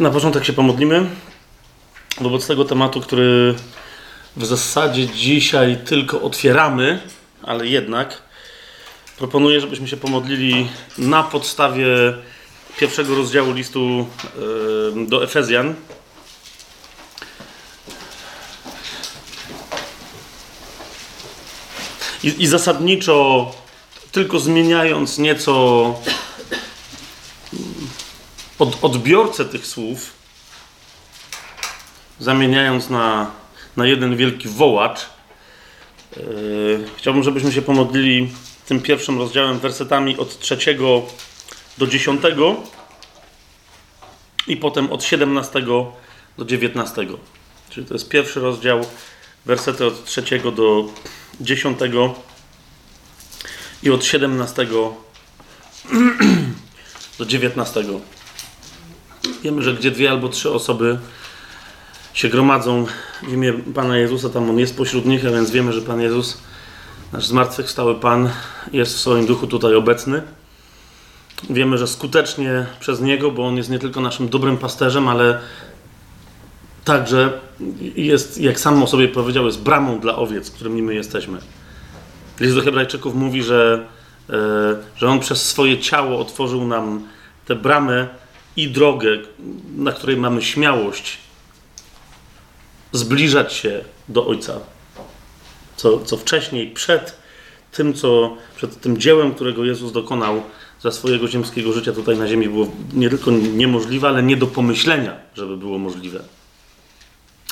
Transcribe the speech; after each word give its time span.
Na 0.00 0.10
początek 0.10 0.44
się 0.44 0.52
pomodlimy 0.52 1.06
wobec 2.20 2.46
tego 2.46 2.64
tematu, 2.64 3.00
który 3.00 3.54
w 4.36 4.46
zasadzie 4.46 5.08
dzisiaj 5.08 5.78
tylko 5.84 6.22
otwieramy, 6.22 7.00
ale 7.42 7.66
jednak 7.66 8.22
proponuję, 9.18 9.60
żebyśmy 9.60 9.88
się 9.88 9.96
pomodlili 9.96 10.68
na 10.98 11.22
podstawie 11.22 11.86
pierwszego 12.78 13.14
rozdziału 13.14 13.52
listu 13.52 14.06
do 15.06 15.24
Efezjan. 15.24 15.74
I, 22.22 22.42
I, 22.42 22.46
zasadniczo, 22.46 23.50
tylko 24.12 24.38
zmieniając 24.38 25.18
nieco 25.18 25.94
od, 28.60 28.84
odbiorcę 28.84 29.44
tych 29.44 29.66
słów, 29.66 30.12
zamieniając 32.18 32.90
na, 32.90 33.30
na 33.76 33.86
jeden 33.86 34.16
wielki 34.16 34.48
wołacz, 34.48 35.06
yy, 36.16 36.84
chciałbym, 36.96 37.22
żebyśmy 37.22 37.52
się 37.52 37.62
pomodlili 37.62 38.32
tym 38.66 38.80
pierwszym 38.80 39.18
rozdziałem, 39.18 39.58
wersetami 39.58 40.18
od 40.18 40.38
trzeciego 40.38 41.02
do 41.78 41.86
dziesiątego 41.86 42.56
i 44.46 44.56
potem 44.56 44.92
od 44.92 45.04
17 45.04 45.62
do 46.38 46.44
19. 46.44 47.06
Czyli 47.70 47.86
to 47.86 47.94
jest 47.94 48.08
pierwszy 48.08 48.40
rozdział, 48.40 48.80
wersety 49.46 49.86
od 49.86 50.04
trzeciego 50.04 50.52
do 50.52 50.88
10 51.40 51.78
i 53.82 53.90
od 53.90 54.04
17 54.04 54.66
do 57.18 57.26
19. 57.26 57.84
Wiemy, 59.42 59.62
że 59.62 59.74
gdzie 59.74 59.90
dwie 59.90 60.10
albo 60.10 60.28
trzy 60.28 60.50
osoby 60.50 60.98
się 62.14 62.28
gromadzą 62.28 62.86
w 63.22 63.32
imię 63.32 63.52
Pana 63.74 63.98
Jezusa, 63.98 64.28
tam 64.28 64.50
On 64.50 64.58
jest 64.58 64.76
pośród 64.76 65.06
nich, 65.06 65.26
a 65.26 65.30
więc 65.30 65.50
wiemy, 65.50 65.72
że 65.72 65.82
Pan 65.82 66.00
Jezus, 66.00 66.38
nasz 67.12 67.26
zmartwychwstały 67.26 67.94
Pan, 67.94 68.30
jest 68.72 68.94
w 68.94 69.00
swoim 69.00 69.26
duchu 69.26 69.46
tutaj 69.46 69.74
obecny. 69.74 70.22
Wiemy, 71.50 71.78
że 71.78 71.86
skutecznie 71.86 72.66
przez 72.80 73.00
Niego, 73.00 73.30
bo 73.30 73.46
On 73.46 73.56
jest 73.56 73.70
nie 73.70 73.78
tylko 73.78 74.00
naszym 74.00 74.28
dobrym 74.28 74.56
pasterzem, 74.56 75.08
ale 75.08 75.40
także 76.84 77.32
jest, 77.96 78.38
jak 78.38 78.60
sam 78.60 78.82
o 78.82 78.86
sobie 78.86 79.08
powiedział, 79.08 79.46
jest 79.46 79.60
bramą 79.60 80.00
dla 80.00 80.16
owiec, 80.16 80.50
którymi 80.50 80.82
my 80.82 80.94
jesteśmy. 80.94 81.38
List 82.40 82.54
do 82.54 82.62
Hebrajczyków 82.62 83.14
mówi, 83.14 83.42
że, 83.42 83.86
e, 84.30 84.34
że 84.96 85.08
On 85.08 85.20
przez 85.20 85.48
swoje 85.48 85.78
ciało 85.78 86.18
otworzył 86.18 86.66
nam 86.66 87.02
te 87.46 87.54
bramy 87.54 88.08
i 88.56 88.68
drogę, 88.68 89.18
na 89.76 89.92
której 89.92 90.16
mamy 90.16 90.42
śmiałość 90.42 91.18
zbliżać 92.92 93.52
się 93.52 93.84
do 94.08 94.26
Ojca. 94.26 94.60
Co, 95.76 96.00
co 96.04 96.16
wcześniej, 96.16 96.70
przed 96.70 97.16
tym, 97.72 97.94
co, 97.94 98.36
przed 98.56 98.80
tym 98.80 98.98
dziełem, 98.98 99.34
którego 99.34 99.64
Jezus 99.64 99.92
dokonał 99.92 100.42
za 100.82 100.90
swojego 100.90 101.28
ziemskiego 101.28 101.72
życia 101.72 101.92
tutaj 101.92 102.18
na 102.18 102.28
ziemi, 102.28 102.48
było 102.48 102.66
nie 102.92 103.10
tylko 103.10 103.30
niemożliwe, 103.30 104.08
ale 104.08 104.22
nie 104.22 104.36
do 104.36 104.46
pomyślenia, 104.46 105.16
żeby 105.34 105.56
było 105.56 105.78
możliwe. 105.78 106.22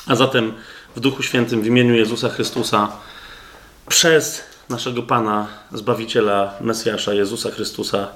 A 0.07 0.15
zatem 0.15 0.53
w 0.95 0.99
Duchu 0.99 1.23
Świętym, 1.23 1.61
w 1.61 1.65
imieniu 1.65 1.95
Jezusa 1.95 2.29
Chrystusa, 2.29 2.91
przez 3.87 4.43
naszego 4.69 5.03
Pana, 5.03 5.47
Zbawiciela, 5.73 6.53
Mesjasza, 6.61 7.13
Jezusa 7.13 7.51
Chrystusa, 7.51 8.07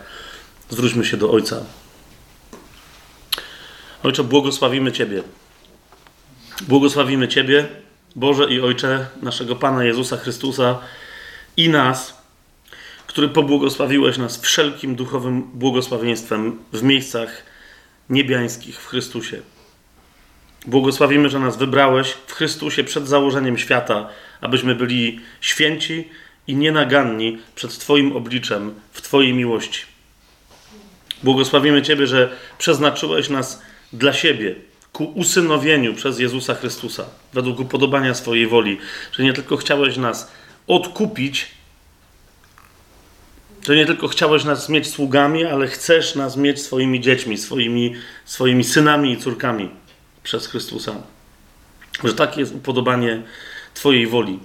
zwróćmy 0.69 1.05
się 1.05 1.17
do 1.17 1.31
Ojca. 1.31 1.61
Ojcze, 4.03 4.23
błogosławimy 4.23 4.91
Ciebie. 4.91 5.23
Błogosławimy 6.67 7.27
Ciebie, 7.27 7.67
Boże 8.15 8.53
i 8.53 8.61
Ojcze 8.61 9.07
naszego 9.21 9.55
Pana 9.55 9.83
Jezusa 9.83 10.17
Chrystusa 10.17 10.79
i 11.57 11.69
nas, 11.69 12.21
który 13.07 13.29
pobłogosławiłeś 13.29 14.17
nas 14.17 14.41
wszelkim 14.41 14.95
duchowym 14.95 15.43
błogosławieństwem 15.53 16.59
w 16.73 16.83
miejscach 16.83 17.43
niebiańskich 18.09 18.81
w 18.81 18.87
Chrystusie. 18.87 19.41
Błogosławimy, 20.67 21.29
że 21.29 21.39
nas 21.39 21.57
wybrałeś 21.57 22.17
w 22.27 22.33
Chrystusie 22.33 22.83
przed 22.83 23.07
założeniem 23.07 23.57
świata, 23.57 24.09
abyśmy 24.41 24.75
byli 24.75 25.19
święci 25.41 26.09
i 26.47 26.55
nienaganni 26.55 27.37
przed 27.55 27.77
Twoim 27.77 28.15
obliczem 28.15 28.73
w 28.91 29.01
Twojej 29.01 29.33
miłości. 29.33 29.81
Błogosławimy 31.23 31.81
Ciebie, 31.81 32.07
że 32.07 32.35
przeznaczyłeś 32.57 33.29
nas 33.29 33.61
dla 33.93 34.13
siebie, 34.13 34.55
ku 34.93 35.05
usynowieniu 35.05 35.93
przez 35.93 36.19
Jezusa 36.19 36.55
Chrystusa, 36.55 37.05
według 37.33 37.59
upodobania 37.59 38.13
swojej 38.13 38.47
woli, 38.47 38.77
że 39.11 39.23
nie 39.23 39.33
tylko 39.33 39.57
chciałeś 39.57 39.97
nas 39.97 40.31
odkupić, 40.67 41.47
że 43.67 43.75
nie 43.75 43.85
tylko 43.85 44.07
chciałeś 44.07 44.43
nas 44.43 44.69
mieć 44.69 44.87
sługami, 44.87 45.45
ale 45.45 45.67
chcesz 45.67 46.15
nas 46.15 46.37
mieć 46.37 46.61
swoimi 46.61 47.01
dziećmi, 47.01 47.37
swoimi, 47.37 47.95
swoimi 48.25 48.63
synami 48.63 49.11
i 49.11 49.17
córkami 49.17 49.69
przez 50.23 50.47
Chrystusa. 50.47 50.95
Że 52.03 52.13
takie 52.13 52.39
jest 52.39 52.55
upodobanie 52.55 53.21
Twojej 53.73 54.07
woli, 54.07 54.39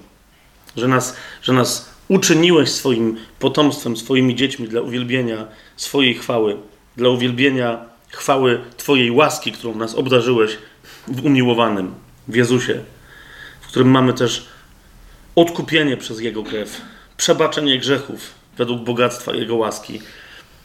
że 0.75 0.87
nas, 0.87 1.15
że 1.41 1.53
nas 1.53 1.89
uczyniłeś 2.07 2.69
swoim 2.69 3.17
potomstwem, 3.39 3.97
swoimi 3.97 4.35
dziećmi 4.35 4.67
dla 4.67 4.81
uwielbienia 4.81 5.47
swojej 5.77 6.15
chwały, 6.15 6.57
dla 6.97 7.09
uwielbienia 7.09 7.85
chwały 8.11 8.61
Twojej 8.77 9.11
łaski, 9.11 9.51
którą 9.51 9.75
nas 9.75 9.95
obdarzyłeś 9.95 10.57
w 11.07 11.25
umiłowanym, 11.25 11.95
w 12.27 12.35
Jezusie, 12.35 12.83
w 13.61 13.67
którym 13.67 13.91
mamy 13.91 14.13
też 14.13 14.47
odkupienie 15.35 15.97
przez 15.97 16.19
Jego 16.19 16.43
krew, 16.43 16.81
przebaczenie 17.17 17.79
grzechów 17.79 18.33
według 18.57 18.81
bogactwa 18.81 19.33
Jego 19.35 19.55
łaski, 19.55 20.01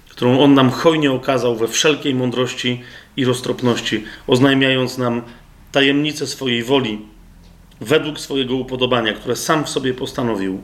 którą 0.09 0.41
On 0.41 0.55
nam 0.55 0.71
hojnie 0.71 1.13
okazał 1.13 1.57
we 1.57 1.69
wszelkiej 1.69 2.15
mądrości 2.15 2.83
i 3.17 3.25
roztropności, 3.25 4.05
oznajmiając 4.27 4.99
nam 4.99 5.23
tajemnicę 5.73 6.27
swojej 6.27 6.63
woli, 6.63 7.01
według 7.81 8.21
swojego 8.21 8.55
upodobania, 8.55 9.13
które 9.13 9.37
sam 9.37 9.65
w 9.65 9.69
sobie 9.69 9.95
postanowił, 9.95 10.63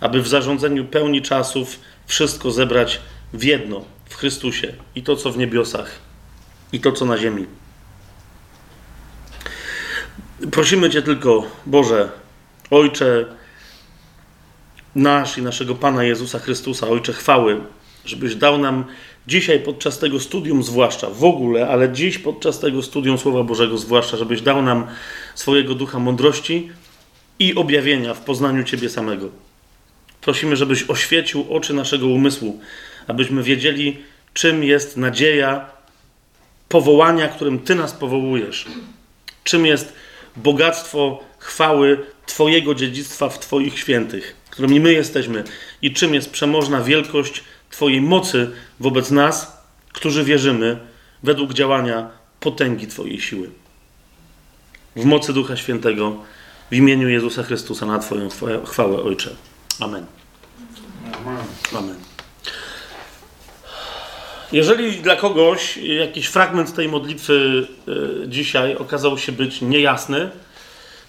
aby 0.00 0.22
w 0.22 0.28
zarządzeniu 0.28 0.84
pełni 0.84 1.22
czasów 1.22 1.80
wszystko 2.06 2.50
zebrać 2.50 3.00
w 3.32 3.44
jedno– 3.44 3.84
w 4.16 4.18
Chrystusie 4.18 4.72
i 4.94 5.02
to, 5.02 5.16
co 5.16 5.32
w 5.32 5.38
niebiosach, 5.38 5.90
i 6.72 6.80
to, 6.80 6.92
co 6.92 7.04
na 7.04 7.18
ziemi. 7.18 7.46
Prosimy 10.50 10.90
Cię 10.90 11.02
tylko, 11.02 11.46
Boże, 11.66 12.08
Ojcze 12.70 13.24
nasz 14.94 15.38
i 15.38 15.42
naszego 15.42 15.74
Pana 15.74 16.04
Jezusa 16.04 16.38
Chrystusa, 16.38 16.88
Ojcze 16.88 17.12
chwały, 17.12 17.60
żebyś 18.04 18.34
dał 18.34 18.58
nam 18.58 18.84
dzisiaj 19.26 19.60
podczas 19.60 19.98
tego 19.98 20.20
studium 20.20 20.62
zwłaszcza, 20.62 21.10
w 21.10 21.24
ogóle, 21.24 21.68
ale 21.68 21.92
dziś 21.92 22.18
podczas 22.18 22.60
tego 22.60 22.82
studium 22.82 23.18
Słowa 23.18 23.42
Bożego 23.42 23.78
zwłaszcza, 23.78 24.16
żebyś 24.16 24.42
dał 24.42 24.62
nam 24.62 24.86
swojego 25.34 25.74
ducha 25.74 25.98
mądrości 25.98 26.70
i 27.38 27.54
objawienia 27.54 28.14
w 28.14 28.20
poznaniu 28.20 28.64
Ciebie 28.64 28.88
samego. 28.88 29.28
Prosimy, 30.20 30.56
żebyś 30.56 30.90
oświecił 30.90 31.46
oczy 31.50 31.74
naszego 31.74 32.06
umysłu, 32.06 32.60
abyśmy 33.06 33.42
wiedzieli, 33.42 33.98
czym 34.34 34.64
jest 34.64 34.96
nadzieja 34.96 35.70
powołania, 36.68 37.28
którym 37.28 37.58
Ty 37.58 37.74
nas 37.74 37.92
powołujesz. 37.92 38.66
Czym 39.44 39.66
jest 39.66 39.92
bogactwo 40.36 41.24
chwały 41.38 42.06
Twojego 42.26 42.74
dziedzictwa 42.74 43.28
w 43.28 43.38
Twoich 43.38 43.78
świętych, 43.78 44.36
którymi 44.50 44.80
my 44.80 44.92
jesteśmy, 44.92 45.44
i 45.82 45.92
czym 45.92 46.14
jest 46.14 46.30
przemożna 46.30 46.80
wielkość 46.80 47.44
Twojej 47.70 48.00
mocy 48.00 48.50
wobec 48.80 49.10
nas, 49.10 49.62
którzy 49.92 50.24
wierzymy 50.24 50.78
według 51.22 51.52
działania 51.52 52.10
potęgi 52.40 52.86
Twojej 52.86 53.20
siły. 53.20 53.50
W 54.96 55.04
mocy 55.04 55.32
Ducha 55.32 55.56
Świętego, 55.56 56.16
w 56.70 56.74
imieniu 56.74 57.08
Jezusa 57.08 57.42
Chrystusa 57.42 57.86
na 57.86 57.98
Twoją 57.98 58.28
chwałę, 58.66 59.02
Ojcze. 59.02 59.30
Amen. 59.80 60.06
Amen. 61.26 61.44
Amen. 61.72 62.05
Jeżeli 64.52 64.92
dla 64.92 65.16
kogoś 65.16 65.76
jakiś 65.76 66.26
fragment 66.26 66.74
tej 66.74 66.88
modlitwy 66.88 67.66
e, 67.88 67.92
dzisiaj 68.28 68.76
okazał 68.76 69.18
się 69.18 69.32
być 69.32 69.62
niejasny, 69.62 70.30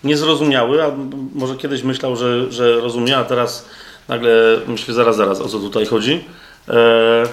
niezrozumiały, 0.03 0.83
a 0.83 0.91
może 1.33 1.55
kiedyś 1.55 1.83
myślał, 1.83 2.15
że, 2.15 2.51
że 2.51 2.79
rozumie, 2.79 3.17
a 3.17 3.23
teraz 3.23 3.69
nagle 4.07 4.59
myśli, 4.67 4.93
zaraz, 4.93 5.15
zaraz, 5.15 5.41
o 5.41 5.47
co 5.47 5.59
tutaj 5.59 5.85
chodzi, 5.85 6.23
e, 6.69 7.23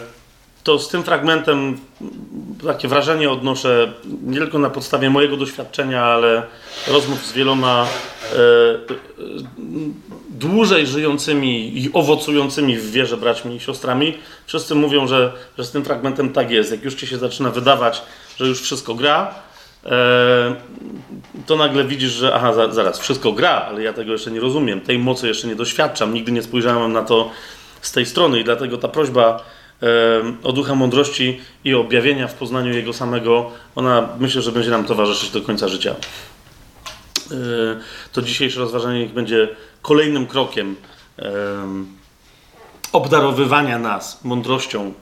to 0.64 0.78
z 0.78 0.88
tym 0.88 1.02
fragmentem 1.02 1.78
takie 2.66 2.88
wrażenie 2.88 3.30
odnoszę 3.30 3.92
nie 4.22 4.38
tylko 4.38 4.58
na 4.58 4.70
podstawie 4.70 5.10
mojego 5.10 5.36
doświadczenia, 5.36 6.04
ale 6.04 6.42
rozmów 6.88 7.26
z 7.26 7.32
wieloma 7.32 7.86
e, 8.32 8.36
dłużej 10.30 10.86
żyjącymi 10.86 11.78
i 11.82 11.90
owocującymi 11.92 12.76
w 12.76 12.90
wierze 12.90 13.16
braćmi 13.16 13.56
i 13.56 13.60
siostrami. 13.60 14.18
Wszyscy 14.46 14.74
mówią, 14.74 15.06
że, 15.06 15.32
że 15.58 15.64
z 15.64 15.70
tym 15.70 15.84
fragmentem 15.84 16.32
tak 16.32 16.50
jest. 16.50 16.70
Jak 16.70 16.84
już 16.84 16.94
ci 16.94 17.06
się 17.06 17.18
zaczyna 17.18 17.50
wydawać, 17.50 18.02
że 18.36 18.46
już 18.46 18.62
wszystko 18.62 18.94
gra, 18.94 19.34
e, 19.86 20.54
to 21.46 21.56
nagle 21.56 21.84
widzisz, 21.84 22.12
że 22.12 22.34
aha, 22.34 22.52
zaraz, 22.70 22.98
wszystko 22.98 23.32
gra, 23.32 23.66
ale 23.68 23.82
ja 23.82 23.92
tego 23.92 24.12
jeszcze 24.12 24.30
nie 24.30 24.40
rozumiem, 24.40 24.80
tej 24.80 24.98
mocy 24.98 25.28
jeszcze 25.28 25.48
nie 25.48 25.56
doświadczam, 25.56 26.14
nigdy 26.14 26.32
nie 26.32 26.42
spojrzałem 26.42 26.92
na 26.92 27.02
to 27.02 27.30
z 27.80 27.92
tej 27.92 28.06
strony 28.06 28.40
i 28.40 28.44
dlatego 28.44 28.78
ta 28.78 28.88
prośba 28.88 29.44
o 30.42 30.52
ducha 30.52 30.74
mądrości 30.74 31.40
i 31.64 31.74
objawienia 31.74 32.28
w 32.28 32.34
poznaniu 32.34 32.74
Jego 32.74 32.92
samego, 32.92 33.50
ona 33.74 34.08
myślę, 34.18 34.42
że 34.42 34.52
będzie 34.52 34.70
nam 34.70 34.84
towarzyszyć 34.84 35.30
do 35.30 35.42
końca 35.42 35.68
życia. 35.68 35.94
E, 37.30 37.34
to 38.12 38.22
dzisiejsze 38.22 38.60
rozważanie 38.60 39.06
będzie 39.06 39.48
kolejnym 39.82 40.26
krokiem 40.26 40.76
obdarowywania 42.92 43.78
nas 43.78 44.24
mądrością 44.24 44.92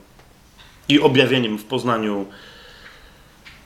i 0.89 1.01
objawieniem 1.01 1.59
w 1.59 1.65
poznaniu 1.65 2.27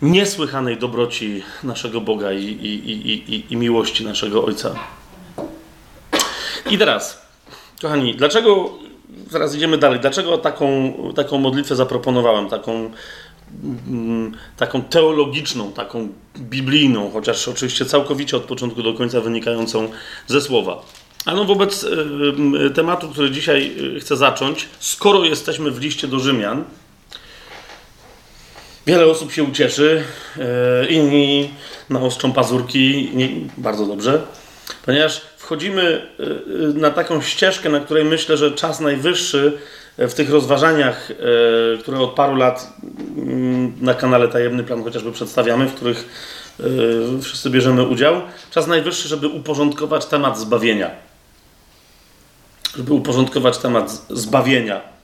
niesłychanej 0.03 0.76
dobroci 0.76 1.43
naszego 1.62 2.00
Boga 2.00 2.32
i, 2.32 2.44
i, 2.44 3.11
i, 3.35 3.53
i, 3.53 3.56
miłości 3.56 4.05
naszego 4.05 4.44
Ojca. 4.44 4.75
I 6.70 6.79
teraz, 6.79 7.26
kochani, 7.82 8.14
dlaczego 8.14 8.70
zaraz 9.31 9.55
idziemy 9.55 9.79
dalej. 9.79 10.01
Dlaczego 10.01 10.39
taką, 10.39 10.93
taką 11.15 11.39
modlitwę 11.39 11.77
zaproponowałem? 11.77 12.49
Taką, 12.49 12.91
mm, 13.89 14.33
taką 14.57 14.83
teologiczną, 14.83 15.73
taką 15.73 16.09
biblijną, 16.39 17.11
chociaż 17.11 17.49
oczywiście 17.49 17.85
całkowicie 17.85 18.37
od 18.37 18.43
początku 18.43 18.83
do 18.83 18.95
końca 18.95 19.21
wynikającą 19.21 19.89
ze 20.27 20.41
słowa. 20.41 20.83
A 21.27 21.35
no 21.35 21.45
wobec 21.45 21.85
y, 21.85 21.89
y, 22.67 22.71
tematu, 22.71 23.09
który 23.09 23.31
dzisiaj 23.31 23.73
y, 23.97 24.01
chcę 24.01 24.17
zacząć, 24.17 24.69
skoro 24.81 25.25
jesteśmy 25.25 25.71
w 25.71 25.81
liście 25.81 26.09
do 26.09 26.19
Rzymian, 26.19 26.65
wiele 28.87 29.07
osób 29.07 29.33
się 29.33 29.43
ucieszy, 29.43 30.05
inni 30.89 31.51
naostrzą 31.91 32.33
pazurki, 32.33 33.11
nie, 33.15 33.29
bardzo 33.59 33.87
dobrze, 33.87 34.23
ponieważ 34.85 35.23
wchodzimy 35.46 35.82
y, 36.20 36.22
y, 36.22 36.75
na 36.75 36.90
taką 36.90 37.20
ścieżkę, 37.20 37.69
na 37.69 37.81
której 37.81 38.04
myślę, 38.04 38.37
że 38.37 38.52
czas 38.52 38.81
najwyższy 38.81 39.58
w 39.98 40.14
tych 40.14 40.31
rozważaniach, 40.31 41.10
y, 41.10 41.14
które 41.82 41.98
od 41.98 42.10
paru 42.10 42.37
lat 42.37 42.72
mm, 43.16 43.72
na 43.81 43.94
kanale 43.94 44.28
Tajemny 44.28 44.64
Plan 44.64 44.84
chociażby 44.84 45.12
przedstawiamy, 45.12 45.66
w 45.66 45.75
których 45.75 46.04
wszyscy 47.22 47.50
bierzemy 47.50 47.82
udział, 47.82 48.20
czas 48.50 48.66
najwyższy, 48.66 49.08
żeby 49.08 49.28
uporządkować 49.28 50.06
temat 50.06 50.38
zbawienia. 50.38 50.90
Żeby 52.76 52.94
uporządkować 52.94 53.58
temat 53.58 53.90
zbawienia 54.10 54.81
E, 54.81 54.95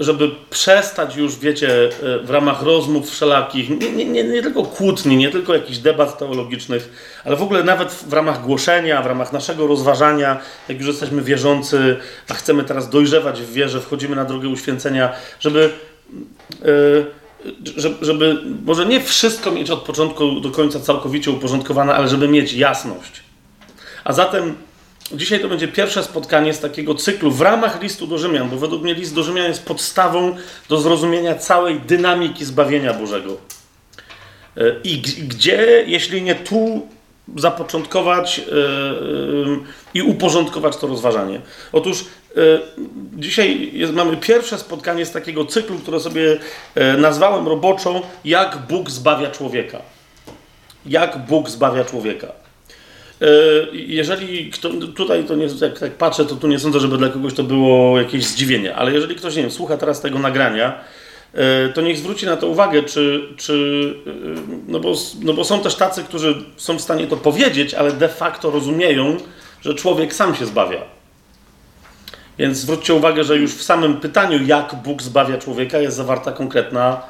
żeby 0.00 0.30
przestać 0.50 1.16
już, 1.16 1.38
wiecie, 1.38 1.90
e, 2.02 2.18
w 2.18 2.30
ramach 2.30 2.62
rozmów 2.62 3.10
wszelakich, 3.10 3.70
nie, 3.70 4.06
nie, 4.06 4.24
nie, 4.24 4.42
tylko 4.42 4.64
kłótni, 4.64 5.16
nie 5.16 5.30
tylko 5.30 5.54
jakichś 5.54 5.78
debat 5.78 6.18
teologicznych, 6.18 6.90
ale 7.24 7.36
w 7.36 7.42
ogóle 7.42 7.64
nawet 7.64 7.92
w 7.92 8.12
ramach 8.12 8.42
głoszenia, 8.42 9.02
w 9.02 9.06
ramach 9.06 9.32
naszego 9.32 9.66
rozważania, 9.66 10.40
jak 10.68 10.78
już 10.78 10.86
jesteśmy 10.86 11.22
wierzący, 11.22 11.96
a 12.28 12.34
chcemy 12.34 12.64
teraz 12.64 12.90
dojrzewać 12.90 13.42
w 13.42 13.52
wierze, 13.52 13.80
wchodzimy 13.80 14.16
na 14.16 14.24
drogę 14.24 14.48
uświęcenia, 14.48 15.12
żeby, 15.40 15.70
żeby, 17.76 17.94
żeby 18.00 18.36
może 18.64 18.86
nie 18.86 19.00
wszystko 19.00 19.50
mieć 19.50 19.70
od 19.70 19.82
początku 19.82 20.40
do 20.40 20.50
końca 20.50 20.80
całkowicie 20.80 21.30
uporządkowane, 21.30 21.94
ale 21.94 22.08
żeby 22.08 22.28
mieć 22.28 22.52
jasność. 22.52 23.22
A 24.04 24.12
zatem 24.12 24.54
Dzisiaj 25.12 25.40
to 25.40 25.48
będzie 25.48 25.68
pierwsze 25.68 26.02
spotkanie 26.02 26.54
z 26.54 26.60
takiego 26.60 26.94
cyklu 26.94 27.30
w 27.30 27.40
ramach 27.40 27.82
listu 27.82 28.06
do 28.06 28.18
Rzymian, 28.18 28.50
bo 28.50 28.56
według 28.56 28.82
mnie 28.82 28.94
list 28.94 29.14
do 29.14 29.22
Rzymian 29.22 29.46
jest 29.46 29.64
podstawą 29.64 30.36
do 30.68 30.80
zrozumienia 30.80 31.34
całej 31.34 31.80
dynamiki 31.80 32.44
zbawienia 32.44 32.94
Bożego. 32.94 33.36
E, 34.56 34.62
I 34.84 35.00
gdzie, 35.00 35.84
jeśli 35.86 36.22
nie 36.22 36.34
tu, 36.34 36.88
zapoczątkować 37.36 38.38
yy, 38.38 38.44
i 39.94 40.02
uporządkować 40.02 40.76
to 40.76 40.86
rozważanie. 40.86 41.40
Otóż 41.72 42.04
dzisiaj 43.16 43.70
jest, 43.72 43.92
mamy 43.92 44.16
pierwsze 44.16 44.58
spotkanie 44.58 45.06
z 45.06 45.12
takiego 45.12 45.44
cyklu, 45.44 45.78
które 45.78 46.00
sobie 46.00 46.38
nazwałem 46.98 47.48
roboczo 47.48 48.02
Jak 48.24 48.58
Bóg 48.68 48.90
zbawia 48.90 49.30
człowieka. 49.30 49.78
Jak 50.86 51.26
Bóg 51.26 51.50
zbawia 51.50 51.84
człowieka. 51.84 52.47
E, 53.22 53.26
jeżeli 53.72 54.50
kto, 54.50 54.70
tutaj 54.96 55.24
to 55.24 55.34
nie, 55.34 55.46
jak, 55.60 55.94
patrzę, 55.94 56.24
to 56.24 56.36
tu 56.36 56.48
nie 56.48 56.58
sądzę, 56.58 56.80
żeby 56.80 56.98
dla 56.98 57.08
kogoś 57.08 57.34
to 57.34 57.42
było 57.42 57.98
jakieś 57.98 58.24
zdziwienie, 58.24 58.74
ale 58.74 58.92
jeżeli 58.92 59.14
ktoś 59.14 59.36
nie 59.36 59.42
wiem, 59.42 59.50
słucha 59.50 59.76
teraz 59.76 60.00
tego 60.00 60.18
nagrania, 60.18 60.80
e, 61.34 61.68
to 61.68 61.80
niech 61.80 61.98
zwróci 61.98 62.26
na 62.26 62.36
to 62.36 62.46
uwagę, 62.46 62.82
czy, 62.82 63.28
czy 63.36 63.94
e, 64.06 64.10
no, 64.68 64.80
bo, 64.80 64.94
no 65.22 65.32
bo 65.32 65.44
są 65.44 65.60
też 65.60 65.74
tacy, 65.74 66.04
którzy 66.04 66.44
są 66.56 66.78
w 66.78 66.80
stanie 66.80 67.06
to 67.06 67.16
powiedzieć, 67.16 67.74
ale 67.74 67.92
de 67.92 68.08
facto 68.08 68.50
rozumieją, 68.50 69.16
że 69.62 69.74
człowiek 69.74 70.14
sam 70.14 70.34
się 70.34 70.46
zbawia. 70.46 70.80
Więc 72.38 72.58
zwróćcie 72.58 72.94
uwagę, 72.94 73.24
że 73.24 73.36
już 73.36 73.54
w 73.54 73.62
samym 73.62 73.96
pytaniu, 73.96 74.46
jak 74.46 74.74
Bóg 74.74 75.02
zbawia 75.02 75.38
człowieka, 75.38 75.78
jest 75.78 75.96
zawarta 75.96 76.32
konkretna, 76.32 77.02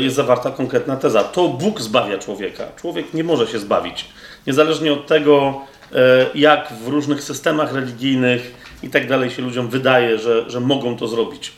jest 0.00 0.16
zawarta 0.16 0.50
konkretna 0.50 0.96
teza. 0.96 1.24
To 1.24 1.48
Bóg 1.48 1.80
zbawia 1.80 2.18
człowieka. 2.18 2.64
Człowiek 2.80 3.14
nie 3.14 3.24
może 3.24 3.46
się 3.46 3.58
zbawić 3.58 4.04
niezależnie 4.48 4.92
od 4.92 5.06
tego, 5.06 5.60
e, 5.92 6.26
jak 6.34 6.72
w 6.84 6.88
różnych 6.88 7.22
systemach 7.22 7.72
religijnych 7.74 8.54
i 8.82 8.90
tak 8.90 9.08
dalej 9.08 9.30
się 9.30 9.42
ludziom 9.42 9.68
wydaje, 9.68 10.18
że, 10.18 10.50
że 10.50 10.60
mogą 10.60 10.96
to 10.96 11.08
zrobić. 11.08 11.52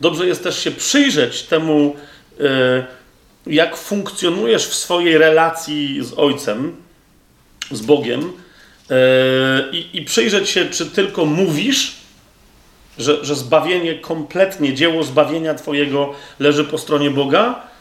Dobrze 0.00 0.26
jest 0.26 0.42
też 0.42 0.58
się 0.58 0.70
przyjrzeć 0.70 1.42
temu, 1.42 1.96
e, 2.40 2.84
jak 3.46 3.76
funkcjonujesz 3.76 4.66
w 4.66 4.74
swojej 4.74 5.18
relacji 5.18 6.04
z 6.04 6.18
Ojcem, 6.18 6.76
z 7.70 7.80
Bogiem 7.80 8.32
e, 8.90 8.96
i, 9.72 9.96
i 9.96 10.04
przyjrzeć 10.04 10.48
się, 10.48 10.64
czy 10.64 10.86
tylko 10.86 11.24
mówisz, 11.24 11.94
że, 12.98 13.24
że 13.24 13.34
zbawienie 13.34 13.94
kompletnie, 13.94 14.74
dzieło 14.74 15.02
zbawienia 15.04 15.54
Twojego 15.54 16.14
leży 16.38 16.64
po 16.64 16.78
stronie 16.78 17.10
Boga, 17.10 17.71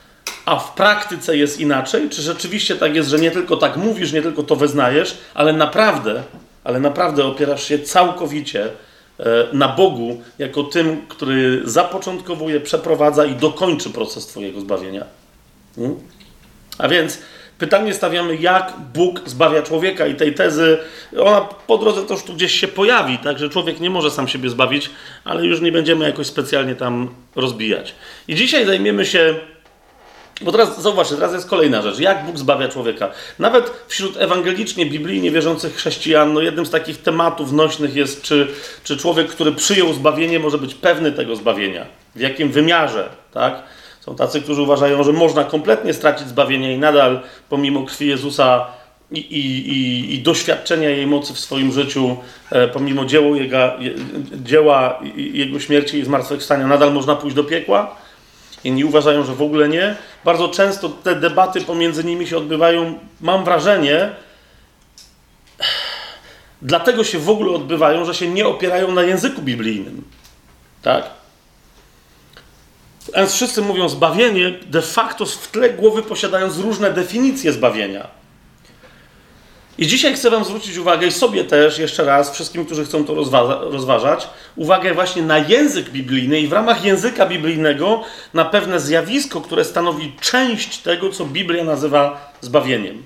a 0.45 0.59
w 0.59 0.73
praktyce 0.73 1.37
jest 1.37 1.59
inaczej? 1.59 2.09
Czy 2.09 2.21
rzeczywiście 2.21 2.75
tak 2.75 2.95
jest, 2.95 3.09
że 3.09 3.19
nie 3.19 3.31
tylko 3.31 3.57
tak 3.57 3.77
mówisz, 3.77 4.11
nie 4.11 4.21
tylko 4.21 4.43
to 4.43 4.55
wyznajesz, 4.55 5.17
ale 5.33 5.53
naprawdę, 5.53 6.23
ale 6.63 6.79
naprawdę 6.79 7.25
opierasz 7.25 7.63
się 7.63 7.79
całkowicie 7.79 8.65
e, 8.65 9.47
na 9.53 9.67
Bogu 9.67 10.21
jako 10.39 10.63
tym, 10.63 11.01
który 11.07 11.61
zapoczątkowuje, 11.65 12.59
przeprowadza 12.59 13.25
i 13.25 13.35
dokończy 13.35 13.89
proces 13.89 14.27
Twojego 14.27 14.61
zbawienia? 14.61 15.05
Hmm? 15.75 15.95
A 16.77 16.87
więc 16.87 17.19
pytanie 17.57 17.93
stawiamy, 17.93 18.35
jak 18.35 18.73
Bóg 18.93 19.21
zbawia 19.25 19.61
człowieka 19.61 20.07
i 20.07 20.15
tej 20.15 20.33
tezy, 20.33 20.77
ona 21.19 21.41
po 21.41 21.77
drodze 21.77 22.03
też 22.03 22.23
tu 22.23 22.33
gdzieś 22.33 22.59
się 22.59 22.67
pojawi, 22.67 23.17
tak, 23.17 23.39
że 23.39 23.49
człowiek 23.49 23.79
nie 23.79 23.89
może 23.89 24.11
sam 24.11 24.27
siebie 24.27 24.49
zbawić, 24.49 24.89
ale 25.23 25.45
już 25.45 25.61
nie 25.61 25.71
będziemy 25.71 26.05
jakoś 26.05 26.27
specjalnie 26.27 26.75
tam 26.75 27.09
rozbijać. 27.35 27.95
I 28.27 28.35
dzisiaj 28.35 28.65
zajmiemy 28.65 29.05
się 29.05 29.35
bo 30.43 30.51
teraz 30.51 30.81
zauważcie, 30.81 31.15
teraz 31.15 31.33
jest 31.33 31.49
kolejna 31.49 31.81
rzecz. 31.81 31.99
Jak 31.99 32.25
Bóg 32.25 32.37
zbawia 32.37 32.67
człowieka? 32.67 33.09
Nawet 33.39 33.71
wśród 33.87 34.17
ewangelicznie, 34.17 34.85
biblijnie 34.85 35.31
wierzących 35.31 35.75
chrześcijan, 35.75 36.33
no 36.33 36.41
jednym 36.41 36.65
z 36.65 36.69
takich 36.69 37.01
tematów 37.01 37.51
nośnych 37.51 37.95
jest, 37.95 38.21
czy, 38.21 38.47
czy 38.83 38.97
człowiek, 38.97 39.27
który 39.27 39.51
przyjął 39.51 39.93
zbawienie, 39.93 40.39
może 40.39 40.57
być 40.57 40.73
pewny 40.73 41.11
tego 41.11 41.35
zbawienia. 41.35 41.85
W 42.15 42.19
jakim 42.19 42.51
wymiarze, 42.51 43.09
tak? 43.33 43.63
Są 43.99 44.15
tacy, 44.15 44.41
którzy 44.41 44.61
uważają, 44.61 45.03
że 45.03 45.13
można 45.13 45.43
kompletnie 45.43 45.93
stracić 45.93 46.27
zbawienie 46.27 46.73
i 46.73 46.77
nadal, 46.77 47.21
pomimo 47.49 47.85
krwi 47.85 48.07
Jezusa 48.07 48.65
i, 49.11 49.19
i, 49.19 49.69
i, 49.69 50.13
i 50.15 50.19
doświadczenia 50.19 50.89
jej 50.89 51.07
mocy 51.07 51.33
w 51.33 51.39
swoim 51.39 51.71
życiu, 51.71 52.17
e, 52.51 52.67
pomimo 52.67 53.05
dzieła 53.05 53.37
jego, 53.37 53.57
dzieła 54.33 54.99
Jego 55.15 55.59
śmierci 55.59 55.99
i 55.99 56.05
zmartwychwstania, 56.05 56.67
nadal 56.67 56.93
można 56.93 57.15
pójść 57.15 57.35
do 57.35 57.43
piekła 57.43 57.95
inni 58.63 58.85
uważają, 58.85 59.23
że 59.23 59.35
w 59.35 59.41
ogóle 59.41 59.69
nie. 59.69 59.95
Bardzo 60.25 60.49
często 60.49 60.89
te 60.89 61.15
debaty 61.15 61.61
pomiędzy 61.61 62.03
nimi 62.03 62.27
się 62.27 62.37
odbywają, 62.37 62.99
mam 63.21 63.43
wrażenie, 63.43 64.09
dlatego 66.61 67.03
się 67.03 67.19
w 67.19 67.29
ogóle 67.29 67.51
odbywają, 67.51 68.05
że 68.05 68.15
się 68.15 68.27
nie 68.27 68.47
opierają 68.47 68.91
na 68.91 69.03
języku 69.03 69.41
biblijnym. 69.41 70.03
Tak? 70.81 71.09
Więc 73.15 73.33
wszyscy 73.33 73.61
mówią 73.61 73.89
zbawienie, 73.89 74.51
de 74.51 74.81
facto 74.81 75.25
w 75.25 75.47
tle 75.47 75.69
głowy 75.69 76.03
posiadając 76.03 76.57
różne 76.57 76.91
definicje 76.93 77.53
zbawienia. 77.53 78.20
I 79.77 79.87
dzisiaj 79.87 80.13
chcę 80.13 80.29
Wam 80.29 80.45
zwrócić 80.45 80.77
uwagę 80.77 81.07
i 81.07 81.11
sobie 81.11 81.43
też 81.43 81.79
jeszcze 81.79 82.03
raz, 82.03 82.31
wszystkim, 82.31 82.65
którzy 82.65 82.85
chcą 82.85 83.05
to 83.05 83.15
rozważa 83.15 83.59
rozważać, 83.61 84.27
uwagę 84.55 84.93
właśnie 84.93 85.21
na 85.21 85.37
język 85.37 85.89
biblijny 85.89 86.39
i 86.39 86.47
w 86.47 86.53
ramach 86.53 86.85
języka 86.85 87.25
biblijnego 87.25 88.03
na 88.33 88.45
pewne 88.45 88.79
zjawisko, 88.79 89.41
które 89.41 89.65
stanowi 89.65 90.13
część 90.21 90.77
tego, 90.77 91.09
co 91.09 91.25
Biblia 91.25 91.63
nazywa 91.63 92.31
zbawieniem. 92.41 93.03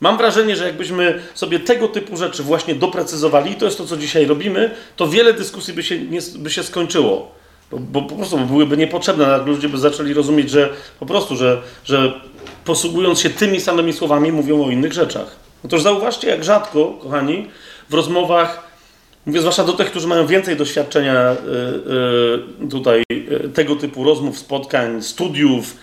Mam 0.00 0.16
wrażenie, 0.16 0.56
że 0.56 0.66
jakbyśmy 0.66 1.22
sobie 1.34 1.60
tego 1.60 1.88
typu 1.88 2.16
rzeczy 2.16 2.42
właśnie 2.42 2.74
doprecyzowali, 2.74 3.52
i 3.52 3.54
to 3.54 3.64
jest 3.64 3.78
to, 3.78 3.86
co 3.86 3.96
dzisiaj 3.96 4.26
robimy, 4.26 4.70
to 4.96 5.08
wiele 5.08 5.32
dyskusji 5.32 5.74
by 5.74 5.82
się, 5.82 5.98
nie, 5.98 6.20
by 6.38 6.50
się 6.50 6.62
skończyło. 6.62 7.38
Bo, 7.70 7.78
bo 7.78 8.02
po 8.02 8.14
prostu 8.14 8.38
byłyby 8.38 8.76
niepotrzebne, 8.76 9.38
ludzie 9.38 9.68
by 9.68 9.78
zaczęli 9.78 10.14
rozumieć, 10.14 10.50
że 10.50 10.68
po 11.00 11.06
prostu, 11.06 11.36
że, 11.36 11.62
że 11.84 12.20
posługując 12.64 13.20
się 13.20 13.30
tymi 13.30 13.60
samymi 13.60 13.92
słowami, 13.92 14.32
mówią 14.32 14.64
o 14.64 14.70
innych 14.70 14.92
rzeczach. 14.92 15.36
Otóż 15.64 15.82
zauważcie, 15.82 16.28
jak 16.28 16.44
rzadko, 16.44 16.98
kochani, 17.02 17.50
w 17.88 17.94
rozmowach, 17.94 18.68
mówię 19.26 19.40
zwłaszcza 19.40 19.64
do 19.64 19.72
tych, 19.72 19.90
którzy 19.90 20.06
mają 20.06 20.26
więcej 20.26 20.56
doświadczenia 20.56 21.32
y, 21.32 22.64
y, 22.64 22.68
tutaj 22.68 23.02
y, 23.10 23.48
tego 23.54 23.76
typu 23.76 24.04
rozmów, 24.04 24.38
spotkań, 24.38 25.02
studiów, 25.02 25.76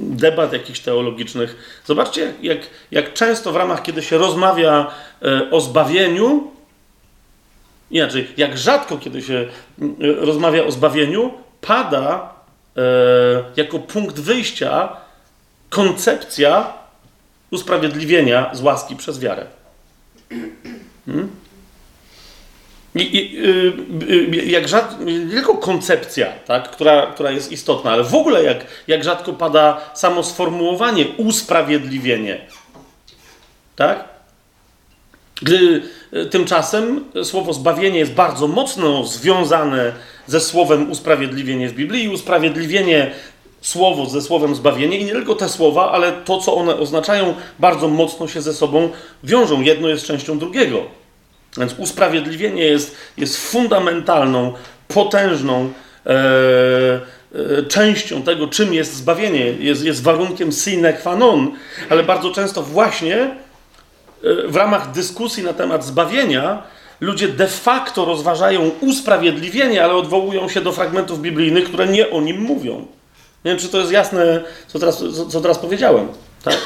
debat 0.00 0.52
jakichś 0.52 0.80
teologicznych. 0.80 1.80
Zobaczcie, 1.84 2.34
jak, 2.42 2.58
jak 2.90 3.12
często 3.12 3.52
w 3.52 3.56
ramach, 3.56 3.82
kiedy 3.82 4.02
się 4.02 4.18
rozmawia 4.18 4.90
o 5.50 5.60
zbawieniu, 5.60 6.50
inaczej, 7.90 8.28
jak 8.36 8.58
rzadko, 8.58 8.98
kiedy 8.98 9.22
się 9.22 9.46
rozmawia 10.00 10.64
o 10.64 10.70
zbawieniu, 10.70 11.30
pada 11.60 12.39
jako 13.56 13.78
punkt 13.78 14.20
wyjścia 14.20 14.96
koncepcja 15.70 16.72
usprawiedliwienia 17.50 18.50
z 18.54 18.60
łaski 18.60 18.96
przez 18.96 19.18
wiarę. 19.18 19.46
Hmm? 21.06 21.30
I, 22.94 23.16
i, 23.16 23.38
y, 23.46 23.72
y, 24.10 24.46
jak 24.46 24.68
rzadko, 24.68 25.04
nie 25.04 25.30
tylko 25.30 25.54
koncepcja, 25.54 26.26
tak, 26.46 26.70
która, 26.70 27.06
która 27.06 27.30
jest 27.30 27.52
istotna, 27.52 27.90
ale 27.90 28.04
w 28.04 28.14
ogóle 28.14 28.44
jak, 28.44 28.66
jak 28.86 29.04
rzadko 29.04 29.32
pada 29.32 29.80
samo 29.94 30.22
sformułowanie 30.22 31.06
usprawiedliwienie. 31.16 32.40
Tak? 33.76 34.04
Gdy 35.42 35.82
y, 36.12 36.26
tymczasem 36.26 37.04
słowo 37.24 37.52
zbawienie 37.52 37.98
jest 37.98 38.12
bardzo 38.12 38.48
mocno 38.48 39.04
związane 39.04 39.92
ze 40.30 40.40
słowem 40.40 40.90
usprawiedliwienie 40.90 41.68
w 41.68 41.72
Biblii 41.72 42.04
i 42.04 42.08
usprawiedliwienie 42.08 43.10
słowo 43.60 44.06
ze 44.06 44.22
słowem 44.22 44.54
zbawienie 44.54 44.98
i 44.98 45.04
nie 45.04 45.12
tylko 45.12 45.34
te 45.34 45.48
słowa, 45.48 45.92
ale 45.92 46.12
to, 46.12 46.38
co 46.38 46.54
one 46.54 46.76
oznaczają, 46.76 47.34
bardzo 47.58 47.88
mocno 47.88 48.28
się 48.28 48.42
ze 48.42 48.54
sobą 48.54 48.88
wiążą. 49.24 49.60
Jedno 49.60 49.88
jest 49.88 50.06
częścią 50.06 50.38
drugiego. 50.38 50.82
Więc 51.58 51.74
usprawiedliwienie 51.78 52.64
jest, 52.64 52.96
jest 53.16 53.36
fundamentalną, 53.36 54.52
potężną 54.88 55.72
e, 56.06 56.10
e, 57.34 57.62
częścią 57.62 58.22
tego, 58.22 58.48
czym 58.48 58.74
jest 58.74 58.94
zbawienie. 58.94 59.46
Jest, 59.46 59.84
jest 59.84 60.02
warunkiem 60.02 60.52
sine 60.52 60.92
qua 60.92 61.16
non, 61.16 61.50
ale 61.88 62.02
bardzo 62.02 62.30
często 62.30 62.62
właśnie 62.62 63.16
e, 63.16 63.36
w 64.48 64.56
ramach 64.56 64.90
dyskusji 64.90 65.42
na 65.42 65.52
temat 65.52 65.84
zbawienia 65.84 66.62
ludzie 67.00 67.28
de 67.28 67.46
facto 67.46 68.04
rozważają 68.04 68.70
usprawiedliwienie, 68.80 69.84
ale 69.84 69.94
odwołują 69.94 70.48
się 70.48 70.60
do 70.60 70.72
fragmentów 70.72 71.20
biblijnych, 71.20 71.64
które 71.64 71.86
nie 71.86 72.10
o 72.10 72.20
nim 72.20 72.40
mówią. 72.40 72.86
Nie 73.44 73.50
wiem, 73.50 73.58
czy 73.58 73.68
to 73.68 73.78
jest 73.78 73.92
jasne, 73.92 74.42
co 74.66 74.78
teraz, 74.78 75.04
co, 75.28 75.40
teraz 75.40 75.58
powiedziałem. 75.58 76.08
Tak? 76.44 76.56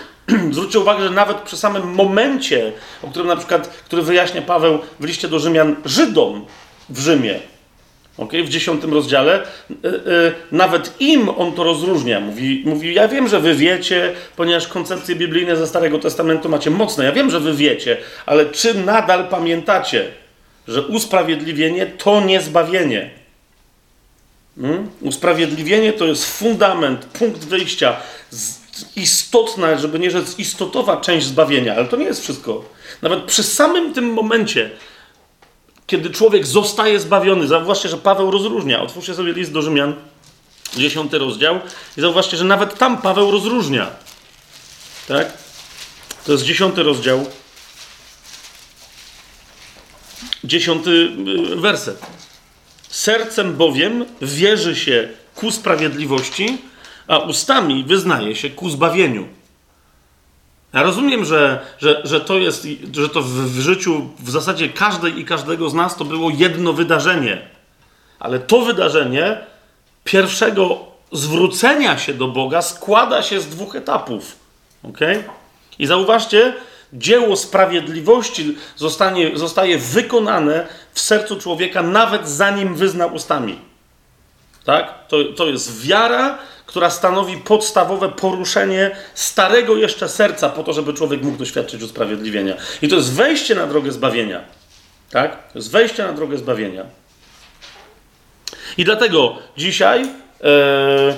Zwróćcie 0.52 0.78
uwagę, 0.78 1.04
że 1.04 1.10
nawet 1.10 1.36
przy 1.36 1.56
samym 1.56 1.94
momencie, 1.94 2.72
o 3.02 3.08
którym 3.08 3.28
na 3.28 3.36
przykład, 3.36 3.68
który 3.68 4.02
wyjaśnia 4.02 4.42
Paweł 4.42 4.78
w 5.00 5.04
liście 5.04 5.28
do 5.28 5.38
Rzymian 5.38 5.76
Żydom 5.84 6.46
w 6.88 6.98
Rzymie, 6.98 7.40
okay, 8.20 8.44
w 8.44 8.48
dziesiątym 8.48 8.94
rozdziale, 8.94 9.42
yy, 9.70 9.76
yy, 9.82 10.32
nawet 10.52 10.94
im 11.00 11.28
on 11.28 11.52
to 11.52 11.64
rozróżnia. 11.64 12.20
Mówi, 12.20 12.62
mówi, 12.66 12.94
ja 12.94 13.08
wiem, 13.08 13.28
że 13.28 13.40
wy 13.40 13.54
wiecie, 13.54 14.12
ponieważ 14.36 14.68
koncepcje 14.68 15.16
biblijne 15.16 15.56
ze 15.56 15.66
Starego 15.66 15.98
Testamentu 15.98 16.48
macie 16.48 16.70
mocne, 16.70 17.04
ja 17.04 17.12
wiem, 17.12 17.30
że 17.30 17.40
wy 17.40 17.54
wiecie, 17.54 17.96
ale 18.26 18.46
czy 18.46 18.74
nadal 18.74 19.28
pamiętacie, 19.28 20.08
że 20.68 20.82
usprawiedliwienie 20.82 21.86
to 21.86 22.20
nie 22.20 22.40
zbawienie? 22.40 23.10
Hmm? 24.60 24.88
Usprawiedliwienie 25.00 25.92
to 25.92 26.06
jest 26.06 26.38
fundament, 26.38 27.04
punkt 27.04 27.44
wyjścia, 27.44 27.96
istotna, 28.96 29.78
żeby 29.78 29.98
nie 29.98 30.10
rzec 30.10 30.38
istotowa 30.38 30.96
część 30.96 31.26
zbawienia, 31.26 31.74
ale 31.74 31.86
to 31.86 31.96
nie 31.96 32.04
jest 32.04 32.22
wszystko. 32.22 32.64
Nawet 33.02 33.24
przy 33.24 33.42
samym 33.42 33.94
tym 33.94 34.12
momencie, 34.12 34.70
kiedy 35.90 36.10
człowiek 36.10 36.46
zostaje 36.46 37.00
zbawiony, 37.00 37.46
zauważcie, 37.46 37.88
że 37.88 37.96
Paweł 37.96 38.30
rozróżnia. 38.30 38.82
Otwórzcie 38.82 39.14
sobie 39.14 39.32
list 39.32 39.52
do 39.52 39.62
Rzymian, 39.62 39.94
dziesiąty 40.76 41.18
rozdział 41.18 41.60
i 41.96 42.00
zauważcie, 42.00 42.36
że 42.36 42.44
nawet 42.44 42.78
tam 42.78 43.02
Paweł 43.02 43.30
rozróżnia. 43.30 43.90
Tak? 45.08 45.32
To 46.24 46.32
jest 46.32 46.44
dziesiąty 46.44 46.82
rozdział, 46.82 47.26
dziesiąty 50.44 50.90
y, 51.52 51.56
werset. 51.56 52.06
Sercem 52.88 53.54
bowiem 53.56 54.04
wierzy 54.22 54.76
się 54.76 55.08
ku 55.34 55.50
sprawiedliwości, 55.50 56.58
a 57.06 57.18
ustami 57.18 57.84
wyznaje 57.84 58.36
się 58.36 58.50
ku 58.50 58.70
zbawieniu. 58.70 59.28
Ja 60.72 60.82
rozumiem, 60.82 61.24
że, 61.24 61.60
że, 61.78 62.00
że 62.04 62.20
to 62.20 62.38
jest, 62.38 62.66
że 62.92 63.08
to 63.08 63.22
w, 63.22 63.28
w 63.28 63.60
życiu 63.60 64.10
w 64.18 64.30
zasadzie 64.30 64.68
każdej 64.68 65.18
i 65.18 65.24
każdego 65.24 65.70
z 65.70 65.74
nas 65.74 65.96
to 65.96 66.04
było 66.04 66.30
jedno 66.30 66.72
wydarzenie. 66.72 67.48
Ale 68.18 68.38
to 68.38 68.60
wydarzenie 68.60 69.38
pierwszego 70.04 70.78
zwrócenia 71.12 71.98
się 71.98 72.14
do 72.14 72.28
Boga 72.28 72.62
składa 72.62 73.22
się 73.22 73.40
z 73.40 73.46
dwóch 73.46 73.76
etapów. 73.76 74.36
ok? 74.82 74.98
I 75.78 75.86
zauważcie, 75.86 76.54
dzieło 76.92 77.36
sprawiedliwości 77.36 78.56
zostanie, 78.76 79.38
zostaje 79.38 79.78
wykonane 79.78 80.66
w 80.92 81.00
sercu 81.00 81.40
człowieka, 81.40 81.82
nawet 81.82 82.28
zanim 82.28 82.74
wyzna 82.74 83.06
ustami. 83.06 83.58
Tak? 84.64 85.08
To, 85.08 85.16
to 85.36 85.46
jest 85.46 85.82
wiara, 85.82 86.38
która 86.70 86.90
stanowi 86.90 87.36
podstawowe 87.36 88.08
poruszenie 88.08 88.96
starego 89.14 89.76
jeszcze 89.76 90.08
serca, 90.08 90.48
po 90.48 90.62
to, 90.62 90.72
żeby 90.72 90.94
człowiek 90.94 91.22
mógł 91.22 91.36
doświadczyć 91.36 91.82
usprawiedliwienia. 91.82 92.54
I 92.82 92.88
to 92.88 92.96
jest 92.96 93.12
wejście 93.12 93.54
na 93.54 93.66
drogę 93.66 93.92
zbawienia. 93.92 94.40
Tak? 95.10 95.52
To 95.52 95.58
jest 95.58 95.70
wejście 95.70 96.02
na 96.02 96.12
drogę 96.12 96.38
zbawienia. 96.38 96.84
I 98.78 98.84
dlatego 98.84 99.38
dzisiaj. 99.56 100.02
Yy, 100.02 101.14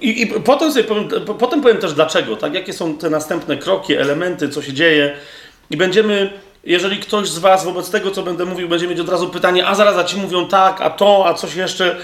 i, 0.00 0.22
I, 0.22 0.26
potem, 0.26 0.72
sobie 0.72 0.84
powiem, 0.84 1.08
potem 1.38 1.62
powiem 1.62 1.78
też 1.78 1.92
dlaczego, 1.92 2.36
tak? 2.36 2.54
Jakie 2.54 2.72
są 2.72 2.98
te 2.98 3.10
następne 3.10 3.56
kroki, 3.56 3.94
elementy, 3.94 4.48
co 4.48 4.62
się 4.62 4.72
dzieje. 4.72 5.16
I 5.70 5.76
będziemy, 5.76 6.32
jeżeli 6.64 6.96
ktoś 6.96 7.28
z 7.28 7.38
Was 7.38 7.64
wobec 7.64 7.90
tego, 7.90 8.10
co 8.10 8.22
będę 8.22 8.44
mówił, 8.44 8.68
będzie 8.68 8.88
mieć 8.88 9.00
od 9.00 9.08
razu 9.08 9.28
pytanie, 9.28 9.66
a 9.66 9.74
zaraz, 9.74 9.96
a 9.96 10.04
ci 10.04 10.16
mówią 10.16 10.48
tak, 10.48 10.80
a 10.80 10.90
to, 10.90 11.26
a 11.26 11.34
coś 11.34 11.54
jeszcze, 11.54 11.96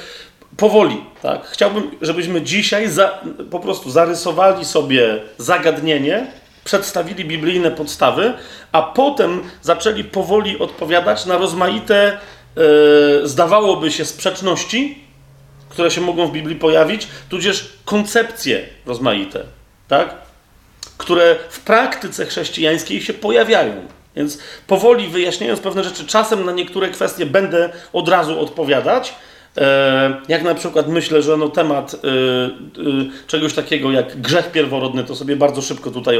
powoli, 0.56 1.04
tak? 1.23 1.47
Chciałbym, 1.47 1.90
żebyśmy 2.00 2.42
dzisiaj 2.42 2.88
za, 2.88 3.18
po 3.50 3.61
prostu 3.61 3.90
zarysowali 3.90 4.64
sobie 4.64 5.21
zagadnienie, 5.38 6.26
przedstawili 6.64 7.25
biblijne 7.25 7.71
podstawy, 7.71 8.32
a 8.73 8.82
potem 8.82 9.42
zaczęli 9.62 10.04
powoli 10.04 10.59
odpowiadać 10.59 11.26
na 11.26 11.37
rozmaite, 11.37 12.18
yy, 12.56 13.28
zdawałoby 13.28 13.90
się, 13.90 14.04
sprzeczności, 14.04 15.04
które 15.68 15.90
się 15.90 16.00
mogą 16.00 16.26
w 16.26 16.32
Biblii 16.32 16.56
pojawić, 16.56 17.09
tudzież 17.28 17.73
koncepcje 17.85 18.66
rozmaite, 18.87 19.44
tak? 19.88 20.14
które 20.99 21.37
w 21.50 21.61
praktyce 21.61 22.26
chrześcijańskiej 22.26 23.00
się 23.00 23.14
pojawiają. 23.14 23.73
Więc 24.16 24.38
powoli 24.66 25.09
wyjaśniając 25.09 25.61
pewne 25.61 25.85
rzeczy, 25.85 26.06
czasem 26.06 26.44
na 26.44 26.52
niektóre 26.52 26.88
kwestie 26.88 27.26
będę 27.26 27.73
od 27.92 28.09
razu 28.09 28.40
odpowiadać, 28.40 29.14
jak 30.28 30.42
na 30.42 30.54
przykład 30.54 30.88
myślę, 30.88 31.23
że 31.23 31.37
no 31.37 31.49
temat 31.49 31.94
e, 31.94 31.99
e, 31.99 32.00
czegoś 33.26 33.54
takiego 33.54 33.92
jak 33.92 34.21
grzech 34.21 34.52
pierworodny, 34.52 35.04
to 35.04 35.16
sobie 35.16 35.37
bardzo 35.37 35.62
szybko 35.62 35.90
tutaj 35.90 36.18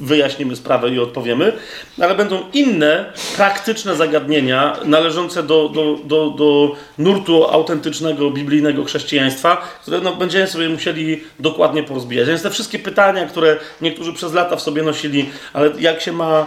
wyjaśnimy 0.00 0.56
sprawę 0.56 0.90
i 0.90 0.98
odpowiemy, 0.98 1.52
ale 2.00 2.14
będą 2.14 2.40
inne 2.52 3.12
praktyczne 3.36 3.96
zagadnienia 3.96 4.76
należące 4.84 5.42
do, 5.42 5.68
do, 5.68 5.98
do, 6.04 6.30
do 6.30 6.76
nurtu 6.98 7.44
autentycznego, 7.44 8.30
biblijnego 8.30 8.84
chrześcijaństwa, 8.84 9.56
które 9.82 10.00
no, 10.00 10.16
będziemy 10.16 10.46
sobie 10.46 10.68
musieli 10.68 11.20
dokładnie 11.38 11.82
porozbijać. 11.82 12.28
Więc 12.28 12.42
te 12.42 12.50
wszystkie 12.50 12.78
pytania, 12.78 13.26
które 13.26 13.56
niektórzy 13.80 14.12
przez 14.12 14.32
lata 14.32 14.56
w 14.56 14.62
sobie 14.62 14.82
nosili, 14.82 15.30
ale 15.52 15.70
jak 15.78 16.00
się 16.00 16.12
ma, 16.12 16.46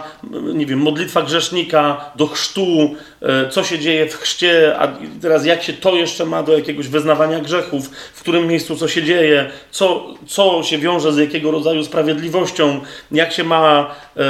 nie 0.54 0.66
wiem, 0.66 0.78
modlitwa 0.78 1.22
grzesznika 1.22 2.10
do 2.16 2.26
chrztu, 2.26 2.94
co 3.50 3.64
się 3.64 3.78
dzieje 3.78 4.08
w 4.08 4.16
chrzcie, 4.16 4.76
a 4.78 4.88
teraz 5.20 5.46
jak 5.46 5.63
się 5.64 5.72
to 5.72 5.94
jeszcze 5.94 6.24
ma 6.24 6.42
do 6.42 6.58
jakiegoś 6.58 6.88
wyznawania 6.88 7.40
grzechów, 7.40 7.90
w 8.14 8.20
którym 8.20 8.46
miejscu 8.46 8.76
co 8.76 8.88
się 8.88 9.02
dzieje, 9.02 9.50
co, 9.70 10.14
co 10.26 10.62
się 10.62 10.78
wiąże 10.78 11.12
z 11.12 11.18
jakiego 11.18 11.50
rodzaju 11.50 11.84
sprawiedliwością, 11.84 12.80
jak 13.12 13.32
się 13.32 13.44
ma 13.44 13.94
e, 14.16 14.22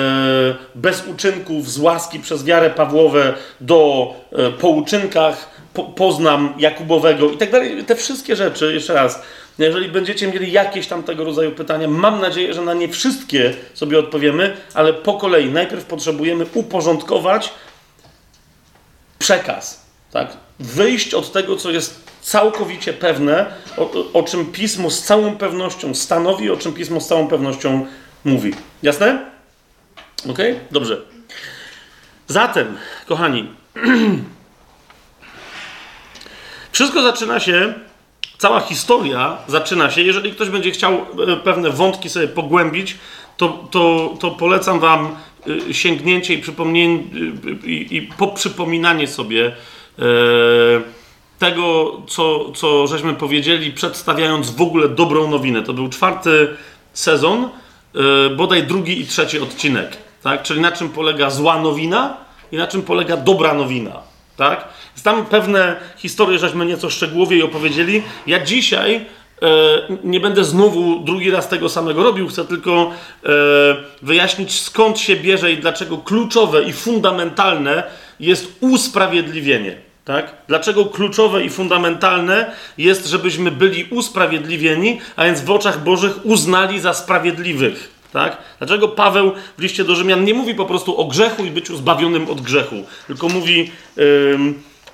bez 0.75 1.07
uczynków 1.07 1.71
z 1.71 1.79
łaski 1.79 2.21
przez 2.21 2.45
wiarę 2.45 2.71
Pawłowe 2.71 3.35
do 3.61 4.13
e, 4.33 4.51
po 4.51 4.69
uczynkach 4.69 5.55
po, 5.75 5.85
poznam 5.85 6.55
Jakubowego 6.59 7.31
i 7.31 7.37
tak 7.37 7.51
dalej. 7.51 7.85
Te 7.85 7.97
wszystkie 7.97 8.37
rzeczy, 8.37 8.75
jeszcze 8.75 8.95
raz, 8.95 9.23
jeżeli 9.59 9.89
będziecie 9.89 10.27
mieli 10.27 10.53
jakieś 10.53 10.87
tam 10.87 11.03
tego 11.03 11.25
rodzaju 11.25 11.53
pytania, 11.53 11.89
mam 11.89 12.21
nadzieję, 12.21 12.55
że 12.55 12.63
na 12.63 12.75
nie 12.75 12.89
wszystkie 12.89 13.55
sobie 13.75 13.99
odpowiemy, 13.99 14.57
ale 14.75 14.93
po 14.93 15.15
kolei. 15.15 15.51
Najpierw 15.51 15.85
potrzebujemy 15.85 16.47
uporządkować 16.55 17.53
przekaz. 19.19 19.87
Tak? 20.11 20.44
Wyjść 20.61 21.15
od 21.15 21.33
tego, 21.33 21.57
co 21.57 21.71
jest 21.71 22.13
całkowicie 22.23 22.93
pewne, 22.93 23.55
o, 23.77 23.91
o 24.13 24.23
czym 24.23 24.47
pismo 24.47 24.91
z 24.91 25.03
całą 25.03 25.37
pewnością 25.37 25.95
stanowi, 25.95 26.51
o 26.51 26.57
czym 26.57 26.73
pismo 26.73 27.01
z 27.01 27.09
całą 27.09 27.29
pewnością 27.29 27.87
mówi. 28.25 28.55
Jasne? 28.83 29.31
Ok? 30.31 30.39
Dobrze. 30.71 31.03
Zatem, 32.27 32.77
kochani, 33.07 33.49
wszystko 36.73 37.03
zaczyna 37.03 37.41
się 37.41 37.75
cała 38.39 38.61
historia 38.61 39.39
zaczyna 39.47 39.91
się. 39.91 40.03
Jeżeli 40.03 40.33
ktoś 40.33 40.49
będzie 40.49 40.71
chciał 40.71 40.93
e, 40.93 41.37
pewne 41.37 41.71
wątki 41.71 42.11
sobie 42.11 42.29
pogłębić, 42.29 42.97
to, 43.37 43.69
to, 43.71 44.15
to 44.21 44.31
polecam 44.31 44.81
Wam 44.81 45.17
e, 45.69 45.75
sięgnięcie 45.75 46.35
i 46.35 46.39
przypomnienie 46.39 46.95
e, 46.95 47.67
i, 47.67 47.97
i 47.97 48.03
poprzypominanie 48.03 49.09
sobie 49.09 49.57
tego, 51.39 51.93
co, 52.07 52.53
co 52.53 52.87
żeśmy 52.87 53.15
powiedzieli, 53.15 53.73
przedstawiając 53.73 54.51
w 54.51 54.63
ogóle 54.63 54.89
dobrą 54.89 55.31
nowinę. 55.31 55.63
To 55.63 55.73
był 55.73 55.89
czwarty 55.89 56.49
sezon, 56.93 57.49
bodaj 58.37 58.63
drugi 58.63 59.01
i 59.01 59.07
trzeci 59.07 59.41
odcinek. 59.41 59.97
Tak? 60.23 60.43
Czyli 60.43 60.61
na 60.61 60.73
czym 60.73 60.89
polega 60.89 61.31
zła 61.31 61.59
nowina 61.59 62.17
i 62.53 62.57
na 62.57 62.67
czym 62.67 62.83
polega 62.83 63.17
dobra 63.17 63.55
nowina. 63.55 64.01
Tak? 64.37 64.69
Tam 65.05 65.27
pewne 65.27 65.77
historie 65.97 66.39
żeśmy 66.39 66.67
nieco 66.67 66.91
szczegółowiej 66.91 67.43
opowiedzieli. 67.43 68.03
Ja 68.27 68.45
dzisiaj 68.45 68.95
e, 68.97 69.49
nie 70.05 70.21
będę 70.21 70.45
znowu 70.45 71.01
drugi 71.01 71.31
raz 71.31 71.49
tego 71.49 71.69
samego 71.69 72.03
robił, 72.03 72.29
chcę 72.29 72.45
tylko 72.45 72.91
e, 73.25 73.29
wyjaśnić 74.03 74.61
skąd 74.61 74.99
się 74.99 75.17
bierze 75.17 75.53
i 75.53 75.57
dlaczego 75.57 75.99
kluczowe 75.99 76.63
i 76.63 76.73
fundamentalne 76.73 77.83
jest 78.21 78.53
usprawiedliwienie. 78.61 79.77
Tak? 80.05 80.37
Dlaczego 80.49 80.85
kluczowe 80.85 81.45
i 81.45 81.51
fundamentalne 81.51 82.53
jest, 82.79 83.07
żebyśmy 83.07 83.51
byli 83.51 83.85
usprawiedliwieni, 83.85 85.01
a 85.17 85.25
więc 85.25 85.41
w 85.41 85.51
oczach 85.51 85.85
Bożych 85.85 86.27
uznali 86.27 86.81
za 86.81 86.95
sprawiedliwych. 86.95 87.91
Tak? 88.13 88.39
Dlaczego 88.59 88.89
Paweł 88.89 89.33
w 89.59 89.63
liście 89.63 89.85
do 89.85 89.95
Rzymian 89.95 90.25
nie 90.25 90.35
mówi 90.35 90.55
po 90.55 90.67
prostu 90.67 91.01
o 91.01 91.05
grzechu 91.05 91.45
i 91.45 91.51
byciu 91.51 91.77
zbawionym 91.77 92.31
od 92.31 92.41
grzechu, 92.41 92.77
tylko 93.07 93.29
mówi 93.29 93.71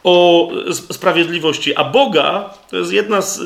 o 0.04 0.48
sprawiedliwości. 0.92 1.76
A 1.76 1.84
Boga 1.84 2.54
to 2.70 2.76
jest 2.76 2.92
jedna 2.92 3.22
z, 3.22 3.38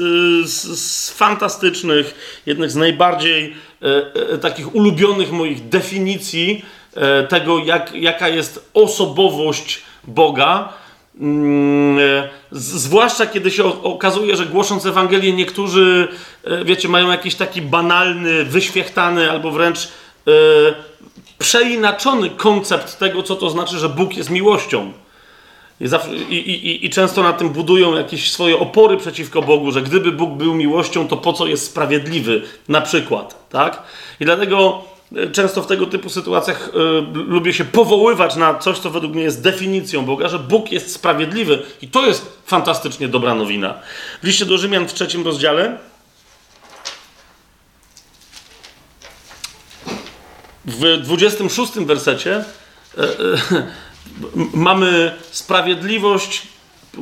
z, 0.48 0.80
z 0.80 1.10
fantastycznych, 1.10 2.14
jednych 2.46 2.70
z 2.70 2.76
najbardziej 2.76 3.54
e, 3.82 3.86
e, 4.32 4.38
takich 4.38 4.74
ulubionych 4.74 5.32
moich 5.32 5.68
definicji 5.68 6.64
tego, 7.28 7.58
jak, 7.58 7.94
jaka 7.94 8.28
jest 8.28 8.70
osobowość 8.74 9.82
Boga. 10.04 10.72
Mm, 11.20 11.98
e, 11.98 12.28
zwłaszcza 12.52 13.26
kiedy 13.26 13.50
się 13.50 13.82
okazuje, 13.82 14.36
że 14.36 14.46
głosząc 14.46 14.86
Ewangelię, 14.86 15.32
niektórzy, 15.32 16.08
e, 16.44 16.64
wiecie, 16.64 16.88
mają 16.88 17.10
jakiś 17.10 17.34
taki 17.34 17.62
banalny, 17.62 18.44
wyświechtany 18.44 19.30
albo 19.30 19.50
wręcz 19.50 19.78
e, 19.78 20.30
przeinaczony 21.38 22.30
koncept 22.30 22.98
tego, 22.98 23.22
co 23.22 23.36
to 23.36 23.50
znaczy, 23.50 23.78
że 23.78 23.88
Bóg 23.88 24.16
jest 24.16 24.30
miłością. 24.30 24.92
I, 25.80 26.34
i, 26.34 26.86
i, 26.86 26.90
często 26.90 27.22
na 27.22 27.32
tym 27.32 27.48
budują 27.48 27.94
jakieś 27.94 28.32
swoje 28.32 28.58
opory 28.58 28.96
przeciwko 28.96 29.42
Bogu, 29.42 29.72
że 29.72 29.82
gdyby 29.82 30.12
Bóg 30.12 30.30
był 30.30 30.54
miłością, 30.54 31.08
to 31.08 31.16
po 31.16 31.32
co 31.32 31.46
jest 31.46 31.66
sprawiedliwy, 31.66 32.42
na 32.68 32.80
przykład, 32.80 33.48
tak? 33.50 33.82
I 34.20 34.24
dlatego 34.24 34.82
e, 34.82 34.93
często 35.32 35.62
w 35.62 35.66
tego 35.66 35.86
typu 35.86 36.08
sytuacjach 36.08 36.68
y, 36.68 36.72
lubię 37.14 37.52
się 37.52 37.64
powoływać 37.64 38.36
na 38.36 38.58
coś, 38.58 38.78
co 38.78 38.90
według 38.90 39.14
mnie 39.14 39.22
jest 39.22 39.42
definicją 39.42 40.04
Boga, 40.04 40.28
że 40.28 40.38
Bóg 40.38 40.72
jest 40.72 40.92
sprawiedliwy 40.92 41.62
i 41.82 41.88
to 41.88 42.06
jest 42.06 42.42
fantastycznie 42.46 43.08
dobra 43.08 43.34
nowina. 43.34 43.74
W 44.22 44.26
liście 44.26 44.46
do 44.46 44.58
Rzymian 44.58 44.88
w 44.88 44.94
trzecim 44.94 45.24
rozdziale 45.24 45.78
w 50.64 50.98
26 51.02 51.72
wersecie 51.72 52.44
y, 52.98 53.02
y, 53.02 53.62
mamy 54.54 55.14
sprawiedliwość, 55.30 56.42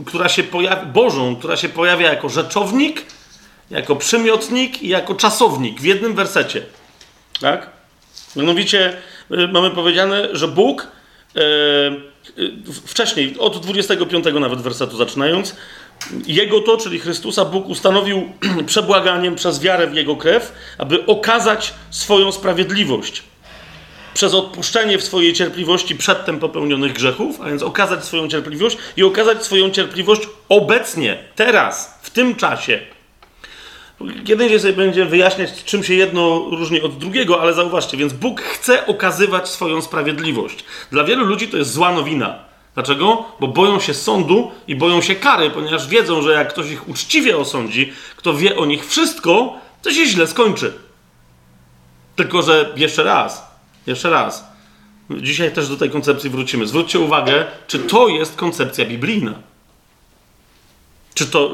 która 0.06 0.28
się 0.28 0.42
pojawia, 0.42 0.84
Bożą, 0.84 1.36
która 1.36 1.56
się 1.56 1.68
pojawia 1.68 2.12
jako 2.12 2.28
rzeczownik, 2.28 3.06
jako 3.70 3.96
przymiotnik 3.96 4.82
i 4.82 4.88
jako 4.88 5.14
czasownik 5.14 5.80
w 5.80 5.84
jednym 5.84 6.14
wersecie. 6.14 6.66
Tak? 7.40 7.71
Mianowicie 8.36 8.96
y, 9.30 9.48
mamy 9.48 9.70
powiedziane, 9.70 10.28
że 10.32 10.48
Bóg 10.48 10.86
e, 11.36 11.40
wcześniej, 12.86 13.34
od 13.38 13.60
25 13.60 14.24
nawet 14.40 14.60
wersetu 14.60 14.96
zaczynając, 14.96 15.56
Jego 16.26 16.60
to, 16.60 16.76
czyli 16.76 16.98
Chrystusa, 16.98 17.44
Bóg 17.44 17.68
ustanowił 17.68 18.32
przebłaganiem 18.66 19.34
przez 19.34 19.60
wiarę 19.60 19.86
w 19.86 19.94
Jego 19.94 20.16
krew, 20.16 20.52
aby 20.78 21.06
okazać 21.06 21.74
swoją 21.90 22.32
sprawiedliwość 22.32 23.22
przez 24.14 24.34
odpuszczenie 24.34 24.98
w 24.98 25.02
swojej 25.02 25.32
cierpliwości 25.32 25.96
przedtem 25.96 26.38
popełnionych 26.38 26.92
grzechów, 26.92 27.40
a 27.40 27.48
więc 27.48 27.62
okazać 27.62 28.04
swoją 28.04 28.28
cierpliwość 28.28 28.76
i 28.96 29.02
okazać 29.02 29.44
swoją 29.44 29.70
cierpliwość 29.70 30.22
obecnie, 30.48 31.18
teraz, 31.34 31.98
w 32.02 32.10
tym 32.10 32.34
czasie. 32.34 32.80
Kiedyś 34.24 34.62
sobie 34.62 34.72
będziemy 34.72 35.10
wyjaśniać, 35.10 35.64
czym 35.64 35.84
się 35.84 35.94
jedno 35.94 36.38
różni 36.50 36.82
od 36.82 36.98
drugiego, 36.98 37.40
ale 37.40 37.54
zauważcie, 37.54 37.96
więc 37.96 38.12
Bóg 38.12 38.40
chce 38.40 38.86
okazywać 38.86 39.48
swoją 39.48 39.82
sprawiedliwość. 39.82 40.64
Dla 40.90 41.04
wielu 41.04 41.24
ludzi 41.24 41.48
to 41.48 41.56
jest 41.56 41.72
zła 41.72 41.92
nowina. 41.92 42.38
Dlaczego? 42.74 43.24
Bo 43.40 43.48
boją 43.48 43.80
się 43.80 43.94
sądu 43.94 44.50
i 44.68 44.76
boją 44.76 45.00
się 45.00 45.14
kary, 45.14 45.50
ponieważ 45.50 45.88
wiedzą, 45.88 46.22
że 46.22 46.32
jak 46.32 46.48
ktoś 46.48 46.70
ich 46.70 46.88
uczciwie 46.88 47.36
osądzi, 47.36 47.92
kto 48.16 48.34
wie 48.34 48.56
o 48.56 48.64
nich 48.64 48.86
wszystko, 48.86 49.54
to 49.82 49.92
się 49.92 50.06
źle 50.06 50.26
skończy. 50.26 50.72
Tylko, 52.16 52.42
że 52.42 52.72
jeszcze 52.76 53.02
raz, 53.02 53.46
jeszcze 53.86 54.10
raz. 54.10 54.52
Dzisiaj 55.10 55.52
też 55.52 55.68
do 55.68 55.76
tej 55.76 55.90
koncepcji 55.90 56.30
wrócimy. 56.30 56.66
Zwróćcie 56.66 56.98
uwagę, 56.98 57.44
czy 57.66 57.78
to 57.78 58.08
jest 58.08 58.36
koncepcja 58.36 58.84
biblijna. 58.84 59.34
Czy 61.14 61.26
to. 61.26 61.50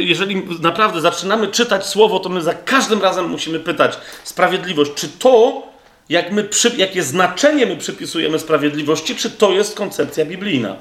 Jeżeli 0.00 0.42
naprawdę 0.60 1.00
zaczynamy 1.00 1.48
czytać 1.48 1.86
słowo, 1.86 2.18
to 2.18 2.28
my 2.28 2.42
za 2.42 2.54
każdym 2.54 3.02
razem 3.02 3.28
musimy 3.28 3.60
pytać 3.60 3.98
sprawiedliwość, 4.24 4.90
czy 4.94 5.08
to, 5.08 5.62
jak 6.08 6.32
my 6.32 6.48
jakie 6.76 7.02
znaczenie 7.02 7.66
my 7.66 7.76
przypisujemy 7.76 8.38
sprawiedliwości, 8.38 9.16
czy 9.16 9.30
to 9.30 9.50
jest 9.50 9.76
koncepcja 9.76 10.24
biblijna? 10.24 10.76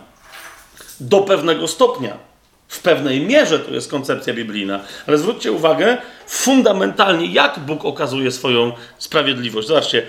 Do 1.00 1.22
pewnego 1.22 1.68
stopnia. 1.68 2.30
W 2.68 2.80
pewnej 2.80 3.22
mierze 3.22 3.60
to 3.60 3.72
jest 3.72 3.92
koncepcja 3.92 4.34
biblijna, 4.34 4.80
ale 5.08 5.18
zwróćcie 5.18 5.52
uwagę 5.52 5.98
fundamentalnie, 6.28 7.26
jak 7.26 7.60
Bóg 7.60 7.86
okazuje 7.86 8.32
swoją 8.32 8.72
sprawiedliwość. 8.98 9.68
Zobaczcie, 9.68 10.04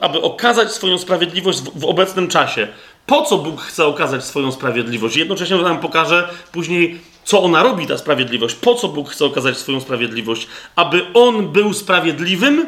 aby 0.00 0.22
okazać 0.22 0.72
swoją 0.72 0.98
sprawiedliwość 0.98 1.58
w 1.74 1.84
obecnym 1.84 2.28
czasie. 2.28 2.68
Po 3.06 3.22
co 3.22 3.38
Bóg 3.38 3.60
chce 3.60 3.86
okazać 3.86 4.24
swoją 4.24 4.52
sprawiedliwość? 4.52 5.16
Jednocześnie 5.16 5.56
nam 5.56 5.80
pokażę 5.80 6.28
później, 6.52 7.00
co 7.24 7.42
ona 7.42 7.62
robi, 7.62 7.86
ta 7.86 7.98
sprawiedliwość. 7.98 8.54
Po 8.54 8.74
co 8.74 8.88
Bóg 8.88 9.10
chce 9.10 9.24
okazać 9.24 9.56
swoją 9.56 9.80
sprawiedliwość? 9.80 10.46
Aby 10.76 11.06
On 11.14 11.48
był 11.48 11.74
sprawiedliwym 11.74 12.66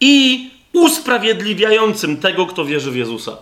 i 0.00 0.50
usprawiedliwiającym 0.72 2.16
tego, 2.16 2.46
kto 2.46 2.64
wierzy 2.64 2.90
w 2.90 2.96
Jezusa. 2.96 3.36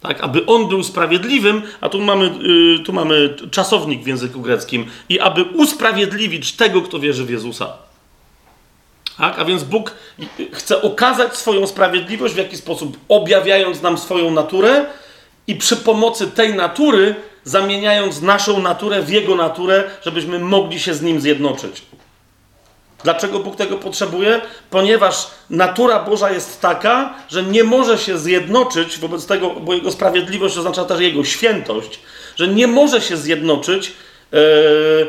Tak, 0.00 0.20
aby 0.20 0.46
on 0.46 0.68
był 0.68 0.82
sprawiedliwym, 0.82 1.62
a 1.80 1.88
tu 1.88 2.00
mamy, 2.00 2.24
yy, 2.24 2.84
tu 2.84 2.92
mamy 2.92 3.36
czasownik 3.50 4.02
w 4.02 4.06
języku 4.06 4.40
greckim, 4.40 4.86
i 5.08 5.20
aby 5.20 5.42
usprawiedliwić 5.42 6.52
tego, 6.52 6.82
kto 6.82 6.98
wierzy 6.98 7.24
w 7.24 7.30
Jezusa. 7.30 7.72
Tak? 9.18 9.38
A 9.38 9.44
więc 9.44 9.64
Bóg 9.64 9.94
chce 10.52 10.82
okazać 10.82 11.36
swoją 11.36 11.66
sprawiedliwość 11.66 12.34
w 12.34 12.38
jakiś 12.38 12.58
sposób, 12.58 12.96
objawiając 13.08 13.82
nam 13.82 13.98
swoją 13.98 14.30
naturę 14.30 14.86
i 15.48 15.54
przy 15.54 15.76
pomocy 15.76 16.26
tej 16.26 16.54
natury 16.54 17.14
zamieniając 17.44 18.22
naszą 18.22 18.62
naturę 18.62 19.02
w 19.02 19.10
Jego 19.10 19.36
naturę, 19.36 19.84
żebyśmy 20.04 20.38
mogli 20.38 20.80
się 20.80 20.94
z 20.94 21.02
Nim 21.02 21.20
zjednoczyć. 21.20 21.82
Dlaczego 23.04 23.38
Bóg 23.38 23.56
tego 23.56 23.76
potrzebuje? 23.76 24.40
Ponieważ 24.70 25.26
natura 25.50 26.02
Boża 26.02 26.30
jest 26.30 26.60
taka, 26.60 27.14
że 27.28 27.42
nie 27.42 27.64
może 27.64 27.98
się 27.98 28.18
zjednoczyć 28.18 28.98
wobec 28.98 29.26
tego, 29.26 29.50
bo 29.50 29.74
Jego 29.74 29.92
sprawiedliwość 29.92 30.58
oznacza 30.58 30.84
też 30.84 31.00
Jego 31.00 31.24
świętość, 31.24 32.00
że 32.36 32.48
nie 32.48 32.66
może 32.66 33.00
się 33.00 33.16
zjednoczyć 33.16 33.86
e, 33.88 33.92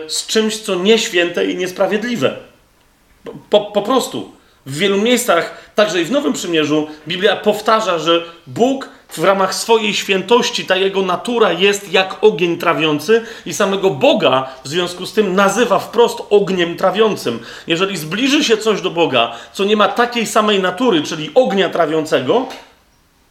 z 0.10 0.28
czymś, 0.28 0.58
co 0.58 0.75
nieświęte 0.75 1.45
i 1.45 1.56
niesprawiedliwe. 1.56 2.38
Po, 3.49 3.62
po 3.62 3.82
prostu. 3.82 4.32
W 4.65 4.78
wielu 4.78 4.97
miejscach, 4.97 5.71
także 5.75 6.02
i 6.02 6.06
w 6.06 6.12
Nowym 6.12 6.34
Przymierzu, 6.34 6.88
Biblia 7.08 7.36
powtarza, 7.36 7.99
że 7.99 8.25
Bóg 8.47 8.89
w 9.10 9.24
ramach 9.24 9.56
swojej 9.56 9.93
świętości, 9.93 10.65
ta 10.65 10.76
jego 10.76 11.02
natura 11.02 11.52
jest 11.52 11.91
jak 11.93 12.24
ogień 12.24 12.58
trawiący 12.58 13.26
i 13.45 13.54
samego 13.54 13.89
Boga 13.89 14.50
w 14.63 14.67
związku 14.67 15.06
z 15.06 15.13
tym 15.13 15.36
nazywa 15.36 15.80
wprost 15.80 16.17
ogniem 16.30 16.78
trawiącym. 16.78 17.39
Jeżeli 17.67 17.98
zbliży 17.98 18.43
się 18.43 18.58
coś 18.58 18.82
do 18.82 18.89
Boga, 18.89 19.36
co 19.54 19.63
nie 19.63 19.78
ma 19.78 19.88
takiej 19.88 20.26
samej 20.26 20.60
natury, 20.60 21.04
czyli 21.04 21.32
ognia 21.36 21.69
trawiącego, 21.69 22.48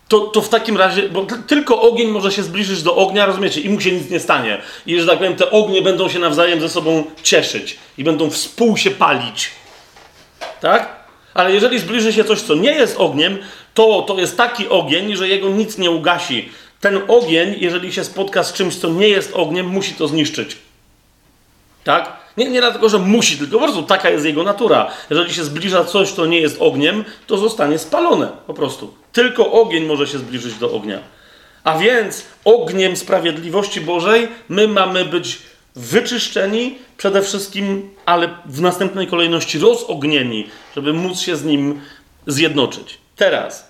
to, 0.09 0.21
to 0.21 0.41
w 0.41 0.49
takim 0.49 0.77
razie, 0.77 1.09
bo 1.09 1.27
tylko 1.47 1.81
ogień 1.81 2.09
może 2.09 2.33
się 2.33 2.43
zbliżyć 2.43 2.83
do 2.83 2.97
ognia, 2.97 3.27
rozumiecie, 3.27 3.61
i 3.61 3.71
mu 3.71 3.81
się 3.81 3.93
nic 3.93 4.11
nie 4.11 4.21
stanie. 4.21 4.61
I 4.87 5.01
że 5.01 5.07
tak 5.07 5.19
powiem, 5.19 5.37
te 5.37 5.51
ognie 5.51 5.83
będą 5.83 6.09
się 6.09 6.19
nawzajem 6.19 6.61
ze 6.61 6.69
sobą 6.69 7.05
cieszyć 7.23 7.79
i 7.99 8.05
będą 8.05 8.31
współ 8.31 8.77
się 8.77 8.91
palić. 8.91 9.51
Tak? 10.61 10.99
Ale 11.35 11.53
jeżeli 11.53 11.79
zbliży 11.79 12.13
się 12.13 12.25
coś, 12.25 12.43
co 12.43 12.55
nie 12.55 12.73
jest 12.73 12.97
ogniem, 12.97 13.39
to 13.79 14.03
to 14.03 14.21
jest 14.21 14.37
taki 14.37 14.69
ogień, 14.69 15.17
że 15.17 15.29
jego 15.29 15.49
nic 15.49 15.79
nie 15.79 15.91
ugasi. 15.91 16.49
Ten 16.81 17.01
ogień, 17.09 17.55
jeżeli 17.59 17.93
się 17.93 18.05
spotka 18.05 18.45
z 18.45 18.53
czymś, 18.53 18.77
co 18.77 18.89
nie 18.89 19.09
jest 19.09 19.33
ogniem, 19.35 19.67
musi 19.67 19.95
to 19.95 20.09
zniszczyć. 20.09 20.57
Tak? 21.85 22.13
Nie, 22.37 22.51
nie 22.51 22.61
dlatego, 22.61 22.89
że 22.89 22.99
musi, 22.99 23.39
tylko 23.39 23.59
po 23.59 23.65
prostu 23.65 23.83
taka 23.83 24.11
jest 24.11 24.25
jego 24.25 24.43
natura. 24.43 24.91
Jeżeli 25.11 25.35
się 25.35 25.45
zbliża 25.45 25.85
coś, 25.85 26.13
co 26.13 26.27
nie 26.27 26.41
jest 26.41 26.57
ogniem, 26.61 27.05
to 27.27 27.39
zostanie 27.39 27.79
spalone 27.79 28.29
po 28.47 28.55
prostu. 28.55 28.95
Tylko 29.13 29.53
ogień 29.53 29.87
może 29.87 30.07
się 30.07 30.19
zbliżyć 30.19 30.55
do 30.55 30.73
ognia. 30.73 30.99
A 31.65 31.79
więc 31.79 32.25
ogniem 32.45 32.97
sprawiedliwości 32.97 33.81
Bożej 33.81 34.29
my 34.49 34.69
mamy 34.69 35.05
być 35.05 35.39
wyczyszczeni 35.77 36.79
przede 36.97 37.23
wszystkim, 37.23 37.91
ale 38.07 38.29
w 38.47 38.61
następnej 38.61 39.07
kolejności 39.07 39.59
rozognieni, 39.59 40.47
żeby 40.77 40.93
móc 40.93 41.21
się 41.21 41.37
z 41.37 41.45
nim 41.45 41.81
zjednoczyć. 42.27 42.99
Teraz, 43.17 43.68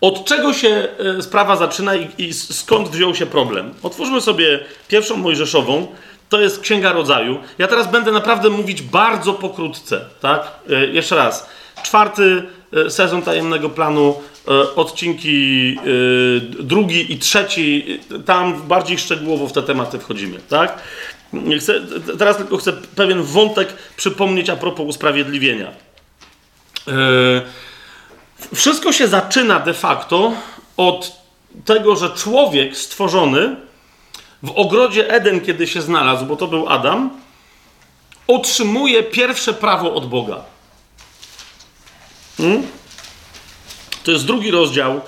od 0.00 0.24
czego 0.24 0.52
się 0.52 0.88
e, 1.18 1.22
sprawa 1.22 1.56
zaczyna 1.56 1.92
i, 1.96 2.32
skąd 2.32 2.88
wziął 2.88 3.14
się 3.14 3.26
problem? 3.26 3.74
Otwórzmy 3.82 4.20
sobie 4.20 4.60
pierwszą 4.88 5.16
Mojżeszową. 5.16 5.86
To 6.28 6.40
jest 6.40 6.60
Księga 6.60 6.92
Rodzaju. 6.92 7.38
Ja 7.58 7.66
teraz 7.66 7.90
będę 7.90 8.12
naprawdę 8.12 8.50
mówić 8.50 8.82
bardzo 8.82 9.32
pokrótce, 9.32 10.04
tak? 10.20 10.50
E, 10.70 10.86
jeszcze 10.86 11.16
raz. 11.16 11.48
Czwarty 11.82 12.42
e, 12.72 12.90
sezon 12.90 13.22
tajemnego 13.22 13.70
planu, 13.70 14.14
odcinki 14.76 15.76
drugi 16.60 17.12
i 17.12 17.18
trzeci, 17.18 18.00
tam 18.26 18.62
bardziej 18.62 18.98
szczegółowo 18.98 19.46
w 19.46 19.52
te 19.52 19.62
tematy 19.62 19.98
wchodzimy, 19.98 20.38
tak? 20.48 20.78
Chcę, 21.60 21.80
teraz 22.18 22.36
tylko 22.36 22.56
chcę 22.56 22.72
pewien 22.72 23.22
wątek 23.22 23.68
przypomnieć 23.96 24.50
a 24.50 24.56
propos 24.56 24.86
usprawiedliwienia. 24.86 25.72
Wszystko 28.54 28.92
się 28.92 29.08
zaczyna 29.08 29.60
de 29.60 29.74
facto 29.74 30.32
od 30.76 31.12
tego, 31.64 31.96
że 31.96 32.10
człowiek 32.10 32.76
stworzony 32.76 33.56
w 34.42 34.50
ogrodzie 34.50 35.10
Eden, 35.10 35.40
kiedy 35.40 35.66
się 35.66 35.82
znalazł, 35.82 36.26
bo 36.26 36.36
to 36.36 36.46
był 36.46 36.68
Adam, 36.68 37.10
otrzymuje 38.26 39.02
pierwsze 39.02 39.54
prawo 39.54 39.94
od 39.94 40.08
Boga. 40.08 40.44
Hmm? 42.36 42.62
To 44.04 44.10
jest 44.10 44.26
drugi 44.26 44.50
rozdział 44.50 44.96
e, 44.96 45.00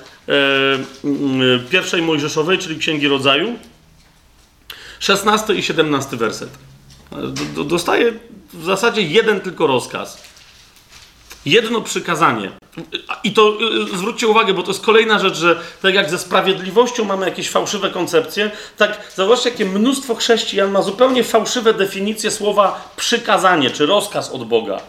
pierwszej 1.70 2.02
Mojżeszowej, 2.02 2.58
czyli 2.58 2.78
Księgi 2.78 3.08
Rodzaju. 3.08 3.58
16 4.98 5.54
i 5.54 5.62
17 5.62 6.16
werset. 6.16 6.50
Dostaje 7.66 8.12
w 8.52 8.64
zasadzie 8.64 9.02
jeden 9.02 9.40
tylko 9.40 9.66
rozkaz. 9.66 10.22
Jedno 11.46 11.80
przykazanie. 11.80 12.50
I 13.24 13.32
to 13.32 13.58
y, 13.92 13.96
zwróćcie 13.96 14.28
uwagę, 14.28 14.54
bo 14.54 14.62
to 14.62 14.70
jest 14.70 14.84
kolejna 14.84 15.18
rzecz, 15.18 15.34
że 15.34 15.60
tak 15.82 15.94
jak 15.94 16.10
ze 16.10 16.18
sprawiedliwością 16.18 17.04
mamy 17.04 17.26
jakieś 17.26 17.50
fałszywe 17.50 17.90
koncepcje, 17.90 18.50
tak 18.76 19.12
zauważcie, 19.16 19.50
jakie 19.50 19.64
mnóstwo 19.64 20.14
chrześcijan 20.14 20.70
ma 20.70 20.82
zupełnie 20.82 21.24
fałszywe 21.24 21.74
definicje 21.74 22.30
słowa 22.30 22.90
przykazanie 22.96 23.70
czy 23.70 23.86
rozkaz 23.86 24.30
od 24.30 24.44
Boga. 24.44 24.80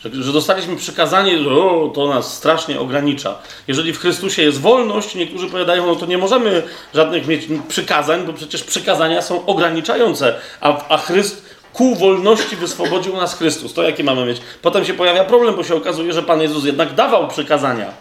Że, 0.00 0.22
że 0.22 0.32
dostaliśmy 0.32 0.76
przykazanie, 0.76 1.38
że 1.38 1.50
o, 1.50 1.92
to 1.94 2.08
nas 2.08 2.34
strasznie 2.34 2.80
ogranicza. 2.80 3.38
Jeżeli 3.68 3.92
w 3.92 3.98
Chrystusie 3.98 4.42
jest 4.42 4.60
wolność, 4.60 5.14
niektórzy 5.14 5.46
powiadają, 5.46 5.86
no 5.86 5.96
to 5.96 6.06
nie 6.06 6.18
możemy 6.18 6.62
żadnych 6.94 7.26
mieć 7.26 7.48
przykazań, 7.68 8.26
bo 8.26 8.32
przecież 8.32 8.64
przykazania 8.64 9.22
są 9.22 9.46
ograniczające, 9.46 10.34
a, 10.60 10.88
a 10.88 10.98
Chryst 10.98 11.53
ku 11.74 11.94
wolności 11.94 12.56
wyswobodził 12.56 13.16
nas 13.16 13.38
Chrystus. 13.38 13.74
To 13.74 13.82
jakie 13.82 14.04
mamy 14.04 14.26
mieć? 14.26 14.40
Potem 14.62 14.84
się 14.84 14.94
pojawia 14.94 15.24
problem, 15.24 15.54
bo 15.54 15.64
się 15.64 15.74
okazuje, 15.74 16.12
że 16.12 16.22
Pan 16.22 16.40
Jezus 16.40 16.64
jednak 16.64 16.94
dawał 16.94 17.28
przykazania. 17.28 17.92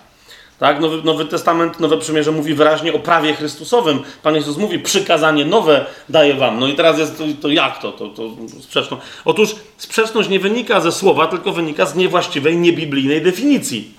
Tak? 0.59 0.79
Nowy, 0.79 1.03
Nowy 1.03 1.25
Testament, 1.25 1.79
Nowe 1.79 1.97
Przymierze 1.97 2.31
mówi 2.31 2.53
wyraźnie 2.53 2.93
o 2.93 2.99
prawie 2.99 3.33
Chrystusowym. 3.33 3.99
Pan 4.23 4.35
Jezus 4.35 4.57
mówi, 4.57 4.79
przykazanie 4.79 5.45
nowe 5.45 5.85
daje 6.09 6.33
wam. 6.33 6.59
No 6.59 6.67
i 6.67 6.75
teraz 6.75 6.99
jest 6.99 7.17
to, 7.17 7.23
to 7.41 7.49
jak 7.49 7.81
to? 7.81 7.91
To, 7.91 8.09
to 8.09 8.23
sprzeczno. 8.61 8.97
Otóż 9.25 9.55
sprzeczność 9.77 10.29
nie 10.29 10.39
wynika 10.39 10.81
ze 10.81 10.91
słowa, 10.91 11.27
tylko 11.27 11.51
wynika 11.51 11.85
z 11.85 11.95
niewłaściwej, 11.95 12.57
niebiblijnej 12.57 13.21
definicji. 13.21 13.91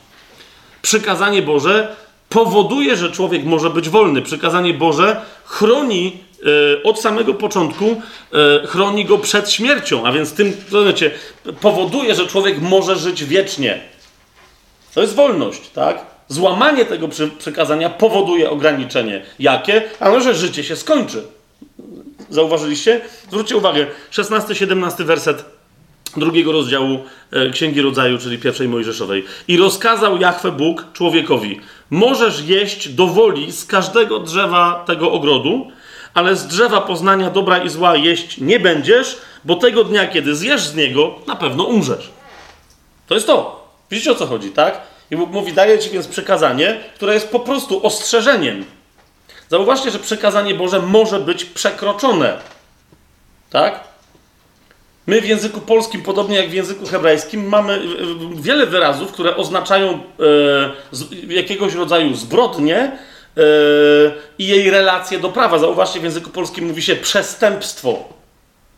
Przykazanie 0.83 1.43
Boże 1.43 1.97
powoduje, 2.29 2.97
że 2.97 3.11
człowiek 3.11 3.45
może 3.45 3.71
być 3.71 3.89
wolny. 3.89 4.23
Przykazanie 4.23 4.75
Boże 4.75 5.21
chroni 5.45 6.17
od 6.85 7.01
samego 7.01 7.35
początku 7.35 7.85
e, 8.33 8.67
chroni 8.67 9.05
go 9.05 9.19
przed 9.19 9.51
śmiercią, 9.51 10.07
a 10.07 10.13
więc 10.13 10.33
tym, 10.33 10.53
wiecie, 10.87 11.11
powoduje, 11.61 12.15
że 12.15 12.27
człowiek 12.27 12.61
może 12.61 12.97
żyć 12.97 13.25
wiecznie. 13.25 13.81
To 14.95 15.01
jest 15.01 15.15
wolność, 15.15 15.71
tak? 15.71 16.07
Złamanie 16.29 16.85
tego 16.85 17.09
przy, 17.09 17.29
przykazania 17.29 17.91
powoduje 17.91 18.51
ograniczenie. 18.51 19.23
Jakie? 19.39 19.83
A 20.01 20.11
no, 20.11 20.21
że 20.21 20.35
życie 20.35 20.65
się 20.65 20.77
skończy. 20.77 21.23
Zauważyliście? 22.31 23.01
Zwróćcie 23.29 23.57
uwagę, 23.57 23.87
16-17 24.13 25.05
werset 25.05 25.45
drugiego 26.17 26.53
rozdziału 26.53 26.99
e, 27.31 27.51
Księgi 27.51 27.83
Rodzaju, 27.83 28.19
czyli 28.19 28.39
pierwszej 28.39 28.69
Mojżeszowej. 28.69 29.25
I 29.49 29.57
rozkazał 29.57 30.21
Jahwe 30.21 30.53
Bóg 30.53 30.85
człowiekowi: 30.93 31.61
Możesz 31.91 32.41
jeść 32.41 32.89
do 32.89 33.07
woli 33.07 33.53
z 33.53 33.65
każdego 33.65 34.21
drzewa 34.21 34.85
tego 34.87 35.13
ogrodu, 35.13 35.71
ale 36.15 36.37
z 36.37 36.47
drzewa 36.47 36.81
poznania 36.81 37.31
dobra 37.31 37.59
i 37.59 37.69
zła 37.69 37.97
jeść 37.97 38.39
nie 38.39 38.61
będziesz, 38.61 39.19
bo 39.45 39.57
tego 39.57 39.85
dnia, 39.85 40.07
kiedy 40.07 40.37
zjesz 40.37 40.67
z 40.67 40.75
niego, 40.75 41.15
na 41.27 41.37
pewno 41.37 41.65
umrzesz. 41.65 42.11
To 43.07 43.15
jest 43.15 43.27
to. 43.27 43.69
Widzicie 43.91 44.13
o 44.13 44.15
co 44.15 44.27
chodzi, 44.27 44.51
tak? 44.51 44.81
I 45.11 45.17
Bóg 45.17 45.31
mówi, 45.31 45.53
daję 45.53 45.79
ci 45.79 45.91
więc 45.91 46.09
przekazanie, 46.09 46.81
które 46.95 47.15
jest 47.15 47.29
po 47.29 47.41
prostu 47.41 47.87
ostrzeżeniem. 47.87 48.65
Zauważcie, 49.49 49.91
że 49.91 49.99
przekazanie 49.99 50.55
Boże 50.55 50.81
może 50.81 51.21
być 51.21 51.45
przekroczone. 51.45 52.39
Tak? 53.51 53.81
My 55.07 55.21
w 55.21 55.27
języku 55.27 55.61
polskim, 55.61 56.03
podobnie 56.03 56.37
jak 56.37 56.51
w 56.51 56.53
języku 56.53 56.87
hebrajskim, 56.87 57.49
mamy 57.49 57.81
wiele 58.35 58.67
wyrazów, 58.67 59.13
które 59.13 59.37
oznaczają 59.37 59.93
e, 61.29 61.35
jakiegoś 61.35 61.75
rodzaju 61.75 62.15
zbrodnie, 62.15 62.99
i 64.39 64.47
jej 64.47 64.71
relacje 64.71 65.19
do 65.19 65.29
prawa. 65.29 65.59
Zauważcie, 65.59 66.01
w 66.01 66.05
języku 66.05 66.31
polskim 66.31 66.67
mówi 66.67 66.83
się 66.83 66.97
przestępstwo. 66.97 68.09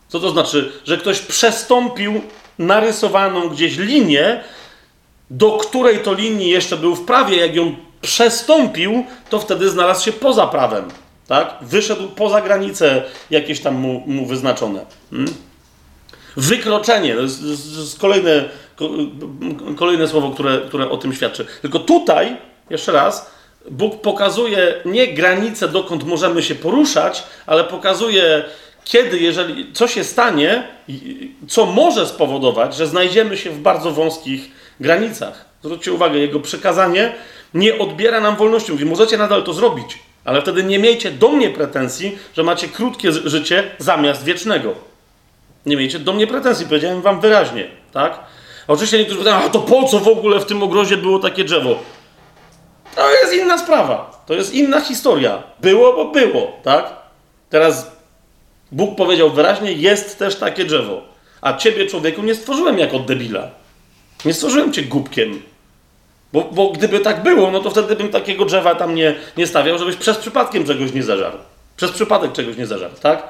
Co 0.07 0.19
to 0.19 0.29
znaczy? 0.29 0.71
Że 0.85 0.97
ktoś 0.97 1.19
przestąpił 1.19 2.21
narysowaną 2.59 3.49
gdzieś 3.49 3.77
linię, 3.77 4.43
do 5.29 5.51
której 5.51 5.99
to 5.99 6.13
linii 6.13 6.49
jeszcze 6.49 6.77
był 6.77 6.95
w 6.95 7.05
prawie. 7.05 7.37
Jak 7.37 7.55
ją 7.55 7.75
przestąpił, 8.01 9.05
to 9.29 9.39
wtedy 9.39 9.69
znalazł 9.69 10.05
się 10.05 10.11
poza 10.11 10.47
prawem. 10.47 10.85
Tak? 11.27 11.55
Wyszedł 11.61 12.07
poza 12.07 12.41
granice 12.41 13.03
jakieś 13.29 13.59
tam 13.59 13.75
mu, 13.75 14.03
mu 14.05 14.25
wyznaczone. 14.25 14.85
Hmm? 15.09 15.33
Wykroczenie 16.37 17.15
to 17.15 17.21
jest, 17.21 17.41
to 17.41 17.47
jest 17.81 17.99
kolejne, 17.99 18.49
kolejne 19.75 20.07
słowo, 20.07 20.31
które, 20.31 20.61
które 20.67 20.89
o 20.89 20.97
tym 20.97 21.13
świadczy. 21.13 21.45
Tylko 21.61 21.79
tutaj, 21.79 22.37
jeszcze 22.69 22.91
raz, 22.91 23.31
Bóg 23.71 24.01
pokazuje 24.01 24.73
nie 24.85 25.07
granice, 25.07 25.67
dokąd 25.67 26.03
możemy 26.03 26.43
się 26.43 26.55
poruszać, 26.55 27.23
ale 27.45 27.63
pokazuje, 27.63 28.43
kiedy, 28.83 29.19
jeżeli 29.19 29.73
co 29.73 29.87
się 29.87 30.03
stanie, 30.03 30.67
co 31.47 31.65
może 31.65 32.07
spowodować, 32.07 32.75
że 32.75 32.87
znajdziemy 32.87 33.37
się 33.37 33.49
w 33.49 33.59
bardzo 33.59 33.91
wąskich 33.91 34.51
granicach. 34.79 35.45
Zwróćcie 35.63 35.93
uwagę, 35.93 36.19
jego 36.19 36.39
przekazanie 36.39 37.15
nie 37.53 37.77
odbiera 37.77 38.19
nam 38.21 38.35
wolności. 38.35 38.71
Mówi, 38.71 38.85
możecie 38.85 39.17
nadal 39.17 39.43
to 39.43 39.53
zrobić, 39.53 39.99
ale 40.25 40.41
wtedy 40.41 40.63
nie 40.63 40.79
miejcie 40.79 41.11
do 41.11 41.29
mnie 41.29 41.49
pretensji, 41.49 42.17
że 42.33 42.43
macie 42.43 42.67
krótkie 42.67 43.11
życie 43.11 43.63
zamiast 43.77 44.23
wiecznego. 44.23 44.73
Nie 45.65 45.77
miejcie 45.77 45.99
do 45.99 46.13
mnie 46.13 46.27
pretensji, 46.27 46.65
powiedziałem 46.65 47.01
wam 47.01 47.21
wyraźnie, 47.21 47.67
tak? 47.93 48.19
Oczywiście 48.67 48.97
niektórzy 48.97 49.19
pytają, 49.19 49.35
a 49.45 49.49
to 49.49 49.59
po 49.59 49.83
co 49.83 49.99
w 49.99 50.07
ogóle 50.07 50.39
w 50.39 50.45
tym 50.45 50.63
ogrodzie 50.63 50.97
było 50.97 51.19
takie 51.19 51.43
drzewo? 51.43 51.79
To 52.97 53.11
jest 53.11 53.33
inna 53.33 53.57
sprawa. 53.57 54.23
To 54.25 54.33
jest 54.33 54.53
inna 54.53 54.81
historia. 54.81 55.43
Było, 55.59 55.93
bo 55.93 56.05
było, 56.05 56.59
tak? 56.63 56.93
Teraz 57.49 57.91
Bóg 58.71 58.95
powiedział 58.95 59.29
wyraźnie, 59.29 59.71
jest 59.71 60.19
też 60.19 60.35
takie 60.35 60.65
drzewo. 60.65 61.01
A 61.41 61.53
ciebie, 61.53 61.85
człowieku, 61.85 62.21
nie 62.21 62.35
stworzyłem 62.35 62.79
jako 62.79 62.99
debila. 62.99 63.47
Nie 64.25 64.33
stworzyłem 64.33 64.73
cię 64.73 64.81
głupkiem. 64.81 65.41
Bo, 66.33 66.41
bo 66.51 66.69
gdyby 66.69 66.99
tak 66.99 67.23
było, 67.23 67.51
no 67.51 67.59
to 67.59 67.69
wtedy 67.69 67.95
bym 67.95 68.09
takiego 68.09 68.45
drzewa 68.45 68.75
tam 68.75 68.95
nie, 68.95 69.15
nie 69.37 69.47
stawiał, 69.47 69.77
żebyś 69.77 69.95
przez 69.95 70.17
przypadkiem 70.17 70.65
czegoś 70.65 70.93
nie 70.93 71.03
zażarł. 71.03 71.37
Przez 71.75 71.91
przypadek 71.91 72.31
czegoś 72.31 72.57
nie 72.57 72.67
zażarł, 72.67 72.93
tak? 73.01 73.23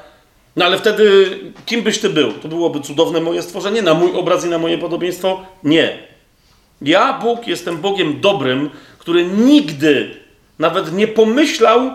No 0.55 0.65
ale 0.65 0.77
wtedy 0.77 1.29
kim 1.65 1.81
byś 1.81 1.99
ty 1.99 2.09
był? 2.09 2.33
To 2.33 2.47
byłoby 2.47 2.81
cudowne 2.81 3.21
moje 3.21 3.41
stworzenie, 3.41 3.81
na 3.81 3.93
mój 3.93 4.11
obraz 4.15 4.45
i 4.45 4.49
na 4.49 4.57
moje 4.57 4.77
podobieństwo? 4.77 5.45
Nie. 5.63 5.97
Ja, 6.81 7.13
Bóg, 7.13 7.47
jestem 7.47 7.77
Bogiem 7.77 8.21
dobrym, 8.21 8.69
który 9.07 9.25
nigdy 9.25 10.15
nawet 10.59 10.93
nie 10.93 11.07
pomyślał 11.07 11.91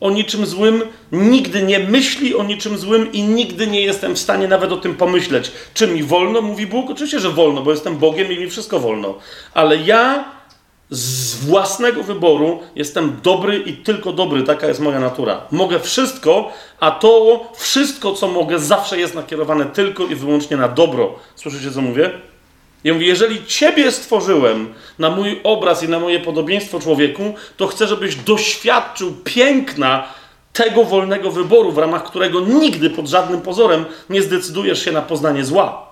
o 0.00 0.10
niczym 0.10 0.46
złym, 0.46 0.82
nigdy 1.12 1.62
nie 1.62 1.78
myśli 1.78 2.34
o 2.34 2.42
niczym 2.44 2.78
złym 2.78 3.12
i 3.12 3.22
nigdy 3.22 3.66
nie 3.66 3.80
jestem 3.80 4.14
w 4.14 4.18
stanie 4.18 4.48
nawet 4.48 4.72
o 4.72 4.76
tym 4.76 4.94
pomyśleć. 4.94 5.52
Czy 5.74 5.86
mi 5.86 6.02
wolno, 6.02 6.42
mówi 6.42 6.66
Bóg? 6.66 6.90
Oczywiście, 6.90 7.20
że 7.20 7.30
wolno, 7.30 7.62
bo 7.62 7.70
jestem 7.70 7.96
Bogiem 7.96 8.32
i 8.32 8.38
mi 8.38 8.50
wszystko 8.50 8.80
wolno. 8.80 9.14
Ale 9.54 9.76
ja 9.76 10.24
z 10.90 11.34
własnego 11.34 12.02
wyboru 12.02 12.60
jestem 12.76 13.16
dobry 13.22 13.58
i 13.58 13.72
tylko 13.72 14.12
dobry, 14.12 14.42
taka 14.42 14.66
jest 14.66 14.80
moja 14.80 15.00
natura. 15.00 15.46
Mogę 15.50 15.80
wszystko, 15.80 16.52
a 16.80 16.90
to 16.90 17.40
wszystko, 17.56 18.12
co 18.12 18.28
mogę, 18.28 18.58
zawsze 18.58 18.98
jest 18.98 19.14
nakierowane 19.14 19.64
tylko 19.64 20.04
i 20.04 20.14
wyłącznie 20.14 20.56
na 20.56 20.68
dobro. 20.68 21.18
Słyszycie, 21.36 21.70
co 21.70 21.80
mówię? 21.80 22.10
Jeżeli 22.84 23.46
Ciebie 23.46 23.92
stworzyłem 23.92 24.74
na 24.98 25.10
mój 25.10 25.40
obraz 25.44 25.82
i 25.82 25.88
na 25.88 26.00
moje 26.00 26.20
podobieństwo 26.20 26.80
człowieku, 26.80 27.34
to 27.56 27.66
chcę, 27.66 27.86
żebyś 27.86 28.16
doświadczył 28.16 29.14
piękna 29.24 30.08
tego 30.52 30.84
wolnego 30.84 31.30
wyboru, 31.30 31.72
w 31.72 31.78
ramach 31.78 32.04
którego 32.04 32.40
nigdy 32.40 32.90
pod 32.90 33.08
żadnym 33.08 33.40
pozorem 33.40 33.84
nie 34.10 34.22
zdecydujesz 34.22 34.84
się 34.84 34.92
na 34.92 35.02
poznanie 35.02 35.44
zła. 35.44 35.86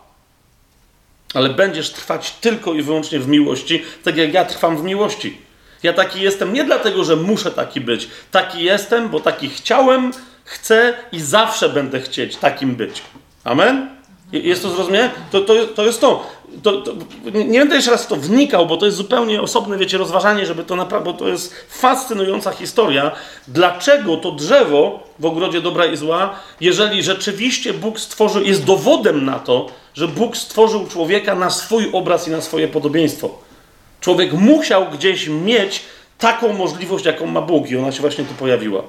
Ale 1.35 1.49
będziesz 1.49 1.91
trwać 1.91 2.31
tylko 2.31 2.75
i 2.75 2.83
wyłącznie 2.83 3.19
w 3.19 3.29
miłości, 3.29 3.83
tak 4.05 4.17
jak 4.17 4.35
ja 4.35 4.45
trwam 4.45 4.77
w 4.77 4.83
miłości. 4.83 5.39
Ja 5.83 5.93
taki 5.93 6.21
jestem 6.21 6.53
nie 6.53 6.65
dlatego, 6.65 7.05
że 7.05 7.17
muszę 7.17 7.51
taki 7.51 7.81
być. 7.81 8.09
Taki 8.31 8.65
jestem, 8.65 9.09
bo 9.09 9.21
taki 9.21 9.49
chciałem, 9.49 10.13
chcę 10.45 10.95
i 11.13 11.21
zawsze 11.21 11.69
będę 11.69 12.01
chcieć 12.01 12.37
takim 12.37 12.75
być. 12.75 13.03
Amen? 13.45 14.02
Jest 14.33 14.63
to 14.63 14.71
zrozumiałe? 14.71 15.11
To, 15.31 15.41
to, 15.41 15.55
to 15.67 15.85
jest 15.87 16.01
to. 16.01 16.27
to, 16.63 16.73
to 16.73 16.93
nie 17.35 17.59
będę 17.59 17.77
jeszcze 17.77 17.91
raz 17.91 18.05
w 18.05 18.07
to 18.07 18.17
wnikał, 18.17 18.67
bo 18.67 18.77
to 18.77 18.87
jest 18.87 18.99
zupełnie 18.99 19.43
osobne, 19.43 19.79
wiecie, 19.79 19.99
rozważanie, 19.99 20.47
żeby 20.47 20.65
to 20.65 20.77
naprawdę, 20.77 21.13
bo 21.13 21.19
to 21.19 21.29
jest 21.29 21.55
fascynująca 21.69 22.53
historia. 22.53 23.13
Dlaczego 23.49 24.17
to 24.17 24.33
drzewo 24.33 25.01
w 25.19 25.27
ogrodzie 25.27 25.61
dobra 25.61 25.87
i 25.87 25.97
zła, 25.97 26.35
jeżeli 26.61 27.03
rzeczywiście 27.03 27.75
Bóg 27.75 28.01
stworzył, 28.01 28.43
jest 28.43 28.65
dowodem 28.65 29.25
na 29.25 29.39
to, 29.39 29.67
że 29.95 30.09
Bóg 30.09 30.37
stworzył 30.37 30.87
człowieka 30.87 31.35
na 31.35 31.51
swój 31.51 31.91
obraz 31.93 32.29
i 32.29 32.31
na 32.31 32.41
swoje 32.41 32.69
podobieństwo. 32.69 33.39
Człowiek 34.01 34.33
musiał 34.33 34.87
gdzieś 34.91 35.29
mieć 35.29 35.83
taką 36.19 36.53
możliwość, 36.53 37.05
jaką 37.05 37.27
ma 37.27 37.41
Bóg, 37.41 37.71
i 37.71 37.77
ona 37.77 37.93
się 37.93 38.01
właśnie 38.01 38.25
tu 38.25 38.35
pojawiła. 38.35 38.83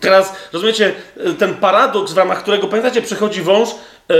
Teraz, 0.00 0.32
rozumiecie, 0.52 0.92
ten 1.38 1.54
paradoks, 1.54 2.12
w 2.12 2.16
ramach 2.16 2.42
którego, 2.42 2.68
pamiętacie, 2.68 3.02
przychodzi 3.02 3.42
wąż, 3.42 3.68
yy, 4.08 4.16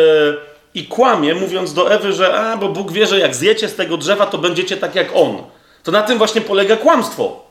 i 0.75 0.87
kłamie, 0.87 1.35
mówiąc 1.35 1.75
do 1.75 1.93
Ewy, 1.93 2.13
że 2.13 2.35
a, 2.35 2.57
bo 2.57 2.69
Bóg 2.69 2.93
wie, 2.93 3.07
że 3.07 3.19
jak 3.19 3.35
zjecie 3.35 3.69
z 3.69 3.75
tego 3.75 3.97
drzewa, 3.97 4.27
to 4.27 4.39
będziecie 4.39 4.77
tak 4.77 4.95
jak 4.95 5.09
On. 5.15 5.43
To 5.83 5.93
na 5.93 6.03
tym 6.03 6.19
właśnie 6.19 6.41
polega 6.41 6.77
kłamstwo. 6.77 7.47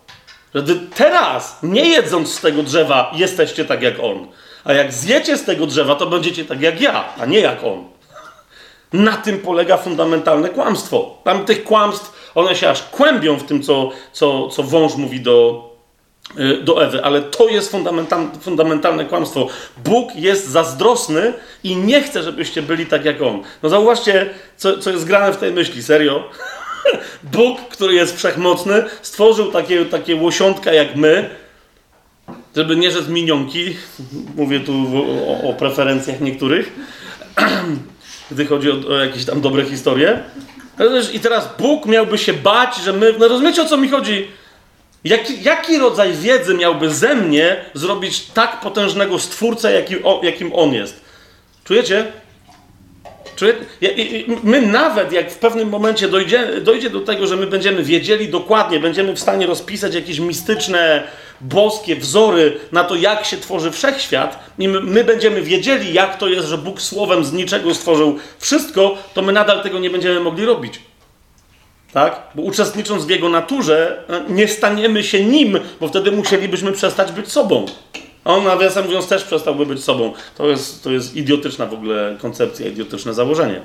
Że 0.56 0.64
teraz, 0.96 1.60
nie 1.64 1.90
jedząc 1.90 2.34
z 2.34 2.42
tego 2.42 2.64
drzewa, 2.64 3.12
jesteście 3.16 3.66
tak 3.66 3.82
jak 3.82 4.00
On. 4.00 4.28
A 4.64 4.74
jak 4.74 4.94
zjecie 4.94 5.38
z 5.38 5.44
tego 5.44 5.68
drzewa, 5.68 5.96
to 5.96 6.08
będziecie 6.08 6.46
tak 6.46 6.62
jak 6.62 6.82
ja, 6.82 7.04
a 7.20 7.26
nie 7.26 7.40
jak 7.40 7.64
On. 7.64 7.84
Na 9.06 9.18
tym 9.18 9.40
polega 9.40 9.78
fundamentalne 9.78 10.50
kłamstwo. 10.50 11.18
Tam 11.24 11.46
tych 11.46 11.64
kłamstw, 11.64 12.32
one 12.36 12.56
się 12.56 12.70
aż 12.70 12.84
kłębią 12.84 13.38
w 13.38 13.44
tym, 13.44 13.64
co, 13.64 13.90
co, 14.12 14.48
co 14.48 14.64
wąż 14.64 14.96
mówi 14.96 15.22
do, 15.22 15.71
do 16.64 16.86
Ewy, 16.86 17.04
ale 17.04 17.22
to 17.22 17.50
jest 17.50 17.72
fundamentalne, 17.72 18.30
fundamentalne 18.42 19.06
kłamstwo. 19.06 19.48
Bóg 19.84 20.16
jest 20.16 20.48
zazdrosny 20.48 21.34
i 21.64 21.76
nie 21.76 22.02
chce, 22.02 22.24
żebyście 22.24 22.62
byli 22.62 22.86
tak 22.86 23.06
jak 23.06 23.22
On. 23.22 23.42
No 23.64 23.70
zauważcie, 23.70 24.30
co, 24.58 24.78
co 24.78 24.90
jest 24.90 25.06
grane 25.06 25.34
w 25.34 25.38
tej 25.38 25.52
myśli, 25.52 25.84
serio. 25.84 26.24
Bóg, 27.34 27.60
który 27.70 27.94
jest 27.94 28.18
wszechmocny, 28.18 28.84
stworzył 29.02 29.52
takie, 29.52 29.86
takie 29.86 30.16
łosiątka 30.16 30.74
jak 30.74 30.96
my, 30.96 31.30
żeby 32.56 32.76
nie 32.76 32.92
rzec 32.92 33.08
minionki, 33.08 33.76
mówię 34.38 34.60
tu 34.60 34.74
o, 35.28 35.50
o 35.50 35.54
preferencjach 35.54 36.22
niektórych, 36.22 36.74
gdy 38.32 38.46
chodzi 38.46 38.72
o, 38.72 38.76
o, 38.90 38.94
jakieś 38.94 39.26
tam 39.26 39.42
dobre 39.42 39.66
historie. 39.66 40.24
I 41.14 41.20
teraz 41.20 41.50
Bóg 41.60 41.86
miałby 41.86 42.18
się 42.18 42.34
bać, 42.34 42.78
że 42.78 42.94
my, 42.94 43.14
no 43.20 43.28
rozumiecie 43.28 43.62
o 43.62 43.66
co 43.66 43.78
mi 43.78 43.90
chodzi? 43.90 44.28
Jaki, 45.04 45.44
jaki 45.44 45.78
rodzaj 45.78 46.14
wiedzy 46.14 46.54
miałby 46.54 46.90
ze 46.94 47.16
mnie 47.16 47.66
zrobić 47.74 48.22
tak 48.22 48.60
potężnego 48.60 49.20
stwórcę, 49.20 49.74
jaki, 49.74 50.04
o, 50.04 50.22
jakim 50.24 50.56
on 50.56 50.74
jest? 50.74 51.02
Czujecie? 51.64 52.06
Czuje, 53.36 53.54
my 54.44 54.62
nawet 54.62 55.12
jak 55.12 55.32
w 55.32 55.38
pewnym 55.38 55.70
momencie 55.70 56.08
dojdzie, 56.08 56.62
dojdzie 56.62 56.90
do 56.90 57.00
tego, 57.00 57.28
że 57.28 57.36
my 57.36 57.48
będziemy 57.48 57.84
wiedzieli 57.84 58.30
dokładnie, 58.30 58.80
będziemy 58.80 59.14
w 59.14 59.20
stanie 59.20 59.48
rozpisać 59.48 59.96
jakieś 59.96 60.20
mistyczne, 60.20 61.04
boskie 61.42 61.96
wzory 61.96 62.60
na 62.72 62.84
to, 62.84 62.96
jak 62.96 63.26
się 63.26 63.38
tworzy 63.38 63.72
wszechświat, 63.72 64.52
i 64.60 64.68
my 64.68 65.04
będziemy 65.04 65.42
wiedzieli, 65.42 65.94
jak 65.94 66.18
to 66.18 66.28
jest, 66.28 66.48
że 66.48 66.58
Bóg 66.58 66.82
słowem 66.82 67.26
z 67.26 67.34
niczego 67.34 67.76
stworzył 67.76 68.20
wszystko, 68.40 68.98
to 69.14 69.22
my 69.22 69.32
nadal 69.32 69.64
tego 69.64 69.80
nie 69.80 69.90
będziemy 69.90 70.20
mogli 70.20 70.46
robić. 70.46 70.80
Tak? 71.94 72.22
Bo 72.36 72.42
uczestnicząc 72.42 73.06
w 73.06 73.10
jego 73.10 73.30
naturze, 73.30 74.04
e, 74.10 74.34
nie 74.34 74.48
staniemy 74.48 75.04
się 75.04 75.26
nim, 75.26 75.60
bo 75.80 75.88
wtedy 75.88 76.12
musielibyśmy 76.12 76.72
przestać 76.72 77.12
być 77.12 77.32
sobą. 77.32 77.66
On, 78.26 78.44
nawiasem 78.44 78.86
mówiąc, 78.86 79.08
też 79.08 79.24
przestałby 79.24 79.66
być 79.66 79.84
sobą. 79.84 80.14
To 80.38 80.48
jest, 80.48 80.84
to 80.84 80.92
jest 80.92 81.16
idiotyczna 81.16 81.66
w 81.66 81.74
ogóle 81.74 82.18
koncepcja, 82.22 82.68
idiotyczne 82.68 83.14
założenie. 83.14 83.62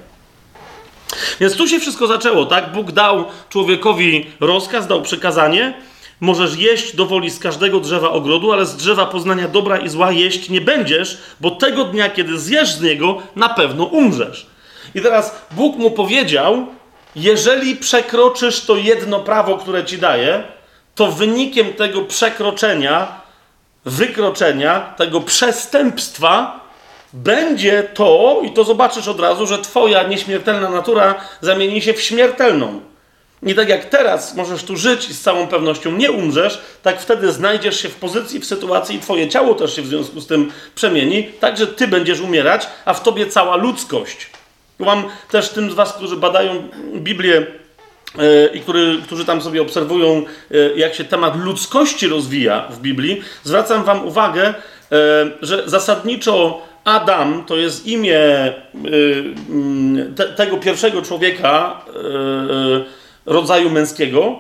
Więc 1.41 1.57
tu 1.57 1.69
się 1.69 1.81
wszystko 1.81 2.07
zaczęło, 2.07 2.47
tak? 2.47 2.73
Bóg 2.73 2.93
dał 2.93 3.25
człowiekowi 3.51 4.27
rozkaz, 4.41 4.87
dał 4.87 5.03
przykazanie. 5.03 5.75
Możesz 6.21 6.57
jeść 6.57 6.97
do 6.97 7.07
woli 7.07 7.31
z 7.31 7.39
każdego 7.39 7.81
drzewa 7.81 8.11
ogrodu, 8.11 8.53
ale 8.53 8.67
z 8.67 8.77
drzewa 8.77 9.07
poznania 9.07 9.49
dobra 9.49 9.79
i 9.79 9.89
zła 9.89 10.13
jeść 10.13 10.49
nie 10.49 10.61
będziesz, 10.61 11.19
bo 11.41 11.51
tego 11.51 11.85
dnia, 11.85 12.11
kiedy 12.11 12.39
zjesz 12.39 12.75
z 12.75 12.83
niego, 12.83 13.23
na 13.37 13.49
pewno 13.49 13.85
umrzesz. 13.85 14.47
I 14.95 15.01
teraz 15.01 15.43
Bóg 15.51 15.77
mu 15.77 15.91
powiedział, 15.91 16.67
jeżeli 17.17 17.77
przekroczysz 17.77 18.61
to 18.61 18.77
jedno 18.77 19.21
prawo, 19.21 19.59
które 19.59 19.85
ci 19.85 19.99
daje, 19.99 20.43
to 20.95 21.13
wynikiem 21.13 21.73
tego 21.73 22.03
przekroczenia, 22.03 23.21
wykroczenia, 23.85 24.81
tego 24.97 25.21
przestępstwa 25.21 26.61
będzie 27.13 27.83
to, 27.83 28.41
i 28.45 28.51
to 28.51 28.65
zobaczysz 28.65 29.09
od 29.09 29.21
razu, 29.21 29.47
że 29.47 29.59
twoja 29.59 30.03
nieśmiertelna 30.03 30.71
natura 30.71 31.15
zamieni 31.41 31.83
się 31.83 31.95
w 31.95 32.01
śmiertelną. 32.01 32.81
I 33.43 33.55
tak 33.55 33.69
jak 33.69 33.85
teraz 33.85 34.35
możesz 34.35 34.65
tu 34.65 34.77
żyć 34.77 35.11
i 35.11 35.15
z 35.15 35.21
całą 35.21 35.47
pewnością 35.47 35.93
nie 35.93 36.11
umrzesz, 36.11 36.61
tak 36.83 37.01
wtedy 37.01 37.33
znajdziesz 37.33 37.81
się 37.81 37.89
w 37.89 37.95
pozycji, 37.95 38.41
w 38.41 38.47
sytuacji 38.47 38.97
i 38.97 39.01
twoje 39.01 39.29
ciało 39.29 39.55
też 39.55 39.77
się 39.77 39.83
w 39.83 39.87
związku 39.87 40.21
z 40.21 40.27
tym 40.27 40.53
przemieni, 40.75 41.25
tak 41.41 41.57
że 41.57 41.67
ty 41.67 41.89
będziesz 41.89 42.21
umierać, 42.21 42.67
a 42.85 42.95
w 42.95 43.03
tobie 43.03 43.27
cała 43.27 43.57
ludzkość. 43.57 44.31
Mam 44.79 45.05
też 45.31 45.49
tym 45.49 45.71
z 45.71 45.75
Was, 45.75 45.93
którzy 45.93 46.17
badają 46.17 46.69
Biblię 46.95 47.47
e, 48.19 48.47
i 48.55 48.61
który, 48.61 48.99
którzy 49.05 49.25
tam 49.25 49.43
sobie 49.43 49.63
obserwują, 49.63 50.25
e, 50.51 50.57
jak 50.77 50.95
się 50.95 51.05
temat 51.05 51.37
ludzkości 51.37 52.09
rozwija 52.09 52.69
w 52.71 52.81
Biblii, 52.81 53.23
zwracam 53.45 53.85
Wam 53.85 54.07
uwagę, 54.07 54.47
e, 54.47 54.55
że 55.43 55.63
zasadniczo 55.67 56.63
Adam 56.85 57.45
to 57.45 57.57
jest 57.57 57.87
imię 57.87 58.53
mm, 58.75 60.15
te, 60.15 60.25
tego 60.25 60.57
pierwszego 60.57 61.03
człowieka 61.03 61.81
rodzaju 63.27 63.71
męskiego. 63.71 64.39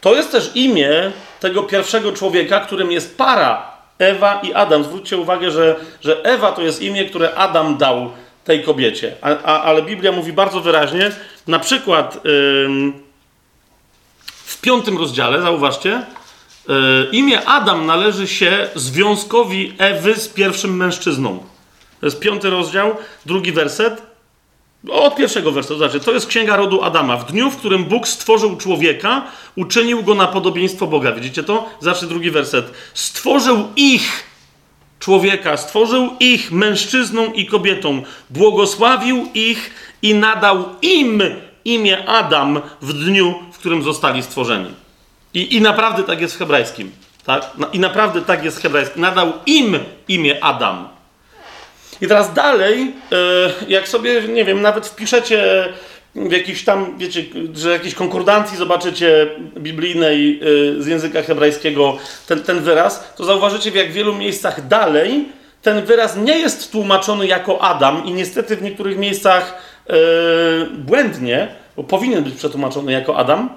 To 0.00 0.14
jest 0.14 0.32
też 0.32 0.50
imię 0.54 1.12
tego 1.40 1.62
pierwszego 1.62 2.12
człowieka, 2.12 2.60
którym 2.60 2.92
jest 2.92 3.18
para 3.18 3.74
Ewa 3.98 4.40
i 4.42 4.52
Adam. 4.52 4.84
Zwróćcie 4.84 5.16
uwagę, 5.16 5.50
że, 5.50 5.76
że 6.00 6.24
Ewa 6.24 6.52
to 6.52 6.62
jest 6.62 6.82
imię, 6.82 7.04
które 7.04 7.34
Adam 7.34 7.76
dał 7.76 8.10
tej 8.44 8.64
kobiecie. 8.64 9.16
A, 9.22 9.28
a, 9.28 9.62
ale 9.62 9.82
Biblia 9.82 10.12
mówi 10.12 10.32
bardzo 10.32 10.60
wyraźnie, 10.60 11.10
na 11.46 11.58
przykład 11.58 12.20
w 14.44 14.60
piątym 14.60 14.98
rozdziale, 14.98 15.42
zauważcie, 15.42 16.02
yy, 16.68 16.74
imię 17.12 17.44
Adam 17.44 17.86
należy 17.86 18.28
się 18.28 18.68
związkowi 18.74 19.74
Ewy 19.78 20.14
z 20.14 20.28
pierwszym 20.28 20.76
mężczyzną. 20.76 21.44
To 22.00 22.06
jest 22.06 22.20
piąty 22.20 22.50
rozdział, 22.50 22.96
drugi 23.26 23.52
werset. 23.52 24.02
Od 24.90 25.16
pierwszego 25.16 25.52
wersetu, 25.52 25.78
znaczy, 25.78 26.00
to 26.00 26.12
jest 26.12 26.26
księga 26.26 26.56
rodu 26.56 26.82
Adama. 26.82 27.16
W 27.16 27.32
dniu, 27.32 27.50
w 27.50 27.56
którym 27.56 27.84
Bóg 27.84 28.08
stworzył 28.08 28.56
człowieka, 28.56 29.26
uczynił 29.56 30.02
go 30.02 30.14
na 30.14 30.26
podobieństwo 30.26 30.86
Boga. 30.86 31.12
Widzicie 31.12 31.42
to? 31.42 31.68
Zawsze 31.80 32.06
drugi 32.06 32.30
werset. 32.30 32.66
Stworzył 32.94 33.68
ich 33.76 34.33
człowieka, 35.04 35.56
stworzył 35.56 36.10
ich 36.20 36.52
mężczyzną 36.52 37.32
i 37.32 37.46
kobietą, 37.46 38.02
błogosławił 38.30 39.28
ich 39.34 39.70
i 40.02 40.14
nadał 40.14 40.64
im 40.82 41.22
imię 41.64 42.08
Adam 42.08 42.60
w 42.82 42.92
dniu, 42.92 43.34
w 43.52 43.58
którym 43.58 43.82
zostali 43.82 44.22
stworzeni. 44.22 44.74
I, 45.34 45.56
i 45.56 45.60
naprawdę 45.60 46.02
tak 46.02 46.20
jest 46.20 46.34
w 46.34 46.38
hebrajskim. 46.38 46.92
Tak? 47.24 47.50
No, 47.58 47.66
I 47.72 47.78
naprawdę 47.78 48.22
tak 48.22 48.44
jest 48.44 48.58
w 48.58 48.62
hebrajskim. 48.62 49.02
Nadał 49.02 49.32
im 49.46 49.78
imię 50.08 50.44
Adam. 50.44 50.88
I 52.00 52.08
teraz 52.08 52.34
dalej, 52.34 52.92
e, 53.12 53.68
jak 53.68 53.88
sobie, 53.88 54.22
nie 54.22 54.44
wiem, 54.44 54.62
nawet 54.62 54.86
wpiszecie 54.86 55.68
w 56.16 56.32
jakiś 56.32 56.64
tam, 56.64 56.98
wiecie, 56.98 57.24
że 57.54 57.70
jakiejś 57.72 57.94
konkordancji 57.94 58.56
zobaczycie 58.56 59.26
biblijnej 59.58 60.40
e, 60.78 60.82
z 60.82 60.86
języka 60.86 61.22
hebrajskiego 61.22 61.96
ten, 62.26 62.42
ten 62.42 62.60
wyraz, 62.60 63.12
to 63.16 63.24
zauważycie 63.24 63.70
w 63.70 63.74
jak 63.74 63.92
wielu 63.92 64.14
miejscach 64.14 64.68
dalej 64.68 65.28
ten 65.64 65.84
wyraz 65.84 66.16
nie 66.16 66.38
jest 66.38 66.72
tłumaczony 66.72 67.26
jako 67.26 67.62
Adam 67.62 68.04
i 68.04 68.12
niestety 68.12 68.56
w 68.56 68.62
niektórych 68.62 68.98
miejscach 68.98 69.54
e, 69.86 69.94
błędnie, 70.74 71.48
bo 71.76 71.84
powinien 71.84 72.24
być 72.24 72.34
przetłumaczony 72.34 72.92
jako 72.92 73.16
Adam, 73.16 73.50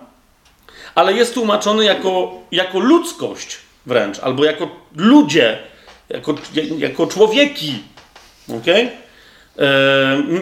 ale 0.95 1.13
jest 1.13 1.33
tłumaczony 1.33 1.85
jako, 1.85 2.31
jako 2.51 2.79
ludzkość 2.79 3.57
wręcz, 3.85 4.19
albo 4.19 4.45
jako 4.45 4.69
ludzie, 4.95 5.57
jako, 6.09 6.35
jako 6.77 7.07
człowieki. 7.07 7.83
Okay? 8.59 8.89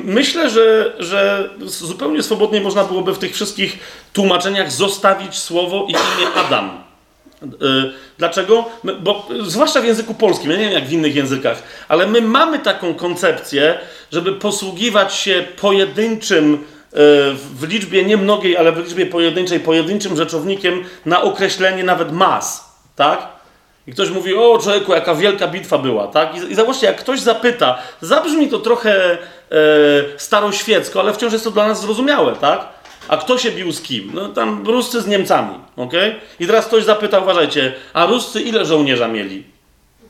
Myślę, 0.04 0.50
że, 0.50 0.94
że 1.00 1.50
zupełnie 1.60 2.24
swobodnie 2.24 2.62
można 2.62 2.84
byłoby 2.84 3.14
w 3.14 3.18
tych 3.18 3.34
wszystkich 3.34 3.80
tłumaczeniach 4.14 4.72
zostawić 4.72 5.38
słowo 5.38 5.86
i 5.90 5.92
imię 5.92 6.34
Adam. 6.36 6.84
E, 7.44 7.48
dlaczego? 8.18 8.66
Bo 9.00 9.28
zwłaszcza 9.42 9.82
w 9.82 9.86
języku 9.86 10.14
polskim, 10.14 10.52
ja 10.52 10.58
nie 10.58 10.64
wiem 10.64 10.74
jak 10.74 10.88
w 10.88 10.92
innych 10.92 11.16
językach, 11.16 11.64
ale 11.88 12.08
my 12.08 12.22
mamy 12.22 12.60
taką 12.60 12.94
koncepcję, 12.94 13.80
żeby 14.12 14.34
posługiwać 14.34 15.14
się 15.14 15.46
pojedynczym, 15.62 16.54
e, 16.54 16.58
w 17.34 17.64
liczbie 17.70 18.06
nie 18.06 18.18
mnogiej, 18.18 18.58
ale 18.58 18.72
w 18.72 18.78
liczbie 18.78 19.06
pojedynczej, 19.06 19.60
pojedynczym 19.60 20.18
rzeczownikiem 20.18 20.84
na 21.06 21.22
określenie 21.22 21.84
nawet 21.84 22.12
mas. 22.12 22.66
Tak? 22.96 23.35
I 23.88 23.92
ktoś 23.92 24.10
mówi, 24.10 24.36
o 24.36 24.60
człowieku, 24.64 24.94
jaka 24.94 25.16
wielka 25.16 25.48
bitwa 25.48 25.78
była, 25.78 26.08
tak? 26.08 26.36
I, 26.36 26.52
i 26.52 26.56
zobaczcie, 26.56 26.88
jak 26.88 26.98
ktoś 26.98 27.20
zapyta, 27.20 27.78
zabrzmi 28.02 28.50
to 28.50 28.60
trochę 28.60 29.12
e, 29.12 29.18
staroświecko, 30.18 31.00
ale 31.00 31.14
wciąż 31.14 31.34
jest 31.34 31.46
to 31.46 31.52
dla 31.52 31.68
nas 31.68 31.82
zrozumiałe, 31.82 32.36
tak? 32.36 32.68
A 33.08 33.18
kto 33.18 33.38
się 33.38 33.52
bił 33.52 33.72
z 33.72 33.82
kim? 33.82 34.12
No 34.14 34.30
tam 34.30 34.68
Ruscy 34.68 35.02
z 35.02 35.08
Niemcami, 35.08 35.56
ok? 35.78 35.94
I 36.40 36.48
teraz 36.48 36.66
ktoś 36.66 36.84
zapyta, 36.84 37.20
uważajcie, 37.20 37.74
a 37.94 38.06
Ruscy 38.06 38.42
ile 38.42 38.66
żołnierza 38.66 39.08
mieli? 39.08 39.44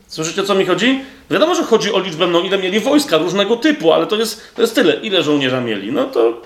Słyszycie, 0.07 0.41
o 0.41 0.45
co 0.45 0.55
mi 0.55 0.65
chodzi? 0.65 1.03
Wiadomo, 1.29 1.55
że 1.55 1.63
chodzi 1.63 1.93
o 1.93 1.99
liczbę, 1.99 2.27
no 2.27 2.39
ile 2.39 2.57
mieli 2.57 2.79
wojska 2.79 3.17
różnego 3.17 3.55
typu, 3.55 3.93
ale 3.93 4.07
to 4.07 4.15
jest, 4.15 4.55
to 4.55 4.61
jest 4.61 4.75
tyle. 4.75 4.93
Ile 4.93 5.23
żołnierza 5.23 5.61
mieli? 5.61 5.91
No 5.91 6.03
to 6.03 6.41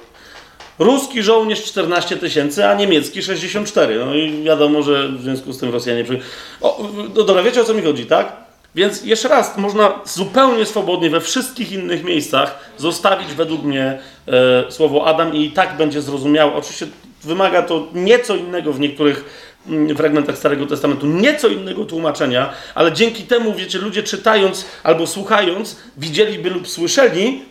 Ruski 0.79 1.23
żołnierz 1.23 1.63
14 1.63 2.17
tysięcy, 2.17 2.67
a 2.67 2.73
niemiecki 2.73 3.23
64. 3.23 4.05
No 4.05 4.15
i 4.15 4.43
wiadomo, 4.43 4.83
że 4.83 5.09
w 5.09 5.21
związku 5.21 5.53
z 5.53 5.59
tym 5.59 5.71
Rosjanie. 5.71 6.03
Przy... 6.03 6.19
O, 6.61 6.89
dobra, 7.15 7.43
wiecie 7.43 7.61
o 7.61 7.63
co 7.63 7.73
mi 7.73 7.81
chodzi, 7.81 8.05
tak? 8.05 8.33
Więc 8.75 9.03
jeszcze 9.03 9.27
raz, 9.27 9.57
można 9.57 9.99
zupełnie 10.05 10.65
swobodnie 10.65 11.09
we 11.09 11.21
wszystkich 11.21 11.71
innych 11.71 12.03
miejscach 12.03 12.59
zostawić 12.77 13.33
według 13.33 13.63
mnie 13.63 13.99
e, 14.27 14.71
słowo 14.71 15.07
Adam 15.07 15.35
i, 15.35 15.45
i 15.45 15.51
tak 15.51 15.77
będzie 15.77 16.01
zrozumiałe. 16.01 16.53
Oczywiście 16.53 16.87
wymaga 17.23 17.61
to 17.61 17.87
nieco 17.93 18.35
innego 18.35 18.73
w 18.73 18.79
niektórych 18.79 19.25
mm, 19.67 19.97
fragmentach 19.97 20.37
Starego 20.37 20.65
Testamentu, 20.65 21.07
nieco 21.07 21.47
innego 21.47 21.85
tłumaczenia, 21.85 22.49
ale 22.75 22.91
dzięki 22.91 23.23
temu, 23.23 23.53
wiecie, 23.53 23.79
ludzie 23.79 24.03
czytając 24.03 24.65
albo 24.83 25.07
słuchając, 25.07 25.77
widzieliby 25.97 26.49
lub 26.49 26.67
słyszeli, 26.67 27.41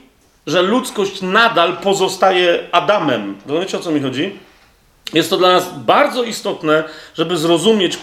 że 0.49 0.63
ludzkość 0.63 1.23
nadal 1.23 1.77
pozostaje 1.77 2.59
Adamem. 2.73 3.37
Rozumiecie 3.47 3.77
o 3.77 3.81
co 3.81 3.91
mi 3.91 4.01
chodzi? 4.01 4.33
Jest 5.13 5.31
to 5.31 5.37
dla 5.37 5.53
nas 5.53 5.79
bardzo 5.79 6.23
istotne, 6.23 6.85
żeby 7.15 7.37
zrozumieć, 7.37 7.95
e, 7.95 7.99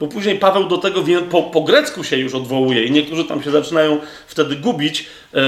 bo 0.00 0.06
później 0.06 0.38
Paweł 0.38 0.64
do 0.64 0.78
tego 0.78 1.04
po, 1.30 1.42
po 1.42 1.60
grecku 1.60 2.04
się 2.04 2.16
już 2.16 2.34
odwołuje 2.34 2.84
i 2.84 2.90
niektórzy 2.90 3.24
tam 3.24 3.42
się 3.42 3.50
zaczynają 3.50 3.98
wtedy 4.26 4.56
gubić, 4.56 5.06
e, 5.34 5.40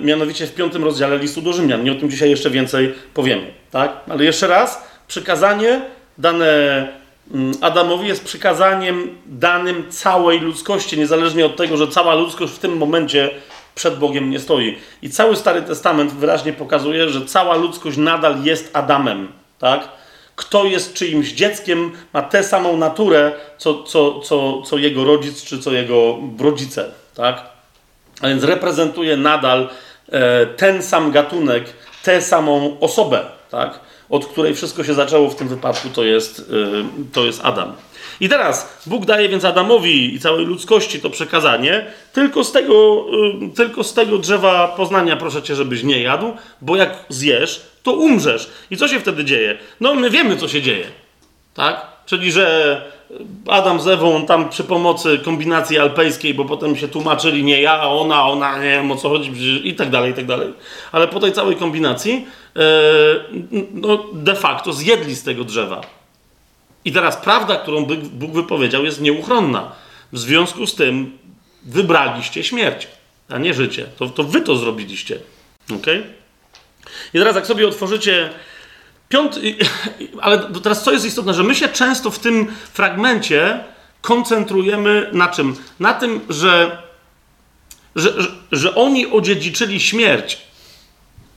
mianowicie 0.00 0.46
w 0.46 0.54
piątym 0.54 0.84
rozdziale 0.84 1.18
listu 1.18 1.42
do 1.42 1.52
Rzymian. 1.52 1.84
Nie 1.84 1.92
o 1.92 1.94
tym 1.94 2.10
dzisiaj 2.10 2.30
jeszcze 2.30 2.50
więcej 2.50 2.94
powiemy. 3.14 3.50
Tak? 3.70 3.92
Ale 4.08 4.24
jeszcze 4.24 4.46
raz, 4.46 4.82
przykazanie 5.08 5.80
dane 6.18 6.48
mm, 7.34 7.52
Adamowi 7.60 8.08
jest 8.08 8.24
przykazaniem 8.24 9.08
danym 9.26 9.84
całej 9.90 10.40
ludzkości, 10.40 10.98
niezależnie 10.98 11.46
od 11.46 11.56
tego, 11.56 11.76
że 11.76 11.88
cała 11.88 12.14
ludzkość 12.14 12.52
w 12.52 12.58
tym 12.58 12.76
momencie 12.76 13.30
przed 13.76 13.98
Bogiem 13.98 14.30
nie 14.30 14.38
stoi. 14.38 14.78
I 15.02 15.10
cały 15.10 15.36
Stary 15.36 15.62
Testament 15.62 16.12
wyraźnie 16.12 16.52
pokazuje, 16.52 17.08
że 17.08 17.26
cała 17.26 17.56
ludzkość 17.56 17.96
nadal 17.96 18.42
jest 18.42 18.70
Adamem. 18.76 19.28
Tak? 19.58 19.88
Kto 20.36 20.64
jest 20.64 20.94
czyimś 20.94 21.32
dzieckiem, 21.32 21.92
ma 22.12 22.22
tę 22.22 22.44
samą 22.44 22.76
naturę, 22.76 23.32
co, 23.58 23.82
co, 23.82 24.20
co, 24.20 24.62
co 24.62 24.78
jego 24.78 25.04
rodzic 25.04 25.44
czy 25.44 25.58
co 25.58 25.72
jego 25.72 26.18
rodzice. 26.38 26.90
Tak? 27.14 27.42
A 28.20 28.28
więc 28.28 28.44
reprezentuje 28.44 29.16
nadal 29.16 29.68
e, 30.08 30.46
ten 30.46 30.82
sam 30.82 31.12
gatunek, 31.12 31.64
tę 32.02 32.22
samą 32.22 32.76
osobę, 32.80 33.24
tak? 33.50 33.80
od 34.08 34.26
której 34.26 34.54
wszystko 34.54 34.84
się 34.84 34.94
zaczęło 34.94 35.30
w 35.30 35.36
tym 35.36 35.48
wypadku, 35.48 35.88
to 35.88 36.04
jest, 36.04 36.40
e, 36.40 36.42
to 37.12 37.24
jest 37.24 37.40
Adam. 37.44 37.72
I 38.20 38.28
teraz 38.28 38.82
Bóg 38.86 39.04
daje 39.04 39.28
więc 39.28 39.44
Adamowi 39.44 40.14
i 40.14 40.20
całej 40.20 40.46
ludzkości 40.46 41.00
to 41.00 41.10
przekazanie, 41.10 41.86
tylko 42.12 42.44
z 42.44 42.52
tego, 42.52 43.06
y, 43.44 43.54
tylko 43.56 43.84
z 43.84 43.94
tego 43.94 44.18
drzewa 44.18 44.68
poznania 44.68 45.16
proszę 45.16 45.42
cię, 45.42 45.54
żebyś 45.56 45.82
nie 45.82 46.02
jadł, 46.02 46.32
bo 46.60 46.76
jak 46.76 47.04
zjesz, 47.08 47.66
to 47.82 47.92
umrzesz. 47.92 48.50
I 48.70 48.76
co 48.76 48.88
się 48.88 49.00
wtedy 49.00 49.24
dzieje? 49.24 49.58
No 49.80 49.94
my 49.94 50.10
wiemy, 50.10 50.36
co 50.36 50.48
się 50.48 50.62
dzieje. 50.62 50.86
Tak? 51.54 51.86
Czyli, 52.06 52.32
że 52.32 52.82
Adam 53.46 53.80
z 53.80 53.88
Ewą 53.88 54.26
tam 54.26 54.48
przy 54.48 54.64
pomocy 54.64 55.18
kombinacji 55.18 55.78
alpejskiej, 55.78 56.34
bo 56.34 56.44
potem 56.44 56.76
się 56.76 56.88
tłumaczyli 56.88 57.44
nie 57.44 57.62
ja, 57.62 57.72
a 57.72 57.86
ona, 57.86 58.28
ona, 58.28 58.58
nie 58.58 58.70
wiem 58.70 58.92
o 58.92 58.96
co 58.96 59.08
chodzi 59.08 59.68
i 59.68 59.74
tak 59.74 59.90
dalej, 59.90 60.10
i 60.10 60.14
tak 60.14 60.26
dalej. 60.26 60.52
Ale 60.92 61.08
po 61.08 61.20
tej 61.20 61.32
całej 61.32 61.56
kombinacji 61.56 62.26
yy, 62.54 62.62
no, 63.74 64.04
de 64.12 64.34
facto 64.34 64.72
zjedli 64.72 65.14
z 65.14 65.22
tego 65.22 65.44
drzewa. 65.44 65.80
I 66.86 66.92
teraz 66.92 67.16
prawda, 67.16 67.56
którą 67.56 67.84
Bóg 68.12 68.32
wypowiedział, 68.32 68.84
jest 68.84 69.00
nieuchronna. 69.00 69.72
W 70.12 70.18
związku 70.18 70.66
z 70.66 70.74
tym 70.74 71.18
wybraliście 71.62 72.44
śmierć, 72.44 72.88
a 73.28 73.38
nie 73.38 73.54
życie. 73.54 73.86
To, 73.98 74.08
to 74.08 74.24
wy 74.24 74.40
to 74.40 74.56
zrobiliście. 74.56 75.18
Ok? 75.74 75.86
I 77.14 77.18
teraz, 77.18 77.36
jak 77.36 77.46
sobie 77.46 77.68
otworzycie 77.68 78.30
piąty. 79.08 79.56
Ale 80.20 80.38
teraz, 80.62 80.84
co 80.84 80.92
jest 80.92 81.04
istotne, 81.04 81.34
że 81.34 81.42
my 81.42 81.54
się 81.54 81.68
często 81.68 82.10
w 82.10 82.18
tym 82.18 82.52
fragmencie 82.72 83.64
koncentrujemy 84.00 85.10
na 85.12 85.28
czym? 85.28 85.56
Na 85.80 85.94
tym, 85.94 86.20
że, 86.28 86.82
że, 87.96 88.22
że, 88.22 88.28
że 88.52 88.74
oni 88.74 89.06
odziedziczyli 89.06 89.80
śmierć. 89.80 90.38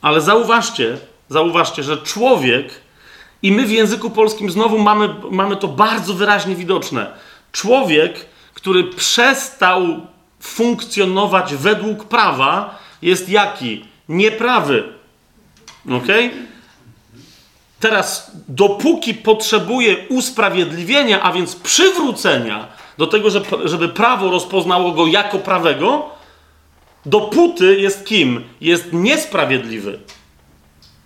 Ale 0.02 0.22
zauważcie, 0.22 0.98
zauważcie, 1.30 1.84
że 1.84 1.98
człowiek 1.98 2.70
i 3.44 3.52
my 3.52 3.66
w 3.66 3.72
języku 3.72 4.10
polskim 4.10 4.52
znowu 4.52 4.80
mamy, 4.80 5.10
mamy 5.32 5.58
to 5.58 5.68
bardzo 5.68 6.14
wyraźnie 6.14 6.56
widoczne. 6.56 7.12
Człowiek, 7.52 8.26
który 8.54 8.84
przestał 8.84 10.08
funkcjonować 10.40 11.56
według 11.56 12.06
prawa, 12.06 12.80
jest 13.02 13.30
jaki? 13.30 13.86
Nieprawy. 14.10 14.84
Ok? 15.90 16.08
Teraz, 17.80 18.32
dopóki 18.48 19.14
potrzebuje 19.14 20.08
usprawiedliwienia, 20.10 21.22
a 21.22 21.34
więc 21.34 21.56
przywrócenia 21.56 22.68
do 22.98 23.08
tego, 23.08 23.30
żeby 23.64 23.90
prawo 23.90 24.32
rozpoznało 24.32 24.92
go 24.92 25.08
jako 25.08 25.40
prawego, 25.40 26.10
dopóty 27.06 27.80
jest 27.80 28.06
kim? 28.06 28.44
Jest 28.62 28.94
niesprawiedliwy. 28.94 30.00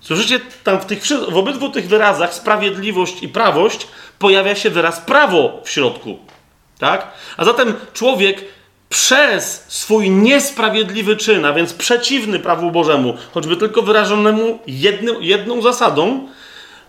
Słyszycie, 0.04 0.40
tam 0.64 0.80
w, 0.80 0.86
tych, 0.86 1.04
w 1.30 1.38
obydwu 1.38 1.70
tych 1.70 1.88
wyrazach 1.88 2.34
sprawiedliwość 2.34 3.24
i 3.24 3.28
prawość 3.28 3.88
pojawia 4.20 4.56
się 4.56 4.70
wyraz 4.70 5.02
prawo 5.02 5.62
w 5.64 5.70
środku. 5.70 6.18
Tak? 6.80 7.08
A 7.38 7.46
zatem 7.46 7.74
człowiek 7.94 8.46
przez 8.90 9.66
swój 9.68 10.10
niesprawiedliwy 10.10 11.18
czyn, 11.18 11.46
a 11.46 11.54
więc 11.54 11.74
przeciwny 11.74 12.40
prawu 12.40 12.72
Bożemu, 12.72 13.14
choćby 13.34 13.58
tylko 13.58 13.82
wyrażonemu 13.82 14.60
jedną 15.22 15.62
zasadą, 15.62 16.28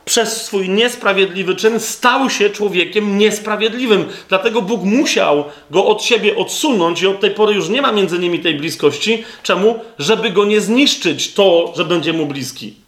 przez 0.05 0.43
swój 0.43 0.69
niesprawiedliwy 0.69 1.57
czyn 1.57 1.81
stał 1.81 2.31
się 2.31 2.51
człowiekiem 2.51 3.19
niesprawiedliwym. 3.19 4.09
Dlatego 4.29 4.63
Bóg 4.63 4.83
musiał 4.83 5.45
go 5.71 5.87
od 5.87 6.03
siebie 6.03 6.37
odsunąć 6.37 7.03
i 7.03 7.07
od 7.07 7.21
tej 7.21 7.31
pory 7.31 7.55
już 7.55 7.69
nie 7.69 7.83
ma 7.83 7.93
między 7.93 8.19
nimi 8.19 8.41
tej 8.41 8.55
bliskości. 8.55 9.25
Czemu? 9.43 9.79
Żeby 9.99 10.31
go 10.31 10.45
nie 10.45 10.61
zniszczyć 10.61 11.35
to, 11.35 11.73
że 11.77 11.85
będzie 11.85 12.13
mu 12.13 12.27
bliski 12.27 12.84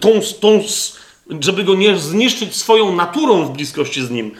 tą, 0.00 0.20
tą, 0.40 0.62
żeby 1.40 1.64
go 1.64 1.74
nie 1.74 1.96
zniszczyć 1.96 2.56
swoją 2.56 2.92
naturą 2.92 3.44
w 3.44 3.50
bliskości 3.50 4.02
z 4.02 4.10
nim. 4.10 4.32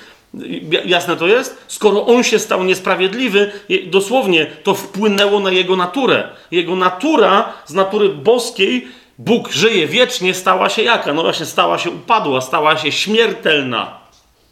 Jasne 0.84 1.16
to 1.16 1.26
jest? 1.26 1.64
Skoro 1.68 2.06
on 2.06 2.24
się 2.24 2.38
stał 2.38 2.64
niesprawiedliwy, 2.64 3.52
dosłownie 3.86 4.46
to 4.62 4.74
wpłynęło 4.74 5.40
na 5.40 5.50
jego 5.50 5.76
naturę. 5.76 6.28
Jego 6.50 6.76
natura 6.76 7.52
z 7.66 7.74
natury 7.74 8.08
boskiej, 8.08 8.88
Bóg 9.18 9.52
żyje 9.52 9.86
wiecznie, 9.86 10.34
stała 10.34 10.68
się 10.68 10.82
jaka? 10.82 11.12
No 11.12 11.22
właśnie, 11.22 11.46
stała 11.46 11.78
się 11.78 11.90
upadła, 11.90 12.40
stała 12.40 12.76
się 12.76 12.92
śmiertelna. 12.92 14.00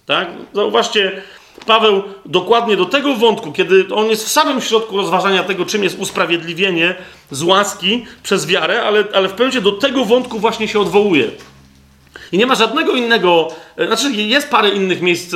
Tak? 0.07 0.29
Zauważcie, 0.55 1.23
Paweł 1.67 2.03
dokładnie 2.27 2.77
do 2.77 2.85
tego 2.85 3.15
wątku, 3.15 3.53
kiedy 3.53 3.87
on 3.95 4.07
jest 4.07 4.27
w 4.27 4.29
samym 4.29 4.61
środku 4.61 4.97
rozważania 4.97 5.45
tego, 5.45 5.67
czym 5.67 5.85
jest 5.85 5.99
usprawiedliwienie 5.99 6.95
z 7.31 7.43
łaski 7.43 8.05
przez 8.23 8.47
wiarę, 8.47 8.83
ale, 8.83 9.05
ale 9.15 9.29
w 9.29 9.33
pewnym 9.33 9.63
do 9.63 9.73
tego 9.73 10.05
wątku 10.05 10.39
właśnie 10.39 10.69
się 10.69 10.81
odwołuje. 10.81 11.31
I 12.33 12.39
nie 12.39 12.47
ma 12.47 12.55
żadnego 12.55 12.93
innego, 12.93 13.49
e, 13.77 13.87
znaczy 13.87 14.13
jest 14.13 14.51
parę 14.51 14.69
innych 14.69 15.03
miejsc 15.03 15.35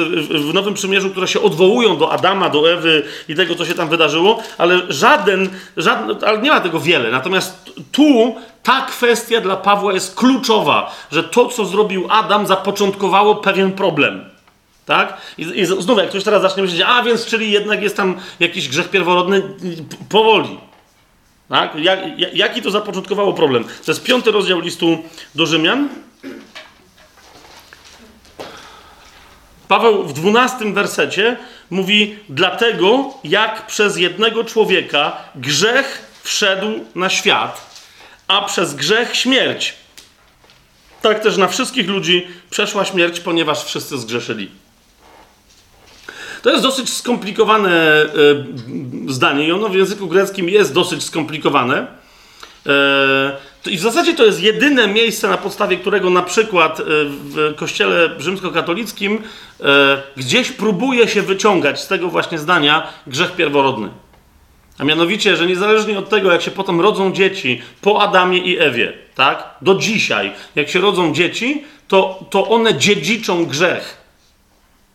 w 0.48 0.54
Nowym 0.54 0.74
Przymierzu, 0.74 1.10
które 1.10 1.28
się 1.28 1.40
odwołują 1.40 1.96
do 1.96 2.12
Adama, 2.12 2.50
do 2.50 2.72
Ewy 2.72 3.02
i 3.28 3.34
tego, 3.34 3.54
co 3.54 3.64
się 3.64 3.74
tam 3.74 3.88
wydarzyło, 3.88 4.42
ale 4.58 4.80
żaden, 4.88 5.48
żaden, 5.76 6.16
ale 6.26 6.38
nie 6.38 6.50
ma 6.50 6.60
tego 6.60 6.80
wiele. 6.80 7.10
Natomiast 7.10 7.72
tu 7.92 8.36
ta 8.62 8.80
kwestia 8.80 9.40
dla 9.40 9.56
Pawła 9.56 9.92
jest 9.92 10.14
kluczowa, 10.14 10.94
że 11.12 11.24
to, 11.24 11.46
co 11.46 11.64
zrobił 11.64 12.06
Adam, 12.10 12.46
zapoczątkowało 12.46 13.34
pewien 13.36 13.72
problem. 13.72 14.31
Tak? 14.86 15.16
I, 15.38 15.42
I 15.42 15.66
znów, 15.66 15.98
jak 15.98 16.08
ktoś 16.08 16.24
teraz 16.24 16.42
zacznie 16.42 16.62
myśleć, 16.62 16.82
a 16.86 17.02
więc, 17.02 17.26
czyli 17.26 17.50
jednak 17.50 17.82
jest 17.82 17.96
tam 17.96 18.20
jakiś 18.40 18.68
grzech 18.68 18.90
pierworodny, 18.90 19.42
powoli. 20.08 20.58
Tak? 21.48 21.74
Jak, 21.74 21.98
jaki 22.34 22.62
to 22.62 22.70
zapoczątkowało 22.70 23.32
problem? 23.32 23.64
To 23.64 23.92
jest 23.92 24.04
piąty 24.04 24.30
rozdział 24.30 24.60
listu 24.60 24.98
do 25.34 25.46
Rzymian. 25.46 25.88
Paweł 29.68 30.04
w 30.04 30.12
dwunastym 30.12 30.74
wersecie 30.74 31.36
mówi, 31.70 32.16
dlatego 32.28 33.14
jak 33.24 33.66
przez 33.66 33.96
jednego 33.96 34.44
człowieka 34.44 35.16
grzech 35.34 36.12
wszedł 36.22 36.84
na 36.94 37.10
świat, 37.10 37.76
a 38.28 38.42
przez 38.42 38.74
grzech 38.74 39.16
śmierć. 39.16 39.74
Tak 41.02 41.20
też 41.20 41.36
na 41.36 41.48
wszystkich 41.48 41.88
ludzi 41.88 42.26
przeszła 42.50 42.84
śmierć, 42.84 43.20
ponieważ 43.20 43.64
wszyscy 43.64 43.98
zgrzeszyli. 43.98 44.61
To 46.42 46.50
jest 46.50 46.62
dosyć 46.62 46.92
skomplikowane 46.92 48.02
e, 48.02 48.08
zdanie 49.08 49.46
i 49.46 49.52
ono 49.52 49.68
w 49.68 49.74
języku 49.74 50.06
greckim 50.06 50.48
jest 50.48 50.74
dosyć 50.74 51.04
skomplikowane. 51.04 51.86
E, 52.66 53.70
I 53.70 53.76
w 53.76 53.80
zasadzie 53.80 54.14
to 54.14 54.24
jest 54.24 54.42
jedyne 54.42 54.88
miejsce, 54.88 55.28
na 55.28 55.38
podstawie 55.38 55.76
którego 55.76 56.10
na 56.10 56.22
przykład 56.22 56.80
e, 56.80 56.84
w 56.84 57.54
kościele 57.56 58.10
rzymskokatolickim 58.18 59.22
gdzieś 60.16 60.50
próbuje 60.50 61.08
się 61.08 61.22
wyciągać 61.22 61.80
z 61.80 61.88
tego 61.88 62.08
właśnie 62.08 62.38
zdania 62.38 62.88
grzech 63.06 63.32
pierworodny. 63.32 63.88
A 64.78 64.84
mianowicie, 64.84 65.36
że 65.36 65.46
niezależnie 65.46 65.98
od 65.98 66.08
tego, 66.08 66.32
jak 66.32 66.42
się 66.42 66.50
potem 66.50 66.80
rodzą 66.80 67.12
dzieci 67.12 67.62
po 67.80 68.02
Adamie 68.02 68.38
i 68.38 68.58
Ewie, 68.58 68.92
tak, 69.14 69.44
do 69.60 69.74
dzisiaj, 69.74 70.32
jak 70.54 70.68
się 70.68 70.80
rodzą 70.80 71.14
dzieci, 71.14 71.64
to, 71.88 72.24
to 72.30 72.48
one 72.48 72.74
dziedziczą 72.74 73.46
grzech. 73.46 73.96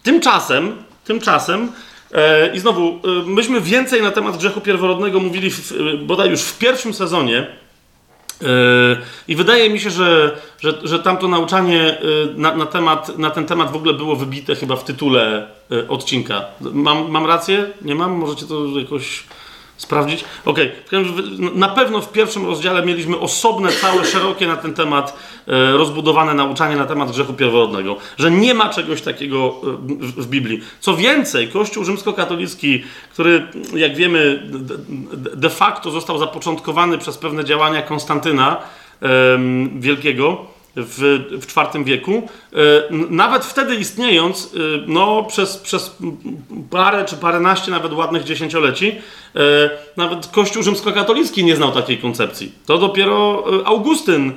Tymczasem 0.03 0.86
Tymczasem, 1.07 1.71
e, 2.11 2.55
i 2.55 2.59
znowu, 2.59 2.87
e, 2.87 3.29
myśmy 3.29 3.61
więcej 3.61 4.01
na 4.01 4.11
temat 4.11 4.37
grzechu 4.37 4.61
pierworodnego 4.61 5.19
mówili 5.19 5.51
w, 5.51 5.71
e, 5.71 5.97
bodaj 5.97 6.29
już 6.29 6.41
w 6.41 6.57
pierwszym 6.57 6.93
sezonie. 6.93 7.47
I 9.27 9.35
wydaje 9.35 9.69
mi 9.69 9.79
się, 9.79 9.89
że, 9.89 10.37
że, 10.59 10.73
że 10.83 10.99
tamto 10.99 11.27
nauczanie 11.27 11.97
na, 12.35 12.55
na, 12.55 12.65
temat, 12.65 13.17
na 13.17 13.29
ten 13.29 13.45
temat 13.45 13.71
w 13.71 13.75
ogóle 13.75 13.93
było 13.93 14.15
wybite 14.15 14.55
chyba 14.55 14.75
w 14.75 14.83
tytule 14.83 15.47
odcinka. 15.87 16.45
Mam, 16.61 17.11
mam 17.11 17.25
rację? 17.25 17.69
Nie 17.81 17.95
mam? 17.95 18.11
Możecie 18.11 18.45
to 18.45 18.65
jakoś 18.79 19.23
sprawdzić? 19.77 20.25
Okej. 20.45 20.71
Okay. 20.87 21.05
Na 21.55 21.69
pewno 21.69 22.01
w 22.01 22.11
pierwszym 22.11 22.45
rozdziale 22.45 22.85
mieliśmy 22.85 23.19
osobne, 23.19 23.71
całe, 23.71 24.05
szerokie 24.05 24.47
na 24.47 24.57
ten 24.57 24.73
temat 24.73 25.17
e, 25.47 25.71
rozbudowane 25.71 26.33
nauczanie 26.33 26.75
na 26.75 26.85
temat 26.85 27.11
grzechu 27.11 27.33
pierworodnego. 27.33 27.95
Że 28.17 28.31
nie 28.31 28.53
ma 28.53 28.69
czegoś 28.69 29.01
takiego 29.01 29.37
e, 29.63 30.21
w 30.21 30.27
Biblii. 30.27 30.61
Co 30.79 30.95
więcej, 30.95 31.47
Kościół 31.47 31.83
rzymskokatolicki, 31.83 32.83
który, 33.13 33.47
jak 33.75 33.95
wiemy, 33.95 34.49
de 35.35 35.49
facto 35.49 35.91
został 35.91 36.17
zapoczątkowany 36.17 36.97
przez 36.97 37.17
pewne 37.17 37.45
działania 37.45 37.81
Konstantyna 37.81 38.57
Wielkiego, 39.79 40.45
w, 40.77 41.19
w 41.41 41.57
IV 41.57 41.83
wieku. 41.83 42.29
E, 42.53 42.57
nawet 43.09 43.45
wtedy 43.45 43.75
istniejąc, 43.75 44.53
e, 44.55 44.57
no, 44.87 45.23
przez, 45.23 45.57
przez 45.57 45.97
parę 46.69 47.05
czy 47.05 47.15
paręnaście 47.15 47.71
nawet 47.71 47.93
ładnych 47.93 48.23
dziesięcioleci, 48.23 48.95
e, 49.35 49.39
nawet 49.97 50.27
Kościół 50.27 50.63
rzymskokatolicki 50.63 51.43
nie 51.43 51.55
znał 51.55 51.71
takiej 51.71 51.97
koncepcji. 51.97 52.51
To 52.65 52.77
dopiero 52.77 53.43
Augustyn 53.65 54.33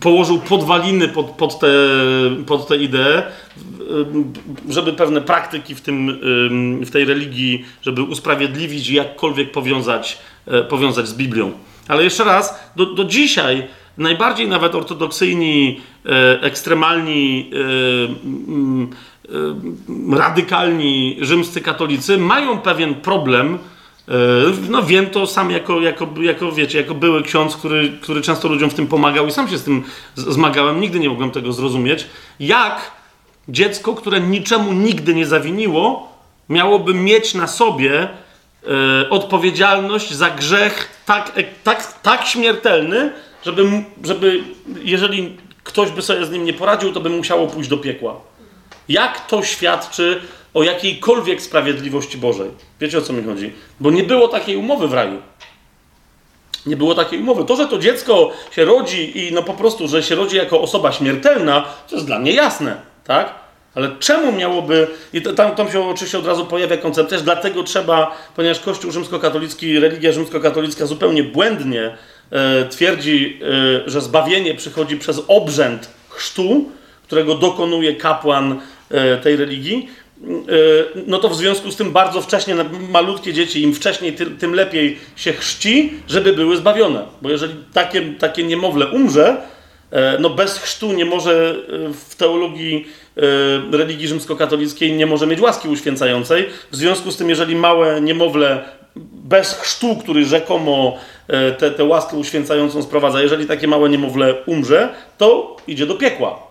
położył 0.00 0.38
podwaliny 0.38 1.08
pod, 1.08 1.26
pod, 1.26 1.58
te, 1.58 1.68
pod 2.46 2.68
tę 2.68 2.76
ideę, 2.76 3.22
żeby 4.68 4.92
pewne 4.92 5.20
praktyki 5.20 5.74
w, 5.74 5.80
tym, 5.80 6.20
w 6.86 6.90
tej 6.90 7.04
religii, 7.04 7.64
żeby 7.82 8.02
usprawiedliwić 8.02 8.90
i 8.90 8.94
jakkolwiek 8.94 9.52
powiązać, 9.52 10.18
powiązać 10.68 11.08
z 11.08 11.14
Biblią. 11.14 11.52
Ale 11.88 12.04
jeszcze 12.04 12.24
raz, 12.24 12.72
do, 12.76 12.86
do 12.86 13.04
dzisiaj 13.04 13.68
najbardziej 13.98 14.48
nawet 14.48 14.74
ortodoksyjni, 14.74 15.80
e, 16.06 16.42
ekstremalni, 16.42 17.50
e, 17.52 17.56
e, 20.14 20.18
radykalni 20.18 21.16
rzymscy 21.20 21.60
katolicy 21.60 22.18
mają 22.18 22.58
pewien 22.58 22.94
problem. 22.94 23.58
No 24.68 24.82
wiem 24.82 25.06
to 25.06 25.26
sam 25.26 25.50
jako, 25.50 25.80
jako, 25.80 26.08
jako, 26.20 26.52
wiecie, 26.52 26.78
jako 26.78 26.94
były 26.94 27.22
ksiądz, 27.22 27.56
który, 27.56 27.92
który 28.00 28.22
często 28.22 28.48
ludziom 28.48 28.70
w 28.70 28.74
tym 28.74 28.86
pomagał 28.86 29.26
i 29.26 29.32
sam 29.32 29.48
się 29.48 29.58
z 29.58 29.64
tym 29.64 29.82
zmagałem, 30.16 30.80
nigdy 30.80 31.00
nie 31.00 31.08
mogłem 31.08 31.30
tego 31.30 31.52
zrozumieć. 31.52 32.06
Jak 32.40 32.90
dziecko, 33.48 33.94
które 33.94 34.20
niczemu 34.20 34.72
nigdy 34.72 35.14
nie 35.14 35.26
zawiniło, 35.26 36.12
miałoby 36.48 36.94
mieć 36.94 37.34
na 37.34 37.46
sobie 37.46 38.08
odpowiedzialność 39.10 40.14
za 40.14 40.30
grzech 40.30 41.02
tak, 41.06 41.32
tak, 41.64 42.00
tak 42.02 42.26
śmiertelny, 42.26 43.12
żeby, 43.44 43.64
żeby 44.04 44.40
jeżeli 44.82 45.36
ktoś 45.64 45.90
by 45.90 46.02
sobie 46.02 46.26
z 46.26 46.30
nim 46.30 46.44
nie 46.44 46.52
poradził, 46.52 46.92
to 46.92 47.00
by 47.00 47.10
musiało 47.10 47.46
pójść 47.46 47.70
do 47.70 47.78
piekła. 47.78 48.20
Jak 48.88 49.26
to 49.26 49.42
świadczy 49.42 50.20
o 50.54 50.62
jakiejkolwiek 50.62 51.42
sprawiedliwości 51.42 52.18
Bożej? 52.18 52.50
Wiecie 52.80 52.98
o 52.98 53.02
co 53.02 53.12
mi 53.12 53.22
chodzi? 53.22 53.52
Bo 53.80 53.90
nie 53.90 54.04
było 54.04 54.28
takiej 54.28 54.56
umowy 54.56 54.88
w 54.88 54.92
raju. 54.92 55.22
Nie 56.66 56.76
było 56.76 56.94
takiej 56.94 57.20
umowy. 57.20 57.44
To, 57.44 57.56
że 57.56 57.66
to 57.66 57.78
dziecko 57.78 58.32
się 58.50 58.64
rodzi 58.64 59.18
i 59.18 59.32
no 59.32 59.42
po 59.42 59.54
prostu, 59.54 59.88
że 59.88 60.02
się 60.02 60.14
rodzi 60.14 60.36
jako 60.36 60.60
osoba 60.60 60.92
śmiertelna, 60.92 61.64
to 61.88 61.94
jest 61.94 62.06
dla 62.06 62.18
mnie 62.18 62.32
jasne, 62.32 62.76
tak? 63.04 63.34
Ale 63.74 63.90
czemu 63.98 64.32
miałoby. 64.32 64.88
I 65.12 65.22
tam, 65.22 65.54
tam 65.54 65.70
się 65.70 65.88
oczywiście 65.88 66.18
od 66.18 66.26
razu 66.26 66.46
pojawia 66.46 66.76
koncepcja, 66.76 67.18
że 67.18 67.24
dlatego 67.24 67.62
trzeba, 67.62 68.16
ponieważ 68.36 68.60
Kościół 68.60 68.90
rzymskokatolicki, 68.90 69.80
religia 69.80 70.12
rzymskokatolicka 70.12 70.86
zupełnie 70.86 71.22
błędnie 71.22 71.96
twierdzi, 72.70 73.40
e, 73.86 73.90
że 73.90 74.00
zbawienie 74.00 74.54
przychodzi 74.54 74.96
przez 74.96 75.22
obrzęd 75.28 75.90
chrztu, 76.08 76.70
którego 77.02 77.34
dokonuje 77.34 77.94
kapłan 77.94 78.60
e, 78.90 79.16
tej 79.16 79.36
religii, 79.36 79.88
no 81.06 81.18
to 81.18 81.28
w 81.28 81.36
związku 81.36 81.70
z 81.70 81.76
tym 81.76 81.92
bardzo 81.92 82.22
wcześnie, 82.22 82.56
malutkie 82.90 83.32
dzieci, 83.32 83.62
im 83.62 83.74
wcześniej, 83.74 84.16
tym, 84.38 84.54
lepiej 84.54 84.98
się 85.16 85.32
chrzci, 85.32 85.92
żeby 86.08 86.32
były 86.32 86.56
zbawione. 86.56 87.02
Bo 87.22 87.30
jeżeli 87.30 87.54
takie, 87.72 88.02
takie 88.02 88.42
niemowlę 88.42 88.86
umrze, 88.86 89.36
no 90.18 90.30
bez 90.30 90.58
chrztu 90.58 90.92
nie 90.92 91.04
może 91.04 91.54
w 92.08 92.14
teologii 92.14 92.86
religii 93.72 94.08
rzymskokatolickiej 94.08 94.92
nie 94.92 95.06
może 95.06 95.26
mieć 95.26 95.40
łaski 95.40 95.68
uświęcającej. 95.68 96.46
W 96.70 96.76
związku 96.76 97.10
z 97.10 97.16
tym, 97.16 97.28
jeżeli 97.28 97.56
małe 97.56 98.00
niemowlę 98.00 98.64
bez 99.24 99.54
chrztu, 99.54 99.96
który 99.96 100.24
rzekomo 100.24 100.96
e, 101.28 101.70
tę 101.70 101.84
łaskę 101.84 102.16
uświęcającą 102.16 102.82
sprowadza, 102.82 103.22
jeżeli 103.22 103.46
takie 103.46 103.68
małe 103.68 103.88
niemowlę 103.88 104.34
umrze, 104.46 104.88
to 105.18 105.56
idzie 105.66 105.86
do 105.86 105.94
piekła. 105.94 106.50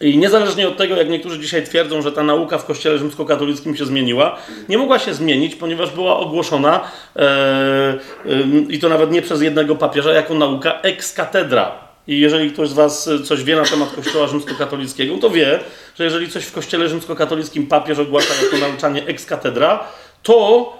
I 0.00 0.18
niezależnie 0.18 0.68
od 0.68 0.76
tego, 0.76 0.96
jak 0.96 1.08
niektórzy 1.08 1.40
dzisiaj 1.40 1.64
twierdzą, 1.64 2.02
że 2.02 2.12
ta 2.12 2.22
nauka 2.22 2.58
w 2.58 2.64
kościele 2.64 2.98
rzymskokatolickim 2.98 3.76
się 3.76 3.86
zmieniła, 3.86 4.36
nie 4.68 4.78
mogła 4.78 4.98
się 4.98 5.14
zmienić, 5.14 5.54
ponieważ 5.54 5.90
była 5.90 6.16
ogłoszona 6.16 6.80
e, 7.16 7.20
e, 7.22 7.98
i 8.68 8.78
to 8.78 8.88
nawet 8.88 9.10
nie 9.10 9.22
przez 9.22 9.42
jednego 9.42 9.76
papieża, 9.76 10.12
jako 10.12 10.34
nauka 10.34 10.80
ex 10.82 11.12
cathedra. 11.12 11.85
I 12.08 12.20
jeżeli 12.20 12.50
ktoś 12.50 12.68
z 12.68 12.72
Was 12.72 13.10
coś 13.24 13.44
wie 13.44 13.56
na 13.56 13.64
temat 13.64 13.94
kościoła 13.94 14.26
rzymskokatolickiego, 14.26 15.18
to 15.18 15.30
wie, 15.30 15.60
że 15.98 16.04
jeżeli 16.04 16.28
coś 16.30 16.44
w 16.44 16.52
kościele 16.52 16.88
rzymskokatolickim 16.88 17.66
papież 17.66 17.98
ogłasza 17.98 18.34
jako 18.44 18.58
nauczanie 18.58 19.06
ex 19.06 19.26
cathedra, 19.26 19.84
to 20.22 20.72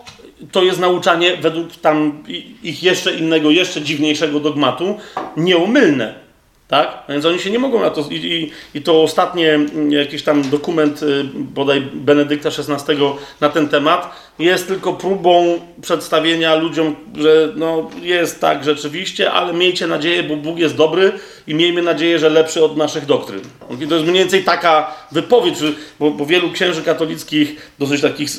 to 0.53 0.63
jest 0.63 0.81
nauczanie 0.81 1.37
według 1.37 1.77
tam 1.77 2.23
ich 2.63 2.83
jeszcze 2.83 3.15
innego, 3.15 3.51
jeszcze 3.51 3.83
dziwniejszego 3.83 4.41
dogmatu, 4.41 4.99
nieumylne. 5.37 6.27
Tak? 6.69 7.03
Więc 7.09 7.25
oni 7.25 7.39
się 7.39 7.51
nie 7.51 7.59
mogą 7.59 7.81
na 7.81 7.91
to. 7.91 8.05
I, 8.11 8.15
i, 8.15 8.53
I, 8.79 8.83
to 8.83 9.03
ostatnie 9.03 9.55
mm, 9.55 9.93
jakiś 9.93 10.23
tam 10.23 10.51
dokument 10.51 11.03
y, 11.03 11.25
bodaj 11.35 11.81
Benedykta 11.81 12.49
XVI 12.49 12.97
na 13.41 13.49
ten 13.49 13.69
temat 13.69 14.11
jest 14.39 14.69
tylko 14.69 14.93
próbą 14.93 15.61
przedstawienia 15.83 16.55
ludziom, 16.55 16.97
że 17.19 17.53
no, 17.57 17.91
jest 18.03 18.41
tak 18.41 18.65
rzeczywiście, 18.65 19.33
ale 19.33 19.53
miejcie 19.53 19.87
nadzieję, 19.87 20.23
bo 20.23 20.37
Bóg 20.37 20.59
jest 20.59 20.77
dobry 20.77 21.13
i 21.47 21.55
miejmy 21.55 21.83
nadzieję, 21.83 22.19
że 22.19 22.29
lepszy 22.29 22.65
od 22.65 22.77
naszych 22.77 23.07
doktryn. 23.07 23.41
I 23.81 23.87
to 23.87 23.95
jest 23.95 24.07
mniej 24.07 24.23
więcej 24.23 24.45
taka 24.45 24.95
wypowiedź, 25.13 25.55
bo, 26.01 26.11
bo 26.11 26.27
wielu 26.27 26.51
księży 26.51 26.83
katolickich, 26.83 27.71
dosyć 27.79 28.03
takich 28.03 28.31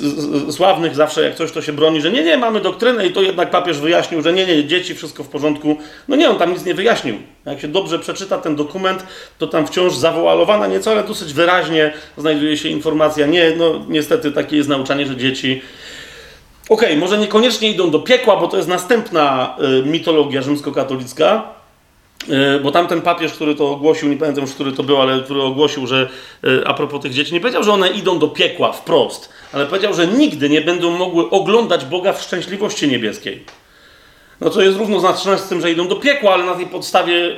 sławnych, 0.51 0.95
zawsze 0.95 1.23
jak 1.23 1.35
coś 1.35 1.51
to 1.51 1.61
się 1.61 1.73
broni, 1.73 2.01
że 2.01 2.11
nie, 2.11 2.23
nie, 2.23 2.37
mamy 2.37 2.61
doktrynę 2.61 3.07
i 3.07 3.13
to 3.13 3.21
jednak 3.21 3.49
papież 3.49 3.79
wyjaśnił, 3.79 4.21
że 4.21 4.33
nie, 4.33 4.45
nie, 4.45 4.65
dzieci, 4.65 4.95
wszystko 4.95 5.23
w 5.23 5.27
porządku. 5.27 5.77
No 6.07 6.15
nie, 6.15 6.29
on 6.29 6.37
tam 6.37 6.53
nic 6.53 6.65
nie 6.65 6.73
wyjaśnił. 6.73 7.15
Jak 7.45 7.61
się 7.61 7.67
dobrze 7.67 7.99
przeczyta 7.99 8.37
ten 8.37 8.55
dokument, 8.55 9.03
to 9.37 9.47
tam 9.47 9.67
wciąż 9.67 9.95
zawoalowana 9.95 10.67
nieco, 10.67 10.91
ale 10.91 11.03
dosyć 11.03 11.33
wyraźnie 11.33 11.93
znajduje 12.17 12.57
się 12.57 12.69
informacja, 12.69 13.25
nie, 13.25 13.53
no 13.57 13.85
niestety 13.89 14.31
takie 14.31 14.57
jest 14.57 14.69
nauczanie, 14.69 15.07
że 15.07 15.15
dzieci 15.15 15.61
Okej, 16.69 16.87
okay, 16.87 16.97
może 16.97 17.17
niekoniecznie 17.17 17.69
idą 17.69 17.91
do 17.91 17.99
piekła, 17.99 18.37
bo 18.37 18.47
to 18.47 18.57
jest 18.57 18.69
następna 18.69 19.55
y, 19.83 19.89
mitologia 19.89 20.41
rzymskokatolicka, 20.41 21.43
y, 22.29 22.59
bo 22.63 22.71
tamten 22.71 23.01
papież, 23.01 23.33
który 23.33 23.55
to 23.55 23.71
ogłosił, 23.71 24.09
nie 24.09 24.17
pamiętam 24.17 24.43
już, 24.43 24.53
który 24.53 24.71
to 24.71 24.83
był, 24.83 25.01
ale 25.01 25.21
który 25.21 25.41
ogłosił, 25.41 25.87
że 25.87 26.09
y, 26.43 26.61
a 26.65 26.73
propos 26.73 27.01
tych 27.01 27.13
dzieci, 27.13 27.33
nie 27.33 27.39
powiedział, 27.39 27.63
że 27.63 27.73
one 27.73 27.89
idą 27.89 28.19
do 28.19 28.27
piekła 28.27 28.71
wprost, 28.71 29.29
ale 29.53 29.65
powiedział, 29.65 29.93
że 29.93 30.07
nigdy 30.07 30.49
nie 30.49 30.61
będą 30.61 30.91
mogły 30.91 31.29
oglądać 31.29 31.85
Boga 31.85 32.13
w 32.13 32.21
szczęśliwości 32.21 32.87
niebieskiej. 32.87 33.43
No 34.41 34.49
to 34.49 34.61
jest 34.61 34.77
równoznaczne 34.77 35.37
z 35.37 35.47
tym, 35.47 35.61
że 35.61 35.71
idą 35.71 35.87
do 35.87 35.95
piekła, 35.95 36.33
ale 36.33 36.45
na 36.45 36.55
tej 36.55 36.65
podstawie 36.65 37.35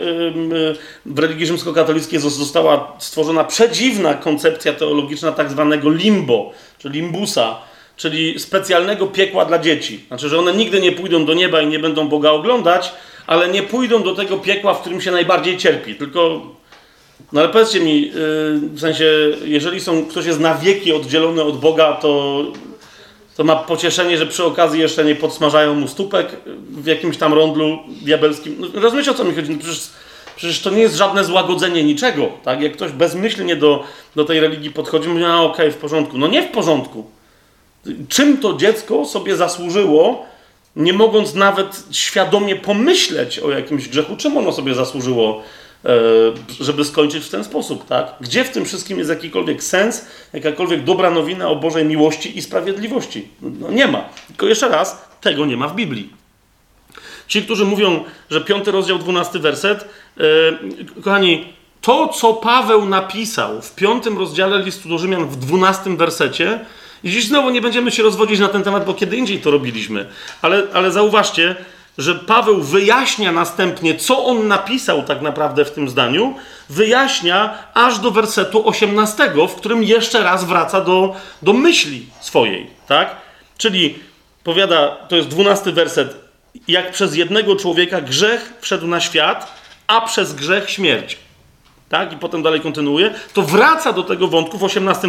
w 1.06 1.20
religii 1.20 1.46
rzymskokatolickiej 1.46 2.20
została 2.20 2.94
stworzona 3.00 3.44
przedziwna 3.44 4.14
koncepcja 4.14 4.74
teologiczna 4.74 5.32
tak 5.32 5.50
zwanego 5.50 5.90
limbo, 5.90 6.52
czy 6.78 6.90
limbusa, 6.90 7.69
czyli 8.00 8.40
specjalnego 8.40 9.08
piekła 9.08 9.46
dla 9.46 9.60
dzieci. 9.60 10.00
Znaczy, 10.08 10.30
że 10.30 10.40
one 10.40 10.54
nigdy 10.54 10.82
nie 10.82 10.92
pójdą 10.92 11.26
do 11.26 11.34
nieba 11.34 11.62
i 11.62 11.68
nie 11.68 11.80
będą 11.80 12.10
Boga 12.10 12.32
oglądać, 12.32 12.92
ale 13.28 13.50
nie 13.50 13.64
pójdą 13.64 14.04
do 14.04 14.16
tego 14.16 14.38
piekła, 14.38 14.74
w 14.74 14.82
którym 14.82 15.02
się 15.02 15.12
najbardziej 15.12 15.58
cierpi. 15.58 15.96
Tylko, 15.96 16.42
no 17.34 17.42
ale 17.42 17.50
powiedzcie 17.50 17.80
mi, 17.80 18.02
yy, 18.02 18.12
w 18.60 18.80
sensie, 18.80 19.06
jeżeli 19.46 19.80
są, 19.80 20.06
ktoś 20.06 20.26
jest 20.26 20.40
na 20.40 20.56
wieki 20.56 20.94
oddzielony 20.94 21.44
od 21.44 21.60
Boga, 21.60 21.94
to, 21.94 22.44
to 23.38 23.44
ma 23.44 23.56
pocieszenie, 23.56 24.18
że 24.18 24.26
przy 24.26 24.44
okazji 24.44 24.82
jeszcze 24.82 25.06
nie 25.06 25.16
podsmażają 25.16 25.76
mu 25.76 25.88
stópek 25.88 26.28
w 26.70 26.86
jakimś 26.86 27.18
tam 27.18 27.34
rondlu 27.34 27.80
diabelskim. 28.02 28.56
No, 28.60 28.82
rozumiecie 28.82 29.12
o 29.12 29.14
co 29.14 29.24
mi 29.24 29.36
chodzi? 29.36 29.52
No, 29.52 29.58
przecież, 29.60 29.90
przecież 30.36 30.62
to 30.62 30.70
nie 30.70 30.82
jest 30.82 30.96
żadne 30.96 31.24
złagodzenie 31.24 31.84
niczego. 31.84 32.30
Tak? 32.44 32.62
Jak 32.62 32.74
ktoś 32.74 32.92
bezmyślnie 32.92 33.56
do, 33.56 33.84
do 34.16 34.26
tej 34.26 34.40
religii 34.40 34.72
podchodzi, 34.72 35.10
mówi, 35.10 35.24
a 35.24 35.42
okej, 35.42 35.52
okay, 35.52 35.72
w 35.72 35.78
porządku. 35.78 36.18
No 36.18 36.28
nie 36.28 36.44
w 36.44 36.52
porządku. 36.52 37.19
Czym 38.10 38.38
to 38.38 38.54
dziecko 38.54 39.06
sobie 39.06 39.36
zasłużyło, 39.36 40.26
nie 40.76 40.94
mogąc 40.94 41.36
nawet 41.36 41.84
świadomie 41.92 42.56
pomyśleć 42.56 43.40
o 43.40 43.52
jakimś 43.52 43.88
grzechu, 43.88 44.18
czym 44.18 44.38
ono 44.38 44.52
sobie 44.52 44.74
zasłużyło, 44.74 45.44
e, 45.86 45.90
żeby 46.60 46.86
skończyć 46.86 47.26
w 47.26 47.30
ten 47.30 47.44
sposób, 47.44 47.86
tak? 47.88 48.14
Gdzie 48.22 48.44
w 48.44 48.50
tym 48.50 48.66
wszystkim 48.66 48.98
jest 48.98 49.10
jakikolwiek 49.10 49.64
sens, 49.64 50.06
jakakolwiek 50.34 50.84
dobra 50.84 51.12
nowina 51.12 51.50
o 51.50 51.56
Bożej 51.56 51.86
miłości 51.86 52.38
i 52.38 52.42
sprawiedliwości? 52.42 53.28
No 53.42 53.72
nie 53.72 53.88
ma. 53.88 54.10
Tylko 54.28 54.46
jeszcze 54.48 54.70
raz, 54.70 55.06
tego 55.22 55.46
nie 55.46 55.58
ma 55.58 55.68
w 55.68 55.76
Biblii. 55.76 56.14
Ci, 57.28 57.44
którzy 57.44 57.66
mówią, 57.66 58.04
że 58.30 58.42
piąty 58.42 58.72
rozdział, 58.72 59.00
dwunasty 59.00 59.40
werset, 59.40 59.86
yy, 60.18 60.24
kochani, 61.04 61.54
to, 61.82 62.08
co 62.08 62.34
Paweł 62.34 62.86
napisał 62.86 63.62
w 63.62 63.76
piątym 63.76 64.18
rozdziale 64.18 64.64
listu 64.64 64.90
do 64.90 64.98
Rzymian 64.98 65.26
w 65.26 65.36
dwunastym 65.36 65.98
wersecie, 65.98 66.60
i 67.04 67.10
dziś 67.12 67.28
znowu 67.28 67.50
nie 67.50 67.62
będziemy 67.62 67.92
się 67.92 68.04
rozwodzić 68.04 68.40
na 68.40 68.48
ten 68.48 68.64
temat, 68.64 68.86
bo 68.86 68.94
kiedy 68.94 69.18
indziej 69.18 69.40
to 69.40 69.52
robiliśmy. 69.52 70.06
Ale, 70.42 70.64
ale 70.74 70.92
zauważcie, 70.92 71.56
że 71.98 72.16
Paweł 72.16 72.62
wyjaśnia 72.62 73.32
następnie, 73.32 73.96
co 73.96 74.26
on 74.26 74.48
napisał 74.48 75.04
tak 75.04 75.22
naprawdę 75.22 75.66
w 75.66 75.72
tym 75.72 75.90
zdaniu, 75.90 76.36
wyjaśnia 76.70 77.58
aż 77.74 78.00
do 78.00 78.12
wersetu 78.12 78.68
18, 78.68 79.32
w 79.50 79.56
którym 79.56 79.84
jeszcze 79.84 80.24
raz 80.24 80.44
wraca 80.44 80.82
do, 80.82 81.16
do 81.42 81.54
myśli 81.54 82.06
swojej, 82.20 82.68
tak? 82.88 83.16
Czyli 83.58 84.00
powiada, 84.44 84.88
to 84.88 85.16
jest 85.16 85.28
12 85.28 85.72
werset, 85.72 86.16
jak 86.68 86.92
przez 86.92 87.16
jednego 87.16 87.56
człowieka 87.56 88.02
grzech 88.02 88.54
wszedł 88.62 88.88
na 88.88 89.00
świat, 89.00 89.54
a 89.88 90.02
przez 90.02 90.34
grzech 90.34 90.70
śmierć 90.70 91.18
tak, 91.90 92.14
i 92.14 92.18
potem 92.18 92.44
dalej 92.44 92.62
kontynuuje, 92.62 93.14
to 93.34 93.42
wraca 93.42 93.94
do 93.94 94.04
tego 94.04 94.28
wątku 94.28 94.58
w 94.58 94.64
18 94.64 95.08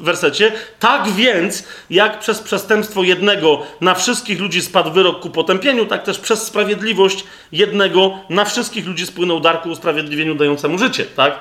wersecie. 0.00 0.52
Tak 0.78 1.08
więc, 1.08 1.64
jak 1.90 2.18
przez 2.18 2.40
przestępstwo 2.40 3.02
jednego 3.02 3.62
na 3.80 3.94
wszystkich 3.94 4.40
ludzi 4.40 4.62
spadł 4.62 4.90
wyrok 4.90 5.20
ku 5.20 5.30
potępieniu, 5.30 5.86
tak 5.86 6.02
też 6.02 6.18
przez 6.18 6.42
sprawiedliwość 6.42 7.24
jednego 7.52 8.18
na 8.30 8.44
wszystkich 8.44 8.86
ludzi 8.86 9.06
spłynął 9.06 9.40
dar 9.40 9.62
ku 9.62 9.68
usprawiedliwieniu 9.68 10.34
dającemu 10.34 10.78
życie, 10.78 11.04
tak? 11.04 11.38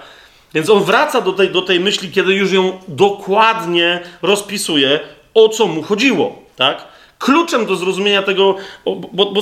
Więc 0.54 0.70
on 0.70 0.84
wraca 0.84 1.22
do 1.22 1.34
tej, 1.34 1.50
do 1.50 1.62
tej 1.62 1.80
myśli, 1.80 2.12
kiedy 2.12 2.34
już 2.34 2.52
ją 2.52 2.80
dokładnie 2.88 4.00
rozpisuje, 4.22 5.00
o 5.34 5.50
co 5.50 5.68
mu 5.68 5.84
chodziło, 5.84 6.42
tak? 6.56 6.88
Kluczem 7.20 7.66
do 7.66 7.76
zrozumienia 7.76 8.22
tego, 8.22 8.56
bo, 8.86 9.32
bo 9.32 9.42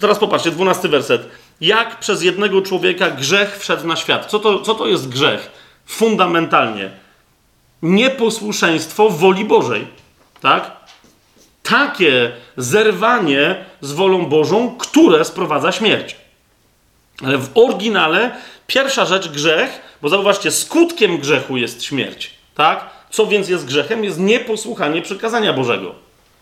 teraz 0.00 0.18
popatrzcie, 0.18 0.50
12 0.50 0.88
werset 0.88 1.28
jak 1.60 1.98
przez 1.98 2.22
jednego 2.22 2.62
człowieka 2.62 3.10
grzech 3.10 3.58
wszedł 3.58 3.86
na 3.86 3.96
świat. 3.96 4.26
Co 4.26 4.38
to, 4.38 4.60
co 4.60 4.74
to 4.74 4.86
jest 4.86 5.08
grzech? 5.08 5.50
Fundamentalnie. 5.86 6.90
Nieposłuszeństwo 7.82 9.10
woli 9.10 9.44
Bożej. 9.44 9.86
Tak? 10.40 10.70
Takie 11.62 12.32
zerwanie 12.56 13.64
z 13.80 13.92
wolą 13.92 14.26
Bożą, 14.26 14.76
które 14.78 15.24
sprowadza 15.24 15.72
śmierć. 15.72 16.16
Ale 17.24 17.38
w 17.38 17.50
oryginale 17.54 18.30
pierwsza 18.66 19.04
rzecz 19.04 19.28
grzech, 19.28 19.80
bo 20.02 20.08
zauważcie, 20.08 20.50
skutkiem 20.50 21.18
grzechu 21.18 21.56
jest 21.56 21.84
śmierć. 21.84 22.30
Tak? 22.54 22.90
Co 23.10 23.26
więc 23.26 23.48
jest 23.48 23.66
grzechem? 23.66 24.04
Jest 24.04 24.18
nieposłuchanie 24.18 25.02
przykazania 25.02 25.52
Bożego. 25.52 25.94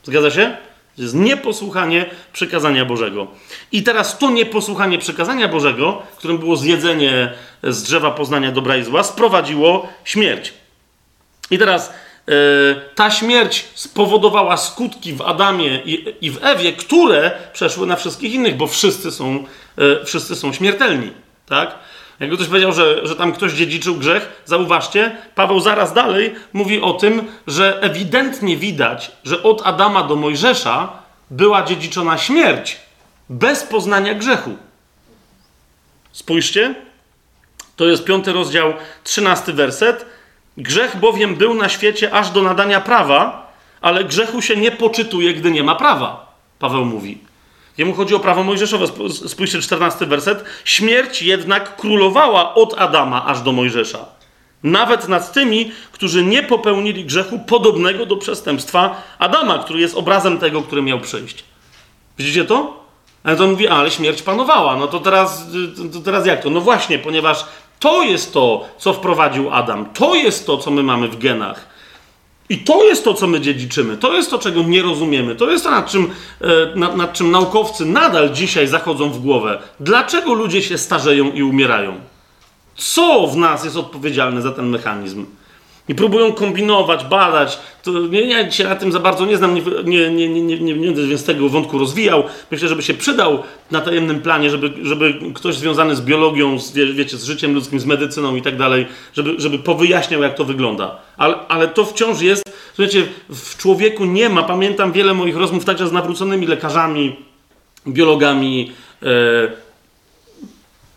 Zgadza 0.05 0.31
się? 0.31 0.57
To 0.97 1.03
jest 1.03 1.15
nieposłuchanie 1.15 2.07
przykazania 2.33 2.85
Bożego. 2.85 3.27
I 3.73 3.83
teraz 3.83 4.19
to 4.19 4.31
nieposłuchanie 4.31 4.99
przykazania 4.99 5.49
Bożego, 5.49 6.03
którym 6.17 6.39
było 6.39 6.57
zjedzenie 6.57 7.33
z 7.63 7.83
drzewa 7.83 8.11
poznania 8.11 8.53
dobra 8.53 8.77
i 8.77 8.85
zła, 8.85 9.03
sprowadziło 9.03 9.89
śmierć. 10.05 10.53
I 11.51 11.59
teraz 11.59 11.93
yy, 12.27 12.35
ta 12.95 13.11
śmierć 13.11 13.65
spowodowała 13.75 14.57
skutki 14.57 15.13
w 15.13 15.23
Adamie 15.23 15.83
i, 15.85 16.15
i, 16.21 16.31
w 16.31 16.45
Ewie, 16.45 16.73
które 16.73 17.31
przeszły 17.53 17.87
na 17.87 17.97
wszystkich 17.97 18.35
innych, 18.35 18.57
bo 18.57 18.67
wszyscy 18.67 19.11
są, 19.11 19.45
yy, 19.77 20.01
wszyscy 20.05 20.37
są 20.37 20.53
śmiertelni. 20.53 21.11
Tak? 21.47 21.79
Jakby 22.21 22.37
ktoś 22.37 22.49
powiedział, 22.49 22.73
że, 22.73 23.07
że 23.07 23.17
tam 23.17 23.33
ktoś 23.33 23.53
dziedziczył 23.53 23.97
grzech, 23.97 24.43
zauważcie, 24.45 25.17
Paweł 25.35 25.61
zaraz 25.61 25.93
dalej 25.93 26.35
mówi 26.53 26.81
o 26.81 26.93
tym, 26.93 27.29
że 27.47 27.83
ewidentnie 27.83 28.57
widać, 28.57 29.13
że 29.25 29.43
od 29.43 29.67
Adama 29.67 30.03
do 30.03 30.17
Mojżesza 30.17 30.93
była 31.31 31.63
dziedziczona 31.63 32.19
śmierć 32.19 32.81
bez 33.31 33.63
poznania 33.63 34.15
grzechu. 34.15 34.57
Spójrzcie, 36.13 36.75
to 37.77 37.85
jest 37.85 38.05
piąty 38.05 38.33
rozdział, 38.33 38.73
trzynasty 39.05 39.53
werset. 39.53 40.07
Grzech 40.57 40.97
bowiem 40.97 41.35
był 41.35 41.55
na 41.55 41.69
świecie 41.69 42.13
aż 42.13 42.31
do 42.31 42.43
nadania 42.43 42.81
prawa, 42.81 43.53
ale 43.81 44.05
grzechu 44.05 44.43
się 44.43 44.57
nie 44.57 44.71
poczytuje, 44.71 45.35
gdy 45.35 45.51
nie 45.51 45.63
ma 45.63 45.75
prawa. 45.75 46.35
Paweł 46.59 46.85
mówi. 46.85 47.30
Jemu 47.81 47.95
chodzi 47.95 48.15
o 48.15 48.21
prawo 48.21 48.43
mojżeszowe. 48.43 48.87
Spójrzcie, 49.29 49.61
14 49.61 50.07
werset. 50.07 50.45
Śmierć 50.65 51.23
jednak 51.23 51.77
królowała 51.77 52.55
od 52.55 52.75
Adama 52.79 53.27
aż 53.27 53.41
do 53.41 53.53
Mojżesza. 53.53 53.99
Nawet 54.63 55.09
nad 55.09 55.33
tymi, 55.33 55.73
którzy 55.93 56.25
nie 56.25 56.43
popełnili 56.43 57.05
grzechu 57.05 57.39
podobnego 57.39 58.07
do 58.07 58.17
przestępstwa 58.17 59.03
Adama, 59.19 59.59
który 59.59 59.81
jest 59.81 59.95
obrazem 59.95 60.39
tego, 60.39 60.63
który 60.63 60.83
miał 60.83 61.01
przyjść. 61.01 61.45
Widzicie 62.19 62.45
to? 62.45 62.85
Ale 63.25 63.37
to 63.37 63.45
on 63.45 63.51
mówi, 63.51 63.69
ale 63.69 63.91
śmierć 63.91 64.23
panowała. 64.23 64.77
No 64.77 64.87
to 64.87 65.01
teraz, 65.01 65.47
to 65.93 66.01
teraz 66.01 66.27
jak 66.27 66.43
to? 66.43 66.51
No 66.51 66.61
właśnie, 66.61 66.99
ponieważ 66.99 67.45
to 67.79 68.03
jest 68.03 68.33
to, 68.33 68.69
co 68.79 68.93
wprowadził 68.93 69.51
Adam. 69.51 69.87
To 69.95 70.15
jest 70.15 70.47
to, 70.47 70.59
co 70.59 70.71
my 70.71 70.83
mamy 70.83 71.09
w 71.09 71.19
genach. 71.19 71.70
I 72.51 72.59
to 72.59 72.85
jest 72.85 73.05
to, 73.05 73.15
co 73.15 73.27
my 73.27 73.41
dziedziczymy. 73.41 73.97
To 73.97 74.13
jest 74.13 74.31
to, 74.31 74.39
czego 74.39 74.63
nie 74.63 74.83
rozumiemy. 74.83 75.37
To 75.37 75.51
jest 75.51 75.65
to, 75.65 75.71
nad 75.71 75.91
czym, 75.91 76.11
e, 76.41 76.77
nad, 76.77 76.97
nad 76.97 77.13
czym 77.13 77.31
naukowcy 77.31 77.85
nadal 77.85 78.31
dzisiaj 78.31 78.67
zachodzą 78.67 79.11
w 79.11 79.19
głowę. 79.19 79.63
Dlaczego 79.81 80.35
ludzie 80.35 80.63
się 80.63 80.79
starzeją 80.79 81.33
i 81.33 81.43
umierają? 81.43 82.01
Co 82.77 83.27
w 83.27 83.37
nas 83.37 83.65
jest 83.65 83.77
odpowiedzialne 83.77 84.43
za 84.43 84.53
ten 84.53 84.69
mechanizm? 84.69 85.27
I 85.91 85.95
próbują 85.95 86.33
kombinować, 86.33 87.05
badać. 87.05 87.59
To 87.83 87.91
nie, 87.91 88.21
ja 88.21 88.51
się 88.51 88.65
na 88.65 88.77
tym 88.77 88.93
za 88.93 89.01
bardzo 89.01 89.27
nie 89.27 89.37
znam, 89.37 89.55
nie, 89.85 90.11
nie, 90.11 90.29
nie, 90.29 90.61
nie, 90.61 90.75
będę 90.75 91.07
więc 91.07 91.25
tego 91.25 91.49
wątku 91.49 91.79
rozwijał. 91.79 92.25
Myślę, 92.51 92.69
żeby 92.69 92.83
się 92.83 92.95
przydał 92.95 93.43
na 93.71 93.81
tajemnym 93.81 94.21
planie, 94.21 94.51
żeby, 94.51 94.73
żeby 94.83 95.15
ktoś 95.35 95.55
związany 95.55 95.97
z 95.97 96.01
biologią, 96.01 96.59
z, 96.59 96.73
wie, 96.73 96.87
wiecie, 96.87 97.17
z 97.17 97.25
życiem 97.25 97.55
ludzkim, 97.55 97.81
z 97.81 97.85
medycyną 97.85 98.37
i 98.37 98.43
tak 98.43 98.57
dalej, 98.57 98.87
żeby, 99.13 99.35
żeby 99.39 99.59
powyjaśniał, 99.59 100.23
jak 100.23 100.35
to 100.35 100.45
wygląda. 100.45 100.97
Ale, 101.17 101.35
ale 101.49 101.69
to 101.69 101.85
wciąż 101.85 102.21
jest, 102.21 102.43
słuchajcie, 102.75 103.07
w 103.29 103.57
człowieku 103.57 104.05
nie 104.05 104.29
ma, 104.29 104.43
pamiętam 104.43 104.93
wiele 104.93 105.15
moich 105.15 105.37
rozmów 105.37 105.65
także 105.65 105.89
z 105.89 105.93
nawróconymi 105.93 106.47
lekarzami, 106.47 107.17
biologami, 107.89 108.73
e, 109.03 109.07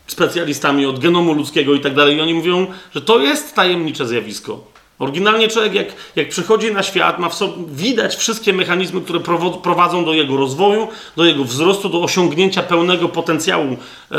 specjalistami 0.07 0.85
od 0.85 0.99
genomu 0.99 1.33
ludzkiego 1.33 1.73
i 1.73 1.79
tak 1.79 1.95
dalej. 1.95 2.17
I 2.17 2.21
oni 2.21 2.33
mówią, 2.33 2.67
że 2.95 3.01
to 3.01 3.19
jest 3.19 3.55
tajemnicze 3.55 4.07
zjawisko. 4.07 4.72
Oryginalnie 4.99 5.47
człowiek, 5.47 5.73
jak, 5.73 5.87
jak 6.15 6.29
przychodzi 6.29 6.73
na 6.73 6.83
świat, 6.83 7.19
ma 7.19 7.29
w 7.29 7.33
sobie 7.35 7.53
widać 7.67 8.15
wszystkie 8.15 8.53
mechanizmy, 8.53 9.01
które 9.01 9.19
prowadzą 9.63 10.05
do 10.05 10.13
jego 10.13 10.37
rozwoju, 10.37 10.87
do 11.15 11.25
jego 11.25 11.43
wzrostu, 11.43 11.89
do 11.89 12.01
osiągnięcia 12.01 12.63
pełnego 12.63 13.09
potencjału 13.09 13.77
e, 14.11 14.17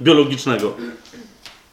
biologicznego. 0.00 0.74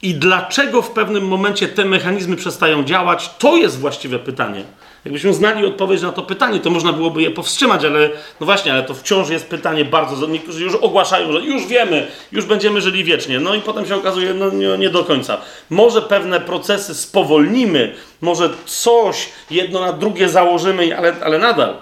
I 0.02 0.14
dlaczego 0.14 0.82
w 0.82 0.90
pewnym 0.90 1.28
momencie 1.28 1.68
te 1.68 1.84
mechanizmy 1.84 2.36
przestają 2.36 2.84
działać, 2.84 3.30
to 3.38 3.56
jest 3.56 3.78
właściwe 3.78 4.18
pytanie. 4.18 4.64
Jakbyśmy 5.04 5.34
znali 5.34 5.66
odpowiedź 5.66 6.02
na 6.02 6.12
to 6.12 6.22
pytanie, 6.22 6.60
to 6.60 6.70
można 6.70 6.92
byłoby 6.92 7.22
je 7.22 7.30
powstrzymać, 7.30 7.84
ale 7.84 8.10
no 8.40 8.46
właśnie, 8.46 8.72
ale 8.72 8.82
to 8.82 8.94
wciąż 8.94 9.28
jest 9.28 9.46
pytanie 9.46 9.84
bardzo. 9.84 10.26
Niektórzy 10.26 10.64
już 10.64 10.74
ogłaszają, 10.74 11.32
że 11.32 11.40
już 11.40 11.66
wiemy, 11.66 12.06
już 12.32 12.44
będziemy 12.44 12.80
żyli 12.80 13.04
wiecznie. 13.04 13.40
No 13.40 13.54
i 13.54 13.60
potem 13.60 13.86
się 13.86 13.96
okazuje, 13.96 14.34
no 14.34 14.50
nie, 14.50 14.78
nie 14.78 14.90
do 14.90 15.04
końca. 15.04 15.38
Może 15.70 16.02
pewne 16.02 16.40
procesy 16.40 16.94
spowolnimy, 16.94 17.94
może 18.20 18.50
coś 18.66 19.28
jedno 19.50 19.80
na 19.80 19.92
drugie 19.92 20.28
założymy, 20.28 20.98
ale, 20.98 21.14
ale 21.24 21.38
nadal 21.38 21.76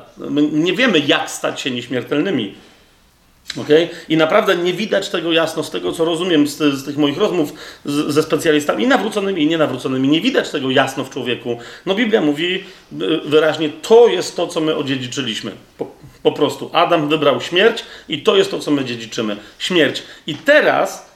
nie 0.53 0.73
wiemy, 0.73 0.99
jak 0.99 1.31
stać 1.31 1.61
się 1.61 1.71
nieśmiertelnymi. 1.71 2.55
Okay? 3.61 3.89
I 4.09 4.17
naprawdę 4.17 4.57
nie 4.57 4.73
widać 4.73 5.09
tego 5.09 5.33
jasno 5.33 5.65
z 5.65 5.71
tego, 5.71 5.93
co 5.93 6.05
rozumiem 6.05 6.47
z, 6.47 6.57
z 6.57 6.85
tych 6.85 6.97
moich 6.97 7.19
rozmów 7.19 7.53
z, 7.85 8.15
ze 8.15 8.23
specjalistami, 8.23 8.87
nawróconymi, 8.87 9.43
i 9.43 9.47
nienawróconymi. 9.47 10.09
Nie 10.09 10.21
widać 10.21 10.51
tego 10.51 10.71
jasno 10.71 11.05
w 11.05 11.11
człowieku. 11.11 11.59
No 11.87 11.95
Biblia 11.95 12.21
mówi 12.21 12.65
y, 12.93 13.21
wyraźnie, 13.25 13.69
to 13.69 14.09
jest 14.09 14.37
to, 14.37 14.47
co 14.47 14.61
my 14.61 14.77
odziedziczyliśmy. 14.77 15.53
Po, 15.79 15.87
po 16.23 16.33
prostu. 16.33 16.71
Adam 16.73 17.09
wybrał 17.09 17.41
śmierć 17.41 17.85
i 18.09 18.23
to 18.23 18.37
jest 18.37 18.51
to, 18.51 18.59
co 18.59 18.71
my 18.71 18.85
dziedziczymy. 18.85 19.37
Śmierć. 19.59 20.03
I 20.27 20.35
teraz 20.35 21.13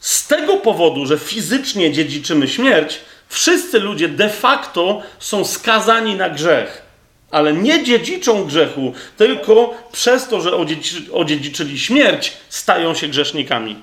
z 0.00 0.26
tego 0.26 0.56
powodu, 0.56 1.06
że 1.06 1.18
fizycznie 1.18 1.92
dziedziczymy 1.92 2.48
śmierć, 2.48 3.00
wszyscy 3.28 3.80
ludzie 3.80 4.08
de 4.08 4.28
facto 4.28 5.02
są 5.18 5.44
skazani 5.44 6.14
na 6.14 6.30
grzech 6.30 6.91
ale 7.32 7.52
nie 7.52 7.84
dziedziczą 7.84 8.44
grzechu, 8.44 8.92
tylko 9.16 9.74
przez 9.92 10.28
to, 10.28 10.40
że 10.40 10.52
odziedziczyli 11.12 11.78
śmierć, 11.78 12.32
stają 12.48 12.94
się 12.94 13.08
grzesznikami. 13.08 13.76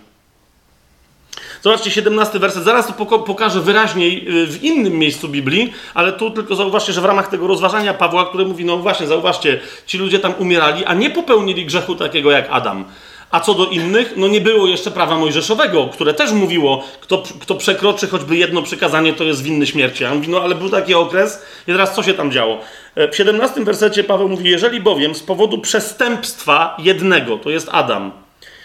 Zobaczcie, 1.61 1.91
17 1.91 2.39
werset. 2.39 2.63
Zaraz 2.63 2.87
to 2.87 3.05
pokażę 3.05 3.61
wyraźniej 3.61 4.29
y, 4.43 4.47
w 4.47 4.63
innym 4.63 4.93
miejscu 4.93 5.29
Biblii, 5.29 5.73
ale 5.93 6.11
tu 6.11 6.31
tylko 6.31 6.55
zauważcie, 6.55 6.93
że 6.93 7.01
w 7.01 7.05
ramach 7.05 7.27
tego 7.27 7.47
rozważania 7.47 7.93
Pawła, 7.93 8.25
który 8.25 8.45
mówi, 8.45 8.65
no 8.65 8.77
właśnie, 8.77 9.07
zauważcie, 9.07 9.59
ci 9.85 9.97
ludzie 9.97 10.19
tam 10.19 10.33
umierali, 10.39 10.85
a 10.85 10.93
nie 10.93 11.09
popełnili 11.09 11.65
grzechu 11.65 11.95
takiego 11.95 12.31
jak 12.31 12.47
Adam. 12.51 12.85
A 13.31 13.39
co 13.39 13.53
do 13.53 13.65
innych, 13.65 14.13
no 14.15 14.27
nie 14.27 14.41
było 14.41 14.67
jeszcze 14.67 14.91
prawa 14.91 15.17
mojżeszowego, 15.17 15.89
które 15.93 16.13
też 16.13 16.31
mówiło, 16.31 16.83
kto, 17.01 17.23
kto 17.39 17.55
przekroczy 17.55 18.07
choćby 18.07 18.37
jedno 18.37 18.61
przykazanie, 18.61 19.13
to 19.13 19.23
jest 19.23 19.43
winny 19.43 19.67
śmierci. 19.67 20.05
A 20.05 20.11
on 20.11 20.17
mówi, 20.17 20.29
no 20.29 20.41
ale 20.41 20.55
był 20.55 20.69
taki 20.69 20.93
okres 20.93 21.45
i 21.67 21.71
teraz 21.71 21.95
co 21.95 22.03
się 22.03 22.13
tam 22.13 22.31
działo? 22.31 22.57
E, 22.95 23.11
w 23.11 23.15
17 23.15 23.63
wersecie 23.63 24.03
Paweł 24.03 24.29
mówi, 24.29 24.49
jeżeli 24.49 24.79
bowiem 24.79 25.15
z 25.15 25.23
powodu 25.23 25.57
przestępstwa 25.57 26.77
jednego, 26.79 27.37
to 27.37 27.49
jest 27.49 27.69
Adam, 27.71 28.11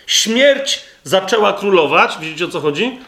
śmierć 0.07 0.81
zaczęła 1.03 1.53
królować, 1.53 2.19
widzicie 2.21 2.45
o 2.45 2.49
co 2.49 2.61
chodzi? 2.61 2.99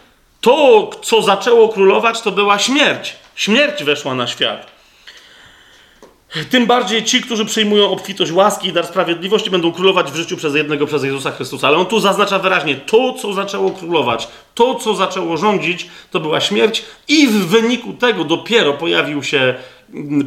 To, 0.41 0.91
co 1.03 1.23
zaczęło 1.23 1.69
królować, 1.69 2.21
to 2.21 2.33
była 2.33 2.59
śmierć. 2.59 3.17
Śmierć 3.35 3.85
weszła 3.85 4.15
na 4.15 4.27
świat. 4.27 4.76
Tym 6.51 6.67
bardziej 6.67 7.05
ci, 7.05 7.21
którzy 7.21 7.45
przyjmują 7.45 7.91
obfitość 7.91 8.33
łaski 8.33 8.69
i 8.69 8.73
dar 8.73 8.87
sprawiedliwości, 8.87 9.51
będą 9.51 9.73
królować 9.73 10.11
w 10.13 10.17
życiu 10.17 10.37
przez 10.37 10.55
jednego, 10.55 10.87
przez 10.87 11.05
Jezusa 11.05 11.31
Chrystusa. 11.31 11.69
Ale 11.69 11.77
on 11.77 11.87
tu 11.87 12.01
zaznacza 12.01 12.39
wyraźnie, 12.39 12.75
to, 12.75 13.13
co 13.13 13.35
zaczęło 13.35 13.71
królować, 13.71 14.29
to, 14.55 14.75
co 14.75 14.95
zaczęło 14.95 15.37
rządzić, 15.37 15.87
to 16.11 16.21
była 16.21 16.41
śmierć, 16.41 16.85
i 17.09 17.29
w 17.29 17.47
wyniku 17.47 17.93
tego 17.93 18.25
dopiero 18.25 18.73
pojawił 18.73 19.23
się, 19.23 19.55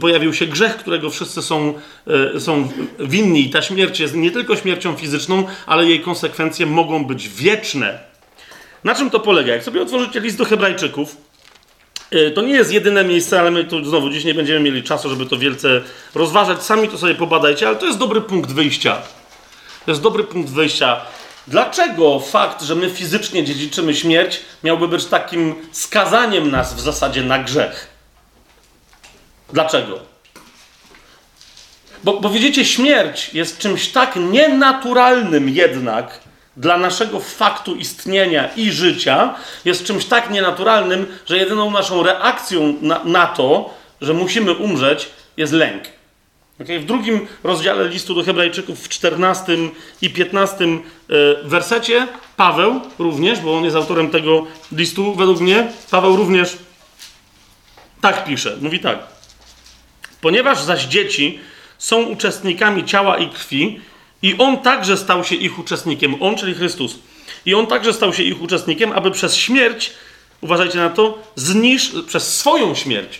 pojawił 0.01 0.33
się 0.33 0.47
grzech, 0.47 0.77
którego 0.77 1.09
wszyscy 1.09 1.41
są, 1.41 1.73
e, 2.35 2.39
są 2.39 2.69
winni. 2.99 3.45
I 3.45 3.49
ta 3.49 3.61
śmierć 3.61 3.99
jest 3.99 4.15
nie 4.15 4.31
tylko 4.31 4.55
śmiercią 4.55 4.95
fizyczną, 4.95 5.43
ale 5.65 5.85
jej 5.85 5.99
konsekwencje 5.99 6.65
mogą 6.65 7.05
być 7.05 7.29
wieczne. 7.29 7.99
Na 8.83 8.95
czym 8.95 9.09
to 9.09 9.19
polega? 9.19 9.53
Jak 9.53 9.63
sobie 9.63 9.81
otworzycie 9.81 10.19
list 10.19 10.37
do 10.37 10.45
Hebrajczyków, 10.45 11.17
to 12.35 12.41
nie 12.41 12.53
jest 12.53 12.71
jedyne 12.71 13.03
miejsce, 13.03 13.39
ale 13.39 13.51
my 13.51 13.63
tu 13.63 13.85
znowu 13.85 14.09
dziś 14.09 14.23
nie 14.23 14.33
będziemy 14.33 14.59
mieli 14.59 14.83
czasu, 14.83 15.09
żeby 15.09 15.25
to 15.25 15.37
wielce 15.37 15.81
rozważać. 16.15 16.63
Sami 16.63 16.87
to 16.87 16.97
sobie 16.97 17.15
pobadajcie, 17.15 17.67
ale 17.67 17.75
to 17.75 17.85
jest 17.85 17.99
dobry 17.99 18.21
punkt 18.21 18.51
wyjścia. 18.51 19.01
To 19.85 19.91
jest 19.91 20.01
dobry 20.01 20.23
punkt 20.23 20.49
wyjścia. 20.49 21.01
Dlaczego 21.47 22.19
fakt, 22.19 22.61
że 22.63 22.75
my 22.75 22.89
fizycznie 22.89 23.43
dziedziczymy 23.43 23.95
śmierć, 23.95 24.39
miałby 24.63 24.87
być 24.87 25.05
takim 25.05 25.55
skazaniem 25.71 26.51
nas 26.51 26.73
w 26.73 26.79
zasadzie 26.79 27.23
na 27.23 27.43
grzech? 27.43 27.87
Dlaczego? 29.53 29.99
Bo, 32.03 32.19
bo 32.19 32.29
widzicie, 32.29 32.65
śmierć 32.65 33.33
jest 33.33 33.57
czymś 33.57 33.87
tak 33.87 34.15
nienaturalnym 34.15 35.49
jednak, 35.49 36.19
dla 36.59 36.77
naszego 36.77 37.19
faktu 37.19 37.75
istnienia 37.75 38.49
i 38.55 38.71
życia 38.71 39.35
jest 39.65 39.83
czymś 39.83 40.05
tak 40.05 40.29
nienaturalnym, 40.29 41.07
że 41.25 41.37
jedyną 41.37 41.71
naszą 41.71 42.03
reakcją 42.03 42.73
na, 42.81 43.03
na 43.03 43.27
to, 43.27 43.73
że 44.01 44.13
musimy 44.13 44.53
umrzeć, 44.53 45.09
jest 45.37 45.53
lęk. 45.53 45.83
Okay? 46.61 46.79
W 46.79 46.85
drugim 46.85 47.27
rozdziale 47.43 47.87
listu 47.87 48.15
do 48.15 48.23
Hebrajczyków, 48.23 48.79
w 48.79 48.89
14 48.89 49.57
i 50.01 50.09
15 50.09 50.65
e, 50.65 50.77
wersecie, 51.43 52.07
Paweł 52.37 52.81
również, 52.99 53.39
bo 53.39 53.57
on 53.57 53.63
jest 53.63 53.75
autorem 53.75 54.09
tego 54.09 54.47
listu, 54.71 55.15
według 55.15 55.39
mnie, 55.39 55.67
Paweł 55.91 56.15
również 56.15 56.57
tak 58.01 58.25
pisze. 58.25 58.57
Mówi 58.61 58.79
tak. 58.79 58.99
Ponieważ 60.21 60.61
zaś 60.61 60.85
dzieci 60.85 61.39
są 61.77 62.01
uczestnikami 62.03 62.85
ciała 62.85 63.17
i 63.17 63.29
krwi, 63.29 63.81
i 64.21 64.37
on 64.37 64.57
także 64.57 64.97
stał 64.97 65.23
się 65.23 65.35
ich 65.35 65.59
uczestnikiem. 65.59 66.23
On, 66.23 66.35
czyli 66.35 66.53
Chrystus. 66.53 66.99
I 67.45 67.53
on 67.55 67.67
także 67.67 67.93
stał 67.93 68.13
się 68.13 68.23
ich 68.23 68.41
uczestnikiem, 68.41 68.91
aby 68.91 69.11
przez 69.11 69.35
śmierć, 69.35 69.91
uważajcie 70.41 70.77
na 70.77 70.89
to, 70.89 71.19
znisz, 71.35 71.91
przez 72.07 72.37
swoją 72.37 72.75
śmierć, 72.75 73.19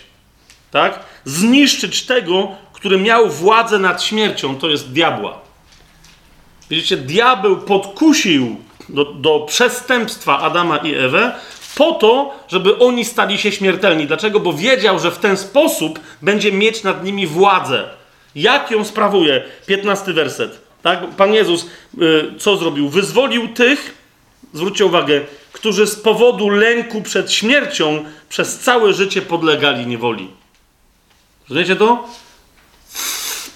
tak? 0.70 1.00
Zniszczyć 1.24 2.02
tego, 2.02 2.48
który 2.72 2.98
miał 2.98 3.30
władzę 3.30 3.78
nad 3.78 4.02
śmiercią, 4.02 4.56
to 4.56 4.68
jest 4.68 4.92
diabła. 4.92 5.40
Widzicie, 6.70 6.96
diabeł 6.96 7.56
podkusił 7.56 8.56
do, 8.88 9.04
do 9.04 9.40
przestępstwa 9.40 10.38
Adama 10.38 10.76
i 10.76 10.94
Ewę 10.94 11.34
po 11.74 11.92
to, 11.92 12.34
żeby 12.48 12.78
oni 12.78 13.04
stali 13.04 13.38
się 13.38 13.52
śmiertelni. 13.52 14.06
Dlaczego? 14.06 14.40
Bo 14.40 14.52
wiedział, 14.52 14.98
że 14.98 15.10
w 15.10 15.18
ten 15.18 15.36
sposób 15.36 16.00
będzie 16.22 16.52
mieć 16.52 16.82
nad 16.82 17.04
nimi 17.04 17.26
władzę. 17.26 17.88
Jak 18.34 18.70
ją 18.70 18.84
sprawuje? 18.84 19.44
15 19.66 20.12
werset. 20.12 20.69
Tak? 20.82 21.10
Pan 21.16 21.34
Jezus 21.34 21.66
y, 22.02 22.34
co 22.38 22.56
zrobił? 22.56 22.88
Wyzwolił 22.88 23.48
tych, 23.48 23.94
zwróćcie 24.52 24.86
uwagę, 24.86 25.20
którzy 25.52 25.86
z 25.86 25.96
powodu 25.96 26.48
lęku 26.48 27.02
przed 27.02 27.32
śmiercią 27.32 28.04
przez 28.28 28.58
całe 28.58 28.94
życie 28.94 29.22
podlegali 29.22 29.86
niewoli. 29.86 30.30
Rozumiecie 31.48 31.76
to? 31.76 32.08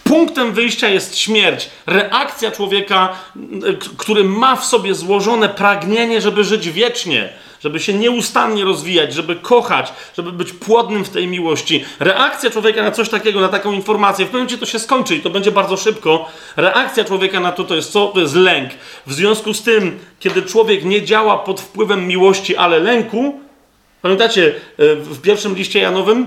Punktem 0.05 0.53
wyjścia 0.53 0.89
jest 0.89 1.19
śmierć. 1.19 1.71
Reakcja 1.87 2.51
człowieka, 2.51 3.17
y, 3.37 3.97
który 3.97 4.25
ma 4.25 4.57
w 4.57 4.65
sobie 4.65 4.95
złożone 4.95 5.49
pragnienie, 5.49 6.21
żeby 6.21 6.45
żyć 6.45 6.71
wiecznie 6.71 7.33
żeby 7.65 7.81
się 7.81 7.95
nieustannie 7.95 8.65
rozwijać, 8.65 9.15
żeby 9.15 9.37
kochać, 9.37 9.93
żeby 10.17 10.33
być 10.33 10.53
płodnym 10.53 11.05
w 11.05 11.09
tej 11.09 11.27
miłości. 11.27 11.85
Reakcja 12.01 12.51
człowieka 12.51 12.83
na 12.83 12.91
coś 12.91 13.09
takiego, 13.09 13.41
na 13.41 13.49
taką 13.49 13.73
informację, 13.73 14.25
w 14.25 14.29
pewnym 14.29 14.43
momencie 14.43 14.59
to 14.59 14.67
się 14.67 14.79
skończy 14.79 15.17
i 15.17 15.21
to 15.21 15.31
będzie 15.31 15.53
bardzo 15.53 15.77
szybko. 15.77 16.29
Reakcja 16.57 17.05
człowieka 17.05 17.41
na 17.41 17.53
to 17.53 17.65
to 17.65 17.75
jest 17.75 17.93
co? 17.93 18.07
To 18.07 18.21
jest 18.21 18.35
lęk. 18.35 18.71
W 19.07 19.13
związku 19.13 19.55
z 19.55 19.63
tym, 19.63 19.99
kiedy 20.21 20.43
człowiek 20.43 20.85
nie 20.85 21.03
działa 21.03 21.39
pod 21.39 21.61
wpływem 21.61 22.07
miłości, 22.07 22.57
ale 22.57 22.79
lęku, 22.79 23.41
pamiętacie, 24.03 24.55
e, 24.79 24.95
w 24.97 25.21
pierwszym 25.21 25.55
liście 25.55 25.81
Janowym 25.81 26.27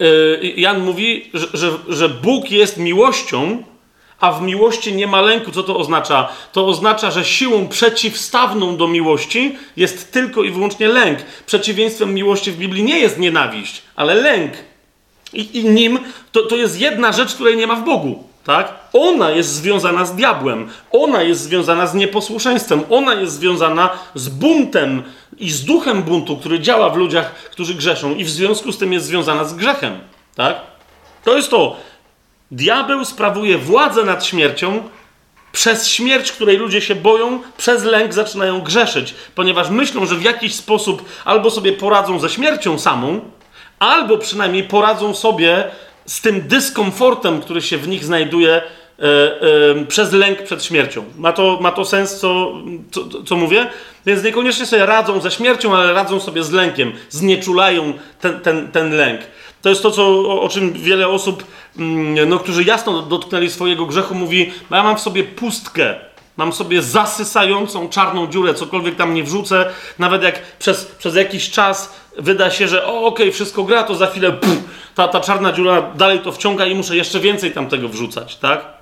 e, 0.00 0.04
Jan 0.46 0.80
mówi, 0.80 1.30
że, 1.34 1.46
że, 1.54 1.70
że 1.88 2.08
Bóg 2.08 2.50
jest 2.50 2.76
miłością, 2.76 3.62
a 4.20 4.32
w 4.32 4.42
miłości 4.42 4.94
nie 4.94 5.06
ma 5.06 5.20
lęku. 5.20 5.50
Co 5.50 5.62
to 5.62 5.76
oznacza? 5.76 6.28
To 6.52 6.66
oznacza, 6.66 7.10
że 7.10 7.24
siłą 7.24 7.68
przeciwstawną 7.68 8.76
do 8.76 8.88
miłości 8.88 9.56
jest 9.76 10.12
tylko 10.12 10.42
i 10.42 10.50
wyłącznie 10.50 10.88
lęk. 10.88 11.18
Przeciwieństwem 11.46 12.14
miłości 12.14 12.52
w 12.52 12.56
Biblii 12.56 12.82
nie 12.82 12.98
jest 12.98 13.18
nienawiść, 13.18 13.82
ale 13.96 14.14
lęk. 14.14 14.52
I, 15.32 15.58
i 15.58 15.64
nim 15.64 15.98
to, 16.32 16.42
to 16.42 16.56
jest 16.56 16.80
jedna 16.80 17.12
rzecz, 17.12 17.34
której 17.34 17.56
nie 17.56 17.66
ma 17.66 17.76
w 17.76 17.84
Bogu. 17.84 18.24
Tak? 18.44 18.74
Ona 18.92 19.30
jest 19.30 19.52
związana 19.52 20.04
z 20.04 20.14
diabłem, 20.14 20.68
ona 20.90 21.22
jest 21.22 21.40
związana 21.40 21.86
z 21.86 21.94
nieposłuszeństwem, 21.94 22.82
ona 22.90 23.14
jest 23.14 23.32
związana 23.32 23.90
z 24.14 24.28
buntem 24.28 25.02
i 25.38 25.50
z 25.50 25.64
duchem 25.64 26.02
buntu, 26.02 26.36
który 26.36 26.60
działa 26.60 26.90
w 26.90 26.96
ludziach, 26.96 27.34
którzy 27.34 27.74
grzeszą, 27.74 28.14
i 28.14 28.24
w 28.24 28.30
związku 28.30 28.72
z 28.72 28.78
tym 28.78 28.92
jest 28.92 29.06
związana 29.06 29.44
z 29.44 29.54
grzechem. 29.54 29.98
Tak? 30.34 30.56
To 31.24 31.36
jest 31.36 31.50
to. 31.50 31.76
Diabeł 32.50 33.04
sprawuje 33.04 33.58
władzę 33.58 34.04
nad 34.04 34.26
śmiercią, 34.26 34.82
przez 35.52 35.88
śmierć, 35.88 36.32
której 36.32 36.56
ludzie 36.56 36.80
się 36.80 36.94
boją, 36.94 37.40
przez 37.56 37.84
lęk 37.84 38.14
zaczynają 38.14 38.60
grzeszyć, 38.60 39.14
ponieważ 39.34 39.70
myślą, 39.70 40.06
że 40.06 40.14
w 40.14 40.22
jakiś 40.22 40.54
sposób 40.54 41.04
albo 41.24 41.50
sobie 41.50 41.72
poradzą 41.72 42.18
ze 42.18 42.28
śmiercią 42.28 42.78
samą, 42.78 43.20
albo 43.78 44.18
przynajmniej 44.18 44.64
poradzą 44.64 45.14
sobie 45.14 45.64
z 46.06 46.20
tym 46.20 46.48
dyskomfortem, 46.48 47.40
który 47.40 47.62
się 47.62 47.78
w 47.78 47.88
nich 47.88 48.04
znajduje 48.04 48.52
e, 48.52 48.62
e, 49.02 49.84
przez 49.88 50.12
lęk 50.12 50.42
przed 50.42 50.64
śmiercią. 50.64 51.04
Ma 51.16 51.32
to, 51.32 51.58
ma 51.60 51.72
to 51.72 51.84
sens, 51.84 52.20
co, 52.20 52.52
co, 52.90 53.22
co, 53.22 53.36
mówię? 53.36 53.66
Więc 54.06 54.24
niekoniecznie 54.24 54.66
sobie 54.66 54.86
radzą 54.86 55.20
ze 55.20 55.30
śmiercią, 55.30 55.76
ale 55.76 55.92
radzą 55.92 56.20
sobie 56.20 56.44
z 56.44 56.52
lękiem, 56.52 56.92
znieczulają 57.10 57.92
ten, 58.20 58.40
ten, 58.40 58.72
ten 58.72 58.96
lęk. 58.96 59.20
To 59.62 59.68
jest 59.68 59.82
to, 59.82 59.90
co, 59.90 60.06
o, 60.06 60.42
o 60.42 60.48
czym 60.48 60.72
wiele 60.72 61.08
osób, 61.08 61.44
mm, 61.78 62.28
no, 62.28 62.38
którzy 62.38 62.64
jasno 62.64 63.02
dotknęli 63.02 63.50
swojego 63.50 63.86
grzechu, 63.86 64.14
mówi: 64.14 64.52
Ja 64.70 64.82
mam 64.82 64.96
w 64.96 65.00
sobie 65.00 65.24
pustkę, 65.24 65.94
mam 66.36 66.52
sobie 66.52 66.82
zasysającą 66.82 67.88
czarną 67.88 68.26
dziurę, 68.26 68.54
cokolwiek 68.54 68.96
tam 68.96 69.14
nie 69.14 69.24
wrzucę, 69.24 69.70
nawet 69.98 70.22
jak 70.22 70.42
przez, 70.58 70.84
przez 70.84 71.14
jakiś 71.14 71.50
czas 71.50 71.94
wyda 72.18 72.50
się, 72.50 72.68
że 72.68 72.86
o, 72.86 72.90
okej, 72.90 73.26
okay, 73.26 73.32
wszystko 73.32 73.64
gra, 73.64 73.82
to 73.82 73.94
za 73.94 74.06
chwilę 74.06 74.32
pff, 74.32 74.58
ta, 74.94 75.08
ta 75.08 75.20
czarna 75.20 75.52
dziura 75.52 75.82
dalej 75.82 76.20
to 76.20 76.32
wciąga 76.32 76.66
i 76.66 76.74
muszę 76.74 76.96
jeszcze 76.96 77.20
więcej 77.20 77.52
tam 77.52 77.68
tego 77.68 77.88
wrzucać, 77.88 78.36
tak? 78.36 78.77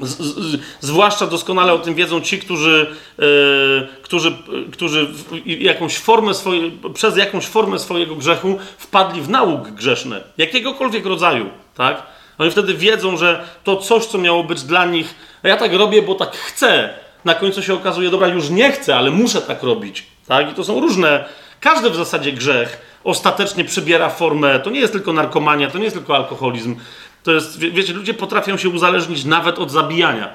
Z, 0.00 0.16
z, 0.18 0.60
zwłaszcza 0.80 1.26
doskonale 1.26 1.72
o 1.72 1.78
tym 1.78 1.94
wiedzą 1.94 2.20
ci, 2.20 2.38
którzy, 2.38 2.96
yy, 3.18 3.88
którzy, 4.02 4.36
którzy 4.72 5.08
jakąś 5.44 5.98
formę 5.98 6.34
swoje, 6.34 6.70
przez 6.94 7.16
jakąś 7.16 7.46
formę 7.46 7.78
swojego 7.78 8.16
grzechu 8.16 8.58
wpadli 8.78 9.22
w 9.22 9.28
nauk 9.28 9.68
grzeszny, 9.68 10.20
jakiegokolwiek 10.38 11.06
rodzaju, 11.06 11.50
tak? 11.74 12.02
Oni 12.38 12.50
wtedy 12.50 12.74
wiedzą, 12.74 13.16
że 13.16 13.44
to 13.64 13.76
coś, 13.76 14.06
co 14.06 14.18
miało 14.18 14.44
być 14.44 14.62
dla 14.62 14.86
nich, 14.86 15.14
ja 15.42 15.56
tak 15.56 15.72
robię, 15.72 16.02
bo 16.02 16.14
tak 16.14 16.36
chcę, 16.36 16.94
na 17.24 17.34
końcu 17.34 17.62
się 17.62 17.74
okazuje, 17.74 18.10
dobra, 18.10 18.28
już 18.28 18.50
nie 18.50 18.72
chcę, 18.72 18.96
ale 18.96 19.10
muszę 19.10 19.40
tak 19.40 19.62
robić, 19.62 20.06
tak? 20.26 20.50
I 20.50 20.54
to 20.54 20.64
są 20.64 20.80
różne, 20.80 21.24
każdy 21.60 21.90
w 21.90 21.96
zasadzie 21.96 22.32
grzech 22.32 22.88
ostatecznie 23.04 23.64
przybiera 23.64 24.10
formę, 24.10 24.60
to 24.60 24.70
nie 24.70 24.80
jest 24.80 24.92
tylko 24.92 25.12
narkomania, 25.12 25.70
to 25.70 25.78
nie 25.78 25.84
jest 25.84 25.96
tylko 25.96 26.16
alkoholizm, 26.16 26.76
to 27.22 27.32
jest, 27.32 27.58
wie, 27.58 27.70
wiecie, 27.70 27.92
ludzie 27.92 28.14
potrafią 28.14 28.56
się 28.56 28.68
uzależnić 28.68 29.24
nawet 29.24 29.58
od 29.58 29.70
zabijania. 29.70 30.28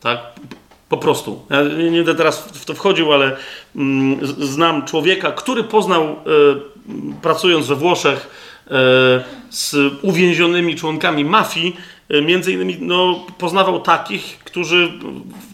Tak? 0.00 0.18
Po 0.88 0.96
prostu. 0.96 1.46
Ja 1.50 1.62
nie 1.62 1.96
będę 1.96 2.14
teraz 2.14 2.40
w 2.40 2.64
to 2.64 2.74
wchodził, 2.74 3.12
ale 3.12 3.36
mm, 3.76 4.18
znam 4.22 4.84
człowieka, 4.84 5.32
który 5.32 5.64
poznał, 5.64 6.02
e, 6.04 6.16
pracując 7.22 7.66
we 7.66 7.74
Włoszech, 7.74 8.30
e, 8.66 8.70
z 9.50 9.74
uwięzionymi 10.02 10.76
członkami 10.76 11.24
mafii, 11.24 11.76
e, 12.08 12.22
między 12.22 12.52
innymi 12.52 12.76
no, 12.80 13.26
poznawał 13.38 13.80
takich, 13.80 14.38
którzy, 14.38 14.92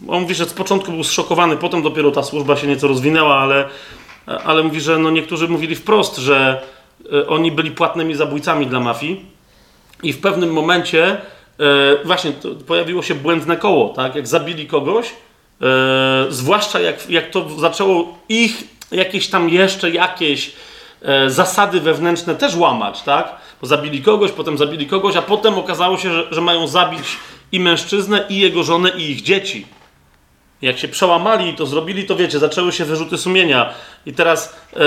on 0.07 0.21
mówi, 0.21 0.35
że 0.35 0.45
z 0.45 0.53
początku 0.53 0.91
był 0.91 1.03
zszokowany, 1.03 1.57
potem 1.57 1.81
dopiero 1.81 2.11
ta 2.11 2.23
służba 2.23 2.55
się 2.55 2.67
nieco 2.67 2.87
rozwinęła, 2.87 3.37
ale, 3.37 3.69
ale 4.25 4.63
mówi, 4.63 4.81
że 4.81 4.97
no, 4.97 5.11
niektórzy 5.11 5.47
mówili 5.47 5.75
wprost, 5.75 6.17
że 6.17 6.61
e, 7.13 7.27
oni 7.27 7.51
byli 7.51 7.71
płatnymi 7.71 8.15
zabójcami 8.15 8.67
dla 8.67 8.79
mafii 8.79 9.25
i 10.03 10.13
w 10.13 10.21
pewnym 10.21 10.53
momencie 10.53 11.11
e, 11.11 11.17
właśnie 12.05 12.31
pojawiło 12.67 13.03
się 13.03 13.15
błędne 13.15 13.57
koło, 13.57 13.89
tak? 13.89 14.15
Jak 14.15 14.27
zabili 14.27 14.67
kogoś, 14.67 15.07
e, 15.61 16.25
zwłaszcza 16.29 16.79
jak, 16.79 17.09
jak 17.09 17.29
to 17.29 17.49
zaczęło 17.59 18.17
ich 18.29 18.63
jakieś 18.91 19.27
tam 19.27 19.49
jeszcze 19.49 19.91
jakieś 19.91 20.51
e, 21.01 21.29
zasady 21.29 21.81
wewnętrzne 21.81 22.35
też 22.35 22.55
łamać, 22.55 23.01
tak? 23.01 23.35
Bo 23.61 23.67
zabili 23.67 24.01
kogoś, 24.01 24.31
potem 24.31 24.57
zabili 24.57 24.87
kogoś, 24.87 25.15
a 25.15 25.21
potem 25.21 25.57
okazało 25.57 25.97
się, 25.97 26.13
że, 26.13 26.27
że 26.31 26.41
mają 26.41 26.67
zabić 26.67 27.17
i 27.51 27.59
mężczyznę, 27.59 28.25
i 28.29 28.39
jego 28.39 28.63
żonę, 28.63 28.91
i 28.97 29.11
ich 29.11 29.21
dzieci. 29.21 29.65
Jak 30.61 30.77
się 30.77 30.87
przełamali 30.87 31.49
i 31.49 31.53
to 31.53 31.65
zrobili, 31.65 32.05
to 32.05 32.15
wiecie, 32.15 32.39
zaczęły 32.39 32.71
się 32.71 32.85
wyrzuty 32.85 33.17
sumienia. 33.17 33.73
I 34.05 34.13
teraz, 34.13 34.55
e, 34.73 34.79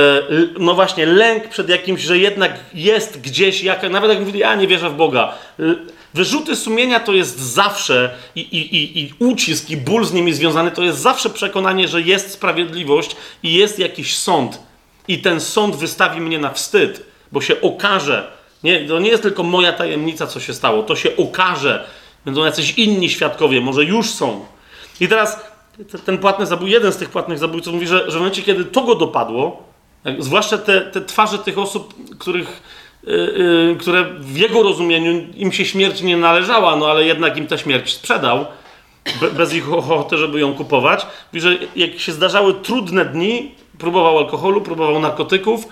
no 0.58 0.74
właśnie, 0.74 1.06
lęk 1.06 1.48
przed 1.48 1.68
jakimś, 1.68 2.00
że 2.00 2.18
jednak 2.18 2.60
jest 2.74 3.20
gdzieś, 3.20 3.62
jak, 3.62 3.90
nawet 3.90 4.10
jak 4.10 4.20
mówili, 4.20 4.38
ja 4.38 4.54
nie 4.54 4.68
wierzę 4.68 4.90
w 4.90 4.94
Boga. 4.94 5.34
Wyrzuty 6.14 6.56
sumienia 6.56 7.00
to 7.00 7.12
jest 7.12 7.38
zawsze 7.40 8.14
i, 8.36 8.40
i, 8.40 8.76
i, 8.76 9.00
i 9.00 9.12
ucisk, 9.18 9.70
i 9.70 9.76
ból 9.76 10.04
z 10.04 10.12
nimi 10.12 10.32
związany, 10.32 10.70
to 10.70 10.82
jest 10.82 10.98
zawsze 10.98 11.30
przekonanie, 11.30 11.88
że 11.88 12.02
jest 12.02 12.30
sprawiedliwość 12.30 13.16
i 13.42 13.54
jest 13.54 13.78
jakiś 13.78 14.16
sąd. 14.16 14.58
I 15.08 15.18
ten 15.18 15.40
sąd 15.40 15.76
wystawi 15.76 16.20
mnie 16.20 16.38
na 16.38 16.50
wstyd, 16.50 17.06
bo 17.32 17.40
się 17.40 17.60
okaże. 17.60 18.32
Nie, 18.64 18.88
to 18.88 18.98
nie 18.98 19.10
jest 19.10 19.22
tylko 19.22 19.42
moja 19.42 19.72
tajemnica, 19.72 20.26
co 20.26 20.40
się 20.40 20.54
stało. 20.54 20.82
To 20.82 20.96
się 20.96 21.16
okaże. 21.16 21.86
Będą 22.24 22.44
jacyś 22.44 22.70
inni 22.70 23.10
świadkowie, 23.10 23.60
może 23.60 23.84
już 23.84 24.10
są. 24.10 24.46
I 25.00 25.08
teraz 25.08 25.53
ten 26.04 26.18
płatny 26.18 26.46
zabój, 26.46 26.70
jeden 26.70 26.92
z 26.92 26.96
tych 26.96 27.10
płatnych 27.10 27.38
zabójców 27.38 27.74
mówi, 27.74 27.86
że, 27.86 28.04
że 28.10 28.18
w 28.18 28.20
momencie, 28.20 28.42
kiedy 28.42 28.64
to 28.64 28.82
go 28.82 28.94
dopadło, 28.94 29.62
jak, 30.04 30.22
zwłaszcza 30.22 30.58
te, 30.58 30.80
te 30.80 31.00
twarze 31.00 31.38
tych 31.38 31.58
osób, 31.58 31.94
których, 32.18 32.62
yy, 33.02 33.76
które 33.80 34.04
w 34.18 34.36
jego 34.36 34.62
rozumieniu 34.62 35.26
im 35.36 35.52
się 35.52 35.64
śmierć 35.64 36.02
nie 36.02 36.16
należała, 36.16 36.76
no 36.76 36.86
ale 36.86 37.04
jednak 37.04 37.36
im 37.36 37.46
tę 37.46 37.58
śmierć 37.58 37.92
sprzedał, 37.92 38.46
be, 39.20 39.30
bez 39.30 39.54
ich 39.54 39.72
ochoty, 39.72 40.16
żeby 40.16 40.40
ją 40.40 40.54
kupować. 40.54 41.06
Mówi, 41.32 41.40
że 41.40 41.56
jak 41.76 41.98
się 41.98 42.12
zdarzały 42.12 42.54
trudne 42.54 43.04
dni, 43.04 43.54
próbował 43.78 44.18
alkoholu, 44.18 44.60
próbował 44.60 45.00
narkotyków 45.00 45.68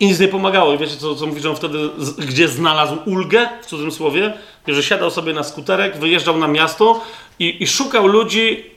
i 0.00 0.06
nic 0.06 0.20
nie 0.20 0.28
pomagało. 0.28 0.74
I 0.74 0.78
wiecie, 0.78 0.96
co, 0.96 1.14
co 1.14 1.26
mówi, 1.26 1.40
że 1.40 1.50
on 1.50 1.56
wtedy, 1.56 1.78
z, 1.98 2.12
gdzie 2.12 2.48
znalazł 2.48 2.96
ulgę, 3.06 3.48
w 3.62 3.66
cudzym 3.66 3.92
słowie, 3.92 4.32
że 4.68 4.82
siadał 4.82 5.10
sobie 5.10 5.32
na 5.32 5.42
skuterek, 5.42 5.96
wyjeżdżał 5.96 6.38
na 6.38 6.48
miasto 6.48 7.00
i, 7.38 7.62
i 7.62 7.66
szukał 7.66 8.06
ludzi, 8.06 8.70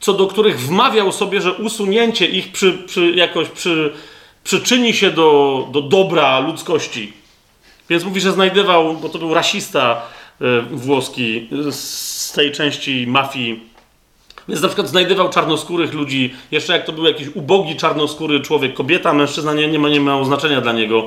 co 0.00 0.12
do 0.12 0.26
których 0.26 0.60
wmawiał 0.60 1.12
sobie, 1.12 1.40
że 1.40 1.52
usunięcie 1.52 2.26
ich 2.26 2.52
przy, 2.52 2.72
przy 2.72 3.10
jakoś 3.10 3.48
przy, 3.48 3.92
przyczyni 4.44 4.92
się 4.92 5.10
do, 5.10 5.68
do 5.72 5.82
dobra 5.82 6.40
ludzkości. 6.40 7.12
Więc 7.90 8.04
mówi, 8.04 8.20
że 8.20 8.32
znajdował, 8.32 8.94
bo 8.94 9.08
to 9.08 9.18
był 9.18 9.34
rasista 9.34 10.02
e, 10.40 10.60
włoski 10.60 11.48
z 11.70 12.32
tej 12.32 12.52
części 12.52 13.06
mafii. 13.06 13.68
Więc 14.48 14.62
na 14.62 14.68
przykład 14.68 14.88
znajdował 14.88 15.30
czarnoskórych 15.30 15.94
ludzi, 15.94 16.34
jeszcze 16.50 16.72
jak 16.72 16.86
to 16.86 16.92
był 16.92 17.04
jakiś 17.04 17.28
ubogi 17.34 17.76
czarnoskóry 17.76 18.40
człowiek, 18.40 18.74
kobieta, 18.74 19.12
mężczyzna, 19.12 19.54
nie, 19.54 19.68
nie, 19.68 19.78
ma, 19.78 19.88
nie 19.88 20.00
miało 20.00 20.24
znaczenia 20.24 20.60
dla 20.60 20.72
niego 20.72 21.06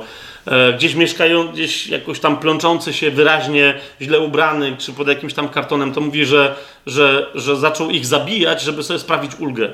gdzieś 0.76 0.94
mieszkają, 0.94 1.48
gdzieś 1.48 1.86
jakoś 1.86 2.20
tam 2.20 2.36
plączący 2.36 2.92
się 2.92 3.10
wyraźnie, 3.10 3.74
źle 4.00 4.20
ubrany, 4.20 4.76
czy 4.78 4.92
pod 4.92 5.08
jakimś 5.08 5.34
tam 5.34 5.48
kartonem, 5.48 5.92
to 5.92 6.00
mówi, 6.00 6.24
że, 6.24 6.54
że, 6.86 7.26
że 7.34 7.56
zaczął 7.56 7.90
ich 7.90 8.06
zabijać, 8.06 8.62
żeby 8.62 8.82
sobie 8.82 8.98
sprawić 8.98 9.32
ulgę. 9.38 9.70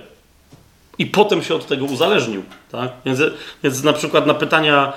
I 0.98 1.06
potem 1.06 1.42
się 1.42 1.54
od 1.54 1.66
tego 1.66 1.84
uzależnił. 1.84 2.42
Tak? 2.72 2.90
Więc, 3.06 3.20
więc 3.62 3.82
na 3.82 3.92
przykład 3.92 4.26
na 4.26 4.34
pytania 4.34 4.86
e, 4.86 4.92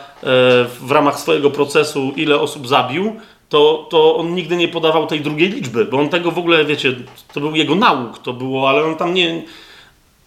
w 0.82 0.92
ramach 0.92 1.20
swojego 1.20 1.52
procesu, 1.52 2.14
ile 2.16 2.40
osób 2.40 2.68
zabił, 2.68 3.20
to, 3.50 3.88
to 3.90 4.16
on 4.16 4.36
nigdy 4.36 4.58
nie 4.58 4.68
podawał 4.68 5.08
tej 5.08 5.22
drugiej 5.22 5.50
liczby, 5.50 5.86
bo 5.86 6.00
on 6.00 6.10
tego 6.10 6.32
w 6.32 6.38
ogóle, 6.38 6.66
wiecie, 6.66 6.96
to 7.34 7.40
był 7.40 7.56
jego 7.56 7.76
nauk, 7.76 8.20
to 8.20 8.34
było, 8.34 8.70
ale 8.70 8.84
on 8.84 8.96
tam 8.96 9.14
nie. 9.14 9.42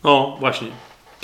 No, 0.04 0.36
właśnie. 0.40 0.68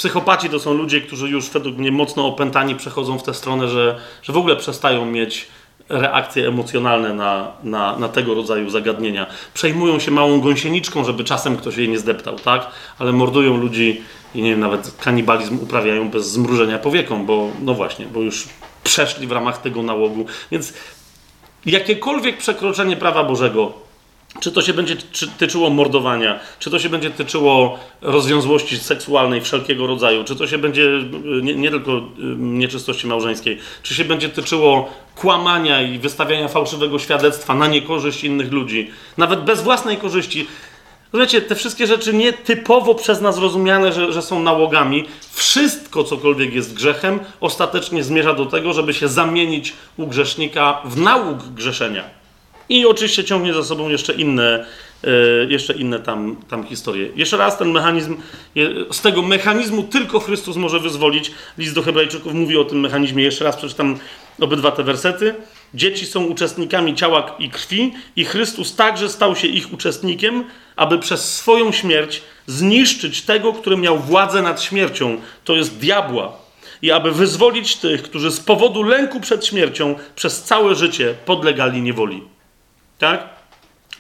Psychopaci 0.01 0.49
to 0.49 0.61
są 0.61 0.75
ludzie, 0.75 1.01
którzy 1.01 1.29
już 1.29 1.51
według 1.51 1.77
mnie 1.77 1.93
mocno 1.93 2.27
opętani 2.27 2.75
przechodzą 2.75 3.19
w 3.19 3.23
tę 3.23 3.35
stronę, 3.35 3.69
że, 3.69 3.99
że 4.23 4.33
w 4.33 4.37
ogóle 4.37 4.57
przestają 4.57 5.07
mieć 5.07 5.49
reakcje 5.89 6.49
emocjonalne 6.49 7.15
na, 7.15 7.53
na, 7.65 7.99
na 7.99 8.09
tego 8.09 8.35
rodzaju 8.35 8.71
zagadnienia. 8.71 9.27
Przejmują 9.55 9.99
się 9.99 10.11
małą 10.11 10.41
gąsieniczką, 10.41 11.05
żeby 11.05 11.25
czasem 11.25 11.57
ktoś 11.57 11.77
jej 11.77 11.89
nie 11.89 11.99
zdeptał, 11.99 12.39
tak? 12.39 12.67
Ale 12.99 13.13
mordują 13.13 13.57
ludzi 13.57 14.03
i 14.35 14.43
nie 14.43 14.51
wiem, 14.51 14.61
nawet 14.61 14.97
kanibalizm 15.01 15.59
uprawiają 15.63 16.11
bez 16.11 16.31
zmrużenia 16.31 16.79
powieką, 16.79 17.27
bo 17.27 17.49
no 17.63 17.75
właśnie, 17.75 18.07
bo 18.07 18.21
już 18.21 18.49
przeszli 18.85 19.27
w 19.27 19.33
ramach 19.33 19.59
tego 19.59 19.83
nałogu. 19.83 20.27
Więc 20.51 20.75
jakiekolwiek 21.67 22.39
przekroczenie 22.39 22.97
prawa 22.97 23.25
Bożego 23.25 23.90
czy 24.41 24.53
to 24.53 24.63
się 24.63 24.75
będzie 24.75 24.97
tyczyło 25.39 25.71
mordowania, 25.71 26.41
czy 26.59 26.71
to 26.71 26.79
się 26.79 26.89
będzie 26.89 27.11
tyczyło 27.11 27.79
rozwiązłości 28.01 28.79
seksualnej 28.79 29.41
wszelkiego 29.41 29.87
rodzaju, 29.87 30.25
czy 30.25 30.37
to 30.37 30.47
się 30.47 30.59
będzie 30.59 30.83
y, 30.83 31.43
nie, 31.43 31.55
nie, 31.55 31.71
tylko 31.71 31.97
y, 31.97 32.03
nieczystości 32.37 33.07
małżeńskiej, 33.07 33.59
czy 33.83 33.95
się 33.95 34.05
będzie 34.05 34.29
tyczyło 34.29 34.91
kłamania 35.17 35.83
i 35.83 35.99
wystawiania 35.99 36.49
fałszywego 36.49 36.99
świadectwa 36.99 37.55
na 37.55 37.67
niekorzyść 37.67 38.25
innych 38.25 38.53
ludzi, 38.53 38.91
nawet 39.17 39.45
bez 39.45 39.63
własnej 39.63 39.97
korzyści. 39.97 40.47
Rozumiecie, 41.13 41.43
te 41.43 41.55
wszystkie 41.55 41.87
rzeczy 41.87 42.13
nie 42.15 42.33
typowo 42.33 42.95
przez 42.95 43.21
nas 43.21 43.39
rozumiane, 43.39 43.93
że, 43.93 44.13
że 44.13 44.23
są 44.23 44.43
nałogami. 44.43 45.05
Wszystko, 45.33 46.05
cokolwiek 46.05 46.55
jest 46.55 46.75
grzechem, 46.75 47.21
ostatecznie 47.41 48.05
zmierza 48.05 48.35
do 48.35 48.47
tego, 48.47 48.73
żeby 48.73 48.95
się 48.95 49.09
zamienić 49.09 49.73
u 49.97 50.07
grzesznika 50.07 50.83
w 50.85 51.01
nałóg 51.01 51.39
grzeszenia. 51.39 52.20
I 52.71 52.87
oczywiście 52.87 53.25
ciągnie 53.25 53.55
za 53.55 53.65
sobą 53.65 53.89
jeszcze 53.89 54.13
inne, 54.13 54.67
e, 55.05 55.11
jeszcze 55.49 55.75
inne 55.75 55.99
tam, 55.99 56.37
tam 56.49 56.67
historie. 56.67 57.09
Jeszcze 57.17 57.37
raz 57.37 57.59
ten 57.59 57.71
mechanizm, 57.71 58.17
z 58.93 59.01
tego 59.01 59.23
mechanizmu 59.23 59.83
tylko 59.83 60.21
Chrystus 60.21 60.57
może 60.57 60.81
wyzwolić. 60.81 61.31
List 61.59 61.75
do 61.75 61.83
Hebrajczyków 61.83 62.35
mówi 62.35 62.57
o 62.57 62.65
tym 62.65 62.81
mechanizmie. 62.81 63.25
Jeszcze 63.25 63.45
raz 63.45 63.57
przeczytam 63.57 63.99
obydwa 64.41 64.71
te 64.71 64.83
wersety. 64.83 65.35
Dzieci 65.75 66.07
są 66.07 66.25
uczestnikami 66.25 66.95
ciała 66.95 67.37
i 67.39 67.51
krwi, 67.51 67.93
i 68.17 68.25
Chrystus 68.25 68.77
także 68.77 69.09
stał 69.09 69.37
się 69.37 69.49
ich 69.49 69.73
uczestnikiem, 69.73 70.45
aby 70.77 70.99
przez 70.99 71.35
swoją 71.35 71.73
śmierć 71.73 72.23
zniszczyć 72.47 73.23
tego, 73.23 73.53
który 73.53 73.77
miał 73.77 73.99
władzę 73.99 74.43
nad 74.43 74.63
śmiercią, 74.63 75.21
to 75.45 75.57
jest 75.57 75.79
diabła, 75.79 76.33
i 76.83 76.91
aby 76.91 77.13
wyzwolić 77.13 77.77
tych, 77.77 78.03
którzy 78.03 78.31
z 78.31 78.41
powodu 78.41 78.83
lęku 78.83 79.21
przed 79.21 79.47
śmiercią 79.47 79.95
przez 80.17 80.43
całe 80.43 80.75
życie 80.75 81.15
podlegali 81.25 81.83
niewoli. 81.83 82.23
Tak? 83.01 83.29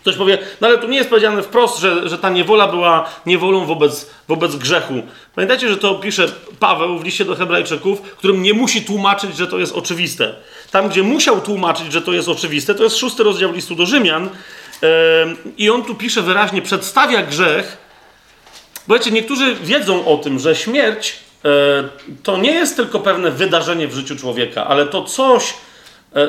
Ktoś 0.00 0.16
powie, 0.16 0.38
no 0.60 0.66
ale 0.66 0.78
tu 0.78 0.88
nie 0.88 0.96
jest 0.96 1.10
powiedziane 1.10 1.42
wprost, 1.42 1.78
że, 1.78 2.08
że 2.08 2.18
ta 2.18 2.30
niewola 2.30 2.68
była 2.68 3.08
niewolą 3.26 3.66
wobec, 3.66 4.10
wobec 4.28 4.56
grzechu. 4.56 4.94
Pamiętajcie, 5.34 5.68
że 5.68 5.76
to 5.76 5.94
pisze 5.94 6.32
Paweł 6.60 6.98
w 6.98 7.04
liście 7.04 7.24
do 7.24 7.34
Hebrajczyków, 7.34 8.02
którym 8.02 8.42
nie 8.42 8.54
musi 8.54 8.82
tłumaczyć, 8.82 9.36
że 9.36 9.46
to 9.46 9.58
jest 9.58 9.72
oczywiste. 9.72 10.34
Tam, 10.70 10.88
gdzie 10.88 11.02
musiał 11.02 11.40
tłumaczyć, 11.40 11.92
że 11.92 12.02
to 12.02 12.12
jest 12.12 12.28
oczywiste, 12.28 12.74
to 12.74 12.84
jest 12.84 12.96
szósty 12.96 13.22
rozdział 13.22 13.52
listu 13.52 13.74
do 13.74 13.86
Rzymian. 13.86 14.28
Yy, 14.82 14.88
I 15.56 15.70
on 15.70 15.84
tu 15.84 15.94
pisze 15.94 16.22
wyraźnie, 16.22 16.62
przedstawia 16.62 17.22
grzech. 17.22 17.76
Bo 18.88 18.94
wiecie, 18.94 19.10
niektórzy 19.10 19.54
wiedzą 19.54 20.06
o 20.06 20.16
tym, 20.16 20.38
że 20.38 20.56
śmierć 20.56 21.16
yy, 21.44 21.50
to 22.22 22.36
nie 22.36 22.52
jest 22.52 22.76
tylko 22.76 23.00
pewne 23.00 23.30
wydarzenie 23.30 23.88
w 23.88 23.94
życiu 23.94 24.16
człowieka, 24.16 24.66
ale 24.66 24.86
to 24.86 25.04
coś, 25.04 25.54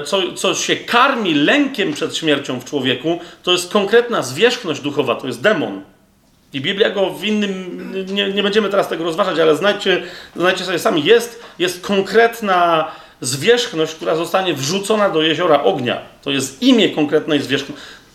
co, 0.06 0.34
co 0.34 0.56
się 0.56 0.76
karmi 0.76 1.34
lękiem 1.34 1.94
przed 1.94 2.18
śmiercią 2.18 2.60
w 2.60 2.66
człowieku, 2.66 3.20
to 3.44 3.52
jest 3.52 3.72
konkretna 3.72 4.22
zwierzchność 4.22 4.82
duchowa, 4.82 5.16
to 5.16 5.28
jest 5.28 5.42
demon. 5.42 5.82
I 6.54 6.62
Biblia 6.62 6.90
go 6.90 7.10
w 7.10 7.26
innym, 7.26 7.82
nie, 8.14 8.34
nie 8.34 8.44
będziemy 8.44 8.70
teraz 8.70 8.88
tego 8.88 9.04
rozważać, 9.04 9.40
ale 9.40 9.56
znajdźcie, 9.56 10.04
znajdźcie 10.36 10.66
sobie 10.66 10.80
sami, 10.80 11.04
jest, 11.04 11.44
jest 11.60 11.82
konkretna 11.82 12.92
zwierzchność, 13.22 13.96
która 13.96 14.16
zostanie 14.16 14.54
wrzucona 14.54 15.10
do 15.10 15.22
jeziora 15.22 15.64
ognia. 15.64 16.02
To 16.24 16.32
jest 16.32 16.62
imię 16.62 16.90
konkretnej 16.90 17.42
zwierzch 17.42 17.66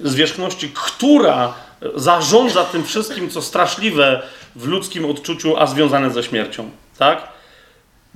zwierzchności, 0.00 0.72
która 0.74 1.54
zarządza 1.94 2.64
tym 2.64 2.84
wszystkim, 2.84 3.30
co 3.30 3.42
straszliwe 3.42 4.22
w 4.56 4.66
ludzkim 4.66 5.10
odczuciu, 5.10 5.56
a 5.56 5.66
związane 5.66 6.10
ze 6.10 6.22
śmiercią. 6.22 6.70
Tak? 6.98 7.28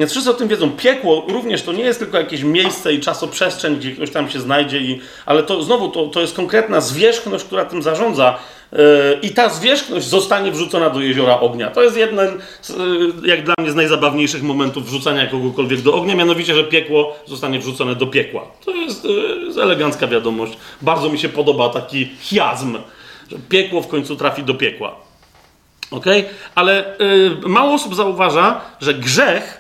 Więc 0.01 0.13
wszyscy 0.13 0.31
o 0.31 0.35
tym 0.35 0.49
wiedzą. 0.49 0.71
Piekło 0.71 1.27
również 1.29 1.63
to 1.63 1.73
nie 1.73 1.83
jest 1.83 1.99
tylko 1.99 2.19
jakieś 2.19 2.43
miejsce 2.43 2.93
i 2.93 3.01
czasoprzestrzeń, 3.01 3.77
gdzie 3.77 3.93
ktoś 3.93 4.11
tam 4.11 4.31
się 4.31 4.41
znajdzie, 4.41 4.81
i, 4.81 5.01
ale 5.27 5.43
to 5.43 5.63
znowu 5.63 5.89
to, 5.89 6.07
to 6.07 6.21
jest 6.21 6.37
konkretna 6.37 6.81
zwierzchność, 6.81 7.45
która 7.45 7.65
tym 7.65 7.83
zarządza. 7.83 8.39
Yy, 8.73 8.79
I 9.23 9.31
ta 9.31 9.49
zwierzchność 9.49 10.07
zostanie 10.07 10.53
wrzucona 10.53 10.91
do 10.91 11.01
jeziora 11.01 11.41
ognia. 11.41 11.71
To 11.71 11.83
jest 11.83 11.97
jeden, 11.97 12.41
z, 12.63 12.69
yy, 12.69 13.29
jak 13.29 13.45
dla 13.45 13.55
mnie, 13.59 13.71
z 13.71 13.75
najzabawniejszych 13.75 14.43
momentów 14.43 14.87
wrzucania 14.87 15.27
kogokolwiek 15.27 15.81
do 15.81 15.95
ognia, 15.95 16.15
mianowicie, 16.15 16.55
że 16.55 16.65
piekło 16.65 17.17
zostanie 17.27 17.59
wrzucone 17.59 17.95
do 17.95 18.07
piekła. 18.07 18.47
To 18.65 18.71
jest, 18.71 19.05
yy, 19.05 19.45
jest 19.47 19.59
elegancka 19.59 20.07
wiadomość. 20.07 20.53
Bardzo 20.83 21.09
mi 21.09 21.19
się 21.19 21.29
podoba 21.29 21.69
taki 21.69 22.11
chiazm, 22.23 22.79
że 23.31 23.37
piekło 23.49 23.83
w 23.83 23.89
końcu 23.89 24.17
trafi 24.17 24.43
do 24.43 24.55
piekła. 24.55 24.97
Ok? 25.91 26.07
Ale 26.55 26.97
mało 27.47 27.75
osób 27.75 27.95
zauważa, 27.95 28.61
że 28.81 28.95
grzech 28.95 29.60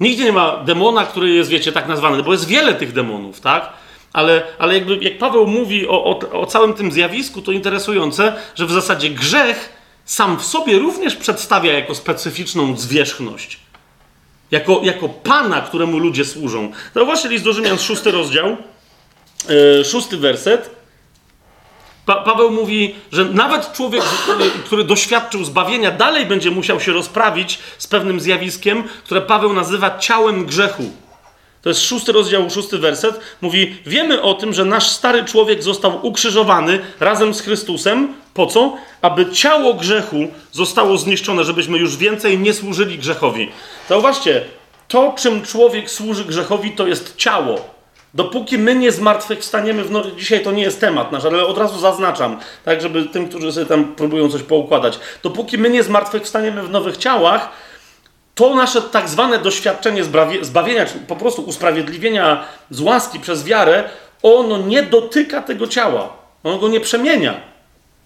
Nigdzie 0.00 0.24
nie 0.24 0.32
ma 0.32 0.56
demona, 0.56 1.06
który 1.06 1.30
jest, 1.30 1.50
wiecie, 1.50 1.72
tak 1.72 1.88
nazwany, 1.88 2.22
bo 2.22 2.32
jest 2.32 2.46
wiele 2.46 2.74
tych 2.74 2.92
demonów, 2.92 3.40
tak? 3.40 3.72
Ale, 4.12 4.42
ale 4.58 4.74
jakby, 4.74 4.96
jak 4.96 5.18
Paweł 5.18 5.46
mówi 5.46 5.88
o, 5.88 6.04
o, 6.04 6.40
o 6.40 6.46
całym 6.46 6.74
tym 6.74 6.92
zjawisku, 6.92 7.42
to 7.42 7.52
interesujące, 7.52 8.32
że 8.54 8.66
w 8.66 8.72
zasadzie 8.72 9.10
grzech 9.10 9.72
sam 10.04 10.38
w 10.38 10.44
sobie 10.44 10.78
również 10.78 11.16
przedstawia 11.16 11.72
jako 11.72 11.94
specyficzną 11.94 12.76
zwierzchność. 12.76 13.58
Jako, 14.50 14.80
jako 14.82 15.08
pana, 15.08 15.60
któremu 15.60 15.98
ludzie 15.98 16.24
służą. 16.24 16.72
Właśnie 16.94 17.30
list 17.30 17.44
do 17.44 17.52
Rzymian, 17.52 17.78
szósty 17.78 18.10
rozdział, 18.10 18.56
yy, 19.48 19.84
szósty 19.84 20.16
werset. 20.16 20.83
Pa 22.06 22.16
Paweł 22.16 22.50
mówi, 22.50 22.94
że 23.12 23.24
nawet 23.24 23.72
człowiek, 23.72 24.02
który 24.64 24.84
doświadczył 24.84 25.44
zbawienia, 25.44 25.90
dalej 25.90 26.26
będzie 26.26 26.50
musiał 26.50 26.80
się 26.80 26.92
rozprawić 26.92 27.58
z 27.78 27.86
pewnym 27.86 28.20
zjawiskiem, 28.20 28.84
które 29.04 29.20
Paweł 29.20 29.52
nazywa 29.52 29.98
ciałem 29.98 30.46
grzechu. 30.46 30.82
To 31.62 31.68
jest 31.68 31.82
szósty 31.82 32.12
rozdział, 32.12 32.50
szósty 32.50 32.78
werset. 32.78 33.20
Mówi: 33.40 33.76
Wiemy 33.86 34.22
o 34.22 34.34
tym, 34.34 34.54
że 34.54 34.64
nasz 34.64 34.88
stary 34.88 35.24
człowiek 35.24 35.62
został 35.62 36.06
ukrzyżowany 36.06 36.80
razem 37.00 37.34
z 37.34 37.40
Chrystusem. 37.40 38.14
Po 38.34 38.46
co? 38.46 38.76
Aby 39.02 39.30
ciało 39.30 39.74
grzechu 39.74 40.28
zostało 40.52 40.98
zniszczone, 40.98 41.44
żebyśmy 41.44 41.78
już 41.78 41.96
więcej 41.96 42.38
nie 42.38 42.54
służyli 42.54 42.98
grzechowi. 42.98 43.50
Zauważcie, 43.88 44.44
to 44.88 45.14
czym 45.18 45.42
człowiek 45.42 45.90
służy 45.90 46.24
grzechowi, 46.24 46.70
to 46.70 46.86
jest 46.86 47.16
ciało. 47.16 47.73
Dopóki 48.14 48.58
my 48.58 48.74
nie 48.74 48.92
zmartwychwstaniemy 48.92 49.84
w 49.84 49.90
no... 49.90 50.02
Dzisiaj 50.16 50.42
to 50.42 50.52
nie 50.52 50.62
jest 50.62 50.80
temat 50.80 51.12
nasz, 51.12 51.24
ale 51.24 51.46
od 51.46 51.58
razu 51.58 51.78
zaznaczam, 51.78 52.40
tak, 52.64 52.80
żeby 52.80 53.04
tym, 53.04 53.28
którzy 53.28 53.52
sobie 53.52 53.66
tam 53.66 53.94
próbują 53.94 54.28
coś 54.28 54.42
poukładać. 54.42 54.98
Dopóki 55.22 55.58
my 55.58 55.70
nie 55.70 55.82
zmartwychwstaniemy 55.82 56.62
w 56.62 56.70
nowych 56.70 56.96
ciałach, 56.96 57.48
to 58.34 58.54
nasze 58.54 58.82
tak 58.82 59.08
zwane 59.08 59.38
doświadczenie 59.38 60.04
zbawienia, 60.42 60.86
czy 60.86 60.98
po 60.98 61.16
prostu 61.16 61.42
usprawiedliwienia 61.42 62.44
z 62.70 62.80
łaski 62.80 63.20
przez 63.20 63.44
wiarę, 63.44 63.84
ono 64.22 64.58
nie 64.58 64.82
dotyka 64.82 65.42
tego 65.42 65.66
ciała. 65.66 66.12
Ono 66.44 66.58
go 66.58 66.68
nie 66.68 66.80
przemienia. 66.80 67.53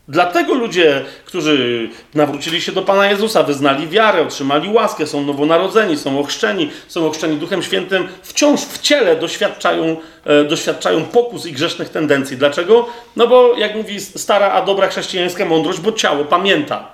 Dlatego 0.08 0.54
ludzie, 0.54 1.04
którzy 1.24 1.88
nawrócili 2.14 2.60
się 2.60 2.72
do 2.72 2.82
Pana 2.82 3.10
Jezusa, 3.10 3.42
wyznali 3.42 3.88
wiarę, 3.88 4.22
otrzymali 4.22 4.72
łaskę, 4.72 5.06
są 5.06 5.26
nowonarodzeni, 5.26 5.96
są 5.96 6.20
ochrzczeni, 6.20 6.70
są 6.88 7.06
ochrzczeni 7.06 7.36
Duchem 7.36 7.62
Świętym, 7.62 8.08
wciąż 8.22 8.60
w 8.60 8.80
ciele 8.80 9.16
doświadczają, 9.16 9.96
e, 10.24 10.44
doświadczają 10.44 11.04
pokus 11.04 11.46
i 11.46 11.52
grzesznych 11.52 11.88
tendencji. 11.88 12.36
Dlaczego? 12.36 12.86
No 13.16 13.26
bo, 13.26 13.54
jak 13.58 13.74
mówi 13.74 14.00
stara, 14.00 14.50
a 14.50 14.64
dobra 14.64 14.88
chrześcijańska 14.88 15.44
mądrość, 15.44 15.80
bo 15.80 15.92
ciało 15.92 16.24
pamięta. 16.24 16.88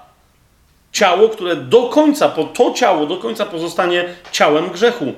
Ciało, 0.93 1.29
które 1.29 1.57
do 1.57 1.83
końca, 1.83 2.29
to 2.29 2.73
ciało 2.73 3.07
do 3.07 3.17
końca 3.17 3.47
pozostanie 3.47 4.05
ciałem 4.33 4.71
grzechu. 4.71 5.13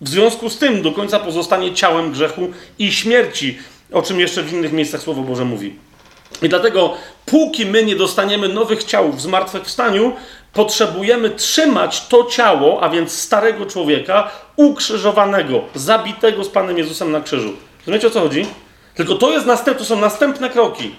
W 0.00 0.08
związku 0.08 0.50
z 0.50 0.58
tym 0.58 0.82
do 0.82 0.92
końca 0.92 1.18
pozostanie 1.18 1.74
ciałem 1.74 2.12
grzechu 2.12 2.50
i 2.78 2.92
śmierci, 2.92 3.58
o 3.92 4.02
czym 4.02 4.20
jeszcze 4.20 4.42
w 4.42 4.52
innych 4.52 4.72
miejscach 4.72 5.00
Słowo 5.00 5.22
Boże 5.22 5.44
mówi. 5.44 5.76
I 6.42 6.48
dlatego, 6.48 6.94
póki 7.26 7.66
my 7.66 7.84
nie 7.84 7.96
dostaniemy 7.96 8.48
nowych 8.48 8.84
ciał 8.84 9.12
w 9.12 9.20
zmartwychwstaniu, 9.20 10.12
potrzebujemy 10.52 11.30
trzymać 11.30 12.06
to 12.06 12.24
ciało, 12.24 12.82
a 12.82 12.88
więc 12.88 13.12
starego 13.12 13.66
człowieka, 13.66 14.30
ukrzyżowanego, 14.56 15.60
zabitego 15.74 16.44
z 16.44 16.48
Panem 16.48 16.78
Jezusem 16.78 17.12
na 17.12 17.20
krzyżu. 17.20 17.52
Rozumiecie 17.78 18.06
o 18.06 18.10
co 18.10 18.20
chodzi? 18.20 18.46
Tylko 18.94 19.14
to, 19.14 19.30
jest 19.30 19.46
następ, 19.46 19.78
to 19.78 19.84
są 19.84 20.00
następne 20.00 20.50
kroki. 20.50 20.94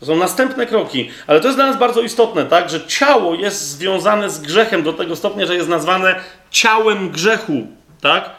To 0.00 0.06
są 0.06 0.16
następne 0.16 0.66
kroki, 0.66 1.10
ale 1.26 1.40
to 1.40 1.46
jest 1.46 1.58
dla 1.58 1.66
nas 1.66 1.78
bardzo 1.78 2.02
istotne, 2.02 2.44
tak, 2.44 2.70
że 2.70 2.86
ciało 2.86 3.34
jest 3.34 3.68
związane 3.68 4.30
z 4.30 4.40
grzechem 4.40 4.82
do 4.82 4.92
tego 4.92 5.16
stopnia, 5.16 5.46
że 5.46 5.54
jest 5.54 5.68
nazwane 5.68 6.14
ciałem 6.50 7.10
grzechu, 7.10 7.66
tak? 8.00 8.30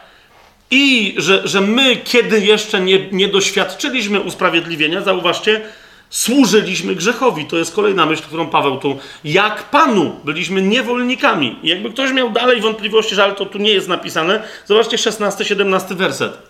I 0.72 1.16
że, 1.18 1.48
że 1.48 1.62
my, 1.62 1.96
kiedy 1.96 2.40
jeszcze 2.40 2.82
nie, 2.82 3.12
nie 3.12 3.28
doświadczyliśmy 3.28 4.20
usprawiedliwienia, 4.20 5.02
zauważcie, 5.02 5.62
Służyliśmy 6.10 6.96
grzechowi. 6.96 7.46
To 7.46 7.58
jest 7.58 7.76
kolejna 7.76 8.06
myśl, 8.06 8.24
którą 8.24 8.48
Paweł 8.48 8.78
tu. 8.78 8.98
Jak 9.24 9.64
Panu 9.64 10.16
byliśmy 10.24 10.62
niewolnikami. 10.62 11.60
I 11.64 11.68
jakby 11.68 11.90
ktoś 11.90 12.12
miał 12.12 12.30
dalej 12.30 12.62
wątpliwości, 12.62 13.16
że 13.16 13.24
ale 13.24 13.34
to 13.34 13.46
tu 13.46 13.58
nie 13.58 13.72
jest 13.72 13.88
napisane, 13.88 14.44
zobaczcie 14.66 14.98
16-17 14.98 15.96
werset 15.96 16.48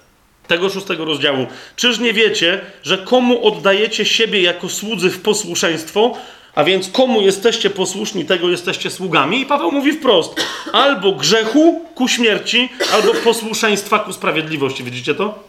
tego 0.47 0.69
szóstego 0.69 1.05
rozdziału. 1.05 1.47
Czyż 1.75 1.99
nie 1.99 2.13
wiecie, 2.13 2.61
że 2.83 2.97
komu 2.97 3.47
oddajecie 3.47 4.05
siebie 4.05 4.41
jako 4.41 4.69
słudzy 4.69 5.09
w 5.09 5.21
posłuszeństwo, 5.21 6.17
a 6.55 6.63
więc 6.63 6.89
komu 6.89 7.21
jesteście 7.21 7.69
posłuszni, 7.69 8.25
tego 8.25 8.49
jesteście 8.49 8.89
sługami? 8.89 9.41
I 9.41 9.45
Paweł 9.45 9.71
mówi 9.71 9.91
wprost: 9.91 10.45
albo 10.73 11.11
grzechu 11.11 11.85
ku 11.95 12.07
śmierci, 12.07 12.69
albo 12.93 13.13
posłuszeństwa 13.13 13.99
ku 13.99 14.13
sprawiedliwości. 14.13 14.83
Widzicie 14.83 15.15
to? 15.15 15.47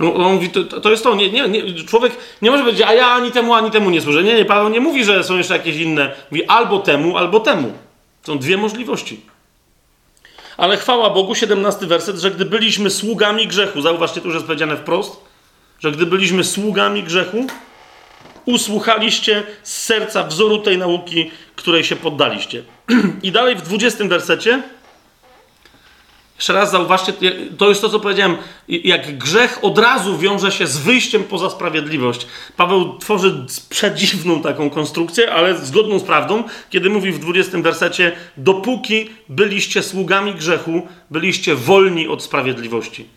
On, 0.00 0.22
on 0.24 0.34
mówi, 0.34 0.50
to, 0.50 0.80
to, 0.80 0.90
jest 0.90 1.02
to. 1.02 1.14
Nie, 1.14 1.30
nie, 1.30 1.48
nie, 1.48 1.84
człowiek 1.84 2.12
nie 2.42 2.50
może 2.50 2.62
powiedzieć, 2.62 2.86
a 2.86 2.92
ja 2.92 3.06
ani 3.06 3.32
temu, 3.32 3.54
ani 3.54 3.70
temu 3.70 3.90
nie 3.90 4.00
służę. 4.00 4.22
Nie, 4.22 4.34
nie, 4.34 4.44
Paweł 4.44 4.68
nie 4.68 4.80
mówi, 4.80 5.04
że 5.04 5.24
są 5.24 5.36
jeszcze 5.36 5.56
jakieś 5.56 5.76
inne. 5.76 6.12
Mówi 6.30 6.44
albo 6.44 6.78
temu, 6.78 7.16
albo 7.16 7.40
temu. 7.40 7.72
Są 8.22 8.38
dwie 8.38 8.56
możliwości. 8.56 9.20
Ale 10.56 10.76
chwała 10.76 11.10
Bogu, 11.10 11.34
17 11.34 11.86
werset, 11.86 12.16
że 12.16 12.30
gdy 12.30 12.44
byliśmy 12.44 12.90
sługami 12.90 13.46
grzechu, 13.46 13.80
zauważcie, 13.80 14.20
tu 14.20 14.26
już 14.26 14.34
jest 14.34 14.46
powiedziane 14.46 14.76
wprost, 14.76 15.20
że 15.80 15.92
gdy 15.92 16.06
byliśmy 16.06 16.44
sługami 16.44 17.02
grzechu, 17.02 17.46
usłuchaliście 18.44 19.42
z 19.62 19.82
serca 19.82 20.24
wzoru 20.24 20.58
tej 20.58 20.78
nauki, 20.78 21.30
której 21.56 21.84
się 21.84 21.96
poddaliście. 21.96 22.62
I 23.22 23.32
dalej 23.32 23.56
w 23.56 23.62
20 23.62 24.04
wersecie 24.04 24.62
jeszcze 26.36 26.52
raz 26.52 26.70
zauważcie, 26.70 27.12
to 27.58 27.68
jest 27.68 27.80
to, 27.80 27.88
co 27.88 28.00
powiedziałem, 28.00 28.36
jak 28.68 29.18
grzech 29.18 29.58
od 29.62 29.78
razu 29.78 30.18
wiąże 30.18 30.52
się 30.52 30.66
z 30.66 30.78
wyjściem 30.78 31.24
poza 31.24 31.50
sprawiedliwość. 31.50 32.26
Paweł 32.56 32.98
tworzy 32.98 33.46
przedziwną 33.68 34.42
taką 34.42 34.70
konstrukcję, 34.70 35.32
ale 35.32 35.58
zgodną 35.58 35.98
z 35.98 36.02
prawdą, 36.02 36.44
kiedy 36.70 36.90
mówi 36.90 37.12
w 37.12 37.18
20 37.18 37.58
wersecie: 37.58 38.12
Dopóki 38.36 39.10
byliście 39.28 39.82
sługami 39.82 40.34
grzechu, 40.34 40.86
byliście 41.10 41.54
wolni 41.54 42.08
od 42.08 42.22
sprawiedliwości. 42.22 43.08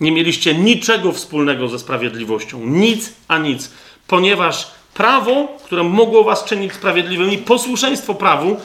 Nie 0.00 0.12
mieliście 0.12 0.54
niczego 0.54 1.12
wspólnego 1.12 1.68
ze 1.68 1.78
sprawiedliwością. 1.78 2.66
Nic 2.66 3.12
a 3.28 3.38
nic. 3.38 3.70
Ponieważ 4.06 4.70
prawo, 4.94 5.48
które 5.64 5.82
mogło 5.82 6.24
was 6.24 6.44
czynić 6.44 6.72
sprawiedliwymi, 6.72 7.38
posłuszeństwo 7.38 8.14
prawu, 8.14 8.56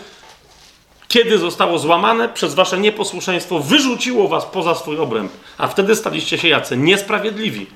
kiedy 1.08 1.38
zostało 1.38 1.80
złamane 1.80 2.30
przez 2.30 2.56
wasze 2.56 2.80
nieposłuszeństwo, 2.80 3.60
wyrzuciło 3.60 4.28
was 4.28 4.46
poza 4.46 4.76
swój 4.76 4.98
obręb, 4.98 5.32
a 5.58 5.68
wtedy 5.68 5.96
staliście 5.96 6.38
się 6.38 6.48
jacy? 6.48 6.78
Niesprawiedliwi. 6.78 7.68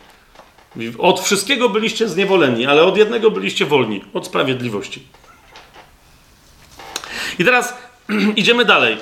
Od 0.99 1.21
wszystkiego 1.21 1.69
byliście 1.69 2.07
zniewoleni, 2.07 2.65
ale 2.65 2.83
od 2.83 2.97
jednego 2.97 3.31
byliście 3.31 3.65
wolni 3.65 4.03
od 4.13 4.25
sprawiedliwości. 4.25 5.03
I 7.39 7.45
teraz 7.45 7.73
idziemy 8.35 8.65
dalej. 8.65 8.97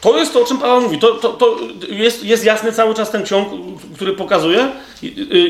To 0.00 0.18
jest 0.18 0.32
to, 0.32 0.42
o 0.42 0.46
czym 0.46 0.58
Paweł 0.58 0.80
mówi. 0.80 0.98
To, 0.98 1.14
to, 1.14 1.28
to 1.28 1.56
jest, 1.88 2.24
jest 2.24 2.44
jasny 2.44 2.72
cały 2.72 2.94
czas 2.94 3.10
ten 3.10 3.26
ciąg, 3.26 3.48
który 3.94 4.12
pokazuje, 4.12 4.68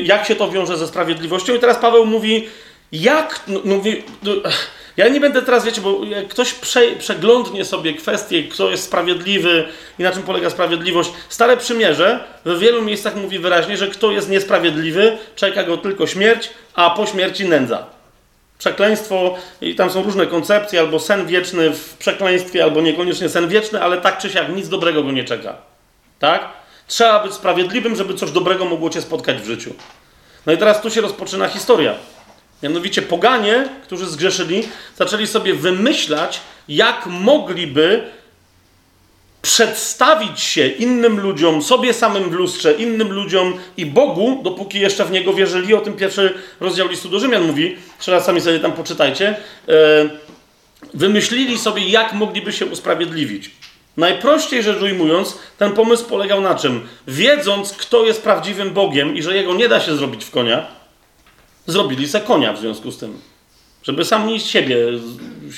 jak 0.03 0.25
się 0.25 0.35
to 0.35 0.51
wiąże 0.51 0.77
ze 0.77 0.87
sprawiedliwością. 0.87 1.55
I 1.55 1.59
teraz 1.59 1.77
Paweł 1.77 2.05
mówi, 2.05 2.47
jak. 2.91 3.43
No, 3.47 3.59
mówi, 3.65 4.03
no, 4.23 4.31
ja 4.97 5.07
nie 5.07 5.19
będę 5.19 5.41
teraz, 5.41 5.65
wiecie, 5.65 5.81
bo 5.81 6.03
jak 6.05 6.27
ktoś 6.27 6.53
prze, 6.53 6.81
przeglądnie 6.99 7.65
sobie 7.65 7.93
kwestię, 7.93 8.43
kto 8.43 8.71
jest 8.71 8.83
sprawiedliwy 8.83 9.67
i 9.99 10.03
na 10.03 10.11
czym 10.11 10.23
polega 10.23 10.49
sprawiedliwość, 10.49 11.11
Stare 11.29 11.57
Przymierze 11.57 12.23
w 12.45 12.59
wielu 12.59 12.81
miejscach 12.81 13.15
mówi 13.15 13.39
wyraźnie, 13.39 13.77
że 13.77 13.87
kto 13.87 14.11
jest 14.11 14.29
niesprawiedliwy, 14.29 15.17
czeka 15.35 15.63
go 15.63 15.77
tylko 15.77 16.07
śmierć, 16.07 16.49
a 16.73 16.89
po 16.89 17.05
śmierci 17.05 17.45
nędza. 17.45 17.85
Przekleństwo, 18.57 19.35
i 19.61 19.75
tam 19.75 19.89
są 19.89 20.03
różne 20.03 20.27
koncepcje, 20.27 20.79
albo 20.79 20.99
sen 20.99 21.27
wieczny 21.27 21.69
w 21.69 21.97
przekleństwie, 21.97 22.63
albo 22.63 22.81
niekoniecznie 22.81 23.29
sen 23.29 23.47
wieczny, 23.47 23.83
ale 23.83 23.97
tak 23.97 24.17
czy 24.17 24.29
siak 24.29 24.55
nic 24.55 24.69
dobrego 24.69 25.03
go 25.03 25.11
nie 25.11 25.23
czeka. 25.23 25.55
Tak? 26.19 26.49
Trzeba 26.87 27.23
być 27.23 27.33
sprawiedliwym, 27.33 27.95
żeby 27.95 28.13
coś 28.13 28.31
dobrego 28.31 28.65
mogło 28.65 28.89
cię 28.89 29.01
spotkać 29.01 29.37
w 29.37 29.45
życiu. 29.45 29.73
No 30.45 30.53
i 30.53 30.57
teraz 30.57 30.81
tu 30.81 30.89
się 30.89 31.01
rozpoczyna 31.01 31.47
historia. 31.47 31.95
Mianowicie 32.63 33.01
poganie, 33.01 33.69
którzy 33.83 34.05
zgrzeszyli, 34.05 34.67
zaczęli 34.97 35.27
sobie 35.27 35.53
wymyślać, 35.53 36.41
jak 36.67 37.05
mogliby 37.05 38.03
przedstawić 39.41 40.39
się 40.39 40.67
innym 40.67 41.19
ludziom, 41.19 41.63
sobie 41.63 41.93
samym 41.93 42.29
w 42.29 42.33
lustrze, 42.33 42.73
innym 42.73 43.11
ludziom 43.11 43.53
i 43.77 43.85
Bogu, 43.85 44.39
dopóki 44.43 44.79
jeszcze 44.79 45.05
w 45.05 45.11
Niego 45.11 45.33
wierzyli. 45.33 45.73
O 45.73 45.81
tym 45.81 45.93
pierwszy 45.93 46.33
rozdział 46.59 46.87
listu 46.87 47.09
do 47.09 47.19
Rzymian 47.19 47.43
mówi. 47.43 47.77
Jeszcze 47.97 48.11
raz 48.11 48.25
sami 48.25 48.41
sobie 48.41 48.59
tam 48.59 48.71
poczytajcie. 48.71 49.35
E, 49.67 50.09
wymyślili 50.93 51.59
sobie, 51.59 51.87
jak 51.87 52.13
mogliby 52.13 52.53
się 52.53 52.65
usprawiedliwić. 52.65 53.51
Najprościej 53.97 54.63
rzecz 54.63 54.81
ujmując, 54.81 55.37
ten 55.57 55.71
pomysł 55.71 56.05
polegał 56.05 56.41
na 56.41 56.55
czym? 56.55 56.87
Wiedząc, 57.07 57.73
kto 57.73 58.05
jest 58.05 58.23
prawdziwym 58.23 58.71
Bogiem 58.71 59.15
i 59.15 59.23
że 59.23 59.35
Jego 59.35 59.53
nie 59.53 59.69
da 59.69 59.79
się 59.79 59.95
zrobić 59.95 60.25
w 60.25 60.31
konia, 60.31 60.67
zrobili 61.67 62.07
se 62.07 62.21
konia 62.21 62.53
w 62.53 62.59
związku 62.59 62.91
z 62.91 62.97
tym. 62.97 63.19
Żeby 63.83 64.05
sami 64.05 64.39
z 64.39 64.45
siebie 64.45 64.77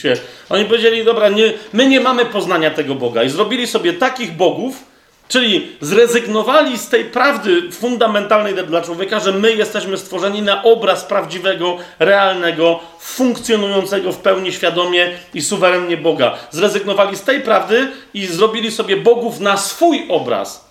się. 0.01 0.13
Oni 0.49 0.65
powiedzieli, 0.65 1.05
dobra, 1.05 1.29
nie, 1.29 1.53
my 1.73 1.87
nie 1.87 1.99
mamy 1.99 2.25
poznania 2.25 2.71
tego 2.71 2.95
Boga. 2.95 3.23
I 3.23 3.29
zrobili 3.29 3.67
sobie 3.67 3.93
takich 3.93 4.31
bogów, 4.31 4.83
czyli 5.27 5.67
zrezygnowali 5.81 6.77
z 6.77 6.89
tej 6.89 7.05
prawdy 7.05 7.71
fundamentalnej 7.71 8.53
dla 8.67 8.81
człowieka, 8.81 9.19
że 9.19 9.31
my 9.31 9.55
jesteśmy 9.55 9.97
stworzeni 9.97 10.41
na 10.41 10.63
obraz 10.63 11.03
prawdziwego, 11.03 11.77
realnego, 11.99 12.79
funkcjonującego 12.99 14.11
w 14.11 14.17
pełni 14.17 14.51
świadomie 14.51 15.11
i 15.33 15.41
suwerennie 15.41 15.97
Boga. 15.97 16.37
Zrezygnowali 16.51 17.17
z 17.17 17.21
tej 17.21 17.41
prawdy 17.41 17.91
i 18.13 18.25
zrobili 18.25 18.71
sobie 18.71 18.97
bogów 18.97 19.39
na 19.39 19.57
swój 19.57 20.05
obraz. 20.09 20.62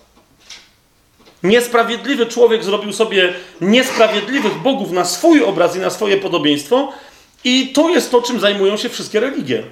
Niesprawiedliwy 1.43 2.25
człowiek 2.25 2.63
zrobił 2.63 2.93
sobie 2.93 3.33
niesprawiedliwych 3.61 4.53
bogów 4.53 4.91
na 4.91 5.05
swój 5.05 5.43
obraz 5.43 5.75
i 5.75 5.79
na 5.79 5.89
swoje 5.89 6.17
podobieństwo, 6.17 6.91
i 7.43 7.67
to 7.73 7.89
jest 7.89 8.11
to, 8.11 8.21
czym 8.21 8.39
zajmują 8.39 8.77
się 8.77 8.89
wszystkie 8.89 9.19
religie. 9.19 9.63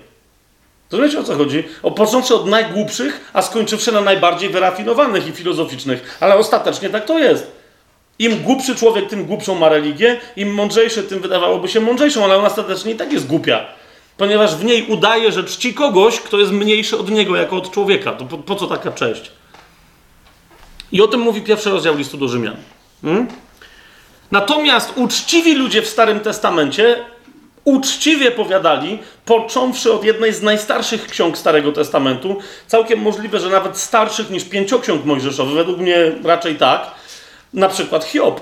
Rozumiecie 0.91 1.19
o 1.19 1.23
co 1.23 1.35
chodzi? 1.35 1.63
O, 1.83 1.91
począwszy 1.91 2.35
od 2.35 2.47
najgłupszych, 2.47 3.31
a 3.33 3.41
skończywszy 3.41 3.91
na 3.91 4.01
najbardziej 4.01 4.49
wyrafinowanych 4.49 5.27
i 5.27 5.31
filozoficznych. 5.31 6.17
Ale 6.19 6.35
ostatecznie 6.35 6.89
tak 6.89 7.05
to 7.05 7.19
jest. 7.19 7.51
Im 8.19 8.43
głupszy 8.43 8.75
człowiek, 8.75 9.09
tym 9.09 9.25
głupszą 9.25 9.55
ma 9.55 9.69
religię, 9.69 10.19
im 10.35 10.53
mądrzejszy, 10.53 11.03
tym 11.03 11.19
wydawałoby 11.19 11.67
się 11.67 11.79
mądrzejszą, 11.79 12.23
ale 12.23 12.37
ona 12.37 12.47
ostatecznie 12.47 12.91
i 12.91 12.95
tak 12.95 13.13
jest 13.13 13.27
głupia. 13.27 13.65
Ponieważ 14.17 14.55
w 14.55 14.63
niej 14.63 14.85
udaje, 14.87 15.31
że 15.31 15.43
czci 15.43 15.73
kogoś, 15.73 16.19
kto 16.19 16.39
jest 16.39 16.51
mniejszy 16.51 16.97
od 16.97 17.09
niego 17.09 17.35
jako 17.35 17.55
od 17.55 17.71
człowieka. 17.71 18.11
To 18.11 18.25
po, 18.25 18.37
po 18.37 18.55
co 18.55 18.67
taka 18.67 18.91
cześć? 18.91 19.31
I 20.91 21.01
o 21.01 21.07
tym 21.07 21.19
mówi 21.19 21.41
pierwszy 21.41 21.69
rozdział 21.69 21.97
listu 21.97 22.17
do 22.17 22.27
Rzymian. 22.27 22.55
Hmm? 23.01 23.27
Natomiast 24.31 24.93
uczciwi 24.95 25.55
ludzie 25.55 25.81
w 25.81 25.87
Starym 25.87 26.19
Testamencie 26.19 26.95
uczciwie 27.63 28.31
powiadali, 28.31 28.99
począwszy 29.25 29.93
od 29.93 30.03
jednej 30.03 30.33
z 30.33 30.41
najstarszych 30.41 31.07
ksiąg 31.07 31.37
Starego 31.37 31.71
Testamentu, 31.71 32.37
całkiem 32.67 32.99
możliwe, 32.99 33.39
że 33.39 33.49
nawet 33.49 33.77
starszych 33.77 34.29
niż 34.29 34.43
pięcioksiąg 34.43 35.05
mojżeszowych, 35.05 35.55
według 35.55 35.77
mnie 35.77 36.11
raczej 36.23 36.55
tak, 36.55 36.91
na 37.53 37.69
przykład 37.69 38.03
Hiob. 38.03 38.41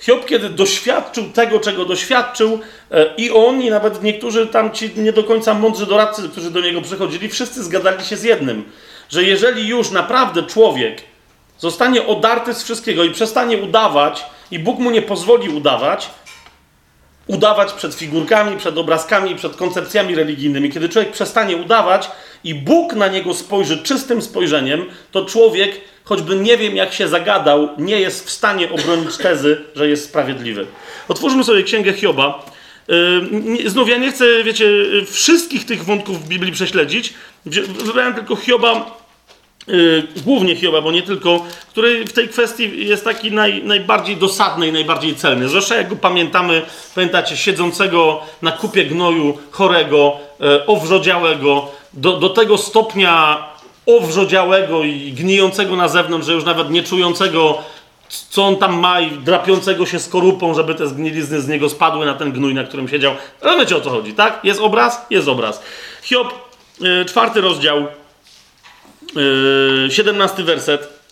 Hiob, 0.00 0.26
kiedy 0.26 0.48
doświadczył 0.48 1.30
tego, 1.30 1.60
czego 1.60 1.84
doświadczył, 1.84 2.60
e, 2.90 3.14
i 3.16 3.30
on, 3.30 3.62
i 3.62 3.70
nawet 3.70 4.02
niektórzy 4.02 4.46
tam 4.46 4.72
ci 4.72 4.90
nie 4.96 5.12
do 5.12 5.24
końca 5.24 5.54
mądrzy 5.54 5.86
doradcy, 5.86 6.28
którzy 6.28 6.50
do 6.50 6.60
niego 6.60 6.80
przychodzili, 6.80 7.28
wszyscy 7.28 7.64
zgadali 7.64 8.04
się 8.04 8.16
z 8.16 8.22
jednym, 8.22 8.64
że 9.08 9.24
jeżeli 9.24 9.68
już 9.68 9.90
naprawdę 9.90 10.42
człowiek 10.42 11.02
zostanie 11.62 12.06
odarty 12.06 12.54
z 12.54 12.62
wszystkiego 12.62 13.04
i 13.04 13.10
przestanie 13.10 13.56
udawać, 13.56 14.24
i 14.50 14.58
Bóg 14.58 14.78
mu 14.78 14.90
nie 14.90 15.02
pozwoli 15.02 15.48
udawać, 15.48 16.10
udawać 17.26 17.72
przed 17.72 17.94
figurkami, 17.94 18.56
przed 18.56 18.78
obrazkami, 18.78 19.36
przed 19.36 19.56
koncepcjami 19.56 20.14
religijnymi. 20.14 20.70
Kiedy 20.70 20.88
człowiek 20.88 21.12
przestanie 21.12 21.56
udawać 21.56 22.10
i 22.44 22.54
Bóg 22.54 22.92
na 22.92 23.08
niego 23.08 23.34
spojrzy 23.34 23.82
czystym 23.82 24.22
spojrzeniem, 24.22 24.84
to 25.10 25.24
człowiek, 25.24 25.80
choćby 26.04 26.36
nie 26.36 26.56
wiem 26.56 26.76
jak 26.76 26.92
się 26.92 27.08
zagadał, 27.08 27.68
nie 27.78 28.00
jest 28.00 28.26
w 28.26 28.30
stanie 28.30 28.70
obronić 28.70 29.16
tezy, 29.16 29.64
że 29.74 29.88
jest 29.88 30.04
sprawiedliwy. 30.04 30.66
Otwórzmy 31.08 31.44
sobie 31.44 31.62
księgę 31.62 31.92
Hioba. 31.92 32.46
Yy, 32.88 33.70
znów 33.70 33.88
ja 33.88 33.96
nie 33.96 34.12
chcę, 34.12 34.24
wiecie, 34.44 34.68
wszystkich 35.10 35.66
tych 35.66 35.84
wątków 35.84 36.24
w 36.24 36.28
Biblii 36.28 36.52
prześledzić. 36.52 37.14
Wybrałem 37.84 38.14
tylko 38.14 38.36
Hioba 38.36 39.01
głównie 40.24 40.56
Hioba, 40.56 40.80
bo 40.80 40.92
nie 40.92 41.02
tylko, 41.02 41.44
który 41.70 42.04
w 42.04 42.12
tej 42.12 42.28
kwestii 42.28 42.86
jest 42.88 43.04
taki 43.04 43.32
naj, 43.32 43.62
najbardziej 43.64 44.16
dosadny 44.16 44.68
i 44.68 44.72
najbardziej 44.72 45.14
celny. 45.14 45.48
Zresztą 45.48 45.74
jak 45.74 45.88
go 45.88 45.96
pamiętamy, 45.96 46.62
pamiętacie, 46.94 47.36
siedzącego 47.36 48.20
na 48.42 48.52
kupie 48.52 48.84
gnoju, 48.84 49.38
chorego, 49.50 50.16
yy, 50.40 50.66
owrzodziałego, 50.66 51.68
do, 51.92 52.12
do 52.12 52.28
tego 52.28 52.58
stopnia 52.58 53.44
owrzodziałego 53.86 54.84
i 54.84 55.12
gnijącego 55.12 55.76
na 55.76 55.88
zewnątrz, 55.88 56.26
że 56.26 56.32
już 56.32 56.44
nawet 56.44 56.70
nie 56.70 56.82
czującego, 56.82 57.58
co 58.08 58.46
on 58.46 58.56
tam 58.56 58.78
ma 58.78 59.00
i 59.00 59.10
drapiącego 59.10 59.86
się 59.86 59.98
skorupą, 59.98 60.54
żeby 60.54 60.74
te 60.74 60.88
zgnilizny 60.88 61.40
z 61.40 61.48
niego 61.48 61.68
spadły 61.68 62.06
na 62.06 62.14
ten 62.14 62.32
gnój, 62.32 62.54
na 62.54 62.64
którym 62.64 62.88
siedział. 62.88 63.14
Ale 63.42 63.56
wiecie 63.58 63.76
o 63.76 63.80
co 63.80 63.90
chodzi, 63.90 64.14
tak? 64.14 64.40
Jest 64.44 64.60
obraz? 64.60 65.06
Jest 65.10 65.28
obraz. 65.28 65.62
Hiob, 66.02 66.34
yy, 66.80 67.04
czwarty 67.04 67.40
rozdział, 67.40 67.86
17 69.88 70.38
yy, 70.38 70.44
werset. 70.44 71.02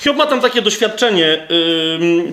Hiob 0.00 0.16
ma 0.16 0.26
tam 0.26 0.40
takie 0.40 0.62
doświadczenie, 0.62 1.48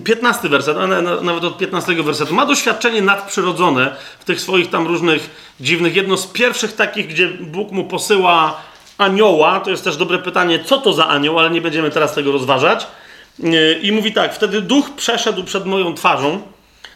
15 0.04 0.44
yy, 0.44 0.50
werset, 0.50 0.78
nawet 1.22 1.44
od 1.44 1.58
15 1.58 2.04
wersetu, 2.04 2.34
ma 2.34 2.46
doświadczenie 2.46 3.02
nadprzyrodzone 3.02 3.96
w 4.20 4.26
tych 4.26 4.42
swoich 4.42 4.70
tam 4.70 4.88
różnych 4.88 5.30
dziwnych. 5.60 5.96
Jedno 5.96 6.18
z 6.18 6.28
pierwszych 6.28 6.76
takich, 6.76 7.08
gdzie 7.08 7.28
Bóg 7.28 7.72
mu 7.72 7.84
posyła 7.84 8.62
anioła, 8.98 9.60
to 9.60 9.70
jest 9.70 9.84
też 9.84 9.98
dobre 9.98 10.18
pytanie, 10.18 10.60
co 10.66 10.78
to 10.78 10.94
za 10.94 11.08
anioł, 11.08 11.40
ale 11.40 11.50
nie 11.50 11.62
będziemy 11.62 11.92
teraz 11.92 12.14
tego 12.14 12.32
rozważać. 12.32 12.88
Yy, 13.40 13.80
I 13.82 13.92
mówi 13.92 14.14
tak, 14.14 14.36
wtedy 14.36 14.62
duch 14.62 14.90
przeszedł 14.96 15.44
przed 15.44 15.66
moją 15.66 15.94
twarzą, 15.94 16.42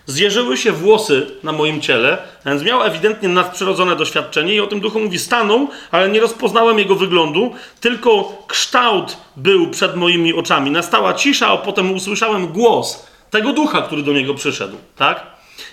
Zjeżyły 0.06 0.58
się 0.58 0.72
włosy 0.72 1.28
na 1.44 1.52
moim 1.52 1.82
ciele, 1.82 2.18
więc 2.46 2.64
miał 2.64 2.84
ewidentnie 2.84 3.30
nadprzyrodzone 3.30 3.96
doświadczenie 3.96 4.56
i 4.56 4.60
o 4.60 4.68
tym 4.68 4.80
duchu 4.80 5.00
mówi, 5.00 5.20
stanął, 5.20 5.68
ale 5.92 6.10
nie 6.10 6.20
rozpoznałem 6.20 6.80
jego 6.80 6.96
wyglądu, 6.96 7.54
tylko 7.80 8.44
kształt 8.48 9.18
był 9.36 9.70
przed 9.70 9.96
moimi 9.96 10.34
oczami. 10.34 10.72
Nastała 10.72 11.14
cisza, 11.14 11.48
a 11.48 11.58
potem 11.58 11.92
usłyszałem 11.92 12.48
głos 12.48 13.08
tego 13.30 13.54
ducha, 13.54 13.82
który 13.82 14.04
do 14.04 14.14
niego 14.14 14.34
przyszedł, 14.34 14.78
tak? 14.96 15.26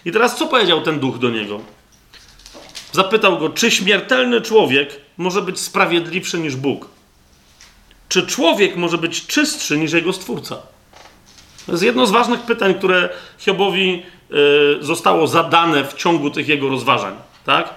I 0.05 0.13
teraz 0.13 0.37
co 0.37 0.47
powiedział 0.47 0.81
ten 0.81 1.01
duch 1.01 1.19
do 1.19 1.31
niego? 1.31 1.61
Zapytał 2.93 3.39
go, 3.39 3.49
czy 3.49 3.71
śmiertelny 3.71 4.41
człowiek 4.41 5.01
może 5.17 5.43
być 5.43 5.61
sprawiedliwszy 5.61 6.39
niż 6.39 6.57
Bóg? 6.57 6.89
Czy 8.09 8.27
człowiek 8.27 8.77
może 8.77 8.99
być 8.99 9.27
czystszy 9.27 9.79
niż 9.79 9.93
jego 9.93 10.13
stwórca? 10.13 10.57
To 11.67 11.73
jest 11.73 11.85
jedno 11.85 12.07
z 12.07 12.11
ważnych 12.11 12.41
pytań, 12.41 12.75
które 12.75 13.09
Hiobowi 13.39 14.03
zostało 14.81 15.27
zadane 15.27 15.85
w 15.85 15.95
ciągu 15.95 16.31
tych 16.31 16.49
jego 16.49 16.69
rozważań. 16.69 17.15
Tak? 17.45 17.75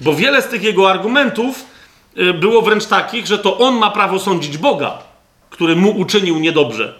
Bo 0.00 0.14
wiele 0.14 0.42
z 0.42 0.48
tych 0.48 0.62
jego 0.62 0.90
argumentów 0.90 1.64
y, 2.18 2.34
było 2.34 2.62
wręcz 2.62 2.86
takich, 2.86 3.26
że 3.26 3.38
to 3.38 3.58
on 3.58 3.74
ma 3.74 3.90
prawo 3.90 4.18
sądzić 4.18 4.58
Boga, 4.58 4.98
który 5.50 5.76
mu 5.76 5.90
uczynił 5.90 6.38
niedobrze. 6.38 6.94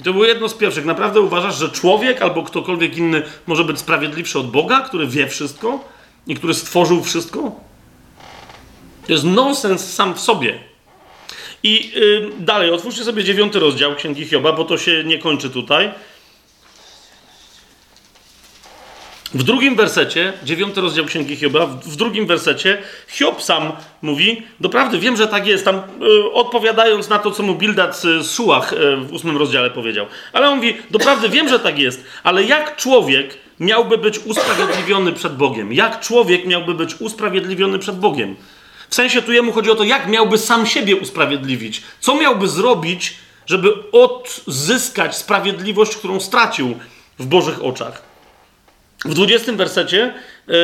I 0.00 0.02
to 0.02 0.12
było 0.12 0.24
jedno 0.24 0.48
z 0.48 0.54
pierwszych. 0.54 0.84
Naprawdę 0.84 1.20
uważasz, 1.20 1.58
że 1.58 1.68
człowiek 1.68 2.22
albo 2.22 2.42
ktokolwiek 2.42 2.96
inny 2.96 3.22
może 3.46 3.64
być 3.64 3.78
sprawiedliwszy 3.78 4.38
od 4.38 4.50
Boga, 4.50 4.80
który 4.80 5.06
wie 5.06 5.28
wszystko 5.28 5.84
i 6.26 6.34
który 6.34 6.54
stworzył 6.54 7.02
wszystko? 7.02 7.38
To 9.06 9.12
jest 9.12 9.24
nonsens 9.24 9.94
sam 9.94 10.14
w 10.14 10.20
sobie. 10.20 10.58
I 11.62 11.90
yy, 11.94 12.30
dalej, 12.38 12.70
otwórzcie 12.70 13.04
sobie 13.04 13.24
dziewiąty 13.24 13.60
rozdział 13.60 13.94
Księgi 13.94 14.24
Hioba, 14.24 14.52
bo 14.52 14.64
to 14.64 14.78
się 14.78 15.04
nie 15.04 15.18
kończy 15.18 15.50
tutaj. 15.50 15.90
W 19.34 19.42
drugim 19.42 19.76
wersecie, 19.76 20.32
dziewiąty 20.44 20.80
rozdział 20.80 21.04
Księgi 21.04 21.36
Hioba, 21.36 21.66
w, 21.66 21.96
drugim 21.96 22.26
wersecie 22.26 22.78
Hiob 23.08 23.42
sam 23.42 23.72
mówi, 24.02 24.42
doprawdy 24.60 24.98
wiem, 24.98 25.16
że 25.16 25.26
tak 25.26 25.46
jest, 25.46 25.64
tam 25.64 25.76
y, 25.76 26.32
odpowiadając 26.32 27.08
na 27.08 27.18
to, 27.18 27.30
co 27.30 27.42
mu 27.42 27.54
Bildad 27.54 28.00
z 28.00 28.26
Sułach 28.26 28.72
y, 28.72 28.96
w 28.96 29.12
ósmym 29.12 29.36
rozdziale 29.36 29.70
powiedział. 29.70 30.06
Ale 30.32 30.48
on 30.48 30.56
mówi, 30.56 30.76
doprawdy 30.90 31.28
wiem, 31.28 31.48
że 31.48 31.58
tak 31.58 31.78
jest, 31.78 32.04
ale 32.22 32.44
jak 32.44 32.76
człowiek 32.76 33.38
miałby 33.60 33.98
być 33.98 34.18
usprawiedliwiony 34.18 35.12
przed 35.12 35.36
Bogiem? 35.36 35.72
Jak 35.72 36.00
człowiek 36.00 36.46
miałby 36.46 36.74
być 36.74 37.00
usprawiedliwiony 37.00 37.78
przed 37.78 37.98
Bogiem? 37.98 38.36
W 38.88 38.94
sensie 38.94 39.22
tu 39.22 39.32
jemu 39.32 39.52
chodzi 39.52 39.70
o 39.70 39.74
to, 39.74 39.84
jak 39.84 40.08
miałby 40.08 40.38
sam 40.38 40.66
siebie 40.66 40.96
usprawiedliwić. 40.96 41.82
Co 42.00 42.14
miałby 42.14 42.48
zrobić, 42.48 43.14
żeby 43.46 43.74
odzyskać 43.92 45.16
sprawiedliwość, 45.16 45.96
którą 45.96 46.20
stracił 46.20 46.78
w 47.18 47.26
Bożych 47.26 47.64
oczach. 47.64 48.07
W 49.04 49.14
20 49.14 49.52
wersecie 49.52 50.14
yy, 50.48 50.54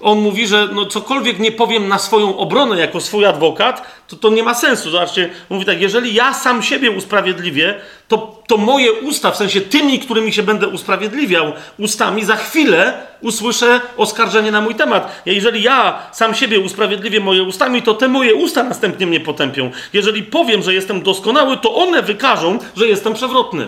on 0.00 0.18
mówi, 0.18 0.46
że 0.46 0.68
no 0.72 0.86
cokolwiek 0.86 1.38
nie 1.38 1.52
powiem 1.52 1.88
na 1.88 1.98
swoją 1.98 2.38
obronę 2.38 2.78
jako 2.78 3.00
swój 3.00 3.26
adwokat, 3.26 3.82
to 4.08 4.16
to 4.16 4.30
nie 4.30 4.42
ma 4.42 4.54
sensu. 4.54 4.90
Zobaczcie, 4.90 5.30
mówi 5.50 5.64
tak, 5.64 5.80
jeżeli 5.80 6.14
ja 6.14 6.34
sam 6.34 6.62
siebie 6.62 6.90
usprawiedliwię, 6.90 7.74
to, 8.08 8.42
to 8.46 8.56
moje 8.56 8.92
usta, 8.92 9.30
w 9.30 9.36
sensie 9.36 9.60
tymi, 9.60 9.98
którymi 9.98 10.32
się 10.32 10.42
będę 10.42 10.68
usprawiedliwiał 10.68 11.52
ustami, 11.78 12.24
za 12.24 12.36
chwilę 12.36 13.06
usłyszę 13.20 13.80
oskarżenie 13.96 14.52
na 14.52 14.60
mój 14.60 14.74
temat. 14.74 15.22
Jeżeli 15.26 15.62
ja 15.62 16.02
sam 16.12 16.34
siebie 16.34 16.60
usprawiedliwię 16.60 17.20
moje 17.20 17.42
ustami, 17.42 17.82
to 17.82 17.94
te 17.94 18.08
moje 18.08 18.34
usta 18.34 18.62
następnie 18.62 19.06
mnie 19.06 19.20
potępią. 19.20 19.70
Jeżeli 19.92 20.22
powiem, 20.22 20.62
że 20.62 20.74
jestem 20.74 21.02
doskonały, 21.02 21.56
to 21.56 21.74
one 21.74 22.02
wykażą, 22.02 22.58
że 22.76 22.86
jestem 22.86 23.14
przewrotny. 23.14 23.66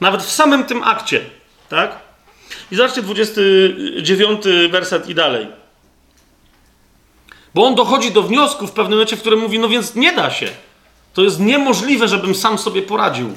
Nawet 0.00 0.22
w 0.22 0.32
samym 0.32 0.64
tym 0.64 0.82
akcie, 0.82 1.20
tak? 1.68 2.07
I 2.72 2.76
zobaczcie 2.76 3.02
29 3.02 4.42
werset 4.70 5.08
i 5.08 5.14
dalej. 5.14 5.46
Bo 7.54 7.64
on 7.64 7.74
dochodzi 7.74 8.12
do 8.12 8.22
wniosku 8.22 8.66
w 8.66 8.72
pewnym 8.72 8.92
momencie, 8.92 9.16
w 9.16 9.20
którym 9.20 9.40
mówi, 9.40 9.58
no 9.58 9.68
więc 9.68 9.94
nie 9.94 10.12
da 10.12 10.30
się. 10.30 10.48
To 11.14 11.22
jest 11.22 11.40
niemożliwe, 11.40 12.08
żebym 12.08 12.34
sam 12.34 12.58
sobie 12.58 12.82
poradził. 12.82 13.32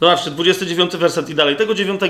Zobaczcie, 0.00 0.30
29 0.30 0.96
werset 0.96 1.30
i 1.30 1.34
dalej, 1.34 1.56
tego 1.56 1.74
9, 1.74 2.00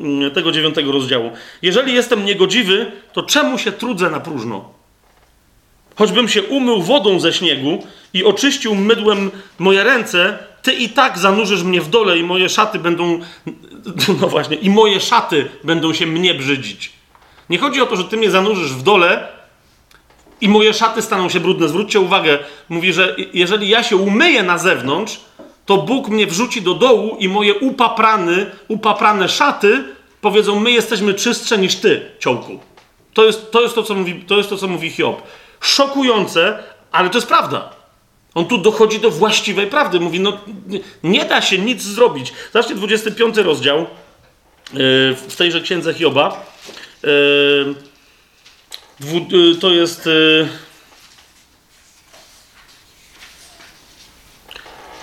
mm, 0.00 0.30
tego 0.30 0.52
9 0.52 0.76
rozdziału. 0.92 1.30
Jeżeli 1.62 1.94
jestem 1.94 2.24
niegodziwy, 2.24 2.92
to 3.12 3.22
czemu 3.22 3.58
się 3.58 3.72
trudzę 3.72 4.10
na 4.10 4.20
próżno? 4.20 4.76
Choćbym 5.96 6.28
się 6.28 6.42
umył 6.42 6.82
wodą 6.82 7.20
ze 7.20 7.32
śniegu 7.32 7.86
i 8.14 8.24
oczyścił 8.24 8.74
mydłem 8.74 9.30
moje 9.58 9.84
ręce, 9.84 10.38
ty 10.62 10.72
i 10.72 10.88
tak 10.88 11.18
zanurzysz 11.18 11.62
mnie 11.62 11.80
w 11.80 11.88
dole 11.88 12.18
i 12.18 12.22
moje 12.22 12.48
szaty 12.48 12.78
będą, 12.78 13.20
no 14.20 14.28
właśnie, 14.28 14.56
i 14.56 14.70
moje 14.70 15.00
szaty 15.00 15.48
będą 15.64 15.92
się 15.92 16.06
mnie 16.06 16.34
brzydzić. 16.34 16.92
Nie 17.50 17.58
chodzi 17.58 17.80
o 17.80 17.86
to, 17.86 17.96
że 17.96 18.04
ty 18.04 18.16
mnie 18.16 18.30
zanurzysz 18.30 18.72
w 18.72 18.82
dole 18.82 19.28
i 20.40 20.48
moje 20.48 20.74
szaty 20.74 21.02
staną 21.02 21.28
się 21.28 21.40
brudne. 21.40 21.68
Zwróćcie 21.68 22.00
uwagę, 22.00 22.38
mówi, 22.68 22.92
że 22.92 23.16
jeżeli 23.34 23.68
ja 23.68 23.82
się 23.82 23.96
umyję 23.96 24.42
na 24.42 24.58
zewnątrz, 24.58 25.20
to 25.66 25.76
Bóg 25.76 26.08
mnie 26.08 26.26
wrzuci 26.26 26.62
do 26.62 26.74
dołu 26.74 27.16
i 27.18 27.28
moje 27.28 27.54
upaprane, 27.54 28.46
upaprane 28.68 29.28
szaty 29.28 29.84
powiedzą, 30.20 30.60
my 30.60 30.70
jesteśmy 30.70 31.14
czystsze 31.14 31.58
niż 31.58 31.76
ty, 31.76 32.10
ciołku. 32.18 32.60
To 33.14 33.24
jest 33.24 33.50
to, 33.50 33.62
jest 33.62 33.74
to, 33.74 33.82
co, 33.82 33.94
mówi, 33.94 34.14
to 34.14 34.36
jest 34.36 34.50
to, 34.50 34.56
co 34.56 34.68
mówi 34.68 34.90
Hiob. 34.90 35.22
Szokujące, 35.60 36.58
ale 36.92 37.10
to 37.10 37.18
jest 37.18 37.28
prawda. 37.28 37.70
On 38.36 38.46
tu 38.46 38.58
dochodzi 38.58 39.00
do 39.00 39.10
właściwej 39.10 39.66
prawdy. 39.66 40.00
Mówi, 40.00 40.20
no 40.20 40.38
nie 41.02 41.24
da 41.24 41.42
się 41.42 41.58
nic 41.58 41.82
zrobić. 41.82 42.32
Zobaczcie 42.52 42.74
25 42.74 43.36
rozdział 43.36 43.78
yy, 43.78 43.86
w 45.28 45.34
tejże 45.36 45.60
księdze 45.60 45.94
Hioba. 45.94 46.46
Yy, 47.02 47.74
yy, 49.30 49.56
to 49.60 49.70
jest... 49.70 50.08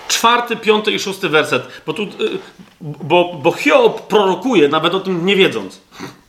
Czwarty, 0.08 0.56
piąty 0.56 0.92
i 0.92 1.00
szósty 1.00 1.30
werset. 1.30 1.64
Bo, 1.86 1.94
tu, 1.94 2.08
bo, 2.82 3.40
bo 3.44 3.52
Hiob 3.52 4.08
prorokuje, 4.08 4.68
nawet 4.68 4.94
o 4.94 5.00
tym 5.00 5.26
nie 5.26 5.36
wiedząc. 5.36 5.82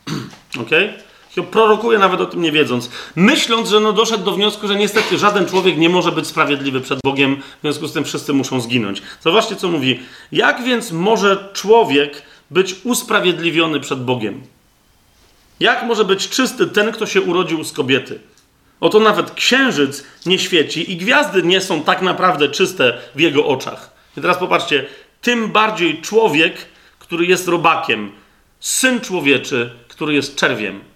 Okej? 0.62 0.94
Prorokuje 1.42 1.98
nawet 1.98 2.20
o 2.20 2.26
tym 2.26 2.42
nie 2.42 2.52
wiedząc. 2.52 2.90
Myśląc, 3.16 3.68
że 3.68 3.80
no 3.80 3.92
doszedł 3.92 4.24
do 4.24 4.32
wniosku, 4.32 4.68
że 4.68 4.76
niestety 4.76 5.18
żaden 5.18 5.46
człowiek 5.46 5.78
nie 5.78 5.88
może 5.88 6.12
być 6.12 6.26
sprawiedliwy 6.26 6.80
przed 6.80 6.98
Bogiem, 7.04 7.36
w 7.36 7.60
związku 7.60 7.86
z 7.86 7.92
tym 7.92 8.04
wszyscy 8.04 8.32
muszą 8.32 8.60
zginąć. 8.60 9.02
Zobaczcie, 9.20 9.56
co 9.56 9.68
mówi. 9.68 10.00
Jak 10.32 10.64
więc 10.64 10.92
może 10.92 11.48
człowiek 11.52 12.22
być 12.50 12.76
usprawiedliwiony 12.84 13.80
przed 13.80 14.04
Bogiem? 14.04 14.42
Jak 15.60 15.82
może 15.82 16.04
być 16.04 16.28
czysty 16.28 16.66
ten, 16.66 16.92
kto 16.92 17.06
się 17.06 17.22
urodził 17.22 17.64
z 17.64 17.72
kobiety? 17.72 18.20
Oto 18.80 19.00
nawet 19.00 19.30
księżyc 19.30 20.04
nie 20.26 20.38
świeci 20.38 20.92
i 20.92 20.96
gwiazdy 20.96 21.42
nie 21.42 21.60
są 21.60 21.82
tak 21.82 22.02
naprawdę 22.02 22.48
czyste 22.48 22.98
w 23.14 23.20
jego 23.20 23.46
oczach. 23.46 23.90
I 24.16 24.20
teraz 24.20 24.38
popatrzcie, 24.38 24.86
tym 25.20 25.52
bardziej 25.52 26.02
człowiek, 26.02 26.56
który 26.98 27.26
jest 27.26 27.48
robakiem, 27.48 28.12
syn 28.60 29.00
człowieczy, 29.00 29.70
który 29.88 30.14
jest 30.14 30.36
czerwiem. 30.36 30.93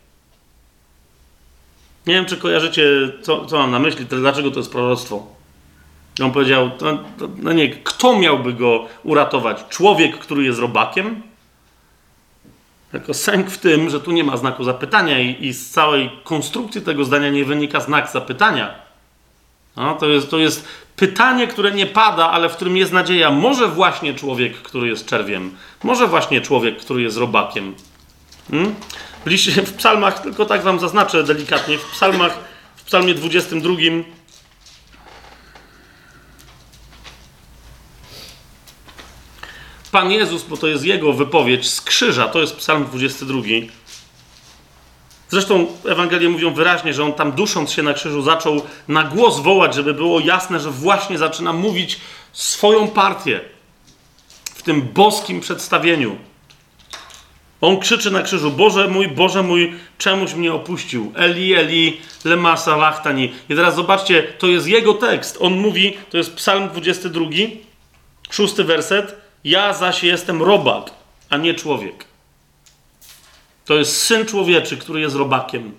Nie 2.09 2.15
wiem, 2.15 2.27
czy 2.27 2.37
kojarzycie, 2.37 2.85
co, 3.23 3.47
co 3.47 3.59
mam 3.59 3.71
na 3.71 3.79
myśli, 3.79 4.07
dlaczego 4.07 4.51
to 4.51 4.59
jest 4.59 4.73
proroctwo. 4.73 5.27
On 6.23 6.33
powiedział, 6.33 6.71
no, 6.81 6.99
no 7.37 7.53
nie, 7.53 7.69
kto 7.69 8.19
miałby 8.19 8.53
go 8.53 8.87
uratować? 9.03 9.65
Człowiek, 9.69 10.19
który 10.19 10.45
jest 10.45 10.59
robakiem? 10.59 11.23
Tylko 12.93 13.15
sęk 13.15 13.51
w 13.51 13.59
tym, 13.59 13.91
że 13.91 14.01
tu 14.01 14.13
nie 14.13 14.25
ma 14.25 14.37
znaku 14.37 14.65
zapytania 14.65 15.21
i, 15.21 15.47
i 15.47 15.53
z 15.53 15.71
całej 15.71 16.11
konstrukcji 16.25 16.81
tego 16.81 17.05
zdania 17.05 17.31
nie 17.31 17.45
wynika 17.45 17.81
znak 17.81 18.11
zapytania. 18.11 18.75
No, 19.77 19.95
to, 19.95 20.07
jest, 20.07 20.31
to 20.31 20.39
jest 20.39 20.69
pytanie, 20.97 21.47
które 21.47 21.71
nie 21.71 21.87
pada, 21.87 22.31
ale 22.31 22.49
w 22.49 22.57
którym 22.57 22.77
jest 22.77 22.93
nadzieja. 22.93 23.31
Może 23.31 23.69
właśnie 23.69 24.15
człowiek, 24.15 24.57
który 24.57 24.89
jest 24.89 25.07
czerwiem. 25.07 25.57
Może 25.83 26.07
właśnie 26.07 26.41
człowiek, 26.41 26.79
który 26.79 27.03
jest 27.03 27.17
robakiem. 27.17 27.75
Hmm? 28.51 28.75
W, 29.27 29.73
psalmach, 29.73 30.23
tylko 30.23 30.47
tak 30.47 30.63
wam 30.63 30.81
zaznaczę 30.81 31.25
delikatnie, 31.25 31.79
w 31.79 31.85
psalmach, 31.85 32.39
w 32.77 32.83
psalmie 32.85 33.15
22 33.15 33.75
Pan 39.93 40.11
Jezus, 40.11 40.43
bo 40.43 40.57
to 40.57 40.67
jest 40.67 40.85
Jego 40.85 41.13
wypowiedź 41.13 41.71
z 41.71 41.81
krzyża, 41.81 42.29
to 42.29 42.41
jest 42.41 42.57
psalm 42.57 42.85
22. 42.85 43.43
Zresztą 45.31 45.67
Ewangelie 45.85 46.29
mówią 46.29 46.55
wyraźnie, 46.55 46.95
że 46.95 47.05
on 47.05 47.13
tam 47.13 47.33
dusząc 47.33 47.73
się 47.73 47.83
na 47.83 47.95
krzyżu 47.95 48.23
zaczął 48.23 48.63
na 48.89 49.05
głos 49.05 49.41
wołać, 49.41 49.75
żeby 49.75 49.95
było 49.95 50.21
jasne, 50.21 50.61
że 50.61 50.71
właśnie 50.71 51.19
zaczyna 51.19 51.53
mówić 51.53 52.01
swoją 52.33 52.89
partię 52.89 53.41
w 54.55 54.63
tym 54.63 54.83
boskim 54.83 55.41
przedstawieniu. 55.41 56.28
On 57.61 57.81
krzyczy 57.81 58.11
na 58.11 58.23
krzyżu: 58.23 58.51
Boże 58.51 58.89
mój, 58.89 59.09
Boże 59.09 59.43
mój, 59.43 59.75
czemuś 59.99 60.35
mnie 60.35 60.53
opuścił? 60.53 61.13
Eli, 61.17 61.55
Eli, 61.55 62.01
lema 62.25 62.57
salachtani. 62.57 63.33
I 63.49 63.55
teraz 63.55 63.75
zobaczcie, 63.75 64.23
to 64.23 64.47
jest 64.47 64.67
jego 64.67 64.95
tekst. 64.95 65.39
On 65.41 65.53
mówi, 65.53 65.97
to 66.11 66.17
jest 66.17 66.35
Psalm 66.35 66.69
22, 66.69 67.27
szósty 68.31 68.65
werset. 68.65 69.17
Ja 69.45 69.73
zaś 69.73 70.05
jestem 70.05 70.43
robak. 70.43 70.91
a 71.31 71.37
nie 71.37 71.55
człowiek. 71.55 72.05
To 73.65 73.75
jest 73.75 74.03
syn 74.03 74.27
człowieczy, 74.27 74.77
który 74.77 75.01
jest 75.01 75.17
robakiem. 75.17 75.73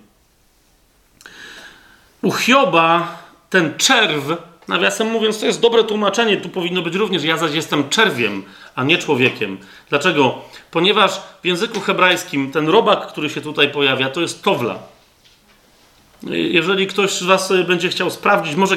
U 2.22 2.32
Hioba 2.32 3.18
ten 3.50 3.74
czerw, 3.76 4.24
nawiasem 4.70 5.10
mówiąc, 5.10 5.40
to 5.40 5.46
jest 5.46 5.60
dobre 5.60 5.84
tłumaczenie, 5.84 6.36
tu 6.36 6.48
powinno 6.48 6.82
być 6.82 6.94
również, 6.94 7.24
ja 7.24 7.36
zaś 7.36 7.52
jestem 7.52 7.88
czerwiem, 7.88 8.42
a 8.74 8.84
nie 8.84 8.98
człowiekiem. 8.98 9.58
Dlaczego? 9.88 10.38
Ponieważ 10.70 11.20
w 11.42 11.46
języku 11.46 11.80
hebrajskim 11.80 12.52
ten 12.52 12.68
robak, 12.68 13.06
który 13.06 13.30
się 13.30 13.40
tutaj 13.40 13.70
pojawia, 13.70 14.10
to 14.10 14.20
jest 14.20 14.42
towla. 14.42 14.78
Jeżeli 16.30 16.86
ktoś 16.86 17.10
z 17.10 17.22
Was 17.22 17.52
będzie 17.66 17.88
chciał 17.88 18.10
sprawdzić, 18.10 18.54
może 18.54 18.76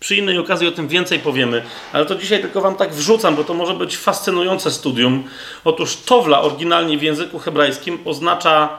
przy 0.00 0.16
innej 0.16 0.38
okazji 0.38 0.68
o 0.68 0.72
tym 0.72 0.88
więcej 0.88 1.18
powiemy, 1.18 1.62
ale 1.92 2.06
to 2.06 2.14
dzisiaj 2.14 2.40
tylko 2.40 2.60
Wam 2.60 2.76
tak 2.76 2.94
wrzucam, 2.94 3.36
bo 3.36 3.44
to 3.44 3.54
może 3.54 3.74
być 3.74 3.96
fascynujące 3.96 4.70
studium. 4.70 5.24
Otóż 5.64 5.96
towla 5.96 6.40
oryginalnie 6.42 6.98
w 6.98 7.02
języku 7.02 7.38
hebrajskim 7.38 7.98
oznacza 8.04 8.78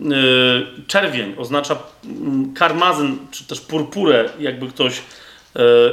yy, 0.00 0.66
czerwień, 0.86 1.34
oznacza 1.38 1.74
yy, 2.04 2.10
karmazyn, 2.54 3.18
czy 3.30 3.44
też 3.44 3.60
purpurę, 3.60 4.28
jakby 4.38 4.68
ktoś, 4.68 5.02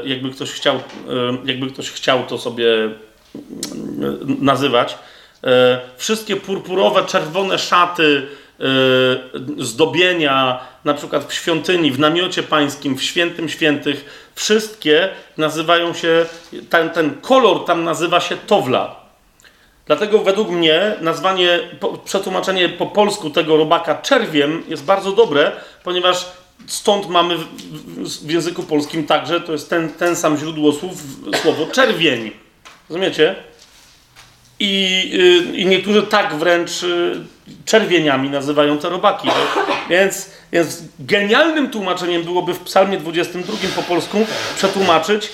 jakby 0.03 0.29
ktoś, 0.29 0.51
chciał, 0.51 0.75
yy, 0.75 1.37
jakby 1.45 1.67
ktoś 1.67 1.91
chciał 1.91 2.23
to 2.23 2.37
sobie 2.37 2.65
yy, 2.65 2.91
nazywać. 4.39 4.97
Yy, 5.43 5.49
wszystkie 5.97 6.35
purpurowe, 6.35 7.05
czerwone 7.05 7.59
szaty, 7.59 8.27
zdobienia, 9.57 10.59
na 10.85 10.93
przykład 10.93 11.25
w 11.25 11.33
świątyni, 11.33 11.91
w 11.91 11.99
namiocie 11.99 12.43
pańskim, 12.43 12.97
w 12.97 13.03
świętym 13.03 13.49
świętych, 13.49 14.29
wszystkie 14.35 15.09
nazywają 15.37 15.93
się, 15.93 16.25
ten, 16.69 16.89
ten 16.89 17.21
kolor 17.21 17.65
tam 17.65 17.83
nazywa 17.83 18.19
się 18.19 18.37
towla. 18.37 18.95
Dlatego 19.85 20.19
według 20.19 20.49
mnie 20.49 20.95
nazwanie, 21.01 21.59
przetłumaczenie 22.05 22.69
po 22.69 22.85
polsku 22.85 23.29
tego 23.29 23.57
robaka 23.57 23.95
czerwiem 23.95 24.63
jest 24.67 24.85
bardzo 24.85 25.11
dobre, 25.11 25.51
ponieważ 25.83 26.25
stąd 26.67 27.09
mamy 27.09 27.37
w, 27.37 28.31
języku 28.31 28.63
polskim 28.63 29.07
także, 29.07 29.41
to 29.41 29.51
jest 29.51 29.69
ten, 29.69 29.89
ten 29.89 30.15
sam 30.15 30.37
źródło 30.37 30.73
słów, 30.73 30.93
słowo 31.41 31.67
czerwień. 31.67 32.31
Rozumiecie? 32.89 33.35
I, 34.59 35.11
y, 35.53 35.57
I 35.57 35.65
niektórzy 35.65 36.03
tak 36.03 36.35
wręcz 36.35 36.83
y, 36.83 37.23
czerwieniami 37.65 38.29
nazywają 38.29 38.77
te 38.77 38.89
robaki. 38.89 39.29
Więc, 39.89 40.29
więc 40.51 40.83
genialnym 40.99 41.69
tłumaczeniem 41.69 42.23
byłoby 42.23 42.53
w 42.53 42.59
Psalmie 42.59 42.97
22 42.97 43.53
po 43.75 43.83
polsku 43.83 44.17
przetłumaczyć: 44.55 45.29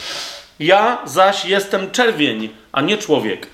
Ja 0.60 0.98
zaś 1.06 1.46
jestem 1.46 1.92
czerwień, 1.92 2.50
a 2.72 2.82
nie 2.82 2.98
człowiek. 2.98 3.48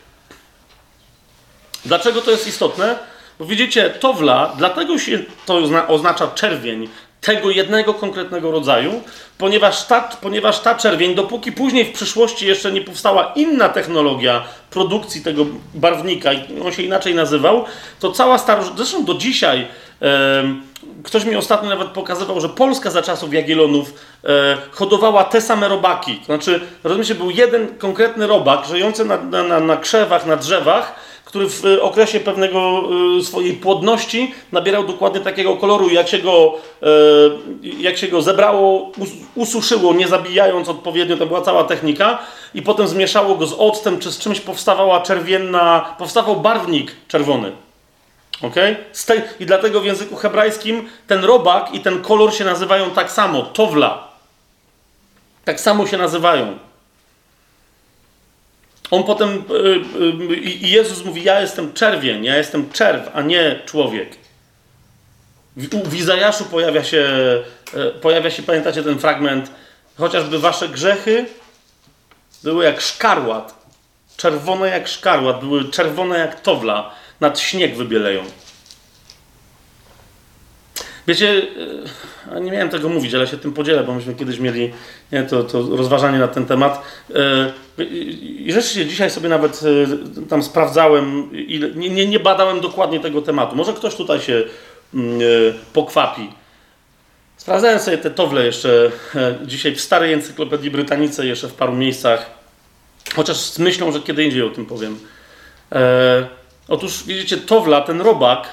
Dlaczego 1.86 2.22
to 2.22 2.32
jest 2.32 2.48
istotne? 2.48 3.00
Bo 3.40 3.46
widzicie, 3.46 3.90
towla, 3.90 4.54
dlatego 4.58 5.00
się 5.00 5.20
to 5.46 5.58
oznacza 5.88 6.28
czerwień, 6.28 6.90
tego 7.22 7.50
jednego 7.50 7.94
konkretnego 7.94 8.52
rodzaju, 8.52 9.02
ponieważ 9.38 9.86
ta, 9.86 10.02
ponieważ 10.02 10.60
ta 10.60 10.76
czerwień, 10.76 11.16
dopóki 11.16 11.52
później 11.52 11.86
w 11.86 11.94
przyszłości 11.94 12.48
jeszcze 12.48 12.72
nie 12.72 12.82
powstała 12.82 13.34
inna 13.36 13.70
technologia 13.70 14.44
produkcji 14.70 15.22
tego 15.22 15.46
barwnika, 15.74 16.30
on 16.66 16.72
się 16.72 16.84
inaczej 16.84 17.16
nazywał, 17.16 17.66
to 18.00 18.12
cała 18.12 18.38
starość, 18.38 18.70
zresztą 18.76 19.06
do 19.06 19.14
dzisiaj, 19.14 19.68
e, 20.02 20.44
ktoś 21.04 21.26
mi 21.26 21.36
ostatnio 21.36 21.70
nawet 21.70 21.88
pokazywał, 21.88 22.42
że 22.42 22.50
Polska 22.50 22.92
za 22.92 23.02
czasów 23.02 23.34
Jagiellonów 23.34 23.94
e, 24.24 24.58
hodowała 24.72 25.24
te 25.24 25.42
same 25.42 25.68
robaki. 25.68 26.16
To 26.16 26.26
znaczy, 26.26 26.60
rozumiecie, 26.84 27.16
był 27.16 27.32
jeden 27.32 27.78
konkretny 27.78 28.28
robak 28.28 28.66
żyjący 28.66 29.06
na, 29.06 29.18
na, 29.44 29.60
na 29.60 29.78
krzewach, 29.78 30.26
na 30.26 30.36
drzewach, 30.36 31.07
który 31.28 31.50
w 31.50 31.66
e, 31.66 31.82
okresie 31.82 32.20
pewnego 32.20 32.84
e, 33.20 33.24
swojej 33.24 33.54
płodności 33.54 34.34
nabierał 34.52 34.88
dokładnie 34.88 35.22
takiego 35.22 35.56
koloru. 35.56 35.90
Jak 35.90 36.08
się 36.08 36.20
go, 36.20 36.54
e, 36.84 36.88
jak 37.80 37.98
się 37.98 38.08
go 38.08 38.22
zebrało, 38.22 38.92
ususzyło, 39.36 39.94
nie 39.94 40.08
zabijając 40.08 40.70
odpowiednio, 40.70 41.18
to 41.18 41.26
była 41.26 41.42
cała 41.42 41.64
technika, 41.64 42.20
i 42.54 42.62
potem 42.62 42.88
zmieszało 42.88 43.36
go 43.36 43.48
z 43.48 43.54
octem 43.54 44.00
czy 44.00 44.12
z 44.12 44.20
czymś, 44.20 44.40
powstawała 44.40 45.02
czerwienna, 45.02 45.96
powstawał 45.98 46.36
barwnik 46.36 46.96
czerwony. 47.08 47.52
Okay? 48.42 48.76
I 49.40 49.46
dlatego 49.46 49.82
w 49.82 49.86
języku 49.86 50.16
hebrajskim 50.16 50.90
ten 51.08 51.24
robak 51.24 51.74
i 51.74 51.80
ten 51.80 52.02
kolor 52.02 52.34
się 52.34 52.46
nazywają 52.46 52.90
tak 52.90 53.12
samo, 53.12 53.42
towla. 53.42 54.08
Tak 55.46 55.60
samo 55.60 55.88
się 55.88 55.98
nazywają. 55.98 56.67
On 58.92 59.04
potem, 59.04 59.30
y, 59.30 60.34
y, 60.34 60.36
i 60.36 60.70
Jezus 60.70 61.06
mówi, 61.06 61.24
ja 61.24 61.42
jestem 61.42 61.74
czerwień, 61.74 62.24
ja 62.24 62.38
jestem 62.38 62.70
czerw, 62.70 63.10
a 63.14 63.22
nie 63.22 63.62
człowiek. 63.66 64.10
W, 65.58 65.90
w 65.90 65.96
Izajaszu 65.96 66.46
pojawia 66.46 66.84
się, 66.84 67.08
e, 67.74 67.92
pojawia 67.92 68.32
się, 68.32 68.44
pamiętacie 68.44 68.84
ten 68.84 69.00
fragment, 69.00 69.52
chociażby 69.98 70.40
wasze 70.40 70.70
grzechy 70.70 71.26
były 72.44 72.66
jak 72.66 72.82
szkarłat, 72.82 73.66
czerwone 74.18 74.70
jak 74.70 74.88
szkarłat, 74.88 75.40
były 75.40 75.70
czerwone 75.70 76.20
jak 76.20 76.42
towla, 76.42 76.96
nad 77.20 77.40
śnieg 77.40 77.78
wybieleją. 77.78 78.24
Wiecie, 81.08 81.42
e, 82.32 82.42
nie 82.42 82.52
miałem 82.52 82.70
tego 82.70 82.90
mówić, 82.90 83.14
ale 83.14 83.28
się 83.28 83.38
tym 83.38 83.54
podzielę, 83.54 83.84
bo 83.84 83.94
myśmy 83.94 84.16
kiedyś 84.16 84.40
mieli 84.40 84.74
nie, 85.12 85.24
to, 85.24 85.44
to 85.44 85.62
rozważanie 85.62 86.20
na 86.20 86.28
ten 86.28 86.46
temat. 86.46 86.82
E, 87.16 87.84
I 87.84 88.52
rzeczywiście 88.52 88.86
dzisiaj 88.86 89.10
sobie 89.10 89.30
nawet 89.30 89.62
e, 89.64 90.26
tam 90.30 90.44
sprawdzałem, 90.44 91.30
nie, 91.76 91.90
nie, 91.90 92.08
nie 92.08 92.20
badałem 92.20 92.62
dokładnie 92.62 93.00
tego 93.00 93.22
tematu. 93.22 93.56
Może 93.56 93.74
ktoś 93.74 93.96
tutaj 93.96 94.22
się 94.22 94.44
mm, 94.94 95.20
pokwapi. 95.74 96.30
Sprawdzałem 97.38 97.80
sobie 97.80 97.98
te 97.98 98.12
towle 98.12 98.46
jeszcze 98.46 98.92
dzisiaj 99.46 99.76
w 99.76 99.82
starej 99.82 100.14
encyklopedii 100.14 100.72
Brytanice, 100.72 101.26
jeszcze 101.26 101.48
w 101.48 101.54
paru 101.54 101.74
miejscach, 101.74 102.30
chociaż 103.16 103.38
z 103.38 103.60
myślą, 103.60 103.92
że 103.92 104.00
kiedy 104.00 104.24
indziej 104.24 104.42
o 104.42 104.50
tym 104.50 104.66
powiem. 104.66 105.00
otóż 106.68 107.04
widzicie, 107.04 107.38
towla, 107.38 107.82
ten 107.82 108.02
robak, 108.02 108.48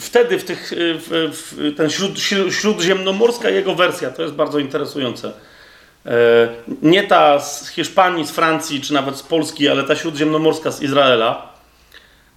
wtedy 0.00 0.38
w 0.38 0.44
tych, 0.44 0.72
w, 0.76 1.30
w, 1.32 1.76
ten 1.76 1.90
śród, 1.90 2.18
śródziemnomorska 2.50 3.50
jego 3.50 3.74
wersja, 3.74 4.10
to 4.10 4.22
jest 4.22 4.34
bardzo 4.34 4.58
interesujące. 4.58 5.32
E, 6.06 6.12
nie 6.82 7.02
ta 7.02 7.40
z 7.40 7.68
Hiszpanii, 7.68 8.26
z 8.26 8.30
Francji, 8.30 8.80
czy 8.80 8.94
nawet 8.94 9.16
z 9.16 9.22
Polski, 9.22 9.68
ale 9.68 9.84
ta 9.84 9.96
śródziemnomorska 9.96 10.70
z 10.70 10.82
Izraela, 10.82 11.52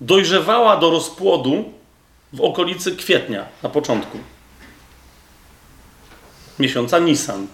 dojrzewała 0.01 0.77
do 0.77 0.91
rozpłodu 0.91 1.73
w 2.33 2.41
okolicy 2.41 2.95
kwietnia, 2.95 3.45
na 3.63 3.69
początku 3.69 4.17
miesiąca 6.59 6.99
Nisan. 6.99 7.47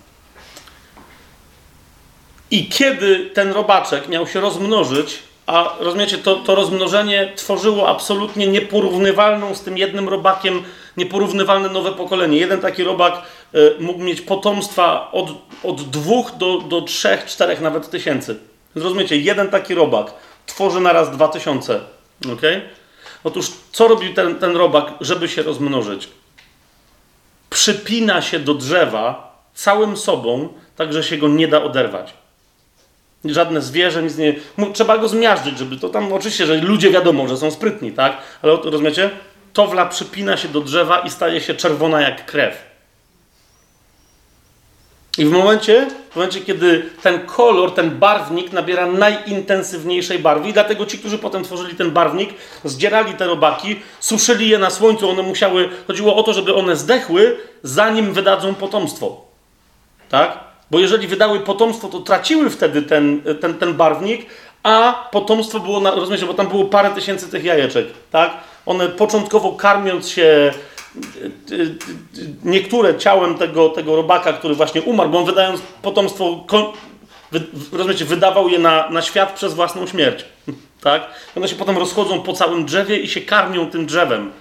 I 2.51 2.69
kiedy 2.69 3.29
ten 3.33 3.51
robaczek 3.51 4.07
miał 4.07 4.27
się 4.27 4.41
rozmnożyć, 4.41 5.23
a 5.45 5.75
rozumiecie, 5.79 6.17
to, 6.17 6.35
to 6.35 6.55
rozmnożenie 6.55 7.33
tworzyło 7.35 7.89
absolutnie 7.89 8.47
nieporównywalną 8.47 9.55
z 9.55 9.61
tym 9.61 9.77
jednym 9.77 10.09
robakiem, 10.09 10.63
nieporównywalne 10.97 11.69
nowe 11.69 11.91
pokolenie. 11.91 12.37
Jeden 12.37 12.61
taki 12.61 12.83
robak 12.83 13.21
y, 13.55 13.75
mógł 13.79 13.99
mieć 13.99 14.21
potomstwa 14.21 15.11
od, 15.11 15.29
od 15.63 15.81
dwóch 15.81 16.31
do, 16.37 16.57
do 16.57 16.81
trzech, 16.81 17.25
czterech 17.25 17.61
nawet 17.61 17.89
tysięcy. 17.89 18.39
Więc 18.75 18.83
rozumiecie, 18.83 19.17
jeden 19.17 19.49
taki 19.49 19.75
robak 19.75 20.13
tworzy 20.45 20.79
na 20.79 20.93
raz 20.93 21.11
dwa 21.11 21.27
tysiące. 21.27 21.79
Okay? 22.33 22.61
Otóż 23.23 23.51
co 23.71 23.87
robi 23.87 24.13
ten, 24.13 24.35
ten 24.35 24.57
robak, 24.57 24.93
żeby 25.01 25.27
się 25.27 25.43
rozmnożyć? 25.43 26.09
Przypina 27.49 28.21
się 28.21 28.39
do 28.39 28.53
drzewa 28.53 29.35
całym 29.53 29.97
sobą, 29.97 30.49
tak 30.75 30.93
że 30.93 31.03
się 31.03 31.17
go 31.17 31.27
nie 31.27 31.47
da 31.47 31.63
oderwać 31.63 32.13
żadne 33.33 33.61
zwierzę, 33.61 34.03
nic 34.03 34.17
nie. 34.17 34.35
Trzeba 34.73 34.97
go 34.97 35.07
zmiażdżyć, 35.07 35.57
żeby 35.57 35.77
to 35.77 35.89
tam. 35.89 36.13
Oczywiście, 36.13 36.45
że 36.45 36.55
ludzie 36.55 36.91
wiadomo, 36.91 37.27
że 37.27 37.37
są 37.37 37.51
sprytni, 37.51 37.91
tak? 37.91 38.17
Ale 38.41 38.55
rozumiecie? 38.63 39.09
Towla 39.53 39.85
przypina 39.85 40.37
się 40.37 40.47
do 40.47 40.61
drzewa 40.61 40.99
i 40.99 41.09
staje 41.09 41.41
się 41.41 41.53
czerwona 41.53 42.01
jak 42.01 42.25
krew. 42.25 42.75
I 45.17 45.25
w 45.25 45.31
momencie, 45.31 45.87
w 46.11 46.15
momencie, 46.15 46.41
kiedy 46.41 46.89
ten 47.03 47.25
kolor, 47.25 47.71
ten 47.71 47.99
barwnik 47.99 48.51
nabiera 48.51 48.85
najintensywniejszej 48.85 50.19
barwy, 50.19 50.49
i 50.49 50.53
dlatego 50.53 50.85
ci, 50.85 50.99
którzy 50.99 51.17
potem 51.17 51.43
tworzyli 51.43 51.75
ten 51.75 51.91
barwnik, 51.91 52.29
zdzierali 52.63 53.13
te 53.13 53.27
robaki, 53.27 53.79
suszyli 53.99 54.49
je 54.49 54.59
na 54.59 54.69
słońcu, 54.69 55.09
one 55.09 55.23
musiały, 55.23 55.69
chodziło 55.87 56.15
o 56.15 56.23
to, 56.23 56.33
żeby 56.33 56.55
one 56.55 56.75
zdechły, 56.75 57.37
zanim 57.63 58.13
wydadzą 58.13 58.55
potomstwo. 58.55 59.25
Tak? 60.09 60.39
Bo 60.71 60.79
jeżeli 60.79 61.07
wydały 61.07 61.39
potomstwo, 61.39 61.87
to 61.87 61.99
traciły 61.99 62.49
wtedy 62.49 62.81
ten, 62.81 63.21
ten, 63.41 63.53
ten 63.53 63.73
barwnik, 63.73 64.25
a 64.63 65.07
potomstwo 65.11 65.59
było, 65.59 65.79
na, 65.79 65.91
rozumiecie, 65.91 66.25
bo 66.25 66.33
tam 66.33 66.47
było 66.47 66.65
parę 66.65 66.89
tysięcy 66.89 67.29
tych 67.29 67.43
jajeczek, 67.43 67.87
tak? 68.11 68.31
One 68.65 68.89
początkowo 68.89 69.51
karmiąc 69.51 70.09
się 70.09 70.51
y, 70.95 71.53
y, 71.53 71.55
y, 71.55 71.77
niektóre 72.43 72.97
ciałem 72.97 73.35
tego, 73.35 73.69
tego 73.69 73.95
robaka, 73.95 74.33
który 74.33 74.55
właśnie 74.55 74.81
umarł, 74.81 75.09
bo 75.09 75.19
on 75.19 75.25
wydając 75.25 75.61
potomstwo 75.81 76.45
wy, 77.31 77.41
rozumiecie, 77.71 78.05
wydawał 78.05 78.49
je 78.49 78.59
na, 78.59 78.89
na 78.89 79.01
świat 79.01 79.33
przez 79.33 79.53
własną 79.53 79.87
śmierć. 79.87 80.25
Tak? 80.81 81.07
One 81.37 81.47
się 81.47 81.55
potem 81.55 81.77
rozchodzą 81.77 82.21
po 82.21 82.33
całym 82.33 82.65
drzewie 82.65 82.97
i 82.97 83.07
się 83.07 83.21
karmią 83.21 83.69
tym 83.69 83.85
drzewem. 83.85 84.31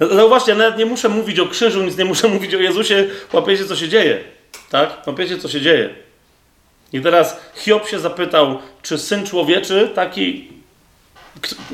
Zauważcie, 0.00 0.54
nawet 0.54 0.78
nie 0.78 0.86
muszę 0.86 1.08
mówić 1.08 1.40
o 1.40 1.46
krzyżu, 1.46 1.82
nic 1.82 1.96
nie 1.96 2.04
muszę 2.04 2.28
mówić 2.34 2.54
o 2.54 2.58
Jezusie, 2.58 3.06
łapiecie 3.32 3.64
co 3.64 3.76
się 3.76 3.88
dzieje. 3.88 4.24
Tak? 4.70 5.06
Łapiecie 5.06 5.38
co 5.38 5.48
się 5.48 5.60
dzieje. 5.60 5.94
I 6.92 7.00
teraz 7.00 7.40
Hiob 7.54 7.88
się 7.88 7.98
zapytał, 7.98 8.58
czy 8.82 8.98
syn 8.98 9.26
człowieczy, 9.26 9.90
taki 9.94 10.48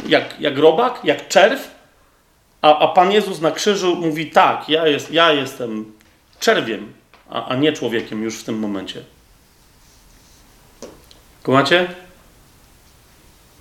jak, 0.06 0.40
jak 0.40 0.58
robak, 0.58 1.00
jak 1.04 1.28
czerw, 1.28 1.70
a, 2.62 2.78
a 2.78 2.88
Pan 2.88 3.12
Jezus 3.12 3.40
na 3.40 3.50
krzyżu 3.50 3.96
mówi 3.96 4.30
tak, 4.30 4.68
ja, 4.68 4.86
jest, 4.86 5.10
ja 5.10 5.32
jestem 5.32 5.92
czerwiem, 6.40 6.92
a, 7.30 7.48
a 7.48 7.56
nie 7.56 7.72
człowiekiem 7.72 8.22
już 8.22 8.38
w 8.38 8.44
tym 8.44 8.58
momencie. 8.58 9.02
Kumacie? 11.42 11.88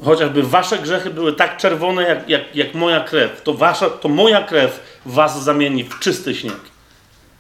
Chociażby 0.03 0.43
wasze 0.43 0.79
grzechy 0.79 1.09
były 1.09 1.33
tak 1.33 1.57
czerwone 1.57 2.03
jak, 2.03 2.29
jak, 2.29 2.55
jak 2.55 2.73
moja 2.73 2.99
krew, 2.99 3.41
to, 3.41 3.53
wasza, 3.53 3.89
to 3.89 4.09
moja 4.09 4.43
krew 4.43 4.99
was 5.05 5.43
zamieni 5.43 5.83
w 5.83 5.99
czysty 5.99 6.35
śnieg. 6.35 6.74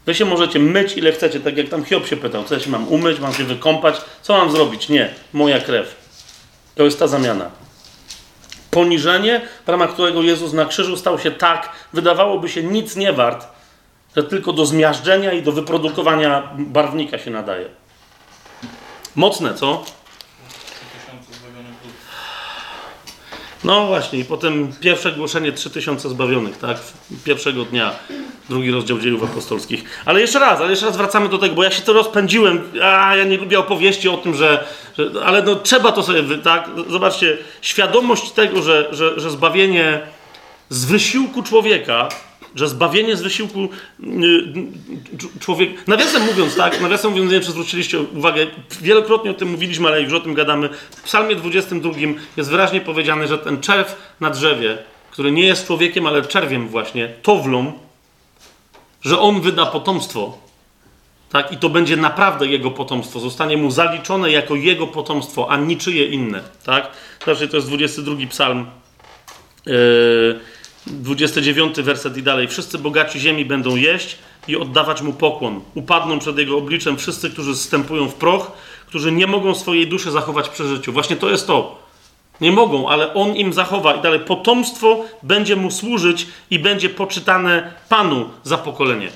Wy 0.05 0.15
się 0.15 0.25
możecie 0.25 0.59
myć 0.59 0.97
ile 0.97 1.11
chcecie, 1.11 1.39
tak 1.39 1.57
jak 1.57 1.69
tam 1.69 1.85
Hiob 1.85 2.07
się 2.07 2.17
pytał, 2.17 2.43
co 2.43 2.53
ja 2.53 2.59
się 2.59 2.69
mam 2.69 2.87
umyć, 2.87 3.19
mam 3.19 3.33
się 3.33 3.43
wykąpać, 3.43 4.01
co 4.21 4.37
mam 4.37 4.51
zrobić? 4.51 4.89
Nie, 4.89 5.13
moja 5.33 5.59
krew. 5.59 5.95
To 6.75 6.83
jest 6.83 6.99
ta 6.99 7.07
zamiana. 7.07 7.49
Poniżenie, 8.71 9.41
w 9.65 9.69
ramach 9.69 9.93
którego 9.93 10.21
Jezus 10.21 10.53
na 10.53 10.65
krzyżu 10.65 10.97
stał 10.97 11.19
się 11.19 11.31
tak, 11.31 11.69
wydawałoby 11.93 12.49
się 12.49 12.63
nic 12.63 12.95
nie 12.95 13.13
wart, 13.13 13.47
że 14.15 14.23
tylko 14.23 14.53
do 14.53 14.65
zmiażdżenia 14.65 15.33
i 15.33 15.41
do 15.41 15.51
wyprodukowania 15.51 16.49
barwnika 16.57 17.17
się 17.17 17.31
nadaje. 17.31 17.65
Mocne, 19.15 19.53
co? 19.53 19.83
No 23.65 23.87
właśnie, 23.87 24.19
i 24.19 24.25
potem 24.25 24.73
pierwsze 24.79 25.11
głoszenie 25.11 25.51
3000 25.51 26.09
zbawionych, 26.09 26.57
tak? 26.57 26.77
Pierwszego 27.23 27.65
dnia, 27.65 27.91
drugi 28.49 28.71
rozdział 28.71 28.99
dziejów 28.99 29.23
apostolskich. 29.23 29.83
Ale 30.05 30.21
jeszcze 30.21 30.39
raz, 30.39 30.59
ale 30.59 30.69
jeszcze 30.69 30.85
raz 30.85 30.97
wracamy 30.97 31.29
do 31.29 31.37
tego, 31.37 31.55
bo 31.55 31.63
ja 31.63 31.71
się 31.71 31.81
to 31.81 31.93
rozpędziłem, 31.93 32.71
a 32.83 33.15
ja 33.15 33.23
nie 33.23 33.37
lubię 33.37 33.59
opowieści 33.59 34.09
o 34.09 34.17
tym, 34.17 34.35
że, 34.35 34.67
że 34.97 35.11
ale 35.25 35.41
no 35.41 35.55
trzeba 35.55 35.91
to 35.91 36.03
sobie, 36.03 36.37
tak? 36.37 36.69
Zobaczcie, 36.89 37.37
świadomość 37.61 38.31
tego, 38.31 38.61
że, 38.61 38.87
że, 38.91 39.19
że 39.19 39.31
zbawienie 39.31 40.01
z 40.69 40.85
wysiłku 40.85 41.43
człowieka 41.43 42.09
że 42.55 42.67
zbawienie 42.67 43.17
z 43.17 43.21
wysiłku 43.21 43.63
y, 43.63 43.69
człowieka. 45.39 45.81
Nawiasem 45.87 46.25
mówiąc, 46.25 46.55
tak, 46.55 46.81
nawiasem 46.81 47.11
mówiąc, 47.11 47.31
nie 47.31 47.35
wiem, 47.37 47.43
czy 47.45 47.51
zwróciliście 47.51 47.99
uwagę, 47.99 48.47
wielokrotnie 48.81 49.31
o 49.31 49.33
tym 49.33 49.49
mówiliśmy, 49.49 49.87
ale 49.87 50.01
już 50.01 50.13
o 50.13 50.19
tym 50.19 50.33
gadamy. 50.33 50.69
W 50.91 51.01
Psalmie 51.03 51.35
22 51.35 51.91
jest 52.37 52.49
wyraźnie 52.49 52.81
powiedziane, 52.81 53.27
że 53.27 53.37
ten 53.37 53.61
czerw 53.61 54.15
na 54.19 54.29
drzewie, 54.29 54.77
który 55.11 55.31
nie 55.31 55.43
jest 55.43 55.67
człowiekiem, 55.67 56.07
ale 56.07 56.21
czerwiem 56.21 56.67
właśnie, 56.67 57.07
towlą, 57.21 57.73
że 59.01 59.19
on 59.19 59.41
wyda 59.41 59.65
potomstwo. 59.65 60.37
Tak? 61.31 61.51
I 61.51 61.57
to 61.57 61.69
będzie 61.69 61.97
naprawdę 61.97 62.47
jego 62.47 62.71
potomstwo. 62.71 63.19
Zostanie 63.19 63.57
mu 63.57 63.71
zaliczone 63.71 64.31
jako 64.31 64.55
jego 64.55 64.87
potomstwo, 64.87 65.51
a 65.51 65.57
niczyje 65.57 66.05
inne. 66.05 66.41
Tak? 66.65 66.91
Znaczy, 67.23 67.47
to 67.47 67.57
jest 67.57 67.67
22 67.67 68.27
psalm. 68.27 68.65
Yy 69.65 70.39
29 70.87 71.75
werset 71.81 72.17
i 72.17 72.23
dalej. 72.23 72.47
Wszyscy 72.47 72.77
bogaci 72.77 73.19
ziemi 73.19 73.45
będą 73.45 73.75
jeść 73.75 74.17
i 74.47 74.55
oddawać 74.55 75.01
mu 75.01 75.13
pokłon. 75.13 75.61
Upadną 75.73 76.19
przed 76.19 76.37
jego 76.37 76.57
obliczem 76.57 76.97
wszyscy, 76.97 77.29
którzy 77.29 77.55
zstępują 77.55 78.07
w 78.07 78.13
proch, 78.13 78.51
którzy 78.87 79.11
nie 79.11 79.27
mogą 79.27 79.55
swojej 79.55 79.87
duszy 79.87 80.11
zachować 80.11 80.49
przy 80.49 80.67
życiu. 80.67 80.93
Właśnie 80.93 81.15
to 81.15 81.29
jest 81.29 81.47
to. 81.47 81.85
Nie 82.41 82.51
mogą, 82.51 82.89
ale 82.89 83.13
on 83.13 83.35
im 83.35 83.53
zachowa. 83.53 83.95
I 83.95 84.01
dalej 84.01 84.19
potomstwo 84.19 85.05
będzie 85.23 85.55
mu 85.55 85.71
służyć 85.71 86.27
i 86.49 86.59
będzie 86.59 86.89
poczytane 86.89 87.73
Panu 87.89 88.29
za 88.43 88.57
pokolenie. 88.57 89.09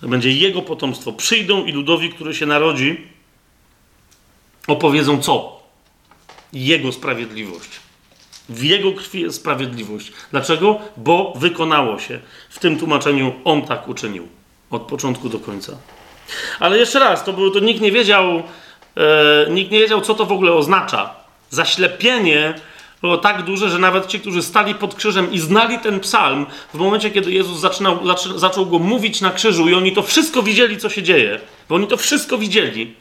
To 0.00 0.08
będzie 0.08 0.32
jego 0.32 0.62
potomstwo. 0.62 1.12
Przyjdą 1.12 1.64
i 1.64 1.72
ludowi, 1.72 2.10
który 2.10 2.34
się 2.34 2.46
narodzi, 2.46 3.06
opowiedzą 4.66 5.22
co? 5.22 5.62
Jego 6.52 6.92
sprawiedliwość. 6.92 7.85
W 8.48 8.62
Jego 8.62 8.92
krwi 8.92 9.20
jest 9.20 9.36
sprawiedliwość. 9.36 10.12
Dlaczego? 10.30 10.78
Bo 10.96 11.32
wykonało 11.36 11.98
się. 11.98 12.20
W 12.50 12.58
tym 12.58 12.78
tłumaczeniu 12.78 13.32
On 13.44 13.62
tak 13.62 13.88
uczynił. 13.88 14.28
Od 14.70 14.82
początku 14.82 15.28
do 15.28 15.38
końca. 15.38 15.72
Ale 16.60 16.78
jeszcze 16.78 16.98
raz, 16.98 17.24
to, 17.24 17.32
było, 17.32 17.50
to 17.50 17.60
nikt 17.60 17.80
nie 17.80 17.92
wiedział, 17.92 18.42
e, 18.96 19.50
nikt 19.50 19.70
nie 19.70 19.80
wiedział, 19.80 20.00
co 20.00 20.14
to 20.14 20.26
w 20.26 20.32
ogóle 20.32 20.52
oznacza. 20.52 21.14
Zaślepienie 21.50 22.54
było 23.00 23.18
tak 23.18 23.42
duże, 23.42 23.70
że 23.70 23.78
nawet 23.78 24.06
ci, 24.06 24.20
którzy 24.20 24.42
stali 24.42 24.74
pod 24.74 24.94
krzyżem 24.94 25.32
i 25.32 25.38
znali 25.38 25.78
ten 25.78 26.00
psalm, 26.00 26.46
w 26.74 26.78
momencie, 26.78 27.10
kiedy 27.10 27.32
Jezus 27.32 27.60
zaczynał, 27.60 27.98
zaczął 28.36 28.66
go 28.66 28.78
mówić 28.78 29.20
na 29.20 29.30
krzyżu 29.30 29.68
i 29.68 29.74
oni 29.74 29.92
to 29.92 30.02
wszystko 30.02 30.42
widzieli, 30.42 30.78
co 30.78 30.88
się 30.88 31.02
dzieje, 31.02 31.40
bo 31.68 31.74
oni 31.74 31.86
to 31.86 31.96
wszystko 31.96 32.38
widzieli. 32.38 32.94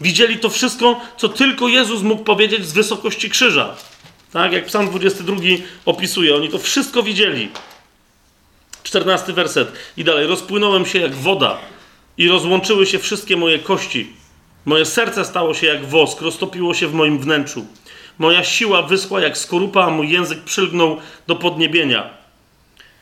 Widzieli 0.00 0.38
to 0.38 0.50
wszystko, 0.50 1.00
co 1.16 1.28
tylko 1.28 1.68
Jezus 1.68 2.02
mógł 2.02 2.24
powiedzieć 2.24 2.66
z 2.66 2.72
wysokości 2.72 3.30
krzyża. 3.30 3.76
Tak, 4.32 4.52
jak 4.52 4.66
Psalm 4.66 4.88
22 4.88 5.36
opisuje, 5.84 6.36
oni 6.36 6.48
to 6.48 6.58
wszystko 6.58 7.02
widzieli. 7.02 7.48
14 8.82 9.32
werset 9.32 9.72
i 9.96 10.04
dalej. 10.04 10.26
Rozpłynąłem 10.26 10.86
się 10.86 10.98
jak 10.98 11.14
woda 11.14 11.58
i 12.18 12.28
rozłączyły 12.28 12.86
się 12.86 12.98
wszystkie 12.98 13.36
moje 13.36 13.58
kości. 13.58 14.12
Moje 14.64 14.84
serce 14.84 15.24
stało 15.24 15.54
się 15.54 15.66
jak 15.66 15.86
wosk, 15.86 16.20
roztopiło 16.20 16.74
się 16.74 16.86
w 16.86 16.94
moim 16.94 17.18
wnętrzu. 17.18 17.66
Moja 18.18 18.44
siła 18.44 18.82
wyschła 18.82 19.20
jak 19.20 19.38
skorupa, 19.38 19.84
a 19.84 19.90
mój 19.90 20.10
język 20.10 20.44
przylgnął 20.44 20.96
do 21.26 21.36
podniebienia. 21.36 22.10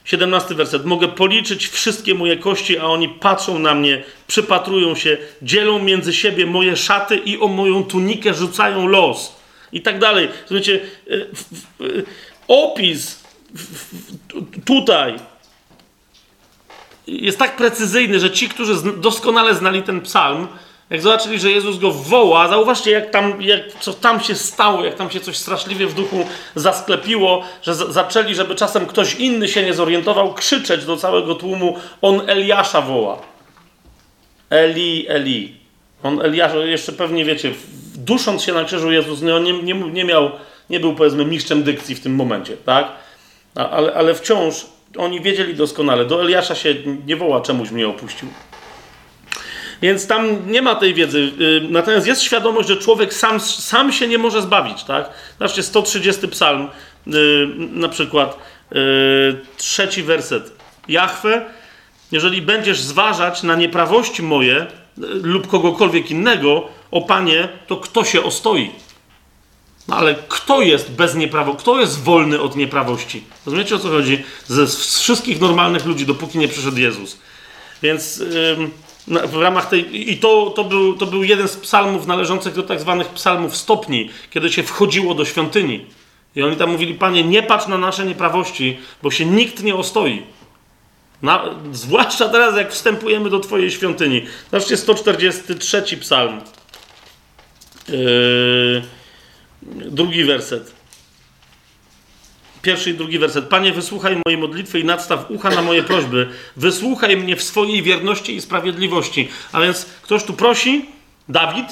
17 0.05 0.55
werset. 0.55 0.85
Mogę 0.85 1.09
policzyć 1.09 1.69
wszystkie 1.69 2.15
moje 2.15 2.37
kości, 2.37 2.79
a 2.79 2.85
oni 2.85 3.09
patrzą 3.09 3.59
na 3.59 3.75
mnie, 3.75 4.05
przypatrują 4.27 4.95
się, 4.95 5.17
dzielą 5.43 5.79
między 5.79 6.13
siebie 6.13 6.47
moje 6.47 6.77
szaty 6.77 7.17
i 7.17 7.41
o 7.41 7.49
moją 7.49 7.85
tunikę 7.85 8.35
rzucają 8.35 8.87
los 8.87 9.36
i 9.77 9.81
tak 9.81 9.99
dalej. 9.99 10.29
Słuchajcie, 10.47 10.81
e, 11.11 11.15
e, 11.15 11.23
opis 12.49 13.23
tutaj 14.65 15.17
jest 17.07 17.39
tak 17.39 17.57
precyzyjny, 17.57 18.21
że 18.21 18.31
ci, 18.31 18.49
którzy 18.49 18.75
doskonale 18.97 19.55
znali 19.55 19.83
ten 19.83 20.01
psalm, 20.01 20.49
jak 20.91 21.03
zobaczyli, 21.03 21.39
że 21.39 21.51
Jezus 21.51 21.79
go 21.79 21.93
woła, 21.93 22.49
zauważcie, 22.49 22.91
jak 22.91 23.11
tam, 23.11 23.43
jak, 23.43 23.61
co 23.81 23.93
tam 23.93 24.21
się 24.21 24.35
stało, 24.35 24.85
jak 24.85 24.95
tam 24.95 25.11
się 25.11 25.21
coś 25.21 25.37
straszliwie 25.37 25.87
w 25.87 25.95
duchu 25.95 26.27
zasklepiło, 26.55 27.45
że 27.63 27.75
z, 27.75 27.93
zaczęli, 27.93 28.35
żeby 28.35 28.55
czasem 28.55 28.87
ktoś 28.87 29.15
inny 29.15 29.49
się 29.49 29.63
nie 29.63 29.75
zorientował, 29.75 30.35
krzyczeć 30.35 30.85
do 30.85 30.97
całego 30.97 31.35
tłumu, 31.35 31.77
on 32.03 32.31
Eliasza 32.31 32.81
woła. 32.81 33.23
Eli, 34.51 35.07
Eli. 35.09 35.57
On 36.03 36.21
Eliasza, 36.21 36.57
jeszcze 36.57 36.93
pewnie 36.93 37.25
wiecie, 37.25 37.53
dusząc 37.97 38.43
się 38.43 38.53
na 38.53 38.65
krzyżu 38.65 38.93
Jezus 38.93 39.23
no, 39.23 39.39
nie, 39.39 39.63
nie, 39.63 39.75
nie 39.75 40.05
miał, 40.05 40.31
nie 40.71 40.81
był 40.81 40.95
powiedzmy 40.95 41.25
mistrzem 41.25 41.63
dykcji 41.63 41.95
w 41.95 42.01
tym 42.01 42.15
momencie, 42.15 42.57
tak? 42.57 42.93
Ale, 43.55 43.95
ale 43.95 44.15
wciąż 44.15 44.67
oni 44.99 45.21
wiedzieli 45.21 45.55
doskonale, 45.55 46.05
do 46.05 46.23
Eliasza 46.23 46.55
się 46.55 46.75
nie 47.07 47.17
woła, 47.17 47.41
czemuś 47.41 47.71
mnie 47.71 47.89
opuścił. 47.89 48.29
Więc 49.83 50.07
tam 50.07 50.51
nie 50.51 50.63
ma 50.63 50.75
tej 50.75 50.95
wiedzy. 50.95 51.33
Y, 51.41 51.61
natomiast 51.71 52.07
jest 52.07 52.23
świadomość, 52.23 52.69
że 52.69 52.77
człowiek 52.77 53.15
sam, 53.15 53.41
sam 53.41 53.93
się 53.93 54.09
nie 54.09 54.19
może 54.19 54.43
zbawić, 54.43 54.85
tak? 54.85 55.11
Zobaczcie, 55.39 55.63
130 55.63 56.29
psalm, 56.29 56.69
y, 57.07 57.11
na 57.57 57.89
przykład, 57.89 58.39
y, 58.73 58.77
trzeci 59.57 60.03
werset. 60.03 60.53
Jachwę, 60.89 61.45
jeżeli 62.13 62.43
będziesz 62.43 62.81
zważać 62.81 63.43
na 63.43 63.57
nieprawości 63.57 64.23
moje 64.23 64.67
lub 65.23 65.47
kogokolwiek 65.47 66.11
innego, 66.11 66.69
o 66.91 67.01
Panie, 67.01 67.49
to 67.67 67.77
kto 67.77 68.05
się 68.05 68.23
ostoi? 68.23 68.71
No 69.89 69.97
ale 69.97 70.15
kto 70.29 70.63
jest 70.63 70.91
bez 70.91 71.15
nieprawo, 71.15 71.55
kto 71.55 71.81
jest 71.81 72.03
wolny 72.03 72.41
od 72.41 72.57
nieprawości? 72.57 73.25
Rozumiecie 73.47 73.75
o 73.75 73.79
co 73.79 73.89
chodzi? 73.89 74.25
Ze, 74.47 74.67
wszystkich 74.67 75.41
normalnych 75.41 75.87
ludzi, 75.87 76.07
dopóki 76.07 76.39
nie 76.39 76.49
przyszedł 76.49 76.77
Jezus. 76.77 77.19
Więc 77.83 78.21
ym, 78.21 78.71
w 79.07 79.35
ramach 79.35 79.69
tej. 79.69 80.11
I 80.13 80.17
to, 80.17 80.53
to, 80.57 80.65
był, 80.65 80.97
to 80.97 81.07
był 81.07 81.25
jeden 81.25 81.49
z 81.49 81.57
psalmów 81.57 82.07
należących 82.07 82.55
do 82.55 82.63
tak 82.63 82.81
zwanych 82.81 83.09
psalmów 83.09 83.57
stopni, 83.57 84.11
kiedy 84.31 84.53
się 84.53 84.63
wchodziło 84.63 85.15
do 85.15 85.25
świątyni. 85.25 85.87
I 86.37 86.43
oni 86.43 86.57
tam 86.57 86.71
mówili: 86.71 86.95
Panie, 86.95 87.25
nie 87.25 87.43
patrz 87.43 87.67
na 87.67 87.79
nasze 87.79 88.07
nieprawości, 88.07 88.79
bo 89.03 89.11
się 89.11 89.27
nikt 89.27 89.63
nie 89.63 89.75
ostoi. 89.75 90.23
Na, 91.23 91.45
zwłaszcza 91.73 92.29
teraz, 92.29 92.57
jak 92.57 92.73
wstępujemy 92.73 93.31
do 93.31 93.41
Twojej 93.41 93.71
świątyni. 93.71 94.23
Zobaczcie 94.51 94.77
143 94.77 95.83
psalm. 96.01 96.41
Yy, 97.89 98.83
drugi 99.91 100.25
werset. 100.25 100.73
Pierwszy 102.63 102.91
i 102.91 102.95
drugi 102.95 103.19
werset. 103.19 103.45
Panie, 103.45 103.73
wysłuchaj 103.73 104.17
mojej 104.27 104.41
modlitwy 104.41 104.81
i 104.81 104.85
nadstaw 104.85 105.31
ucha 105.31 105.51
na 105.51 105.63
moje 105.63 105.83
prośby. 105.83 106.29
Wysłuchaj 106.57 107.17
mnie 107.17 107.37
w 107.37 107.43
swojej 107.43 107.83
wierności 107.83 108.37
i 108.37 108.41
sprawiedliwości. 108.41 109.29
A 109.53 109.61
więc 109.61 109.87
ktoś 110.03 110.25
tu 110.25 110.33
prosi, 110.33 110.87
Dawid, 111.29 111.67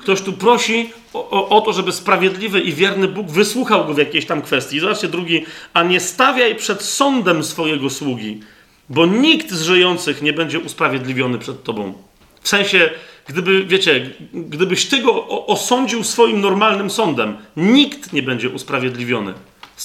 Ktoś 0.00 0.20
tu 0.20 0.32
prosi 0.32 0.90
o, 1.12 1.30
o, 1.30 1.48
o, 1.48 1.60
to, 1.60 1.72
żeby 1.72 1.92
sprawiedliwy 1.92 2.60
i 2.60 2.72
wierny 2.72 3.08
Bóg 3.08 3.30
wysłuchał 3.30 3.86
go 3.86 3.94
w 3.94 3.98
jakiejś 3.98 4.26
tam 4.26 4.42
kwestii. 4.42 4.80
Zobaczcie 4.80 5.08
drugi, 5.08 5.44
a 5.74 5.82
nie 5.82 6.00
stawiaj 6.00 6.54
przed 6.54 6.82
sądem 6.82 7.44
swojego 7.44 7.90
sługi, 7.90 8.40
bo 8.88 9.06
nikt 9.06 9.50
z 9.50 9.62
żyjących 9.62 10.22
nie 10.22 10.32
będzie 10.32 10.58
usprawiedliwiony 10.58 11.38
przed 11.38 11.62
tobą. 11.62 11.94
W 12.42 12.48
sensie, 12.48 12.90
gdyby, 13.26 13.64
wiecie, 13.64 14.10
gdybyś 14.32 14.86
ty 14.86 14.98
go 14.98 15.28
osądził 15.46 16.04
swoim 16.04 16.40
normalnym 16.40 16.90
sądem, 16.90 17.36
nikt 17.56 18.12
nie 18.12 18.22
będzie 18.22 18.48
usprawiedliwiony. 18.48 19.34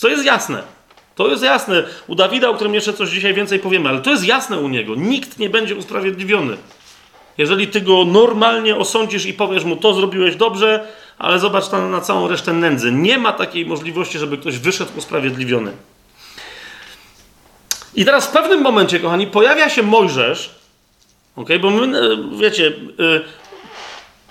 To 0.02 0.08
jest 0.08 0.26
jasne. 0.26 0.64
To 1.16 1.28
jest 1.28 1.44
jasne. 1.44 1.84
U 2.08 2.16
Dawida, 2.16 2.50
o 2.50 2.54
którym 2.54 2.74
jeszcze 2.74 2.94
coś 2.94 3.10
dzisiaj 3.10 3.34
więcej 3.34 3.60
powiemy, 3.60 3.90
ale 3.90 4.02
to 4.02 4.12
jest 4.12 4.26
jasne 4.26 4.60
u 4.60 4.68
niego. 4.68 4.96
Nikt 4.96 5.40
nie 5.40 5.50
będzie 5.50 5.76
usprawiedliwiony. 5.76 6.58
Jeżeli 7.38 7.68
ty 7.68 7.82
go 7.82 8.06
normalnie 8.06 8.76
osądzisz 8.76 9.26
i 9.26 9.34
powiesz 9.34 9.64
mu, 9.64 9.76
to 9.76 9.94
zrobiłeś 9.94 10.36
dobrze, 10.36 10.88
ale 11.18 11.40
zobacz 11.40 11.70
tam 11.70 11.92
na 11.92 12.02
całą 12.02 12.28
resztę 12.28 12.54
nędzy. 12.54 12.92
Nie 12.92 13.18
ma 13.18 13.34
takiej 13.34 13.66
możliwości, 13.66 14.20
żeby 14.20 14.38
ktoś 14.38 14.58
wyszedł 14.58 14.92
usprawiedliwiony. 14.98 15.72
I 17.96 18.06
teraz 18.06 18.28
w 18.28 18.32
pewnym 18.32 18.62
momencie, 18.62 19.00
kochani, 19.00 19.28
pojawia 19.28 19.70
się 19.70 19.84
Mojżesz, 19.84 20.57
okay, 21.38 21.60
bo 21.60 21.70
my, 21.70 22.00
e, 22.00 22.18
wiecie, 22.38 22.64
yy, 22.98 23.22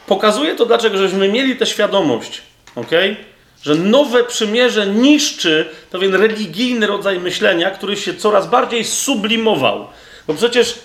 pokazuje 0.07 0.55
to, 0.55 0.67
dlaczego 0.67 0.99
żeśmy 0.99 1.29
mieli 1.29 1.57
tę 1.57 1.67
świadomość, 1.67 2.43
okay, 2.75 3.17
że 3.63 3.75
nowe 3.75 4.25
przymierze 4.25 4.87
niszczy 4.87 5.69
pewien 5.91 6.15
religijny 6.15 6.87
rodzaj 6.87 7.21
myślenia, 7.21 7.71
który 7.71 7.97
się 7.97 8.15
coraz 8.15 8.47
bardziej 8.47 8.85
sublimował. 8.85 9.87
Bo 10.27 10.35
przecież 10.35 10.79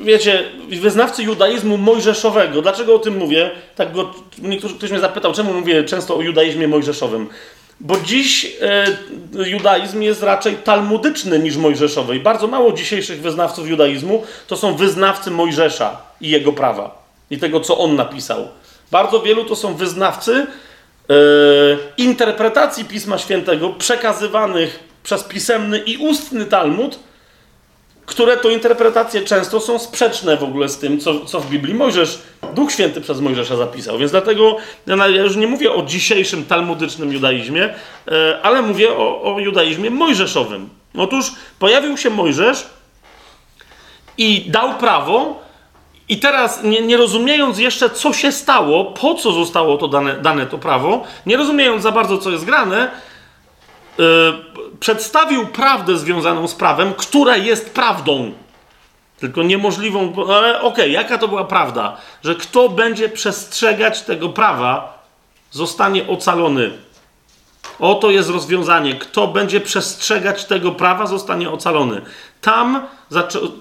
wiecie, 0.00 0.44
wyznawcy 0.80 1.22
judaizmu 1.22 1.76
mojżeszowego. 1.76 2.62
Dlaczego 2.62 2.94
o 2.94 2.98
tym 2.98 3.16
mówię? 3.16 3.50
Tak 3.76 3.92
go, 3.92 4.14
niektórzy, 4.38 4.74
ktoś 4.74 4.90
mnie 4.90 5.00
zapytał, 5.00 5.34
czemu 5.34 5.54
mówię 5.54 5.84
często 5.84 6.16
o 6.16 6.22
judaizmie 6.22 6.68
mojżeszowym. 6.68 7.28
Bo 7.80 7.96
dziś 8.00 8.56
e, 8.60 8.86
judaizm 9.46 10.02
jest 10.02 10.22
raczej 10.22 10.56
talmudyczny 10.56 11.38
niż 11.38 11.56
mojżeszowy. 11.56 12.16
I 12.16 12.20
bardzo 12.20 12.46
mało 12.46 12.72
dzisiejszych 12.72 13.20
wyznawców 13.20 13.68
judaizmu 13.68 14.24
to 14.46 14.56
są 14.56 14.74
wyznawcy 14.74 15.30
Mojżesza 15.30 15.96
i 16.20 16.30
jego 16.30 16.52
prawa. 16.52 17.02
I 17.30 17.38
tego, 17.38 17.60
co 17.60 17.78
on 17.78 17.96
napisał. 17.96 18.48
Bardzo 18.90 19.20
wielu 19.20 19.44
to 19.44 19.56
są 19.56 19.74
wyznawcy 19.74 20.32
e, 20.36 21.14
interpretacji 21.96 22.84
Pisma 22.84 23.18
Świętego 23.18 23.70
przekazywanych 23.70 24.80
przez 25.02 25.24
pisemny 25.24 25.78
i 25.78 25.96
ustny 25.96 26.44
Talmud, 26.44 26.98
które 28.08 28.36
to 28.36 28.50
interpretacje 28.50 29.22
często 29.22 29.60
są 29.60 29.78
sprzeczne 29.78 30.36
w 30.36 30.42
ogóle 30.42 30.68
z 30.68 30.78
tym, 30.78 31.00
co, 31.00 31.24
co 31.24 31.40
w 31.40 31.50
Biblii 31.50 31.74
Mojżesz, 31.74 32.18
Duch 32.54 32.72
Święty 32.72 33.00
przez 33.00 33.20
Mojżesza 33.20 33.56
zapisał. 33.56 33.98
Więc 33.98 34.10
dlatego 34.10 34.56
ja 34.86 35.22
już 35.22 35.36
nie 35.36 35.46
mówię 35.46 35.72
o 35.72 35.82
dzisiejszym 35.82 36.44
talmudycznym 36.44 37.12
judaizmie, 37.12 37.74
e, 38.08 38.38
ale 38.42 38.62
mówię 38.62 38.92
o, 38.92 39.34
o 39.34 39.40
judaizmie 39.40 39.90
mojżeszowym. 39.90 40.68
Otóż 40.96 41.32
pojawił 41.58 41.96
się 41.96 42.10
Mojżesz 42.10 42.66
i 44.18 44.44
dał 44.50 44.74
prawo, 44.74 45.42
i 46.08 46.16
teraz, 46.16 46.62
nie, 46.62 46.80
nie, 46.80 46.96
rozumiejąc 46.96 47.58
jeszcze, 47.58 47.90
co 47.90 48.12
się 48.12 48.32
stało, 48.32 48.84
po 48.84 49.14
co 49.14 49.32
zostało 49.32 49.76
to 49.76 49.88
dane, 49.88 50.14
dane 50.14 50.46
to 50.46 50.58
prawo, 50.58 51.02
nie 51.26 51.36
rozumiejąc 51.36 51.82
za 51.82 51.92
bardzo, 51.92 52.18
co 52.18 52.30
jest 52.30 52.44
grane, 52.44 52.90
yy, 53.98 54.04
przedstawił 54.80 55.46
prawdę 55.46 55.98
związaną 55.98 56.48
z 56.48 56.54
prawem, 56.54 56.94
która 56.94 57.36
jest 57.36 57.70
prawdą. 57.70 58.32
Tylko 59.18 59.42
niemożliwą, 59.42 60.12
ale 60.36 60.60
okej, 60.60 60.68
okay, 60.72 60.88
jaka 60.88 61.18
to 61.18 61.28
była 61.28 61.44
prawda? 61.44 61.96
Że 62.24 62.34
kto 62.34 62.68
będzie 62.68 63.08
przestrzegać 63.08 64.02
tego 64.02 64.28
prawa, 64.28 65.02
zostanie 65.50 66.08
ocalony. 66.08 66.70
Oto 67.78 68.10
jest 68.10 68.30
rozwiązanie. 68.30 68.94
Kto 68.94 69.26
będzie 69.28 69.60
przestrzegać 69.60 70.44
tego 70.44 70.72
prawa, 70.72 71.06
zostanie 71.06 71.50
ocalony. 71.50 72.02
Tam 72.40 72.86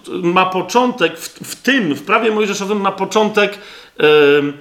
ma 0.10 0.46
początek, 0.46 1.20
w, 1.20 1.30
w, 1.30 1.56
tym, 1.56 1.94
w 1.94 2.06
prawie 2.06 2.32
mojżeszowym 2.32 2.82
ma 2.82 2.92
początek. 2.92 3.60
Yy, 4.00 4.54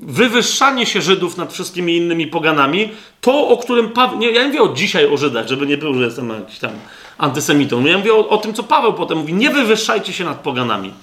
wywyższanie 0.00 0.86
się 0.86 1.02
Żydów 1.02 1.36
nad 1.36 1.52
wszystkimi 1.52 1.96
innymi 1.96 2.26
poganami, 2.26 2.92
to 3.20 3.48
o 3.48 3.56
którym 3.56 3.90
Paweł, 3.90 4.18
nie, 4.18 4.30
ja 4.30 4.42
nie 4.42 4.48
mówię 4.48 4.62
o 4.62 4.74
dzisiaj 4.74 5.12
o 5.12 5.16
Żydach, 5.16 5.48
żeby 5.48 5.66
nie 5.66 5.76
było, 5.78 5.94
że 5.94 6.04
jestem 6.04 6.28
jakiś 6.28 6.58
tam 6.58 6.70
antysemitą, 7.18 7.84
ja 7.84 7.98
mówię 7.98 8.14
o, 8.14 8.28
o, 8.28 8.38
tym, 8.38 8.54
co 8.54 8.62
Paweł 8.62 8.92
potem 8.92 9.18
mówi, 9.18 9.34
nie 9.34 9.50
wywyższajcie 9.50 10.12
się 10.12 10.24
nad 10.24 10.40
poganami. 10.40 10.94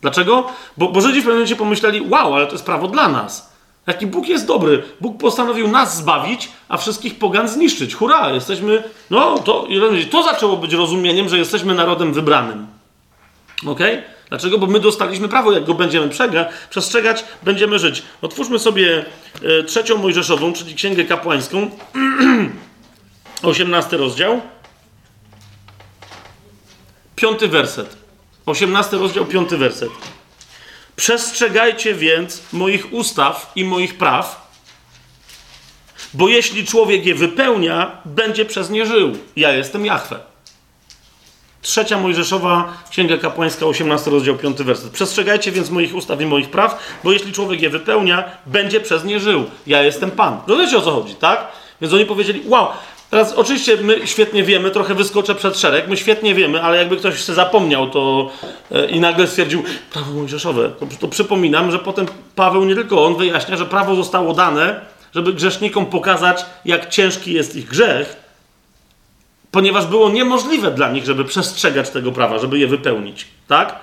Dlaczego? 0.00 0.46
Bo, 0.76 0.88
bo 0.88 1.00
Żydzi 1.00 1.20
w 1.20 1.22
pewnym 1.22 1.36
momencie 1.36 1.56
pomyśleli, 1.56 2.00
wow, 2.00 2.34
ale 2.34 2.46
to 2.46 2.52
jest 2.52 2.64
prawo 2.64 2.88
dla 2.88 3.08
nas. 3.08 3.54
Jaki 3.86 4.06
Bóg 4.06 4.28
jest 4.28 4.46
dobry. 4.46 4.82
Bóg 5.00 5.18
postanowił 5.18 5.68
nas 5.68 5.96
zbawić, 5.96 6.48
a 6.68 6.76
wszystkich 6.76 7.18
pogan 7.18 7.48
zniszczyć. 7.48 7.94
Hurra, 7.94 8.30
jesteśmy, 8.30 8.82
no 9.10 9.38
to, 9.38 9.66
to 10.10 10.22
zaczęło 10.22 10.56
być 10.56 10.72
rozumieniem, 10.72 11.28
że 11.28 11.38
jesteśmy 11.38 11.74
narodem 11.74 12.12
wybranym. 12.12 12.66
Okej? 13.66 13.98
Okay? 13.98 14.13
Dlaczego? 14.28 14.58
Bo 14.58 14.66
my 14.66 14.80
dostaliśmy 14.80 15.28
prawo, 15.28 15.52
jak 15.52 15.64
go 15.64 15.74
będziemy 15.74 16.10
przestrzegać, 16.70 17.24
będziemy 17.42 17.78
żyć. 17.78 18.02
Otwórzmy 18.22 18.58
sobie 18.58 19.04
e, 19.42 19.62
trzecią 19.62 19.98
Mojżeszową, 19.98 20.52
czyli 20.52 20.74
Księgę 20.74 21.04
Kapłańską, 21.04 21.70
18 23.42 23.96
rozdział, 23.96 24.40
piąty 27.16 27.48
werset. 27.48 27.96
18 28.46 28.96
rozdział, 28.96 29.26
piąty 29.26 29.56
werset. 29.56 29.90
Przestrzegajcie 30.96 31.94
więc 31.94 32.42
moich 32.52 32.92
ustaw 32.92 33.52
i 33.56 33.64
moich 33.64 33.98
praw, 33.98 34.44
bo 36.14 36.28
jeśli 36.28 36.66
człowiek 36.66 37.06
je 37.06 37.14
wypełnia, 37.14 37.98
będzie 38.04 38.44
przez 38.44 38.70
nie 38.70 38.86
żył. 38.86 39.18
Ja 39.36 39.52
jestem 39.52 39.86
Jahwe. 39.86 40.33
Trzecia 41.64 41.98
Mojżeszowa, 41.98 42.72
Księga 42.90 43.16
Kapłańska, 43.16 43.66
18 43.66 44.10
rozdział, 44.10 44.36
5 44.36 44.62
werset. 44.62 44.90
Przestrzegajcie 44.90 45.52
więc 45.52 45.70
moich 45.70 45.94
ustaw 45.94 46.20
i 46.20 46.26
moich 46.26 46.50
praw, 46.50 46.98
bo 47.04 47.12
jeśli 47.12 47.32
człowiek 47.32 47.62
je 47.62 47.70
wypełnia, 47.70 48.24
będzie 48.46 48.80
przez 48.80 49.04
nie 49.04 49.20
żył. 49.20 49.44
Ja 49.66 49.82
jestem 49.82 50.10
Pan. 50.10 50.38
Rozumiecie 50.46 50.78
o 50.78 50.80
co 50.80 50.90
chodzi, 50.90 51.14
tak? 51.14 51.48
Więc 51.80 51.94
oni 51.94 52.06
powiedzieli, 52.06 52.42
wow, 52.46 52.66
teraz 53.10 53.32
oczywiście 53.32 53.76
my 53.76 54.06
świetnie 54.06 54.42
wiemy, 54.42 54.70
trochę 54.70 54.94
wyskoczę 54.94 55.34
przed 55.34 55.58
szereg, 55.58 55.88
my 55.88 55.96
świetnie 55.96 56.34
wiemy, 56.34 56.62
ale 56.62 56.76
jakby 56.76 56.96
ktoś 56.96 57.24
się 57.24 57.34
zapomniał 57.34 57.90
to 57.90 58.30
e, 58.72 58.86
i 58.86 59.00
nagle 59.00 59.26
stwierdził, 59.26 59.62
prawo 59.92 60.12
mojżeszowe, 60.12 60.70
to, 60.80 60.86
to 61.00 61.08
przypominam, 61.08 61.70
że 61.70 61.78
potem 61.78 62.06
Paweł 62.34 62.64
nie 62.64 62.74
tylko 62.74 63.04
on 63.06 63.16
wyjaśnia, 63.16 63.56
że 63.56 63.66
prawo 63.66 63.94
zostało 63.94 64.34
dane, 64.34 64.80
żeby 65.14 65.32
grzesznikom 65.32 65.86
pokazać, 65.86 66.46
jak 66.64 66.88
ciężki 66.88 67.32
jest 67.32 67.56
ich 67.56 67.68
grzech, 67.68 68.23
ponieważ 69.54 69.86
było 69.86 70.10
niemożliwe 70.10 70.70
dla 70.70 70.90
nich, 70.90 71.04
żeby 71.04 71.24
przestrzegać 71.24 71.90
tego 71.90 72.12
prawa, 72.12 72.38
żeby 72.38 72.58
je 72.58 72.66
wypełnić, 72.66 73.26
tak? 73.48 73.78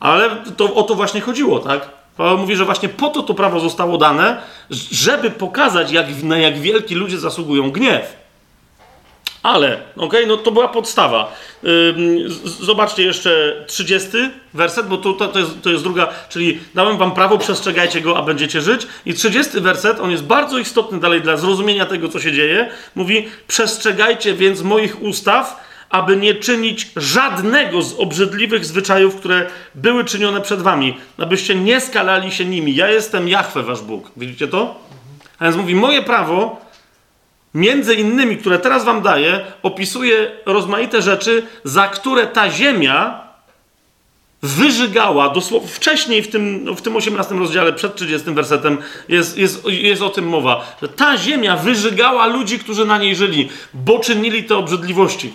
Ale 0.00 0.30
to, 0.56 0.74
o 0.74 0.82
to 0.82 0.94
właśnie 0.94 1.20
chodziło, 1.20 1.58
tak? 1.58 1.88
Paweł 2.16 2.38
mówi, 2.38 2.56
że 2.56 2.64
właśnie 2.64 2.88
po 2.88 3.08
to 3.08 3.22
to 3.22 3.34
prawo 3.34 3.60
zostało 3.60 3.98
dane, 3.98 4.42
żeby 4.90 5.30
pokazać, 5.30 5.92
jak, 5.92 6.22
na 6.22 6.38
jak 6.38 6.58
wielki 6.58 6.94
ludzie 6.94 7.18
zasługują 7.18 7.70
gniew. 7.70 8.16
Ale, 9.42 9.80
okay, 9.96 10.26
no 10.26 10.36
to 10.36 10.50
była 10.50 10.68
podstawa. 10.68 11.32
Zobaczcie 12.44 13.02
jeszcze 13.02 13.64
30 13.66 14.08
werset, 14.54 14.86
bo 14.86 14.96
to, 14.96 15.12
to, 15.12 15.38
jest, 15.38 15.62
to 15.62 15.70
jest 15.70 15.82
druga, 15.82 16.08
czyli 16.28 16.60
dałem 16.74 16.98
wam 16.98 17.14
prawo, 17.14 17.38
przestrzegajcie 17.38 18.00
go, 18.00 18.18
a 18.18 18.22
będziecie 18.22 18.60
żyć. 18.60 18.86
I 19.06 19.14
30 19.14 19.60
werset, 19.60 20.00
on 20.00 20.10
jest 20.10 20.24
bardzo 20.24 20.58
istotny 20.58 21.00
dalej 21.00 21.22
dla 21.22 21.36
zrozumienia 21.36 21.86
tego, 21.86 22.08
co 22.08 22.20
się 22.20 22.32
dzieje. 22.32 22.70
Mówi, 22.94 23.28
przestrzegajcie 23.48 24.34
więc 24.34 24.62
moich 24.62 25.02
ustaw, 25.02 25.68
aby 25.90 26.16
nie 26.16 26.34
czynić 26.34 26.90
żadnego 26.96 27.82
z 27.82 27.94
obrzydliwych 27.94 28.64
zwyczajów, 28.64 29.16
które 29.16 29.46
były 29.74 30.04
czynione 30.04 30.40
przed 30.40 30.62
wami, 30.62 30.96
abyście 31.18 31.54
nie 31.54 31.80
skalali 31.80 32.32
się 32.32 32.44
nimi. 32.44 32.74
Ja 32.74 32.90
jestem 32.90 33.28
Jahwe, 33.28 33.62
wasz 33.62 33.80
Bóg. 33.80 34.10
Widzicie 34.16 34.48
to? 34.48 34.80
A 35.38 35.44
więc 35.44 35.56
mówi, 35.56 35.74
moje 35.74 36.02
prawo 36.02 36.67
między 37.54 37.94
innymi, 37.94 38.36
które 38.36 38.58
teraz 38.58 38.84
wam 38.84 39.02
daję, 39.02 39.40
opisuje 39.62 40.30
rozmaite 40.46 41.02
rzeczy, 41.02 41.46
za 41.64 41.88
które 41.88 42.26
ta 42.26 42.50
ziemia 42.50 43.28
wyżygała, 44.42 45.28
dosłownie 45.28 45.68
wcześniej 45.68 46.22
w 46.22 46.28
tym, 46.28 46.74
w 46.76 46.82
tym 46.82 46.96
18 46.96 47.34
rozdziale, 47.34 47.72
przed 47.72 47.94
30 47.94 48.30
wersetem 48.30 48.78
jest, 49.08 49.38
jest, 49.38 49.64
jest 49.66 50.02
o 50.02 50.10
tym 50.10 50.28
mowa, 50.28 50.76
że 50.82 50.88
ta 50.88 51.16
ziemia 51.16 51.56
wyżygała 51.56 52.26
ludzi, 52.26 52.58
którzy 52.58 52.84
na 52.84 52.98
niej 52.98 53.16
żyli, 53.16 53.48
bo 53.74 53.98
czynili 53.98 54.44
te 54.44 54.56
obrzydliwości. 54.56 55.32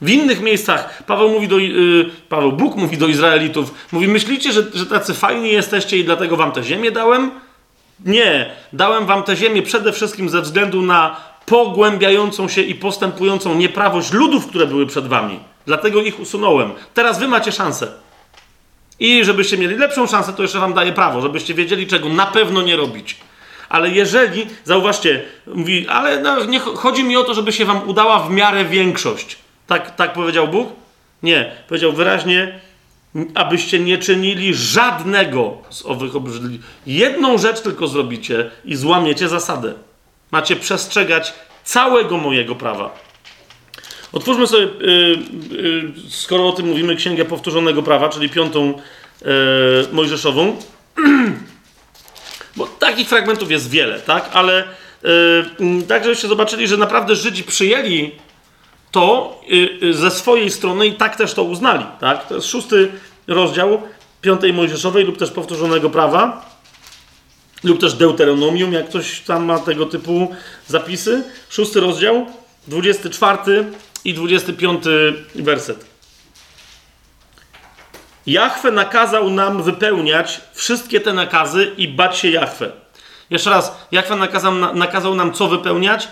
W 0.00 0.10
innych 0.10 0.40
miejscach 0.40 1.02
Paweł 1.02 1.28
mówi 1.28 1.48
do, 1.48 1.58
yy, 1.58 2.10
Paweł, 2.28 2.52
Bóg 2.52 2.76
mówi 2.76 2.98
do 2.98 3.06
Izraelitów, 3.06 3.74
mówi, 3.92 4.08
myślicie, 4.08 4.52
że, 4.52 4.62
że 4.74 4.86
tacy 4.86 5.14
fajni 5.14 5.52
jesteście 5.52 5.98
i 5.98 6.04
dlatego 6.04 6.36
wam 6.36 6.52
tę 6.52 6.64
ziemię 6.64 6.90
dałem? 6.90 7.30
Nie, 8.04 8.50
dałem 8.72 9.06
wam 9.06 9.22
tę 9.22 9.36
ziemię 9.36 9.62
przede 9.62 9.92
wszystkim 9.92 10.28
ze 10.28 10.42
względu 10.42 10.82
na 10.82 11.16
pogłębiającą 11.48 12.48
się 12.48 12.62
i 12.62 12.74
postępującą 12.74 13.54
nieprawość 13.54 14.12
ludów, 14.12 14.46
które 14.46 14.66
były 14.66 14.86
przed 14.86 15.06
wami. 15.06 15.40
Dlatego 15.66 16.02
ich 16.02 16.20
usunąłem. 16.20 16.72
Teraz 16.94 17.18
wy 17.18 17.28
macie 17.28 17.52
szansę. 17.52 17.88
I 19.00 19.24
żebyście 19.24 19.58
mieli 19.58 19.76
lepszą 19.76 20.06
szansę, 20.06 20.32
to 20.32 20.42
jeszcze 20.42 20.58
wam 20.58 20.74
daję 20.74 20.92
prawo, 20.92 21.20
żebyście 21.20 21.54
wiedzieli, 21.54 21.86
czego 21.86 22.08
na 22.08 22.26
pewno 22.26 22.62
nie 22.62 22.76
robić. 22.76 23.16
Ale 23.68 23.90
jeżeli, 23.90 24.46
zauważcie, 24.64 25.22
mówi, 25.46 25.88
ale 25.88 26.22
no, 26.22 26.44
nie, 26.44 26.58
chodzi 26.58 27.04
mi 27.04 27.16
o 27.16 27.24
to, 27.24 27.34
żeby 27.34 27.52
się 27.52 27.64
wam 27.64 27.88
udała 27.88 28.18
w 28.18 28.30
miarę 28.30 28.64
większość. 28.64 29.38
Tak, 29.66 29.96
tak 29.96 30.12
powiedział 30.12 30.48
Bóg? 30.48 30.68
Nie. 31.22 31.52
Powiedział 31.68 31.92
wyraźnie, 31.92 32.60
abyście 33.34 33.78
nie 33.78 33.98
czynili 33.98 34.54
żadnego 34.54 35.56
z 35.70 35.86
owych 35.86 36.16
obrzydliwych. 36.16 36.66
Jedną 36.86 37.38
rzecz 37.38 37.60
tylko 37.60 37.88
zrobicie 37.88 38.50
i 38.64 38.76
złamiecie 38.76 39.28
zasadę. 39.28 39.74
Macie 40.30 40.56
przestrzegać 40.56 41.34
całego 41.64 42.16
mojego 42.16 42.54
prawa. 42.54 43.08
Otwórzmy 44.12 44.46
sobie, 44.46 44.68
yy, 44.80 45.18
yy, 45.50 45.92
skoro 46.08 46.48
o 46.48 46.52
tym 46.52 46.66
mówimy, 46.66 46.96
Księgę 46.96 47.24
Powtórzonego 47.24 47.82
Prawa, 47.82 48.08
czyli 48.08 48.28
piątą 48.28 48.66
yy, 49.24 49.28
Mojżeszową. 49.92 50.56
Bo 52.56 52.66
takich 52.66 53.08
fragmentów 53.08 53.50
jest 53.50 53.70
wiele, 53.70 54.00
tak? 54.00 54.30
Ale 54.32 54.64
yy, 55.02 55.82
tak, 55.88 56.04
żebyście 56.04 56.28
zobaczyli, 56.28 56.68
że 56.68 56.76
naprawdę 56.76 57.16
Żydzi 57.16 57.44
przyjęli 57.44 58.10
to 58.90 59.40
yy, 59.80 59.94
ze 59.94 60.10
swojej 60.10 60.50
strony 60.50 60.86
i 60.86 60.92
tak 60.92 61.16
też 61.16 61.34
to 61.34 61.42
uznali, 61.42 61.84
tak? 62.00 62.28
To 62.28 62.34
jest 62.34 62.46
szósty 62.46 62.92
rozdział 63.26 63.82
piątej 64.20 64.52
Mojżeszowej 64.52 65.04
lub 65.04 65.18
też 65.18 65.30
Powtórzonego 65.30 65.90
Prawa 65.90 66.50
lub 67.64 67.80
też 67.80 67.94
Deuteronomium, 67.94 68.72
jak 68.72 68.88
ktoś 68.88 69.20
tam 69.20 69.44
ma 69.44 69.58
tego 69.58 69.86
typu 69.86 70.34
zapisy. 70.66 71.24
Szósty 71.50 71.80
rozdział, 71.80 72.26
24 72.66 73.64
i 74.04 74.14
25 74.14 74.84
werset. 75.34 75.86
Jahwe 78.26 78.70
nakazał 78.70 79.30
nam 79.30 79.62
wypełniać 79.62 80.40
wszystkie 80.52 81.00
te 81.00 81.12
nakazy 81.12 81.72
i 81.76 81.88
bać 81.88 82.18
się 82.18 82.30
Jahwe. 82.30 82.72
Jeszcze 83.30 83.50
raz, 83.50 83.72
Jahwe 83.92 84.16
nakazał, 84.16 84.54
nakazał 84.54 85.14
nam 85.14 85.32
co 85.32 85.48
wypełniać? 85.48 86.08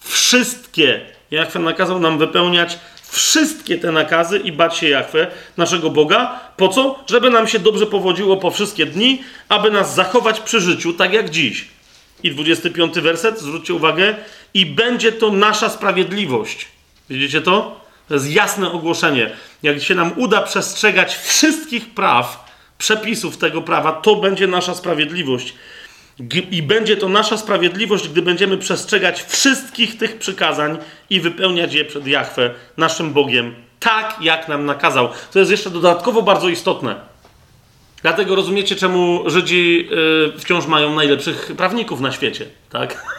Wszystkie. 0.00 1.00
Jahwe 1.30 1.60
nakazał 1.60 2.00
nam 2.00 2.18
wypełniać 2.18 2.78
wszystkie 3.14 3.78
te 3.78 3.92
nakazy 3.92 4.38
i 4.38 4.52
bać 4.52 4.76
się 4.76 4.88
Jahwe, 4.88 5.26
naszego 5.56 5.90
Boga. 5.90 6.40
Po 6.56 6.68
co? 6.68 7.04
Żeby 7.10 7.30
nam 7.30 7.48
się 7.48 7.58
dobrze 7.58 7.86
powodziło 7.86 8.36
po 8.36 8.50
wszystkie 8.50 8.86
dni, 8.86 9.22
aby 9.48 9.70
nas 9.70 9.94
zachować 9.94 10.40
przy 10.40 10.60
życiu, 10.60 10.92
tak 10.92 11.12
jak 11.12 11.30
dziś. 11.30 11.68
I 12.22 12.30
25 12.30 12.94
werset, 12.94 13.40
zwróćcie 13.40 13.74
uwagę, 13.74 14.14
i 14.54 14.66
będzie 14.66 15.12
to 15.12 15.30
nasza 15.30 15.68
sprawiedliwość. 15.68 16.66
Widzicie 17.10 17.40
to? 17.40 17.80
To 18.08 18.14
jest 18.14 18.30
jasne 18.30 18.72
ogłoszenie. 18.72 19.30
Jak 19.62 19.82
się 19.82 19.94
nam 19.94 20.12
uda 20.16 20.42
przestrzegać 20.42 21.16
wszystkich 21.16 21.90
praw, 21.90 22.44
przepisów 22.78 23.36
tego 23.36 23.62
prawa, 23.62 23.92
to 23.92 24.16
będzie 24.16 24.46
nasza 24.46 24.74
sprawiedliwość. 24.74 25.54
I 26.50 26.62
będzie 26.62 26.96
to 26.96 27.08
nasza 27.08 27.36
sprawiedliwość, 27.36 28.08
gdy 28.08 28.22
będziemy 28.22 28.58
przestrzegać 28.58 29.22
wszystkich 29.22 29.98
tych 29.98 30.18
przykazań 30.18 30.78
i 31.10 31.20
wypełniać 31.20 31.74
je 31.74 31.84
przed 31.84 32.06
Jahwe, 32.06 32.50
naszym 32.76 33.12
Bogiem, 33.12 33.54
tak 33.80 34.16
jak 34.20 34.48
nam 34.48 34.66
nakazał. 34.66 35.08
To 35.32 35.38
jest 35.38 35.50
jeszcze 35.50 35.70
dodatkowo 35.70 36.22
bardzo 36.22 36.48
istotne. 36.48 36.96
Dlatego 38.02 38.34
rozumiecie, 38.34 38.76
czemu 38.76 39.30
Żydzi 39.30 39.88
yy, 39.90 40.32
wciąż 40.38 40.66
mają 40.66 40.94
najlepszych 40.94 41.52
prawników 41.56 42.00
na 42.00 42.12
świecie, 42.12 42.46
tak? 42.70 43.13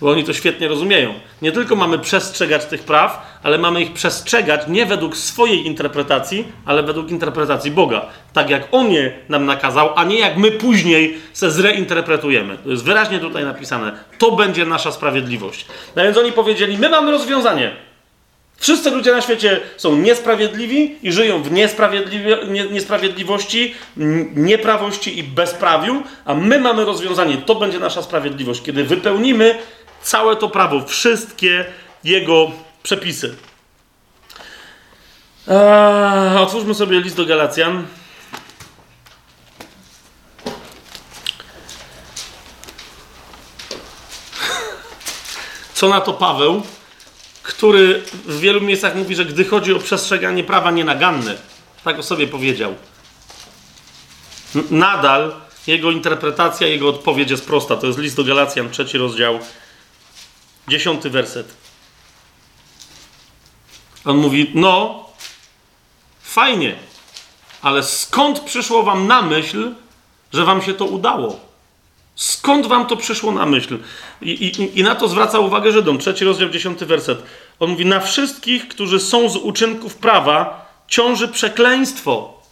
Bo 0.00 0.10
oni 0.10 0.24
to 0.24 0.32
świetnie 0.32 0.68
rozumieją. 0.68 1.14
Nie 1.42 1.52
tylko 1.52 1.76
mamy 1.76 1.98
przestrzegać 1.98 2.64
tych 2.64 2.82
praw, 2.82 3.40
ale 3.42 3.58
mamy 3.58 3.82
ich 3.82 3.92
przestrzegać 3.92 4.60
nie 4.68 4.86
według 4.86 5.16
swojej 5.16 5.66
interpretacji, 5.66 6.44
ale 6.64 6.82
według 6.82 7.10
interpretacji 7.10 7.70
Boga. 7.70 8.06
Tak 8.32 8.50
jak 8.50 8.68
On 8.70 8.90
je 8.90 9.12
nam 9.28 9.46
nakazał, 9.46 9.90
a 9.96 10.04
nie 10.04 10.18
jak 10.18 10.36
my 10.36 10.50
później 10.50 11.18
se 11.32 11.50
zreinterpretujemy. 11.50 12.58
To 12.64 12.70
jest 12.70 12.84
wyraźnie 12.84 13.18
tutaj 13.18 13.44
napisane. 13.44 13.92
To 14.18 14.32
będzie 14.32 14.66
nasza 14.66 14.92
sprawiedliwość. 14.92 15.66
No 15.96 16.02
więc 16.02 16.16
oni 16.16 16.32
powiedzieli, 16.32 16.78
my 16.78 16.88
mamy 16.88 17.10
rozwiązanie. 17.10 17.88
Wszyscy 18.60 18.90
ludzie 18.90 19.12
na 19.12 19.20
świecie 19.20 19.60
są 19.76 19.96
niesprawiedliwi 19.96 20.96
i 21.02 21.12
żyją 21.12 21.42
w 21.42 21.50
niesprawiedliwości, 22.70 23.74
nieprawości 24.36 25.18
i 25.18 25.22
bezprawiu, 25.22 26.02
a 26.24 26.34
my 26.34 26.58
mamy 26.58 26.84
rozwiązanie. 26.84 27.36
To 27.36 27.54
będzie 27.54 27.78
nasza 27.78 28.02
sprawiedliwość, 28.02 28.62
kiedy 28.62 28.84
wypełnimy 28.84 29.58
całe 30.02 30.36
to 30.36 30.48
prawo, 30.48 30.86
wszystkie 30.86 31.64
jego 32.04 32.50
przepisy. 32.82 33.36
Eee, 35.48 36.38
otwórzmy 36.38 36.74
sobie 36.74 37.00
list 37.00 37.16
do 37.16 37.26
Galacjan. 37.26 37.86
Co 45.74 45.88
na 45.88 46.00
to 46.00 46.12
Paweł, 46.12 46.62
który 47.42 48.02
w 48.24 48.40
wielu 48.40 48.60
miejscach 48.60 48.94
mówi, 48.94 49.14
że 49.14 49.24
gdy 49.24 49.44
chodzi 49.44 49.72
o 49.72 49.78
przestrzeganie 49.78 50.44
prawa 50.44 50.70
nienaganne, 50.70 51.36
tak 51.84 51.98
o 51.98 52.02
sobie 52.02 52.26
powiedział. 52.26 52.74
Nadal 54.70 55.34
jego 55.66 55.90
interpretacja, 55.90 56.66
jego 56.66 56.88
odpowiedź 56.88 57.30
jest 57.30 57.46
prosta. 57.46 57.76
To 57.76 57.86
jest 57.86 57.98
list 57.98 58.16
do 58.16 58.24
Galacjan, 58.24 58.70
trzeci 58.70 58.98
rozdział, 58.98 59.38
Dziesiąty 60.68 61.10
werset. 61.10 61.54
On 64.04 64.16
mówi: 64.16 64.50
No, 64.54 65.04
fajnie, 66.22 66.76
ale 67.62 67.82
skąd 67.82 68.40
przyszło 68.40 68.82
wam 68.82 69.06
na 69.06 69.22
myśl, 69.22 69.72
że 70.32 70.44
wam 70.44 70.62
się 70.62 70.74
to 70.74 70.84
udało? 70.84 71.40
Skąd 72.14 72.66
wam 72.66 72.86
to 72.86 72.96
przyszło 72.96 73.32
na 73.32 73.46
myśl? 73.46 73.78
I, 74.22 74.30
i, 74.30 74.78
I, 74.78 74.82
na 74.82 74.94
to 74.94 75.08
zwraca 75.08 75.38
uwagę 75.38 75.72
Żydom. 75.72 75.98
Trzeci 75.98 76.24
rozdział, 76.24 76.48
dziesiąty 76.48 76.86
werset. 76.86 77.22
On 77.60 77.70
mówi: 77.70 77.86
Na 77.86 78.00
wszystkich, 78.00 78.68
którzy 78.68 79.00
są 79.00 79.28
z 79.28 79.36
uczynków 79.36 79.96
prawa, 79.96 80.66
ciąży 80.88 81.28
przekleństwo. 81.28 82.42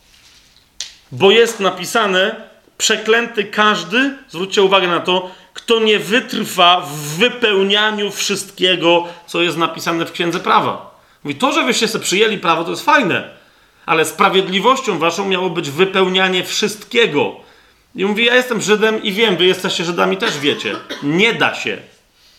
Bo 1.12 1.30
jest 1.30 1.60
napisane: 1.60 2.48
Przeklęty 2.78 3.44
każdy, 3.44 4.16
zwróćcie 4.28 4.62
uwagę 4.62 4.88
na 4.88 5.00
to, 5.00 5.30
kto 5.56 5.80
nie 5.80 5.98
wytrwa 5.98 6.80
w 6.80 6.96
wypełnianiu 6.96 8.10
wszystkiego, 8.10 9.04
co 9.26 9.42
jest 9.42 9.56
napisane 9.56 10.06
w 10.06 10.12
Księdze 10.12 10.40
Prawa. 10.40 11.00
Mówi, 11.24 11.36
to, 11.36 11.52
że 11.52 11.64
wyście 11.64 11.88
sobie 11.88 12.04
przyjęli 12.04 12.38
prawo, 12.38 12.64
to 12.64 12.70
jest 12.70 12.84
fajne, 12.84 13.30
ale 13.86 14.04
sprawiedliwością 14.04 14.98
waszą 14.98 15.28
miało 15.28 15.50
być 15.50 15.70
wypełnianie 15.70 16.44
wszystkiego. 16.44 17.36
I 17.94 18.04
mówi, 18.04 18.24
ja 18.24 18.34
jestem 18.34 18.60
Żydem 18.60 19.02
i 19.02 19.12
wiem, 19.12 19.36
wy 19.36 19.44
jesteście 19.44 19.84
Żydami, 19.84 20.16
też 20.16 20.38
wiecie. 20.38 20.76
Nie 21.02 21.34
da 21.34 21.54
się. 21.54 21.78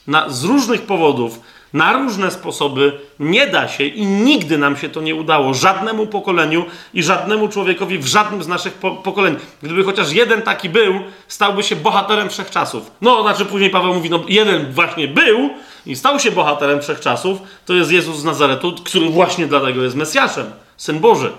Na, 0.08 0.30
z 0.30 0.44
różnych 0.44 0.82
powodów 0.82 1.40
na 1.74 1.94
różne 1.94 2.32
sposoby 2.32 3.00
nie 3.20 3.48
da 3.48 3.68
się 3.68 3.84
i 3.84 4.06
nigdy 4.06 4.58
nam 4.58 4.78
się 4.78 4.90
to 4.90 5.02
nie 5.02 5.16
udało. 5.16 5.54
Żadnemu 5.54 6.08
pokoleniu 6.08 6.66
i 6.94 7.04
żadnemu 7.04 7.48
człowiekowi 7.48 7.98
w 7.98 8.08
żadnym 8.08 8.44
z 8.44 8.48
naszych 8.48 8.74
po 8.74 8.92
pokoleń. 8.92 9.36
Gdyby 9.62 9.84
chociaż 9.84 10.12
jeden 10.12 10.42
taki 10.42 10.70
był, 10.70 10.94
stałby 11.28 11.64
się 11.64 11.76
bohaterem 11.76 12.30
wszechczasów. 12.30 12.92
No, 13.02 13.22
znaczy 13.22 13.46
później 13.46 13.70
Paweł 13.70 13.94
mówi, 13.94 14.10
no 14.10 14.24
jeden 14.28 14.72
właśnie 14.72 15.08
był 15.08 15.50
i 15.86 15.96
stał 15.96 16.20
się 16.20 16.32
bohaterem 16.32 16.82
wszechczasów, 16.82 17.40
to 17.66 17.74
jest 17.74 17.92
Jezus 17.92 18.18
z 18.18 18.24
Nazaretu, 18.24 18.76
który 18.86 19.10
właśnie 19.10 19.48
dlatego 19.48 19.84
jest 19.84 19.96
Mesjaszem, 19.96 20.52
Syn 20.78 21.00
Boży. 21.00 21.32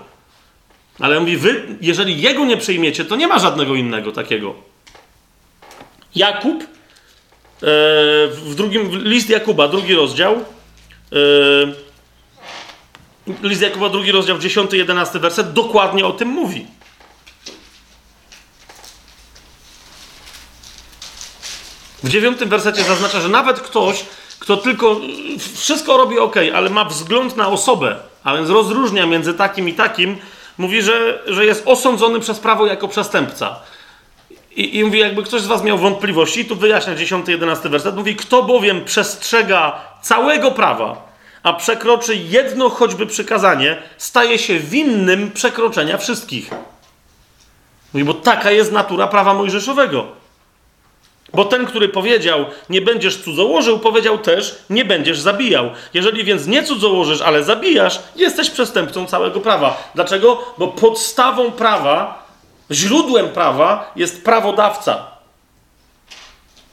Ale 0.99 1.19
mówi, 1.19 1.37
wy, 1.37 1.77
jeżeli 1.81 2.21
Jego 2.21 2.45
nie 2.45 2.57
przyjmiecie, 2.57 3.05
to 3.05 3.15
nie 3.15 3.27
ma 3.27 3.39
żadnego 3.39 3.75
innego 3.75 4.11
takiego. 4.11 4.53
Jakub 6.15 6.63
w 7.61 8.53
drugim, 8.55 9.03
list 9.03 9.29
Jakuba, 9.29 9.67
drugi 9.67 9.95
rozdział. 9.95 10.33
E, 10.35 11.19
list 13.43 13.61
Jakuba, 13.61 13.89
drugi 13.89 14.11
rozdział, 14.11 14.37
10-11 14.37 15.19
werset, 15.19 15.53
dokładnie 15.53 16.05
o 16.05 16.11
tym 16.11 16.27
mówi. 16.27 16.67
W 22.03 22.09
dziewiątym 22.09 22.49
wersecie 22.49 22.83
zaznacza, 22.83 23.21
że 23.21 23.29
nawet 23.29 23.59
ktoś, 23.59 24.05
kto 24.39 24.57
tylko 24.57 24.99
wszystko 25.55 25.97
robi 25.97 26.19
ok, 26.19 26.35
ale 26.55 26.69
ma 26.69 26.85
wzgląd 26.85 27.37
na 27.37 27.47
osobę, 27.47 27.95
a 28.23 28.35
więc 28.37 28.49
rozróżnia 28.49 29.05
między 29.05 29.33
takim 29.33 29.69
i 29.69 29.73
takim, 29.73 30.17
mówi, 30.57 30.81
że, 30.81 31.23
że 31.27 31.45
jest 31.45 31.63
osądzony 31.65 32.19
przez 32.19 32.39
prawo 32.39 32.65
jako 32.65 32.87
przestępca. 32.87 33.59
I, 34.59 34.77
I 34.77 34.83
mówi, 34.83 34.99
jakby 34.99 35.23
ktoś 35.23 35.41
z 35.41 35.47
was 35.47 35.63
miał 35.63 35.77
wątpliwości, 35.77 36.45
tu 36.45 36.55
wyjaśnia 36.55 36.95
10-11 36.95 37.69
werset, 37.69 37.95
mówi, 37.95 38.15
kto 38.15 38.43
bowiem 38.43 38.85
przestrzega 38.85 39.81
całego 40.01 40.51
prawa, 40.51 41.09
a 41.43 41.53
przekroczy 41.53 42.15
jedno 42.15 42.69
choćby 42.69 43.07
przykazanie, 43.07 43.77
staje 43.97 44.37
się 44.37 44.59
winnym 44.59 45.31
przekroczenia 45.31 45.97
wszystkich. 45.97 46.49
Mówi, 47.93 48.05
bo 48.05 48.13
taka 48.13 48.51
jest 48.51 48.71
natura 48.71 49.07
prawa 49.07 49.33
mojżeszowego. 49.33 50.07
Bo 51.33 51.45
ten, 51.45 51.65
który 51.65 51.89
powiedział, 51.89 52.45
nie 52.69 52.81
będziesz 52.81 53.17
cudzołożył, 53.17 53.79
powiedział 53.79 54.17
też, 54.17 54.55
nie 54.69 54.85
będziesz 54.85 55.19
zabijał. 55.19 55.69
Jeżeli 55.93 56.23
więc 56.23 56.47
nie 56.47 56.63
cudzołożysz, 56.63 57.21
ale 57.21 57.43
zabijasz, 57.43 57.99
jesteś 58.15 58.49
przestępcą 58.49 59.05
całego 59.05 59.39
prawa. 59.39 59.91
Dlaczego? 59.95 60.53
Bo 60.57 60.67
podstawą 60.67 61.51
prawa, 61.51 62.28
źródłem 62.71 63.29
prawa 63.29 63.91
jest 63.95 64.23
prawodawca. 64.23 65.19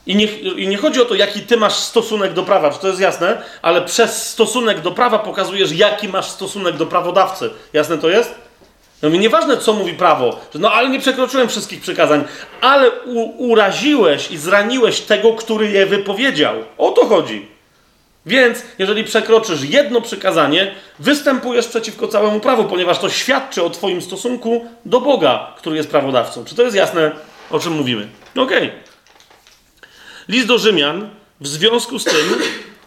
I 0.07 0.15
nie, 0.15 0.25
I 0.55 0.67
nie 0.67 0.77
chodzi 0.77 1.01
o 1.01 1.05
to, 1.05 1.15
jaki 1.15 1.41
ty 1.41 1.57
masz 1.57 1.73
stosunek 1.73 2.33
do 2.33 2.43
prawa, 2.43 2.71
czy 2.71 2.79
to 2.79 2.87
jest 2.87 2.99
jasne, 2.99 3.41
ale 3.61 3.81
przez 3.81 4.27
stosunek 4.27 4.81
do 4.81 4.91
prawa 4.91 5.19
pokazujesz, 5.19 5.71
jaki 5.71 6.07
masz 6.07 6.25
stosunek 6.25 6.77
do 6.77 6.85
prawodawcy. 6.85 7.49
Jasne 7.73 7.97
to 7.97 8.09
jest? 8.09 8.35
Ja 9.01 9.09
mówię, 9.09 9.19
nieważne 9.19 9.57
co 9.57 9.73
mówi 9.73 9.93
prawo, 9.93 10.39
no 10.55 10.71
ale 10.71 10.89
nie 10.89 10.99
przekroczyłem 10.99 11.49
wszystkich 11.49 11.81
przykazań, 11.81 12.23
ale 12.61 12.91
u, 12.91 13.43
uraziłeś 13.49 14.31
i 14.31 14.37
zraniłeś 14.37 15.01
tego, 15.01 15.33
który 15.33 15.71
je 15.71 15.85
wypowiedział. 15.85 16.55
O 16.77 16.91
to 16.91 17.05
chodzi. 17.05 17.56
Więc 18.27 18.59
jeżeli 18.79 19.03
przekroczysz 19.03 19.63
jedno 19.63 20.01
przykazanie, 20.01 20.75
występujesz 20.99 21.67
przeciwko 21.67 22.07
całemu 22.07 22.39
prawu, 22.39 22.65
ponieważ 22.65 22.99
to 22.99 23.09
świadczy 23.09 23.63
o 23.63 23.69
Twoim 23.69 24.01
stosunku 24.01 24.65
do 24.85 25.01
Boga, 25.01 25.53
który 25.57 25.77
jest 25.77 25.89
prawodawcą. 25.89 26.45
Czy 26.45 26.55
to 26.55 26.63
jest 26.63 26.75
jasne, 26.75 27.11
o 27.51 27.59
czym 27.59 27.73
mówimy? 27.73 28.07
Okej. 28.35 28.57
Okay. 28.57 28.71
List 30.27 30.47
do 30.47 30.57
Rzymian 30.57 31.09
w 31.41 31.47
związku 31.47 31.99
z 31.99 32.03
tym 32.03 32.35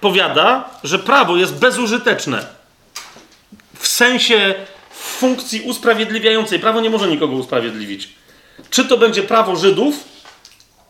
powiada, 0.00 0.70
że 0.84 0.98
prawo 0.98 1.36
jest 1.36 1.54
bezużyteczne. 1.54 2.46
W 3.78 3.88
sensie 3.88 4.54
funkcji 4.90 5.60
usprawiedliwiającej. 5.60 6.58
Prawo 6.58 6.80
nie 6.80 6.90
może 6.90 7.08
nikogo 7.08 7.36
usprawiedliwić. 7.36 8.08
Czy 8.70 8.84
to 8.84 8.98
będzie 8.98 9.22
prawo 9.22 9.56
Żydów, 9.56 9.94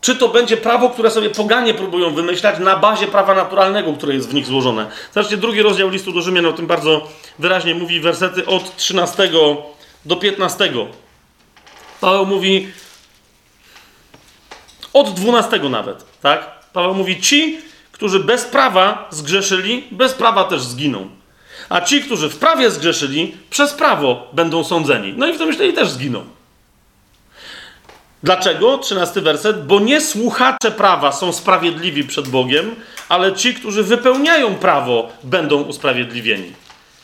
czy 0.01 0.15
to 0.15 0.27
będzie 0.27 0.57
prawo, 0.57 0.89
które 0.89 1.11
sobie 1.11 1.29
poganie 1.29 1.73
próbują 1.73 2.13
wymyślać 2.13 2.59
na 2.59 2.77
bazie 2.77 3.07
prawa 3.07 3.35
naturalnego, 3.35 3.93
które 3.93 4.13
jest 4.13 4.29
w 4.29 4.33
nich 4.33 4.45
złożone. 4.45 4.91
Zobaczcie, 5.13 5.37
drugi 5.37 5.61
rozdział 5.61 5.89
listu 5.89 6.11
do 6.11 6.21
Rzymian 6.21 6.45
o 6.45 6.53
tym 6.53 6.67
bardzo 6.67 7.07
wyraźnie 7.39 7.75
mówi, 7.75 7.99
wersety 7.99 8.45
od 8.45 8.75
13 8.75 9.31
do 10.05 10.15
15. 10.15 10.71
Paweł 12.01 12.25
mówi, 12.25 12.67
od 14.93 15.13
12 15.13 15.59
nawet, 15.59 16.05
tak? 16.21 16.51
Paweł 16.73 16.93
mówi, 16.93 17.21
ci, 17.21 17.59
którzy 17.91 18.19
bez 18.19 18.45
prawa 18.45 19.07
zgrzeszyli, 19.09 19.87
bez 19.91 20.13
prawa 20.13 20.43
też 20.43 20.61
zginą. 20.61 21.09
A 21.69 21.81
ci, 21.81 22.01
którzy 22.01 22.29
w 22.29 22.37
prawie 22.37 22.71
zgrzeszyli, 22.71 23.37
przez 23.49 23.73
prawo 23.73 24.29
będą 24.33 24.63
sądzeni. 24.63 25.13
No 25.17 25.27
i 25.27 25.33
w 25.33 25.37
tym 25.37 25.47
myśleli 25.47 25.73
też 25.73 25.89
zginą. 25.89 26.25
Dlaczego? 28.23 28.77
Trzynasty 28.77 29.21
werset. 29.21 29.65
Bo 29.65 29.79
nie 29.79 30.01
słuchacze 30.01 30.71
prawa 30.77 31.11
są 31.11 31.33
sprawiedliwi 31.33 32.03
przed 32.03 32.27
Bogiem, 32.27 32.75
ale 33.09 33.33
ci, 33.33 33.53
którzy 33.53 33.83
wypełniają 33.83 34.55
prawo, 34.55 35.09
będą 35.23 35.61
usprawiedliwieni. 35.61 36.53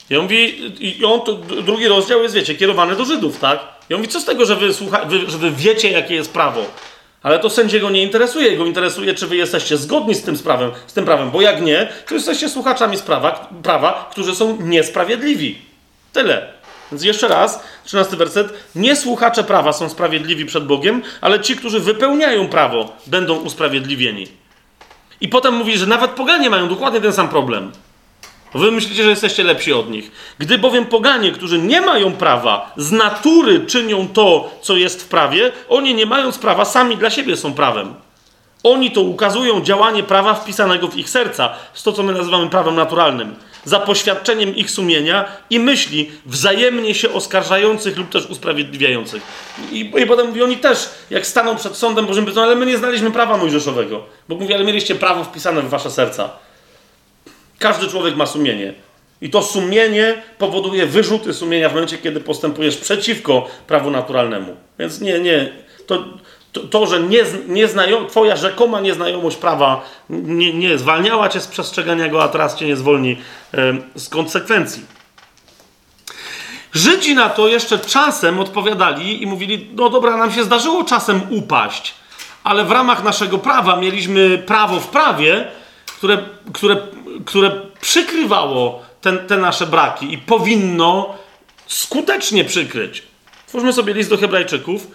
I 0.09 0.15
on 0.15 0.23
mówi, 0.23 0.71
i 0.99 1.05
on, 1.05 1.21
to, 1.21 1.33
drugi 1.33 1.87
rozdział 1.87 2.23
jest, 2.23 2.35
wiecie, 2.35 2.55
kierowany 2.55 2.95
do 2.95 3.05
Żydów, 3.05 3.39
tak? 3.39 3.59
I 3.89 3.93
on 3.93 3.99
mówi, 3.99 4.11
co 4.11 4.19
z 4.19 4.25
tego, 4.25 4.45
że 4.45 4.55
wy, 4.55 4.73
słucha, 4.73 5.05
wy, 5.05 5.29
że 5.31 5.37
wy 5.37 5.51
wiecie, 5.51 5.91
jakie 5.91 6.15
jest 6.15 6.33
prawo? 6.33 6.65
Ale 7.23 7.39
to 7.39 7.49
sędziego 7.49 7.89
nie 7.89 8.03
interesuje. 8.03 8.57
Go 8.57 8.65
interesuje, 8.65 9.13
czy 9.13 9.27
wy 9.27 9.35
jesteście 9.35 9.77
zgodni 9.77 10.15
z 10.15 10.23
tym, 10.23 10.37
sprawem, 10.37 10.71
z 10.87 10.93
tym 10.93 11.05
prawem, 11.05 11.31
bo 11.31 11.41
jak 11.41 11.61
nie, 11.61 11.87
to 12.07 12.13
jesteście 12.13 12.49
słuchaczami 12.49 12.97
sprawa, 12.97 13.49
prawa, 13.63 14.09
którzy 14.11 14.35
są 14.35 14.57
niesprawiedliwi. 14.61 15.57
Tyle. 16.13 16.56
Więc 16.91 17.03
jeszcze 17.03 17.27
raz, 17.27 17.63
13 17.85 18.17
werset. 18.17 18.53
Nie 18.75 18.95
słuchacze 18.95 19.43
prawa 19.43 19.73
są 19.73 19.89
sprawiedliwi 19.89 20.45
przed 20.45 20.65
Bogiem, 20.65 21.01
ale 21.21 21.39
ci, 21.39 21.55
którzy 21.55 21.79
wypełniają 21.79 22.47
prawo, 22.47 22.93
będą 23.07 23.35
usprawiedliwieni. 23.35 24.27
I 25.21 25.27
potem 25.27 25.53
mówi, 25.53 25.77
że 25.77 25.85
nawet 25.85 26.11
poganie 26.11 26.49
mają 26.49 26.69
dokładnie 26.69 27.01
ten 27.01 27.13
sam 27.13 27.29
problem. 27.29 27.71
Wy 28.53 28.71
myślicie, 28.71 29.03
że 29.03 29.09
jesteście 29.09 29.43
lepsi 29.43 29.73
od 29.73 29.89
nich. 29.89 30.11
Gdy 30.37 30.57
bowiem 30.57 30.85
poganie, 30.85 31.31
którzy 31.31 31.59
nie 31.59 31.81
mają 31.81 32.11
prawa, 32.11 32.71
z 32.77 32.91
natury 32.91 33.65
czynią 33.65 34.07
to, 34.07 34.49
co 34.61 34.75
jest 34.75 35.03
w 35.03 35.07
prawie, 35.07 35.51
oni 35.69 35.93
nie 35.93 36.05
mając 36.05 36.37
prawa, 36.37 36.65
sami 36.65 36.97
dla 36.97 37.09
siebie 37.09 37.37
są 37.37 37.53
prawem. 37.53 37.95
Oni 38.63 38.91
to 38.91 39.01
ukazują 39.01 39.61
działanie 39.61 40.03
prawa 40.03 40.33
wpisanego 40.33 40.87
w 40.87 40.97
ich 40.97 41.09
serca, 41.09 41.53
to, 41.83 41.91
co 41.91 42.03
my 42.03 42.13
nazywamy 42.13 42.49
prawem 42.49 42.75
naturalnym, 42.75 43.35
za 43.67 43.79
poświadczeniem 43.79 44.55
ich 44.55 44.71
sumienia 44.71 45.25
i 45.49 45.59
myśli 45.59 46.11
wzajemnie 46.25 46.95
się 46.95 47.13
oskarżających 47.13 47.97
lub 47.97 48.09
też 48.09 48.25
usprawiedliwiających. 48.25 49.23
I, 49.71 49.91
i 49.97 50.05
potem 50.05 50.27
mówi, 50.27 50.43
oni 50.43 50.57
też, 50.57 50.89
jak 51.09 51.27
staną 51.27 51.55
przed 51.55 51.75
sądem 51.75 52.05
Bożym, 52.05 52.25
powiedzą, 52.25 52.43
ale 52.43 52.55
my 52.55 52.65
nie 52.65 52.77
znaliśmy 52.77 53.11
prawa 53.11 53.37
mojżeszowego. 53.37 54.03
Bo 54.29 54.35
mówi, 54.35 54.53
ale 54.53 54.63
mieliście 54.63 54.95
prawo 54.95 55.23
wpisane 55.23 55.61
w 55.61 55.69
wasze 55.69 55.91
serca. 55.91 56.29
Każdy 57.59 57.87
człowiek 57.87 58.15
ma 58.15 58.25
sumienie. 58.25 58.73
I 59.21 59.29
to 59.29 59.41
sumienie 59.41 60.21
powoduje 60.37 60.85
wyrzuty 60.85 61.33
sumienia 61.33 61.69
w 61.69 61.73
momencie, 61.73 61.97
kiedy 61.97 62.19
postępujesz 62.19 62.77
przeciwko 62.77 63.47
prawu 63.67 63.91
naturalnemu. 63.91 64.55
Więc 64.79 65.01
nie, 65.01 65.19
nie. 65.19 65.49
To, 65.87 66.03
to, 66.51 66.61
to 66.61 66.85
że 66.85 66.99
nie, 66.99 67.23
nie 67.47 67.67
znajom, 67.67 68.07
twoja 68.07 68.35
rzekoma 68.35 68.79
nieznajomość 68.79 69.37
prawa 69.37 69.81
nie, 70.09 70.53
nie 70.53 70.77
zwalniała 70.77 71.29
cię 71.29 71.39
z 71.41 71.47
przestrzegania 71.47 72.09
go, 72.09 72.23
a 72.23 72.27
teraz 72.27 72.55
cię 72.55 72.65
nie 72.65 72.75
zwolni 72.75 73.17
z 73.95 74.09
konsekwencji. 74.09 74.85
Żydzi 76.73 77.15
na 77.15 77.29
to 77.29 77.47
jeszcze 77.47 77.79
czasem 77.79 78.39
odpowiadali 78.39 79.23
i 79.23 79.27
mówili: 79.27 79.69
No 79.75 79.89
dobra, 79.89 80.17
nam 80.17 80.31
się 80.31 80.43
zdarzyło 80.43 80.83
czasem 80.83 81.21
upaść, 81.29 81.93
ale 82.43 82.65
w 82.65 82.71
ramach 82.71 83.03
naszego 83.03 83.37
prawa 83.37 83.75
mieliśmy 83.75 84.37
prawo 84.37 84.79
w 84.79 84.87
prawie, 84.87 85.47
które, 85.85 86.17
które, 86.53 86.77
które 87.25 87.51
przykrywało 87.81 88.81
ten, 89.01 89.27
te 89.27 89.37
nasze 89.37 89.67
braki 89.67 90.13
i 90.13 90.17
powinno 90.17 91.15
skutecznie 91.67 92.45
przykryć. 92.45 93.03
Twórzmy 93.47 93.73
sobie 93.73 93.93
list 93.93 94.09
do 94.09 94.17
Hebrajczyków, 94.17 94.87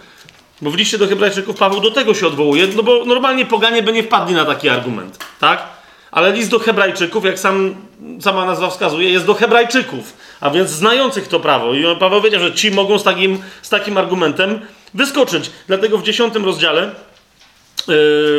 bo 0.63 0.71
w 0.71 0.77
liście 0.77 0.99
do 0.99 1.09
Hebrajczyków 1.09 1.57
Paweł 1.57 1.81
do 1.81 1.91
tego 1.91 2.15
się 2.15 2.27
odwołuje, 2.27 2.67
no 2.77 2.83
bo 2.83 3.05
normalnie 3.05 3.47
poganie 3.47 3.83
by 3.83 3.93
nie 3.93 4.03
wpadli 4.03 4.35
na 4.35 4.45
taki 4.45 4.69
argument, 4.69 5.19
tak? 5.41 5.63
Ale 6.11 6.33
list 6.33 6.51
do 6.51 6.59
Hebrajczyków, 6.59 7.25
jak 7.25 7.39
sam, 7.39 7.75
sama 8.21 8.45
nazwa 8.45 8.71
wskazuje, 8.71 9.11
jest 9.11 9.27
do 9.27 9.35
Hebrajczyków, 9.35 10.17
a 10.41 10.51
więc 10.51 10.71
znających 10.71 11.29
to 11.29 11.41
prawo. 11.41 11.75
I 11.75 11.85
Paweł 12.01 12.21
wiedział, 12.21 12.41
że 12.41 12.53
ci 12.53 12.71
mogą 12.71 12.99
z 12.99 13.03
takim, 13.03 13.43
z 13.63 13.69
takim 13.69 13.99
argumentem 13.99 14.61
wyskoczyć. 14.95 15.51
Dlatego 15.67 15.99
w 15.99 16.03
dziesiątym 16.03 16.45
rozdziale, 16.45 16.83
yy, 16.83 16.93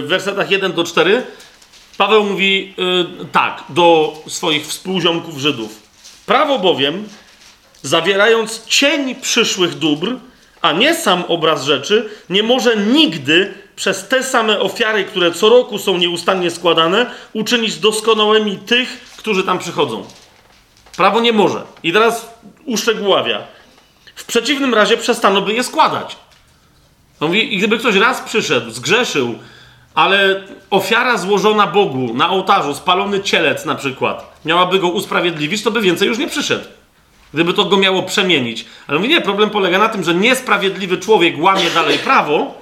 w 0.01 0.05
wersetach 0.07 0.51
1 0.51 0.73
do 0.73 0.83
4, 0.83 1.23
Paweł 1.97 2.23
mówi 2.23 2.73
yy, 2.77 3.25
tak 3.31 3.63
do 3.69 4.15
swoich 4.27 4.67
współziomków 4.67 5.37
Żydów. 5.37 5.79
Prawo 6.25 6.59
bowiem, 6.59 7.07
zawierając 7.81 8.65
cień 8.65 9.15
przyszłych 9.15 9.77
dóbr, 9.77 10.15
a 10.63 10.71
nie 10.71 10.95
sam 10.95 11.23
obraz 11.27 11.63
rzeczy, 11.63 12.09
nie 12.29 12.43
może 12.43 12.77
nigdy 12.77 13.53
przez 13.75 14.07
te 14.07 14.23
same 14.23 14.59
ofiary, 14.59 15.03
które 15.03 15.31
co 15.31 15.49
roku 15.49 15.79
są 15.79 15.97
nieustannie 15.97 16.51
składane, 16.51 17.11
uczynić 17.33 17.77
doskonałymi 17.77 18.57
tych, 18.57 19.15
którzy 19.17 19.43
tam 19.43 19.59
przychodzą. 19.59 20.05
Prawo 20.97 21.19
nie 21.19 21.33
może. 21.33 21.63
I 21.83 21.93
teraz 21.93 22.33
uszczegóławia. 22.65 23.41
W 24.15 24.25
przeciwnym 24.25 24.73
razie 24.73 24.97
przestano 24.97 25.41
by 25.41 25.53
je 25.53 25.63
składać. 25.63 26.15
On 27.19 27.27
mówi, 27.27 27.57
gdyby 27.57 27.77
ktoś 27.77 27.95
raz 27.95 28.21
przyszedł, 28.21 28.71
zgrzeszył, 28.71 29.35
ale 29.95 30.43
ofiara 30.69 31.17
złożona 31.17 31.67
Bogu 31.67 32.13
na 32.13 32.29
ołtarzu, 32.29 32.73
spalony 32.73 33.21
cielec 33.21 33.65
na 33.65 33.75
przykład, 33.75 34.39
miałaby 34.45 34.79
go 34.79 34.89
usprawiedliwić, 34.89 35.63
to 35.63 35.71
by 35.71 35.81
więcej 35.81 36.07
już 36.07 36.17
nie 36.17 36.27
przyszedł. 36.27 36.65
Gdyby 37.33 37.53
to 37.53 37.65
go 37.65 37.77
miało 37.77 38.03
przemienić. 38.03 38.65
Ale 38.87 38.99
mówi, 38.99 39.09
nie, 39.09 39.21
problem 39.21 39.49
polega 39.49 39.79
na 39.79 39.89
tym, 39.89 40.03
że 40.03 40.15
niesprawiedliwy 40.15 40.97
człowiek 40.97 41.35
łamie 41.39 41.69
dalej 41.69 41.99
prawo 41.99 42.61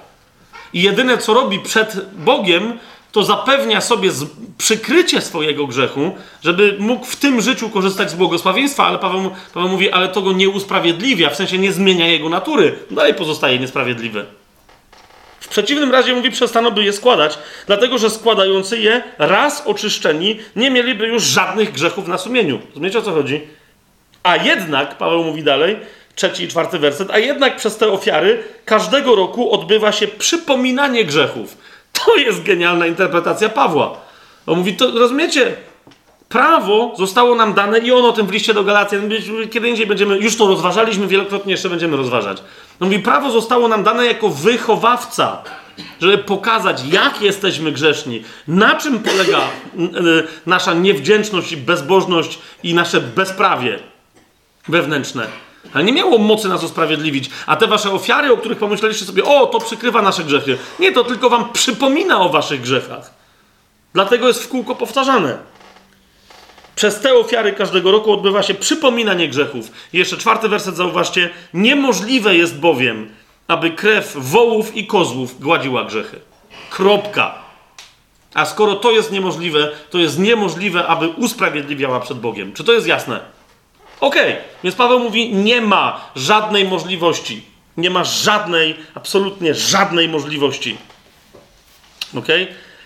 i 0.73 0.81
jedyne 0.81 1.17
co 1.17 1.33
robi 1.33 1.59
przed 1.59 2.15
Bogiem, 2.15 2.79
to 3.11 3.23
zapewnia 3.23 3.81
sobie 3.81 4.09
przykrycie 4.57 5.21
swojego 5.21 5.67
grzechu, 5.67 6.11
żeby 6.43 6.75
mógł 6.79 7.05
w 7.05 7.15
tym 7.15 7.41
życiu 7.41 7.69
korzystać 7.69 8.11
z 8.11 8.13
błogosławieństwa, 8.13 8.85
ale 8.85 8.99
Paweł, 8.99 9.31
Paweł 9.53 9.69
mówi, 9.69 9.91
ale 9.91 10.07
to 10.09 10.21
go 10.21 10.31
nie 10.31 10.49
usprawiedliwia, 10.49 11.29
w 11.29 11.35
sensie 11.35 11.57
nie 11.57 11.73
zmienia 11.73 12.07
jego 12.07 12.29
natury. 12.29 12.75
Dalej 12.91 13.13
pozostaje 13.13 13.59
niesprawiedliwy. 13.59 14.25
W 15.39 15.47
przeciwnym 15.47 15.91
razie 15.91 16.15
mówi, 16.15 16.31
przestano 16.31 16.71
by 16.71 16.83
je 16.83 16.93
składać, 16.93 17.37
dlatego 17.67 17.97
że 17.97 18.09
składający 18.09 18.79
je, 18.79 19.03
raz 19.17 19.67
oczyszczeni, 19.67 20.39
nie 20.55 20.71
mieliby 20.71 21.07
już 21.07 21.23
żadnych 21.23 21.71
grzechów 21.71 22.07
na 22.07 22.17
sumieniu. 22.17 22.59
Rozumiecie 22.69 22.99
o 22.99 23.01
co 23.01 23.11
chodzi? 23.11 23.41
A 24.23 24.35
jednak, 24.35 24.97
Paweł 24.97 25.23
mówi 25.23 25.43
dalej, 25.43 25.77
trzeci 26.15 26.43
i 26.43 26.47
czwarty 26.47 26.79
werset, 26.79 27.11
a 27.11 27.17
jednak 27.17 27.55
przez 27.55 27.77
te 27.77 27.91
ofiary 27.91 28.43
każdego 28.65 29.15
roku 29.15 29.51
odbywa 29.51 29.91
się 29.91 30.07
przypominanie 30.07 31.05
grzechów. 31.05 31.57
To 31.91 32.15
jest 32.15 32.43
genialna 32.43 32.87
interpretacja 32.87 33.49
Pawła. 33.49 33.97
On 34.47 34.57
mówi, 34.57 34.75
to 34.75 34.91
rozumiecie, 34.91 35.55
prawo 36.29 36.93
zostało 36.97 37.35
nam 37.35 37.53
dane 37.53 37.79
i 37.79 37.91
on 37.91 38.05
o 38.05 38.13
tym 38.13 38.27
w 38.27 38.31
liście 38.31 38.53
do 38.53 38.63
Galacjan, 38.63 39.09
kiedy 39.51 39.69
indziej 39.69 39.87
będziemy, 39.87 40.17
już 40.17 40.37
to 40.37 40.47
rozważaliśmy 40.47 41.07
wielokrotnie, 41.07 41.51
jeszcze 41.51 41.69
będziemy 41.69 41.97
rozważać. 41.97 42.37
On 42.79 42.87
mówi, 42.87 42.99
prawo 42.99 43.31
zostało 43.31 43.67
nam 43.67 43.83
dane 43.83 44.05
jako 44.05 44.29
wychowawca. 44.29 45.43
żeby 46.01 46.17
pokazać, 46.17 46.83
jak 46.91 47.21
jesteśmy 47.21 47.71
grzeszni, 47.71 48.23
na 48.47 48.75
czym 48.75 48.99
polega 48.99 49.39
y, 49.39 50.27
nasza 50.45 50.73
niewdzięczność 50.73 51.51
i 51.51 51.57
bezbożność 51.57 52.39
i 52.63 52.73
nasze 52.73 53.01
bezprawie 53.01 53.90
wewnętrzne. 54.67 55.27
Ale 55.73 55.83
nie 55.83 55.93
miało 55.93 56.17
mocy 56.17 56.49
nas 56.49 56.63
usprawiedliwić. 56.63 57.29
A 57.45 57.55
te 57.55 57.67
wasze 57.67 57.91
ofiary, 57.91 58.33
o 58.33 58.37
których 58.37 58.57
pomyśleliście 58.57 59.05
sobie, 59.05 59.23
o, 59.23 59.47
to 59.47 59.59
przykrywa 59.59 60.01
nasze 60.01 60.23
grzechy. 60.23 60.57
Nie, 60.79 60.91
to 60.91 61.03
tylko 61.03 61.29
wam 61.29 61.53
przypomina 61.53 62.21
o 62.21 62.29
waszych 62.29 62.61
grzechach. 62.61 63.13
Dlatego 63.93 64.27
jest 64.27 64.43
w 64.43 64.49
kółko 64.49 64.75
powtarzane. 64.75 65.37
Przez 66.75 66.99
te 66.99 67.13
ofiary 67.13 67.53
każdego 67.53 67.91
roku 67.91 68.13
odbywa 68.13 68.43
się 68.43 68.53
przypominanie 68.53 69.27
grzechów. 69.27 69.71
Jeszcze 69.93 70.17
czwarty 70.17 70.49
werset, 70.49 70.75
zauważcie. 70.75 71.29
Niemożliwe 71.53 72.35
jest 72.35 72.59
bowiem, 72.59 73.09
aby 73.47 73.71
krew 73.71 74.13
wołów 74.15 74.75
i 74.75 74.87
kozłów 74.87 75.39
gładziła 75.39 75.83
grzechy. 75.83 76.19
Kropka. 76.69 77.35
A 78.33 78.45
skoro 78.45 78.75
to 78.75 78.91
jest 78.91 79.11
niemożliwe, 79.11 79.71
to 79.89 79.97
jest 79.97 80.19
niemożliwe, 80.19 80.87
aby 80.87 81.07
usprawiedliwiała 81.07 81.99
przed 81.99 82.19
Bogiem. 82.19 82.53
Czy 82.53 82.63
to 82.63 82.73
jest 82.73 82.87
jasne? 82.87 83.19
Okej, 84.01 84.31
okay. 84.31 84.43
więc 84.63 84.75
Paweł 84.75 84.99
mówi: 84.99 85.33
nie 85.33 85.61
ma 85.61 86.11
żadnej 86.15 86.65
możliwości. 86.65 87.51
Nie 87.77 87.89
ma 87.89 88.03
żadnej, 88.03 88.75
absolutnie 88.95 89.55
żadnej 89.55 90.09
możliwości. 90.09 90.77
Ok? 92.17 92.27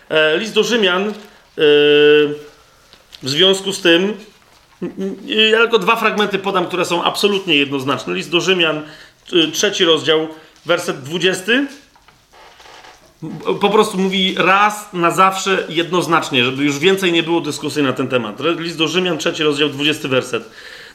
E, 0.10 0.38
list 0.38 0.54
do 0.54 0.64
Rzymian. 0.64 1.10
E, 1.10 1.14
w 3.24 3.30
związku 3.30 3.74
z 3.74 3.82
tym, 3.82 4.14
ja 5.26 5.58
tylko 5.58 5.80
dwa 5.80 5.96
fragmenty 5.96 6.40
podam, 6.40 6.66
które 6.66 6.86
są 6.86 7.04
absolutnie 7.04 7.56
jednoznaczne. 7.56 8.14
List 8.14 8.30
do 8.30 8.42
Rzymian, 8.42 8.78
e, 8.78 9.52
trzeci 9.52 9.86
rozdział, 9.86 10.28
werset 10.66 11.04
20. 11.04 11.52
Po 13.62 13.70
prostu 13.70 13.98
mówi 13.98 14.36
raz 14.38 14.94
na 14.94 15.12
zawsze 15.12 15.64
jednoznacznie, 15.70 16.44
żeby 16.44 16.64
już 16.64 16.80
więcej 16.80 17.12
nie 17.12 17.24
było 17.24 17.42
dyskusji 17.42 17.84
na 17.84 17.94
ten 17.94 18.08
temat. 18.08 18.40
List 18.58 18.78
do 18.78 18.88
Rzymian, 18.88 19.18
trzeci 19.18 19.44
rozdział, 19.44 19.70
20 19.70 20.08
werset. 20.08 20.50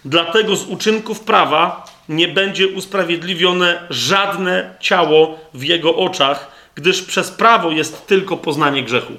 Dlatego 0.05 0.57
z 0.57 0.67
uczynków 0.67 1.21
prawa 1.21 1.85
nie 2.09 2.29
będzie 2.29 2.69
usprawiedliwione 2.69 3.87
żadne 3.91 4.75
ciało 4.81 5.39
w 5.55 5.65
jego 5.65 5.97
oczach, 5.97 6.51
gdyż 6.75 7.03
przez 7.03 7.31
prawo 7.31 7.71
jest 7.71 8.07
tylko 8.07 8.37
poznanie 8.37 8.85
grzechu. 8.85 9.13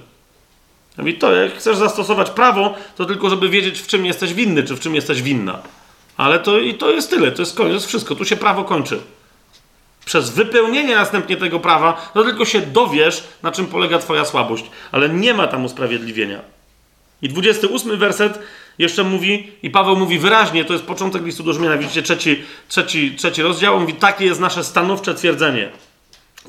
I 1.05 1.13
to, 1.13 1.31
jak 1.35 1.57
chcesz 1.57 1.77
zastosować 1.77 2.29
prawo, 2.29 2.73
to 2.95 3.05
tylko, 3.05 3.29
żeby 3.29 3.49
wiedzieć, 3.49 3.79
w 3.79 3.87
czym 3.87 4.05
jesteś 4.05 4.33
winny, 4.33 4.63
czy 4.63 4.75
w 4.75 4.79
czym 4.79 4.95
jesteś 4.95 5.21
winna. 5.21 5.59
Ale 6.17 6.39
to 6.39 6.59
i 6.59 6.73
to 6.73 6.91
jest 6.91 7.09
tyle, 7.09 7.31
to 7.31 7.41
jest, 7.41 7.57
to 7.57 7.67
jest 7.67 7.85
wszystko, 7.85 8.15
tu 8.15 8.25
się 8.25 8.35
prawo 8.35 8.63
kończy. 8.63 8.99
Przez 10.05 10.29
wypełnienie 10.29 10.95
następnie 10.95 11.37
tego 11.37 11.59
prawa, 11.59 12.11
to 12.13 12.23
tylko 12.23 12.45
się 12.45 12.61
dowiesz, 12.61 13.23
na 13.43 13.51
czym 13.51 13.67
polega 13.67 13.99
Twoja 13.99 14.25
słabość, 14.25 14.65
ale 14.91 15.09
nie 15.09 15.33
ma 15.33 15.47
tam 15.47 15.65
usprawiedliwienia. 15.65 16.41
I 17.21 17.29
28 17.29 17.97
werset 17.97 18.39
jeszcze 18.79 19.03
mówi, 19.03 19.51
i 19.63 19.69
Paweł 19.69 19.95
mówi 19.95 20.19
wyraźnie, 20.19 20.65
to 20.65 20.73
jest 20.73 20.85
początek 20.85 21.25
listu 21.25 21.43
do 21.43 21.53
Rzymiana, 21.53 21.77
widzicie, 21.77 22.01
trzeci, 22.01 22.43
trzeci, 22.67 23.15
trzeci 23.15 23.41
rozdział, 23.41 23.75
on 23.75 23.81
mówi, 23.81 23.93
takie 23.93 24.25
jest 24.25 24.39
nasze 24.39 24.63
stanowcze 24.63 25.15
twierdzenie. 25.15 25.69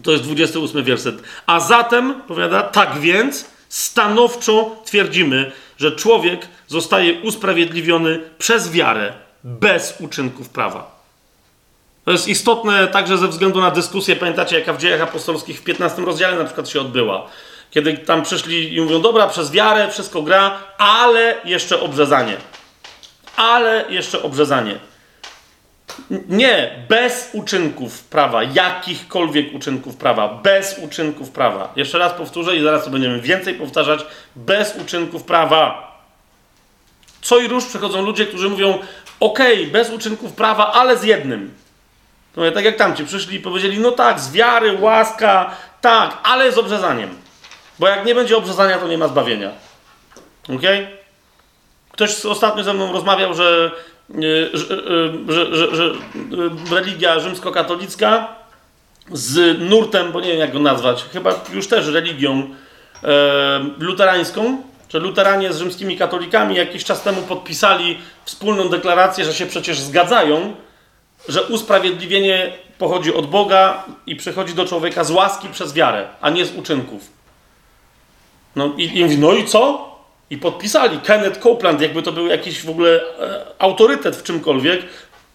To 0.03 0.13
jest 0.13 0.25
28 0.25 0.85
werset. 0.85 1.23
A 1.47 1.61
zatem, 1.61 2.15
powiada, 2.29 2.63
tak 2.63 2.99
więc, 2.99 3.51
stanowczo 3.69 4.77
twierdzimy, 4.85 5.53
że 5.79 5.93
człowiek 5.93 6.49
zostaje 6.69 7.21
usprawiedliwiony 7.21 8.21
przez 8.39 8.71
wiarę, 8.71 9.13
bez 9.45 9.95
uczynków 10.01 10.49
prawa. 10.49 11.03
To 12.05 12.11
jest 12.11 12.29
istotne 12.29 12.89
także 12.89 13.19
ze 13.19 13.29
względu 13.29 13.61
na 13.61 13.71
dyskusję, 13.71 14.17
pamiętacie, 14.17 14.59
jaka 14.59 14.73
w 14.73 14.79
dziejach 14.79 15.01
apostolskich 15.01 15.59
w 15.59 15.65
15 15.65 16.03
rozdziale 16.03 16.39
na 16.39 16.45
przykład 16.45 16.69
się 16.69 16.81
odbyła 16.81 17.29
kiedy 17.73 17.99
tam 17.99 18.23
przyszli 18.23 18.75
i 18.75 18.81
mówią, 18.81 19.01
dobra, 19.01 19.27
przez 19.27 19.51
wiarę 19.51 19.91
wszystko 19.91 20.23
gra, 20.23 20.59
ale 20.79 21.37
jeszcze 21.45 21.81
obrzezanie. 21.81 22.37
Ale 23.37 23.85
jeszcze 23.89 24.23
obrzezanie. 24.23 24.79
Nie, 26.29 26.85
bez 26.89 27.31
uczynków 27.33 28.05
prawa, 28.05 28.43
jakichkolwiek 28.43 29.55
uczynków 29.55 29.97
prawa, 29.97 30.29
bez 30.29 30.79
uczynków 30.79 31.31
prawa. 31.31 31.73
Jeszcze 31.77 31.99
raz 31.99 32.13
powtórzę 32.13 32.57
i 32.57 32.63
zaraz 32.63 32.85
to 32.85 32.91
będziemy 32.91 33.21
więcej 33.21 33.55
powtarzać. 33.55 34.07
Bez 34.37 34.77
uczynków 34.77 35.25
prawa. 35.25 35.93
Co 37.23 37.39
i 37.39 37.49
róż 37.49 37.65
przychodzą 37.65 38.03
ludzie, 38.03 38.27
którzy 38.27 38.49
mówią, 38.49 38.79
ok, 39.21 39.39
bez 39.73 39.91
uczynków 39.91 40.33
prawa, 40.33 40.73
ale 40.73 40.97
z 40.97 41.03
jednym. 41.03 41.55
To 42.35 42.51
tak 42.51 42.65
jak 42.65 42.77
tamci 42.77 43.05
przyszli 43.05 43.37
i 43.37 43.41
powiedzieli, 43.41 43.79
no 43.79 43.91
tak, 43.91 44.21
z 44.21 44.33
wiary, 44.33 44.79
łaska, 44.81 45.51
tak, 45.81 46.19
ale 46.23 46.53
z 46.53 46.59
obrzezaniem. 46.59 47.22
Bo 47.83 47.89
jak 47.89 48.07
nie 48.07 48.15
będzie 48.15 48.37
obrzezania, 48.37 48.79
to 48.79 48.89
nie 48.89 48.99
ma 48.99 49.09
zbawienia. 49.09 49.51
Ok? 50.49 50.63
Ktoś 51.93 52.25
ostatnio 52.25 52.65
ze 52.65 52.75
mną 52.75 52.93
rozmawiał, 52.93 53.35
że, 53.35 53.71
że, 54.53 54.75
e, 54.75 55.33
że, 55.33 55.57
że, 55.57 55.77
że 55.77 55.85
e, 55.85 56.75
religia 56.75 57.21
rzymskokatolicka 57.21 58.29
z 59.13 59.59
nurtem, 59.61 60.13
bo 60.13 60.21
nie 60.21 60.29
wiem 60.29 60.39
jak 60.39 60.53
go 60.53 60.59
nazwać, 60.59 61.05
chyba 61.13 61.35
już 61.53 61.69
też 61.69 61.87
religią 61.87 62.49
e, 63.05 63.09
luterańską, 63.79 64.63
że 64.89 64.99
luteranie 64.99 65.53
z 65.53 65.59
rzymskimi 65.59 65.97
katolikami 65.97 66.57
jakiś 66.57 66.85
czas 66.85 67.03
temu 67.03 67.23
podpisali 67.23 67.99
wspólną 68.25 68.69
deklarację, 68.69 69.25
że 69.25 69.35
się 69.35 69.47
przecież 69.47 69.81
zgadzają, 69.81 70.55
że 71.29 71.43
usprawiedliwienie 71.43 72.53
pochodzi 72.79 73.15
od 73.15 73.27
Boga 73.27 73.85
i 74.07 74.17
przychodzi 74.17 74.55
do 74.55 74.65
człowieka 74.65 75.05
z 75.05 75.11
łaski 75.11 75.49
przez 75.49 75.73
wiarę, 75.73 76.09
a 76.21 76.31
nie 76.31 76.47
z 76.47 76.57
uczynków. 76.57 77.22
No 78.57 78.73
i, 78.77 78.99
i 78.99 79.03
mówi, 79.05 79.19
no 79.19 79.33
i 79.33 79.45
co? 79.45 79.93
I 80.31 80.39
podpisali. 80.39 80.99
Kenneth 81.01 81.41
Copeland, 81.41 81.81
jakby 81.81 82.03
to 82.03 82.13
był 82.13 82.27
jakiś 82.27 82.63
w 82.63 82.71
ogóle 82.71 83.01
e, 83.21 83.45
autorytet 83.59 84.17
w 84.17 84.23
czymkolwiek, 84.23 84.83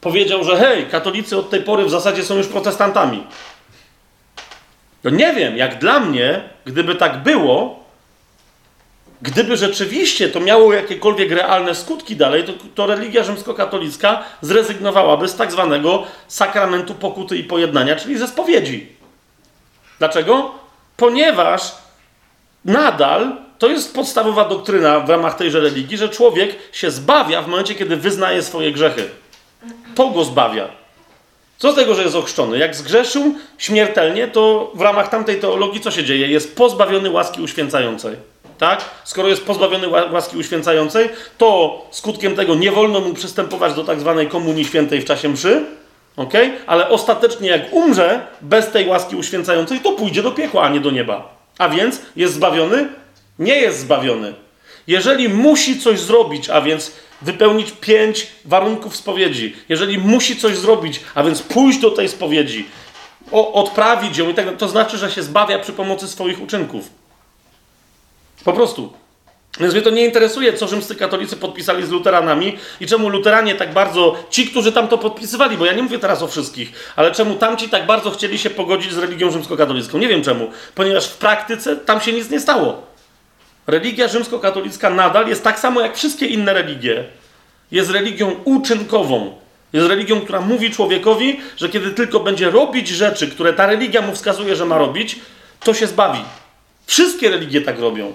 powiedział, 0.01 0.43
że 0.43 0.57
hej, 0.57 0.85
katolicy 0.85 1.37
od 1.37 1.49
tej 1.49 1.61
pory 1.61 1.85
w 1.85 1.89
zasadzie 1.89 2.23
są 2.23 2.35
już 2.35 2.47
protestantami. 2.47 3.23
No 5.03 5.09
nie 5.09 5.33
wiem, 5.33 5.57
jak 5.57 5.79
dla 5.79 5.99
mnie, 5.99 6.43
gdyby 6.65 6.95
tak 6.95 7.23
było, 7.23 7.83
gdyby 9.21 9.57
rzeczywiście 9.57 10.29
to 10.29 10.39
miało 10.39 10.73
jakiekolwiek 10.73 11.31
realne 11.31 11.75
skutki 11.75 12.15
dalej, 12.15 12.43
to, 12.43 12.53
to 12.75 12.85
religia 12.85 13.23
rzymskokatolicka 13.23 14.23
zrezygnowałaby 14.41 15.27
z 15.27 15.35
tak 15.35 15.51
zwanego 15.51 16.03
sakramentu 16.27 16.95
pokuty 16.95 17.37
i 17.37 17.43
pojednania, 17.43 17.95
czyli 17.95 18.17
ze 18.17 18.27
spowiedzi. 18.27 18.87
Dlaczego? 19.99 20.51
Ponieważ 20.97 21.61
nadal 22.67 23.47
to 23.57 23.67
jest 23.67 23.95
podstawowa 23.95 24.45
doktryna 24.45 24.99
w 24.99 25.09
ramach 25.09 25.37
tejże 25.37 25.59
religii, 25.59 25.97
że 25.97 26.09
człowiek 26.09 26.55
się 26.71 26.91
zbawia 26.91 27.41
w 27.41 27.47
momencie, 27.47 27.75
kiedy 27.75 27.97
wyznaje 27.97 28.43
swoje 28.43 28.71
grzechy. 28.71 29.09
To 29.95 30.09
go 30.09 30.23
zbawia. 30.23 30.67
Co 31.57 31.71
z 31.71 31.75
tego, 31.75 31.95
że 31.95 32.03
jest 32.03 32.15
ochrzczony? 32.15 32.57
Jak 32.57 32.75
zgrzeszył 32.75 33.35
śmiertelnie, 33.57 34.27
to 34.27 34.71
w 34.75 34.81
ramach 34.81 35.09
tamtej 35.09 35.39
teologii 35.39 35.81
co 35.81 35.91
się 35.91 36.03
dzieje? 36.03 36.27
Jest 36.27 36.55
pozbawiony 36.55 37.09
łaski 37.09 37.41
uświęcającej. 37.41 38.15
Tak? 38.57 38.85
Skoro 39.03 39.27
jest 39.27 39.45
pozbawiony 39.45 39.87
łaski 39.87 40.37
uświęcającej, 40.37 41.09
to 41.37 41.81
skutkiem 41.91 42.35
tego 42.35 42.55
nie 42.55 42.71
wolno 42.71 42.99
mu 42.99 43.13
przystępować 43.13 43.73
do 43.73 43.83
tak 43.83 43.99
zwanej 43.99 44.27
komunii 44.27 44.65
świętej 44.65 45.01
w 45.01 45.05
czasie 45.05 45.29
mszy, 45.29 45.65
okay? 46.15 46.51
ale 46.67 46.89
ostatecznie 46.89 47.49
jak 47.49 47.73
umrze 47.73 48.27
bez 48.41 48.71
tej 48.71 48.87
łaski 48.87 49.15
uświęcającej, 49.15 49.79
to 49.79 49.91
pójdzie 49.91 50.23
do 50.23 50.31
piekła, 50.31 50.63
a 50.63 50.69
nie 50.69 50.79
do 50.79 50.91
nieba. 50.91 51.36
A 51.57 51.69
więc 51.69 52.01
jest 52.15 52.33
zbawiony? 52.33 52.89
Nie 53.39 53.55
jest 53.55 53.79
zbawiony. 53.79 54.33
Jeżeli 54.87 55.29
musi 55.29 55.79
coś 55.79 55.99
zrobić, 55.99 56.49
a 56.49 56.61
więc 56.61 56.91
wypełnić 57.21 57.71
pięć 57.71 58.27
warunków 58.45 58.95
spowiedzi, 58.95 59.55
jeżeli 59.69 59.97
musi 59.97 60.37
coś 60.37 60.57
zrobić, 60.57 61.01
a 61.15 61.23
więc 61.23 61.41
pójść 61.41 61.79
do 61.79 61.91
tej 61.91 62.09
spowiedzi, 62.09 62.65
odprawić 63.31 64.17
ją 64.17 64.29
i 64.29 64.33
tak 64.33 64.57
to 64.57 64.67
znaczy, 64.67 64.97
że 64.97 65.11
się 65.11 65.23
zbawia 65.23 65.59
przy 65.59 65.73
pomocy 65.73 66.07
swoich 66.07 66.41
uczynków. 66.41 66.89
Po 68.43 68.53
prostu. 68.53 68.93
Więc 69.59 69.73
mnie 69.73 69.81
to 69.81 69.89
nie 69.89 70.05
interesuje, 70.05 70.53
co 70.53 70.67
rzymscy 70.67 70.95
katolicy 70.95 71.37
podpisali 71.37 71.85
z 71.85 71.89
luteranami 71.89 72.57
i 72.79 72.87
czemu 72.87 73.09
luteranie 73.09 73.55
tak 73.55 73.73
bardzo, 73.73 74.15
ci, 74.29 74.47
którzy 74.47 74.71
tam 74.71 74.87
to 74.87 74.97
podpisywali, 74.97 75.57
bo 75.57 75.65
ja 75.65 75.73
nie 75.73 75.83
mówię 75.83 75.99
teraz 75.99 76.23
o 76.23 76.27
wszystkich, 76.27 76.93
ale 76.95 77.11
czemu 77.11 77.35
tamci 77.35 77.69
tak 77.69 77.85
bardzo 77.85 78.11
chcieli 78.11 78.39
się 78.39 78.49
pogodzić 78.49 78.93
z 78.93 78.97
religią 78.97 79.31
rzymskokatolicką. 79.31 79.97
Nie 79.97 80.07
wiem 80.07 80.23
czemu, 80.23 80.51
ponieważ 80.75 81.07
w 81.07 81.17
praktyce 81.17 81.75
tam 81.75 82.01
się 82.01 82.13
nic 82.13 82.29
nie 82.29 82.39
stało. 82.39 82.81
Religia 83.67 84.07
rzymskokatolicka 84.07 84.89
nadal 84.89 85.27
jest 85.27 85.43
tak 85.43 85.59
samo 85.59 85.81
jak 85.81 85.95
wszystkie 85.95 86.25
inne 86.25 86.53
religie. 86.53 87.05
Jest 87.71 87.91
religią 87.91 88.35
uczynkową. 88.43 89.37
Jest 89.73 89.87
religią, 89.87 90.21
która 90.21 90.41
mówi 90.41 90.71
człowiekowi, 90.71 91.39
że 91.57 91.69
kiedy 91.69 91.91
tylko 91.91 92.19
będzie 92.19 92.49
robić 92.49 92.87
rzeczy, 92.87 93.27
które 93.27 93.53
ta 93.53 93.65
religia 93.65 94.01
mu 94.01 94.15
wskazuje, 94.15 94.55
że 94.55 94.65
ma 94.65 94.77
robić, 94.77 95.19
to 95.59 95.73
się 95.73 95.87
zbawi. 95.87 96.19
Wszystkie 96.85 97.29
religie 97.29 97.61
tak 97.61 97.79
robią. 97.79 98.13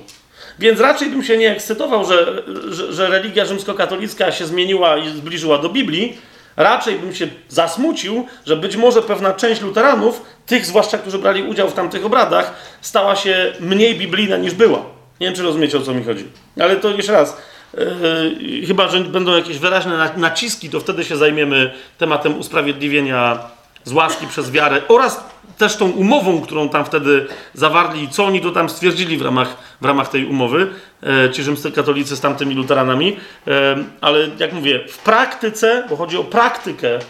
Więc 0.63 0.81
raczej 0.81 1.09
bym 1.09 1.25
się 1.25 1.37
nie 1.37 1.51
ekscytował, 1.51 2.05
że, 2.05 2.43
że, 2.69 2.93
że 2.93 3.09
religia 3.09 3.45
rzymskokatolicka 3.45 4.33
się 4.33 4.47
zmieniła 4.47 4.97
i 4.97 5.09
zbliżyła 5.09 5.59
do 5.59 5.69
Biblii, 5.69 6.19
Raczej 6.57 6.99
bym 6.99 7.15
się 7.15 7.29
zasmucił, 7.49 8.27
że 8.47 8.57
być 8.57 8.77
może 8.77 9.03
pewna 9.03 9.33
część 9.33 9.61
luteranów, 9.61 10.23
tych 10.47 10.67
zwłaszcza, 10.67 10.99
którzy 10.99 11.19
brali 11.19 11.43
udział 11.43 11.71
w 11.71 11.73
tamtych 11.73 12.05
obradach, 12.05 12.55
stała 12.81 13.17
się 13.17 13.53
mniej 13.61 13.99
biblijna 13.99 14.37
niż 14.37 14.55
była. 14.55 14.79
Nie 15.21 15.27
wiem, 15.27 15.35
czy 15.35 15.43
rozumiecie, 15.43 15.79
o 15.79 15.81
co 15.81 15.95
mi 15.95 16.05
chodzi. 16.05 16.25
Ale 16.61 16.77
to 16.77 16.91
jeszcze 16.91 17.13
raz, 17.13 17.37
yy, 17.75 18.67
chyba, 18.67 18.89
że 18.89 19.01
będą 19.01 19.37
jakieś 19.37 19.59
wyraźne 19.59 20.11
naciski, 20.17 20.71
to 20.71 20.81
wtedy 20.81 21.05
się 21.05 21.17
zajmiemy 21.17 21.73
tematem 21.99 22.39
usprawiedliwienia 22.39 23.39
z 23.85 23.93
łaski 23.93 24.27
przez 24.27 24.51
wiarę 24.51 24.83
oraz 24.89 25.25
też 25.59 25.77
tą 25.77 25.90
umową, 25.90 26.40
którą 26.40 26.69
tam 26.69 26.85
wtedy 26.85 27.27
zawarli, 27.55 28.09
co 28.09 28.24
oni 28.24 28.40
to 28.40 28.51
tam 28.51 28.70
stwierdzili 28.70 29.16
w 29.16 29.23
ramach, 29.23 29.56
w 29.81 29.85
ramach 29.85 30.09
tej 30.09 30.27
umowy, 30.27 30.70
e, 31.02 31.31
ci 31.31 31.43
rzymscy 31.43 31.73
katolicy 31.73 32.16
z 32.16 32.20
tamtymi 32.20 32.55
luteranami, 32.55 33.16
e, 33.47 33.85
ale 34.01 34.28
jak 34.39 34.52
mówię, 34.52 34.81
w 34.89 34.98
praktyce, 34.98 35.86
bo 35.90 35.97
chodzi 35.97 36.16
o 36.16 36.24
praktykę 36.24 36.89
e, 36.97 37.01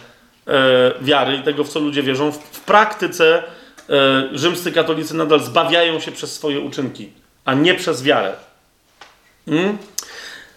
wiary 1.01 1.35
i 1.35 1.41
tego, 1.41 1.63
w 1.63 1.69
co 1.69 1.79
ludzie 1.79 2.03
wierzą, 2.03 2.31
w, 2.31 2.37
w 2.37 2.59
praktyce 2.59 3.43
e, 3.89 4.29
rzymscy 4.33 4.71
katolicy 4.71 5.15
nadal 5.15 5.39
zbawiają 5.39 5.99
się 5.99 6.11
przez 6.11 6.35
swoje 6.35 6.59
uczynki, 6.59 7.09
a 7.45 7.53
nie 7.53 7.75
przez 7.75 8.03
wiarę. 8.03 8.33
Hmm? 9.45 9.77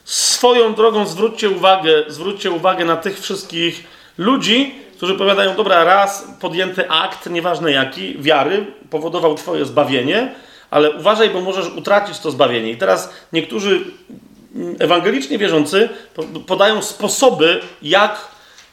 Swoją 0.04 0.74
drogą 0.74 1.06
zwróćcie 1.06 1.50
uwagę, 1.50 2.04
zwróćcie 2.08 2.50
uwagę 2.50 2.84
na 2.84 2.96
tych 2.96 3.20
wszystkich 3.20 3.84
ludzi, 4.18 4.85
którzy 4.96 5.14
powiadają, 5.14 5.56
dobra, 5.56 5.84
raz 5.84 6.28
podjęty 6.40 6.90
akt, 6.90 7.30
nieważne 7.30 7.72
jaki, 7.72 8.18
wiary, 8.18 8.66
powodował 8.90 9.34
twoje 9.34 9.64
zbawienie, 9.64 10.34
ale 10.70 10.90
uważaj, 10.90 11.30
bo 11.30 11.40
możesz 11.40 11.68
utracić 11.68 12.18
to 12.18 12.30
zbawienie. 12.30 12.70
I 12.70 12.76
teraz 12.76 13.12
niektórzy 13.32 13.80
ewangelicznie 14.78 15.38
wierzący 15.38 15.88
podają 16.46 16.82
sposoby, 16.82 17.60
jak 17.82 18.28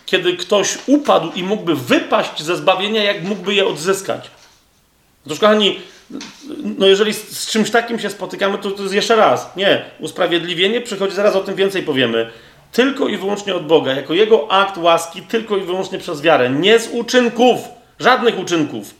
kiedy 0.05 0.37
ktoś 0.37 0.77
upadł 0.87 1.31
i 1.35 1.43
mógłby 1.43 1.75
wypaść 1.75 2.43
ze 2.43 2.55
zbawienia, 2.55 3.03
jak 3.03 3.23
mógłby 3.23 3.53
je 3.53 3.67
odzyskać. 3.67 4.29
Otóż, 5.25 5.39
kochani, 5.39 5.79
no 6.77 6.87
jeżeli 6.87 7.13
z 7.13 7.47
czymś 7.47 7.71
takim 7.71 7.99
się 7.99 8.09
spotykamy, 8.09 8.57
to, 8.57 8.71
to 8.71 8.81
jest 8.81 8.95
jeszcze 8.95 9.15
raz. 9.15 9.55
Nie, 9.55 9.85
usprawiedliwienie 9.99 10.81
przychodzi, 10.81 11.15
zaraz 11.15 11.35
o 11.35 11.43
tym 11.43 11.55
więcej 11.55 11.83
powiemy 11.83 12.31
tylko 12.73 13.07
i 13.07 13.17
wyłącznie 13.17 13.55
od 13.55 13.67
Boga, 13.67 13.93
jako 13.93 14.13
Jego 14.13 14.51
akt 14.51 14.77
łaski, 14.77 15.21
tylko 15.21 15.57
i 15.57 15.61
wyłącznie 15.61 15.99
przez 15.99 16.21
wiarę. 16.21 16.49
Nie 16.49 16.79
z 16.79 16.89
uczynków, 16.91 17.59
żadnych 17.99 18.39
uczynków. 18.39 18.93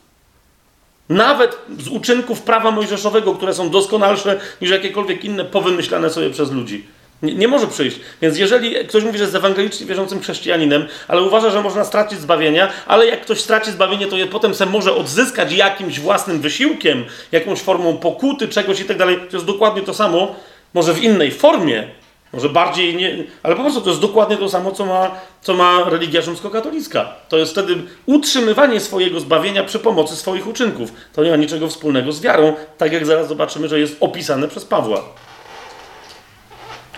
Nawet 1.09 1.57
z 1.79 1.87
uczynków 1.87 2.41
prawa 2.41 2.71
mojżeszowego, 2.71 3.35
które 3.35 3.53
są 3.53 3.69
doskonalsze 3.69 4.39
niż 4.61 4.71
jakiekolwiek 4.71 5.25
inne 5.25 5.45
powymyślane 5.45 6.09
sobie 6.09 6.29
przez 6.29 6.51
ludzi. 6.51 6.85
Nie, 7.23 7.35
nie, 7.35 7.47
może 7.47 7.67
przyjść. 7.67 7.99
Więc 8.21 8.37
jeżeli 8.37 8.75
ktoś 8.87 9.03
mówi, 9.03 9.17
że 9.17 9.23
jest 9.23 9.35
ewangelicznie 9.35 9.85
wierzącym 9.85 10.21
chrześcijaninem, 10.21 10.87
ale 11.07 11.21
uważa, 11.21 11.49
że 11.49 11.61
można 11.61 11.85
stracić 11.85 12.19
zbawienia, 12.19 12.69
ale 12.87 13.07
jak 13.07 13.21
ktoś 13.21 13.39
straci 13.39 13.71
zbawienie, 13.71 14.07
to 14.07 14.17
je 14.17 14.27
potem 14.27 14.55
se 14.55 14.65
może 14.65 14.95
odzyskać 14.95 15.53
jakimś 15.53 15.99
własnym 15.99 16.41
wysiłkiem, 16.41 17.05
jakąś 17.31 17.61
formą 17.61 17.97
pokuty, 17.97 18.47
czegoś 18.47 18.79
i 18.79 18.85
tak 18.85 18.97
dalej. 18.97 19.17
To 19.29 19.37
jest 19.37 19.45
dokładnie 19.45 19.81
to 19.81 19.93
samo, 19.93 20.35
może 20.73 20.93
w 20.93 21.03
innej 21.03 21.31
formie, 21.31 21.87
może 22.33 22.49
bardziej 22.49 22.95
nie, 22.95 23.23
ale 23.43 23.55
po 23.55 23.61
prostu 23.61 23.81
to 23.81 23.89
jest 23.89 24.01
dokładnie 24.01 24.37
to 24.37 24.49
samo, 24.49 24.71
co 24.71 24.85
ma, 24.85 25.11
co 25.41 25.53
ma 25.53 25.89
religia 25.89 26.21
rzymskokatolicka. 26.21 27.13
To 27.29 27.37
jest 27.37 27.51
wtedy 27.51 27.75
utrzymywanie 28.05 28.79
swojego 28.79 29.19
zbawienia 29.19 29.63
przy 29.63 29.79
pomocy 29.79 30.15
swoich 30.15 30.47
uczynków. 30.47 30.93
To 31.13 31.23
nie 31.23 31.31
ma 31.31 31.35
niczego 31.35 31.67
wspólnego 31.67 32.11
z 32.11 32.21
wiarą, 32.21 32.53
tak 32.77 32.93
jak 32.93 33.05
zaraz 33.05 33.27
zobaczymy, 33.27 33.69
że 33.69 33.79
jest 33.79 33.97
opisane 33.99 34.47
przez 34.47 34.65
Pawła. 34.65 35.01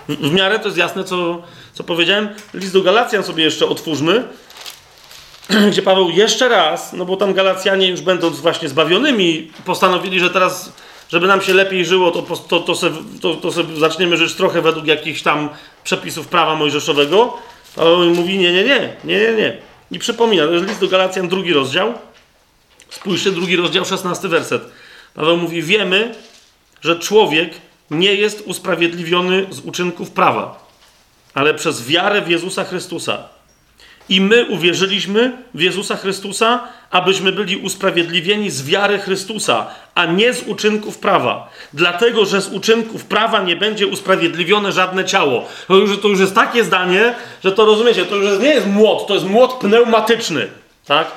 W, 0.10 0.16
w 0.16 0.34
miarę 0.34 0.60
to 0.60 0.66
jest 0.66 0.78
jasne, 0.78 1.04
co, 1.04 1.42
co 1.74 1.84
powiedziałem. 1.84 2.30
List 2.54 2.74
do 2.74 2.82
Galacjan 2.82 3.24
sobie 3.24 3.44
jeszcze 3.44 3.66
otwórzmy, 3.68 4.24
gdzie 5.72 5.82
Paweł 5.82 6.10
jeszcze 6.10 6.50
raz, 6.50 6.94
no 6.94 7.06
bo 7.06 7.18
tam 7.18 7.34
Galacjanie 7.34 7.88
już 7.88 8.02
będąc 8.02 8.40
właśnie 8.40 8.70
zbawionymi, 8.70 9.52
postanowili, 9.66 10.20
że 10.20 10.30
teraz 10.30 10.72
żeby 11.10 11.28
nam 11.28 11.42
się 11.42 11.54
lepiej 11.54 11.86
żyło, 11.86 12.12
to, 12.12 12.22
to, 12.22 12.60
to, 12.60 12.76
se, 12.76 12.92
to, 13.22 13.34
to 13.36 13.52
sobie 13.52 13.76
zaczniemy 13.76 14.18
żyć 14.18 14.34
trochę 14.34 14.62
według 14.62 14.86
jakichś 14.86 15.22
tam 15.22 15.50
przepisów 15.84 16.28
prawa 16.28 16.56
mojżeszowego. 16.56 17.38
A 17.78 17.84
on 17.84 18.14
mówi, 18.14 18.38
nie, 18.38 18.54
nie, 18.54 18.64
nie, 18.64 18.96
nie, 19.04 19.20
nie, 19.20 19.34
nie. 19.34 19.58
I 19.92 20.00
przypomina, 20.00 20.46
to 20.46 20.52
jest 20.52 20.68
list 20.68 20.80
do 20.80 20.88
Galacjan, 20.88 21.30
drugi 21.30 21.54
rozdział. 21.54 21.94
Spójrzcie, 22.90 23.32
drugi 23.32 23.56
rozdział, 23.56 23.86
szesnasty 23.86 24.28
werset. 24.28 24.64
Paweł 25.14 25.38
mówi, 25.38 25.62
wiemy, 25.62 26.16
że 26.82 27.00
człowiek 27.00 27.54
nie 27.92 28.14
jest 28.14 28.42
usprawiedliwiony 28.46 29.46
z 29.50 29.60
uczynków 29.60 30.12
prawa, 30.12 30.68
ale 31.34 31.54
przez 31.54 31.88
wiarę 31.88 32.22
w 32.22 32.30
Jezusa 32.30 32.64
Chrystusa. 32.64 33.35
I 34.10 34.22
my 34.22 34.46
uwierzyliśmy 34.46 35.38
w 35.54 35.62
Jezusa 35.62 35.96
Chrystusa, 35.96 36.60
abyśmy 36.92 37.32
byli 37.32 37.58
usprawiedliwieni 37.58 38.50
z 38.50 38.66
wiary 38.66 39.00
Chrystusa, 39.00 39.68
a 39.96 40.06
nie 40.06 40.34
z 40.34 40.48
uczynków 40.48 40.98
prawa. 40.98 41.50
Dlatego, 41.74 42.26
że 42.26 42.42
z 42.42 42.48
uczynków 42.48 43.06
prawa 43.06 43.42
nie 43.42 43.56
będzie 43.56 43.88
usprawiedliwione 43.88 44.72
żadne 44.72 45.06
ciało. 45.06 45.48
To 45.68 45.76
już, 45.76 46.02
to 46.02 46.08
już 46.08 46.20
jest 46.20 46.36
takie 46.36 46.64
zdanie, 46.64 47.16
że 47.44 47.52
to 47.52 47.66
rozumiecie, 47.66 48.06
to 48.06 48.16
już 48.16 48.40
nie 48.40 48.54
jest 48.54 48.68
młot, 48.68 49.08
to 49.08 49.14
jest 49.14 49.26
młot 49.26 49.54
pneumatyczny. 49.54 50.48
Tak? 50.86 51.08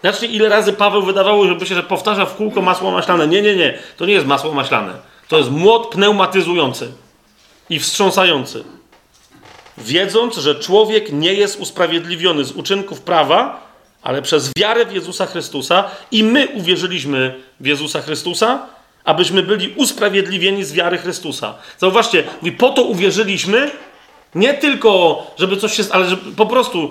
Znaczy, 0.00 0.26
ile 0.26 0.48
razy 0.48 0.72
Paweł 0.72 1.02
wydawało, 1.02 1.46
żeby 1.46 1.66
się 1.66 1.74
że 1.74 1.82
powtarza 1.82 2.26
w 2.26 2.36
kółko 2.36 2.62
masło 2.62 2.90
maślane. 2.90 3.28
Nie, 3.28 3.42
nie, 3.42 3.56
nie. 3.56 3.78
To 3.96 4.06
nie 4.06 4.12
jest 4.12 4.26
masło 4.26 4.52
maślane. 4.52 4.92
To 5.28 5.38
jest 5.38 5.50
młot 5.50 5.86
pneumatyzujący 5.86 6.92
i 7.70 7.78
wstrząsający 7.78 8.64
wiedząc, 9.78 10.36
że 10.36 10.54
człowiek 10.54 11.12
nie 11.12 11.34
jest 11.34 11.60
usprawiedliwiony 11.60 12.44
z 12.44 12.52
uczynków 12.52 13.00
prawa, 13.00 13.66
ale 14.02 14.22
przez 14.22 14.50
wiarę 14.58 14.86
w 14.86 14.92
Jezusa 14.92 15.26
Chrystusa 15.26 15.84
i 16.10 16.24
my 16.24 16.48
uwierzyliśmy 16.48 17.40
w 17.60 17.66
Jezusa 17.66 18.02
Chrystusa, 18.02 18.66
abyśmy 19.04 19.42
byli 19.42 19.74
usprawiedliwieni 19.76 20.64
z 20.64 20.72
wiary 20.72 20.98
Chrystusa. 20.98 21.54
Zauważcie, 21.78 22.24
mówi, 22.42 22.52
po 22.52 22.70
to 22.70 22.82
uwierzyliśmy, 22.82 23.70
nie 24.34 24.54
tylko, 24.54 25.22
żeby 25.38 25.56
coś 25.56 25.76
się, 25.76 25.82
ale 25.90 26.08
żeby 26.08 26.32
po 26.32 26.46
prostu 26.46 26.90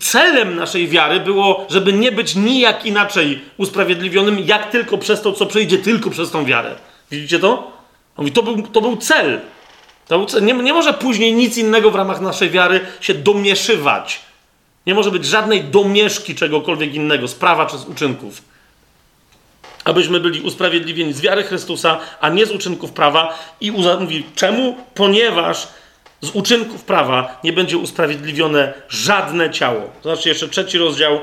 celem 0.00 0.56
naszej 0.56 0.88
wiary 0.88 1.20
było, 1.20 1.66
żeby 1.70 1.92
nie 1.92 2.12
być 2.12 2.34
nijak 2.34 2.86
inaczej 2.86 3.40
usprawiedliwionym, 3.56 4.40
jak 4.40 4.70
tylko 4.70 4.98
przez 4.98 5.22
to, 5.22 5.32
co 5.32 5.46
przyjdzie 5.46 5.78
tylko 5.78 6.10
przez 6.10 6.30
tą 6.30 6.44
wiarę. 6.44 6.74
Widzicie 7.10 7.38
to? 7.38 7.72
Mówi, 8.16 8.32
to 8.32 8.42
był, 8.42 8.62
to 8.62 8.80
był 8.80 8.96
cel. 8.96 9.40
Nie, 10.42 10.54
nie 10.54 10.72
może 10.72 10.92
później 10.92 11.34
nic 11.34 11.56
innego 11.56 11.90
w 11.90 11.94
ramach 11.94 12.20
naszej 12.20 12.50
wiary 12.50 12.80
się 13.00 13.14
domieszywać. 13.14 14.20
Nie 14.86 14.94
może 14.94 15.10
być 15.10 15.26
żadnej 15.26 15.64
domieszki 15.64 16.34
czegokolwiek 16.34 16.94
innego, 16.94 17.28
z 17.28 17.34
prawa 17.34 17.66
czy 17.66 17.78
z 17.78 17.84
uczynków. 17.84 18.42
Abyśmy 19.84 20.20
byli 20.20 20.40
usprawiedliwieni 20.40 21.12
z 21.12 21.20
wiary 21.20 21.42
Chrystusa, 21.42 22.00
a 22.20 22.28
nie 22.28 22.46
z 22.46 22.50
uczynków 22.50 22.92
prawa. 22.92 23.38
I 23.60 23.72
mówi, 23.72 24.26
czemu? 24.34 24.76
Ponieważ 24.94 25.68
z 26.20 26.30
uczynków 26.30 26.84
prawa 26.84 27.40
nie 27.44 27.52
będzie 27.52 27.78
usprawiedliwione 27.78 28.72
żadne 28.88 29.50
ciało. 29.50 29.90
Zobaczcie 30.02 30.30
jeszcze 30.30 30.48
trzeci 30.48 30.78
rozdział, 30.78 31.20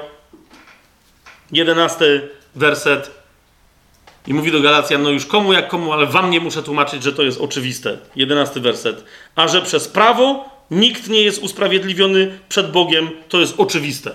jedenasty 1.51 2.29
werset. 2.55 3.18
I 4.29 4.33
mówi 4.33 4.51
do 4.51 4.61
Galacjan, 4.61 5.03
no 5.03 5.09
już 5.09 5.25
komu 5.25 5.53
jak 5.53 5.67
komu, 5.67 5.93
ale 5.93 6.05
wam 6.05 6.29
nie 6.29 6.39
muszę 6.39 6.63
tłumaczyć, 6.63 7.03
że 7.03 7.13
to 7.13 7.23
jest 7.23 7.41
oczywiste. 7.41 7.97
Jedenasty 8.15 8.59
werset. 8.59 9.03
A 9.35 9.47
że 9.47 9.61
przez 9.61 9.87
prawo 9.87 10.49
nikt 10.71 11.09
nie 11.09 11.21
jest 11.21 11.43
usprawiedliwiony 11.43 12.39
przed 12.49 12.71
Bogiem, 12.71 13.09
to 13.29 13.39
jest 13.39 13.53
oczywiste. 13.57 14.11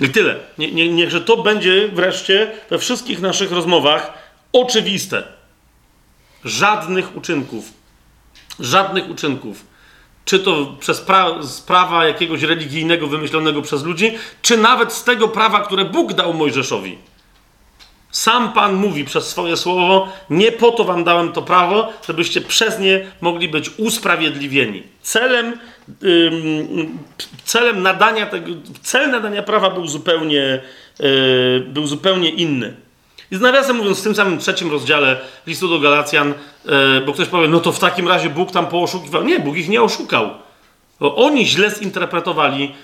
I 0.00 0.08
tyle. 0.08 0.36
Nie, 0.58 0.72
nie, 0.72 0.88
niechże 0.88 1.20
to 1.20 1.36
będzie 1.36 1.88
wreszcie 1.88 2.52
we 2.70 2.78
wszystkich 2.78 3.20
naszych 3.20 3.52
rozmowach 3.52 4.12
oczywiste. 4.52 5.22
Żadnych 6.44 7.16
uczynków. 7.16 7.72
Żadnych 8.60 9.10
uczynków. 9.10 9.66
Czy 10.24 10.38
to 10.38 10.76
przez 10.80 11.00
pra 11.00 11.30
prawa 11.66 12.06
jakiegoś 12.06 12.42
religijnego 12.42 13.06
wymyślonego 13.06 13.62
przez 13.62 13.82
ludzi, 13.82 14.18
czy 14.42 14.56
nawet 14.56 14.92
z 14.92 15.04
tego 15.04 15.28
prawa, 15.28 15.60
które 15.60 15.84
Bóg 15.84 16.12
dał 16.12 16.34
Mojżeszowi. 16.34 16.98
Sam 18.14 18.52
Pan 18.52 18.74
mówi 18.74 19.04
przez 19.04 19.28
swoje 19.28 19.56
słowo: 19.56 20.08
Nie 20.30 20.52
po 20.52 20.70
to 20.70 20.84
wam 20.84 21.04
dałem 21.04 21.32
to 21.32 21.42
prawo, 21.42 21.92
żebyście 22.06 22.40
przez 22.40 22.78
nie 22.78 23.06
mogli 23.20 23.48
być 23.48 23.70
usprawiedliwieni. 23.78 24.82
Celem, 25.02 25.58
celem 27.44 27.82
nadania 27.82 28.26
tego, 28.26 28.50
cel 28.82 29.10
nadania 29.10 29.42
prawa 29.42 29.70
był 29.70 29.86
zupełnie, 29.86 30.62
yy, 31.00 31.66
był 31.68 31.86
zupełnie 31.86 32.30
inny. 32.30 32.74
I 33.30 33.36
nawiasem 33.36 33.76
mówiąc, 33.76 34.00
w 34.00 34.04
tym 34.04 34.14
samym 34.14 34.38
trzecim 34.38 34.70
rozdziale 34.70 35.20
listu 35.46 35.68
do 35.68 35.80
Galacjan, 35.80 36.34
yy, 36.64 36.72
bo 37.06 37.12
ktoś 37.12 37.28
powie, 37.28 37.48
no 37.48 37.60
to 37.60 37.72
w 37.72 37.78
takim 37.78 38.08
razie 38.08 38.30
Bóg 38.30 38.50
tam 38.50 38.66
pooszukiwał. 38.66 39.24
Nie, 39.24 39.40
Bóg 39.40 39.56
ich 39.56 39.68
nie 39.68 39.82
oszukał. 39.82 40.30
Bo 41.00 41.16
oni 41.16 41.46
źle 41.46 41.70
zinterpretowali, 41.70 42.74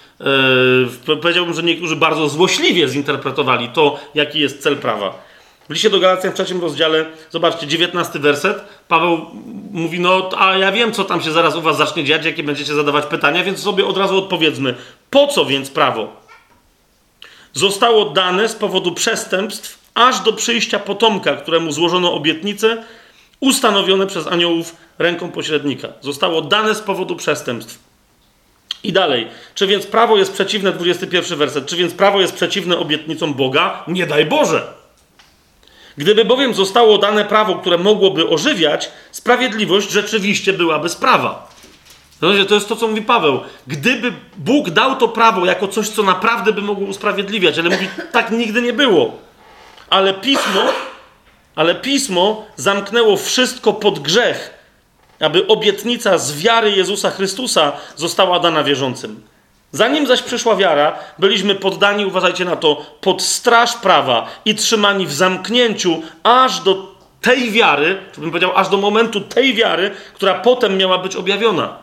powiedziałbym, 1.22 1.54
że 1.54 1.62
niektórzy 1.62 1.96
bardzo 1.96 2.28
złośliwie 2.28 2.88
zinterpretowali 2.88 3.68
to, 3.68 4.00
jaki 4.14 4.40
jest 4.40 4.62
cel 4.62 4.76
prawa. 4.76 5.30
W 5.68 5.72
liście 5.72 5.90
do 5.90 6.00
Galacjan 6.00 6.32
w 6.32 6.34
trzecim 6.34 6.60
rozdziale, 6.60 7.06
zobaczcie, 7.30 7.66
dziewiętnasty 7.66 8.18
werset, 8.18 8.64
Paweł 8.88 9.26
mówi, 9.70 10.00
no 10.00 10.30
a 10.38 10.56
ja 10.56 10.72
wiem, 10.72 10.92
co 10.92 11.04
tam 11.04 11.22
się 11.22 11.32
zaraz 11.32 11.56
u 11.56 11.62
was 11.62 11.76
zacznie 11.76 12.04
dziać, 12.04 12.24
jakie 12.24 12.42
będziecie 12.42 12.74
zadawać 12.74 13.06
pytania, 13.06 13.44
więc 13.44 13.58
sobie 13.58 13.86
od 13.86 13.96
razu 13.96 14.18
odpowiedzmy. 14.18 14.74
Po 15.10 15.26
co 15.26 15.44
więc 15.44 15.70
prawo? 15.70 16.16
Zostało 17.52 18.04
dane 18.04 18.48
z 18.48 18.54
powodu 18.54 18.92
przestępstw 18.92 19.78
aż 19.94 20.20
do 20.20 20.32
przyjścia 20.32 20.78
potomka, 20.78 21.36
któremu 21.36 21.72
złożono 21.72 22.14
obietnice 22.14 22.84
ustanowione 23.40 24.06
przez 24.06 24.26
aniołów 24.26 24.76
ręką 24.98 25.30
pośrednika. 25.30 25.88
Zostało 26.00 26.42
dane 26.42 26.74
z 26.74 26.80
powodu 26.80 27.16
przestępstw. 27.16 27.89
I 28.84 28.92
dalej. 28.92 29.28
Czy 29.54 29.66
więc 29.66 29.86
prawo 29.86 30.16
jest 30.16 30.32
przeciwne, 30.32 30.72
21 30.72 31.38
werset, 31.38 31.66
czy 31.66 31.76
więc 31.76 31.94
prawo 31.94 32.20
jest 32.20 32.34
przeciwne 32.34 32.78
obietnicom 32.78 33.34
Boga? 33.34 33.84
Nie 33.88 34.06
daj 34.06 34.26
Boże! 34.26 34.80
Gdyby 35.96 36.24
bowiem 36.24 36.54
zostało 36.54 36.98
dane 36.98 37.24
prawo, 37.24 37.54
które 37.54 37.78
mogłoby 37.78 38.28
ożywiać, 38.28 38.90
sprawiedliwość 39.12 39.90
rzeczywiście 39.90 40.52
byłaby 40.52 40.88
sprawa. 40.88 41.50
To 42.20 42.54
jest 42.54 42.68
to, 42.68 42.76
co 42.76 42.88
mówi 42.88 43.02
Paweł. 43.02 43.40
Gdyby 43.66 44.12
Bóg 44.36 44.70
dał 44.70 44.96
to 44.96 45.08
prawo 45.08 45.46
jako 45.46 45.68
coś, 45.68 45.88
co 45.88 46.02
naprawdę 46.02 46.52
by 46.52 46.62
mogło 46.62 46.86
usprawiedliwiać, 46.86 47.58
ale 47.58 47.70
mówi, 47.70 47.88
tak 48.12 48.30
nigdy 48.30 48.62
nie 48.62 48.72
było. 48.72 49.16
Ale 49.90 50.14
pismo, 50.14 50.62
ale 51.54 51.74
pismo 51.74 52.46
zamknęło 52.56 53.16
wszystko 53.16 53.72
pod 53.72 53.98
grzech, 53.98 54.59
aby 55.20 55.46
obietnica 55.46 56.18
z 56.18 56.38
wiary 56.38 56.70
Jezusa 56.70 57.10
Chrystusa 57.10 57.72
została 57.96 58.40
dana 58.40 58.64
wierzącym. 58.64 59.22
Zanim 59.72 60.06
zaś 60.06 60.22
przyszła 60.22 60.56
wiara, 60.56 60.98
byliśmy 61.18 61.54
poddani, 61.54 62.06
uważajcie 62.06 62.44
na 62.44 62.56
to, 62.56 62.86
pod 63.00 63.22
straż 63.22 63.76
prawa 63.76 64.26
i 64.44 64.54
trzymani 64.54 65.06
w 65.06 65.12
zamknięciu 65.12 66.02
aż 66.22 66.60
do 66.60 66.94
tej 67.20 67.50
wiary, 67.50 67.98
to 68.14 68.20
bym 68.20 68.30
powiedział, 68.30 68.56
aż 68.56 68.68
do 68.68 68.76
momentu 68.76 69.20
tej 69.20 69.54
wiary, 69.54 69.90
która 70.14 70.34
potem 70.34 70.76
miała 70.76 70.98
być 70.98 71.16
objawiona. 71.16 71.76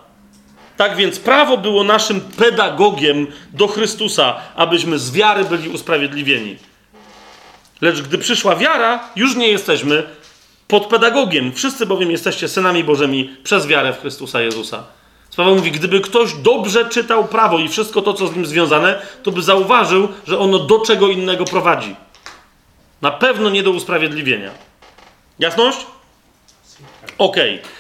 Tak 0.78 0.96
więc 0.96 1.20
prawo 1.20 1.58
było 1.58 1.84
naszym 1.84 2.22
pedagogiem 2.22 3.28
do 3.54 3.68
Chrystusa, 3.68 4.36
abyśmy 4.56 5.00
z 5.00 5.12
wiary 5.12 5.46
byli 5.46 5.70
usprawiedliwieni. 5.70 6.58
Lecz 7.82 8.02
gdy 8.02 8.18
przyszła 8.18 8.56
wiara, 8.56 9.10
już 9.16 9.36
nie 9.36 9.48
jesteśmy 9.48 10.04
pod 10.68 10.85
pedagogiem. 10.85 11.53
Wszyscy 11.53 11.85
bowiem 11.85 12.11
jesteście 12.11 12.48
synami 12.48 12.84
Bożymi 12.84 13.38
przez 13.44 13.68
wiarę 13.68 13.94
w 13.94 14.02
Chrystusa 14.02 14.41
Jezusa. 14.41 14.84
Sprawa 15.30 15.52
mówi, 15.52 15.72
gdyby 15.72 16.02
ktoś 16.02 16.34
dobrze 16.34 16.89
czytał 16.89 17.27
prawo 17.27 17.60
i 17.60 17.69
wszystko 17.69 18.02
to, 18.02 18.14
co 18.14 18.27
z 18.27 18.35
nim 18.35 18.45
związane, 18.45 19.02
to 19.23 19.31
by 19.31 19.41
zauważył, 19.41 20.07
że 20.27 20.39
ono 20.39 20.60
do 20.60 20.80
czego 20.80 21.07
innego 21.07 21.45
prowadzi. 21.45 21.95
Na 23.02 23.11
pewno 23.11 23.49
nie 23.49 23.64
do 23.64 23.72
usprawiedliwienia. 23.72 24.52
Jasność? 25.39 25.85
Okej. 27.18 27.56
Okay. 27.56 27.72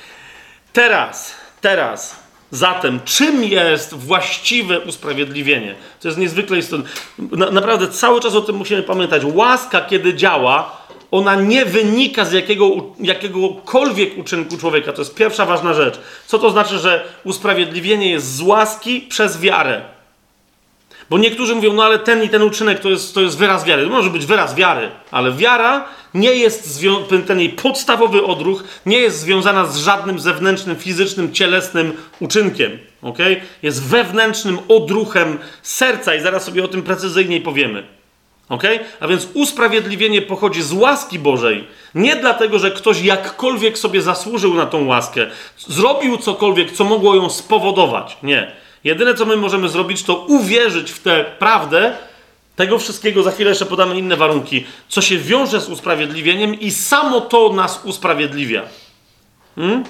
Teraz, 0.73 1.33
teraz 1.61 2.27
Zatem, 2.51 2.99
czym 3.05 3.43
jest 3.43 3.93
właściwe 3.93 4.79
usprawiedliwienie? 4.79 5.75
To 6.01 6.07
jest 6.07 6.17
niezwykle 6.17 6.57
istotne. 6.57 6.89
Na, 7.19 7.51
naprawdę 7.51 7.87
cały 7.87 8.21
czas 8.21 8.35
o 8.35 8.41
tym 8.41 8.55
musimy 8.55 8.83
pamiętać. 8.83 9.21
Łaska, 9.25 9.81
kiedy 9.81 10.13
działa, 10.13 10.86
ona 11.11 11.35
nie 11.35 11.65
wynika 11.65 12.25
z 12.25 12.31
jakiego, 12.31 12.69
jakiegokolwiek 12.99 14.17
uczynku 14.17 14.57
człowieka. 14.57 14.93
To 14.93 15.01
jest 15.01 15.15
pierwsza 15.15 15.45
ważna 15.45 15.73
rzecz. 15.73 15.99
Co 16.27 16.39
to 16.39 16.49
znaczy, 16.49 16.79
że 16.79 17.05
usprawiedliwienie 17.23 18.11
jest 18.11 18.35
z 18.35 18.41
łaski 18.41 19.01
przez 19.01 19.41
wiarę? 19.41 19.81
Bo 21.09 21.17
niektórzy 21.17 21.55
mówią, 21.55 21.73
no 21.73 21.83
ale 21.83 21.99
ten 21.99 22.23
i 22.23 22.29
ten 22.29 22.41
uczynek 22.41 22.79
to 22.79 22.89
jest, 22.89 23.13
to 23.13 23.21
jest 23.21 23.37
wyraz 23.37 23.65
wiary. 23.65 23.83
To 23.83 23.89
może 23.89 24.09
być 24.09 24.25
wyraz 24.25 24.55
wiary, 24.55 24.89
ale 25.11 25.31
wiara 25.31 25.85
nie 26.13 26.35
jest, 26.35 26.85
ten 27.27 27.39
jej 27.39 27.49
podstawowy 27.49 28.23
odruch 28.23 28.63
nie 28.85 28.99
jest 28.99 29.19
związana 29.19 29.65
z 29.65 29.77
żadnym 29.77 30.19
zewnętrznym, 30.19 30.75
fizycznym, 30.75 31.33
cielesnym 31.33 31.93
uczynkiem. 32.19 32.79
Okay? 33.01 33.41
Jest 33.63 33.83
wewnętrznym 33.83 34.59
odruchem 34.67 35.37
serca 35.61 36.15
i 36.15 36.21
zaraz 36.21 36.43
sobie 36.43 36.63
o 36.63 36.67
tym 36.67 36.83
precyzyjniej 36.83 37.41
powiemy. 37.41 37.96
Okay? 38.49 38.79
A 38.99 39.07
więc 39.07 39.27
usprawiedliwienie 39.33 40.21
pochodzi 40.21 40.61
z 40.61 40.73
łaski 40.73 41.19
Bożej. 41.19 41.67
Nie 41.95 42.15
dlatego, 42.15 42.59
że 42.59 42.71
ktoś 42.71 43.01
jakkolwiek 43.01 43.77
sobie 43.77 44.01
zasłużył 44.01 44.53
na 44.53 44.65
tą 44.65 44.85
łaskę, 44.85 45.27
zrobił 45.57 46.17
cokolwiek, 46.17 46.71
co 46.71 46.83
mogło 46.83 47.15
ją 47.15 47.29
spowodować. 47.29 48.17
Nie. 48.23 48.51
Jedyne, 48.83 49.13
co 49.13 49.25
my 49.25 49.37
możemy 49.37 49.69
zrobić, 49.69 50.03
to 50.03 50.15
uwierzyć 50.15 50.91
w 50.91 50.99
tę 50.99 51.25
prawdę. 51.39 51.97
Tego 52.55 52.79
wszystkiego 52.79 53.23
za 53.23 53.31
chwilę 53.31 53.49
jeszcze 53.49 53.65
podamy 53.65 53.97
inne 53.97 54.17
warunki, 54.17 54.65
co 54.89 55.01
się 55.01 55.17
wiąże 55.17 55.61
z 55.61 55.69
usprawiedliwieniem, 55.69 56.59
i 56.59 56.71
samo 56.71 57.21
to 57.21 57.53
nas 57.53 57.81
usprawiedliwia. 57.83 58.63
Hmm? 59.55 59.83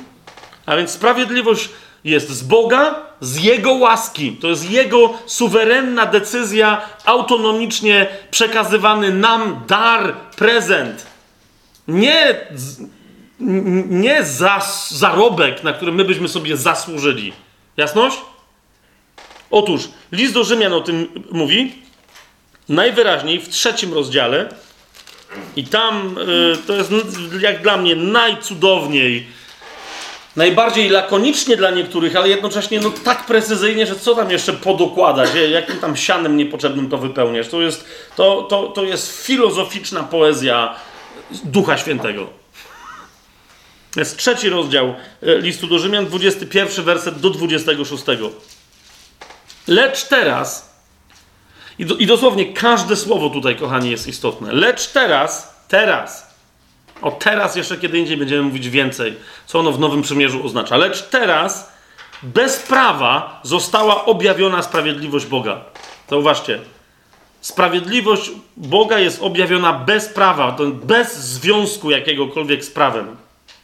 A 0.65 0.75
więc 0.75 0.91
sprawiedliwość 0.91 1.69
jest 2.07 2.29
z 2.29 2.43
Boga, 2.43 2.95
z 3.21 3.43
Jego 3.43 3.73
łaski. 3.73 4.31
To 4.31 4.47
jest 4.47 4.69
Jego 4.69 5.13
suwerenna 5.25 6.05
decyzja, 6.05 6.81
autonomicznie 7.05 8.07
przekazywany 8.31 9.13
nam 9.13 9.63
dar, 9.67 10.15
prezent. 10.35 11.07
Nie, 11.87 12.47
nie 13.89 14.23
za, 14.23 14.61
zarobek, 14.89 15.63
na 15.63 15.73
który 15.73 15.91
my 15.91 16.05
byśmy 16.05 16.27
sobie 16.27 16.57
zasłużyli. 16.57 17.33
Jasność? 17.77 18.17
Otóż 19.51 19.89
list 20.11 20.33
do 20.33 20.43
Rzymian 20.43 20.73
o 20.73 20.81
tym 20.81 21.07
mówi 21.31 21.75
najwyraźniej 22.69 23.39
w 23.41 23.49
trzecim 23.49 23.93
rozdziale, 23.93 24.49
i 25.55 25.63
tam 25.63 26.17
y, 26.17 26.57
to 26.67 26.73
jest 26.73 26.91
jak 27.39 27.61
dla 27.61 27.77
mnie 27.77 27.95
najcudowniej, 27.95 29.27
najbardziej 30.37 30.89
lakonicznie 30.89 31.57
dla 31.57 31.71
niektórych, 31.71 32.15
ale 32.15 32.29
jednocześnie 32.29 32.79
no, 32.79 32.91
tak 33.03 33.25
precyzyjnie, 33.25 33.87
że 33.87 33.95
co 33.95 34.15
tam 34.15 34.31
jeszcze 34.31 34.53
podokładać, 34.53 35.29
jakim 35.51 35.79
tam 35.79 35.97
sianem 35.97 36.37
niepotrzebnym 36.37 36.89
to 36.89 36.97
wypełniasz. 36.97 37.47
To 37.47 37.61
jest, 37.61 37.85
to, 38.15 38.43
to, 38.43 38.67
to 38.67 38.83
jest 38.83 39.25
filozoficzna 39.25 40.03
poezja 40.03 40.75
Ducha 41.43 41.77
Świętego. 41.77 42.27
To 43.91 43.99
jest 43.99 44.17
trzeci 44.17 44.49
rozdział 44.49 44.95
y, 45.23 45.37
listu 45.41 45.67
do 45.67 45.79
Rzymian, 45.79 46.05
21 46.05 46.85
werset 46.85 47.19
do 47.19 47.29
26. 47.29 48.03
Lecz 49.67 50.03
teraz, 50.03 50.75
i, 51.79 51.85
do, 51.85 51.95
i 51.95 52.05
dosłownie 52.05 52.53
każde 52.53 52.95
słowo 52.95 53.29
tutaj, 53.29 53.55
kochani, 53.55 53.91
jest 53.91 54.07
istotne. 54.07 54.53
Lecz 54.53 54.87
teraz, 54.87 55.55
teraz, 55.67 56.26
o 57.01 57.11
teraz 57.11 57.55
jeszcze 57.55 57.77
kiedy 57.77 57.97
indziej 57.97 58.17
będziemy 58.17 58.41
mówić 58.41 58.69
więcej, 58.69 59.15
co 59.45 59.59
ono 59.59 59.71
w 59.71 59.79
Nowym 59.79 60.01
Przymierzu 60.01 60.45
oznacza. 60.45 60.77
Lecz 60.77 61.01
teraz 61.01 61.71
bez 62.23 62.59
prawa 62.59 63.39
została 63.43 64.05
objawiona 64.05 64.63
sprawiedliwość 64.63 65.25
Boga. 65.25 65.61
Zauważcie. 66.09 66.59
Sprawiedliwość 67.41 68.31
Boga 68.57 68.99
jest 68.99 69.21
objawiona 69.21 69.73
bez 69.73 70.07
prawa, 70.07 70.55
bez 70.73 71.17
związku 71.17 71.91
jakiegokolwiek 71.91 72.65
z 72.65 72.71
prawem. 72.71 73.15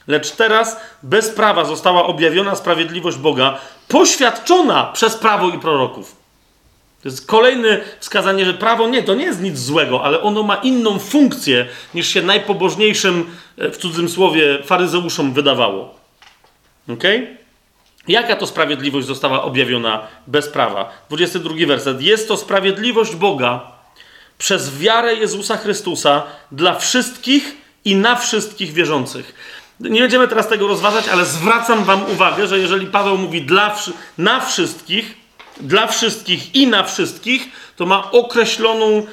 Lecz 0.06 0.30
teraz 0.30 0.76
bez 1.02 1.28
prawa 1.28 1.64
została 1.64 2.06
objawiona 2.06 2.54
sprawiedliwość 2.54 3.16
Boga, 3.16 3.58
poświadczona 3.88 4.84
przez 4.92 5.16
prawo 5.16 5.48
i 5.48 5.58
proroków. 5.58 6.23
To 7.04 7.08
jest 7.08 7.26
kolejne 7.26 7.80
wskazanie, 8.00 8.44
że 8.44 8.54
prawo 8.54 8.88
nie, 8.88 9.02
to 9.02 9.14
nie 9.14 9.24
jest 9.24 9.40
nic 9.40 9.58
złego, 9.58 10.04
ale 10.04 10.20
ono 10.20 10.42
ma 10.42 10.56
inną 10.56 10.98
funkcję 10.98 11.66
niż 11.94 12.08
się 12.08 12.22
najpobożniejszym, 12.22 13.30
e, 13.58 13.70
w 13.70 13.76
cudzym 13.76 14.08
słowie, 14.08 14.58
faryzeuszom 14.62 15.32
wydawało. 15.32 15.94
Ok? 16.88 17.02
Jaka 18.08 18.36
to 18.36 18.46
sprawiedliwość 18.46 19.06
została 19.06 19.42
objawiona 19.42 20.06
bez 20.26 20.48
prawa? 20.48 20.92
22 21.08 21.66
werset. 21.66 22.02
Jest 22.02 22.28
to 22.28 22.36
sprawiedliwość 22.36 23.14
Boga 23.14 23.60
przez 24.38 24.78
wiarę 24.78 25.14
Jezusa 25.14 25.56
Chrystusa 25.56 26.22
dla 26.52 26.74
wszystkich 26.74 27.56
i 27.84 27.96
na 27.96 28.16
wszystkich 28.16 28.72
wierzących. 28.72 29.34
Nie 29.80 30.00
będziemy 30.00 30.28
teraz 30.28 30.48
tego 30.48 30.68
rozważać, 30.68 31.08
ale 31.08 31.24
zwracam 31.24 31.84
Wam 31.84 32.10
uwagę, 32.10 32.46
że 32.46 32.58
jeżeli 32.58 32.86
Paweł 32.86 33.18
mówi 33.18 33.42
dla, 33.42 33.76
na 34.18 34.40
wszystkich, 34.40 35.23
dla 35.60 35.86
wszystkich 35.86 36.54
i 36.54 36.66
na 36.66 36.82
wszystkich, 36.82 37.48
to 37.76 37.86
ma 37.86 38.10
określoną 38.10 39.06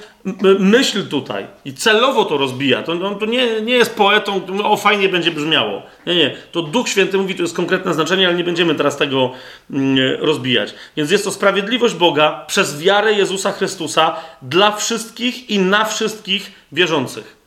myśl 0.60 1.08
tutaj 1.08 1.48
i 1.66 1.74
celowo 1.74 2.26
to 2.26 2.38
rozbija. 2.38 2.84
To, 2.84 3.16
to 3.16 3.26
nie, 3.26 3.62
nie 3.62 3.74
jest 3.74 3.96
poetą, 3.96 4.42
o 4.64 4.78
fajnie 4.78 5.10
będzie 5.10 5.32
brzmiało. 5.32 5.82
Nie, 6.06 6.16
nie. 6.16 6.36
To 6.52 6.62
Duch 6.62 6.90
Święty 6.90 7.18
mówi, 7.18 7.36
to 7.36 7.42
jest 7.42 7.56
konkretne 7.56 7.94
znaczenie, 7.94 8.28
ale 8.28 8.36
nie 8.36 8.44
będziemy 8.44 8.76
teraz 8.76 8.98
tego 8.98 9.32
mm, 9.72 9.98
rozbijać. 10.20 10.74
Więc 10.98 11.12
jest 11.12 11.24
to 11.24 11.32
sprawiedliwość 11.32 11.94
Boga 11.94 12.46
przez 12.48 12.80
wiarę 12.80 13.14
Jezusa 13.14 13.52
Chrystusa 13.52 14.16
dla 14.42 14.72
wszystkich 14.72 15.50
i 15.50 15.60
na 15.60 15.86
wszystkich 15.86 16.52
wierzących. 16.72 17.38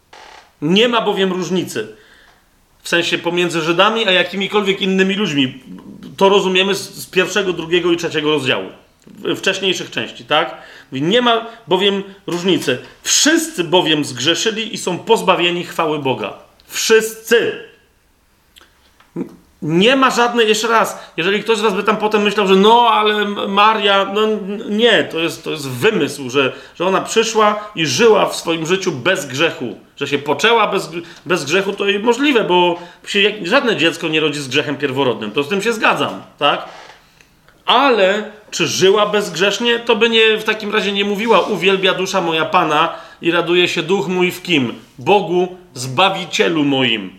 Nie 0.63 0.89
ma 0.89 1.01
bowiem 1.01 1.33
różnicy 1.33 1.97
w 2.83 2.89
sensie 2.89 3.19
pomiędzy 3.19 3.61
Żydami 3.61 4.09
a 4.09 4.11
jakimikolwiek 4.11 4.83
innymi 4.83 5.15
ludźmi. 5.15 5.63
To 6.17 6.29
rozumiemy 6.29 6.75
z 6.75 7.07
pierwszego, 7.07 7.53
drugiego 7.53 7.93
i 7.93 7.97
trzeciego 7.97 8.31
rozdziału, 8.31 8.69
wcześniejszych 9.37 9.91
części, 9.91 10.25
tak? 10.25 10.57
Nie 10.93 11.23
ma 11.23 11.47
bowiem 11.69 12.03
różnicy. 12.27 12.79
Wszyscy 13.03 13.65
bowiem 13.65 14.05
zgrzeszyli 14.05 14.75
i 14.75 14.79
są 14.79 14.99
pozbawieni 14.99 15.65
chwały 15.65 15.99
Boga. 15.99 16.33
Wszyscy. 16.67 17.65
Nie 19.63 19.97
ma 19.97 20.11
żadnej, 20.11 20.49
jeszcze 20.49 20.69
raz, 20.69 20.99
jeżeli 21.17 21.43
ktoś 21.43 21.59
z 21.59 21.61
Was 21.61 21.75
by 21.75 21.83
tam 21.83 21.97
potem 21.97 22.23
myślał, 22.23 22.47
że 22.47 22.57
no, 22.57 22.89
ale 22.91 23.25
Maria, 23.49 24.05
no 24.15 24.21
nie, 24.69 25.05
to 25.05 25.19
jest, 25.19 25.45
to 25.45 25.51
jest 25.51 25.69
wymysł, 25.69 26.31
że, 26.31 26.53
że 26.75 26.87
ona 26.87 27.01
przyszła 27.01 27.71
i 27.75 27.87
żyła 27.87 28.27
w 28.27 28.37
swoim 28.37 28.67
życiu 28.67 28.93
bez 28.93 29.27
grzechu. 29.27 29.79
Że 29.97 30.07
się 30.07 30.19
poczęła 30.19 30.67
bez, 30.67 30.91
bez 31.27 31.45
grzechu, 31.45 31.73
to 31.73 31.89
i 31.89 31.99
możliwe, 31.99 32.45
bo 32.45 32.79
się 33.07 33.21
jak, 33.21 33.47
żadne 33.47 33.77
dziecko 33.77 34.09
nie 34.09 34.21
rodzi 34.21 34.41
z 34.41 34.49
grzechem 34.49 34.77
pierworodnym. 34.77 35.31
To 35.31 35.43
z 35.43 35.49
tym 35.49 35.63
się 35.63 35.73
zgadzam, 35.73 36.23
tak? 36.39 36.69
Ale 37.67 38.31
czy 38.51 38.67
żyła 38.67 39.07
bezgrzesznie, 39.07 39.79
to 39.79 39.97
by 39.97 40.11
nie, 40.11 40.39
w 40.39 40.45
takim 40.45 40.73
razie 40.73 40.93
nie 40.93 41.05
mówiła 41.05 41.41
uwielbia 41.41 41.95
dusza 41.95 42.21
moja 42.21 42.45
Pana 42.45 42.95
i 43.23 43.31
raduje 43.31 43.69
się 43.69 43.83
duch 43.83 44.09
mój 44.09 44.31
w 44.31 44.43
kim? 44.43 44.75
Bogu, 44.99 45.57
Zbawicielu 45.75 46.65
moim. 46.65 47.11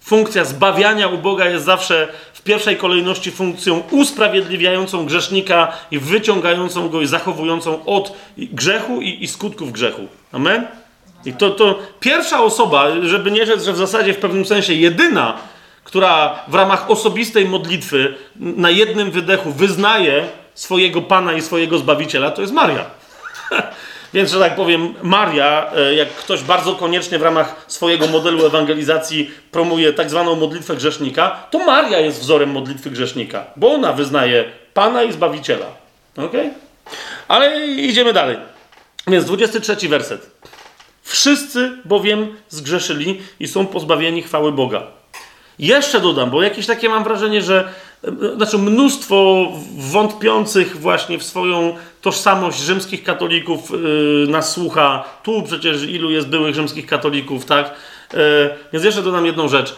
Funkcja 0.00 0.44
zbawiania 0.44 1.08
u 1.08 1.18
Boga 1.18 1.48
jest 1.48 1.64
zawsze 1.64 2.08
w 2.32 2.42
pierwszej 2.42 2.76
kolejności 2.76 3.30
funkcją 3.30 3.82
usprawiedliwiającą 3.90 5.06
grzesznika 5.06 5.72
i 5.90 5.98
wyciągającą 5.98 6.88
go 6.88 7.02
i 7.02 7.06
zachowującą 7.06 7.84
od 7.84 8.12
grzechu 8.36 9.00
i, 9.00 9.24
i 9.24 9.28
skutków 9.28 9.72
grzechu. 9.72 10.08
Amen? 10.32 10.66
I 11.24 11.32
to, 11.32 11.50
to 11.50 11.78
pierwsza 12.00 12.42
osoba, 12.42 12.86
żeby 13.02 13.30
nie 13.30 13.46
rzec, 13.46 13.64
że 13.64 13.72
w 13.72 13.76
zasadzie 13.76 14.14
w 14.14 14.18
pewnym 14.18 14.44
sensie 14.44 14.74
jedyna, 14.74 15.38
która 15.86 16.44
w 16.48 16.54
ramach 16.54 16.90
osobistej 16.90 17.44
modlitwy 17.44 18.14
na 18.36 18.70
jednym 18.70 19.10
wydechu 19.10 19.50
wyznaje 19.50 20.28
swojego 20.54 21.02
Pana 21.02 21.32
i 21.32 21.42
swojego 21.42 21.78
Zbawiciela, 21.78 22.30
to 22.30 22.40
jest 22.40 22.52
Maria. 22.52 22.84
Więc, 24.14 24.30
że 24.30 24.40
tak 24.40 24.56
powiem, 24.56 24.94
Maria, 25.02 25.72
e, 25.76 25.94
jak 25.94 26.08
ktoś 26.08 26.42
bardzo 26.42 26.74
koniecznie 26.74 27.18
w 27.18 27.22
ramach 27.22 27.64
swojego 27.68 28.06
modelu 28.06 28.46
ewangelizacji 28.46 29.30
promuje 29.50 29.92
tak 29.92 30.10
zwaną 30.10 30.36
modlitwę 30.36 30.76
grzesznika, 30.76 31.46
to 31.50 31.58
Maria 31.58 32.00
jest 32.00 32.20
wzorem 32.20 32.50
modlitwy 32.50 32.90
grzesznika, 32.90 33.46
bo 33.56 33.72
ona 33.72 33.92
wyznaje 33.92 34.44
Pana 34.74 35.02
i 35.02 35.12
Zbawiciela. 35.12 35.66
Ok? 36.16 36.32
Ale 37.28 37.66
idziemy 37.66 38.12
dalej. 38.12 38.36
Więc 39.06 39.24
23 39.24 39.88
werset. 39.88 40.30
Wszyscy 41.02 41.78
bowiem 41.84 42.36
zgrzeszyli 42.48 43.20
i 43.40 43.48
są 43.48 43.66
pozbawieni 43.66 44.22
chwały 44.22 44.52
Boga. 44.52 44.95
Jeszcze 45.58 46.00
dodam, 46.00 46.30
bo 46.30 46.42
jakieś 46.42 46.66
takie 46.66 46.88
mam 46.88 47.04
wrażenie, 47.04 47.42
że 47.42 47.68
znaczy 48.36 48.58
mnóstwo 48.58 49.48
wątpiących 49.78 50.80
właśnie 50.80 51.18
w 51.18 51.22
swoją 51.22 51.76
tożsamość 52.00 52.58
rzymskich 52.58 53.04
katolików 53.04 53.70
yy, 53.70 54.26
nas 54.28 54.52
słucha. 54.52 55.04
Tu 55.22 55.42
przecież 55.42 55.82
ilu 55.82 56.10
jest 56.10 56.28
byłych 56.28 56.54
rzymskich 56.54 56.86
katolików, 56.86 57.44
tak? 57.44 57.74
Yy, 58.12 58.18
więc 58.72 58.84
jeszcze 58.84 59.02
dodam 59.02 59.26
jedną 59.26 59.48
rzecz. 59.48 59.76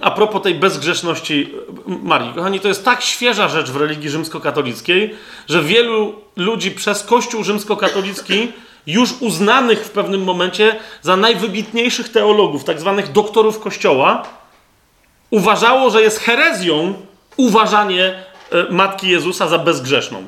A 0.00 0.10
propos 0.10 0.42
tej 0.42 0.54
bezgrzeszności 0.54 1.50
Marii. 1.86 2.32
Kochani, 2.34 2.60
to 2.60 2.68
jest 2.68 2.84
tak 2.84 3.02
świeża 3.02 3.48
rzecz 3.48 3.70
w 3.70 3.76
religii 3.76 4.10
rzymskokatolickiej, 4.10 5.14
że 5.48 5.62
wielu 5.62 6.14
ludzi 6.36 6.70
przez 6.70 7.02
Kościół 7.02 7.44
rzymskokatolicki 7.44 8.52
już 8.86 9.10
uznanych 9.20 9.84
w 9.84 9.90
pewnym 9.90 10.24
momencie 10.24 10.76
za 11.02 11.16
najwybitniejszych 11.16 12.08
teologów, 12.08 12.64
tak 12.64 12.80
zwanych 12.80 13.12
doktorów 13.12 13.60
Kościoła, 13.60 14.22
uważało, 15.30 15.90
że 15.90 16.02
jest 16.02 16.20
herezją 16.20 16.94
uważanie 17.36 18.14
e, 18.52 18.66
Matki 18.70 19.08
Jezusa 19.08 19.48
za 19.48 19.58
bezgrzeszną. 19.58 20.26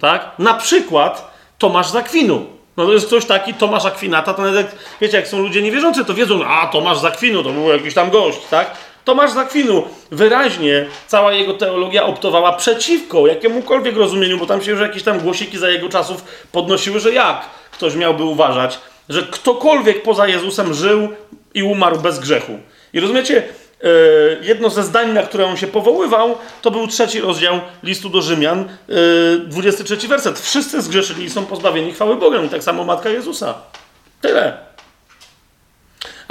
Tak? 0.00 0.30
Na 0.38 0.54
przykład 0.54 1.32
Tomasz 1.58 1.90
Zakwinu. 1.90 2.46
No 2.76 2.86
to 2.86 2.92
jest 2.92 3.06
ktoś 3.06 3.24
taki, 3.24 3.54
Tomasz 3.54 3.84
Akwinata, 3.84 4.34
to 4.34 4.42
nawet 4.42 4.76
wiecie, 5.00 5.16
jak 5.16 5.28
są 5.28 5.38
ludzie 5.38 5.62
niewierzący, 5.62 6.04
to 6.04 6.14
wiedzą, 6.14 6.46
a 6.46 6.66
Tomasz 6.66 6.98
Zakwinu 6.98 7.42
to 7.42 7.50
był 7.50 7.68
jakiś 7.68 7.94
tam 7.94 8.10
gość, 8.10 8.38
tak? 8.50 8.70
Tomasz 9.04 9.30
Zakwinu 9.30 9.82
wyraźnie 10.10 10.86
cała 11.06 11.32
jego 11.32 11.54
teologia 11.54 12.04
optowała 12.04 12.52
przeciwko 12.52 13.26
jakiemukolwiek 13.26 13.96
rozumieniu, 13.96 14.38
bo 14.38 14.46
tam 14.46 14.62
się 14.62 14.70
już 14.70 14.80
jakieś 14.80 15.02
tam 15.02 15.20
głosiki 15.20 15.58
za 15.58 15.70
jego 15.70 15.88
czasów 15.88 16.24
podnosiły, 16.52 17.00
że 17.00 17.12
jak 17.12 17.40
ktoś 17.72 17.94
miałby 17.94 18.24
uważać, 18.24 18.78
że 19.08 19.22
ktokolwiek 19.22 20.02
poza 20.02 20.26
Jezusem 20.26 20.74
żył 20.74 21.08
i 21.54 21.62
umarł 21.62 21.98
bez 21.98 22.18
grzechu. 22.18 22.58
I 22.92 23.00
rozumiecie, 23.00 23.42
jedno 24.42 24.70
ze 24.70 24.82
zdań, 24.82 25.12
na 25.12 25.22
które 25.22 25.46
on 25.46 25.56
się 25.56 25.66
powoływał, 25.66 26.36
to 26.62 26.70
był 26.70 26.86
trzeci 26.86 27.20
rozdział 27.20 27.60
listu 27.82 28.08
do 28.08 28.22
Rzymian, 28.22 28.68
23 29.46 29.94
e, 29.94 30.08
werset. 30.08 30.40
Wszyscy 30.40 30.82
zgrzeszyli 30.82 31.24
i 31.24 31.30
są 31.30 31.46
pozbawieni 31.46 31.92
chwały 31.92 32.16
Boga. 32.16 32.42
I 32.42 32.48
tak 32.48 32.62
samo 32.62 32.84
Matka 32.84 33.08
Jezusa. 33.08 33.54
Tyle. 34.20 34.71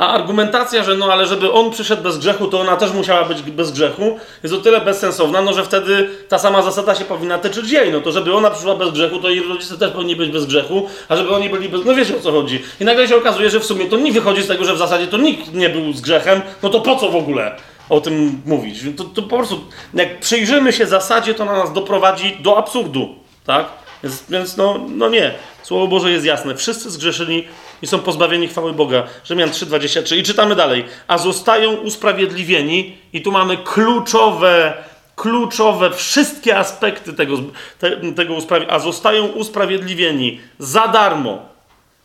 A 0.01 0.07
argumentacja, 0.07 0.83
że 0.83 0.95
no 0.95 1.13
ale 1.13 1.25
żeby 1.25 1.51
on 1.51 1.71
przyszedł 1.71 2.03
bez 2.03 2.17
grzechu, 2.17 2.47
to 2.47 2.59
ona 2.59 2.75
też 2.77 2.91
musiała 2.91 3.25
być 3.25 3.41
bez 3.41 3.71
grzechu, 3.71 4.19
jest 4.43 4.55
o 4.55 4.57
tyle 4.57 4.81
bezsensowna, 4.81 5.41
no 5.41 5.53
że 5.53 5.63
wtedy 5.63 6.09
ta 6.29 6.39
sama 6.39 6.61
zasada 6.61 6.95
się 6.95 7.05
powinna 7.05 7.37
tyczyć 7.37 7.71
jej. 7.71 7.91
No 7.91 8.01
to 8.01 8.11
żeby 8.11 8.33
ona 8.33 8.49
przyszła 8.51 8.75
bez 8.75 8.91
grzechu, 8.91 9.19
to 9.19 9.29
jej 9.29 9.43
rodzice 9.43 9.77
też 9.77 9.91
powinni 9.91 10.15
być 10.15 10.31
bez 10.31 10.45
grzechu, 10.45 10.87
a 11.09 11.15
żeby 11.15 11.29
oni 11.29 11.49
byli 11.49 11.69
bez... 11.69 11.85
No 11.85 11.95
wiecie 11.95 12.17
o 12.17 12.19
co 12.19 12.31
chodzi. 12.31 12.63
I 12.79 12.85
nagle 12.85 13.07
się 13.07 13.15
okazuje, 13.15 13.49
że 13.49 13.59
w 13.59 13.65
sumie 13.65 13.85
to 13.85 13.97
nie 13.97 14.11
wychodzi 14.11 14.43
z 14.43 14.47
tego, 14.47 14.65
że 14.65 14.73
w 14.73 14.77
zasadzie 14.77 15.07
to 15.07 15.17
nikt 15.17 15.53
nie 15.53 15.69
był 15.69 15.93
z 15.93 16.01
grzechem, 16.01 16.41
no 16.63 16.69
to 16.69 16.79
po 16.79 16.95
co 16.95 17.09
w 17.09 17.15
ogóle 17.15 17.55
o 17.89 18.01
tym 18.01 18.41
mówić? 18.45 18.79
To, 18.97 19.03
to 19.03 19.21
po 19.21 19.37
prostu, 19.37 19.59
jak 19.93 20.19
przyjrzymy 20.19 20.73
się 20.73 20.85
zasadzie, 20.85 21.33
to 21.33 21.45
na 21.45 21.53
nas 21.53 21.73
doprowadzi 21.73 22.37
do 22.39 22.57
absurdu, 22.57 23.15
tak? 23.45 23.65
Więc, 24.03 24.23
więc 24.29 24.57
no, 24.57 24.79
no 24.89 25.09
nie. 25.09 25.33
Słowo 25.63 25.87
Boże 25.87 26.11
jest 26.11 26.25
jasne. 26.25 26.55
Wszyscy 26.55 26.91
zgrzeszyli 26.91 27.47
i 27.81 27.87
są 27.87 27.99
pozbawieni 27.99 28.47
chwały 28.47 28.73
Boga. 28.73 29.03
Rzymian 29.25 29.49
3,23. 29.49 30.17
I 30.17 30.23
czytamy 30.23 30.55
dalej. 30.55 30.85
A 31.07 31.17
zostają 31.17 31.73
usprawiedliwieni, 31.73 32.97
i 33.13 33.21
tu 33.21 33.31
mamy 33.31 33.57
kluczowe, 33.57 34.73
kluczowe 35.15 35.91
wszystkie 35.91 36.57
aspekty 36.57 37.13
tego, 37.13 37.37
te, 37.79 37.91
tego 37.97 38.33
usprawiedliwienia. 38.33 38.75
A 38.75 38.79
zostają 38.79 39.25
usprawiedliwieni 39.25 40.41
za 40.59 40.87
darmo. 40.87 41.39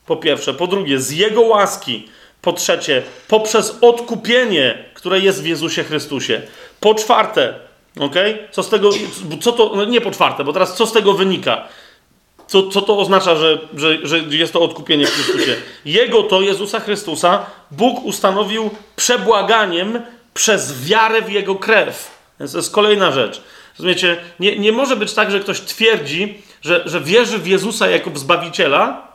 Po 0.07 0.17
pierwsze. 0.17 0.55
Po 0.55 0.67
drugie, 0.67 1.01
z 1.01 1.11
Jego 1.11 1.41
łaski. 1.41 2.09
Po 2.43 2.53
trzecie, 2.53 3.03
poprzez 3.29 3.79
odkupienie, 3.81 4.85
które 4.95 5.21
jest 5.21 5.43
w 5.43 5.47
Jezusie 5.47 5.85
Chrystusie. 5.85 6.43
Po 6.81 6.95
czwarte, 6.95 7.55
ok? 8.01 8.15
Co 8.51 8.63
z 8.63 8.69
tego, 8.69 8.91
co 9.41 9.53
to, 9.53 9.73
no 9.77 9.85
nie 9.85 10.01
po 10.01 10.11
czwarte, 10.11 10.45
bo 10.45 10.53
teraz 10.53 10.77
co 10.77 10.87
z 10.87 10.93
tego 10.93 11.13
wynika? 11.13 11.69
Co, 12.47 12.69
co 12.69 12.83
to 12.83 12.99
oznacza, 12.99 13.37
że, 13.37 13.59
że, 13.77 13.99
że 14.03 14.19
jest 14.19 14.53
to 14.53 14.61
odkupienie 14.61 15.07
w 15.07 15.11
Chrystusie? 15.11 15.57
Jego 15.85 16.23
to, 16.23 16.41
Jezusa 16.41 16.81
Chrystusa, 16.81 17.47
Bóg 17.71 18.05
ustanowił 18.05 18.71
przebłaganiem 18.97 20.03
przez 20.35 20.85
wiarę 20.85 21.23
w 21.23 21.31
Jego 21.31 21.55
krew. 21.55 22.11
Więc 22.41 22.53
to 22.53 22.59
jest 22.59 22.73
kolejna 22.73 23.13
rzecz. 23.13 23.43
Rozumiecie? 23.79 24.17
Nie, 24.41 24.59
nie 24.59 24.73
może 24.73 24.97
być 24.97 25.15
tak, 25.15 25.31
że 25.31 25.41
ktoś 25.41 25.61
twierdzi, 25.61 26.43
że, 26.63 26.83
że 26.87 27.01
wierzy 27.01 27.39
w 27.39 27.47
Jezusa 27.47 27.91
jako 27.91 28.11
Zbawiciela, 28.15 29.07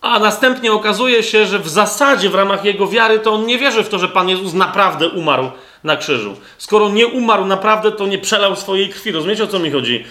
a 0.00 0.18
następnie 0.18 0.72
okazuje 0.72 1.22
się, 1.22 1.46
że 1.46 1.58
w 1.58 1.68
zasadzie 1.68 2.30
w 2.30 2.34
ramach 2.34 2.64
jego 2.64 2.88
wiary 2.88 3.18
to 3.18 3.32
on 3.32 3.46
nie 3.46 3.58
wierzy 3.58 3.84
w 3.84 3.88
to, 3.88 3.98
że 3.98 4.08
Pan 4.08 4.28
Jezus 4.28 4.52
naprawdę 4.52 5.08
umarł 5.08 5.50
na 5.86 5.96
krzyżu. 5.96 6.36
Skoro 6.58 6.88
nie 6.88 7.06
umarł 7.06 7.44
naprawdę, 7.44 7.92
to 7.92 8.06
nie 8.06 8.18
przelał 8.18 8.56
swojej 8.56 8.88
krwi. 8.88 9.12
Rozumiecie 9.12 9.44
o 9.44 9.46
co 9.46 9.58
mi 9.58 9.70
chodzi? 9.70 10.04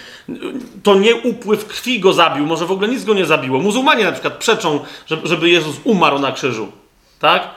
To 0.83 0.95
nie 0.95 1.15
upływ 1.15 1.65
krwi 1.67 1.99
go 1.99 2.13
zabił, 2.13 2.45
może 2.45 2.65
w 2.65 2.71
ogóle 2.71 2.87
nic 2.87 3.03
go 3.03 3.13
nie 3.13 3.25
zabiło. 3.25 3.59
Muzułmanie 3.59 4.03
na 4.03 4.11
przykład 4.11 4.33
przeczą, 4.33 4.79
żeby 5.23 5.49
Jezus 5.49 5.75
umarł 5.83 6.19
na 6.19 6.31
krzyżu. 6.31 6.71
Tak? 7.19 7.49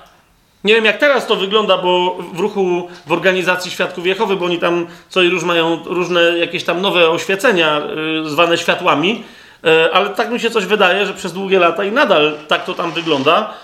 Nie 0.65 0.75
wiem 0.75 0.85
jak 0.85 0.99
teraz 0.99 1.27
to 1.27 1.37
wygląda, 1.37 1.79
bo 1.79 2.19
w 2.33 2.41
ruchu, 2.41 2.89
w 3.07 3.13
organizacji 3.13 3.71
Świadków 3.71 4.07
Jehowy, 4.07 4.37
bo 4.37 4.45
oni 4.45 4.59
tam 4.59 4.87
co 5.09 5.23
i 5.23 5.29
róż 5.29 5.45
mają 5.45 5.85
różne 5.85 6.39
jakieś 6.39 6.65
tam 6.65 6.81
nowe 6.81 7.11
oświecenia, 7.11 7.83
yy, 8.23 8.31
zwane 8.31 8.59
światłami, 8.59 9.25
yy, 9.63 9.93
ale 9.93 10.11
tak 10.11 10.31
mi 10.31 10.41
się 10.41 10.51
coś 10.51 10.65
wydaje, 10.65 11.07
że 11.07 11.15
przez 11.15 11.33
długie 11.33 11.59
lata 11.59 11.85
i 11.85 11.93
nadal 11.93 12.39
tak 12.49 12.65
to 12.65 12.75
tam 12.75 12.93
wygląda, 12.93 13.55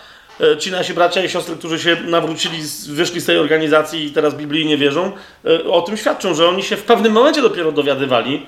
ci 0.58 0.70
nasi 0.70 0.94
bracia 0.94 1.24
i 1.24 1.28
siostry, 1.28 1.56
którzy 1.56 1.78
się 1.78 1.96
nawrócili, 1.96 2.58
wyszli 2.88 3.20
z 3.20 3.26
tej 3.26 3.38
organizacji 3.38 4.04
i 4.04 4.10
teraz 4.10 4.34
Biblii 4.34 4.66
nie 4.66 4.76
wierzą, 4.76 5.12
e, 5.44 5.64
o 5.64 5.82
tym 5.82 5.96
świadczą, 5.96 6.34
że 6.34 6.48
oni 6.48 6.62
się 6.62 6.76
w 6.76 6.82
pewnym 6.82 7.12
momencie 7.12 7.42
dopiero 7.42 7.72
dowiadywali, 7.72 8.46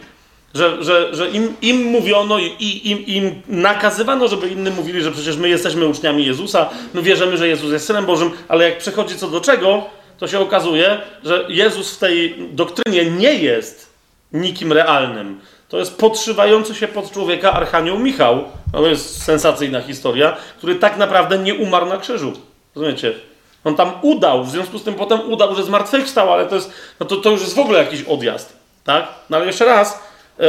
że, 0.54 0.84
że, 0.84 1.14
że 1.14 1.30
im, 1.30 1.54
im 1.62 1.82
mówiono 1.82 2.38
i 2.38 2.80
im, 2.84 3.06
im 3.06 3.42
nakazywano, 3.48 4.28
żeby 4.28 4.48
innym 4.48 4.74
mówili, 4.74 5.02
że 5.02 5.12
przecież 5.12 5.36
my 5.36 5.48
jesteśmy 5.48 5.86
uczniami 5.86 6.26
Jezusa, 6.26 6.70
my 6.94 7.02
wierzymy, 7.02 7.36
że 7.36 7.48
Jezus 7.48 7.72
jest 7.72 7.86
Synem 7.86 8.06
Bożym, 8.06 8.30
ale 8.48 8.64
jak 8.64 8.78
przechodzi 8.78 9.16
co 9.16 9.28
do 9.28 9.40
czego, 9.40 9.84
to 10.18 10.28
się 10.28 10.40
okazuje, 10.40 11.00
że 11.24 11.44
Jezus 11.48 11.94
w 11.94 11.98
tej 11.98 12.34
doktrynie 12.52 13.04
nie 13.04 13.34
jest 13.34 13.92
nikim 14.32 14.72
realnym. 14.72 15.40
To 15.68 15.78
jest 15.78 15.98
podszywający 15.98 16.74
się 16.74 16.88
pod 16.88 17.10
człowieka 17.10 17.52
Archanioł 17.52 17.98
Michał. 17.98 18.44
To 18.72 18.86
jest 18.86 19.22
sensacyjna 19.22 19.80
historia, 19.80 20.36
który 20.58 20.74
tak 20.74 20.96
naprawdę 20.96 21.38
nie 21.38 21.54
umarł 21.54 21.86
na 21.86 21.96
krzyżu. 21.96 22.32
Rozumiecie? 22.74 23.12
On 23.64 23.76
tam 23.76 23.92
udał, 24.02 24.44
w 24.44 24.50
związku 24.50 24.78
z 24.78 24.82
tym 24.82 24.94
potem 24.94 25.32
udał, 25.32 25.54
że 25.54 25.64
zmartwychwstał, 25.64 26.32
ale 26.32 26.46
to, 26.46 26.54
jest, 26.54 26.72
no 27.00 27.06
to, 27.06 27.16
to 27.16 27.30
już 27.30 27.40
jest 27.40 27.54
w 27.54 27.58
ogóle 27.58 27.78
jakiś 27.78 28.02
odjazd. 28.02 28.56
Tak? 28.84 29.08
No 29.30 29.36
ale 29.36 29.46
jeszcze 29.46 29.64
raz, 29.64 30.02
yy, 30.38 30.46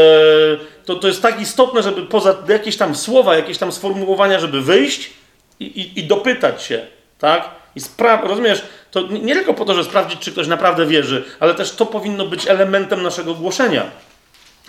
to, 0.85 0.95
to 0.95 1.07
jest 1.07 1.21
tak 1.21 1.41
istotne, 1.41 1.83
żeby 1.83 2.01
poza 2.01 2.35
jakieś 2.49 2.77
tam 2.77 2.95
słowa, 2.95 3.35
jakieś 3.35 3.57
tam 3.57 3.71
sformułowania, 3.71 4.39
żeby 4.39 4.61
wyjść 4.61 5.09
i, 5.59 5.65
i, 5.65 5.99
i 5.99 6.03
dopytać 6.03 6.63
się. 6.63 6.87
Tak? 7.19 7.49
I 7.75 7.79
rozumiesz, 8.23 8.61
to 8.91 9.01
nie 9.01 9.33
tylko 9.33 9.53
po 9.53 9.65
to, 9.65 9.73
żeby 9.73 9.85
sprawdzić, 9.85 10.19
czy 10.19 10.31
ktoś 10.31 10.47
naprawdę 10.47 10.85
wierzy, 10.85 11.23
ale 11.39 11.55
też 11.55 11.71
to 11.71 11.85
powinno 11.85 12.25
być 12.25 12.47
elementem 12.47 13.03
naszego 13.03 13.33
głoszenia. 13.33 13.83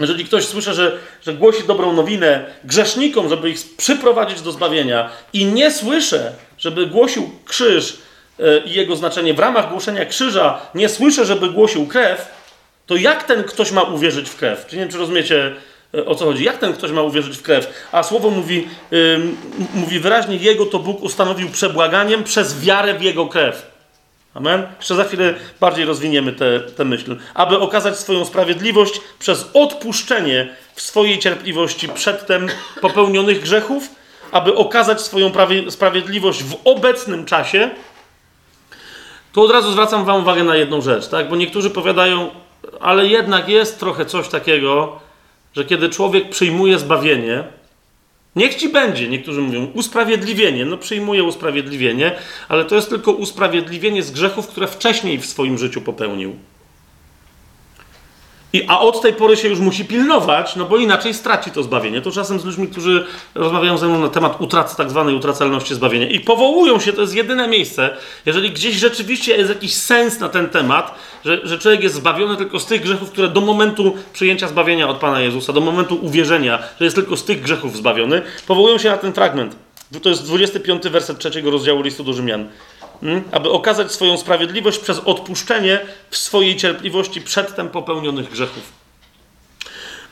Jeżeli 0.00 0.24
ktoś 0.24 0.44
słyszy, 0.44 0.74
że, 0.74 0.98
że 1.26 1.34
głosi 1.34 1.62
dobrą 1.66 1.92
nowinę 1.92 2.44
grzesznikom, 2.64 3.28
żeby 3.28 3.50
ich 3.50 3.58
przyprowadzić 3.76 4.40
do 4.40 4.52
zbawienia, 4.52 5.10
i 5.32 5.44
nie 5.44 5.70
słyszę, 5.70 6.32
żeby 6.58 6.86
głosił 6.86 7.30
krzyż 7.44 7.98
e, 8.40 8.58
i 8.58 8.72
jego 8.72 8.96
znaczenie 8.96 9.34
w 9.34 9.38
ramach 9.38 9.70
głoszenia 9.70 10.06
krzyża, 10.06 10.60
nie 10.74 10.88
słyszę, 10.88 11.24
żeby 11.24 11.50
głosił 11.50 11.86
krew, 11.86 12.38
to 12.86 12.96
jak 12.96 13.24
ten 13.24 13.44
ktoś 13.44 13.72
ma 13.72 13.82
uwierzyć 13.82 14.28
w 14.28 14.36
krew? 14.36 14.66
Czy 14.66 14.76
nie 14.76 14.82
wiem, 14.82 14.90
czy 14.90 14.98
rozumiecie 14.98 15.54
e, 15.94 16.06
o 16.06 16.14
co 16.14 16.24
chodzi? 16.24 16.44
Jak 16.44 16.58
ten 16.58 16.72
ktoś 16.72 16.90
ma 16.90 17.02
uwierzyć 17.02 17.36
w 17.36 17.42
krew? 17.42 17.88
A 17.92 18.02
słowo 18.02 18.30
mówi, 18.30 18.68
yy, 18.90 19.20
mówi 19.74 20.00
wyraźnie, 20.00 20.36
jego 20.36 20.66
to 20.66 20.78
Bóg 20.78 21.02
ustanowił 21.02 21.50
przebłaganiem 21.50 22.24
przez 22.24 22.60
wiarę 22.60 22.94
w 22.94 23.02
jego 23.02 23.26
krew. 23.26 23.77
Amen? 24.38 24.66
Jeszcze 24.78 24.94
za 24.94 25.04
chwilę 25.04 25.34
bardziej 25.60 25.84
rozwiniemy 25.84 26.32
tę 26.76 26.84
myśl. 26.84 27.16
Aby 27.34 27.58
okazać 27.58 27.98
swoją 27.98 28.24
sprawiedliwość 28.24 29.00
przez 29.18 29.50
odpuszczenie 29.54 30.54
w 30.74 30.80
swojej 30.80 31.18
cierpliwości 31.18 31.88
przedtem 31.88 32.48
popełnionych 32.80 33.40
grzechów, 33.40 33.88
aby 34.32 34.54
okazać 34.54 35.00
swoją 35.00 35.32
sprawiedliwość 35.70 36.42
w 36.42 36.56
obecnym 36.64 37.24
czasie, 37.24 37.70
to 39.32 39.42
od 39.42 39.50
razu 39.50 39.72
zwracam 39.72 40.04
Wam 40.04 40.20
uwagę 40.20 40.44
na 40.44 40.56
jedną 40.56 40.80
rzecz, 40.80 41.08
tak? 41.08 41.28
Bo 41.28 41.36
niektórzy 41.36 41.70
powiadają, 41.70 42.30
ale 42.80 43.06
jednak 43.06 43.48
jest 43.48 43.80
trochę 43.80 44.06
coś 44.06 44.28
takiego, 44.28 45.00
że 45.56 45.64
kiedy 45.64 45.88
człowiek 45.88 46.30
przyjmuje 46.30 46.78
zbawienie, 46.78 47.44
Niech 48.38 48.54
ci 48.54 48.68
będzie, 48.68 49.08
niektórzy 49.08 49.40
mówią, 49.40 49.68
usprawiedliwienie. 49.74 50.64
No 50.64 50.78
przyjmuję 50.78 51.24
usprawiedliwienie, 51.24 52.14
ale 52.48 52.64
to 52.64 52.74
jest 52.74 52.88
tylko 52.88 53.12
usprawiedliwienie 53.12 54.02
z 54.02 54.10
grzechów, 54.10 54.48
które 54.48 54.66
wcześniej 54.66 55.18
w 55.18 55.26
swoim 55.26 55.58
życiu 55.58 55.80
popełnił. 55.80 56.36
I, 58.52 58.64
a 58.68 58.80
od 58.80 59.02
tej 59.02 59.12
pory 59.12 59.36
się 59.36 59.48
już 59.48 59.58
musi 59.58 59.84
pilnować, 59.84 60.56
no 60.56 60.64
bo 60.64 60.76
inaczej 60.76 61.14
straci 61.14 61.50
to 61.50 61.62
zbawienie. 61.62 62.00
To 62.00 62.10
czasem 62.10 62.40
z 62.40 62.44
ludźmi, 62.44 62.68
którzy 62.68 63.06
rozmawiają 63.34 63.78
ze 63.78 63.88
mną 63.88 64.00
na 64.00 64.08
temat 64.08 64.40
utraty, 64.40 64.76
tak 64.76 64.90
zwanej 64.90 65.14
utracalności 65.14 65.74
zbawienia. 65.74 66.08
I 66.08 66.20
powołują 66.20 66.80
się, 66.80 66.92
to 66.92 67.00
jest 67.00 67.14
jedyne 67.14 67.48
miejsce, 67.48 67.96
jeżeli 68.26 68.50
gdzieś 68.50 68.76
rzeczywiście 68.76 69.36
jest 69.36 69.48
jakiś 69.48 69.74
sens 69.74 70.20
na 70.20 70.28
ten 70.28 70.48
temat, 70.48 70.94
że, 71.24 71.40
że 71.46 71.58
człowiek 71.58 71.82
jest 71.82 71.94
zbawiony 71.94 72.36
tylko 72.36 72.60
z 72.60 72.66
tych 72.66 72.82
grzechów, 72.82 73.10
które 73.10 73.28
do 73.28 73.40
momentu 73.40 73.96
przyjęcia 74.12 74.48
zbawienia 74.48 74.88
od 74.88 74.96
Pana 74.96 75.20
Jezusa, 75.20 75.52
do 75.52 75.60
momentu 75.60 75.98
uwierzenia, 76.02 76.58
że 76.78 76.84
jest 76.84 76.96
tylko 76.96 77.16
z 77.16 77.24
tych 77.24 77.42
grzechów 77.42 77.76
zbawiony, 77.76 78.22
powołują 78.46 78.78
się 78.78 78.90
na 78.90 78.96
ten 78.96 79.12
fragment. 79.12 79.56
To 80.02 80.08
jest 80.08 80.26
25 80.26 80.88
werset 80.88 81.18
trzeciego 81.18 81.50
rozdziału 81.50 81.82
listu 81.82 82.04
do 82.04 82.12
Rzymian. 82.12 82.48
Hmm? 83.00 83.22
aby 83.32 83.50
okazać 83.50 83.92
swoją 83.92 84.16
sprawiedliwość 84.16 84.78
przez 84.78 84.98
odpuszczenie 84.98 85.80
w 86.10 86.16
swojej 86.16 86.56
cierpliwości 86.56 87.20
przedtem 87.20 87.68
popełnionych 87.68 88.30
grzechów. 88.30 88.72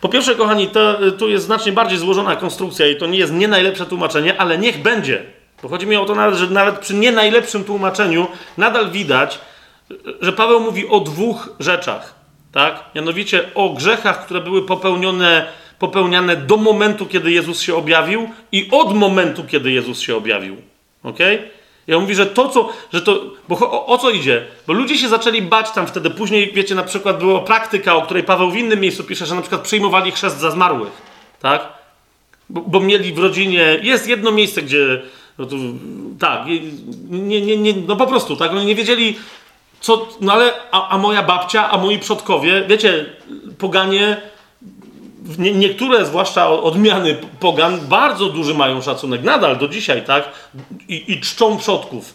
Po 0.00 0.08
pierwsze, 0.08 0.34
kochani, 0.34 0.68
to, 0.68 0.98
tu 1.18 1.28
jest 1.28 1.44
znacznie 1.44 1.72
bardziej 1.72 1.98
złożona 1.98 2.36
konstrukcja 2.36 2.86
i 2.86 2.96
to 2.96 3.06
nie 3.06 3.18
jest 3.18 3.32
nie 3.32 3.48
najlepsze 3.48 3.86
tłumaczenie, 3.86 4.40
ale 4.40 4.58
niech 4.58 4.82
będzie. 4.82 5.22
Bo 5.62 5.68
chodzi 5.68 5.86
mi 5.86 5.96
o 5.96 6.04
to 6.04 6.14
nawet, 6.14 6.38
że 6.38 6.46
nawet 6.46 6.78
przy 6.78 6.94
nie 6.94 7.12
najlepszym 7.12 7.64
tłumaczeniu 7.64 8.26
nadal 8.56 8.90
widać, 8.90 9.38
że 10.20 10.32
Paweł 10.32 10.60
mówi 10.60 10.88
o 10.88 11.00
dwóch 11.00 11.48
rzeczach. 11.60 12.14
Tak? 12.52 12.84
Mianowicie 12.94 13.54
o 13.54 13.68
grzechach, 13.68 14.24
które 14.24 14.40
były 14.40 14.66
popełnione, 14.66 15.46
popełniane 15.78 16.36
do 16.36 16.56
momentu, 16.56 17.06
kiedy 17.06 17.30
Jezus 17.30 17.60
się 17.60 17.76
objawił 17.76 18.30
i 18.52 18.68
od 18.70 18.94
momentu, 18.94 19.44
kiedy 19.44 19.72
Jezus 19.72 20.00
się 20.00 20.16
objawił. 20.16 20.56
Okay? 21.02 21.48
Ja 21.86 21.98
mówi, 21.98 22.14
że 22.14 22.26
to, 22.26 22.48
co, 22.48 22.68
że 22.92 23.02
to, 23.02 23.20
bo 23.48 23.58
o, 23.58 23.86
o, 23.86 23.98
co 23.98 24.10
idzie? 24.10 24.46
Bo 24.66 24.72
ludzie 24.72 24.98
się 24.98 25.08
zaczęli 25.08 25.42
bać 25.42 25.70
tam 25.70 25.86
wtedy. 25.86 26.10
Później, 26.10 26.52
wiecie, 26.54 26.74
na 26.74 26.82
przykład 26.82 27.18
była 27.18 27.40
praktyka, 27.40 27.96
o 27.96 28.02
której 28.02 28.22
Paweł 28.22 28.50
w 28.50 28.56
innym 28.56 28.80
miejscu 28.80 29.04
pisze, 29.04 29.26
że 29.26 29.34
na 29.34 29.40
przykład 29.40 29.60
przyjmowali 29.60 30.12
chrzest 30.12 30.38
za 30.38 30.50
zmarłych, 30.50 30.92
tak? 31.42 31.68
Bo, 32.48 32.60
bo 32.60 32.80
mieli 32.80 33.12
w 33.12 33.18
rodzinie, 33.18 33.78
jest 33.82 34.08
jedno 34.08 34.32
miejsce, 34.32 34.62
gdzie, 34.62 35.02
no 35.38 35.46
to, 35.46 35.56
tak, 36.18 36.46
nie, 37.10 37.40
nie, 37.40 37.56
nie, 37.56 37.74
no 37.86 37.96
po 37.96 38.06
prostu, 38.06 38.36
tak, 38.36 38.50
oni 38.50 38.66
nie 38.66 38.74
wiedzieli, 38.74 39.18
co, 39.80 40.08
no 40.20 40.32
ale, 40.32 40.52
a, 40.70 40.88
a 40.88 40.98
moja 40.98 41.22
babcia, 41.22 41.70
a 41.70 41.78
moi 41.78 41.98
przodkowie, 41.98 42.64
wiecie, 42.68 43.06
poganie, 43.58 44.16
nie, 45.38 45.52
niektóre, 45.52 46.04
zwłaszcza 46.04 46.48
odmiany 46.48 47.16
pogan, 47.40 47.80
bardzo 47.80 48.28
duży 48.28 48.54
mają 48.54 48.82
szacunek, 48.82 49.22
nadal 49.22 49.56
do 49.56 49.68
dzisiaj, 49.68 50.04
tak? 50.04 50.28
I, 50.88 51.12
i 51.12 51.20
czczą 51.20 51.58
przodków, 51.58 52.14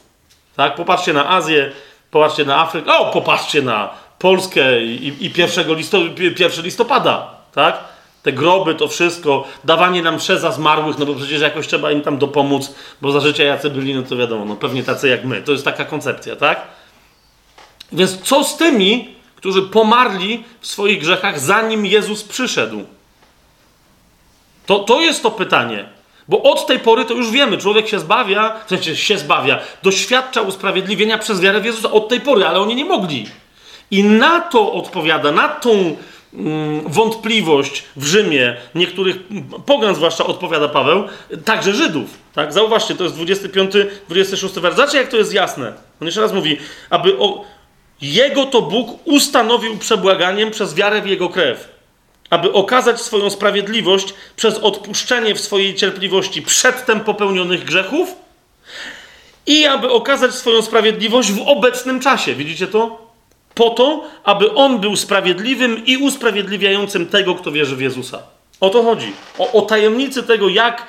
tak? 0.55 0.75
Popatrzcie 0.75 1.13
na 1.13 1.29
Azję, 1.29 1.71
popatrzcie 2.11 2.45
na 2.45 2.59
Afrykę, 2.59 2.97
o, 2.97 3.11
popatrzcie 3.11 3.61
na 3.61 3.89
Polskę 4.19 4.83
i, 4.83 5.25
i 5.25 5.31
1, 5.37 5.75
listop 5.75 6.19
1 6.39 6.65
listopada, 6.65 7.31
tak? 7.53 7.79
Te 8.23 8.33
groby, 8.33 8.75
to 8.75 8.87
wszystko, 8.87 9.47
dawanie 9.63 10.01
nam 10.01 10.19
za 10.19 10.51
zmarłych, 10.51 10.97
no 10.97 11.05
bo 11.05 11.15
przecież 11.15 11.41
jakoś 11.41 11.67
trzeba 11.67 11.91
im 11.91 12.01
tam 12.01 12.17
dopomóc, 12.17 12.75
bo 13.01 13.11
za 13.11 13.19
życia 13.19 13.43
jacy 13.43 13.69
byli, 13.69 13.95
no 13.95 14.03
to 14.03 14.17
wiadomo, 14.17 14.45
no 14.45 14.55
pewnie 14.55 14.83
tacy 14.83 15.09
jak 15.09 15.25
my. 15.25 15.41
To 15.41 15.51
jest 15.51 15.65
taka 15.65 15.85
koncepcja, 15.85 16.35
tak? 16.35 16.67
Więc 17.91 18.21
co 18.21 18.43
z 18.43 18.57
tymi, 18.57 19.15
którzy 19.35 19.61
pomarli 19.61 20.43
w 20.59 20.67
swoich 20.67 20.99
grzechach, 20.99 21.39
zanim 21.39 21.85
Jezus 21.85 22.23
przyszedł? 22.23 22.85
To, 24.65 24.79
to 24.79 25.01
jest 25.01 25.23
to 25.23 25.31
pytanie. 25.31 25.85
Bo 26.27 26.43
od 26.43 26.67
tej 26.67 26.79
pory 26.79 27.05
to 27.05 27.13
już 27.13 27.31
wiemy, 27.31 27.57
człowiek 27.57 27.87
się 27.87 27.99
zbawia, 27.99 28.59
w 28.65 28.69
sensie 28.69 28.95
się 28.95 29.17
zbawia, 29.17 29.59
doświadcza 29.83 30.41
usprawiedliwienia 30.41 31.17
przez 31.17 31.41
wiarę 31.41 31.61
w 31.61 31.65
Jezusa 31.65 31.91
od 31.91 32.09
tej 32.09 32.21
pory, 32.21 32.45
ale 32.45 32.59
oni 32.59 32.75
nie 32.75 32.85
mogli. 32.85 33.25
I 33.91 34.03
na 34.03 34.39
to 34.39 34.73
odpowiada, 34.73 35.31
na 35.31 35.49
tą 35.49 35.95
mm, 36.33 36.81
wątpliwość 36.87 37.83
w 37.95 38.05
Rzymie, 38.05 38.57
niektórych 38.75 39.19
pogan 39.65 39.95
zwłaszcza 39.95 40.25
odpowiada 40.25 40.67
Paweł, 40.67 41.03
także 41.45 41.73
Żydów. 41.73 42.17
Tak? 42.33 42.53
Zauważcie, 42.53 42.95
to 42.95 43.03
jest 43.03 43.15
25, 43.15 43.73
26 44.09 44.55
wers. 44.55 44.75
Zobaczcie, 44.75 44.97
jak 44.97 45.07
to 45.07 45.17
jest 45.17 45.33
jasne. 45.33 45.73
On 46.01 46.05
jeszcze 46.05 46.21
raz 46.21 46.33
mówi, 46.33 46.57
aby 46.89 47.17
o, 47.17 47.45
jego 48.01 48.45
to 48.45 48.61
Bóg 48.61 48.99
ustanowił 49.07 49.77
przebłaganiem 49.77 50.51
przez 50.51 50.75
wiarę 50.75 51.01
w 51.01 51.07
jego 51.07 51.29
krew 51.29 51.70
aby 52.31 52.53
okazać 52.53 53.01
swoją 53.01 53.29
sprawiedliwość 53.29 54.13
przez 54.35 54.57
odpuszczenie 54.57 55.35
w 55.35 55.41
swojej 55.41 55.75
cierpliwości 55.75 56.41
przedtem 56.41 56.99
popełnionych 56.99 57.63
grzechów 57.63 58.15
i 59.45 59.65
aby 59.65 59.91
okazać 59.91 60.35
swoją 60.35 60.61
sprawiedliwość 60.61 61.31
w 61.31 61.47
obecnym 61.47 61.99
czasie. 61.99 62.35
Widzicie 62.35 62.67
to? 62.67 63.11
Po 63.53 63.69
to, 63.69 64.03
aby 64.23 64.53
on 64.53 64.79
był 64.79 64.95
sprawiedliwym 64.95 65.85
i 65.85 65.97
usprawiedliwiającym 65.97 67.07
tego, 67.07 67.35
kto 67.35 67.51
wierzy 67.51 67.75
w 67.75 67.81
Jezusa. 67.81 68.23
O 68.59 68.69
to 68.69 68.83
chodzi. 68.83 69.13
O, 69.37 69.51
o 69.51 69.61
tajemnicy 69.61 70.23
tego, 70.23 70.49
jak 70.49 70.87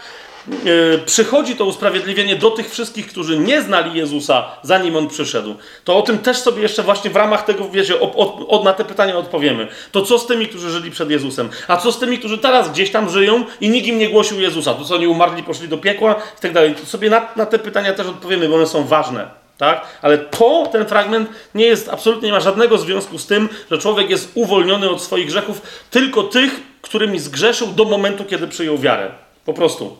przychodzi 1.06 1.56
to 1.56 1.64
usprawiedliwienie 1.64 2.36
do 2.36 2.50
tych 2.50 2.70
wszystkich, 2.70 3.06
którzy 3.06 3.38
nie 3.38 3.62
znali 3.62 3.98
Jezusa, 3.98 4.44
zanim 4.62 4.96
On 4.96 5.08
przyszedł, 5.08 5.54
to 5.84 5.98
o 5.98 6.02
tym 6.02 6.18
też 6.18 6.38
sobie 6.38 6.62
jeszcze 6.62 6.82
właśnie 6.82 7.10
w 7.10 7.16
ramach 7.16 7.44
tego, 7.44 7.68
wiecie, 7.68 8.00
o, 8.00 8.36
o, 8.48 8.64
na 8.64 8.72
te 8.72 8.84
pytania 8.84 9.16
odpowiemy. 9.16 9.68
To 9.92 10.02
co 10.02 10.18
z 10.18 10.26
tymi, 10.26 10.48
którzy 10.48 10.70
żyli 10.70 10.90
przed 10.90 11.10
Jezusem? 11.10 11.48
A 11.68 11.76
co 11.76 11.92
z 11.92 11.98
tymi, 11.98 12.18
którzy 12.18 12.38
teraz 12.38 12.70
gdzieś 12.70 12.90
tam 12.90 13.10
żyją 13.10 13.44
i 13.60 13.68
nikt 13.68 13.86
im 13.86 13.98
nie 13.98 14.08
głosił 14.08 14.40
Jezusa? 14.40 14.74
To 14.74 14.84
co 14.84 14.94
oni 14.94 15.06
umarli, 15.06 15.42
poszli 15.42 15.68
do 15.68 15.78
piekła 15.78 16.14
i 16.38 16.42
tak 16.42 16.52
dalej. 16.52 16.74
To 16.74 16.86
sobie 16.86 17.10
na, 17.10 17.28
na 17.36 17.46
te 17.46 17.58
pytania 17.58 17.92
też 17.92 18.06
odpowiemy, 18.06 18.48
bo 18.48 18.54
one 18.54 18.66
są 18.66 18.84
ważne. 18.84 19.42
Tak? 19.58 19.86
Ale 20.02 20.18
to, 20.18 20.68
ten 20.72 20.86
fragment 20.86 21.30
nie 21.54 21.66
jest, 21.66 21.88
absolutnie 21.88 22.26
nie 22.26 22.32
ma 22.32 22.40
żadnego 22.40 22.78
związku 22.78 23.18
z 23.18 23.26
tym, 23.26 23.48
że 23.70 23.78
człowiek 23.78 24.10
jest 24.10 24.30
uwolniony 24.34 24.90
od 24.90 25.02
swoich 25.02 25.26
grzechów, 25.26 25.62
tylko 25.90 26.22
tych, 26.22 26.60
którymi 26.82 27.18
zgrzeszył 27.18 27.68
do 27.68 27.84
momentu, 27.84 28.24
kiedy 28.24 28.48
przyjął 28.48 28.78
wiarę. 28.78 29.10
Po 29.44 29.54
prostu 29.54 29.96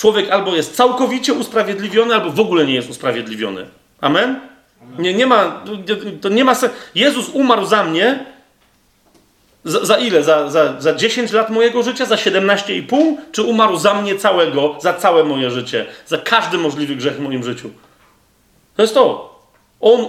człowiek 0.00 0.30
albo 0.30 0.56
jest 0.56 0.76
całkowicie 0.76 1.32
usprawiedliwiony, 1.32 2.14
albo 2.14 2.30
w 2.30 2.40
ogóle 2.40 2.66
nie 2.66 2.74
jest 2.74 2.90
usprawiedliwiony. 2.90 3.66
Amen? 4.00 4.40
Nie, 4.98 5.14
nie 5.14 5.26
ma, 5.26 5.64
to 6.20 6.28
nie 6.28 6.44
ma 6.44 6.54
sensu. 6.54 6.76
Jezus 6.94 7.28
umarł 7.28 7.64
za 7.64 7.84
mnie. 7.84 8.26
Za, 9.64 9.84
za 9.84 9.98
ile? 9.98 10.22
Za, 10.22 10.50
za, 10.50 10.80
za 10.80 10.94
10 10.94 11.32
lat 11.32 11.50
mojego 11.50 11.82
życia? 11.82 12.04
Za 12.04 12.14
17,5? 12.14 13.16
Czy 13.32 13.42
umarł 13.42 13.76
za 13.76 13.94
mnie 13.94 14.16
całego, 14.16 14.76
za 14.80 14.94
całe 14.94 15.24
moje 15.24 15.50
życie? 15.50 15.86
Za 16.06 16.18
każdy 16.18 16.58
możliwy 16.58 16.96
grzech 16.96 17.16
w 17.16 17.20
moim 17.20 17.44
życiu? 17.44 17.70
To 18.76 18.82
jest 18.82 18.94
to. 18.94 19.30
On, 19.80 20.06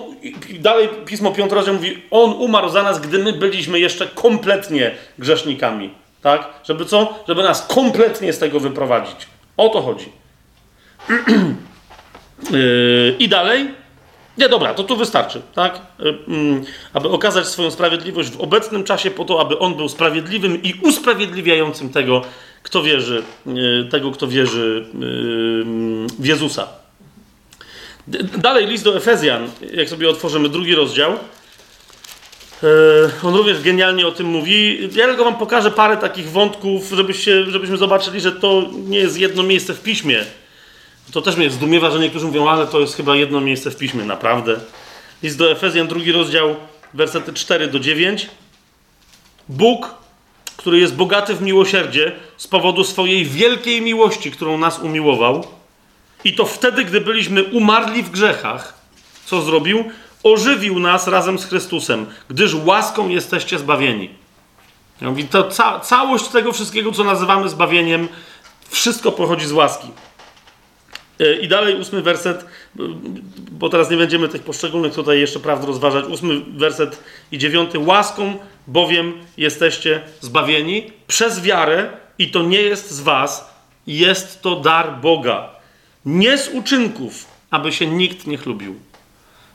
dalej 0.60 0.90
Pismo 1.06 1.32
Piątroże 1.32 1.74
mówi, 1.74 2.02
On 2.12 2.34
umarł 2.34 2.70
za 2.70 2.84
nas, 2.84 3.00
gdy 3.00 3.18
my 3.18 3.34
byliśmy 3.34 3.80
jeszcze 3.80 4.08
kompletnie 4.08 4.92
grzesznikami. 5.20 5.94
Tak? 6.22 6.50
Żeby 6.64 6.86
co? 6.86 7.14
Żeby 7.28 7.44
nas 7.44 7.68
kompletnie 7.68 8.34
z 8.34 8.40
tego 8.40 8.60
wyprowadzić. 8.60 9.31
O 9.58 9.70
to 9.70 9.82
chodzi. 9.82 10.10
Yy, 12.52 13.16
I 13.20 13.30
dalej. 13.30 13.68
Nie, 14.38 14.50
dobra, 14.50 14.74
to 14.74 14.84
tu 14.84 14.98
wystarczy, 14.98 15.42
tak? 15.56 15.82
Yy, 16.00 16.18
mm, 16.28 16.64
aby 16.94 17.10
okazać 17.10 17.48
swoją 17.48 17.72
sprawiedliwość 17.72 18.30
w 18.30 18.42
obecnym 18.42 18.84
czasie, 18.84 19.12
po 19.12 19.26
to, 19.26 19.42
aby 19.42 19.60
on 19.60 19.76
był 19.76 19.90
sprawiedliwym 19.90 20.64
i 20.64 20.74
usprawiedliwiającym 20.74 21.90
tego, 21.90 22.22
kto 22.64 22.84
wierzy, 22.84 23.24
yy, 23.46 23.88
tego, 23.92 24.12
kto 24.12 24.28
wierzy 24.28 24.86
w 26.20 26.26
Jezusa. 26.26 26.68
Dalej 28.38 28.68
list 28.68 28.84
do 28.84 28.98
Efezjan, 28.98 29.48
jak 29.74 29.90
sobie 29.90 30.10
otworzymy 30.10 30.50
drugi 30.50 30.76
rozdział. 30.76 31.18
E, 32.64 32.68
on 33.28 33.36
również 33.36 33.62
genialnie 33.62 34.08
o 34.08 34.12
tym 34.12 34.28
mówi. 34.28 34.82
Ja 34.96 35.08
tylko 35.08 35.24
wam 35.24 35.36
pokażę 35.36 35.72
parę 35.72 35.98
takich 35.98 36.30
wątków, 36.30 36.90
żebyście, 36.92 37.46
żebyśmy 37.46 37.78
zobaczyli, 37.78 38.22
że 38.22 38.32
to 38.32 38.64
nie 38.88 38.98
jest 38.98 39.18
jedno 39.18 39.44
miejsce 39.44 39.74
w 39.74 39.82
piśmie. 39.82 40.26
To 41.12 41.22
też 41.22 41.36
mnie 41.36 41.50
zdumiewa, 41.50 41.92
że 41.92 42.00
niektórzy 42.00 42.26
mówią, 42.26 42.50
ale 42.50 42.68
to 42.68 42.80
jest 42.80 42.96
chyba 42.96 43.16
jedno 43.16 43.42
miejsce 43.42 43.72
w 43.72 43.78
piśmie, 43.78 44.04
naprawdę. 44.04 44.60
List 45.24 45.38
do 45.38 45.52
Efezjan, 45.52 45.88
drugi 45.88 46.12
rozdział, 46.12 46.56
wersety 46.94 47.34
4 47.34 47.68
do 47.68 47.80
9. 47.80 48.30
Bóg, 49.50 49.96
który 50.58 50.80
jest 50.80 50.96
bogaty 50.96 51.36
w 51.36 51.42
miłosierdzie 51.42 52.12
z 52.38 52.48
powodu 52.48 52.84
swojej 52.84 53.26
wielkiej 53.26 53.82
miłości, 53.82 54.32
którą 54.32 54.58
nas 54.58 54.80
umiłował, 54.80 55.48
i 56.24 56.34
to 56.34 56.46
wtedy, 56.46 56.86
gdy 56.86 57.02
byliśmy 57.02 57.44
umarli 57.44 58.04
w 58.04 58.10
grzechach, 58.10 58.74
co 59.26 59.42
zrobił? 59.42 59.86
Ożywił 60.24 60.80
nas 60.80 61.08
razem 61.08 61.40
z 61.40 61.46
Chrystusem, 61.46 62.06
gdyż 62.30 62.56
łaską 62.56 63.10
jesteście 63.10 63.60
zbawieni. 63.60 64.10
Ja 65.02 65.10
mówię, 65.10 65.24
to 65.24 65.44
ca 65.44 65.80
całość 65.80 66.28
tego 66.28 66.52
wszystkiego, 66.52 66.92
co 66.92 67.04
nazywamy 67.04 67.50
zbawieniem, 67.50 68.08
wszystko 68.70 69.12
pochodzi 69.12 69.46
z 69.48 69.52
łaski. 69.52 69.88
E, 71.20 71.36
I 71.36 71.48
dalej 71.48 71.76
ósmy 71.76 72.02
werset, 72.02 72.46
bo 73.52 73.70
teraz 73.70 73.90
nie 73.90 73.98
będziemy 73.98 74.30
tych 74.30 74.44
poszczególnych 74.44 74.94
tutaj 74.94 75.20
jeszcze 75.20 75.40
prawd 75.40 75.66
rozważać. 75.66 76.06
Ósmy 76.06 76.42
werset 76.58 77.04
i 77.32 77.38
dziewiąty. 77.38 77.80
Łaską 77.80 78.38
bowiem 78.68 79.14
jesteście 79.38 80.02
zbawieni 80.22 80.92
przez 81.08 81.42
wiarę 81.42 81.90
i 82.20 82.32
to 82.32 82.44
nie 82.44 82.62
jest 82.62 82.92
z 82.92 83.02
was, 83.02 83.50
jest 83.88 84.42
to 84.42 84.56
dar 84.56 85.00
Boga. 85.02 85.50
Nie 86.06 86.38
z 86.38 86.48
uczynków, 86.48 87.26
aby 87.52 87.72
się 87.72 87.88
nikt 87.88 88.28
nie 88.28 88.38
chlubił. 88.38 88.91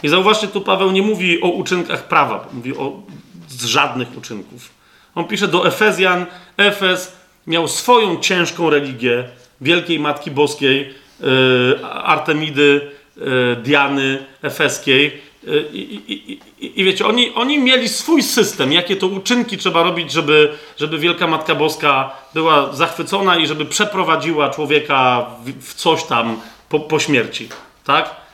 I 0.02 0.08
zauważcie, 0.08 0.48
tu 0.48 0.60
Paweł 0.60 0.90
nie 0.90 1.02
mówi 1.02 1.42
o 1.42 1.48
uczynkach 1.48 2.08
prawa, 2.08 2.48
mówi 2.52 2.76
o 2.76 3.02
z 3.48 3.64
żadnych 3.64 4.16
uczynków. 4.16 4.70
On 5.14 5.24
pisze 5.24 5.48
do 5.48 5.66
Efezjan, 5.66 6.26
Efez 6.56 7.16
miał 7.46 7.68
swoją 7.68 8.20
ciężką 8.20 8.70
religię 8.70 9.24
Wielkiej 9.60 10.00
Matki 10.00 10.30
Boskiej, 10.30 10.94
yy, 11.20 11.86
Artemidy, 11.92 12.90
yy, 13.16 13.56
Diany 13.62 14.26
Efeskiej. 14.42 15.22
Yy, 15.44 15.68
i, 15.72 16.12
i, 16.60 16.80
I 16.80 16.84
wiecie, 16.84 17.06
oni, 17.06 17.34
oni 17.34 17.58
mieli 17.58 17.88
swój 17.88 18.22
system, 18.22 18.72
jakie 18.72 18.96
to 18.96 19.06
uczynki 19.06 19.58
trzeba 19.58 19.82
robić, 19.82 20.12
żeby, 20.12 20.52
żeby 20.76 20.98
Wielka 20.98 21.26
Matka 21.26 21.54
Boska 21.54 22.10
była 22.34 22.72
zachwycona 22.72 23.36
i 23.36 23.46
żeby 23.46 23.64
przeprowadziła 23.64 24.50
człowieka 24.50 25.26
w, 25.44 25.70
w 25.70 25.74
coś 25.74 26.04
tam 26.04 26.40
po, 26.68 26.80
po 26.80 26.98
śmierci. 26.98 27.48
Tak? 27.84 28.25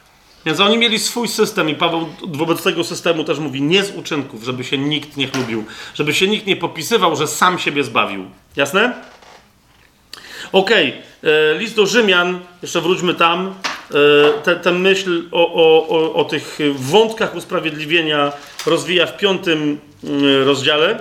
Więc 0.47 0.61
oni 0.61 0.79
mieli 0.79 0.99
swój 0.99 1.29
system 1.29 1.69
i 1.69 1.75
Paweł 1.75 2.09
wobec 2.29 2.63
tego 2.63 2.85
systemu 2.85 3.25
też 3.25 3.39
mówi 3.39 3.63
nie 3.63 3.85
z 3.85 3.97
uczynków, 3.97 4.43
żeby 4.43 4.65
się 4.65 4.79
nikt 4.79 5.17
nie 5.17 5.29
chlubił, 5.29 5.65
żeby 5.95 6.15
się 6.15 6.29
nikt 6.29 6.47
nie 6.47 6.57
popisywał, 6.57 7.17
że 7.17 7.27
sam 7.27 7.59
siebie 7.59 7.85
zbawił. 7.85 8.25
Jasne? 8.57 8.93
Okej, 10.53 10.89
okay. 10.89 11.59
list 11.59 11.77
do 11.77 11.87
Rzymian, 11.87 12.41
jeszcze 12.63 12.81
wróćmy 12.81 13.15
tam. 13.15 13.55
E, 14.47 14.55
tę 14.55 14.73
myśl 14.73 15.25
o, 15.33 15.55
o, 15.55 15.89
o, 15.89 16.15
o, 16.15 16.25
tych 16.25 16.59
wątkach 16.75 17.35
usprawiedliwienia 17.35 18.33
rozwija 18.67 19.07
w 19.07 19.17
piątym 19.17 19.81
mm, 20.05 20.47
rozdziale. 20.47 20.99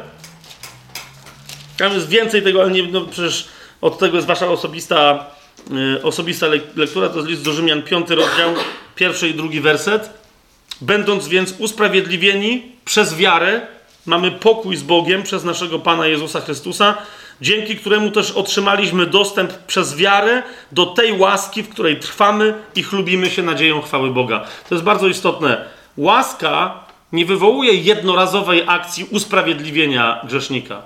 Tam 1.78 1.94
jest 1.94 2.10
więcej 2.10 2.42
tego, 2.42 2.62
ale 2.62 2.72
nie, 2.72 2.84
no 2.84 3.02
przecież 3.02 3.48
od 3.82 4.00
tego 4.00 4.16
jest 4.16 4.28
wasza 4.28 4.48
osobista 4.48 5.26
Y, 5.98 6.04
osobista 6.04 6.48
lektura, 6.76 7.10
to 7.10 7.18
jest 7.18 7.30
list 7.30 7.44
do 7.44 7.54
Rzymian, 7.54 7.82
piąty 7.82 8.16
rozdział, 8.16 8.54
pierwszy 8.96 9.30
i 9.30 9.34
drugi 9.34 9.62
werset. 9.62 10.10
Będąc 10.82 11.28
więc 11.28 11.54
usprawiedliwieni 11.60 12.72
przez 12.86 13.16
wiarę, 13.16 13.62
mamy 14.06 14.32
pokój 14.32 14.76
z 14.76 14.84
Bogiem 14.84 15.24
przez 15.24 15.44
naszego 15.44 15.80
Pana 15.80 16.08
Jezusa 16.08 16.42
Chrystusa, 16.42 16.98
dzięki 17.42 17.76
któremu 17.76 18.12
też 18.12 18.32
otrzymaliśmy 18.32 19.06
dostęp 19.06 19.54
przez 19.54 19.96
wiarę 19.96 20.44
do 20.72 20.86
tej 20.86 21.18
łaski, 21.18 21.64
w 21.64 21.70
której 21.70 22.00
trwamy 22.00 22.54
i 22.76 22.84
chlubimy 22.84 23.30
się 23.30 23.44
nadzieją 23.44 23.82
chwały 23.82 24.10
Boga. 24.10 24.46
To 24.70 24.76
jest 24.76 24.86
bardzo 24.86 25.08
istotne. 25.08 25.66
Łaska 25.98 26.84
nie 27.12 27.26
wywołuje 27.26 27.74
jednorazowej 27.74 28.64
akcji 28.68 29.06
usprawiedliwienia 29.12 30.22
grzesznika. 30.24 30.82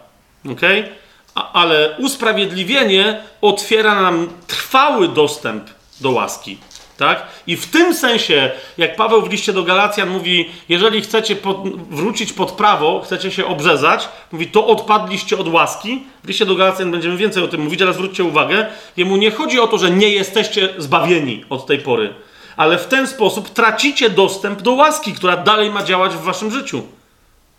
Okay? 0.51 0.89
ale 1.35 1.95
usprawiedliwienie 1.97 3.21
otwiera 3.41 4.01
nam 4.01 4.29
trwały 4.47 5.07
dostęp 5.07 5.63
do 6.01 6.11
łaski. 6.11 6.57
Tak? 6.97 7.27
I 7.47 7.57
w 7.57 7.67
tym 7.67 7.93
sensie, 7.93 8.51
jak 8.77 8.95
Paweł 8.95 9.21
w 9.21 9.31
liście 9.31 9.53
do 9.53 9.63
Galacjan 9.63 10.09
mówi, 10.09 10.49
jeżeli 10.69 11.01
chcecie 11.01 11.35
pod, 11.35 11.57
wrócić 11.89 12.33
pod 12.33 12.51
prawo, 12.51 13.01
chcecie 13.05 13.31
się 13.31 13.45
obrzezać, 13.45 14.09
mówi, 14.31 14.47
to 14.47 14.67
odpadliście 14.67 15.37
od 15.37 15.47
łaski. 15.47 16.03
W 16.23 16.27
liście 16.27 16.45
do 16.45 16.55
Galacjan 16.55 16.91
będziemy 16.91 17.17
więcej 17.17 17.43
o 17.43 17.47
tym 17.47 17.61
mówić, 17.61 17.81
ale 17.81 17.93
zwróćcie 17.93 18.23
uwagę, 18.23 18.65
jemu 18.97 19.17
nie 19.17 19.31
chodzi 19.31 19.59
o 19.59 19.67
to, 19.67 19.77
że 19.77 19.91
nie 19.91 20.09
jesteście 20.09 20.69
zbawieni 20.77 21.45
od 21.49 21.65
tej 21.65 21.79
pory, 21.79 22.13
ale 22.57 22.77
w 22.77 22.87
ten 22.87 23.07
sposób 23.07 23.49
tracicie 23.49 24.09
dostęp 24.09 24.61
do 24.61 24.71
łaski, 24.71 25.13
która 25.13 25.37
dalej 25.37 25.71
ma 25.71 25.83
działać 25.83 26.11
w 26.11 26.21
waszym 26.21 26.51
życiu. 26.51 26.83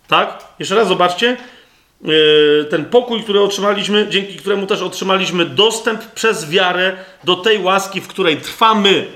Tak? 0.09 0.45
Jeszcze 0.59 0.75
raz 0.75 0.89
zobaczcie, 0.89 1.37
E, 2.05 2.65
ten 2.65 2.85
pokój, 2.85 3.23
który 3.23 3.41
otrzymaliśmy, 3.41 4.07
dzięki 4.11 4.37
któremu 4.37 4.67
też 4.67 4.83
otrzymaliśmy 4.83 5.45
dostęp 5.45 6.07
przez 6.07 6.51
wiarę 6.51 6.97
do 7.25 7.37
tej 7.37 7.59
łaski, 7.59 8.01
w 8.01 8.09
której 8.09 8.37
trwamy. 8.37 9.07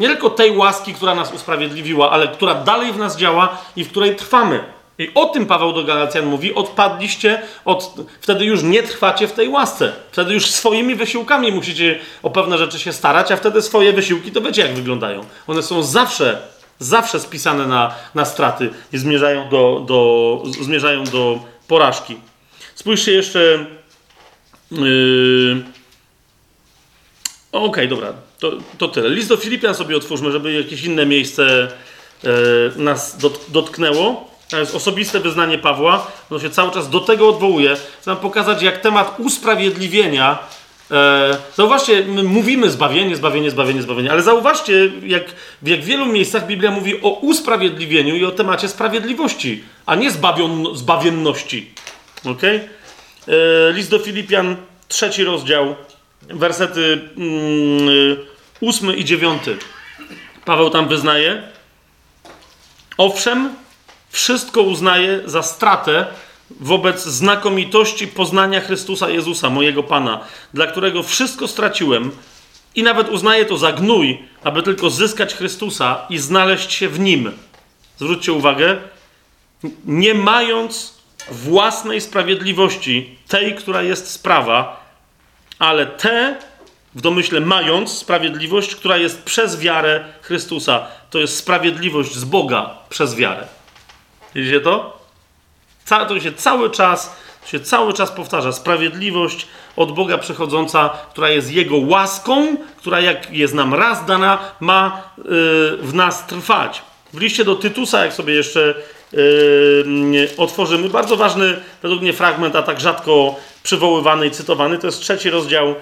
Nie 0.00 0.08
tylko 0.08 0.30
tej 0.30 0.56
łaski, 0.56 0.94
która 0.94 1.14
nas 1.14 1.32
usprawiedliwiła, 1.32 2.10
ale 2.10 2.28
która 2.28 2.54
dalej 2.54 2.92
w 2.92 2.96
nas 2.96 3.16
działa 3.16 3.58
i 3.76 3.84
w 3.84 3.90
której 3.90 4.16
trwamy. 4.16 4.64
I 4.98 5.10
o 5.14 5.26
tym 5.26 5.46
Paweł 5.46 5.72
do 5.72 5.84
Galacjan 5.84 6.26
mówi: 6.26 6.54
odpadliście, 6.54 7.42
od, 7.64 7.94
wtedy 8.20 8.44
już 8.44 8.62
nie 8.62 8.82
trwacie 8.82 9.28
w 9.28 9.32
tej 9.32 9.48
łasce. 9.48 9.92
Wtedy 10.12 10.34
już 10.34 10.50
swoimi 10.50 10.94
wysiłkami 10.94 11.52
musicie 11.52 11.98
o 12.22 12.30
pewne 12.30 12.58
rzeczy 12.58 12.78
się 12.78 12.92
starać, 12.92 13.32
a 13.32 13.36
wtedy 13.36 13.62
swoje 13.62 13.92
wysiłki 13.92 14.32
to 14.32 14.40
wiecie, 14.40 14.62
jak 14.62 14.74
wyglądają. 14.74 15.24
One 15.46 15.62
są 15.62 15.82
zawsze, 15.82 16.42
zawsze 16.78 17.20
spisane 17.20 17.66
na, 17.66 17.94
na 18.14 18.24
straty 18.24 18.70
i 18.92 18.98
zmierzają 18.98 19.48
do, 19.48 19.84
do, 19.86 20.42
zmierzają 20.62 21.04
do 21.04 21.38
porażki. 21.68 22.20
Spójrzcie 22.74 23.12
jeszcze. 23.12 23.66
Yy... 24.70 25.62
Okej, 27.52 27.68
okay, 27.68 27.88
dobra, 27.88 28.12
to, 28.38 28.52
to 28.78 28.88
tyle. 28.88 29.08
List 29.08 29.28
do 29.28 29.36
Filipian 29.36 29.74
sobie 29.74 29.96
otwórzmy, 29.96 30.32
żeby 30.32 30.52
jakieś 30.52 30.82
inne 30.82 31.06
miejsce 31.06 31.68
yy, 32.22 32.30
nas 32.76 33.18
dot, 33.18 33.44
dotknęło. 33.48 34.28
To 34.48 34.58
jest 34.58 34.74
osobiste 34.74 35.20
wyznanie 35.20 35.58
Pawła. 35.58 36.10
Ono 36.30 36.40
się 36.40 36.50
cały 36.50 36.72
czas 36.72 36.90
do 36.90 37.00
tego 37.00 37.28
odwołuje. 37.28 37.76
Chcę 38.00 38.16
pokazać, 38.16 38.62
jak 38.62 38.80
temat 38.80 39.20
usprawiedliwienia. 39.20 40.38
E, 40.90 41.36
zauważcie, 41.56 42.02
my 42.02 42.22
mówimy 42.22 42.70
zbawienie, 42.70 43.16
zbawienie, 43.16 43.50
zbawienie, 43.50 43.82
zbawienie, 43.82 44.12
ale 44.12 44.22
zauważcie, 44.22 44.90
jak, 45.06 45.22
jak 45.62 45.80
w 45.80 45.84
wielu 45.84 46.06
miejscach 46.06 46.46
Biblia 46.46 46.70
mówi 46.70 47.02
o 47.02 47.10
usprawiedliwieniu 47.10 48.16
i 48.16 48.24
o 48.24 48.30
temacie 48.30 48.68
sprawiedliwości 48.68 49.64
a 49.86 49.94
nie 49.94 50.10
zbawion, 50.10 50.76
zbawienności. 50.76 51.70
Ok? 52.24 52.42
E, 52.44 52.60
list 53.72 53.90
do 53.90 53.98
Filipian, 53.98 54.56
trzeci 54.88 55.24
rozdział, 55.24 55.76
wersety 56.28 57.08
mm, 57.16 58.16
ósmy 58.60 58.96
i 58.96 59.04
dziewiąty. 59.04 59.58
Paweł 60.44 60.70
tam 60.70 60.88
wyznaje. 60.88 61.42
Owszem, 62.98 63.54
wszystko 64.10 64.62
uznaję 64.62 65.20
za 65.24 65.42
stratę 65.42 66.06
wobec 66.50 67.04
znakomitości 67.04 68.08
poznania 68.08 68.60
Chrystusa 68.60 69.10
Jezusa, 69.10 69.50
mojego 69.50 69.82
Pana, 69.82 70.20
dla 70.54 70.66
którego 70.66 71.02
wszystko 71.02 71.48
straciłem 71.48 72.10
i 72.74 72.82
nawet 72.82 73.08
uznaję 73.08 73.44
to 73.44 73.58
za 73.58 73.72
gnój, 73.72 74.18
aby 74.44 74.62
tylko 74.62 74.90
zyskać 74.90 75.34
Chrystusa 75.34 76.06
i 76.10 76.18
znaleźć 76.18 76.72
się 76.72 76.88
w 76.88 77.00
Nim. 77.00 77.32
Zwróćcie 77.98 78.32
uwagę, 78.32 78.76
nie 79.84 80.14
mając 80.14 80.94
własnej 81.30 82.00
sprawiedliwości, 82.00 83.16
tej, 83.28 83.54
która 83.54 83.82
jest 83.82 84.10
sprawa, 84.10 84.77
ale 85.58 85.86
te, 85.86 86.36
w 86.94 87.00
domyśle 87.00 87.40
mając 87.40 87.92
sprawiedliwość, 87.92 88.74
która 88.74 88.96
jest 88.96 89.22
przez 89.22 89.60
wiarę 89.60 90.04
Chrystusa. 90.22 90.86
To 91.10 91.18
jest 91.18 91.36
sprawiedliwość 91.36 92.14
z 92.14 92.24
Boga 92.24 92.70
przez 92.88 93.14
wiarę. 93.14 93.46
Widzicie 94.34 94.60
to? 94.60 94.98
Ca 95.84 96.04
to 96.04 96.20
się 96.20 96.32
cały 96.32 96.70
czas, 96.70 97.16
się 97.46 97.60
cały 97.60 97.92
czas 97.92 98.10
powtarza. 98.10 98.52
Sprawiedliwość 98.52 99.46
od 99.76 99.92
Boga 99.92 100.18
przychodząca, 100.18 100.88
która 101.10 101.30
jest 101.30 101.52
Jego 101.52 101.76
łaską, 101.76 102.56
która 102.76 103.00
jak 103.00 103.30
jest 103.30 103.54
nam 103.54 103.74
raz 103.74 104.06
dana, 104.06 104.38
ma 104.60 105.02
yy, 105.18 105.24
w 105.76 105.90
nas 105.94 106.26
trwać. 106.26 106.82
W 107.12 107.20
liście 107.20 107.44
do 107.44 107.56
Tytusa, 107.56 108.04
jak 108.04 108.14
sobie 108.14 108.34
jeszcze 108.34 108.74
otworzymy. 110.36 110.88
Bardzo 110.88 111.16
ważny 111.16 111.60
według 111.82 112.02
mnie 112.02 112.12
fragment, 112.12 112.56
a 112.56 112.62
tak 112.62 112.80
rzadko 112.80 113.36
przywoływany 113.62 114.26
i 114.26 114.30
cytowany. 114.30 114.78
To 114.78 114.86
jest 114.86 115.00
trzeci 115.00 115.30
rozdział 115.30 115.74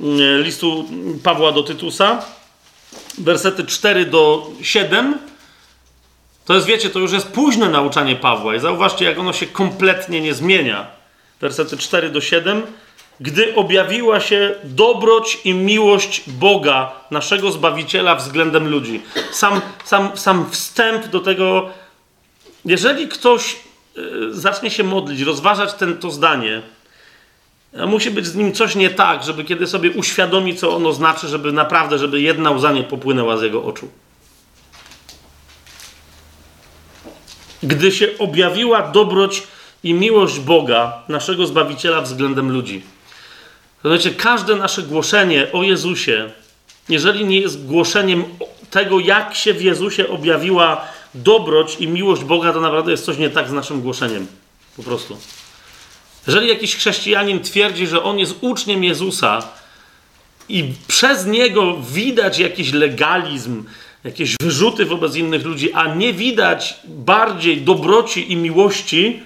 yy, 0.00 0.42
listu 0.42 0.84
Pawła 1.22 1.52
do 1.52 1.62
Tytusa. 1.62 2.22
wersety 3.18 3.64
4 3.64 4.04
do 4.04 4.50
7, 4.62 5.18
to 6.44 6.54
jest, 6.54 6.66
wiecie, 6.66 6.90
to 6.90 6.98
już 6.98 7.12
jest 7.12 7.28
późne 7.28 7.68
nauczanie 7.68 8.16
Pawła. 8.16 8.54
I 8.54 8.60
zauważcie, 8.60 9.04
jak 9.04 9.18
ono 9.18 9.32
się 9.32 9.46
kompletnie 9.46 10.20
nie 10.20 10.34
zmienia. 10.34 10.86
Wersety 11.40 11.76
4 11.76 12.10
do 12.10 12.20
7. 12.20 12.62
Gdy 13.20 13.54
objawiła 13.54 14.20
się 14.20 14.54
dobroć 14.64 15.38
i 15.44 15.54
miłość 15.54 16.22
Boga, 16.26 16.92
naszego 17.10 17.52
Zbawiciela 17.52 18.14
względem 18.14 18.68
ludzi. 18.68 19.02
Sam, 19.32 19.60
sam, 19.84 20.10
sam 20.14 20.50
wstęp 20.50 21.06
do 21.06 21.20
tego, 21.20 21.70
jeżeli 22.64 23.08
ktoś 23.08 23.56
y, 23.96 24.34
zacznie 24.34 24.70
się 24.70 24.84
modlić, 24.84 25.20
rozważać 25.20 25.74
ten, 25.74 25.98
to 25.98 26.10
zdanie, 26.10 26.62
musi 27.72 28.10
być 28.10 28.26
z 28.26 28.34
nim 28.34 28.52
coś 28.52 28.74
nie 28.74 28.90
tak, 28.90 29.24
żeby 29.24 29.44
kiedy 29.44 29.66
sobie 29.66 29.90
uświadomi, 29.90 30.56
co 30.56 30.76
ono 30.76 30.92
znaczy, 30.92 31.28
żeby 31.28 31.52
naprawdę, 31.52 31.98
żeby 31.98 32.20
jedna 32.20 32.50
łza 32.50 32.72
nie 32.72 32.82
popłynęła 32.82 33.36
z 33.36 33.42
jego 33.42 33.64
oczu. 33.64 33.88
Gdy 37.62 37.92
się 37.92 38.08
objawiła 38.18 38.82
dobroć 38.82 39.42
i 39.82 39.94
miłość 39.94 40.38
Boga, 40.38 41.02
naszego 41.08 41.46
Zbawiciela 41.46 42.00
względem 42.00 42.52
ludzi. 42.52 42.82
Zobaczcie, 43.84 44.10
każde 44.10 44.56
nasze 44.56 44.82
głoszenie 44.82 45.46
o 45.52 45.62
Jezusie, 45.62 46.30
jeżeli 46.88 47.24
nie 47.24 47.40
jest 47.40 47.66
głoszeniem 47.66 48.24
tego, 48.70 48.98
jak 48.98 49.34
się 49.34 49.54
w 49.54 49.62
Jezusie 49.62 50.08
objawiła 50.08 50.84
dobroć 51.14 51.76
i 51.80 51.88
miłość 51.88 52.24
Boga, 52.24 52.52
to 52.52 52.60
naprawdę 52.60 52.90
jest 52.90 53.04
coś 53.04 53.18
nie 53.18 53.30
tak 53.30 53.48
z 53.48 53.52
naszym 53.52 53.82
głoszeniem. 53.82 54.26
Po 54.76 54.82
prostu. 54.82 55.16
Jeżeli 56.26 56.48
jakiś 56.48 56.76
chrześcijanin 56.76 57.40
twierdzi, 57.40 57.86
że 57.86 58.02
on 58.02 58.18
jest 58.18 58.36
uczniem 58.40 58.84
Jezusa 58.84 59.42
i 60.48 60.72
przez 60.86 61.26
niego 61.26 61.76
widać 61.92 62.38
jakiś 62.38 62.72
legalizm, 62.72 63.64
jakieś 64.04 64.34
wyrzuty 64.42 64.84
wobec 64.84 65.16
innych 65.16 65.44
ludzi, 65.44 65.72
a 65.72 65.94
nie 65.94 66.12
widać 66.12 66.80
bardziej 66.84 67.60
dobroci 67.60 68.32
i 68.32 68.36
miłości, 68.36 69.22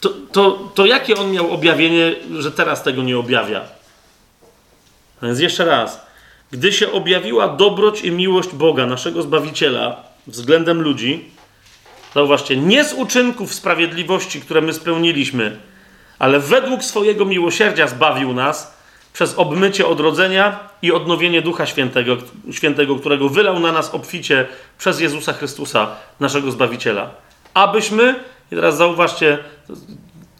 to, 0.00 0.10
to, 0.32 0.70
to 0.74 0.86
jakie 0.86 1.16
on 1.16 1.32
miał 1.32 1.50
objawienie, 1.50 2.14
że 2.38 2.52
teraz 2.52 2.82
tego 2.82 3.02
nie 3.02 3.18
objawia? 3.18 3.62
A 5.20 5.26
więc 5.26 5.40
jeszcze 5.40 5.64
raz. 5.64 6.06
Gdy 6.50 6.72
się 6.72 6.92
objawiła 6.92 7.48
dobroć 7.48 8.00
i 8.00 8.10
miłość 8.10 8.48
Boga, 8.48 8.86
naszego 8.86 9.22
Zbawiciela, 9.22 10.03
względem 10.26 10.82
ludzi, 10.82 11.24
zauważcie, 12.14 12.56
nie 12.56 12.84
z 12.84 12.92
uczynków 12.92 13.54
sprawiedliwości, 13.54 14.40
które 14.40 14.60
my 14.60 14.72
spełniliśmy, 14.72 15.56
ale 16.18 16.40
według 16.40 16.84
swojego 16.84 17.24
miłosierdzia 17.24 17.86
zbawił 17.86 18.34
nas 18.34 18.74
przez 19.12 19.34
obmycie 19.34 19.86
odrodzenia 19.86 20.60
i 20.82 20.92
odnowienie 20.92 21.42
Ducha 21.42 21.66
Świętego, 21.66 22.16
Świętego, 22.52 22.96
którego 22.96 23.28
wylał 23.28 23.60
na 23.60 23.72
nas 23.72 23.94
obficie 23.94 24.46
przez 24.78 25.00
Jezusa 25.00 25.32
Chrystusa, 25.32 25.96
naszego 26.20 26.50
Zbawiciela. 26.50 27.10
Abyśmy, 27.54 28.14
i 28.52 28.54
teraz 28.54 28.76
zauważcie, 28.76 29.38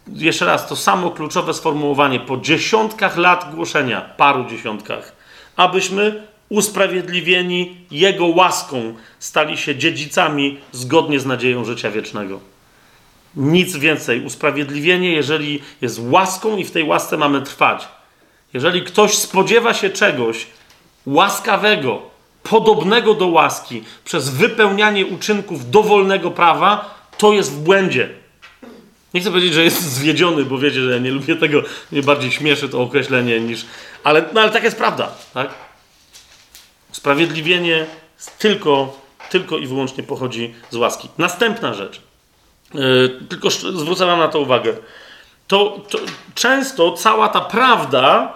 jeszcze 0.07 0.45
raz, 0.45 0.67
to 0.67 0.75
samo 0.75 1.11
kluczowe 1.11 1.53
sformułowanie, 1.53 2.19
po 2.19 2.37
dziesiątkach 2.37 3.17
lat 3.17 3.55
głoszenia, 3.55 4.01
paru 4.01 4.45
dziesiątkach, 4.49 5.15
abyśmy 5.55 6.27
usprawiedliwieni 6.49 7.77
Jego 7.91 8.25
łaską 8.25 8.95
stali 9.19 9.57
się 9.57 9.75
dziedzicami 9.75 10.57
zgodnie 10.71 11.19
z 11.19 11.25
nadzieją 11.25 11.65
życia 11.65 11.91
wiecznego. 11.91 12.39
Nic 13.35 13.77
więcej. 13.77 14.25
Usprawiedliwienie, 14.25 15.11
jeżeli 15.11 15.61
jest 15.81 15.99
łaską 16.03 16.57
i 16.57 16.63
w 16.63 16.71
tej 16.71 16.83
łasce 16.83 17.17
mamy 17.17 17.41
trwać. 17.41 17.87
Jeżeli 18.53 18.81
ktoś 18.81 19.13
spodziewa 19.13 19.73
się 19.73 19.89
czegoś 19.89 20.47
łaskawego, 21.05 22.01
podobnego 22.43 23.13
do 23.13 23.27
łaski, 23.27 23.83
przez 24.05 24.29
wypełnianie 24.29 25.05
uczynków 25.05 25.71
dowolnego 25.71 26.31
prawa, 26.31 26.95
to 27.17 27.33
jest 27.33 27.51
w 27.51 27.59
błędzie. 27.59 28.09
Nie 29.13 29.21
chcę 29.21 29.29
powiedzieć, 29.29 29.53
że 29.53 29.63
jest 29.63 29.81
zwiedziony, 29.97 30.45
bo 30.45 30.57
wiecie, 30.57 30.81
że 30.81 30.91
ja 30.91 30.97
nie 30.97 31.11
lubię 31.11 31.35
tego, 31.35 31.61
mnie 31.91 32.03
bardziej 32.03 32.31
śmieszy 32.31 32.69
to 32.69 32.81
określenie 32.81 33.39
niż. 33.39 33.65
Ale, 34.03 34.25
no, 34.33 34.41
ale 34.41 34.51
tak 34.51 34.63
jest 34.63 34.77
prawda, 34.77 35.11
tak? 35.33 35.64
Sprawiedliwienie 36.95 37.85
tylko, 38.39 38.97
tylko 39.29 39.57
i 39.57 39.67
wyłącznie 39.67 40.03
pochodzi 40.03 40.53
z 40.69 40.75
łaski. 40.75 41.09
Następna 41.17 41.73
rzecz. 41.73 42.01
Yy, 42.73 43.19
tylko 43.29 43.49
zwrócę 43.49 44.05
Wam 44.05 44.19
na 44.19 44.27
to 44.27 44.39
uwagę. 44.39 44.73
To, 45.47 45.79
to, 45.89 45.97
często 46.35 46.91
cała 46.91 47.29
ta 47.29 47.41
prawda 47.41 48.33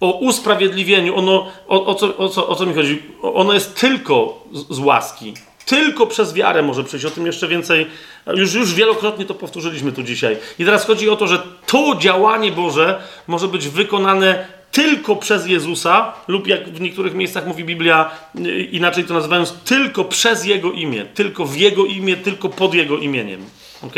o 0.00 0.10
usprawiedliwieniu, 0.12 1.16
ono, 1.16 1.46
o, 1.68 1.86
o, 1.86 1.94
co, 1.94 2.16
o, 2.16 2.28
co, 2.28 2.48
o 2.48 2.54
co 2.54 2.66
mi 2.66 2.74
chodzi? 2.74 3.02
Ono 3.22 3.52
jest 3.52 3.80
tylko 3.80 4.44
z, 4.52 4.76
z 4.76 4.78
łaski. 4.78 5.34
Tylko 5.64 6.06
przez 6.06 6.34
wiarę 6.34 6.62
może 6.62 6.84
przyjść. 6.84 7.06
O 7.06 7.10
tym 7.10 7.26
jeszcze 7.26 7.48
więcej. 7.48 7.86
Już, 8.26 8.54
już 8.54 8.74
wielokrotnie 8.74 9.24
to 9.24 9.34
powtórzyliśmy 9.34 9.92
tu 9.92 10.02
dzisiaj. 10.02 10.36
I 10.58 10.64
teraz 10.64 10.86
chodzi 10.86 11.10
o 11.10 11.16
to, 11.16 11.26
że 11.26 11.42
to 11.66 11.96
działanie 11.98 12.52
Boże 12.52 13.02
może 13.26 13.48
być 13.48 13.68
wykonane 13.68 14.55
tylko 14.76 15.16
przez 15.16 15.46
Jezusa, 15.46 16.12
lub 16.28 16.46
jak 16.46 16.68
w 16.68 16.80
niektórych 16.80 17.14
miejscach 17.14 17.46
mówi 17.46 17.64
Biblia, 17.64 18.10
y, 18.38 18.62
inaczej 18.62 19.04
to 19.04 19.14
nazywając, 19.14 19.52
tylko 19.52 20.04
przez 20.04 20.44
Jego 20.44 20.72
imię, 20.72 21.04
tylko 21.04 21.44
w 21.44 21.56
Jego 21.56 21.84
imię, 21.84 22.16
tylko 22.16 22.48
pod 22.48 22.74
Jego 22.74 22.98
imieniem. 22.98 23.44
Ok? 23.82 23.94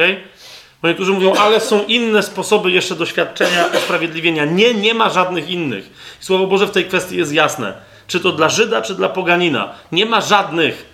Bo 0.82 0.88
niektórzy 0.88 1.12
mówią, 1.12 1.34
ale 1.34 1.60
są 1.60 1.84
inne 1.84 2.22
sposoby 2.22 2.70
jeszcze 2.70 2.94
doświadczenia 2.94 3.66
usprawiedliwienia. 3.76 4.44
Nie, 4.44 4.74
nie 4.74 4.94
ma 4.94 5.10
żadnych 5.10 5.50
innych. 5.50 5.90
Słowo 6.20 6.46
Boże 6.46 6.66
w 6.66 6.70
tej 6.70 6.84
kwestii 6.84 7.16
jest 7.16 7.32
jasne. 7.32 7.74
Czy 8.06 8.20
to 8.20 8.32
dla 8.32 8.48
Żyda, 8.48 8.82
czy 8.82 8.94
dla 8.94 9.08
poganina. 9.08 9.74
Nie 9.92 10.06
ma 10.06 10.20
żadnych. 10.20 10.86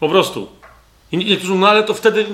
Po 0.00 0.08
prostu. 0.08 0.48
I 1.12 1.16
niektórzy 1.16 1.52
mówią, 1.52 1.60
no 1.60 1.68
ale 1.68 1.82
to 1.82 1.94
wtedy 1.94 2.26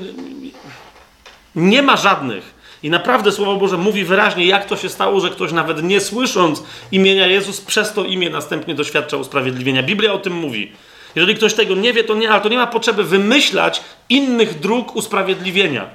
nie 1.55 1.83
ma 1.83 1.97
żadnych. 1.97 2.54
I 2.85 2.91
naprawdę 2.91 3.33
Słowo 3.33 3.57
Boże 3.57 3.79
mówi 3.79 4.05
wyraźnie, 4.05 4.47
jak 4.47 4.67
to 4.67 4.77
się 4.77 4.89
stało, 4.89 5.21
że 5.21 5.31
ktoś 5.31 5.53
nawet 5.53 5.83
nie 5.83 6.01
słysząc 6.01 6.63
imienia 6.93 7.27
Jezus, 7.27 7.61
przez 7.61 7.93
to 7.93 8.05
imię 8.05 8.31
następnie 8.31 8.75
doświadcza 8.75 9.17
usprawiedliwienia. 9.17 9.83
Biblia 9.83 10.13
o 10.13 10.19
tym 10.19 10.33
mówi. 10.33 10.73
Jeżeli 11.15 11.35
ktoś 11.35 11.55
tego 11.55 11.75
nie 11.75 11.93
wie, 11.93 12.05
to 12.05 12.15
nie, 12.15 12.31
ale 12.31 12.41
to 12.41 12.49
nie 12.49 12.57
ma 12.57 12.67
potrzeby 12.67 13.05
wymyślać 13.05 13.81
innych 14.09 14.61
dróg 14.61 14.97
usprawiedliwienia. 14.97 15.89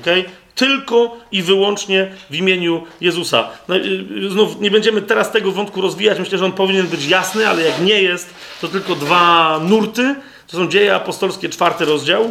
Okay? 0.00 0.24
Tylko 0.54 1.16
i 1.32 1.42
wyłącznie 1.42 2.12
w 2.30 2.34
imieniu 2.34 2.86
Jezusa. 3.00 3.48
No, 3.68 3.76
y, 3.76 4.30
znów 4.30 4.60
nie 4.60 4.70
będziemy 4.70 5.02
teraz 5.02 5.32
tego 5.32 5.52
wątku 5.52 5.80
rozwijać. 5.80 6.18
Myślę, 6.18 6.38
że 6.38 6.44
on 6.44 6.52
powinien 6.52 6.86
być 6.86 7.06
jasny, 7.06 7.48
ale 7.48 7.62
jak 7.62 7.80
nie 7.80 8.02
jest, 8.02 8.34
to 8.60 8.68
tylko 8.68 8.94
dwa 8.94 9.58
nurty. 9.58 10.14
To 10.46 10.56
są 10.56 10.68
dzieje 10.68 10.94
apostolskie, 10.94 11.48
czwarty 11.48 11.84
rozdział. 11.84 12.30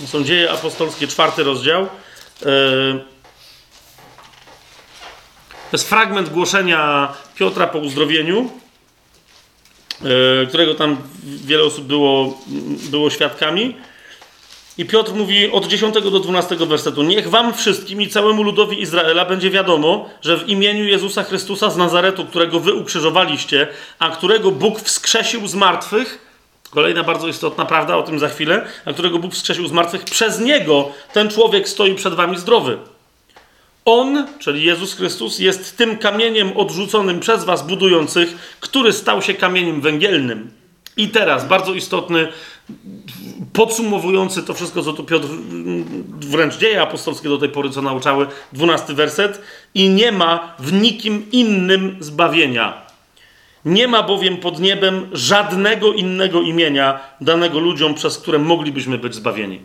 To 0.00 0.06
są 0.06 0.24
dzieje 0.24 0.50
apostolskie, 0.50 1.06
czwarty 1.06 1.44
rozdział. 1.44 1.88
E, 2.46 2.98
to 5.70 5.76
jest 5.76 5.88
fragment 5.88 6.28
głoszenia 6.28 7.12
Piotra 7.34 7.66
po 7.66 7.78
uzdrowieniu, 7.78 8.50
e, 10.42 10.46
którego 10.46 10.74
tam 10.74 10.96
wiele 11.24 11.62
osób 11.62 11.84
było, 11.84 12.38
było 12.90 13.10
świadkami. 13.10 13.76
I 14.78 14.84
Piotr 14.84 15.12
mówi 15.12 15.52
od 15.52 15.66
10 15.66 15.94
do 15.94 16.20
12 16.20 16.56
wersetu: 16.56 17.02
Niech 17.02 17.30
wam 17.30 17.54
wszystkim 17.54 18.02
i 18.02 18.08
całemu 18.08 18.42
ludowi 18.42 18.80
Izraela 18.80 19.24
będzie 19.24 19.50
wiadomo, 19.50 20.10
że 20.22 20.36
w 20.36 20.48
imieniu 20.48 20.84
Jezusa 20.84 21.22
Chrystusa 21.22 21.70
z 21.70 21.76
Nazaretu, 21.76 22.24
którego 22.24 22.60
wy 22.60 22.74
ukrzyżowaliście, 22.74 23.68
a 23.98 24.10
którego 24.10 24.50
Bóg 24.50 24.80
wskrzesił 24.80 25.46
z 25.46 25.54
martwych, 25.54 26.31
kolejna 26.74 27.04
bardzo 27.04 27.28
istotna 27.28 27.64
prawda, 27.64 27.96
o 27.96 28.02
tym 28.02 28.18
za 28.18 28.28
chwilę, 28.28 28.66
a 28.84 28.92
którego 28.92 29.18
Bóg 29.18 29.34
wskrzesił 29.34 29.68
z 29.68 29.72
martwych, 29.72 30.04
przez 30.04 30.40
niego 30.40 30.88
ten 31.12 31.30
człowiek 31.30 31.68
stoi 31.68 31.94
przed 31.94 32.14
wami 32.14 32.38
zdrowy. 32.38 32.78
On, 33.84 34.26
czyli 34.38 34.64
Jezus 34.64 34.94
Chrystus, 34.94 35.38
jest 35.38 35.76
tym 35.76 35.98
kamieniem 35.98 36.56
odrzuconym 36.56 37.20
przez 37.20 37.44
was 37.44 37.66
budujących, 37.66 38.56
który 38.60 38.92
stał 38.92 39.22
się 39.22 39.34
kamieniem 39.34 39.80
węgielnym. 39.80 40.50
I 40.96 41.08
teraz 41.08 41.48
bardzo 41.48 41.74
istotny 41.74 42.28
podsumowujący 43.52 44.42
to 44.42 44.54
wszystko, 44.54 44.82
co 44.82 44.92
tu 44.92 45.04
Piotr, 45.04 45.26
wręcz 46.20 46.56
dzieje 46.56 46.82
apostolskie 46.82 47.28
do 47.28 47.38
tej 47.38 47.48
pory, 47.48 47.70
co 47.70 47.82
nauczały, 47.82 48.26
dwunasty 48.52 48.94
werset. 48.94 49.42
I 49.74 49.88
nie 49.88 50.12
ma 50.12 50.54
w 50.58 50.72
nikim 50.72 51.30
innym 51.32 51.96
zbawienia. 52.00 52.91
Nie 53.64 53.88
ma 53.88 54.02
bowiem 54.02 54.36
pod 54.36 54.60
niebem 54.60 55.08
żadnego 55.12 55.92
innego 55.92 56.40
imienia 56.40 57.00
danego 57.20 57.58
ludziom, 57.58 57.94
przez 57.94 58.18
które 58.18 58.38
moglibyśmy 58.38 58.98
być 58.98 59.14
zbawieni. 59.14 59.60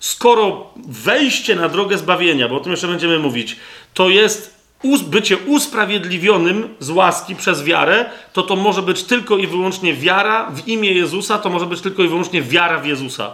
Skoro 0.00 0.70
wejście 0.88 1.56
na 1.56 1.68
drogę 1.68 1.98
zbawienia, 1.98 2.48
bo 2.48 2.56
o 2.56 2.60
tym 2.60 2.70
jeszcze 2.72 2.88
będziemy 2.88 3.18
mówić, 3.18 3.56
to 3.94 4.08
jest 4.08 4.60
bycie 5.06 5.38
usprawiedliwionym 5.38 6.74
z 6.78 6.90
łaski 6.90 7.36
przez 7.36 7.64
wiarę, 7.64 8.10
to 8.32 8.42
to 8.42 8.56
może 8.56 8.82
być 8.82 9.02
tylko 9.04 9.36
i 9.36 9.46
wyłącznie 9.46 9.94
wiara 9.94 10.50
w 10.50 10.68
imię 10.68 10.92
Jezusa, 10.92 11.38
to 11.38 11.50
może 11.50 11.66
być 11.66 11.80
tylko 11.80 12.02
i 12.02 12.08
wyłącznie 12.08 12.42
wiara 12.42 12.78
w 12.78 12.86
Jezusa. 12.86 13.30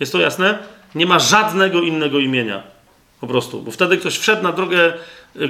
Jest 0.00 0.12
to 0.12 0.20
jasne? 0.20 0.58
Nie 0.94 1.06
ma 1.06 1.18
żadnego 1.18 1.80
innego 1.80 2.18
imienia. 2.18 2.62
Po 3.20 3.26
prostu. 3.26 3.62
Bo 3.62 3.70
wtedy 3.70 3.98
ktoś 3.98 4.18
wszedł 4.18 4.42
na 4.42 4.52
drogę 4.52 4.92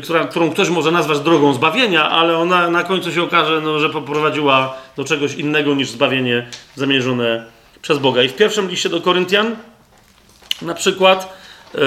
która, 0.02 0.26
którą 0.26 0.50
ktoś 0.50 0.68
może 0.68 0.90
nazwać 0.90 1.20
drogą 1.20 1.54
zbawienia, 1.54 2.10
ale 2.10 2.38
ona 2.38 2.70
na 2.70 2.84
końcu 2.84 3.12
się 3.12 3.22
okaże, 3.22 3.60
no, 3.60 3.78
że 3.78 3.90
poprowadziła 3.90 4.76
do 4.96 5.04
czegoś 5.04 5.34
innego 5.34 5.74
niż 5.74 5.90
zbawienie 5.90 6.46
zamierzone 6.76 7.44
przez 7.82 7.98
Boga. 7.98 8.22
I 8.22 8.28
w 8.28 8.36
pierwszym 8.36 8.68
liście 8.68 8.88
do 8.88 9.00
Koryntian 9.00 9.56
na 10.62 10.74
przykład, 10.74 11.36
yy, 11.74 11.80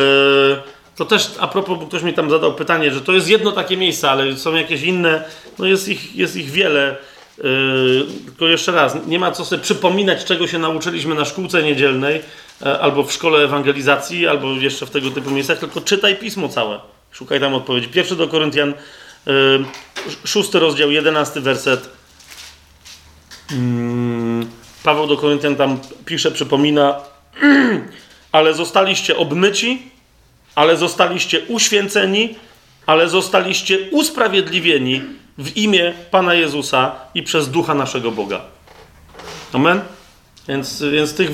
to 0.96 1.06
też 1.06 1.32
a 1.40 1.48
propos, 1.48 1.80
bo 1.80 1.88
ktoś 1.88 2.04
mi 2.04 2.14
tam 2.14 2.30
zadał 2.30 2.54
pytanie, 2.54 2.92
że 2.92 3.02
to 3.02 3.12
jest 3.12 3.30
jedno 3.30 3.52
takie 3.52 3.78
miejsce, 3.78 4.12
ale 4.12 4.38
są 4.38 4.56
jakieś 4.56 4.82
inne, 4.82 5.24
no 5.60 5.66
jest 5.66 5.90
ich, 5.90 6.16
jest 6.16 6.36
ich 6.36 6.52
wiele. 6.52 6.96
Yy, 7.38 8.06
tylko 8.26 8.48
jeszcze 8.48 8.72
raz, 8.72 8.98
nie 9.08 9.20
ma 9.20 9.32
co 9.32 9.46
sobie 9.46 9.62
przypominać, 9.62 10.26
czego 10.26 10.48
się 10.48 10.60
nauczyliśmy 10.60 11.16
na 11.16 11.26
szkółce 11.26 11.64
niedzielnej, 11.64 12.22
yy, 12.62 12.82
albo 12.82 13.04
w 13.04 13.14
szkole 13.14 13.44
ewangelizacji, 13.44 14.28
albo 14.28 14.52
jeszcze 14.52 14.86
w 14.86 14.90
tego 14.90 15.12
typu 15.12 15.32
miejscach, 15.32 15.60
tylko 15.60 15.82
czytaj 15.82 16.16
pismo 16.16 16.50
całe. 16.50 16.93
Szukaj 17.14 17.40
tam 17.40 17.54
odpowiedzi. 17.54 17.88
Pierwszy 17.88 18.16
do 18.16 18.28
Koryntian, 18.28 18.74
yy, 19.26 19.66
szósty 20.26 20.60
rozdział, 20.60 20.92
jedenasty 20.92 21.42
werset. 21.42 21.90
Mm, 23.52 24.50
Paweł 24.84 25.08
do 25.08 25.18
Koryntian 25.18 25.56
tam 25.56 25.80
pisze, 26.06 26.32
przypomina, 26.32 26.96
ale 28.32 28.54
zostaliście 28.54 29.18
obmyci, 29.18 29.82
ale 30.56 30.78
zostaliście 30.78 31.42
uświęceni, 31.48 32.36
ale 32.86 33.10
zostaliście 33.10 33.78
usprawiedliwieni 33.92 35.02
w 35.38 35.58
imię 35.58 35.94
Pana 36.12 36.34
Jezusa 36.34 36.96
i 37.16 37.24
przez 37.24 37.50
Ducha 37.50 37.74
naszego 37.74 38.12
Boga. 38.12 38.42
Amen? 39.54 39.82
Więc, 40.48 40.84
więc 40.92 41.16
tych 41.16 41.30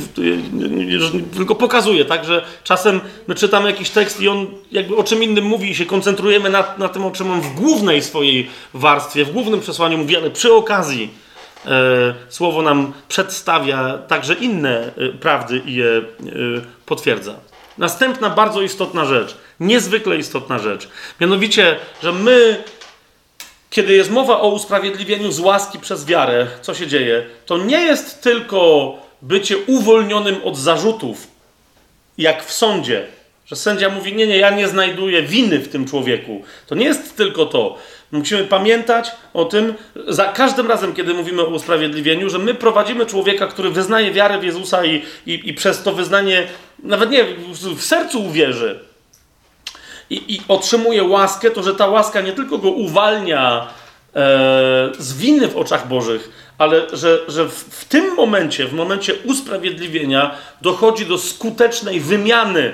tylko 1.36 1.56
pokazuje, 1.56 2.06
tak, 2.06 2.26
że 2.26 2.46
czasem 2.64 3.02
my 3.28 3.36
czytamy 3.36 3.72
jakiś 3.72 3.90
tekst 3.90 4.22
i 4.22 4.28
on 4.28 4.48
jakby 4.72 4.96
o 4.96 5.04
czym 5.04 5.24
innym 5.24 5.46
mówi 5.46 5.70
i 5.70 5.76
się 5.76 5.86
koncentrujemy 5.86 6.50
na, 6.50 6.76
na 6.78 6.90
tym, 6.90 7.06
o 7.06 7.12
czym 7.12 7.32
on 7.32 7.42
w 7.42 7.54
głównej 7.54 8.02
swojej 8.02 8.50
warstwie, 8.74 9.26
w 9.26 9.32
głównym 9.32 9.60
przesłaniu 9.60 9.98
mówi, 9.98 10.18
ale 10.18 10.30
przy 10.30 10.54
okazji 10.54 11.14
e, 11.66 12.14
słowo 12.30 12.62
nam 12.62 12.94
przedstawia 13.08 13.98
także 13.98 14.34
inne 14.34 14.92
e, 14.98 15.10
prawdy 15.10 15.62
i 15.66 15.76
je 15.76 15.88
e, 15.88 16.02
potwierdza. 16.86 17.36
Następna 17.78 18.30
bardzo 18.30 18.62
istotna 18.62 19.06
rzecz, 19.06 19.38
niezwykle 19.60 20.18
istotna 20.18 20.60
rzecz, 20.60 20.90
mianowicie, 21.22 21.76
że 22.04 22.12
my 22.12 22.64
kiedy 23.70 23.94
jest 23.94 24.12
mowa 24.12 24.42
o 24.42 24.50
usprawiedliwieniu 24.50 25.32
z 25.32 25.40
łaski 25.40 25.80
przez 25.80 26.06
wiarę, 26.06 26.48
co 26.62 26.74
się 26.74 26.88
dzieje? 26.88 27.26
To 27.46 27.58
nie 27.58 27.82
jest 27.82 28.22
tylko 28.22 28.94
bycie 29.22 29.58
uwolnionym 29.58 30.44
od 30.44 30.58
zarzutów, 30.58 31.28
jak 32.18 32.46
w 32.46 32.52
sądzie, 32.52 33.08
że 33.46 33.56
sędzia 33.56 33.90
mówi: 33.90 34.14
Nie, 34.14 34.28
nie, 34.28 34.38
ja 34.38 34.50
nie 34.50 34.68
znajduję 34.68 35.22
winy 35.22 35.60
w 35.60 35.68
tym 35.68 35.88
człowieku. 35.88 36.44
To 36.68 36.76
nie 36.76 36.86
jest 36.86 37.18
tylko 37.18 37.46
to. 37.46 37.78
Musimy 38.12 38.44
pamiętać 38.44 39.12
o 39.34 39.46
tym, 39.46 39.74
za 40.08 40.26
każdym 40.26 40.68
razem, 40.68 40.94
kiedy 40.94 41.14
mówimy 41.14 41.42
o 41.42 41.46
usprawiedliwieniu, 41.46 42.30
że 42.30 42.40
my 42.40 42.54
prowadzimy 42.54 43.06
człowieka, 43.06 43.48
który 43.48 43.70
wyznaje 43.70 44.12
wiarę 44.12 44.40
w 44.40 44.44
Jezusa 44.44 44.86
i, 44.86 45.04
i, 45.26 45.50
i 45.50 45.54
przez 45.54 45.84
to 45.84 45.94
wyznanie, 45.94 46.48
nawet 46.84 47.12
nie, 47.12 47.26
w 47.76 47.84
sercu 47.84 48.24
uwierzy, 48.24 48.80
i, 50.10 50.36
i 50.36 50.42
otrzymuje 50.48 51.04
łaskę, 51.04 51.52
to 51.52 51.64
że 51.64 51.76
ta 51.76 51.88
łaska 51.88 52.22
nie 52.22 52.32
tylko 52.32 52.58
go 52.58 52.70
uwalnia 52.70 53.68
e, 54.16 54.22
z 55.00 55.18
winy 55.18 55.48
w 55.48 55.58
oczach 55.58 55.88
Bożych, 55.88 56.30
ale 56.58 56.82
że, 56.94 57.20
że 57.28 57.46
w, 57.46 57.54
w 57.54 57.86
tym 57.86 58.16
momencie, 58.16 58.68
w 58.68 58.74
momencie 58.74 59.14
usprawiedliwienia, 59.26 60.36
dochodzi 60.62 61.06
do 61.06 61.18
skutecznej 61.18 62.00
wymiany. 62.00 62.74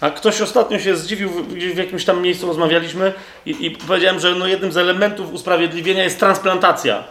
A 0.00 0.10
ktoś 0.10 0.40
ostatnio 0.40 0.78
się 0.78 0.96
zdziwił, 0.96 1.30
w, 1.30 1.76
jakimś 1.76 2.04
tam 2.04 2.22
miejscu 2.22 2.46
rozmawialiśmy 2.46 3.12
i, 3.46 3.66
i 3.66 3.70
powiedziałem, 3.70 4.20
że 4.20 4.34
no 4.34 4.46
jednym 4.46 4.72
z 4.72 4.76
elementów 4.76 5.32
usprawiedliwienia 5.32 6.04
jest 6.04 6.18
transplantacja 6.18 7.04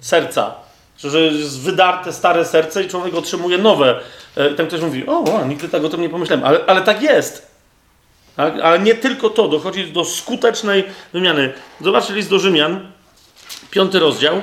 serca. 0.00 0.54
Że 0.98 1.20
jest 1.20 1.60
wydarte 1.60 2.12
stare 2.12 2.44
serce 2.44 2.82
i 2.82 2.88
człowiek 2.88 3.14
otrzymuje 3.14 3.58
nowe. 3.58 4.00
E, 4.36 4.50
ten 4.50 4.66
ktoś 4.66 4.80
mówi, 4.80 5.06
o, 5.06 5.24
o 5.24 5.44
nigdy 5.44 5.68
tak 5.68 5.84
o 5.84 5.88
tym 5.88 6.00
nie 6.00 6.08
pomyślałem, 6.08 6.44
ale, 6.44 6.60
ale 6.66 6.82
tak 6.82 7.02
jest. 7.02 7.49
Tak? 8.40 8.60
Ale 8.60 8.78
nie 8.78 8.94
tylko 8.94 9.30
to, 9.30 9.48
dochodzi 9.48 9.92
do 9.92 10.04
skutecznej 10.04 10.84
wymiany. 11.12 11.52
Zobaczcie 11.80 12.14
list 12.14 12.30
do 12.30 12.38
Rzymian, 12.38 12.92
piąty 13.70 13.98
rozdział. 13.98 14.40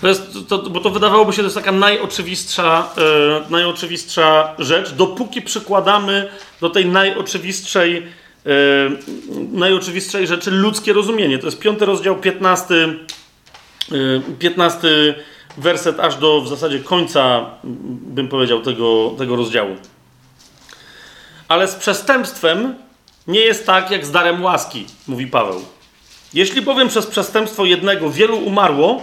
To 0.00 0.08
jest, 0.08 0.22
to, 0.48 0.58
bo 0.58 0.80
to 0.80 0.90
wydawałoby 0.90 1.32
się, 1.32 1.36
to 1.36 1.42
jest 1.42 1.56
taka 1.56 1.72
najoczywistsza, 1.72 2.88
e, 2.98 3.50
najoczywistsza 3.50 4.54
rzecz, 4.58 4.90
dopóki 4.92 5.42
przykładamy 5.42 6.28
do 6.60 6.70
tej 6.70 6.86
najoczywistszej, 6.86 7.96
e, 7.96 8.50
najoczywistszej 9.52 10.26
rzeczy 10.26 10.50
ludzkie 10.50 10.92
rozumienie. 10.92 11.38
To 11.38 11.46
jest 11.46 11.58
piąty 11.58 11.86
rozdział, 11.86 12.16
piętnasty 12.16 12.98
15 14.38 14.88
y, 14.88 15.14
werset 15.58 16.00
aż 16.00 16.16
do 16.16 16.40
w 16.40 16.48
zasadzie 16.48 16.80
końca, 16.80 17.50
bym 17.64 18.28
powiedział, 18.28 18.60
tego, 18.62 19.14
tego 19.18 19.36
rozdziału. 19.36 19.76
Ale 21.48 21.68
z 21.68 21.74
przestępstwem 21.74 22.74
nie 23.26 23.40
jest 23.40 23.66
tak 23.66 23.90
jak 23.90 24.06
z 24.06 24.10
darem 24.10 24.42
łaski, 24.42 24.86
mówi 25.08 25.26
Paweł. 25.26 25.62
Jeśli 26.34 26.62
bowiem 26.62 26.88
przez 26.88 27.06
przestępstwo 27.06 27.64
jednego 27.64 28.10
wielu 28.10 28.38
umarło, 28.38 29.02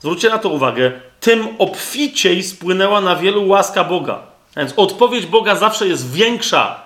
zwróćcie 0.00 0.30
na 0.30 0.38
to 0.38 0.48
uwagę, 0.48 0.92
tym 1.20 1.48
obficiej 1.58 2.42
spłynęła 2.42 3.00
na 3.00 3.16
wielu 3.16 3.48
łaska 3.48 3.84
Boga. 3.84 4.22
A 4.54 4.60
więc 4.60 4.72
odpowiedź 4.76 5.26
Boga 5.26 5.56
zawsze 5.56 5.88
jest 5.88 6.12
większa 6.12 6.80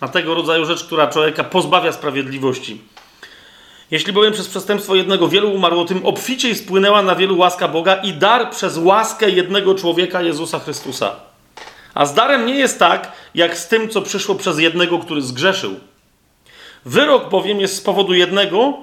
na 0.00 0.08
tego 0.08 0.34
rodzaju 0.34 0.64
rzecz, 0.64 0.84
która 0.84 1.06
człowieka 1.06 1.44
pozbawia 1.44 1.92
sprawiedliwości. 1.92 2.80
Jeśli 3.94 4.12
bowiem 4.12 4.32
przez 4.32 4.48
przestępstwo 4.48 4.94
jednego 4.94 5.28
wielu 5.28 5.52
umarło, 5.52 5.84
tym 5.84 6.06
obficiej 6.06 6.54
spłynęła 6.54 7.02
na 7.02 7.14
wielu 7.14 7.38
łaska 7.38 7.68
Boga 7.68 7.94
i 7.94 8.12
dar 8.12 8.50
przez 8.50 8.78
łaskę 8.78 9.30
jednego 9.30 9.74
człowieka, 9.74 10.22
Jezusa 10.22 10.58
Chrystusa. 10.58 11.16
A 11.94 12.06
z 12.06 12.14
darem 12.14 12.46
nie 12.46 12.54
jest 12.54 12.78
tak, 12.78 13.12
jak 13.34 13.58
z 13.58 13.68
tym, 13.68 13.88
co 13.88 14.02
przyszło 14.02 14.34
przez 14.34 14.58
jednego, 14.58 14.98
który 14.98 15.22
zgrzeszył. 15.22 15.74
Wyrok 16.84 17.30
bowiem 17.30 17.60
jest 17.60 17.76
z 17.76 17.80
powodu 17.80 18.14
jednego 18.14 18.78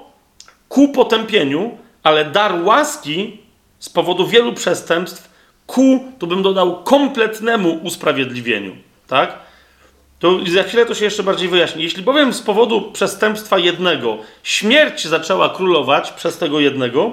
ku 0.69 0.89
potępieniu, 0.89 1.77
ale 2.03 2.25
dar 2.25 2.63
łaski 2.63 3.37
z 3.79 3.89
powodu 3.89 4.27
wielu 4.27 4.53
przestępstw 4.53 5.29
ku, 5.67 6.13
tu 6.19 6.27
bym 6.27 6.43
dodał, 6.43 6.83
kompletnemu 6.83 7.79
usprawiedliwieniu. 7.83 8.75
Tak? 9.07 9.39
To 10.21 10.39
za 10.53 10.63
chwilę 10.63 10.85
to 10.85 10.95
się 10.95 11.05
jeszcze 11.05 11.23
bardziej 11.23 11.49
wyjaśni. 11.49 11.83
Jeśli 11.83 12.03
bowiem 12.03 12.33
z 12.33 12.41
powodu 12.41 12.81
przestępstwa 12.81 13.59
jednego 13.59 14.17
śmierć 14.43 15.07
zaczęła 15.07 15.49
królować 15.49 16.11
przez 16.11 16.37
tego 16.37 16.59
jednego, 16.59 17.11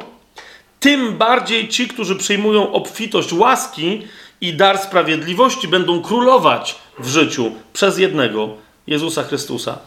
tym 0.81 1.19
bardziej 1.19 1.69
ci, 1.69 1.89
którzy 1.89 2.17
przyjmują 2.17 2.73
obfitość 2.73 3.33
łaski 3.33 4.03
i 4.41 4.55
dar 4.55 4.79
sprawiedliwości, 4.79 5.69
będą 5.69 6.03
królować 6.03 6.75
w 6.99 7.09
życiu 7.09 7.53
przez 7.73 7.99
jednego 7.99 8.49
Jezusa 8.87 9.23
Chrystusa. 9.23 9.79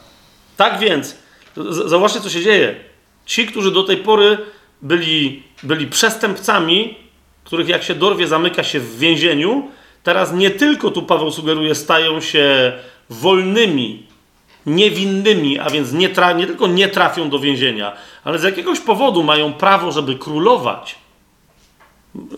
Tak 0.57 0.79
więc, 0.79 1.15
zauważcie, 1.85 2.21
co 2.21 2.29
się 2.29 2.41
dzieje. 2.41 2.75
Ci, 3.25 3.47
którzy 3.47 3.71
do 3.71 3.83
tej 3.83 3.97
pory 3.97 4.37
byli, 4.81 5.43
byli 5.63 5.87
przestępcami, 5.87 6.97
których 7.43 7.67
jak 7.67 7.83
się 7.83 7.95
dorwie, 7.95 8.27
zamyka 8.27 8.63
się 8.63 8.79
w 8.79 8.99
więzieniu, 8.99 9.67
teraz 10.03 10.33
nie 10.33 10.49
tylko 10.49 10.91
tu 10.91 11.03
Paweł 11.03 11.31
sugeruje, 11.31 11.75
stają 11.75 12.21
się 12.21 12.73
wolnymi, 13.13 14.03
niewinnymi, 14.65 15.59
a 15.59 15.69
więc 15.69 15.93
nie, 15.93 16.09
tra- 16.09 16.35
nie 16.35 16.47
tylko 16.47 16.67
nie 16.67 16.87
trafią 16.87 17.29
do 17.29 17.39
więzienia, 17.39 17.93
ale 18.23 18.39
z 18.39 18.43
jakiegoś 18.43 18.79
powodu 18.79 19.23
mają 19.23 19.53
prawo, 19.53 19.91
żeby 19.91 20.15
królować, 20.15 20.95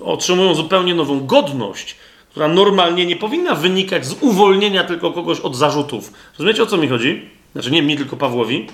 otrzymują 0.02 0.56
zupełnie 0.56 0.96
nową 0.96 1.26
godność, 1.26 1.96
która 2.30 2.48
normalnie 2.48 3.06
nie 3.06 3.16
powinna 3.16 3.56
wynikać 3.56 4.06
z 4.06 4.16
uwolnienia 4.22 4.84
tylko 4.84 5.12
kogoś 5.12 5.40
od 5.40 5.56
zarzutów. 5.56 6.14
Rozumiecie 6.40 6.64
o 6.64 6.66
co 6.66 6.78
mi 6.78 6.88
chodzi? 6.88 7.30
Znaczy 7.54 7.72
nie 7.72 7.82
mi, 7.82 7.98
tylko 7.98 8.18
Pawłowi. 8.18 8.68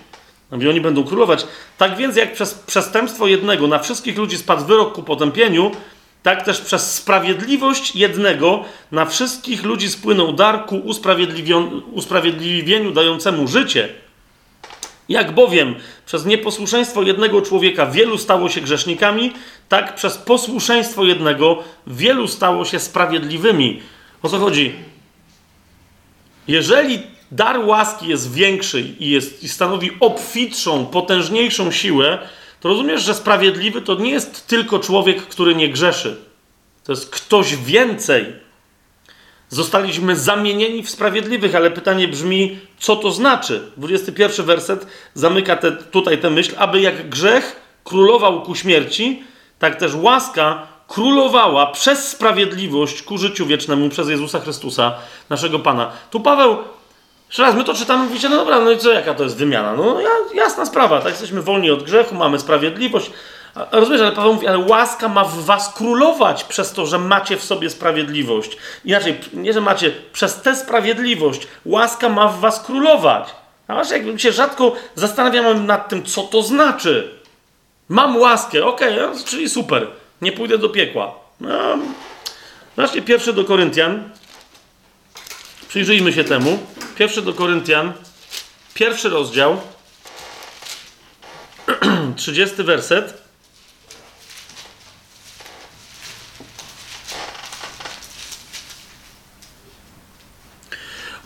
I 0.61 0.67
oni 0.67 0.81
będą 0.81 1.03
królować. 1.03 1.47
Tak 1.77 1.97
więc, 1.97 2.15
jak 2.15 2.34
przez 2.34 2.53
przestępstwo 2.53 3.27
jednego 3.27 3.67
na 3.67 3.80
wszystkich 3.80 4.17
ludzi 4.17 4.38
spadł 4.38 4.65
wyrok 4.65 4.93
ku 4.93 5.03
potępieniu, 5.03 5.71
tak 6.23 6.45
też 6.45 6.61
przez 6.61 6.93
sprawiedliwość 6.93 7.95
jednego 7.95 8.63
na 8.91 9.05
wszystkich 9.05 9.63
ludzi 9.63 9.89
spłynął 9.89 10.33
dar 10.33 10.65
ku 10.65 10.77
usprawiedliwieniu 11.93 12.91
dającemu 12.91 13.47
życie. 13.47 13.89
Jak 15.09 15.31
bowiem 15.31 15.75
przez 16.05 16.25
nieposłuszeństwo 16.25 17.01
jednego 17.01 17.41
człowieka 17.41 17.85
wielu 17.85 18.17
stało 18.17 18.49
się 18.49 18.61
grzesznikami, 18.61 19.33
tak 19.69 19.95
przez 19.95 20.17
posłuszeństwo 20.17 21.05
jednego 21.05 21.63
wielu 21.87 22.27
stało 22.27 22.65
się 22.65 22.79
sprawiedliwymi. 22.79 23.81
O 24.21 24.29
co 24.29 24.39
chodzi? 24.39 24.75
Jeżeli 26.47 26.99
dar 27.31 27.59
łaski 27.59 28.07
jest 28.07 28.33
większy 28.33 28.81
i, 28.99 29.09
jest, 29.09 29.43
i 29.43 29.49
stanowi 29.49 29.91
obfitszą, 29.99 30.85
potężniejszą 30.85 31.71
siłę, 31.71 32.17
to 32.60 32.69
rozumiesz, 32.69 33.03
że 33.03 33.14
sprawiedliwy 33.14 33.81
to 33.81 33.95
nie 33.95 34.11
jest 34.11 34.48
tylko 34.48 34.80
człowiek, 34.80 35.22
który 35.22 35.56
nie 35.56 35.69
grzeszy. 35.69 36.18
To 36.84 36.91
jest 36.91 37.10
ktoś 37.10 37.56
więcej. 37.56 38.26
Zostaliśmy 39.49 40.15
zamienieni 40.15 40.84
w 40.84 40.90
sprawiedliwych, 40.90 41.56
ale 41.56 41.72
pytanie 41.72 42.07
brzmi, 42.07 42.60
co 42.80 42.95
to 42.95 43.11
znaczy? 43.11 43.72
21 43.77 44.45
werset 44.45 44.88
zamyka 45.14 45.56
te, 45.56 45.72
tutaj 45.72 46.18
tę 46.18 46.30
myśl, 46.30 46.56
aby 46.57 46.81
jak 46.81 47.10
grzech 47.10 47.61
królował 47.84 48.41
ku 48.41 48.56
śmierci, 48.56 49.23
tak 49.60 49.76
też 49.76 49.95
łaska 49.95 50.68
królowała 50.88 51.68
przez 51.68 52.07
sprawiedliwość 52.07 53.02
ku 53.02 53.18
życiu 53.18 53.45
wiecznemu 53.45 53.90
przez 53.90 54.10
Jezusa 54.10 54.40
Chrystusa, 54.40 54.95
naszego 55.30 55.60
Pana. 55.60 55.91
Tu 56.11 56.19
Paweł, 56.19 56.57
jeszcze 57.30 57.43
raz, 57.43 57.56
my 57.56 57.64
to 57.64 57.73
czytamy, 57.73 58.03
mówicie, 58.03 58.30
no 58.30 58.35
dobra, 58.35 58.60
no 58.60 58.72
i 58.72 58.77
co, 58.77 58.91
jaka 58.91 59.14
to 59.14 59.23
jest 59.23 59.38
wymiana? 59.38 59.73
No 59.76 59.97
jasna 60.34 60.65
sprawa, 60.65 61.01
tak, 61.01 61.10
jesteśmy 61.10 61.41
wolni 61.41 61.72
od 61.72 61.84
grzechu, 61.84 62.15
mamy 62.15 62.39
sprawiedliwość, 62.39 63.11
Rozumiesz, 63.72 64.01
ale 64.01 64.11
Paweł 64.11 64.34
mówi, 64.34 64.47
ale 64.47 64.57
łaska 64.57 65.07
ma 65.07 65.26
w 65.26 65.34
was 65.34 65.73
królować 65.73 66.43
przez 66.43 66.73
to, 66.73 66.85
że 66.85 66.99
macie 66.99 67.38
w 67.38 67.43
sobie 67.43 67.69
sprawiedliwość. 67.69 68.57
Inaczej, 68.85 69.19
nie, 69.34 69.53
że 69.53 69.61
macie, 69.61 69.91
przez 70.14 70.41
tę 70.41 70.56
sprawiedliwość 70.56 71.47
łaska 71.65 72.10
ma 72.10 72.27
w 72.27 72.39
was 72.39 72.64
królować. 72.64 73.30
A 73.68 73.73
właśnie, 73.73 73.97
jakbym 73.97 74.19
się 74.19 74.31
rzadko 74.31 74.73
zastanawiam 74.95 75.65
nad 75.65 75.89
tym, 75.89 76.06
co 76.06 76.23
to 76.23 76.43
znaczy. 76.43 77.19
Mam 77.89 78.18
łaskę, 78.18 78.65
okej, 78.65 78.99
okay, 78.99 79.15
no, 79.15 79.23
czyli 79.26 79.49
super, 79.49 79.88
nie 80.22 80.31
pójdę 80.31 80.57
do 80.57 80.69
piekła. 80.69 81.15
No, 81.39 81.77
właśnie 82.76 83.01
pierwszy 83.01 83.34
do 83.34 83.45
Koryntian. 83.45 84.10
Przyjrzyjmy 85.69 86.13
się 86.13 86.23
temu. 86.23 86.59
Pierwszy 86.97 87.21
do 87.21 87.33
Koryntian, 87.33 87.93
pierwszy 88.73 89.09
rozdział, 89.09 89.61
30 92.15 92.63
werset. 92.63 93.23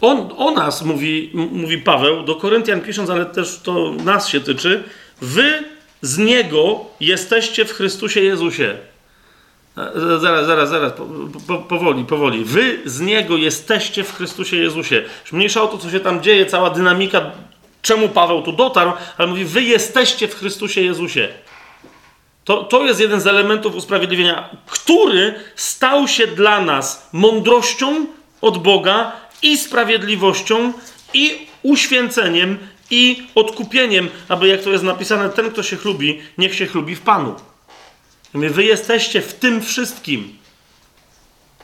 On, 0.01 0.33
o 0.37 0.51
nas 0.51 0.81
mówi, 0.81 1.31
mówi 1.33 1.77
Paweł 1.77 2.23
do 2.23 2.35
Koryntian 2.35 2.81
pisząc, 2.81 3.09
ale 3.09 3.25
też 3.25 3.59
to 3.63 3.91
nas 3.91 4.27
się 4.27 4.41
tyczy. 4.41 4.83
Wy 5.21 5.63
z 6.01 6.17
Niego 6.17 6.85
jesteście 6.99 7.65
w 7.65 7.73
Chrystusie 7.73 8.21
Jezusie. 8.21 8.77
E, 9.77 10.19
zaraz, 10.19 10.45
zaraz, 10.45 10.69
zaraz, 10.69 10.93
po, 10.93 11.05
po, 11.47 11.57
powoli, 11.57 12.05
powoli. 12.05 12.45
Wy 12.45 12.79
z 12.85 13.01
Niego 13.01 13.37
jesteście 13.37 14.03
w 14.03 14.15
Chrystusie 14.15 14.57
Jezusie. 14.57 15.03
Mniejsza 15.31 15.61
o 15.61 15.67
to, 15.67 15.77
co 15.77 15.91
się 15.91 15.99
tam 15.99 16.23
dzieje, 16.23 16.45
cała 16.45 16.69
dynamika, 16.69 17.31
czemu 17.81 18.09
Paweł 18.09 18.41
tu 18.41 18.51
dotarł, 18.51 18.91
ale 19.17 19.27
mówi, 19.27 19.45
wy 19.45 19.61
jesteście 19.61 20.27
w 20.27 20.35
Chrystusie 20.35 20.81
Jezusie. 20.81 21.29
To, 22.45 22.63
to 22.63 22.85
jest 22.85 22.99
jeden 22.99 23.21
z 23.21 23.27
elementów 23.27 23.75
usprawiedliwienia, 23.75 24.49
który 24.65 25.35
stał 25.55 26.07
się 26.07 26.27
dla 26.27 26.61
nas 26.61 27.09
mądrością 27.13 28.05
od 28.41 28.57
Boga 28.57 29.11
i 29.41 29.57
sprawiedliwością, 29.57 30.73
i 31.13 31.47
uświęceniem, 31.63 32.57
i 32.91 33.27
odkupieniem, 33.35 34.09
aby 34.29 34.47
jak 34.47 34.61
to 34.61 34.69
jest 34.69 34.83
napisane, 34.83 35.29
ten, 35.29 35.51
kto 35.51 35.63
się 35.63 35.77
chlubi, 35.77 36.21
niech 36.37 36.55
się 36.55 36.65
chlubi 36.65 36.95
w 36.95 37.01
Panu. 37.01 37.35
Wy 38.33 38.63
jesteście 38.63 39.21
w 39.21 39.33
tym 39.33 39.61
wszystkim. 39.61 40.37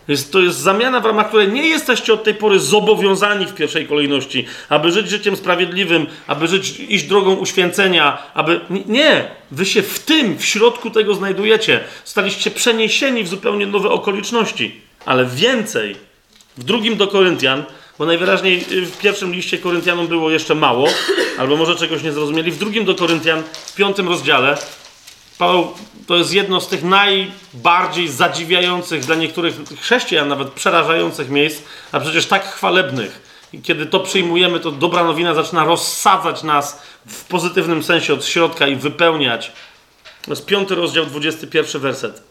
Jest, 0.08 0.32
to 0.32 0.40
jest 0.40 0.60
zamiana, 0.60 1.00
w 1.00 1.06
ramach 1.06 1.28
której 1.28 1.48
nie 1.48 1.68
jesteście 1.68 2.14
od 2.14 2.24
tej 2.24 2.34
pory 2.34 2.60
zobowiązani 2.60 3.46
w 3.46 3.54
pierwszej 3.54 3.88
kolejności, 3.88 4.46
aby 4.70 4.92
żyć 4.92 5.10
życiem 5.10 5.36
sprawiedliwym, 5.36 6.08
aby 6.28 6.48
żyć, 6.48 6.80
iść 6.80 7.04
drogą 7.04 7.36
uświęcenia, 7.36 8.18
aby. 8.34 8.60
Nie! 8.86 9.28
Wy 9.52 9.66
się 9.66 9.82
w 9.82 10.00
tym, 10.00 10.38
w 10.38 10.46
środku 10.46 10.90
tego 10.90 11.16
znajdujecie. 11.16 11.84
Staliście 12.04 12.52
przeniesieni 12.52 13.24
w 13.24 13.28
zupełnie 13.28 13.68
nowe 13.68 13.90
okoliczności. 13.90 14.82
Ale 15.06 15.26
więcej, 15.26 15.96
w 16.58 16.64
drugim 16.64 16.98
do 16.98 17.08
Koryntian, 17.08 17.64
bo 18.00 18.06
najwyraźniej 18.06 18.66
y, 18.72 18.86
w 18.86 18.98
pierwszym 18.98 19.34
liście 19.34 19.58
Koryntianom 19.58 20.08
było 20.08 20.32
jeszcze 20.32 20.56
mało, 20.56 20.88
albo 21.40 21.58
może 21.58 21.76
czegoś 21.76 22.04
nie 22.04 22.12
zrozumieli. 22.12 22.52
W 22.52 22.58
drugim 22.58 22.86
do 22.86 22.96
Koryntian, 22.96 23.44
w 23.66 23.76
piątym 23.76 24.08
rozdziale, 24.08 24.58
Paweł 25.40 25.74
to 26.08 26.16
jest 26.16 26.34
jedno 26.34 26.62
z 26.62 26.68
tych 26.68 26.84
najbardziej 26.84 28.10
zadziwiających 28.10 29.06
dla 29.06 29.16
niektórych 29.16 29.56
chrześcijan, 29.82 30.28
nawet 30.28 30.50
przerażających 30.50 31.30
miejsc, 31.30 31.62
a 31.92 32.00
przecież 32.00 32.26
tak 32.26 32.46
chwalebnych. 32.46 33.22
I 33.54 33.62
kiedy 33.62 33.86
to 33.86 34.00
przyjmujemy, 34.00 34.60
to 34.60 34.72
dobra 34.72 35.04
nowina 35.04 35.34
zaczyna 35.34 35.64
rozsadzać 35.64 36.44
nas 36.44 36.82
w 37.08 37.24
pozytywnym 37.24 37.84
sensie 37.84 38.14
od 38.14 38.26
środka 38.26 38.68
i 38.68 38.76
wypełniać. 38.76 39.52
To 40.22 40.32
jest 40.32 40.46
piąty 40.46 40.76
rozdział, 40.76 41.06
21 41.06 41.82
werset. 41.82 42.24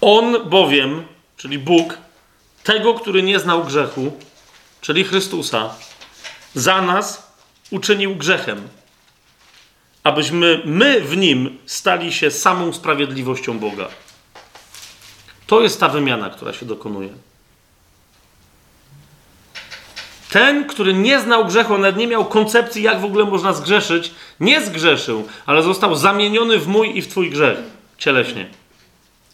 On 0.00 0.48
bowiem, 0.50 1.06
czyli 1.36 1.58
Bóg, 1.58 1.98
tego, 2.62 2.94
który 2.94 3.22
nie 3.22 3.38
znał 3.38 3.64
grzechu, 3.64 4.12
czyli 4.80 5.04
Chrystusa, 5.04 5.74
za 6.54 6.82
nas 6.82 7.32
uczynił 7.70 8.16
grzechem, 8.16 8.68
abyśmy 10.06 10.62
my 10.64 11.00
w 11.00 11.16
nim 11.16 11.58
stali 11.66 12.12
się 12.12 12.30
samą 12.30 12.72
sprawiedliwością 12.72 13.58
Boga. 13.58 13.88
To 15.46 15.60
jest 15.60 15.80
ta 15.80 15.88
wymiana, 15.88 16.30
która 16.30 16.52
się 16.52 16.66
dokonuje. 16.66 17.08
Ten, 20.30 20.64
który 20.64 20.94
nie 20.94 21.20
znał 21.20 21.44
grzechu, 21.44 21.78
nawet 21.78 21.96
nie 21.96 22.06
miał 22.06 22.24
koncepcji, 22.24 22.82
jak 22.82 23.00
w 23.00 23.04
ogóle 23.04 23.24
można 23.24 23.52
zgrzeszyć, 23.52 24.10
nie 24.40 24.60
zgrzeszył, 24.60 25.28
ale 25.46 25.62
został 25.62 25.94
zamieniony 25.94 26.58
w 26.58 26.68
mój 26.68 26.98
i 26.98 27.02
w 27.02 27.08
twój 27.08 27.30
grzech 27.30 27.58
cieleśnie. 27.98 28.46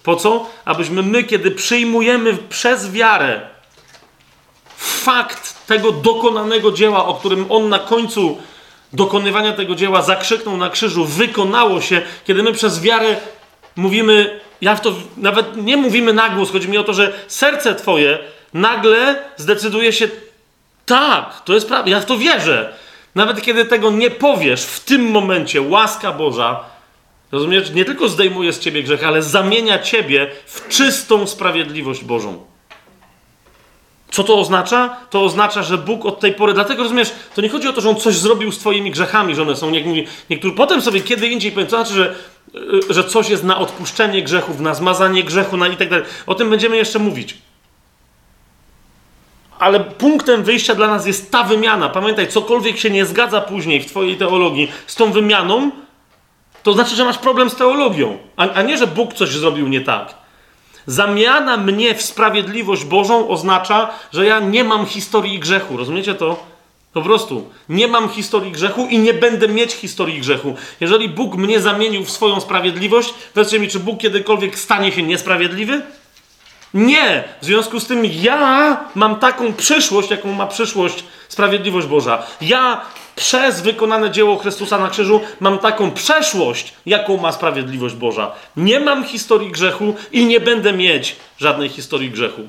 Po 0.02 0.16
co? 0.16 0.50
Abyśmy 0.64 1.02
my, 1.02 1.24
kiedy 1.24 1.50
przyjmujemy 1.50 2.36
przez 2.48 2.90
wiarę 2.90 3.40
fakt 4.76 5.66
tego 5.66 5.92
dokonanego 5.92 6.72
dzieła, 6.72 7.06
o 7.06 7.14
którym 7.14 7.46
on 7.48 7.68
na 7.68 7.78
końcu 7.78 8.38
dokonywania 8.92 9.52
tego 9.52 9.74
dzieła 9.74 10.02
zakrzyknął 10.02 10.56
na 10.56 10.70
krzyżu, 10.70 11.04
wykonało 11.04 11.80
się, 11.80 12.02
kiedy 12.24 12.42
my 12.42 12.52
przez 12.52 12.80
wiarę 12.80 13.16
mówimy, 13.76 14.40
ja 14.60 14.76
w 14.76 14.80
to 14.80 14.94
nawet 15.16 15.56
nie 15.56 15.76
mówimy 15.76 16.12
na 16.12 16.28
głos, 16.28 16.52
chodzi 16.52 16.68
mi 16.68 16.78
o 16.78 16.84
to, 16.84 16.94
że 16.94 17.12
serce 17.28 17.74
Twoje 17.74 18.18
nagle 18.54 19.24
zdecyduje 19.36 19.92
się, 19.92 20.08
tak, 20.86 21.42
to 21.44 21.54
jest 21.54 21.68
prawda, 21.68 21.90
ja 21.90 22.00
w 22.00 22.06
to 22.06 22.18
wierzę. 22.18 22.72
Nawet 23.14 23.42
kiedy 23.42 23.64
tego 23.64 23.90
nie 23.90 24.10
powiesz, 24.10 24.64
w 24.64 24.80
tym 24.80 25.10
momencie 25.10 25.62
łaska 25.62 26.12
Boża 26.12 26.72
Rozumiesz? 27.32 27.70
Nie 27.70 27.84
tylko 27.84 28.08
zdejmuje 28.08 28.52
z 28.52 28.58
ciebie 28.58 28.82
grzech, 28.82 29.04
ale 29.04 29.22
zamienia 29.22 29.78
ciebie 29.78 30.30
w 30.46 30.68
czystą 30.68 31.26
sprawiedliwość 31.26 32.04
Bożą. 32.04 32.51
Co 34.12 34.24
to 34.24 34.38
oznacza? 34.38 34.96
To 35.10 35.24
oznacza, 35.24 35.62
że 35.62 35.78
Bóg 35.78 36.06
od 36.06 36.20
tej 36.20 36.34
pory, 36.34 36.54
dlatego 36.54 36.82
rozumiesz, 36.82 37.12
to 37.34 37.42
nie 37.42 37.48
chodzi 37.48 37.68
o 37.68 37.72
to, 37.72 37.80
że 37.80 37.90
On 37.90 37.96
coś 37.96 38.16
zrobił 38.16 38.52
z 38.52 38.58
twoimi 38.58 38.90
grzechami, 38.90 39.34
że 39.34 39.42
one 39.42 39.56
są, 39.56 39.72
jak 39.72 39.86
mówi, 39.86 40.06
niektórzy 40.30 40.54
potem 40.54 40.82
sobie 40.82 41.00
kiedy 41.00 41.28
indziej 41.28 41.52
powiem, 41.52 41.66
to 41.66 41.76
znaczy, 41.76 41.94
że, 41.94 42.14
y, 42.90 42.94
że 42.94 43.04
coś 43.04 43.28
jest 43.28 43.44
na 43.44 43.58
odpuszczenie 43.58 44.22
grzechów, 44.22 44.60
na 44.60 44.74
zmazanie 44.74 45.24
grzechu, 45.24 45.56
na 45.56 45.68
i 45.68 45.76
tak 45.76 45.90
dalej. 45.90 46.04
O 46.26 46.34
tym 46.34 46.50
będziemy 46.50 46.76
jeszcze 46.76 46.98
mówić. 46.98 47.38
Ale 49.58 49.80
punktem 49.80 50.44
wyjścia 50.44 50.74
dla 50.74 50.86
nas 50.86 51.06
jest 51.06 51.30
ta 51.30 51.44
wymiana. 51.44 51.88
Pamiętaj, 51.88 52.28
cokolwiek 52.28 52.78
się 52.78 52.90
nie 52.90 53.06
zgadza 53.06 53.40
później 53.40 53.80
w 53.80 53.86
twojej 53.86 54.16
teologii 54.16 54.72
z 54.86 54.94
tą 54.94 55.12
wymianą, 55.12 55.70
to 56.62 56.72
znaczy, 56.72 56.96
że 56.96 57.04
masz 57.04 57.18
problem 57.18 57.50
z 57.50 57.56
teologią, 57.56 58.18
a, 58.36 58.50
a 58.50 58.62
nie, 58.62 58.78
że 58.78 58.86
Bóg 58.86 59.14
coś 59.14 59.28
zrobił 59.28 59.68
nie 59.68 59.80
tak. 59.80 60.21
Zamiana 60.86 61.56
mnie 61.56 61.94
w 61.94 62.02
sprawiedliwość 62.02 62.84
Bożą 62.84 63.28
oznacza, 63.28 63.90
że 64.12 64.26
ja 64.26 64.40
nie 64.40 64.64
mam 64.64 64.86
historii 64.86 65.38
grzechu. 65.38 65.76
Rozumiecie 65.76 66.14
to? 66.14 66.52
Po 66.92 67.02
prostu 67.02 67.50
nie 67.68 67.88
mam 67.88 68.08
historii 68.08 68.52
grzechu 68.52 68.86
i 68.86 68.98
nie 68.98 69.14
będę 69.14 69.48
mieć 69.48 69.72
historii 69.72 70.20
grzechu. 70.20 70.54
Jeżeli 70.80 71.08
Bóg 71.08 71.34
mnie 71.34 71.60
zamienił 71.60 72.04
w 72.04 72.10
swoją 72.10 72.40
sprawiedliwość, 72.40 73.14
powiedzcie 73.34 73.58
mi, 73.58 73.68
czy 73.68 73.80
Bóg 73.80 73.98
kiedykolwiek 73.98 74.58
stanie 74.58 74.92
się 74.92 75.02
niesprawiedliwy? 75.02 75.82
Nie! 76.74 77.24
W 77.42 77.44
związku 77.44 77.80
z 77.80 77.86
tym 77.86 78.04
ja 78.04 78.80
mam 78.94 79.16
taką 79.16 79.52
przyszłość, 79.52 80.10
jaką 80.10 80.32
ma 80.32 80.46
przyszłość 80.46 81.04
sprawiedliwość 81.28 81.86
Boża. 81.86 82.22
Ja 82.40 82.80
przez 83.16 83.60
wykonane 83.60 84.10
dzieło 84.10 84.38
Chrystusa 84.38 84.78
na 84.78 84.90
krzyżu 84.90 85.20
mam 85.40 85.58
taką 85.58 85.90
przeszłość, 85.90 86.72
jaką 86.86 87.16
ma 87.16 87.32
sprawiedliwość 87.32 87.94
Boża. 87.94 88.32
Nie 88.56 88.80
mam 88.80 89.04
historii 89.04 89.50
grzechu 89.50 89.94
i 90.12 90.26
nie 90.26 90.40
będę 90.40 90.72
mieć 90.72 91.16
żadnej 91.38 91.68
historii 91.68 92.10
grzechu. 92.10 92.42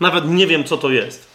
Nawet 0.00 0.28
nie 0.28 0.46
wiem, 0.46 0.64
co 0.64 0.76
to 0.76 0.90
jest. 0.90 1.26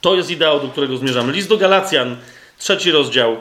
To 0.00 0.14
jest 0.14 0.30
ideał, 0.30 0.60
do 0.60 0.68
którego 0.68 0.96
zmierzamy. 0.96 1.32
List 1.32 1.48
do 1.48 1.56
Galacjan, 1.56 2.16
trzeci 2.58 2.90
rozdział, 2.90 3.36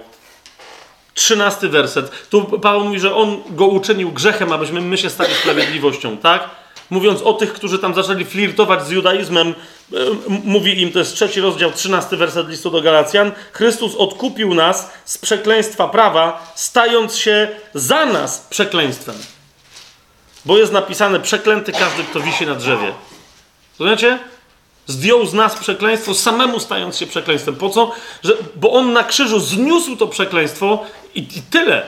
trzynasty 1.14 1.69
werset. 1.69 2.30
Tu 2.30 2.43
Paweł 2.43 2.84
mówi, 2.84 3.00
że 3.00 3.16
on 3.16 3.42
go 3.50 3.67
uczynił 3.67 4.11
grzechem, 4.11 4.51
abyśmy 4.51 4.82
my 4.82 4.98
się 4.98 5.09
stali 5.09 5.34
sprawiedliwością, 5.34 6.17
tak? 6.17 6.50
Mówiąc 6.90 7.22
o 7.22 7.33
tych, 7.33 7.53
którzy 7.53 7.80
tam 7.80 7.93
zaczęli 7.93 8.25
flirtować 8.25 8.88
z 8.88 8.90
judaizmem, 8.90 9.48
e, 9.48 9.95
mówi 10.43 10.82
im, 10.82 10.91
to 10.91 10.99
jest 10.99 11.16
trzeci 11.16 11.41
rozdział, 11.41 11.72
trzynasty 11.72 12.17
werset 12.17 12.49
listu 12.49 12.72
do 12.72 12.82
Galacjan, 12.82 13.32
Chrystus 13.53 13.95
odkupił 13.95 14.53
nas 14.53 14.90
z 15.06 15.17
przekleństwa 15.17 15.88
prawa, 15.88 16.53
stając 16.56 17.16
się 17.16 17.48
za 17.74 18.06
nas 18.06 18.48
przekleństwem. 18.49 19.16
Bo 20.45 20.57
jest 20.57 20.72
napisane, 20.72 21.19
przeklęty 21.19 21.72
każdy, 21.72 22.03
kto 22.03 22.19
wisi 22.19 22.45
na 22.45 22.56
drzewie. 22.56 22.93
Rozumiecie? 23.80 24.19
Zdjął 24.88 25.25
z 25.25 25.33
nas 25.33 25.56
przekleństwo, 25.56 26.14
samemu 26.14 26.59
stając 26.59 26.98
się 26.98 27.07
przekleństwem. 27.07 27.56
Po 27.56 27.69
co? 27.69 27.91
Że, 28.24 28.33
bo 28.56 28.72
on 28.72 28.93
na 28.93 29.03
krzyżu 29.03 29.40
zniósł 29.40 29.95
to 29.95 30.07
przekleństwo 30.07 30.85
i, 31.16 31.19
i 31.19 31.41
tyle. 31.41 31.88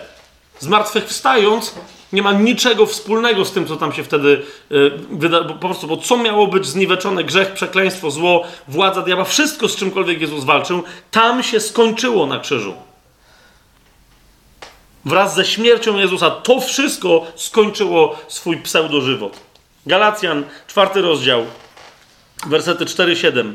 Zmartwychwstając, 0.60 1.74
nie 2.14 2.22
ma 2.22 2.34
niczego 2.34 2.86
wspólnego 2.86 3.46
z 3.46 3.52
tym, 3.52 3.68
co 3.68 3.76
tam 3.76 3.94
się 3.94 4.04
wtedy 4.04 4.42
yy, 4.70 5.00
wyda. 5.12 5.44
Po 5.44 5.54
prostu, 5.54 5.88
bo 5.88 5.98
co 5.98 6.18
miało 6.18 6.48
być 6.48 6.66
zniweczone? 6.66 7.24
Grzech, 7.24 7.54
przekleństwo, 7.54 8.12
zło, 8.12 8.44
władza 8.68 9.02
diabła, 9.02 9.26
wszystko 9.26 9.70
z 9.70 9.76
czymkolwiek 9.76 10.22
Jezus 10.22 10.44
walczył, 10.44 10.84
tam 11.12 11.44
się 11.44 11.60
skończyło 11.60 12.26
na 12.26 12.40
krzyżu. 12.40 12.74
Wraz 15.06 15.36
ze 15.36 15.46
śmiercią 15.46 15.98
Jezusa 15.98 16.32
to 16.32 16.60
wszystko 16.62 17.26
skończyło 17.36 18.16
swój 18.28 18.58
pseudożywot. 18.58 19.40
Galacjan, 19.86 20.44
czwarty 20.68 21.02
rozdział, 21.02 21.46
wersety 22.48 22.86
4-7. 22.86 23.54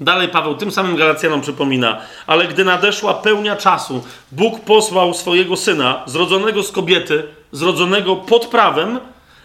Dalej 0.00 0.28
Paweł 0.28 0.54
tym 0.54 0.70
samym 0.70 0.96
Galacjanom 0.96 1.40
przypomina, 1.40 2.00
ale 2.26 2.48
gdy 2.48 2.64
nadeszła 2.64 3.14
pełnia 3.14 3.56
czasu, 3.56 4.04
Bóg 4.32 4.60
posłał 4.60 5.14
swojego 5.14 5.56
syna, 5.56 6.02
zrodzonego 6.06 6.62
z 6.62 6.72
kobiety, 6.72 7.24
zrodzonego 7.52 8.16
pod 8.16 8.46
prawem, 8.46 9.00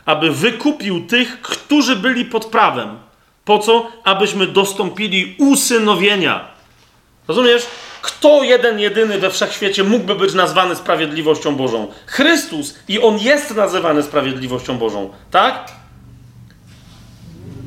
aby 0.05 0.31
wykupił 0.31 1.07
tych, 1.07 1.41
którzy 1.41 1.95
byli 1.95 2.25
pod 2.25 2.45
prawem. 2.45 2.97
Po 3.45 3.59
co? 3.59 3.87
Abyśmy 4.03 4.47
dostąpili 4.47 5.35
usynowienia. 5.39 6.45
Rozumiesz? 7.27 7.67
Kto 8.01 8.43
jeden, 8.43 8.79
jedyny 8.79 9.19
we 9.19 9.29
wszechświecie 9.29 9.83
mógłby 9.83 10.15
być 10.15 10.33
nazwany 10.33 10.75
sprawiedliwością 10.75 11.55
Bożą? 11.55 11.87
Chrystus 12.05 12.75
i 12.87 13.01
on 13.01 13.17
jest 13.17 13.55
nazywany 13.55 14.03
sprawiedliwością 14.03 14.77
Bożą, 14.77 15.09
tak? 15.31 15.71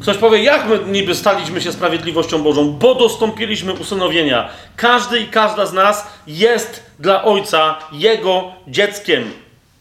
Ktoś 0.02 0.16
powie, 0.16 0.42
jak 0.42 0.68
my 0.68 0.78
niby 0.92 1.14
staliśmy 1.14 1.60
się 1.60 1.72
sprawiedliwością 1.72 2.42
Bożą? 2.42 2.72
Bo 2.72 2.94
dostąpiliśmy 2.94 3.72
usynowienia. 3.72 4.48
Każdy 4.76 5.20
i 5.20 5.26
każda 5.26 5.66
z 5.66 5.72
nas 5.72 6.06
jest 6.26 6.82
dla 6.98 7.24
Ojca 7.24 7.78
Jego 7.92 8.52
dzieckiem 8.68 9.32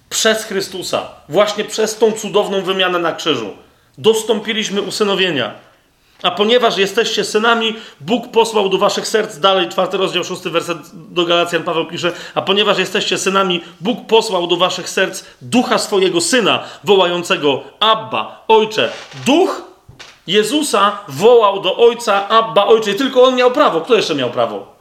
przez 0.10 0.44
Chrystusa. 0.44 1.08
Właśnie 1.30 1.64
przez 1.64 1.98
tą 1.98 2.12
cudowną 2.12 2.62
wymianę 2.62 3.00
na 3.00 3.12
krzyżu. 3.12 3.50
Dostąpiliśmy 3.98 4.82
usynowienia. 4.82 5.68
A 6.24 6.32
ponieważ 6.32 6.78
jesteście 6.78 7.24
synami, 7.24 7.76
Bóg 8.02 8.32
posłał 8.32 8.70
do 8.70 8.78
waszych 8.78 9.08
serc, 9.08 9.38
dalej 9.40 9.70
czwarty 9.70 9.98
rozdział, 9.98 10.24
szósty 10.24 10.50
werset 10.50 10.78
do 10.94 11.26
Galacjan 11.26 11.64
Paweł 11.64 11.86
pisze, 11.86 12.12
a 12.36 12.42
ponieważ 12.42 12.78
jesteście 12.78 13.18
synami, 13.18 13.62
Bóg 13.82 14.08
posłał 14.08 14.48
do 14.48 14.58
waszych 14.58 14.90
serc 14.90 15.24
ducha 15.42 15.78
swojego 15.78 16.22
syna, 16.22 16.64
wołającego 16.84 17.64
Abba, 17.80 18.46
Ojcze. 18.48 18.90
Duch 19.26 19.67
Jezusa 20.28 20.98
wołał 21.08 21.62
do 21.62 21.78
Ojca 21.78 22.30
Abba, 22.30 22.66
Ojcze. 22.66 22.94
Tylko 22.94 23.24
On 23.24 23.36
miał 23.36 23.52
prawo. 23.52 23.82
Kto 23.82 23.96
jeszcze 23.96 24.16
miał 24.16 24.30
prawo? 24.30 24.78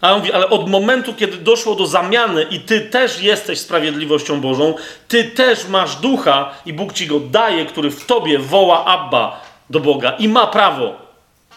A 0.00 0.12
on 0.12 0.18
mówi, 0.18 0.32
ale 0.32 0.48
od 0.48 0.70
momentu, 0.70 1.14
kiedy 1.14 1.36
doszło 1.36 1.74
do 1.74 1.86
zamiany 1.86 2.42
i 2.42 2.60
ty 2.60 2.80
też 2.80 3.22
jesteś 3.22 3.60
sprawiedliwością 3.60 4.40
Bożą, 4.40 4.74
ty 5.08 5.24
też 5.24 5.68
masz 5.68 5.96
ducha 5.96 6.50
i 6.66 6.72
Bóg 6.72 6.92
ci 6.92 7.06
go 7.06 7.20
daje, 7.20 7.66
który 7.66 7.90
w 7.90 8.06
tobie 8.06 8.38
woła 8.38 8.84
Abba 8.84 9.40
do 9.70 9.80
Boga 9.80 10.10
i 10.10 10.28
ma 10.28 10.46
prawo. 10.46 10.96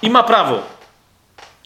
I 0.01 0.09
ma 0.09 0.23
prawo. 0.23 0.59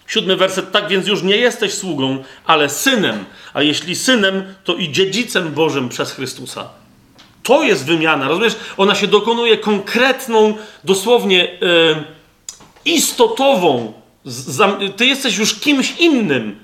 Siódmy 0.07 0.35
werset, 0.35 0.71
tak 0.71 0.87
więc 0.87 1.07
już 1.07 1.23
nie 1.23 1.37
jesteś 1.37 1.73
sługą, 1.73 2.23
ale 2.45 2.69
synem, 2.69 3.25
a 3.53 3.61
jeśli 3.61 3.95
synem, 3.95 4.55
to 4.63 4.75
i 4.75 4.91
dziedzicem 4.91 5.51
Bożym 5.51 5.89
przez 5.89 6.11
Chrystusa. 6.11 6.69
To 7.43 7.63
jest 7.63 7.85
wymiana, 7.85 8.27
rozumiesz? 8.27 8.55
Ona 8.77 8.95
się 8.95 9.07
dokonuje 9.07 9.57
konkretną, 9.57 10.53
dosłownie 10.83 11.57
yy, 11.61 12.03
istotową. 12.85 13.93
Ty 14.95 15.05
jesteś 15.05 15.37
już 15.37 15.59
kimś 15.59 15.95
innym. 15.99 16.59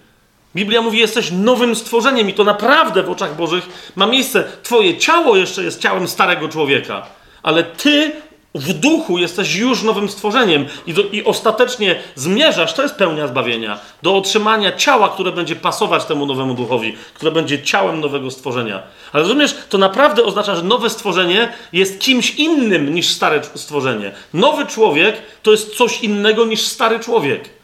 Biblia 0.55 0.81
mówi, 0.81 0.99
jesteś 0.99 1.31
nowym 1.31 1.75
stworzeniem 1.75 2.29
i 2.29 2.33
to 2.33 2.43
naprawdę 2.43 3.03
w 3.03 3.09
oczach 3.09 3.35
Bożych 3.35 3.91
ma 3.95 4.07
miejsce. 4.07 4.43
Twoje 4.63 4.97
ciało 4.97 5.35
jeszcze 5.35 5.63
jest 5.63 5.81
ciałem 5.81 6.07
starego 6.07 6.49
człowieka, 6.49 7.07
ale 7.43 7.63
ty 7.63 8.11
w 8.55 8.73
duchu 8.73 9.17
jesteś 9.17 9.55
już 9.55 9.83
nowym 9.83 10.09
stworzeniem 10.09 10.65
i, 10.87 10.93
do, 10.93 11.01
i 11.01 11.23
ostatecznie 11.23 11.99
zmierzasz, 12.15 12.73
to 12.73 12.81
jest 12.81 12.95
pełnia 12.95 13.27
zbawienia, 13.27 13.79
do 14.01 14.17
otrzymania 14.17 14.75
ciała, 14.75 15.09
które 15.09 15.31
będzie 15.31 15.55
pasować 15.55 16.05
temu 16.05 16.25
nowemu 16.25 16.53
duchowi, 16.53 16.97
które 17.13 17.31
będzie 17.31 17.63
ciałem 17.63 17.99
nowego 17.99 18.31
stworzenia. 18.31 18.83
Ale 19.13 19.23
rozumiesz, 19.23 19.55
to 19.69 19.77
naprawdę 19.77 20.23
oznacza, 20.23 20.55
że 20.55 20.63
nowe 20.63 20.89
stworzenie 20.89 21.53
jest 21.73 21.99
kimś 21.99 22.35
innym 22.35 22.93
niż 22.93 23.07
stare 23.07 23.41
stworzenie. 23.55 24.11
Nowy 24.33 24.65
człowiek 24.65 25.21
to 25.43 25.51
jest 25.51 25.75
coś 25.77 26.01
innego 26.01 26.45
niż 26.45 26.61
stary 26.61 26.99
człowiek. 26.99 27.58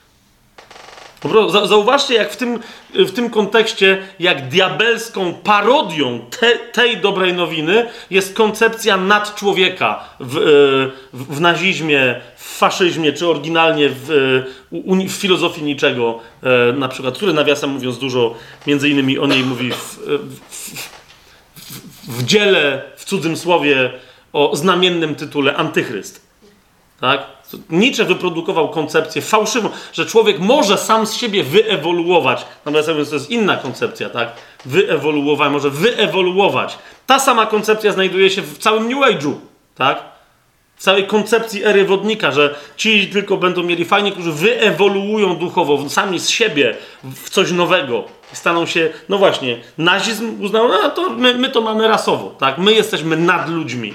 Zauważcie, 1.65 2.13
jak 2.13 2.31
w 2.31 2.37
tym, 2.37 2.59
w 2.93 3.11
tym 3.11 3.29
kontekście, 3.29 3.97
jak 4.19 4.49
diabelską 4.49 5.33
parodią 5.33 6.19
te, 6.39 6.57
tej 6.57 6.97
dobrej 6.97 7.33
nowiny 7.33 7.89
jest 8.09 8.33
koncepcja 8.33 8.97
nadczłowieka 8.97 10.09
w, 10.19 10.37
e, 10.37 10.41
w, 11.13 11.35
w 11.35 11.41
nazizmie, 11.41 12.21
w 12.37 12.57
faszyzmie, 12.57 13.13
czy 13.13 13.27
oryginalnie 13.27 13.89
w, 13.89 14.43
w 15.07 15.11
filozofii 15.11 15.63
niczego, 15.63 16.19
e, 16.43 16.73
na 16.73 16.87
przykład, 16.87 17.17
który 17.17 17.33
nawiasem 17.33 17.69
mówiąc 17.69 17.97
dużo, 17.97 18.35
między 18.67 18.89
innymi 18.89 19.19
o 19.19 19.27
niej 19.27 19.43
mówi 19.43 19.71
w, 19.71 19.99
w 22.07 22.23
dziele, 22.23 22.81
w 22.95 23.05
cudzym 23.05 23.37
słowie, 23.37 23.91
o 24.33 24.55
znamiennym 24.55 25.15
tytule 25.15 25.55
Antychryst. 25.55 26.27
Tak? 26.99 27.23
Nietzsche 27.69 28.05
wyprodukował 28.05 28.69
koncepcję 28.69 29.21
fałszywą, 29.21 29.69
że 29.93 30.05
człowiek 30.05 30.39
może 30.39 30.77
sam 30.77 31.07
z 31.07 31.13
siebie 31.13 31.43
wyewoluować. 31.43 32.45
Natomiast 32.65 33.09
to 33.09 33.15
jest 33.15 33.31
inna 33.31 33.57
koncepcja, 33.57 34.09
tak? 34.09 34.29
Wyewoluować, 34.65 35.51
może 35.51 35.69
wyewoluować. 35.69 36.77
Ta 37.07 37.19
sama 37.19 37.45
koncepcja 37.45 37.91
znajduje 37.91 38.29
się 38.29 38.41
w 38.41 38.57
całym 38.57 38.89
New 38.89 38.99
Age'u, 38.99 39.33
tak? 39.75 40.15
W 40.75 40.83
całej 40.83 41.07
koncepcji 41.07 41.63
ery 41.63 41.85
wodnika, 41.85 42.31
że 42.31 42.55
ci 42.77 43.07
tylko 43.07 43.37
będą 43.37 43.63
mieli 43.63 43.85
fajnie, 43.85 44.11
którzy 44.11 44.31
wyewoluują 44.31 45.35
duchowo, 45.35 45.89
sami 45.89 46.19
z 46.19 46.29
siebie 46.29 46.75
w 47.03 47.29
coś 47.29 47.51
nowego. 47.51 48.03
Staną 48.33 48.65
się, 48.65 48.89
no 49.09 49.17
właśnie, 49.17 49.57
nazizm 49.77 50.41
uznał, 50.41 50.67
no 50.67 50.89
to 50.89 51.09
my, 51.09 51.35
my 51.35 51.49
to 51.49 51.61
mamy 51.61 51.87
rasowo, 51.87 52.35
tak? 52.39 52.57
My 52.57 52.73
jesteśmy 52.73 53.17
nad 53.17 53.49
ludźmi. 53.49 53.93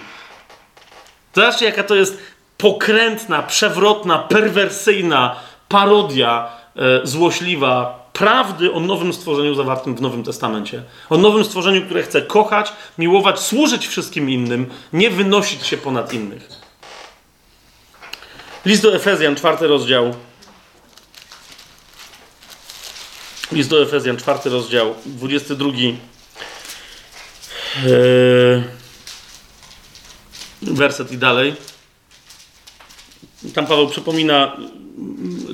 Zobaczcie, 1.34 1.64
jaka 1.64 1.82
to 1.82 1.94
jest 1.94 2.18
pokrętna, 2.60 3.42
przewrotna, 3.42 4.18
perwersyjna 4.18 5.36
parodia 5.68 6.48
e, 6.76 7.06
złośliwa 7.06 8.00
prawdy 8.12 8.72
o 8.72 8.80
nowym 8.80 9.12
stworzeniu 9.12 9.54
zawartym 9.54 9.96
w 9.96 10.00
Nowym 10.00 10.24
Testamencie. 10.24 10.82
O 11.10 11.18
nowym 11.18 11.44
stworzeniu, 11.44 11.82
które 11.82 12.02
chce 12.02 12.22
kochać, 12.22 12.72
miłować, 12.98 13.40
służyć 13.40 13.86
wszystkim 13.86 14.30
innym, 14.30 14.66
nie 14.92 15.10
wynosić 15.10 15.66
się 15.66 15.76
ponad 15.76 16.12
innych. 16.12 16.48
List 18.66 18.82
do 18.82 18.94
Efezjan, 18.94 19.36
czwarty 19.36 19.66
rozdział. 19.66 20.14
List 23.52 23.70
do 23.70 23.82
Efezjan, 23.82 24.16
czwarty 24.16 24.50
rozdział, 24.50 24.94
22. 25.06 25.68
Yy, 27.84 28.64
werset 30.62 31.12
i 31.12 31.18
dalej. 31.18 31.54
Tam 33.54 33.66
Paweł 33.66 33.88
przypomina 33.88 34.56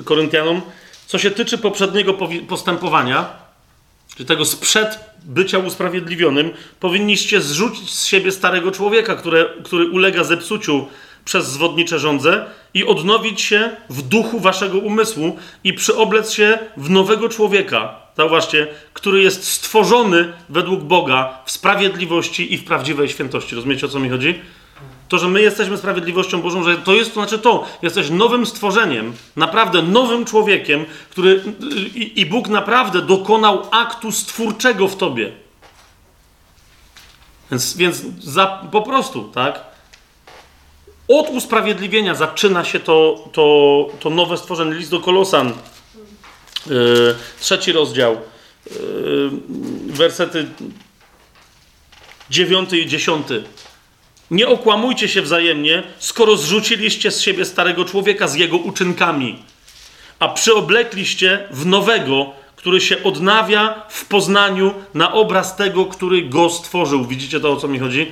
Koryntianom, 0.05 0.61
co 1.07 1.17
się 1.17 1.31
tyczy 1.31 1.57
poprzedniego 1.57 2.13
postępowania, 2.47 3.29
czy 4.15 4.25
tego 4.25 4.45
sprzed 4.45 4.99
bycia 5.23 5.57
usprawiedliwionym, 5.57 6.51
powinniście 6.79 7.41
zrzucić 7.41 7.93
z 7.93 8.05
siebie 8.05 8.31
starego 8.31 8.71
człowieka, 8.71 9.15
które, 9.15 9.45
który 9.63 9.89
ulega 9.89 10.23
zepsuciu 10.23 10.87
przez 11.25 11.47
zwodnicze 11.47 11.99
żądze 11.99 12.45
i 12.73 12.83
odnowić 12.83 13.41
się 13.41 13.69
w 13.89 14.01
duchu 14.01 14.39
waszego 14.39 14.77
umysłu 14.77 15.37
i 15.63 15.73
przyoblec 15.73 16.31
się 16.31 16.59
w 16.77 16.89
nowego 16.89 17.29
człowieka, 17.29 17.95
zauważcie, 18.17 18.67
który 18.93 19.21
jest 19.21 19.43
stworzony 19.43 20.33
według 20.49 20.81
Boga 20.83 21.41
w 21.45 21.51
sprawiedliwości 21.51 22.53
i 22.53 22.57
w 22.57 22.63
prawdziwej 22.63 23.09
świętości. 23.09 23.55
Rozumiecie, 23.55 23.85
o 23.85 23.89
co 23.89 23.99
mi 23.99 24.09
chodzi? 24.09 24.39
To, 25.07 25.17
że 25.17 25.27
my 25.27 25.41
jesteśmy 25.41 25.77
sprawiedliwością 25.77 26.41
Bożą, 26.41 26.63
że 26.63 26.77
to 26.77 26.93
jest, 26.93 27.13
to 27.13 27.13
znaczy 27.13 27.39
to, 27.39 27.65
jesteś 27.81 28.09
nowym 28.09 28.45
stworzeniem, 28.45 29.13
naprawdę 29.35 29.81
nowym 29.81 30.25
człowiekiem, 30.25 30.85
który 31.09 31.43
i, 31.95 32.21
i 32.21 32.25
Bóg 32.25 32.47
naprawdę 32.47 33.01
dokonał 33.01 33.67
aktu 33.71 34.11
stwórczego 34.11 34.87
w 34.87 34.95
tobie. 34.95 35.31
Więc, 37.51 37.77
więc 37.77 38.01
za, 38.19 38.47
po 38.71 38.81
prostu, 38.81 39.23
tak? 39.23 39.63
Od 41.07 41.29
usprawiedliwienia 41.29 42.15
zaczyna 42.15 42.65
się 42.65 42.79
to, 42.79 43.29
to, 43.31 43.87
to 43.99 44.09
nowe 44.09 44.37
stworzenie. 44.37 44.75
List 44.75 44.91
do 44.91 44.99
Kolosan, 44.99 45.53
yy, 46.69 47.15
trzeci 47.39 47.71
rozdział, 47.71 48.17
yy, 48.71 49.31
wersety 49.87 50.47
dziewiąty 52.29 52.77
i 52.77 52.87
dziesiąty. 52.87 53.43
Nie 54.31 54.47
okłamujcie 54.47 55.09
się 55.09 55.21
wzajemnie, 55.21 55.83
skoro 55.99 56.37
zrzuciliście 56.37 57.11
z 57.11 57.21
siebie 57.21 57.45
starego 57.45 57.85
człowieka 57.85 58.27
z 58.27 58.35
jego 58.35 58.57
uczynkami, 58.57 59.39
a 60.19 60.27
przyoblekliście 60.27 61.47
w 61.51 61.65
nowego, 61.65 62.31
który 62.55 62.81
się 62.81 63.03
odnawia 63.03 63.83
w 63.89 64.05
poznaniu 64.05 64.73
na 64.93 65.13
obraz 65.13 65.55
tego, 65.55 65.85
który 65.85 66.21
go 66.21 66.49
stworzył. 66.49 67.05
Widzicie 67.05 67.39
to, 67.39 67.51
o 67.51 67.55
co 67.55 67.67
mi 67.67 67.79
chodzi? 67.79 68.11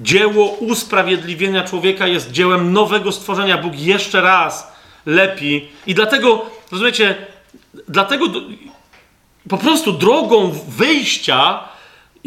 Dzieło 0.00 0.46
usprawiedliwienia 0.46 1.64
człowieka 1.64 2.06
jest 2.06 2.32
dziełem 2.32 2.72
nowego 2.72 3.12
stworzenia. 3.12 3.58
Bóg 3.58 3.78
jeszcze 3.78 4.20
raz 4.20 4.72
lepi. 5.06 5.68
I 5.86 5.94
dlatego, 5.94 6.46
rozumiecie, 6.72 7.16
dlatego 7.88 8.26
po 9.48 9.58
prostu 9.58 9.92
drogą 9.92 10.50
wyjścia 10.68 11.67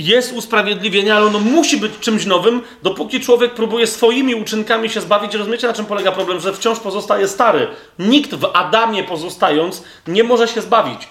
jest 0.05 0.33
usprawiedliwienie, 0.33 1.15
ale 1.15 1.25
ono 1.25 1.39
musi 1.39 1.77
być 1.77 1.91
czymś 1.99 2.25
nowym, 2.25 2.61
dopóki 2.83 3.19
człowiek 3.19 3.53
próbuje 3.53 3.87
swoimi 3.87 4.35
uczynkami 4.35 4.89
się 4.89 5.01
zbawić. 5.01 5.33
Rozumiecie, 5.33 5.67
na 5.67 5.73
czym 5.73 5.85
polega 5.85 6.11
problem? 6.11 6.39
Że 6.39 6.53
wciąż 6.53 6.79
pozostaje 6.79 7.27
stary. 7.27 7.67
Nikt 7.99 8.35
w 8.35 8.45
Adamie 8.53 9.03
pozostając 9.03 9.83
nie 10.07 10.23
może 10.23 10.47
się 10.47 10.61
zbawić. 10.61 11.07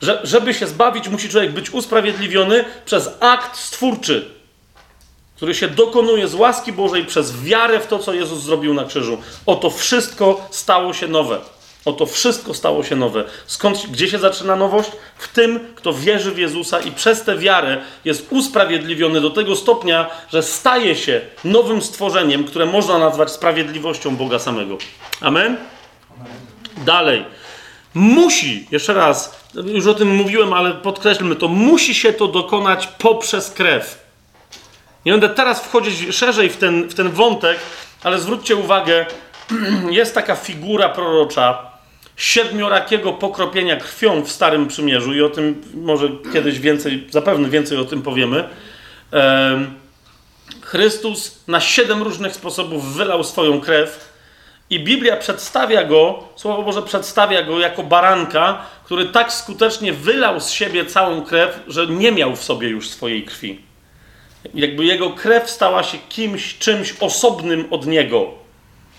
Że, 0.00 0.20
żeby 0.24 0.54
się 0.54 0.66
zbawić, 0.66 1.08
musi 1.08 1.28
człowiek 1.28 1.52
być 1.52 1.70
usprawiedliwiony 1.70 2.64
przez 2.84 3.10
akt 3.20 3.58
stwórczy, 3.58 4.30
który 5.36 5.54
się 5.54 5.68
dokonuje 5.68 6.28
z 6.28 6.34
łaski 6.34 6.72
Bożej 6.72 7.04
przez 7.04 7.42
wiarę 7.42 7.80
w 7.80 7.86
to, 7.86 7.98
co 7.98 8.14
Jezus 8.14 8.42
zrobił 8.42 8.74
na 8.74 8.84
krzyżu. 8.84 9.18
Oto 9.46 9.70
wszystko 9.70 10.46
stało 10.50 10.92
się 10.92 11.08
nowe. 11.08 11.38
Oto 11.86 12.06
wszystko 12.06 12.54
stało 12.54 12.84
się 12.84 12.96
nowe. 12.96 13.24
Skąd, 13.46 13.86
gdzie 13.90 14.08
się 14.08 14.18
zaczyna 14.18 14.56
nowość? 14.56 14.90
W 15.18 15.28
tym, 15.28 15.60
kto 15.74 15.92
wierzy 15.92 16.30
w 16.30 16.38
Jezusa 16.38 16.80
i 16.80 16.92
przez 16.92 17.22
tę 17.22 17.38
wiarę 17.38 17.78
jest 18.04 18.26
usprawiedliwiony 18.30 19.20
do 19.20 19.30
tego 19.30 19.56
stopnia, 19.56 20.10
że 20.32 20.42
staje 20.42 20.96
się 20.96 21.20
nowym 21.44 21.82
stworzeniem, 21.82 22.44
które 22.44 22.66
można 22.66 22.98
nazwać 22.98 23.30
sprawiedliwością 23.30 24.16
Boga 24.16 24.38
samego. 24.38 24.78
Amen? 25.20 25.56
Dalej. 26.84 27.24
Musi, 27.94 28.66
jeszcze 28.70 28.94
raz, 28.94 29.40
już 29.54 29.86
o 29.86 29.94
tym 29.94 30.16
mówiłem, 30.16 30.52
ale 30.52 30.72
podkreślmy 30.74 31.36
to, 31.36 31.48
musi 31.48 31.94
się 31.94 32.12
to 32.12 32.28
dokonać 32.28 32.86
poprzez 32.86 33.50
krew. 33.50 34.06
Nie 35.04 35.12
będę 35.12 35.28
teraz 35.28 35.62
wchodzić 35.62 36.14
szerzej 36.16 36.50
w 36.50 36.56
ten, 36.56 36.88
w 36.88 36.94
ten 36.94 37.10
wątek, 37.10 37.58
ale 38.02 38.18
zwróćcie 38.18 38.56
uwagę, 38.56 39.06
jest 39.90 40.14
taka 40.14 40.36
figura 40.36 40.88
prorocza, 40.88 41.75
siedmiorakiego 42.16 43.12
pokropienia 43.12 43.76
krwią 43.76 44.22
w 44.22 44.30
Starym 44.30 44.68
Przymierzu 44.68 45.14
i 45.14 45.22
o 45.22 45.28
tym 45.28 45.62
może 45.74 46.08
kiedyś 46.32 46.58
więcej, 46.60 47.06
zapewne 47.10 47.48
więcej 47.48 47.78
o 47.78 47.84
tym 47.84 48.02
powiemy. 48.02 48.48
Chrystus 50.60 51.44
na 51.48 51.60
siedem 51.60 52.02
różnych 52.02 52.34
sposobów 52.34 52.94
wylał 52.94 53.24
swoją 53.24 53.60
krew 53.60 54.16
i 54.70 54.80
Biblia 54.80 55.16
przedstawia 55.16 55.84
go, 55.84 56.24
Słowo 56.36 56.62
Boże 56.62 56.82
przedstawia 56.82 57.42
go 57.42 57.58
jako 57.58 57.82
baranka, 57.82 58.62
który 58.84 59.06
tak 59.06 59.32
skutecznie 59.32 59.92
wylał 59.92 60.40
z 60.40 60.50
siebie 60.50 60.86
całą 60.86 61.22
krew, 61.22 61.60
że 61.68 61.86
nie 61.86 62.12
miał 62.12 62.36
w 62.36 62.44
sobie 62.44 62.68
już 62.68 62.88
swojej 62.88 63.22
krwi. 63.22 63.60
Jakby 64.54 64.84
jego 64.84 65.10
krew 65.10 65.50
stała 65.50 65.82
się 65.82 65.98
kimś, 66.08 66.58
czymś 66.58 66.94
osobnym 67.00 67.64
od 67.70 67.86
niego. 67.86 68.45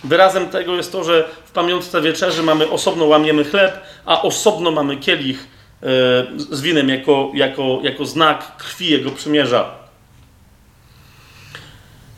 Wyrazem 0.04 0.50
tego 0.50 0.76
jest 0.76 0.92
to, 0.92 1.04
że 1.04 1.30
w 1.46 1.52
pamiątce 1.52 2.02
wieczerzy 2.02 2.44
mamy 2.44 2.70
osobno 2.70 3.06
łamiemy 3.06 3.44
chleb, 3.44 3.82
a 4.06 4.22
osobno 4.22 4.72
mamy 4.72 4.98
kielich 4.98 5.40
e, 5.40 5.86
z 6.38 6.62
winem 6.62 6.90
jako, 6.90 7.32
jako, 7.34 7.80
jako 7.84 8.06
znak 8.06 8.58
krwi 8.58 8.90
Jego 8.90 9.12
przymierza. 9.12 9.72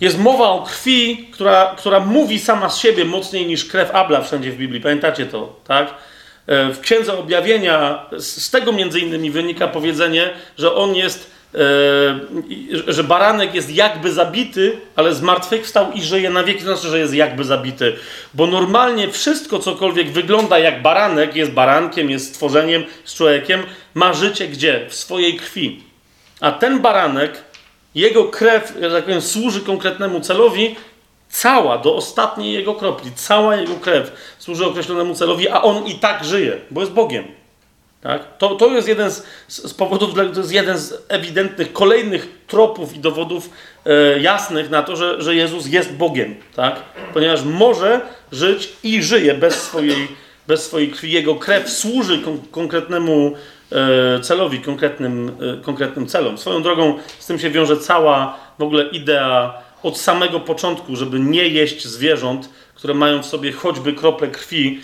Jest 0.02 0.20
mowa 0.20 0.50
o 0.50 0.62
krwi, 0.64 1.28
która, 1.32 1.76
która 1.78 2.00
mówi 2.00 2.40
sama 2.40 2.70
z 2.70 2.78
siebie 2.78 3.06
mocniej 3.06 3.46
niż 3.46 3.66
krew 3.66 3.96
Abla 3.96 4.22
wszędzie 4.22 4.52
w 4.52 4.58
Biblii. 4.58 4.82
Pamiętacie 4.82 5.26
to, 5.26 5.56
tak? 5.68 5.94
E, 6.48 6.74
w 6.74 6.80
Księdze 6.80 7.20
Objawienia 7.20 8.06
z 8.18 8.50
tego 8.50 8.72
między 8.72 9.00
innymi 9.00 9.32
wynika 9.32 9.68
powiedzenie, 9.68 10.30
że 10.58 10.76
on 10.76 10.96
jest 10.96 11.32
że 12.88 13.04
baranek 13.04 13.54
jest 13.54 13.76
jakby 13.76 14.12
zabity, 14.12 14.78
ale 14.96 15.16
zmartwychwstał 15.16 15.92
i 15.92 16.02
żyje 16.02 16.30
na 16.30 16.44
wieki, 16.44 16.60
to 16.60 16.66
znaczy, 16.66 16.88
że 16.88 17.00
jest 17.00 17.14
jakby 17.14 17.44
zabity. 17.44 17.96
Bo 18.34 18.48
normalnie 18.48 19.12
wszystko, 19.12 19.60
cokolwiek 19.60 20.12
wygląda 20.12 20.60
jak 20.60 20.82
baranek, 20.82 21.36
jest 21.36 21.52
barankiem, 21.52 22.10
jest 22.10 22.28
stworzeniem, 22.28 22.84
z 23.06 23.16
człowiekiem, 23.16 23.64
ma 23.94 24.14
życie 24.14 24.48
gdzie? 24.48 24.86
W 24.90 24.96
swojej 24.96 25.38
krwi. 25.38 25.84
A 26.42 26.52
ten 26.52 26.80
baranek, 26.80 27.44
jego 27.96 28.24
krew, 28.24 28.74
że 28.82 28.92
tak 28.92 29.04
powiem, 29.04 29.22
służy 29.22 29.62
konkretnemu 29.62 30.20
celowi, 30.20 30.76
cała, 31.30 31.78
do 31.78 31.96
ostatniej 31.96 32.54
jego 32.54 32.76
kropli, 32.76 33.12
cała 33.16 33.56
jego 33.56 33.76
krew 33.76 34.36
służy 34.40 34.66
określonemu 34.66 35.16
celowi, 35.16 35.50
a 35.50 35.62
on 35.62 35.86
i 35.86 35.96
tak 35.96 36.26
żyje, 36.26 36.58
bo 36.72 36.82
jest 36.82 36.94
Bogiem. 36.94 37.39
Tak? 38.02 38.38
To, 38.38 38.56
to 38.56 38.68
jest 38.68 38.88
jeden 38.88 39.12
z, 39.12 39.24
z 39.48 39.74
powodów, 39.74 40.14
to 40.14 40.40
jest 40.40 40.52
jeden 40.52 40.78
z 40.78 41.06
ewidentnych, 41.08 41.74
kolejnych 41.74 42.28
tropów 42.48 42.96
i 42.96 43.00
dowodów 43.00 43.50
e, 43.86 44.20
jasnych 44.20 44.70
na 44.70 44.84
to, 44.84 44.96
że, 44.96 45.22
że 45.22 45.36
Jezus 45.36 45.68
jest 45.68 45.94
Bogiem. 45.94 46.36
Tak? 46.56 46.76
Ponieważ 47.14 47.44
może 47.44 48.02
żyć 48.32 48.70
i 48.84 49.04
żyje 49.04 49.34
bez 49.34 49.62
swojej, 49.62 50.08
bez 50.48 50.66
swojej 50.66 50.92
krwi. 50.92 51.12
Jego 51.12 51.36
krew 51.36 51.70
służy 51.70 52.20
kon, 52.20 52.40
konkretnemu 52.52 53.34
e, 53.72 54.20
celowi, 54.20 54.60
konkretnym, 54.60 55.32
e, 55.60 55.64
konkretnym 55.64 56.08
celom. 56.08 56.38
Swoją 56.38 56.64
drogą 56.64 57.00
z 57.20 57.28
tym 57.28 57.40
się 57.40 57.50
wiąże 57.50 57.78
cała 57.78 58.40
w 58.60 58.64
ogóle 58.64 58.84
idea 58.84 59.54
od 59.84 59.98
samego 59.98 60.40
początku, 60.40 60.96
żeby 60.96 61.20
nie 61.20 61.48
jeść 61.48 61.88
zwierząt, 61.88 62.50
które 62.76 62.94
mają 62.94 63.22
w 63.22 63.26
sobie 63.26 63.52
choćby 63.52 63.94
krople 63.94 64.28
krwi, 64.28 64.82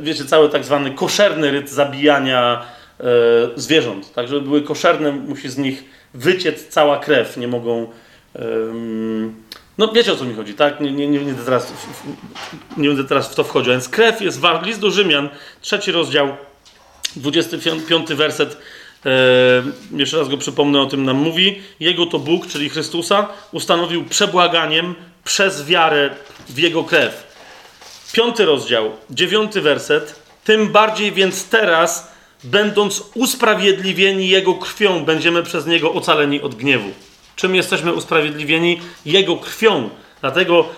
wiecie, 0.00 0.24
cały 0.24 0.48
tak 0.48 0.64
zwany 0.64 0.90
koszerny 0.90 1.50
ryt 1.50 1.70
zabijania 1.70 2.66
e, 3.00 3.04
zwierząt. 3.56 4.12
Tak, 4.14 4.28
żeby 4.28 4.40
były 4.40 4.62
koszerne, 4.62 5.12
musi 5.12 5.48
z 5.48 5.58
nich 5.58 5.84
wyciec 6.14 6.68
cała 6.68 6.98
krew. 6.98 7.36
Nie 7.36 7.48
mogą. 7.48 7.86
No 9.78 9.92
wiecie 9.92 10.12
o 10.12 10.16
co 10.16 10.24
mi 10.24 10.34
chodzi, 10.34 10.54
tak? 10.54 10.80
Nie, 10.80 10.92
nie, 10.92 11.08
nie, 11.08 11.18
będę, 11.18 11.44
teraz, 11.44 11.72
nie 12.76 12.88
będę 12.88 13.04
teraz 13.04 13.32
w 13.32 13.34
to 13.34 13.44
wchodził. 13.44 13.72
Więc 13.72 13.88
krew 13.88 14.20
jest 14.20 14.40
war. 14.40 14.66
List 14.66 14.80
do 14.80 14.90
Rzymian, 14.90 15.28
trzeci 15.60 15.92
rozdział, 15.92 16.28
25 17.16 18.14
werset. 18.14 18.56
E, 19.06 19.10
jeszcze 19.96 20.18
raz 20.18 20.28
go 20.28 20.36
przypomnę, 20.36 20.80
o 20.80 20.86
tym 20.86 21.04
nam 21.04 21.16
mówi. 21.16 21.62
Jego 21.80 22.06
to 22.06 22.18
Bóg, 22.18 22.46
czyli 22.46 22.68
Chrystusa, 22.68 23.28
ustanowił 23.52 24.04
przebłaganiem 24.04 24.94
przez 25.24 25.64
wiarę 25.66 26.10
w 26.48 26.58
Jego 26.58 26.84
krew 26.84 27.33
Piąty 28.14 28.44
rozdział, 28.44 28.90
dziewiąty 29.10 29.60
werset. 29.60 30.20
Tym 30.44 30.68
bardziej 30.68 31.12
więc 31.12 31.48
teraz, 31.48 32.12
będąc 32.44 33.02
usprawiedliwieni 33.14 34.28
Jego 34.28 34.54
krwią, 34.54 35.04
będziemy 35.04 35.42
przez 35.42 35.66
Niego 35.66 35.92
ocaleni 35.92 36.40
od 36.40 36.54
gniewu. 36.54 36.90
Czym 37.36 37.54
jesteśmy 37.54 37.92
usprawiedliwieni? 37.92 38.80
Jego 39.06 39.36
krwią. 39.36 39.90
Dlatego 40.20 40.68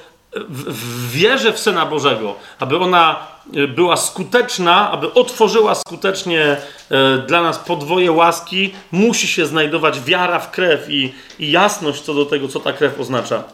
w, 0.48 1.52
w 1.52 1.58
Syna 1.58 1.86
Bożego, 1.86 2.34
aby 2.58 2.78
ona 2.78 3.26
e, 3.54 3.68
była 3.68 3.96
skuteczna, 3.96 4.90
aby 4.90 5.12
otworzyła 5.12 5.74
skutecznie 5.74 6.56
e, 6.90 7.18
dla 7.18 7.42
nas 7.42 7.58
podwoje 7.58 8.12
łaski, 8.12 8.74
musi 8.92 9.28
się 9.28 9.46
znajdować 9.46 10.00
wiara 10.00 10.38
w 10.38 10.50
krew 10.50 10.90
i, 10.90 11.14
i 11.38 11.50
jasność 11.50 12.00
co 12.00 12.14
do 12.14 12.26
tego, 12.26 12.48
co 12.48 12.60
ta 12.60 12.72
krew 12.72 13.00
oznacza. 13.00 13.44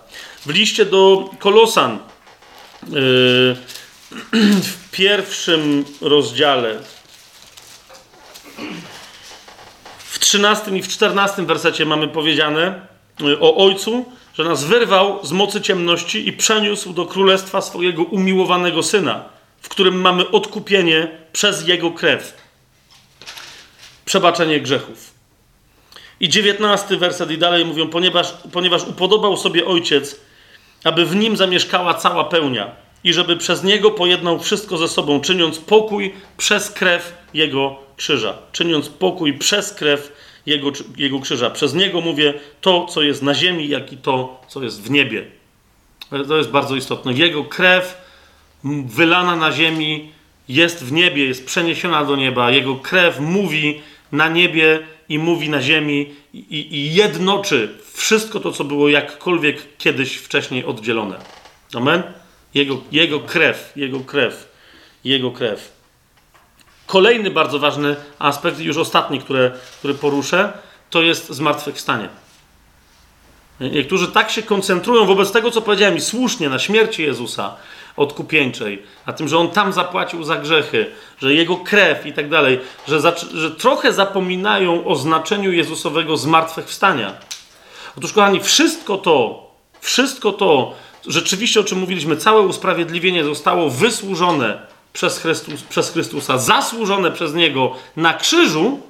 W 0.47 0.51
liście 0.51 0.85
do 0.85 1.31
Kolosan 1.39 1.99
w 4.63 4.91
pierwszym 4.91 5.85
rozdziale, 6.01 6.79
w 9.99 10.19
13 10.19 10.71
i 10.71 10.83
w 10.83 10.89
14 10.89 11.43
wersecie 11.43 11.87
mamy 11.87 12.09
powiedziane 12.09 12.87
yy, 13.21 13.41
o 13.41 13.57
Ojcu, 13.57 14.05
że 14.35 14.45
nas 14.45 14.65
wyrwał 14.65 15.27
z 15.27 15.33
mocy 15.33 15.61
ciemności 15.61 16.29
i 16.29 16.33
przeniósł 16.33 16.93
do 16.93 17.07
królestwa 17.07 17.61
swojego 17.61 18.03
umiłowanego 18.03 18.83
Syna, 18.83 19.25
w 19.61 19.69
którym 19.69 20.01
mamy 20.01 20.31
odkupienie 20.31 21.09
przez 21.33 21.69
Jego 21.69 21.91
krew. 21.91 22.35
Przebaczenie 24.05 24.61
grzechów. 24.61 25.15
I 26.21 26.29
19 26.29 26.97
werset 26.97 27.31
i 27.31 27.39
dalej 27.39 27.65
mówią, 27.65 27.89
ponieważ, 27.89 28.35
ponieważ 28.53 28.83
upodobał 28.83 29.37
sobie 29.37 29.67
Ojciec, 29.67 30.21
aby 30.85 31.07
w 31.07 31.17
nim 31.17 31.37
zamieszkała 31.37 31.95
cała 31.95 32.25
pełnia 32.25 32.71
i 33.05 33.13
żeby 33.13 33.37
przez 33.37 33.65
niego 33.65 33.91
pojednał 33.91 34.39
wszystko 34.39 34.77
ze 34.77 34.89
sobą, 34.89 35.21
czyniąc 35.21 35.59
pokój 35.59 36.15
przez 36.37 36.71
krew 36.71 37.13
jego 37.35 37.77
krzyża. 37.97 38.39
Czyniąc 38.53 38.89
pokój 38.89 39.35
przez 39.35 39.73
krew 39.73 40.13
jego, 40.47 40.73
jego 40.97 41.21
krzyża. 41.21 41.51
Przez 41.51 41.75
niego 41.75 42.01
mówię 42.01 42.35
to, 42.61 42.87
co 42.87 43.03
jest 43.03 43.23
na 43.23 43.35
ziemi, 43.35 43.69
jak 43.69 43.93
i 43.93 43.97
to, 43.97 44.41
co 44.49 44.63
jest 44.63 44.83
w 44.83 44.91
niebie. 44.91 45.25
To 46.29 46.37
jest 46.37 46.51
bardzo 46.51 46.77
istotne. 46.77 47.13
Jego 47.13 47.45
krew 47.45 48.03
wylana 48.87 49.37
na 49.37 49.53
ziemi 49.53 50.13
jest 50.49 50.85
w 50.85 50.93
niebie, 50.93 51.25
jest 51.25 51.47
przeniesiona 51.47 52.05
do 52.05 52.17
nieba. 52.17 52.51
Jego 52.51 52.77
krew 52.77 53.21
mówi 53.21 53.81
na 54.13 54.29
niebie 54.29 54.81
i 55.09 55.19
mówi 55.19 55.49
na 55.49 55.63
ziemi 55.63 56.15
i, 56.35 56.77
i 56.77 56.95
jednoczy 56.95 57.79
wszystko 57.93 58.41
to, 58.41 58.53
co 58.53 58.65
było 58.65 58.89
jakkolwiek 58.89 59.77
kiedyś 59.79 60.17
wcześniej 60.17 60.65
oddzielone. 60.65 61.19
Amen? 61.75 62.03
Jego, 62.55 62.81
jego 62.93 63.21
krew, 63.21 63.73
jego 63.77 64.01
krew, 64.01 64.49
jego 65.05 65.31
krew. 65.31 65.73
Kolejny 66.87 67.31
bardzo 67.31 67.59
ważny 67.59 67.97
aspekt, 68.19 68.59
już 68.59 68.77
ostatni, 68.77 69.21
który, 69.21 69.51
który 69.79 69.95
poruszę, 69.95 70.53
to 70.91 71.03
jest 71.03 71.29
zmartwychwstanie. 71.29 72.09
Niektórzy 73.61 74.09
tak 74.09 74.31
się 74.31 74.43
koncentrują 74.43 75.07
wobec 75.07 75.33
tego, 75.33 75.51
co 75.51 75.63
powiedziałem 75.63 75.97
i 75.97 76.01
słusznie, 76.01 76.49
na 76.49 76.59
śmierci 76.59 77.03
Jezusa 77.03 77.57
odkupieńczej, 77.97 78.83
na 79.07 79.13
tym, 79.13 79.29
że 79.29 79.39
On 79.39 79.51
tam 79.51 79.73
zapłacił 79.73 80.25
za 80.25 80.37
grzechy, 80.37 80.87
że 81.19 81.35
Jego 81.35 81.57
krew 81.57 82.07
i 82.07 82.13
tak 82.13 82.29
dalej, 82.29 82.61
że, 82.89 83.01
że 83.35 83.51
trochę 83.51 83.93
zapominają 83.93 84.87
o 84.87 84.97
znaczeniu 84.97 85.53
Jezusowego 85.53 86.17
zmartwychwstania. 86.17 87.13
Otóż, 87.99 88.13
kochani, 88.13 88.41
wszystko 88.41 88.99
to, 88.99 89.47
wszystko 89.81 90.33
to, 90.33 90.75
rzeczywiście 91.07 91.61
o 91.61 91.65
czym 91.65 91.79
mówiliśmy, 91.79 92.17
całe 92.17 92.41
usprawiedliwienie 92.43 93.25
zostało 93.25 93.71
wysłużone 93.71 94.67
przez, 94.93 95.19
Chrystus, 95.19 95.63
przez 95.63 95.91
Chrystusa, 95.91 96.39
zasłużone 96.39 97.11
przez 97.11 97.35
Niego 97.35 97.75
na 97.97 98.15
krzyżu, 98.15 98.81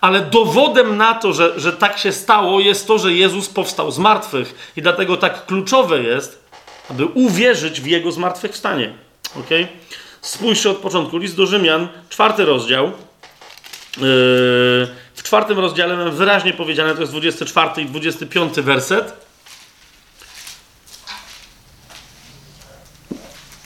ale 0.00 0.20
dowodem 0.20 0.96
na 0.96 1.14
to, 1.14 1.32
że, 1.32 1.60
że 1.60 1.72
tak 1.72 1.98
się 1.98 2.12
stało, 2.12 2.60
jest 2.60 2.86
to, 2.86 2.98
że 2.98 3.12
Jezus 3.12 3.48
powstał 3.48 3.90
z 3.90 3.98
martwych. 3.98 4.72
I 4.76 4.82
dlatego 4.82 5.16
tak 5.16 5.46
kluczowe 5.46 6.02
jest, 6.02 6.39
aby 6.90 7.04
uwierzyć 7.04 7.80
w 7.80 7.86
Jego 7.86 8.12
zmartwychwstanie. 8.12 8.92
Okay? 9.40 9.68
Spójrzcie 10.20 10.70
od 10.70 10.76
początku. 10.76 11.18
List 11.18 11.36
do 11.36 11.46
Rzymian, 11.46 11.88
czwarty 12.08 12.44
rozdział. 12.44 12.86
Yy, 12.86 12.92
w 15.14 15.22
czwartym 15.22 15.58
rozdziale 15.58 15.96
mam 15.96 16.10
wyraźnie 16.10 16.52
powiedziane, 16.52 16.94
to 16.94 17.00
jest 17.00 17.12
24 17.12 17.82
i 17.82 17.86
25 17.86 18.54
werset. 18.54 19.30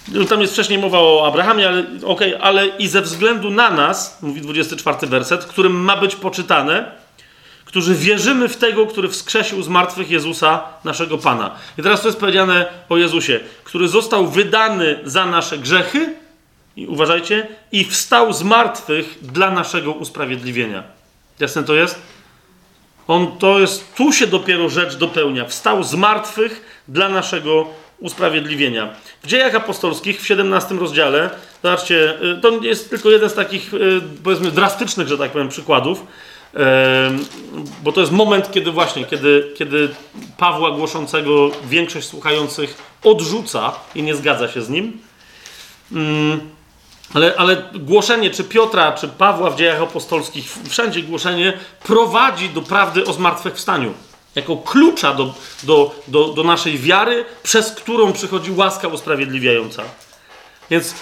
No, 0.08 0.24
tam 0.24 0.40
jest 0.40 0.52
wcześniej 0.52 0.78
mowa 0.78 0.98
o 0.98 1.26
Abrahamie, 1.26 1.68
ale 1.68 1.84
okay, 2.04 2.40
ale 2.40 2.66
i 2.66 2.88
ze 2.88 3.02
względu 3.02 3.50
na 3.50 3.70
nas, 3.70 4.18
mówi 4.22 4.40
24 4.40 5.06
werset, 5.06 5.44
którym 5.44 5.72
ma 5.72 5.96
być 5.96 6.16
poczytane, 6.16 7.03
którzy 7.74 7.94
wierzymy 7.94 8.48
w 8.48 8.56
tego, 8.56 8.86
który 8.86 9.08
wskrzesił 9.08 9.62
z 9.62 9.68
martwych 9.68 10.10
Jezusa, 10.10 10.62
naszego 10.84 11.18
Pana. 11.18 11.50
I 11.78 11.82
teraz 11.82 12.00
to 12.00 12.08
jest 12.08 12.20
powiedziane 12.20 12.66
o 12.88 12.96
Jezusie, 12.96 13.40
który 13.64 13.88
został 13.88 14.28
wydany 14.28 14.98
za 15.04 15.26
nasze 15.26 15.58
grzechy, 15.58 16.14
i 16.76 16.86
uważajcie, 16.86 17.46
i 17.72 17.84
wstał 17.84 18.32
z 18.32 18.42
martwych 18.42 19.18
dla 19.22 19.50
naszego 19.50 19.92
usprawiedliwienia. 19.92 20.82
Jasne 21.40 21.64
to 21.64 21.74
jest? 21.74 22.02
On 23.08 23.38
to 23.38 23.60
jest, 23.60 23.94
tu 23.94 24.12
się 24.12 24.26
dopiero 24.26 24.68
rzecz 24.68 24.96
dopełnia. 24.96 25.44
Wstał 25.44 25.82
z 25.82 25.94
martwych 25.94 26.82
dla 26.88 27.08
naszego 27.08 27.66
usprawiedliwienia. 27.98 28.94
W 29.22 29.26
dziejach 29.26 29.54
apostolskich 29.54 30.20
w 30.20 30.26
17 30.26 30.74
rozdziale, 30.74 31.30
zobaczcie, 31.62 32.22
y, 32.22 32.40
to 32.40 32.50
jest 32.50 32.90
tylko 32.90 33.10
jeden 33.10 33.30
z 33.30 33.34
takich, 33.34 33.74
y, 33.74 34.00
powiedzmy, 34.24 34.50
drastycznych, 34.50 35.08
że 35.08 35.18
tak 35.18 35.30
powiem, 35.30 35.48
przykładów, 35.48 36.06
bo 37.82 37.92
to 37.92 38.00
jest 38.00 38.12
moment, 38.12 38.52
kiedy 38.52 38.70
właśnie, 38.70 39.04
kiedy, 39.04 39.52
kiedy 39.56 39.88
Pawła 40.36 40.70
głoszącego 40.70 41.50
większość 41.68 42.08
słuchających 42.08 42.98
odrzuca 43.04 43.72
i 43.94 44.02
nie 44.02 44.14
zgadza 44.14 44.48
się 44.48 44.62
z 44.62 44.68
nim. 44.68 44.98
Mm, 45.92 46.40
ale, 47.14 47.34
ale 47.36 47.56
głoszenie, 47.74 48.30
czy 48.30 48.44
Piotra, 48.44 48.92
czy 48.92 49.08
Pawła 49.08 49.50
w 49.50 49.56
dziejach 49.56 49.82
apostolskich, 49.82 50.58
wszędzie 50.68 51.02
głoszenie 51.02 51.52
prowadzi 51.82 52.48
do 52.48 52.62
prawdy 52.62 53.06
o 53.06 53.12
zmartwychwstaniu 53.12 53.94
jako 54.34 54.56
klucza 54.56 55.14
do, 55.14 55.34
do, 55.62 55.94
do, 56.08 56.28
do 56.28 56.42
naszej 56.44 56.78
wiary, 56.78 57.24
przez 57.42 57.70
którą 57.70 58.12
przychodzi 58.12 58.50
łaska 58.50 58.88
usprawiedliwiająca. 58.88 59.82
Więc 60.70 60.94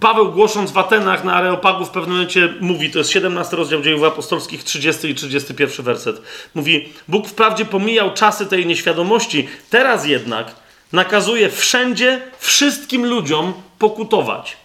Paweł 0.00 0.32
głosząc 0.32 0.70
w 0.70 0.78
Atenach 0.78 1.24
na 1.24 1.34
Areopagu 1.34 1.84
w 1.84 1.90
pewnym 1.90 2.12
momencie 2.12 2.54
mówi, 2.60 2.90
to 2.90 2.98
jest 2.98 3.10
17 3.10 3.56
rozdział 3.56 3.82
dziejów 3.82 4.02
apostolskich, 4.02 4.64
30 4.64 5.08
i 5.08 5.14
31 5.14 5.84
werset. 5.84 6.22
Mówi, 6.54 6.88
Bóg 7.08 7.28
wprawdzie 7.28 7.64
pomijał 7.64 8.14
czasy 8.14 8.46
tej 8.46 8.66
nieświadomości, 8.66 9.48
teraz 9.70 10.06
jednak 10.06 10.54
nakazuje 10.92 11.50
wszędzie 11.50 12.20
wszystkim 12.38 13.06
ludziom 13.06 13.52
pokutować. 13.78 14.56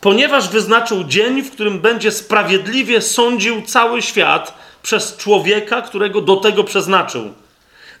Ponieważ 0.00 0.48
wyznaczył 0.48 1.04
dzień, 1.04 1.42
w 1.42 1.50
którym 1.50 1.80
będzie 1.80 2.12
sprawiedliwie 2.12 3.02
sądził 3.02 3.62
cały 3.62 4.02
świat 4.02 4.58
przez 4.82 5.16
człowieka, 5.16 5.82
którego 5.82 6.20
do 6.20 6.36
tego 6.36 6.64
przeznaczył, 6.64 7.34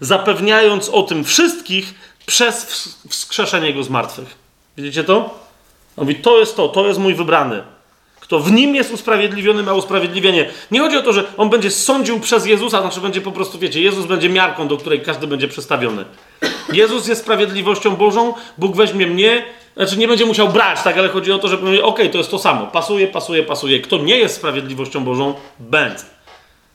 zapewniając 0.00 0.88
o 0.88 1.02
tym 1.02 1.24
wszystkich 1.24 1.94
przez 2.26 2.66
wskrzeszenie 3.08 3.74
go 3.74 3.82
z 3.82 3.90
martwych. 3.90 4.47
Widzicie 4.78 5.04
to? 5.04 5.16
On 5.96 6.04
mówi, 6.04 6.14
to 6.14 6.38
jest 6.38 6.56
to, 6.56 6.68
to 6.68 6.86
jest 6.86 7.00
mój 7.00 7.14
wybrany. 7.14 7.62
Kto 8.20 8.40
w 8.40 8.52
nim 8.52 8.74
jest 8.74 8.92
usprawiedliwiony, 8.92 9.62
ma 9.62 9.74
usprawiedliwienie. 9.74 10.50
Nie 10.70 10.80
chodzi 10.80 10.96
o 10.96 11.02
to, 11.02 11.12
że 11.12 11.24
on 11.36 11.50
będzie 11.50 11.70
sądził 11.70 12.20
przez 12.20 12.46
Jezusa, 12.46 12.80
znaczy 12.80 13.00
będzie 13.00 13.20
po 13.20 13.32
prostu, 13.32 13.58
wiecie, 13.58 13.80
Jezus 13.80 14.06
będzie 14.06 14.28
miarką, 14.28 14.68
do 14.68 14.76
której 14.76 15.00
każdy 15.00 15.26
będzie 15.26 15.48
przestawiony. 15.48 16.04
Jezus 16.72 17.08
jest 17.08 17.20
sprawiedliwością 17.20 17.96
Bożą, 17.96 18.34
Bóg 18.58 18.76
weźmie 18.76 19.06
mnie, 19.06 19.44
znaczy 19.76 19.96
nie 19.96 20.08
będzie 20.08 20.26
musiał 20.26 20.48
brać, 20.48 20.82
tak, 20.82 20.98
ale 20.98 21.08
chodzi 21.08 21.32
o 21.32 21.38
to, 21.38 21.48
że 21.48 21.56
okej, 21.58 21.82
okay, 21.82 22.08
to 22.08 22.18
jest 22.18 22.30
to 22.30 22.38
samo. 22.38 22.66
Pasuje, 22.66 23.06
pasuje, 23.06 23.42
pasuje. 23.42 23.80
Kto 23.80 23.98
nie 23.98 24.16
jest 24.16 24.36
sprawiedliwością 24.36 25.04
Bożą, 25.04 25.34
będzie. 25.58 26.04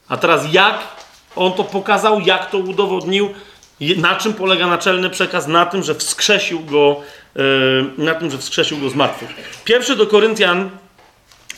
A 0.10 0.18
teraz 0.18 0.54
jak 0.54 0.80
on 1.36 1.54
to 1.54 1.64
pokazał, 1.64 2.20
jak 2.20 2.52
to 2.52 2.58
udowodnił, 2.58 3.30
na 3.98 4.16
czym 4.16 4.34
polega 4.34 4.68
naczelny 4.68 5.10
przekaz? 5.10 5.48
Na 5.48 5.66
tym, 5.66 5.84
że 5.84 5.96
wskrzesił 5.96 6.60
go, 6.60 7.02
na 7.98 8.16
tym, 8.16 8.32
że 8.32 8.38
wskrzesił 8.38 8.78
go 8.78 8.90
z 8.90 8.96
martwych. 8.96 9.62
Pierwszy 9.66 9.96
do 9.96 10.08
Koryntian 10.08 10.70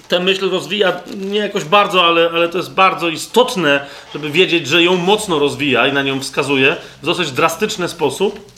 tę 0.08 0.20
myśl 0.20 0.50
rozwija 0.50 1.00
nie 1.16 1.40
jakoś 1.40 1.64
bardzo, 1.64 2.06
ale, 2.06 2.30
ale 2.34 2.50
to 2.50 2.58
jest 2.58 2.74
bardzo 2.74 3.10
istotne, 3.10 3.86
żeby 4.14 4.30
wiedzieć, 4.30 4.68
że 4.68 4.84
ją 4.84 4.96
mocno 4.96 5.40
rozwija 5.40 5.88
i 5.88 5.94
na 5.94 6.04
nią 6.04 6.20
wskazuje 6.20 6.76
w 7.02 7.06
dosyć 7.06 7.32
drastyczny 7.32 7.90
sposób. 7.90 8.52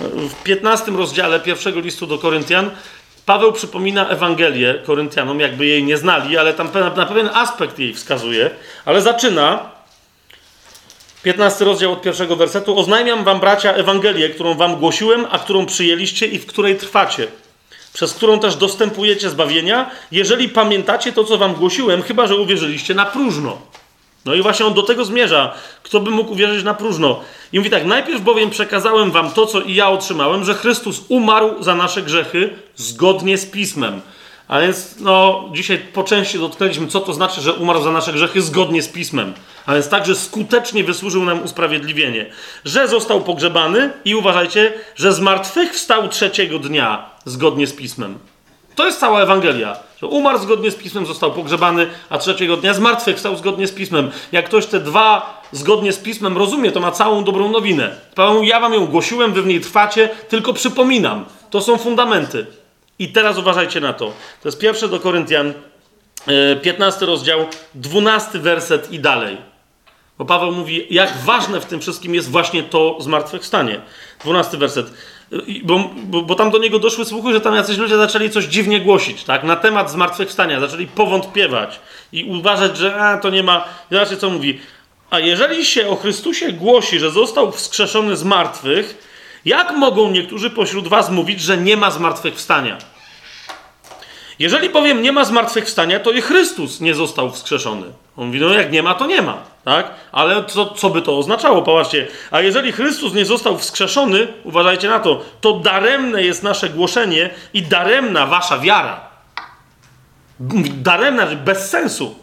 W 0.00 0.42
15 0.42 0.92
rozdziale 0.92 1.40
pierwszego 1.40 1.80
listu 1.80 2.06
do 2.06 2.18
Koryntian 2.18 2.70
Paweł 3.26 3.52
przypomina 3.52 4.08
Ewangelię 4.08 4.74
Koryntianom, 4.86 5.40
jakby 5.40 5.66
jej 5.66 5.84
nie 5.84 5.96
znali, 5.96 6.38
ale 6.38 6.54
tam 6.54 6.68
na 6.96 7.06
pewien 7.06 7.30
aspekt 7.34 7.78
jej 7.78 7.94
wskazuje, 7.94 8.50
ale 8.84 9.02
zaczyna 9.02 9.70
15 11.22 11.64
rozdział 11.64 11.92
od 11.92 12.02
pierwszego 12.02 12.36
wersetu. 12.36 12.78
Oznajmiam 12.78 13.24
wam, 13.24 13.40
bracia, 13.40 13.72
Ewangelię, 13.72 14.28
którą 14.28 14.54
wam 14.54 14.76
głosiłem, 14.76 15.26
a 15.30 15.38
którą 15.38 15.66
przyjęliście 15.66 16.26
i 16.26 16.38
w 16.38 16.46
której 16.46 16.76
trwacie, 16.76 17.28
przez 17.92 18.12
którą 18.14 18.38
też 18.38 18.56
dostępujecie 18.56 19.30
zbawienia, 19.30 19.90
jeżeli 20.12 20.48
pamiętacie 20.48 21.12
to, 21.12 21.24
co 21.24 21.38
wam 21.38 21.54
głosiłem, 21.54 22.02
chyba 22.02 22.26
że 22.26 22.36
uwierzyliście 22.36 22.94
na 22.94 23.06
próżno. 23.06 23.58
No 24.24 24.34
i 24.34 24.42
właśnie 24.42 24.66
on 24.66 24.74
do 24.74 24.82
tego 24.82 25.04
zmierza. 25.04 25.54
Kto 25.82 26.00
by 26.00 26.10
mógł 26.10 26.32
uwierzyć 26.32 26.64
na 26.64 26.74
próżno? 26.74 27.20
I 27.52 27.58
mówi 27.58 27.70
tak: 27.70 27.84
Najpierw 27.84 28.22
bowiem 28.22 28.50
przekazałem 28.50 29.10
wam 29.10 29.30
to, 29.30 29.46
co 29.46 29.60
i 29.60 29.74
ja 29.74 29.90
otrzymałem, 29.90 30.44
że 30.44 30.54
Chrystus 30.54 31.00
umarł 31.08 31.62
za 31.62 31.74
nasze 31.74 32.02
grzechy 32.02 32.50
zgodnie 32.76 33.38
z 33.38 33.46
pismem. 33.46 34.00
A 34.50 34.60
więc, 34.60 34.94
no, 35.00 35.44
dzisiaj 35.52 35.78
po 35.78 36.04
części 36.04 36.38
dotknęliśmy, 36.38 36.86
co 36.86 37.00
to 37.00 37.14
znaczy, 37.14 37.40
że 37.40 37.52
umarł 37.52 37.82
za 37.82 37.92
nasze 37.92 38.12
grzechy 38.12 38.42
zgodnie 38.42 38.82
z 38.82 38.88
pismem. 38.88 39.34
A 39.66 39.74
więc 39.74 39.88
także 39.88 40.14
skutecznie 40.14 40.84
wysłużył 40.84 41.24
nam 41.24 41.42
usprawiedliwienie. 41.42 42.26
Że 42.64 42.88
został 42.88 43.20
pogrzebany 43.20 43.90
i 44.04 44.14
uważajcie, 44.14 44.72
że 44.96 45.12
z 45.12 45.20
martwych 45.20 45.72
wstał 45.72 46.08
trzeciego 46.08 46.58
dnia 46.58 47.10
zgodnie 47.24 47.66
z 47.66 47.72
pismem. 47.72 48.18
To 48.74 48.86
jest 48.86 49.00
cała 49.00 49.22
Ewangelia. 49.22 49.76
Że 50.00 50.06
umarł 50.06 50.38
zgodnie 50.38 50.70
z 50.70 50.76
pismem, 50.76 51.06
został 51.06 51.32
pogrzebany, 51.32 51.86
a 52.08 52.18
trzeciego 52.18 52.56
dnia 52.56 52.74
zmartwychwstał 52.74 53.36
zgodnie 53.36 53.66
z 53.66 53.72
pismem. 53.72 54.10
Jak 54.32 54.44
ktoś 54.44 54.66
te 54.66 54.80
dwa 54.80 55.42
zgodnie 55.52 55.92
z 55.92 55.98
pismem 55.98 56.38
rozumie, 56.38 56.72
to 56.72 56.80
ma 56.80 56.90
całą 56.90 57.24
dobrą 57.24 57.50
nowinę. 57.50 57.96
Paweł, 58.14 58.42
ja 58.42 58.60
wam 58.60 58.74
ją 58.74 58.86
głosiłem, 58.86 59.32
wy 59.32 59.42
w 59.42 59.46
niej 59.46 59.60
trwacie, 59.60 60.08
tylko 60.28 60.52
przypominam. 60.52 61.24
To 61.50 61.60
są 61.60 61.78
fundamenty. 61.78 62.46
I 63.00 63.08
teraz 63.08 63.38
uważajcie 63.38 63.80
na 63.80 63.92
to. 63.92 64.06
To 64.42 64.48
jest 64.48 64.58
pierwsze 64.58 64.88
do 64.88 65.00
Koryntian, 65.00 65.52
15 66.62 67.02
e, 67.02 67.06
rozdział, 67.06 67.46
12 67.74 68.38
werset 68.38 68.92
i 68.92 68.98
dalej. 68.98 69.36
Bo 70.18 70.24
Paweł 70.24 70.52
mówi, 70.52 70.86
jak 70.90 71.16
ważne 71.16 71.60
w 71.60 71.64
tym 71.64 71.80
wszystkim 71.80 72.14
jest 72.14 72.30
właśnie 72.30 72.62
to 72.62 72.96
zmartwychwstanie. 73.00 73.80
12 74.24 74.56
werset. 74.56 74.92
Bo, 75.62 75.90
bo, 75.96 76.22
bo, 76.22 76.34
tam 76.34 76.50
do 76.50 76.58
niego 76.58 76.78
doszły 76.78 77.04
słuchy, 77.04 77.32
że 77.32 77.40
tam 77.40 77.54
jacyś 77.54 77.78
ludzie 77.78 77.96
zaczęli 77.96 78.30
coś 78.30 78.44
dziwnie 78.44 78.80
głosić, 78.80 79.24
tak? 79.24 79.44
Na 79.44 79.56
temat 79.56 79.90
zmartwychwstania, 79.90 80.60
zaczęli 80.60 80.86
powątpiewać 80.86 81.80
i 82.12 82.24
uważać, 82.24 82.76
że 82.76 82.96
a, 82.96 83.18
to 83.18 83.30
nie 83.30 83.42
ma. 83.42 83.64
Zobaczcie, 83.90 84.16
co 84.16 84.30
mówi. 84.30 84.60
A 85.10 85.18
jeżeli 85.18 85.64
się 85.64 85.88
o 85.88 85.96
Chrystusie 85.96 86.52
głosi, 86.52 86.98
że 86.98 87.10
został 87.10 87.52
wskrzeszony 87.52 88.16
z 88.16 88.24
martwych, 88.24 89.09
jak 89.44 89.72
mogą 89.76 90.10
niektórzy 90.10 90.50
pośród 90.50 90.88
was 90.88 91.10
mówić, 91.10 91.40
że 91.40 91.58
nie 91.58 91.76
ma 91.76 91.90
zmartwychwstania? 91.90 92.78
Jeżeli 94.40 94.70
powiem 94.70 95.02
nie 95.02 95.12
ma 95.12 95.24
zmartwychwstania, 95.24 96.00
to 96.00 96.10
i 96.10 96.20
Chrystus 96.20 96.80
nie 96.80 96.94
został 96.94 97.30
wskrzeszony. 97.30 97.86
On 98.16 98.26
mówi, 98.26 98.40
no 98.40 98.48
jak 98.48 98.72
nie 98.72 98.82
ma, 98.82 98.94
to 98.94 99.06
nie 99.06 99.22
ma, 99.22 99.42
tak? 99.64 99.90
Ale 100.12 100.44
co, 100.44 100.66
co 100.66 100.90
by 100.90 101.02
to 101.02 101.18
oznaczało? 101.18 101.62
Popatrzcie, 101.62 102.06
a 102.30 102.40
jeżeli 102.40 102.72
Chrystus 102.72 103.14
nie 103.14 103.24
został 103.24 103.58
wskrzeszony, 103.58 104.28
uważajcie 104.44 104.88
na 104.88 105.00
to, 105.00 105.24
to 105.40 105.52
daremne 105.52 106.22
jest 106.22 106.42
nasze 106.42 106.68
głoszenie 106.68 107.30
i 107.54 107.62
daremna 107.62 108.26
wasza 108.26 108.58
wiara. 108.58 109.00
Daremna, 110.74 111.26
bez 111.26 111.70
sensu. 111.70 112.14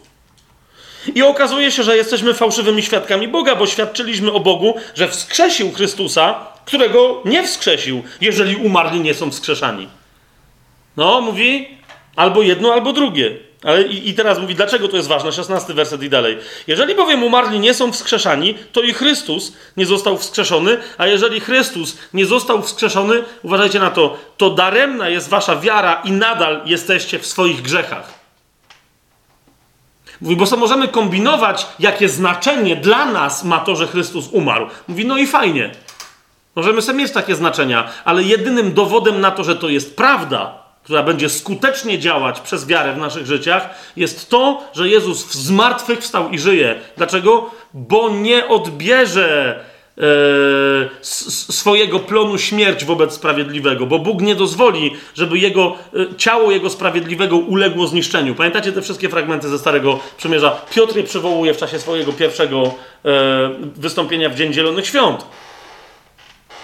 I 1.15 1.23
okazuje 1.23 1.71
się, 1.71 1.83
że 1.83 1.97
jesteśmy 1.97 2.33
fałszywymi 2.33 2.83
świadkami 2.83 3.27
Boga, 3.27 3.55
bo 3.55 3.67
świadczyliśmy 3.67 4.31
o 4.31 4.39
Bogu, 4.39 4.75
że 4.95 5.07
wskrzesił 5.07 5.71
Chrystusa, 5.71 6.56
którego 6.67 7.21
nie 7.25 7.43
wskrzesił, 7.43 8.03
jeżeli 8.21 8.55
umarli 8.55 8.99
nie 8.99 9.13
są 9.13 9.31
wskrzeszani. 9.31 9.87
No, 10.97 11.21
mówi 11.21 11.67
albo 12.15 12.41
jedno, 12.41 12.73
albo 12.73 12.93
drugie. 12.93 13.37
Ale 13.63 13.83
i, 13.83 14.09
i, 14.09 14.13
teraz 14.13 14.39
mówi, 14.39 14.55
dlaczego 14.55 14.87
to 14.87 14.97
jest 14.97 15.09
ważne? 15.09 15.31
16 15.31 15.73
werset 15.73 16.03
i 16.03 16.09
dalej. 16.09 16.37
Jeżeli 16.67 16.95
bowiem 16.95 17.23
umarli 17.23 17.59
nie 17.59 17.73
są 17.73 17.91
wskrzeszani, 17.91 18.55
to 18.71 18.81
i 18.81 18.93
Chrystus 18.93 19.53
nie 19.77 19.85
został 19.85 20.17
wskrzeszony, 20.17 20.77
a 20.97 21.07
jeżeli 21.07 21.39
Chrystus 21.39 21.97
nie 22.13 22.25
został 22.25 22.61
wskrzeszony, 22.61 23.23
uważajcie 23.43 23.79
na 23.79 23.89
to, 23.89 24.17
to 24.37 24.49
daremna 24.49 25.09
jest 25.09 25.29
wasza 25.29 25.55
wiara 25.55 26.01
i 26.05 26.11
nadal 26.11 26.61
jesteście 26.65 27.19
w 27.19 27.25
swoich 27.25 27.61
grzechach. 27.61 28.13
Mówi, 30.21 30.35
bo 30.35 30.45
co 30.45 30.57
możemy 30.57 30.87
kombinować, 30.87 31.67
jakie 31.79 32.09
znaczenie 32.09 32.75
dla 32.75 33.05
nas 33.05 33.43
ma 33.43 33.59
to, 33.59 33.75
że 33.75 33.87
Chrystus 33.87 34.27
umarł. 34.31 34.67
Mówi, 34.87 35.05
no 35.05 35.17
i 35.17 35.27
fajnie. 35.27 35.71
Możemy 36.57 36.81
sobie 36.81 36.99
mieć 36.99 37.11
takie 37.11 37.35
znaczenia, 37.35 37.89
ale 38.05 38.23
jedynym 38.23 38.73
dowodem 38.73 39.21
na 39.21 39.31
to, 39.31 39.43
że 39.43 39.55
to 39.55 39.69
jest 39.69 39.97
prawda, 39.97 40.53
która 40.83 41.03
będzie 41.03 41.29
skutecznie 41.29 41.99
działać 41.99 42.39
przez 42.39 42.67
wiarę 42.67 42.93
w 42.93 42.97
naszych 42.97 43.25
życiach, 43.25 43.69
jest 43.95 44.29
to, 44.29 44.63
że 44.73 44.89
Jezus 44.89 45.33
zmartwychwstał 45.33 46.29
i 46.29 46.39
żyje. 46.39 46.75
Dlaczego? 46.97 47.49
Bo 47.73 48.09
nie 48.09 48.47
odbierze 48.47 49.59
e, 49.97 50.01
swojego 51.51 51.99
plonu 51.99 52.37
śmierć 52.37 52.85
wobec 52.85 53.13
sprawiedliwego, 53.13 53.85
bo 53.85 53.99
Bóg 53.99 54.21
nie 54.21 54.35
dozwoli, 54.35 54.91
żeby 55.15 55.37
jego 55.37 55.75
e, 55.93 56.15
ciało 56.15 56.51
jego 56.51 56.69
sprawiedliwego 56.69 57.37
uległo 57.37 57.87
zniszczeniu. 57.87 58.35
Pamiętacie 58.35 58.71
te 58.71 58.81
wszystkie 58.81 59.09
fragmenty 59.09 59.49
ze 59.49 59.59
Starego 59.59 59.99
Przymierza? 60.17 60.61
Piotr 60.75 60.97
je 60.97 61.03
przywołuje 61.03 61.53
w 61.53 61.57
czasie 61.57 61.79
swojego 61.79 62.13
pierwszego 62.13 62.73
e, 63.05 63.49
wystąpienia 63.75 64.29
w 64.29 64.35
Dzień 64.35 64.53
Zielonych 64.53 64.87
Świąt. 64.87 65.25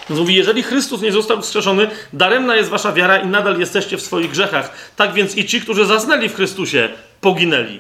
Mówi, 0.10 0.36
jeżeli 0.36 0.64
Chrystus 0.64 1.02
nie 1.02 1.12
został 1.12 1.42
wskrzeszony, 1.42 1.90
daremna 2.14 2.56
jest 2.56 2.70
wasza 2.70 2.92
wiara 2.92 3.18
i 3.18 3.28
nadal 3.28 3.60
jesteście 3.60 3.98
w 3.98 4.02
swoich 4.02 4.32
grzechach. 4.32 4.92
Tak 4.96 5.14
więc 5.14 5.38
i 5.38 5.46
ci, 5.46 5.62
którzy 5.62 5.86
zasnęli 5.86 6.30
w 6.30 6.36
Chrystusie, 6.36 6.90
poginęli. 7.22 7.80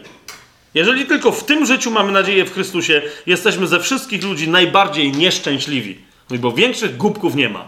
Jeżeli 0.73 1.05
tylko 1.05 1.31
w 1.31 1.43
tym 1.43 1.65
życiu 1.65 1.91
mamy 1.91 2.11
nadzieję 2.11 2.45
w 2.45 2.53
Chrystusie, 2.53 3.01
jesteśmy 3.25 3.67
ze 3.67 3.79
wszystkich 3.79 4.23
ludzi 4.23 4.47
najbardziej 4.47 5.11
nieszczęśliwi. 5.11 5.97
No 6.29 6.37
bo 6.37 6.51
większych 6.51 6.97
głupków 6.97 7.35
nie 7.35 7.49
ma. 7.49 7.67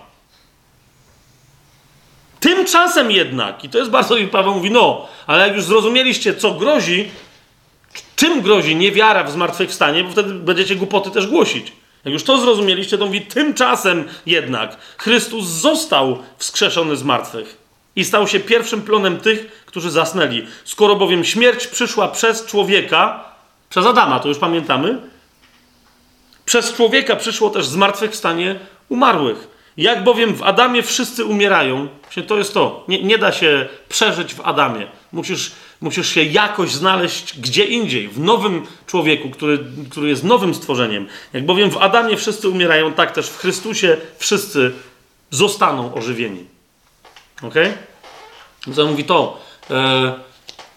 Tymczasem 2.40 3.11
jednak, 3.11 3.64
i 3.64 3.69
to 3.69 3.77
jest 3.77 3.92
bardzo, 3.92 4.17
i 4.17 4.27
Paweł 4.27 4.56
mówi, 4.56 4.72
no, 4.72 5.08
ale 5.27 5.48
jak 5.48 5.56
już 5.56 5.66
zrozumieliście, 5.66 6.34
co 6.34 6.53
grozi, 6.53 7.09
czym 8.16 8.42
grozi 8.42 8.75
niewiara 8.75 9.24
w 9.24 9.32
zmartwychwstanie, 9.32 10.03
bo 10.03 10.11
wtedy 10.11 10.34
będziecie 10.34 10.75
głupoty 10.75 11.11
też 11.11 11.27
głosić. 11.27 11.72
Jak 12.06 12.14
już 12.14 12.24
to 12.24 12.38
zrozumieliście, 12.38 12.98
to 12.98 13.06
mówi, 13.06 13.22
tymczasem 13.22 14.08
jednak 14.25 14.77
Chrystus 14.98 15.45
został 15.45 16.17
wskrzeszony 16.38 16.95
z 16.95 17.03
martwych 17.03 17.58
i 17.95 18.06
stał 18.06 18.27
się 18.27 18.40
pierwszym 18.40 18.82
plonem 18.82 19.17
tych, 19.17 19.64
którzy 19.66 19.92
zasnęli. 19.92 20.48
Skoro 20.64 20.95
bowiem 20.95 21.24
śmierć 21.24 21.67
przyszła 21.67 22.08
przez 22.08 22.45
człowieka, 22.45 23.24
przez 23.69 23.85
Adama, 23.85 24.19
to 24.19 24.27
już 24.27 24.38
pamiętamy, 24.38 24.98
przez 26.45 26.74
człowieka 26.74 27.16
przyszło 27.16 27.50
też 27.50 27.66
zmartwychwstanie 27.66 28.59
umarłych. 28.90 29.48
Jak 29.77 30.03
bowiem 30.03 30.35
w 30.35 30.43
Adamie 30.43 30.84
wszyscy 30.84 31.25
umierają, 31.25 31.88
to 32.27 32.38
jest 32.38 32.53
to. 32.53 32.84
Nie, 32.88 33.03
nie 33.03 33.17
da 33.17 33.32
się 33.32 33.67
przeżyć 33.90 34.34
w 34.34 34.42
Adamie. 34.42 34.88
Musisz 35.11 35.51
Musisz 35.81 36.09
się 36.09 36.23
jakoś 36.23 36.71
znaleźć 36.71 37.39
gdzie 37.39 37.65
indziej, 37.65 38.07
w 38.07 38.19
nowym 38.19 38.65
człowieku, 38.87 39.29
który, 39.29 39.59
który 39.89 40.09
jest 40.09 40.23
nowym 40.23 40.55
stworzeniem. 40.55 41.07
Jak 41.33 41.45
bowiem 41.45 41.71
w 41.71 41.77
Adamie 41.77 42.17
wszyscy 42.17 42.49
umierają, 42.49 42.93
tak 42.93 43.11
też 43.11 43.27
w 43.27 43.37
Chrystusie 43.37 43.97
wszyscy 44.17 44.71
zostaną 45.31 45.93
ożywieni. 45.93 46.45
Ok? 47.43 47.55
Co 48.75 48.85
mówi 48.85 49.03
to? 49.03 49.41
E, 49.71 50.13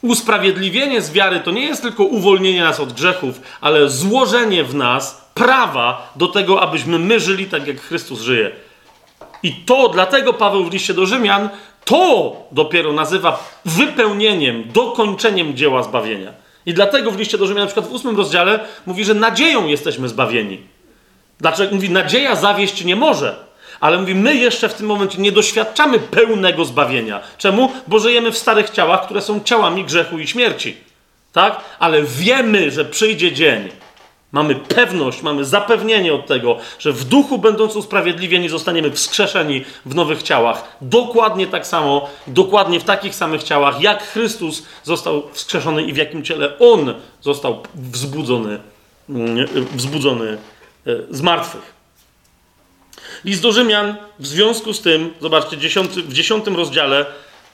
usprawiedliwienie 0.02 1.02
z 1.02 1.12
wiary 1.12 1.40
to 1.40 1.50
nie 1.50 1.66
jest 1.66 1.82
tylko 1.82 2.04
uwolnienie 2.04 2.62
nas 2.62 2.80
od 2.80 2.92
grzechów, 2.92 3.40
ale 3.60 3.88
złożenie 3.88 4.64
w 4.64 4.74
nas 4.74 5.30
prawa 5.34 6.12
do 6.16 6.26
tego, 6.26 6.62
abyśmy 6.62 6.98
my 6.98 7.20
żyli 7.20 7.46
tak, 7.46 7.66
jak 7.66 7.80
Chrystus 7.80 8.20
żyje. 8.20 8.50
I 9.42 9.52
to 9.52 9.88
dlatego 9.88 10.32
Paweł 10.32 10.64
w 10.64 10.72
liście 10.72 10.94
do 10.94 11.06
Rzymian 11.06 11.48
to 11.88 12.36
dopiero 12.52 12.92
nazywa 12.92 13.44
wypełnieniem, 13.64 14.64
dokończeniem 14.72 15.56
dzieła 15.56 15.82
zbawienia. 15.82 16.32
I 16.66 16.74
dlatego 16.74 17.10
w 17.10 17.18
liście 17.18 17.38
do 17.38 17.46
Rzymian, 17.46 17.62
na 17.62 17.66
przykład 17.66 17.86
w 17.86 17.92
ósmym 17.92 18.16
rozdziale, 18.16 18.60
mówi, 18.86 19.04
że 19.04 19.14
nadzieją 19.14 19.66
jesteśmy 19.66 20.08
zbawieni. 20.08 20.60
Dlaczego? 21.40 21.74
Mówi, 21.74 21.90
nadzieja 21.90 22.36
zawieść 22.36 22.84
nie 22.84 22.96
może. 22.96 23.36
Ale 23.80 23.98
mówi, 23.98 24.14
my 24.14 24.34
jeszcze 24.34 24.68
w 24.68 24.74
tym 24.74 24.86
momencie 24.86 25.18
nie 25.18 25.32
doświadczamy 25.32 25.98
pełnego 25.98 26.64
zbawienia. 26.64 27.20
Czemu? 27.38 27.72
Bo 27.86 27.98
żyjemy 27.98 28.32
w 28.32 28.38
starych 28.38 28.70
ciałach, 28.70 29.04
które 29.04 29.22
są 29.22 29.40
ciałami 29.44 29.84
grzechu 29.84 30.18
i 30.18 30.26
śmierci. 30.26 30.76
Tak? 31.32 31.60
Ale 31.78 32.02
wiemy, 32.02 32.70
że 32.70 32.84
przyjdzie 32.84 33.32
dzień, 33.32 33.68
Mamy 34.32 34.54
pewność, 34.54 35.22
mamy 35.22 35.44
zapewnienie 35.44 36.14
od 36.14 36.26
tego, 36.26 36.56
że 36.78 36.92
w 36.92 37.04
duchu 37.04 37.38
będąc 37.38 37.76
usprawiedliwieni 37.76 38.48
zostaniemy 38.48 38.90
wskrzeszeni 38.90 39.64
w 39.86 39.94
nowych 39.94 40.22
ciałach. 40.22 40.76
Dokładnie 40.80 41.46
tak 41.46 41.66
samo, 41.66 42.08
dokładnie 42.26 42.80
w 42.80 42.84
takich 42.84 43.14
samych 43.14 43.42
ciałach, 43.42 43.80
jak 43.80 44.02
Chrystus 44.02 44.62
został 44.82 45.22
wskrzeszony 45.32 45.82
i 45.82 45.92
w 45.92 45.96
jakim 45.96 46.24
ciele 46.24 46.58
On 46.58 46.94
został 47.20 47.62
wzbudzony, 47.74 48.60
mm, 49.08 49.46
wzbudzony 49.74 50.38
e, 50.86 50.96
z 51.10 51.22
martwych. 51.22 51.78
List 53.24 53.42
do 53.42 53.52
Rzymian 53.52 53.96
w 54.18 54.26
związku 54.26 54.72
z 54.72 54.80
tym, 54.80 55.14
zobaczcie, 55.20 55.56
w 56.06 56.12
dziesiątym 56.12 56.56
rozdziale 56.56 57.06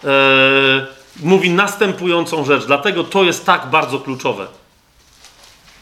e, 0.04 0.86
mówi 1.22 1.50
następującą 1.50 2.44
rzecz, 2.44 2.66
dlatego 2.66 3.04
to 3.04 3.24
jest 3.24 3.46
tak 3.46 3.66
bardzo 3.70 4.00
kluczowe. 4.00 4.46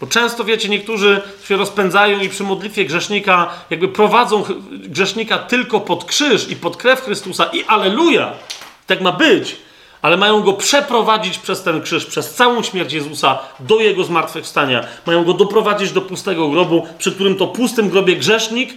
Bo 0.02 0.08
często, 0.08 0.44
wiecie, 0.44 0.68
niektórzy 0.68 1.20
się 1.48 1.56
rozpędzają 1.56 2.20
i 2.20 2.28
przy 2.28 2.42
modlitwie 2.42 2.84
grzesznika 2.84 3.50
jakby 3.70 3.88
prowadzą 3.88 4.44
grzesznika 4.70 5.38
tylko 5.38 5.80
pod 5.80 6.04
krzyż 6.04 6.50
i 6.50 6.56
pod 6.56 6.76
krew 6.76 7.00
Chrystusa 7.00 7.44
i 7.44 7.64
aleluja, 7.64 8.32
tak 8.86 9.00
ma 9.00 9.12
być, 9.12 9.56
ale 10.02 10.16
mają 10.16 10.40
go 10.40 10.52
przeprowadzić 10.52 11.38
przez 11.38 11.62
ten 11.62 11.82
krzyż, 11.82 12.06
przez 12.06 12.34
całą 12.34 12.62
śmierć 12.62 12.92
Jezusa 12.92 13.38
do 13.60 13.80
jego 13.80 14.04
zmartwychwstania. 14.04 14.84
Mają 15.06 15.24
go 15.24 15.34
doprowadzić 15.34 15.92
do 15.92 16.00
pustego 16.00 16.48
grobu, 16.48 16.86
przy 16.98 17.12
którym 17.12 17.36
to 17.36 17.46
pustym 17.46 17.88
grobie 17.88 18.16
grzesznik, 18.16 18.74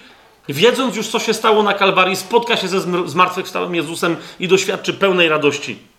wiedząc 0.49 0.95
już, 0.95 1.07
co 1.07 1.19
się 1.19 1.33
stało 1.33 1.63
na 1.63 1.73
Kalwarii, 1.73 2.15
spotka 2.15 2.57
się 2.57 2.67
ze 2.67 2.81
zmartwychwstałym 3.09 3.75
Jezusem 3.75 4.15
i 4.39 4.47
doświadczy 4.47 4.93
pełnej 4.93 5.29
radości. 5.29 5.94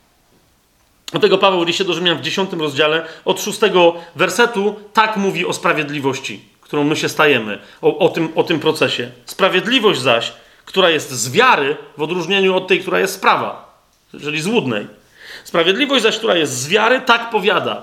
Dlatego 1.10 1.38
Paweł 1.38 1.64
liście 1.64 1.84
do 1.84 1.94
Rzymian 1.94 2.18
w 2.18 2.20
10 2.20 2.52
rozdziale 2.52 3.06
od 3.24 3.40
6 3.40 3.60
wersetu 4.16 4.74
tak 4.92 5.16
mówi 5.16 5.46
o 5.46 5.52
sprawiedliwości, 5.52 6.40
którą 6.60 6.84
my 6.84 6.96
się 6.96 7.08
stajemy, 7.08 7.58
o, 7.82 7.98
o, 7.98 8.08
tym, 8.08 8.28
o 8.34 8.44
tym 8.44 8.60
procesie. 8.60 9.10
Sprawiedliwość 9.26 10.00
zaś, 10.00 10.32
która 10.64 10.90
jest 10.90 11.10
z 11.10 11.30
wiary, 11.30 11.76
w 11.96 12.02
odróżnieniu 12.02 12.56
od 12.56 12.68
tej, 12.68 12.80
która 12.80 13.00
jest 13.00 13.14
z 13.14 13.18
prawa, 13.18 13.80
czyli 14.20 14.42
złudnej. 14.42 14.86
Sprawiedliwość 15.44 16.02
zaś, 16.02 16.18
która 16.18 16.36
jest 16.36 16.52
z 16.52 16.68
wiary, 16.68 17.00
tak 17.00 17.30
powiada. 17.30 17.82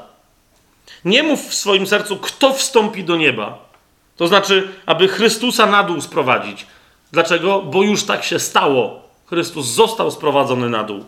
Nie 1.06 1.24
mów 1.24 1.50
w 1.50 1.54
swoim 1.54 1.88
sercu, 1.88 2.18
kto 2.18 2.54
wstąpi 2.54 3.04
do 3.04 3.16
nieba. 3.16 3.58
To 4.18 4.28
znaczy, 4.28 4.68
aby 4.86 5.08
Chrystusa 5.08 5.66
na 5.66 5.84
dół 5.84 6.02
sprowadzić. 6.02 6.66
Dlaczego? 7.12 7.62
Bo 7.62 7.84
już 7.84 8.04
tak 8.04 8.24
się 8.24 8.40
stało. 8.40 9.02
Chrystus 9.26 9.68
został 9.68 10.12
sprowadzony 10.12 10.70
na 10.70 10.84
dół. 10.84 11.06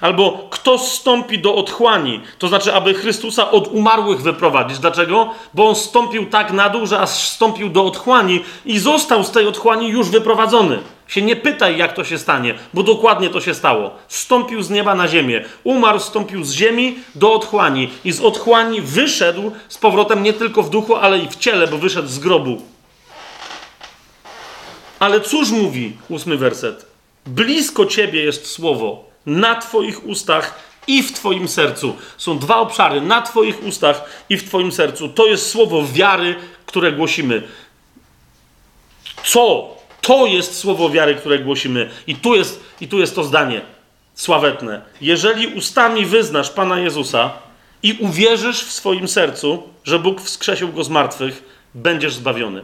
Albo 0.00 0.46
kto 0.50 0.78
zstąpi 0.78 1.38
do 1.38 1.54
otchłani, 1.54 2.20
to 2.38 2.48
znaczy, 2.48 2.74
aby 2.74 2.94
Chrystusa 2.94 3.50
od 3.50 3.68
umarłych 3.68 4.22
wyprowadzić. 4.22 4.78
Dlaczego? 4.78 5.30
Bo 5.54 5.68
on 5.68 5.74
stąpił 5.74 6.26
tak 6.26 6.52
na 6.52 6.68
dół, 6.68 6.86
że 6.86 7.00
aż 7.00 7.10
wstąpił 7.10 7.68
do 7.68 7.84
otchłani 7.84 8.44
i 8.66 8.78
został 8.78 9.24
z 9.24 9.30
tej 9.30 9.46
otchłani 9.46 9.88
już 9.88 10.08
wyprowadzony. 10.08 10.78
Się 11.08 11.22
nie 11.22 11.36
pytaj, 11.36 11.76
jak 11.76 11.92
to 11.92 12.04
się 12.04 12.18
stanie, 12.18 12.54
bo 12.74 12.82
dokładnie 12.82 13.30
to 13.30 13.40
się 13.40 13.54
stało. 13.54 13.90
Stąpił 14.08 14.62
z 14.62 14.70
nieba 14.70 14.94
na 14.94 15.08
ziemię, 15.08 15.44
umarł, 15.64 15.98
stąpił 15.98 16.44
z 16.44 16.52
ziemi 16.52 16.98
do 17.14 17.32
otchłani 17.32 17.90
i 18.04 18.12
z 18.12 18.20
otchłani 18.20 18.80
wyszedł 18.80 19.52
z 19.68 19.78
powrotem 19.78 20.22
nie 20.22 20.32
tylko 20.32 20.62
w 20.62 20.70
duchu, 20.70 20.96
ale 20.96 21.18
i 21.18 21.28
w 21.28 21.36
ciele, 21.36 21.66
bo 21.66 21.78
wyszedł 21.78 22.08
z 22.08 22.18
grobu. 22.18 22.62
Ale 24.98 25.20
cóż 25.20 25.50
mówi 25.50 25.96
ósmy 26.08 26.36
werset? 26.36 26.86
Blisko 27.26 27.86
ciebie 27.86 28.22
jest 28.24 28.46
słowo 28.46 29.09
na 29.30 29.54
Twoich 29.54 30.06
ustach 30.06 30.54
i 30.86 31.02
w 31.02 31.12
Twoim 31.12 31.48
sercu. 31.48 31.96
Są 32.16 32.38
dwa 32.38 32.56
obszary, 32.56 33.00
na 33.00 33.22
Twoich 33.22 33.64
ustach 33.64 34.24
i 34.28 34.36
w 34.36 34.44
Twoim 34.44 34.72
sercu. 34.72 35.08
To 35.08 35.26
jest 35.26 35.50
słowo 35.50 35.86
wiary, 35.92 36.36
które 36.66 36.92
głosimy. 36.92 37.42
Co? 39.24 39.76
To 40.00 40.26
jest 40.26 40.58
słowo 40.58 40.90
wiary, 40.90 41.14
które 41.14 41.38
głosimy. 41.38 41.90
I 42.06 42.16
tu 42.16 42.34
jest, 42.34 42.60
i 42.80 42.88
tu 42.88 42.98
jest 42.98 43.14
to 43.14 43.24
zdanie 43.24 43.60
sławetne. 44.14 44.82
Jeżeli 45.00 45.46
ustami 45.46 46.06
wyznasz 46.06 46.50
Pana 46.50 46.78
Jezusa 46.78 47.32
i 47.82 47.98
uwierzysz 48.00 48.64
w 48.64 48.72
swoim 48.72 49.08
sercu, 49.08 49.62
że 49.84 49.98
Bóg 49.98 50.20
wskrzesił 50.20 50.72
go 50.72 50.84
z 50.84 50.88
martwych, 50.88 51.42
będziesz 51.74 52.14
zbawiony. 52.14 52.62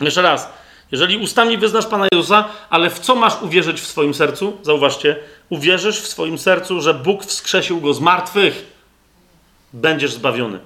Jeszcze 0.00 0.22
raz. 0.22 0.48
Jeżeli 0.92 1.16
ustami 1.16 1.58
wyznasz 1.58 1.86
Pana 1.86 2.06
Jezusa, 2.12 2.48
ale 2.70 2.90
w 2.90 2.98
co 2.98 3.14
masz 3.14 3.42
uwierzyć 3.42 3.80
w 3.80 3.86
swoim 3.86 4.14
sercu? 4.14 4.58
Zauważcie, 4.62 5.16
uwierzysz 5.48 6.00
w 6.00 6.06
swoim 6.06 6.38
sercu, 6.38 6.80
że 6.80 6.94
Bóg 6.94 7.24
wskrzesił 7.24 7.80
go 7.80 7.94
z 7.94 8.00
martwych, 8.00 8.66
będziesz 9.72 10.12
zbawiony. 10.12 10.58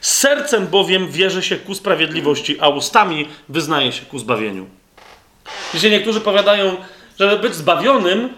Sercem 0.00 0.66
bowiem 0.66 1.10
wierzy 1.10 1.42
się 1.42 1.56
ku 1.56 1.74
sprawiedliwości, 1.74 2.60
a 2.60 2.68
ustami 2.68 3.28
wyznaje 3.48 3.92
się 3.92 4.06
ku 4.06 4.18
zbawieniu. 4.18 4.66
Jeśli 5.74 5.90
niektórzy 5.90 6.20
powiadają, 6.20 6.76
żeby 7.18 7.36
być 7.36 7.54
zbawionym, 7.54 8.28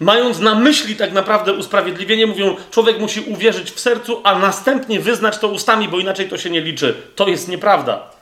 mając 0.00 0.38
na 0.38 0.54
myśli 0.54 0.96
tak 0.96 1.12
naprawdę 1.12 1.52
usprawiedliwienie, 1.52 2.26
mówią, 2.26 2.56
człowiek 2.70 2.98
musi 3.00 3.20
uwierzyć 3.20 3.70
w 3.70 3.80
sercu, 3.80 4.20
a 4.24 4.38
następnie 4.38 5.00
wyznać 5.00 5.38
to 5.38 5.48
ustami, 5.48 5.88
bo 5.88 5.98
inaczej 5.98 6.28
to 6.28 6.38
się 6.38 6.50
nie 6.50 6.60
liczy. 6.60 6.94
To 7.14 7.28
jest 7.28 7.48
nieprawda. 7.48 8.17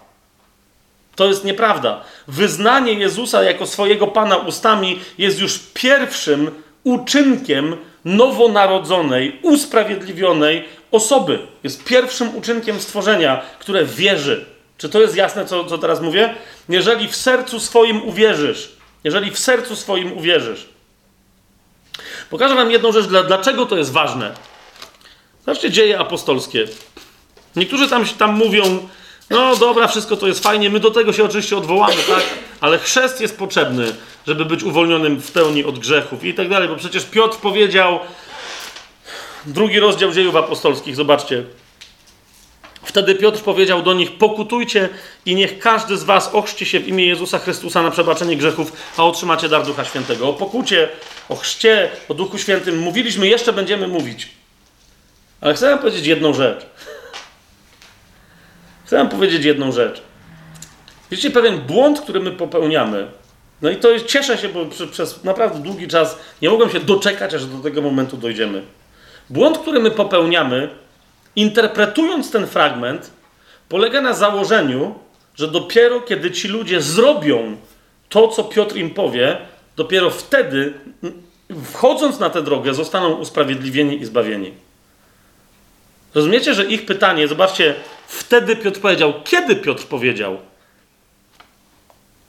To 1.17 1.29
jest 1.29 1.45
nieprawda. 1.45 2.05
Wyznanie 2.29 2.93
Jezusa 2.93 3.43
jako 3.43 3.67
swojego 3.67 4.07
Pana 4.07 4.37
ustami 4.37 5.01
jest 5.19 5.41
już 5.41 5.59
pierwszym 5.75 6.51
uczynkiem 6.85 7.77
nowonarodzonej, 8.05 9.39
usprawiedliwionej 9.43 10.65
osoby. 10.91 11.39
Jest 11.65 11.85
pierwszym 11.85 12.37
uczynkiem 12.37 12.81
stworzenia, 12.81 13.43
które 13.59 13.85
wierzy. 13.85 14.47
Czy 14.79 14.89
to 14.89 15.01
jest 15.01 15.17
jasne, 15.17 15.47
co, 15.47 15.65
co 15.65 15.79
teraz 15.79 16.01
mówię? 16.01 16.35
Jeżeli 16.69 17.09
w 17.09 17.17
sercu 17.17 17.61
swoim 17.61 18.09
uwierzysz, 18.09 18.73
jeżeli 19.05 19.31
w 19.31 19.39
sercu 19.39 19.77
swoim 19.77 20.13
uwierzysz. 20.13 20.69
Pokażę 22.31 22.55
Wam 22.55 22.71
jedną 22.71 22.93
rzecz, 22.93 23.07
dlaczego 23.07 23.67
to 23.67 23.77
jest 23.77 23.93
ważne. 23.93 24.35
Zobaczcie 25.47 25.71
dzieje 25.71 25.99
apostolskie. 25.99 26.65
Niektórzy 27.57 27.89
tam, 27.89 28.05
tam 28.19 28.35
mówią, 28.35 28.89
no 29.31 29.57
dobra, 29.57 29.89
wszystko 29.89 30.17
to 30.17 30.27
jest 30.27 30.43
fajnie, 30.43 30.71
my 30.71 30.81
do 30.81 30.91
tego 30.91 31.13
się 31.13 31.25
oczywiście 31.25 31.57
odwołamy, 31.57 31.95
tak? 31.95 32.23
Ale 32.61 32.79
chrzest 32.79 33.21
jest 33.21 33.39
potrzebny, 33.39 33.95
żeby 34.27 34.45
być 34.45 34.63
uwolnionym 34.63 35.21
w 35.21 35.33
pełni 35.33 35.65
od 35.65 35.79
grzechów 35.79 36.25
i 36.25 36.35
tak 36.35 36.49
dalej, 36.49 36.69
bo 36.69 36.77
przecież 36.77 37.05
Piotr 37.05 37.39
powiedział, 37.39 37.99
drugi 39.47 39.81
rozdział 39.81 40.13
dziejów 40.13 40.37
apostolskich, 40.37 40.97
zobaczcie. 40.97 41.45
Wtedy 42.83 43.15
Piotr 43.15 43.41
powiedział 43.41 43.83
do 43.83 43.95
nich: 43.95 44.13
Pokutujcie 44.13 44.89
i 45.27 45.35
niech 45.35 45.59
każdy 45.59 45.97
z 45.97 46.05
was 46.05 46.31
ochrzci 46.33 46.67
się 46.67 46.81
w 46.81 46.89
imię 46.89 47.07
Jezusa 47.07 47.39
Chrystusa 47.39 47.83
na 47.83 47.91
przebaczenie 47.91 48.37
grzechów, 48.37 48.73
a 48.97 49.05
otrzymacie 49.05 49.49
dar 49.49 49.67
Ducha 49.67 49.85
Świętego. 49.85 50.29
O 50.29 50.33
pokucie, 50.33 50.89
o 51.29 51.37
chrzcie, 51.37 51.91
o 52.09 52.15
Duchu 52.15 52.39
Świętym 52.39 52.79
mówiliśmy, 52.79 53.29
jeszcze 53.29 53.53
będziemy 53.53 53.89
mówić. 53.89 54.29
Ale 55.41 55.55
chcę 55.55 55.71
wam 55.71 55.79
powiedzieć 55.79 56.07
jedną 56.07 56.35
rzecz. 56.35 56.67
Chcę 58.87 58.97
wam 58.97 59.09
powiedzieć 59.09 59.45
jedną 59.45 59.73
rzecz. 59.73 60.03
Widzicie, 61.11 61.31
pewien 61.31 61.59
błąd, 61.59 62.01
który 62.01 62.21
my 62.21 62.31
popełniamy, 62.31 63.07
no 63.63 63.71
i 63.71 63.77
to 63.77 64.01
cieszę 64.01 64.39
się, 64.39 64.49
bo 64.49 64.67
przez 64.91 65.25
naprawdę 65.25 65.59
długi 65.59 65.89
czas 65.89 66.19
nie 66.43 66.51
mogłem 66.51 66.71
się 66.71 66.81
doczekać, 66.81 67.35
aż 67.35 67.47
do 67.47 67.59
tego 67.59 67.83
momentu 67.83 68.17
dojdziemy. 68.17 68.63
Błąd, 69.31 69.59
który 69.59 69.81
my 69.81 69.91
popełniamy, 69.91 70.69
interpretując 71.37 72.31
ten 72.31 72.47
fragment, 72.47 73.11
polega 73.69 74.01
na 74.01 74.13
założeniu, 74.13 74.95
że 75.35 75.49
dopiero 75.49 76.01
kiedy 76.01 76.31
ci 76.31 76.49
ludzie 76.49 76.83
zrobią 76.83 77.57
to, 78.09 78.29
co 78.29 78.45
Piotr 78.45 78.77
im 78.77 78.91
powie, 78.91 79.37
dopiero 79.77 80.11
wtedy, 80.11 80.75
wchodząc 81.65 82.19
na 82.19 82.31
tę 82.31 82.43
drogę, 82.43 82.75
zostaną 82.75 83.15
usprawiedliwieni 83.15 84.01
i 84.01 84.05
zbawieni. 84.05 84.66
Rozumiecie, 86.17 86.55
że 86.55 86.65
ich 86.65 86.87
pytanie, 86.87 87.29
zobaczcie, 87.29 87.75
wtedy 88.09 88.57
Piotr 88.57 88.81
powiedział. 88.81 89.15
Kiedy 89.25 89.57
Piotr 89.57 89.85
powiedział? 89.85 90.39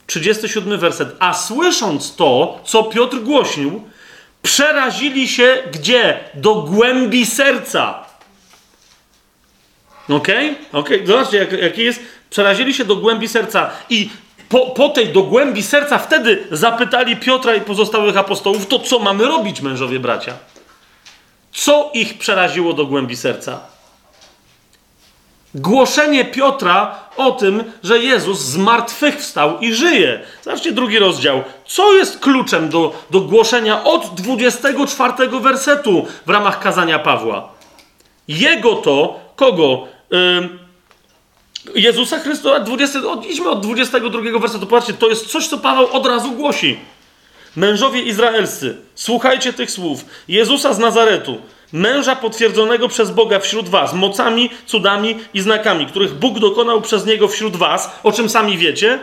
37 0.06 0.78
werset. 0.78 1.08
A 1.18 1.34
słysząc 1.34 2.16
to, 2.16 2.60
co 2.64 2.82
Piotr 2.82 3.16
głosił, 3.16 3.82
przerazili 4.42 5.28
się 5.28 5.62
gdzie? 5.72 6.20
Do 6.34 6.54
głębi 6.54 7.26
serca. 7.26 8.04
Okej? 10.08 10.56
Okay? 10.72 10.80
Okay. 10.80 11.06
zobaczcie, 11.06 11.36
jak, 11.36 11.52
jaki 11.52 11.82
jest. 11.82 12.00
Przerazili 12.30 12.74
się 12.74 12.84
do 12.84 12.96
głębi 12.96 13.28
serca 13.28 13.70
i 13.90 14.10
po, 14.48 14.66
po 14.66 14.88
tej 14.88 15.08
do 15.08 15.22
głębi 15.22 15.62
serca 15.62 15.98
wtedy 15.98 16.46
zapytali 16.50 17.16
Piotra 17.16 17.54
i 17.54 17.60
pozostałych 17.60 18.16
apostołów, 18.16 18.66
to 18.66 18.78
co 18.78 18.98
mamy 18.98 19.24
robić, 19.24 19.60
mężowie 19.60 20.00
bracia? 20.00 20.34
Co 21.52 21.90
ich 21.94 22.18
przeraziło 22.18 22.72
do 22.72 22.86
głębi 22.86 23.16
serca? 23.16 23.77
Głoszenie 25.58 26.24
Piotra 26.24 26.94
o 27.16 27.30
tym, 27.30 27.64
że 27.82 27.98
Jezus 27.98 28.40
zmartwychwstał 28.40 29.58
i 29.58 29.74
żyje. 29.74 30.20
Zobaczcie 30.42 30.72
drugi 30.72 30.98
rozdział. 30.98 31.42
Co 31.66 31.94
jest 31.94 32.18
kluczem 32.18 32.68
do, 32.68 32.92
do 33.10 33.20
głoszenia 33.20 33.84
od 33.84 34.14
24 34.14 35.28
wersetu 35.40 36.06
w 36.26 36.30
ramach 36.30 36.60
kazania 36.60 36.98
Pawła? 36.98 37.48
Jego 38.28 38.74
to, 38.74 39.20
kogo? 39.36 39.88
Jezusa 41.74 42.18
Chrystusa, 42.18 42.60
20, 42.60 42.98
idźmy 43.28 43.50
od 43.50 43.60
22 43.60 44.38
wersetu, 44.38 44.66
popatrzcie, 44.66 44.92
to 44.92 45.08
jest 45.08 45.26
coś, 45.26 45.48
co 45.48 45.58
Paweł 45.58 45.86
od 45.92 46.06
razu 46.06 46.32
głosi. 46.32 46.78
Mężowie 47.56 48.02
izraelscy, 48.02 48.76
słuchajcie 48.94 49.52
tych 49.52 49.70
słów. 49.70 50.04
Jezusa 50.28 50.74
z 50.74 50.78
Nazaretu, 50.78 51.40
męża 51.72 52.16
potwierdzonego 52.16 52.88
przez 52.88 53.10
Boga 53.10 53.38
wśród 53.40 53.68
was, 53.68 53.94
mocami, 53.94 54.50
cudami 54.66 55.16
i 55.34 55.40
znakami, 55.40 55.86
których 55.86 56.14
Bóg 56.14 56.38
dokonał 56.38 56.82
przez 56.82 57.06
niego 57.06 57.28
wśród 57.28 57.56
was, 57.56 57.90
o 58.02 58.12
czym 58.12 58.28
sami 58.28 58.58
wiecie, 58.58 58.98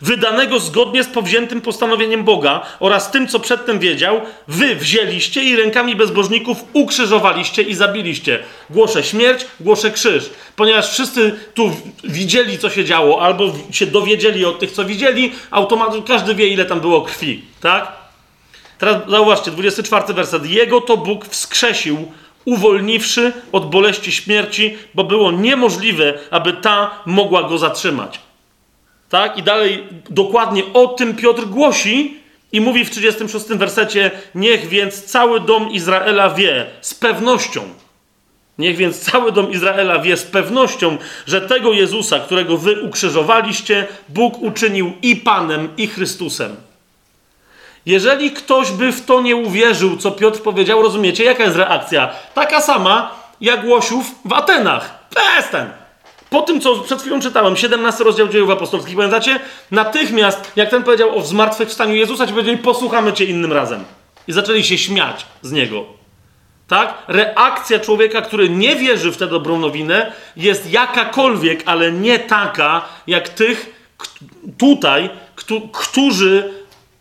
wydanego 0.00 0.60
zgodnie 0.60 1.04
z 1.04 1.06
powziętym 1.06 1.60
postanowieniem 1.60 2.24
Boga 2.24 2.66
oraz 2.80 3.10
tym, 3.10 3.28
co 3.28 3.40
przedtem 3.40 3.78
wiedział, 3.78 4.20
wy 4.48 4.76
wzięliście 4.76 5.42
i 5.42 5.56
rękami 5.56 5.96
bezbożników 5.96 6.58
ukrzyżowaliście 6.72 7.62
i 7.62 7.74
zabiliście. 7.74 8.38
Głoszę 8.70 9.02
śmierć, 9.02 9.46
głoszę 9.60 9.90
krzyż. 9.90 10.30
Ponieważ 10.56 10.90
wszyscy 10.90 11.38
tu 11.54 11.76
widzieli, 12.04 12.58
co 12.58 12.70
się 12.70 12.84
działo, 12.84 13.22
albo 13.22 13.52
się 13.70 13.86
dowiedzieli 13.86 14.44
od 14.44 14.58
tych, 14.58 14.72
co 14.72 14.84
widzieli, 14.84 15.32
automatycznie 15.50 16.06
każdy 16.06 16.34
wie, 16.34 16.48
ile 16.48 16.64
tam 16.64 16.80
było 16.80 17.02
krwi. 17.02 17.42
Tak? 17.60 18.03
Teraz 18.84 19.02
zauważcie, 19.08 19.50
24 19.50 20.14
werset. 20.14 20.46
Jego 20.46 20.80
to 20.80 20.96
Bóg 20.96 21.26
wskrzesił, 21.26 22.12
uwolniwszy 22.44 23.32
od 23.52 23.70
boleści 23.70 24.12
śmierci, 24.12 24.76
bo 24.94 25.04
było 25.04 25.32
niemożliwe, 25.32 26.14
aby 26.30 26.52
ta 26.52 26.90
mogła 27.06 27.42
go 27.42 27.58
zatrzymać. 27.58 28.20
Tak? 29.08 29.38
I 29.38 29.42
dalej 29.42 29.84
dokładnie 30.10 30.62
o 30.74 30.86
tym 30.86 31.16
Piotr 31.16 31.44
głosi 31.44 32.16
i 32.52 32.60
mówi 32.60 32.84
w 32.84 32.90
36 32.90 33.46
wersecie: 33.46 34.10
Niech 34.34 34.68
więc 34.68 35.04
cały 35.04 35.40
dom 35.40 35.70
Izraela 35.70 36.30
wie 36.30 36.66
z 36.80 36.94
pewnością. 36.94 37.62
Niech 38.58 38.76
więc 38.76 39.00
cały 39.00 39.32
dom 39.32 39.50
Izraela 39.50 39.98
wie 39.98 40.16
z 40.16 40.24
pewnością, 40.24 40.98
że 41.26 41.40
tego 41.40 41.72
Jezusa, 41.72 42.18
którego 42.18 42.58
wy 42.58 42.82
ukrzyżowaliście, 42.82 43.86
Bóg 44.08 44.42
uczynił 44.42 44.92
i 45.02 45.16
Panem, 45.16 45.68
i 45.76 45.86
Chrystusem. 45.86 46.56
Jeżeli 47.86 48.30
ktoś 48.30 48.70
by 48.70 48.92
w 48.92 49.04
to 49.04 49.20
nie 49.20 49.36
uwierzył, 49.36 49.96
co 49.96 50.10
Piotr 50.10 50.40
powiedział, 50.40 50.82
rozumiecie, 50.82 51.24
jaka 51.24 51.44
jest 51.44 51.56
reakcja? 51.56 52.10
Taka 52.34 52.60
sama 52.60 53.10
jak 53.40 53.64
Łosiów 53.64 54.06
w 54.24 54.32
Atenach. 54.32 55.08
Przestań! 55.10 55.68
Po 56.30 56.42
tym, 56.42 56.60
co 56.60 56.78
przed 56.78 57.00
chwilą 57.00 57.20
czytałem, 57.20 57.56
17 57.56 58.04
rozdział 58.04 58.28
dziejów 58.28 58.50
apostolskich, 58.50 58.96
pamiętacie? 58.96 59.40
Natychmiast, 59.70 60.52
jak 60.56 60.70
ten 60.70 60.82
powiedział 60.82 61.18
o 61.18 61.22
zmartwychwstaniu 61.22 61.94
Jezusa, 61.94 62.26
ci 62.26 62.32
powiedzieli, 62.32 62.58
posłuchamy 62.58 63.12
cię 63.12 63.24
innym 63.24 63.52
razem. 63.52 63.84
I 64.28 64.32
zaczęli 64.32 64.64
się 64.64 64.78
śmiać 64.78 65.26
z 65.42 65.52
niego. 65.52 65.84
Tak? 66.68 66.94
Reakcja 67.08 67.80
człowieka, 67.80 68.22
który 68.22 68.48
nie 68.48 68.76
wierzy 68.76 69.12
w 69.12 69.16
tę 69.16 69.26
dobrą 69.26 69.58
nowinę, 69.58 70.12
jest 70.36 70.70
jakakolwiek, 70.70 71.62
ale 71.66 71.92
nie 71.92 72.18
taka, 72.18 72.82
jak 73.06 73.28
tych 73.28 73.86
tutaj, 74.58 75.10
którzy 75.72 76.52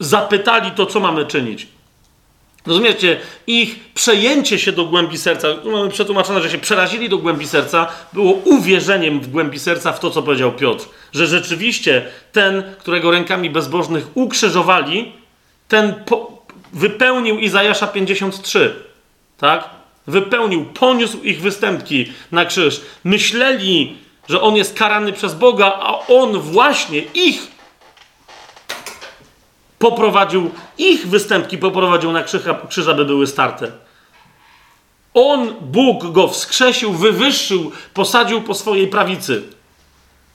zapytali 0.04 0.72
to, 0.72 0.86
co 0.86 1.00
mamy 1.00 1.26
czynić. 1.26 1.68
Rozumiecie? 2.66 3.20
Ich 3.48 3.80
przejęcie 3.94 4.60
się 4.60 4.72
do 4.72 4.86
głębi 4.86 5.18
serca, 5.18 5.48
mamy 5.66 5.90
przetłumaczone, 5.90 6.42
że 6.42 6.50
się 6.50 6.58
przerazili 6.58 7.10
do 7.10 7.18
głębi 7.18 7.48
serca, 7.48 7.88
było 8.14 8.32
uwierzeniem 8.32 9.20
w 9.20 9.28
głębi 9.28 9.60
serca 9.60 9.94
w 9.94 10.00
to, 10.00 10.12
co 10.12 10.24
powiedział 10.24 10.52
Piotr. 10.52 10.86
Że 11.14 11.28
rzeczywiście 11.28 12.06
ten, 12.32 12.64
którego 12.80 13.12
rękami 13.12 13.50
bezbożnych 13.50 14.08
ukrzyżowali, 14.14 15.12
ten 15.68 15.94
po, 16.06 16.44
wypełnił 16.74 17.40
Izajasza 17.40 17.88
53. 17.88 18.76
tak? 19.38 19.70
Wypełnił, 20.08 20.66
poniósł 20.66 21.22
ich 21.24 21.42
występki 21.42 22.14
na 22.32 22.46
krzyż. 22.46 22.82
Myśleli, 23.04 23.98
że 24.30 24.42
on 24.42 24.56
jest 24.56 24.78
karany 24.78 25.14
przez 25.14 25.34
Boga, 25.34 25.80
a 25.80 26.08
on 26.08 26.40
właśnie 26.40 27.00
ich 27.00 27.53
poprowadził, 29.84 30.52
ich 30.78 31.08
występki 31.08 31.58
poprowadził 31.58 32.12
na 32.12 32.24
krzyż, 32.24 32.42
krzyż 32.70 32.88
aby 32.88 33.06
były 33.06 33.28
starte. 33.28 33.72
On, 35.14 35.54
Bóg, 35.62 36.12
go 36.12 36.28
wskrzesił, 36.28 36.94
wywyższył, 36.94 37.72
posadził 37.94 38.42
po 38.42 38.54
swojej 38.54 38.88
prawicy. 38.88 39.44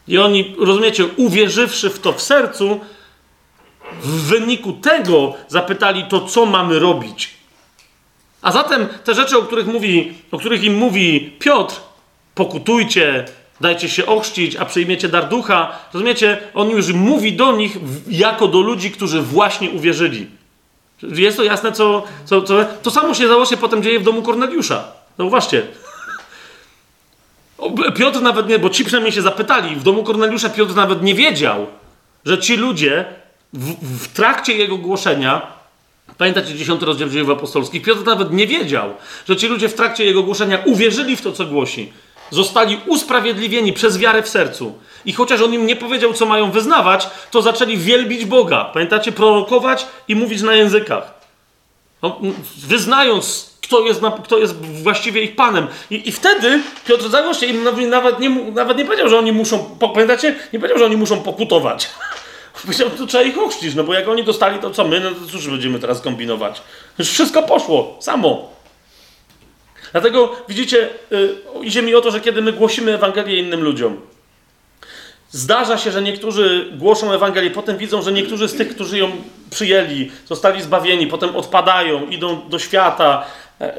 I 0.08 0.18
oni, 0.18 0.54
rozumiecie, 0.58 1.06
uwierzywszy 1.16 1.90
w 1.90 1.98
to 1.98 2.12
w 2.12 2.22
sercu, 2.22 2.80
w 4.02 4.22
wyniku 4.22 4.72
tego 4.72 5.34
zapytali 5.48 6.04
to, 6.04 6.20
co 6.20 6.46
mamy 6.46 6.78
robić. 6.78 7.30
A 8.42 8.52
zatem 8.52 8.88
te 9.04 9.14
rzeczy, 9.14 9.38
o 9.38 9.42
których, 9.42 9.66
mówi, 9.66 10.14
o 10.30 10.38
których 10.38 10.64
im 10.64 10.74
mówi 10.74 11.36
Piotr, 11.38 11.74
pokutujcie, 12.34 13.24
dajcie 13.60 13.88
się 13.88 14.06
ochrzcić, 14.06 14.56
a 14.56 14.64
przyjmiecie 14.64 15.08
dar 15.08 15.28
ducha, 15.28 15.78
rozumiecie, 15.92 16.38
on 16.54 16.70
już 16.70 16.92
mówi 16.92 17.32
do 17.32 17.56
nich 17.56 17.76
jako 18.08 18.48
do 18.48 18.60
ludzi, 18.60 18.90
którzy 18.90 19.22
właśnie 19.22 19.70
uwierzyli. 19.70 20.26
Jest 21.02 21.36
to 21.36 21.44
jasne, 21.44 21.72
co, 21.72 22.02
co, 22.24 22.42
co 22.42 22.64
to 22.82 22.90
samo 22.90 23.14
się 23.14 23.28
założy 23.28 23.56
potem 23.56 23.82
dzieje 23.82 24.00
w 24.00 24.02
domu 24.02 24.22
Korneliusza. 24.22 24.84
Zauważcie. 25.18 25.66
Piotr 27.96 28.20
nawet 28.20 28.48
nie, 28.48 28.58
bo 28.58 28.70
ci 28.70 28.84
przynajmniej 28.84 29.12
się 29.12 29.22
zapytali, 29.22 29.76
w 29.76 29.82
domu 29.82 30.04
Korneliusza 30.04 30.50
Piotr 30.50 30.74
nawet 30.74 31.02
nie 31.02 31.14
wiedział, 31.14 31.66
że 32.24 32.38
ci 32.38 32.56
ludzie 32.56 33.04
w, 33.52 34.04
w 34.04 34.08
trakcie 34.08 34.52
jego 34.52 34.76
głoszenia, 34.76 35.46
pamiętacie 36.18 36.54
10 36.54 36.82
rozdział 36.82 37.08
dziejów 37.08 37.30
apostolskich, 37.30 37.82
Piotr 37.82 38.04
nawet 38.04 38.32
nie 38.32 38.46
wiedział, 38.46 38.94
że 39.28 39.36
ci 39.36 39.46
ludzie 39.46 39.68
w 39.68 39.74
trakcie 39.74 40.04
jego 40.04 40.22
głoszenia 40.22 40.58
uwierzyli 40.64 41.16
w 41.16 41.22
to, 41.22 41.32
co 41.32 41.46
głosi. 41.46 41.92
Zostali 42.30 42.80
usprawiedliwieni 42.86 43.72
przez 43.72 43.98
wiarę 43.98 44.22
w 44.22 44.28
sercu. 44.28 44.74
I 45.04 45.12
chociaż 45.12 45.40
on 45.42 45.54
im 45.54 45.66
nie 45.66 45.76
powiedział, 45.76 46.12
co 46.12 46.26
mają 46.26 46.50
wyznawać, 46.50 47.10
to 47.30 47.42
zaczęli 47.42 47.76
wielbić 47.76 48.24
Boga. 48.24 48.64
Pamiętacie, 48.64 49.12
prorokować 49.12 49.86
i 50.08 50.16
mówić 50.16 50.42
na 50.42 50.54
językach. 50.54 51.18
No, 52.02 52.20
wyznając, 52.56 53.50
kto 53.62 53.80
jest, 53.80 54.00
kto 54.24 54.38
jest 54.38 54.54
właściwie 54.82 55.22
ich 55.22 55.36
panem. 55.36 55.66
I, 55.90 56.08
i 56.08 56.12
wtedy 56.12 56.62
Piotr 56.86 57.08
Zagoście 57.08 57.46
im 57.46 57.90
nawet 57.90 58.20
nie, 58.20 58.30
nawet 58.30 58.78
nie 58.78 58.84
powiedział, 58.84 59.08
że 59.08 59.18
oni 59.18 59.32
muszą, 59.32 59.78
pamiętacie, 59.94 60.36
nie 60.52 60.58
powiedział, 60.58 60.78
że 60.78 60.84
oni 60.84 60.96
muszą 60.96 61.22
pokutować. 61.22 61.88
Powiedział, 62.62 62.90
to 62.90 63.06
trzeba 63.06 63.24
ich 63.24 63.38
ochrzcić, 63.38 63.74
no 63.74 63.84
bo 63.84 63.94
jak 63.94 64.08
oni 64.08 64.24
dostali, 64.24 64.58
to 64.58 64.70
co 64.70 64.84
my, 64.84 65.00
no 65.00 65.10
to 65.10 65.32
cóż 65.32 65.48
będziemy 65.48 65.78
teraz 65.78 66.00
kombinować? 66.00 66.62
Już 66.98 67.08
wszystko 67.10 67.42
poszło, 67.42 67.96
samo. 68.00 68.57
Dlatego 69.92 70.36
widzicie, 70.48 70.88
yy, 71.10 71.36
idzie 71.62 71.82
mi 71.82 71.94
o 71.94 72.00
to, 72.00 72.10
że 72.10 72.20
kiedy 72.20 72.42
my 72.42 72.52
głosimy 72.52 72.94
Ewangelię 72.94 73.38
innym 73.38 73.62
ludziom, 73.62 74.00
zdarza 75.30 75.78
się, 75.78 75.90
że 75.90 76.02
niektórzy 76.02 76.72
głoszą 76.72 77.12
Ewangelię, 77.12 77.50
potem 77.50 77.76
widzą, 77.76 78.02
że 78.02 78.12
niektórzy 78.12 78.48
z 78.48 78.54
tych, 78.54 78.74
którzy 78.74 78.98
ją 78.98 79.10
przyjęli, 79.50 80.10
zostali 80.26 80.62
zbawieni, 80.62 81.06
potem 81.06 81.36
odpadają, 81.36 82.06
idą 82.06 82.48
do 82.48 82.58
świata. 82.58 83.26
E, 83.60 83.74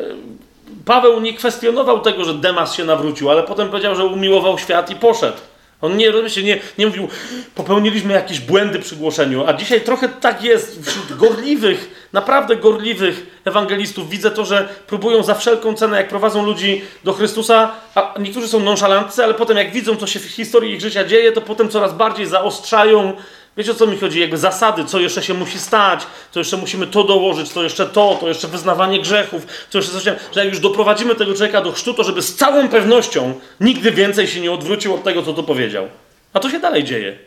Paweł 0.86 1.20
nie 1.20 1.34
kwestionował 1.34 2.02
tego, 2.02 2.26
że 2.26 2.34
Demas 2.34 2.76
się 2.76 2.86
nawrócił, 2.86 3.30
ale 3.30 3.44
potem 3.44 3.70
powiedział, 3.70 3.96
że 3.96 4.06
umiłował 4.06 4.58
świat 4.58 4.90
i 4.90 4.96
poszedł. 4.96 5.38
On 5.82 5.98
nie, 5.98 6.14
nie, 6.44 6.60
nie 6.78 6.88
mówił, 6.88 7.08
popełniliśmy 7.56 8.14
jakieś 8.14 8.40
błędy 8.40 8.80
przy 8.80 8.96
głoszeniu, 8.96 9.44
a 9.48 9.54
dzisiaj 9.54 9.82
trochę 9.82 10.10
tak 10.10 10.44
jest 10.44 10.86
wśród 10.86 11.18
gorliwych, 11.18 12.08
naprawdę 12.14 12.56
gorliwych 12.56 13.42
ewangelistów. 13.46 14.10
Widzę 14.10 14.32
to, 14.32 14.46
że 14.46 14.70
próbują 14.88 15.24
za 15.24 15.36
wszelką 15.36 15.74
cenę, 15.74 15.98
jak 15.98 16.08
prowadzą 16.08 16.46
ludzi 16.46 16.82
do 17.04 17.14
Chrystusa, 17.14 17.72
a 17.96 18.14
niektórzy 18.20 18.48
są 18.48 18.60
nonszalantcy, 18.60 19.24
ale 19.24 19.34
potem 19.34 19.58
jak 19.58 19.72
widzą, 19.72 19.96
co 19.96 20.08
się 20.08 20.20
w 20.20 20.26
historii 20.26 20.74
ich 20.74 20.82
życia 20.82 21.04
dzieje, 21.04 21.32
to 21.32 21.42
potem 21.42 21.70
coraz 21.70 21.94
bardziej 21.94 22.26
zaostrzają 22.26 23.14
Wiecie 23.58 23.72
o 23.72 23.76
co 23.76 23.88
mi 23.88 23.98
chodzi? 23.98 24.20
Jakby 24.20 24.38
zasady, 24.38 24.86
co 24.86 25.00
jeszcze 25.00 25.24
się 25.24 25.34
musi 25.34 25.60
stać, 25.60 26.02
co 26.32 26.40
jeszcze 26.40 26.58
musimy 26.58 26.88
to 26.88 27.04
dołożyć, 27.04 27.50
to 27.50 27.64
jeszcze 27.64 27.86
to, 27.86 28.18
to 28.22 28.28
jeszcze 28.28 28.48
wyznawanie 28.48 29.02
grzechów, 29.02 29.48
co 29.70 29.78
jeszcze 29.78 29.94
coś, 29.94 30.04
że 30.04 30.20
jak 30.36 30.46
już 30.46 30.60
doprowadzimy 30.60 31.16
tego 31.16 31.34
człowieka 31.34 31.62
do 31.62 31.72
chrztu, 31.72 31.94
to 31.94 32.04
żeby 32.04 32.22
z 32.22 32.36
całą 32.36 32.70
pewnością 32.70 33.34
nigdy 33.60 33.92
więcej 33.92 34.28
się 34.28 34.42
nie 34.42 34.52
odwrócił 34.52 34.96
od 34.96 35.04
tego, 35.04 35.24
co 35.24 35.34
tu 35.34 35.44
powiedział. 35.44 35.88
A 36.34 36.40
to 36.40 36.50
się 36.50 36.60
dalej 36.60 36.84
dzieje. 36.84 37.18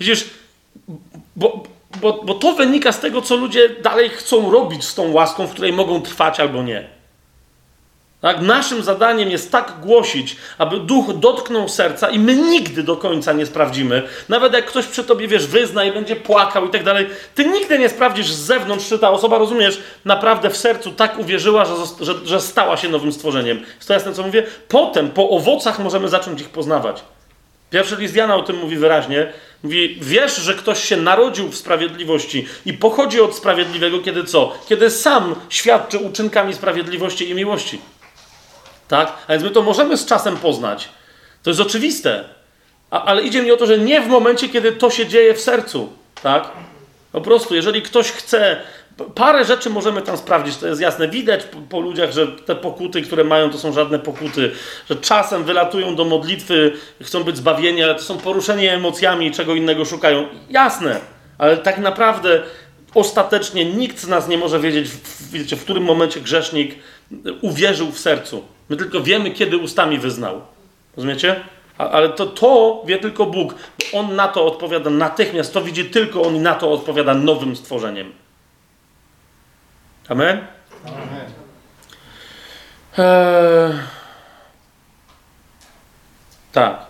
Widzisz, 0.00 0.24
bo, 1.36 1.62
bo, 2.00 2.12
bo 2.24 2.34
to 2.34 2.52
wynika 2.52 2.92
z 2.92 3.00
tego, 3.00 3.22
co 3.22 3.36
ludzie 3.36 3.68
dalej 3.68 4.08
chcą 4.08 4.50
robić 4.50 4.84
z 4.84 4.94
tą 4.94 5.12
łaską, 5.12 5.46
w 5.46 5.52
której 5.52 5.72
mogą 5.72 6.02
trwać 6.02 6.40
albo 6.40 6.62
nie. 6.62 6.93
Tak? 8.24 8.40
Naszym 8.40 8.82
zadaniem 8.82 9.30
jest 9.30 9.52
tak 9.52 9.72
głosić, 9.80 10.36
aby 10.58 10.80
duch 10.80 11.18
dotknął 11.18 11.68
serca 11.68 12.10
i 12.10 12.18
my 12.18 12.36
nigdy 12.36 12.82
do 12.82 12.96
końca 12.96 13.32
nie 13.32 13.46
sprawdzimy. 13.46 14.02
Nawet 14.28 14.52
jak 14.52 14.66
ktoś 14.66 14.86
przy 14.86 15.04
tobie, 15.04 15.28
wiesz, 15.28 15.46
wyzna 15.46 15.84
i 15.84 15.92
będzie 15.92 16.16
płakał 16.16 16.66
i 16.66 16.70
tak 16.70 16.84
dalej, 16.84 17.06
ty 17.34 17.44
nigdy 17.44 17.78
nie 17.78 17.88
sprawdzisz 17.88 18.32
z 18.32 18.38
zewnątrz, 18.38 18.88
czy 18.88 18.98
ta 18.98 19.10
osoba, 19.10 19.38
rozumiesz, 19.38 19.80
naprawdę 20.04 20.50
w 20.50 20.56
sercu 20.56 20.92
tak 20.92 21.18
uwierzyła, 21.18 21.64
że, 21.64 21.74
że, 22.00 22.14
że 22.24 22.40
stała 22.40 22.76
się 22.76 22.88
nowym 22.88 23.12
stworzeniem. 23.12 23.58
Jest 23.76 23.88
to 23.88 23.94
jasne, 23.94 24.12
co 24.12 24.22
mówię? 24.22 24.42
Potem, 24.68 25.10
po 25.10 25.30
owocach 25.30 25.78
możemy 25.78 26.08
zacząć 26.08 26.40
ich 26.40 26.48
poznawać. 26.48 27.04
Pierwszy 27.70 27.96
list 27.96 28.16
Jana 28.16 28.36
o 28.36 28.42
tym 28.42 28.56
mówi 28.56 28.76
wyraźnie. 28.76 29.32
Mówi, 29.62 29.98
wiesz, 30.00 30.36
że 30.36 30.54
ktoś 30.54 30.84
się 30.84 30.96
narodził 30.96 31.48
w 31.48 31.56
sprawiedliwości 31.56 32.46
i 32.66 32.72
pochodzi 32.72 33.20
od 33.20 33.36
sprawiedliwego, 33.36 33.98
kiedy 33.98 34.24
co? 34.24 34.52
Kiedy 34.68 34.90
sam 34.90 35.34
świadczy 35.48 35.98
uczynkami 35.98 36.54
sprawiedliwości 36.54 37.30
i 37.30 37.34
miłości. 37.34 37.80
Tak? 38.88 39.12
A 39.28 39.32
więc 39.32 39.44
my 39.44 39.50
to 39.50 39.62
możemy 39.62 39.96
z 39.96 40.06
czasem 40.06 40.36
poznać. 40.36 40.88
To 41.42 41.50
jest 41.50 41.60
oczywiste. 41.60 42.24
A, 42.90 43.04
ale 43.04 43.22
idzie 43.22 43.42
mi 43.42 43.52
o 43.52 43.56
to, 43.56 43.66
że 43.66 43.78
nie 43.78 44.00
w 44.00 44.06
momencie, 44.06 44.48
kiedy 44.48 44.72
to 44.72 44.90
się 44.90 45.06
dzieje 45.06 45.34
w 45.34 45.40
sercu. 45.40 45.92
Tak? 46.22 46.48
Po 47.12 47.20
prostu, 47.20 47.54
jeżeli 47.54 47.82
ktoś 47.82 48.10
chce. 48.10 48.56
Parę 49.14 49.44
rzeczy 49.44 49.70
możemy 49.70 50.02
tam 50.02 50.16
sprawdzić, 50.16 50.56
to 50.56 50.66
jest 50.66 50.80
jasne. 50.80 51.08
Widać 51.08 51.44
po, 51.44 51.58
po, 51.58 51.80
ludziach, 51.80 52.12
że 52.12 52.26
te 52.26 52.54
pokuty, 52.56 53.02
które 53.02 53.24
mają, 53.24 53.50
to 53.50 53.58
są 53.58 53.72
żadne 53.72 53.98
pokuty, 53.98 54.50
że 54.90 54.96
czasem 54.96 55.44
wylatują 55.44 55.96
do 55.96 56.04
modlitwy, 56.04 56.72
chcą 57.02 57.24
być 57.24 57.36
zbawieni, 57.36 57.82
ale 57.82 57.94
to 57.94 58.02
są 58.02 58.18
poruszeni 58.18 58.66
emocjami, 58.66 59.32
czego 59.32 59.54
innego 59.54 59.84
szukają. 59.84 60.26
Jasne, 60.50 61.00
ale 61.38 61.56
tak 61.56 61.78
naprawdę 61.78 62.42
ostatecznie 62.94 63.64
nikt 63.64 63.98
z 63.98 64.08
nas 64.08 64.28
nie 64.28 64.38
może 64.38 64.60
wiedzieć, 64.60 64.88
w, 64.88 65.30
wiecie, 65.30 65.56
w 65.56 65.64
którym 65.64 65.84
momencie 65.84 66.20
grzesznik 66.20 66.74
uwierzył 67.40 67.92
w 67.92 67.98
sercu. 67.98 68.44
My 68.68 68.76
tylko 68.76 69.00
wiemy, 69.00 69.30
kiedy 69.30 69.58
ustami 69.58 69.98
wyznał. 69.98 70.40
Rozumiecie? 70.96 71.44
Ale 71.78 72.08
to, 72.08 72.26
to 72.26 72.82
wie 72.86 72.98
tylko 72.98 73.26
Bóg, 73.26 73.54
bo 73.54 73.98
On 73.98 74.16
na 74.16 74.28
to 74.28 74.46
odpowiada 74.46 74.90
natychmiast. 74.90 75.54
To 75.54 75.62
widzi 75.62 75.84
tylko 75.84 76.22
On 76.22 76.36
i 76.36 76.38
na 76.38 76.54
to 76.54 76.72
odpowiada 76.72 77.14
nowym 77.14 77.56
stworzeniem. 77.56 78.12
Amen? 80.08 80.46
Amen. 80.84 81.30
Eee... 82.98 83.72
Tak. 86.52 86.86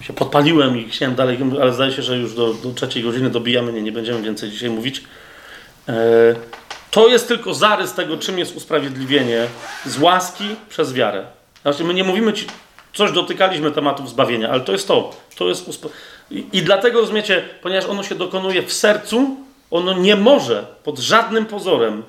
Się 0.00 0.12
podpaliłem 0.12 0.78
i 0.78 0.88
chciałem 0.88 1.14
dalej, 1.14 1.38
ale 1.62 1.72
zdaje 1.72 1.92
się, 1.92 2.02
że 2.02 2.16
już 2.16 2.34
do, 2.34 2.54
do 2.54 2.72
trzeciej 2.72 3.02
godziny 3.02 3.30
dobijamy. 3.30 3.72
Nie, 3.72 3.82
nie 3.82 3.92
będziemy 3.92 4.22
więcej 4.22 4.50
dzisiaj 4.50 4.70
mówić. 4.70 5.04
Eee... 5.88 6.36
To 6.96 7.08
jest 7.08 7.28
tylko 7.28 7.54
zarys 7.54 7.92
tego, 7.92 8.18
czym 8.18 8.38
jest 8.38 8.56
usprawiedliwienie 8.56 9.46
z 9.86 9.98
łaski 9.98 10.56
przez 10.68 10.92
wiarę. 10.92 11.26
Znaczy, 11.62 11.84
my 11.84 11.94
nie 11.94 12.04
mówimy 12.04 12.32
ci, 12.32 12.46
coś 12.94 13.12
dotykaliśmy 13.12 13.70
tematów 13.70 14.10
zbawienia, 14.10 14.50
ale 14.50 14.60
to 14.60 14.72
jest 14.72 14.88
to. 14.88 15.10
to 15.38 15.48
jest. 15.48 15.86
I, 16.30 16.46
I 16.52 16.62
dlatego 16.62 17.00
rozumiecie, 17.00 17.44
ponieważ 17.62 17.84
ono 17.84 18.02
się 18.02 18.14
dokonuje 18.14 18.62
w 18.62 18.72
sercu, 18.72 19.36
ono 19.70 19.92
nie 19.92 20.16
może 20.16 20.66
pod 20.84 20.98
żadnym 20.98 21.46
pozorem 21.46 22.02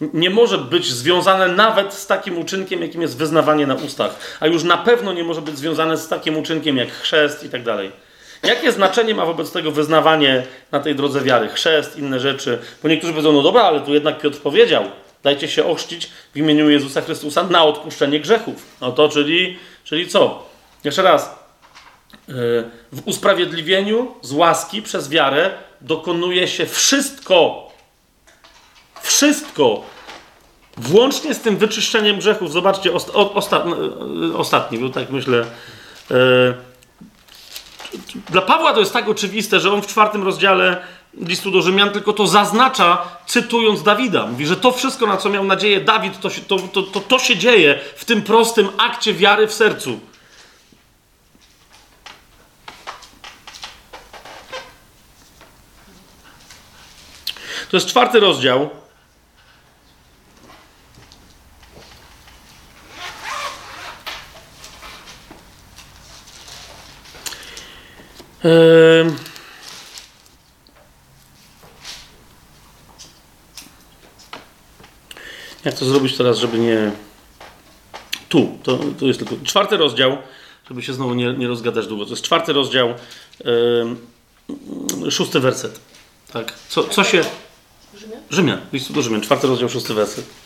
nie 0.00 0.30
może 0.30 0.58
być 0.58 0.86
związane 0.86 1.48
nawet 1.48 1.94
z 1.94 2.06
takim 2.06 2.38
uczynkiem, 2.38 2.82
jakim 2.82 3.02
jest 3.02 3.16
wyznawanie 3.16 3.66
na 3.66 3.74
ustach, 3.74 4.38
a 4.40 4.46
już 4.46 4.64
na 4.64 4.76
pewno 4.76 5.12
nie 5.12 5.24
może 5.24 5.42
być 5.42 5.58
związane 5.58 5.96
z 5.96 6.08
takim 6.08 6.36
uczynkiem 6.36 6.76
jak 6.76 6.92
chrzest 6.92 7.44
i 7.44 7.48
tak 7.48 7.62
dalej. 7.62 7.92
Jakie 8.42 8.72
znaczenie 8.72 9.14
ma 9.14 9.26
wobec 9.26 9.52
tego 9.52 9.70
wyznawanie 9.70 10.42
na 10.72 10.80
tej 10.80 10.94
drodze 10.94 11.20
wiary? 11.20 11.48
Chrzest, 11.48 11.98
inne 11.98 12.20
rzeczy. 12.20 12.58
Bo 12.82 12.88
niektórzy 12.88 13.12
powiedzą, 13.12 13.32
no 13.32 13.42
dobra, 13.42 13.62
ale 13.62 13.80
tu 13.80 13.94
jednak 13.94 14.20
Piotr 14.20 14.38
powiedział, 14.38 14.84
dajcie 15.22 15.48
się 15.48 15.64
ochrzcić 15.64 16.10
w 16.34 16.36
imieniu 16.36 16.70
Jezusa 16.70 17.00
Chrystusa 17.00 17.42
na 17.42 17.64
odpuszczenie 17.64 18.20
grzechów. 18.20 18.66
No 18.80 18.92
to 18.92 19.08
czyli, 19.08 19.58
czyli 19.84 20.08
co? 20.08 20.46
Jeszcze 20.84 21.02
raz. 21.02 21.42
Yy, 22.28 22.34
w 22.92 23.02
usprawiedliwieniu 23.04 24.14
z 24.22 24.32
łaski 24.32 24.82
przez 24.82 25.08
wiarę 25.08 25.50
dokonuje 25.80 26.48
się 26.48 26.66
wszystko. 26.66 27.70
Wszystko. 29.02 29.84
Włącznie 30.76 31.34
z 31.34 31.40
tym 31.40 31.56
wyczyszczeniem 31.56 32.18
grzechów. 32.18 32.52
Zobaczcie, 32.52 32.92
osta, 32.92 33.12
osta, 33.12 33.64
yy, 34.22 34.36
ostatni 34.36 34.78
był, 34.78 34.90
tak 34.90 35.10
myślę. 35.10 35.44
Dla 38.30 38.42
Pawła 38.42 38.72
to 38.72 38.80
jest 38.80 38.92
tak 38.92 39.08
oczywiste, 39.08 39.60
że 39.60 39.72
on 39.72 39.82
w 39.82 39.86
czwartym 39.86 40.22
rozdziale 40.22 40.82
listu 41.20 41.50
do 41.50 41.62
Rzymian, 41.62 41.90
tylko 41.90 42.12
to 42.12 42.26
zaznacza, 42.26 43.08
cytując 43.26 43.82
Dawida. 43.82 44.26
Mówi, 44.26 44.46
że 44.46 44.56
to 44.56 44.72
wszystko, 44.72 45.06
na 45.06 45.16
co 45.16 45.30
miał 45.30 45.44
nadzieję 45.44 45.80
Dawid, 45.80 46.20
to 46.20 46.30
się, 46.30 46.40
to, 46.40 46.58
to, 46.58 46.82
to, 46.82 47.00
to 47.00 47.18
się 47.18 47.36
dzieje 47.36 47.80
w 47.96 48.04
tym 48.04 48.22
prostym 48.22 48.68
akcie 48.78 49.14
wiary 49.14 49.46
w 49.46 49.52
sercu. 49.54 50.00
To 57.70 57.76
jest 57.76 57.86
czwarty 57.86 58.20
rozdział. 58.20 58.81
Jak 75.64 75.74
to 75.78 75.84
zrobić 75.84 76.16
teraz, 76.16 76.38
żeby 76.38 76.58
nie. 76.58 76.92
Tu, 78.28 78.58
to, 78.62 78.78
to 78.98 79.06
jest 79.06 79.18
tylko 79.18 79.44
czwarty 79.44 79.76
rozdział, 79.76 80.18
żeby 80.68 80.82
się 80.82 80.92
znowu 80.92 81.14
nie, 81.14 81.32
nie 81.32 81.48
rozgadać 81.48 81.86
długo. 81.86 82.04
To 82.04 82.10
jest 82.10 82.22
czwarty 82.22 82.52
rozdział, 82.52 82.94
yy, 83.44 85.10
szósty 85.10 85.40
werset. 85.40 85.80
Tak. 86.32 86.52
Co, 86.68 86.84
co 86.84 87.04
się. 87.04 87.24
Rzymian? 87.98 88.20
Rzymian, 88.30 88.60
listu 88.72 88.92
do 88.92 89.02
Rzymian, 89.02 89.20
czwarty 89.20 89.46
rozdział, 89.46 89.68
szósty 89.68 89.94
werset. 89.94 90.41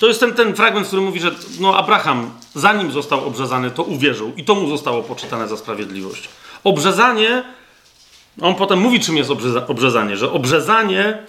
To 0.00 0.06
jest 0.06 0.20
ten, 0.20 0.34
ten 0.34 0.54
fragment, 0.54 0.86
który 0.86 1.02
mówi, 1.02 1.20
że 1.20 1.30
no 1.60 1.76
Abraham, 1.76 2.30
zanim 2.54 2.92
został 2.92 3.26
obrzezany, 3.26 3.70
to 3.70 3.82
uwierzył 3.82 4.32
i 4.36 4.44
to 4.44 4.54
mu 4.54 4.68
zostało 4.68 5.02
poczytane 5.02 5.48
za 5.48 5.56
sprawiedliwość. 5.56 6.28
Obrzezanie, 6.64 7.44
on 8.40 8.54
potem 8.54 8.78
mówi, 8.78 9.00
czym 9.00 9.16
jest 9.16 9.30
obrzeza, 9.30 9.66
obrzezanie, 9.66 10.16
że 10.16 10.32
obrzezanie 10.32 11.22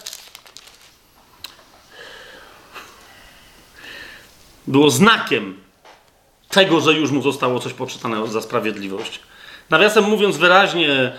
było 4.68 4.90
znakiem 4.90 5.60
tego, 6.50 6.82
że 6.82 6.94
już 6.94 7.12
mu 7.12 7.22
zostało 7.22 7.60
coś 7.60 7.74
poczytane 7.74 8.28
za 8.28 8.42
sprawiedliwość. 8.42 9.20
Nawiasem 9.70 10.04
mówiąc 10.04 10.38
wyraźnie, 10.38 11.12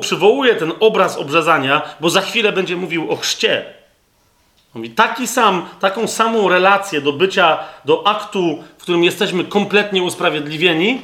przywołuje 0.00 0.54
ten 0.54 0.72
obraz 0.80 1.16
obrzezania, 1.16 1.82
bo 2.00 2.10
za 2.10 2.20
chwilę 2.20 2.52
będzie 2.52 2.76
mówił 2.76 3.10
o 3.10 3.16
chrzcie. 3.16 3.83
Mówi, 4.74 4.90
taki 4.90 5.26
sam, 5.26 5.66
taką 5.80 6.08
samą 6.08 6.48
relację 6.48 7.00
do 7.00 7.12
bycia, 7.12 7.58
do 7.84 8.06
aktu, 8.06 8.64
w 8.78 8.82
którym 8.82 9.04
jesteśmy 9.04 9.44
kompletnie 9.44 10.02
usprawiedliwieni, 10.02 11.02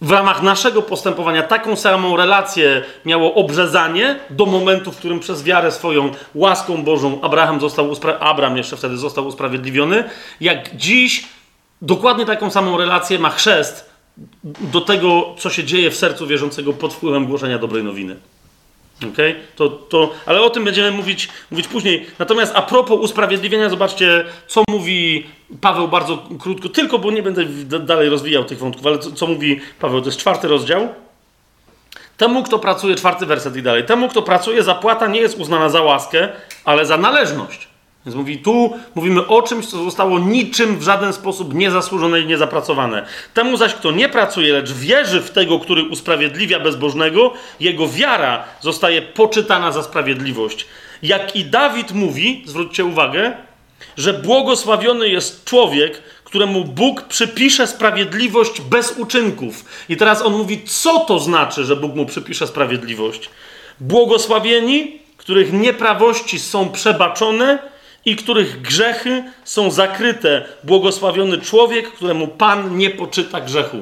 w 0.00 0.10
ramach 0.10 0.42
naszego 0.42 0.82
postępowania 0.82 1.42
taką 1.42 1.76
samą 1.76 2.16
relację 2.16 2.82
miało 3.04 3.34
obrzezanie 3.34 4.20
do 4.30 4.46
momentu, 4.46 4.92
w 4.92 4.96
którym 4.96 5.20
przez 5.20 5.42
wiarę 5.42 5.72
swoją 5.72 6.10
łaską 6.34 6.84
Bożą 6.84 7.20
Abraham 7.20 7.60
został 7.60 7.90
uspra- 7.90 8.16
Abraham 8.20 8.56
jeszcze 8.56 8.76
wtedy 8.76 8.96
został 8.96 9.26
usprawiedliwiony, 9.26 10.04
jak 10.40 10.76
dziś 10.76 11.26
dokładnie 11.82 12.26
taką 12.26 12.50
samą 12.50 12.78
relację 12.78 13.18
ma 13.18 13.30
chrzest 13.30 13.90
do 14.44 14.80
tego, 14.80 15.34
co 15.38 15.50
się 15.50 15.64
dzieje 15.64 15.90
w 15.90 15.96
sercu 15.96 16.26
wierzącego 16.26 16.72
pod 16.72 16.94
wpływem 16.94 17.26
głoszenia 17.26 17.58
dobrej 17.58 17.84
nowiny. 17.84 18.16
Okay? 19.12 19.34
To, 19.56 19.68
to, 19.68 20.10
ale 20.26 20.40
o 20.40 20.50
tym 20.50 20.64
będziemy 20.64 20.90
mówić, 20.90 21.28
mówić 21.50 21.68
później. 21.68 22.06
Natomiast 22.18 22.52
a 22.56 22.62
propos 22.62 23.00
usprawiedliwienia, 23.00 23.70
zobaczcie, 23.70 24.24
co 24.46 24.62
mówi 24.70 25.26
Paweł 25.60 25.88
bardzo 25.88 26.28
krótko, 26.38 26.68
tylko 26.68 26.98
bo 26.98 27.10
nie 27.10 27.22
będę 27.22 27.44
dalej 27.80 28.08
rozwijał 28.08 28.44
tych 28.44 28.58
wątków, 28.58 28.86
ale 28.86 28.98
co, 28.98 29.12
co 29.12 29.26
mówi 29.26 29.60
Paweł, 29.80 30.00
to 30.00 30.06
jest 30.06 30.18
czwarty 30.18 30.48
rozdział. 30.48 30.88
Temu, 32.16 32.42
kto 32.42 32.58
pracuje, 32.58 32.94
czwarty 32.94 33.26
werset 33.26 33.56
i 33.56 33.62
dalej. 33.62 33.84
Temu, 33.84 34.08
kto 34.08 34.22
pracuje, 34.22 34.62
zapłata 34.62 35.06
nie 35.06 35.20
jest 35.20 35.38
uznana 35.38 35.68
za 35.68 35.82
łaskę, 35.82 36.28
ale 36.64 36.86
za 36.86 36.96
należność. 36.96 37.67
Więc 38.08 38.16
mówi, 38.16 38.38
tu 38.38 38.72
mówimy 38.94 39.26
o 39.26 39.42
czymś, 39.42 39.66
co 39.66 39.84
zostało 39.84 40.18
niczym 40.18 40.78
w 40.78 40.82
żaden 40.82 41.12
sposób 41.12 41.54
niezasłużone 41.54 42.20
i 42.20 42.26
niezapracowane. 42.26 43.06
Temu 43.34 43.56
zaś, 43.56 43.74
kto 43.74 43.90
nie 43.90 44.08
pracuje, 44.08 44.52
lecz 44.52 44.72
wierzy 44.72 45.20
w 45.20 45.30
tego, 45.30 45.58
który 45.58 45.82
usprawiedliwia 45.82 46.60
bezbożnego, 46.60 47.32
jego 47.60 47.88
wiara 47.88 48.44
zostaje 48.60 49.02
poczytana 49.02 49.72
za 49.72 49.82
sprawiedliwość. 49.82 50.66
Jak 51.02 51.36
i 51.36 51.44
Dawid 51.44 51.92
mówi, 51.92 52.42
zwróćcie 52.46 52.84
uwagę, 52.84 53.32
że 53.96 54.14
błogosławiony 54.14 55.08
jest 55.08 55.44
człowiek, 55.44 56.02
któremu 56.24 56.64
Bóg 56.64 57.02
przypisze 57.02 57.66
sprawiedliwość 57.66 58.60
bez 58.60 58.98
uczynków. 58.98 59.64
I 59.88 59.96
teraz 59.96 60.22
on 60.22 60.32
mówi, 60.32 60.62
co 60.64 61.00
to 61.00 61.18
znaczy, 61.18 61.64
że 61.64 61.76
Bóg 61.76 61.94
mu 61.94 62.06
przypisze 62.06 62.46
sprawiedliwość? 62.46 63.30
Błogosławieni, 63.80 64.98
których 65.16 65.52
nieprawości 65.52 66.38
są 66.38 66.68
przebaczone 66.68 67.58
i 68.04 68.16
których 68.16 68.62
grzechy 68.62 69.24
są 69.44 69.70
zakryte. 69.70 70.44
Błogosławiony 70.64 71.38
człowiek, 71.38 71.92
któremu 71.92 72.28
Pan 72.28 72.78
nie 72.78 72.90
poczyta 72.90 73.40
grzechu. 73.40 73.76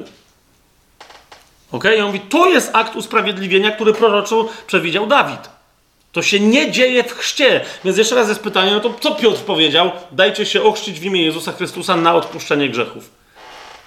Ok? 1.71 1.83
I 1.97 1.99
on 1.99 2.07
mówi, 2.07 2.19
to 2.19 2.49
jest 2.49 2.69
akt 2.73 2.95
usprawiedliwienia, 2.95 3.71
który 3.71 3.93
proroczo 3.93 4.49
przewidział 4.67 5.07
Dawid. 5.07 5.49
To 6.11 6.21
się 6.21 6.39
nie 6.39 6.71
dzieje 6.71 7.03
w 7.03 7.13
chrzcie. 7.13 7.61
Więc 7.85 7.97
jeszcze 7.97 8.15
raz 8.15 8.29
jest 8.29 8.43
pytanie, 8.43 8.71
no 8.71 8.79
to 8.79 8.93
co 8.99 9.15
Piotr 9.15 9.41
powiedział? 9.41 9.91
Dajcie 10.11 10.45
się 10.45 10.63
ochrzcić 10.63 10.99
w 10.99 11.03
imię 11.03 11.23
Jezusa 11.23 11.51
Chrystusa 11.51 11.95
na 11.95 12.15
odpuszczenie 12.15 12.69
grzechów. 12.69 13.11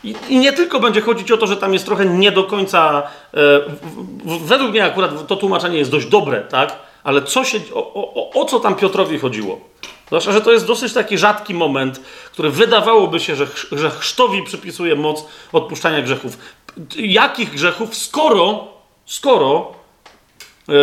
I, 0.04 0.14
I, 0.28 0.38
nie 0.38 0.52
tylko 0.52 0.80
będzie 0.80 1.00
chodzić 1.00 1.32
o 1.32 1.36
to, 1.36 1.46
że 1.46 1.56
tam 1.56 1.72
jest 1.72 1.86
trochę 1.86 2.06
nie 2.06 2.32
do 2.32 2.44
końca. 2.44 3.02
E, 3.34 3.40
w, 4.24 4.46
według 4.46 4.70
mnie 4.70 4.84
akurat 4.84 5.26
to 5.26 5.36
tłumaczenie 5.36 5.78
jest 5.78 5.90
dość 5.90 6.06
dobre, 6.06 6.40
tak? 6.40 6.76
Ale 7.04 7.22
co 7.22 7.44
się, 7.44 7.58
o, 7.74 7.94
o, 7.94 8.30
o 8.40 8.44
co 8.44 8.60
tam 8.60 8.74
Piotrowi 8.74 9.18
chodziło? 9.18 9.60
Zwłaszcza, 10.10 10.32
że 10.32 10.40
to 10.40 10.52
jest 10.52 10.66
dosyć 10.66 10.92
taki 10.92 11.18
rzadki 11.18 11.54
moment, 11.54 12.00
który 12.32 12.50
wydawałoby 12.50 13.20
się, 13.20 13.36
że, 13.36 13.46
że 13.72 13.90
chrztowi 13.90 14.42
przypisuje 14.42 14.96
moc 14.96 15.24
odpuszczania 15.52 16.02
grzechów. 16.02 16.38
Jakich 16.96 17.50
grzechów? 17.50 17.96
Skoro, 17.96 18.68
skoro 19.06 19.72
yy, 20.68 20.74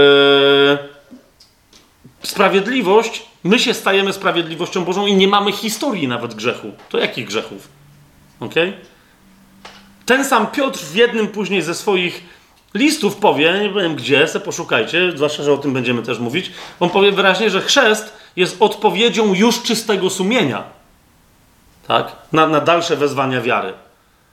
sprawiedliwość, 2.23 3.25
my 3.43 3.59
się 3.59 3.73
stajemy 3.73 4.13
sprawiedliwością 4.13 4.85
Bożą 4.85 5.07
i 5.07 5.15
nie 5.15 5.27
mamy 5.27 5.51
historii 5.51 6.07
nawet 6.07 6.33
grzechu. 6.33 6.71
To 6.89 6.97
jakich 6.97 7.27
grzechów? 7.27 7.67
Ok? 8.39 8.55
Ten 10.05 10.25
sam 10.25 10.47
Piotr 10.47 10.79
w 10.79 10.95
jednym 10.95 11.27
później 11.27 11.61
ze 11.61 11.75
swoich 11.75 12.23
listów 12.73 13.15
powie, 13.15 13.59
nie 13.61 13.81
wiem 13.81 13.95
gdzie, 13.95 14.27
se 14.27 14.39
poszukajcie, 14.39 15.11
zwłaszcza, 15.15 15.43
że 15.43 15.53
o 15.53 15.57
tym 15.57 15.73
będziemy 15.73 16.03
też 16.03 16.19
mówić, 16.19 16.51
on 16.79 16.89
powie 16.89 17.11
wyraźnie, 17.11 17.49
że 17.49 17.61
chrzest 17.61 18.13
jest 18.37 18.57
odpowiedzią 18.59 19.33
już 19.33 19.61
czystego 19.61 20.09
sumienia. 20.09 20.63
Tak? 21.87 22.15
Na, 22.31 22.47
na 22.47 22.61
dalsze 22.61 22.95
wezwania 22.95 23.41
wiary. 23.41 23.73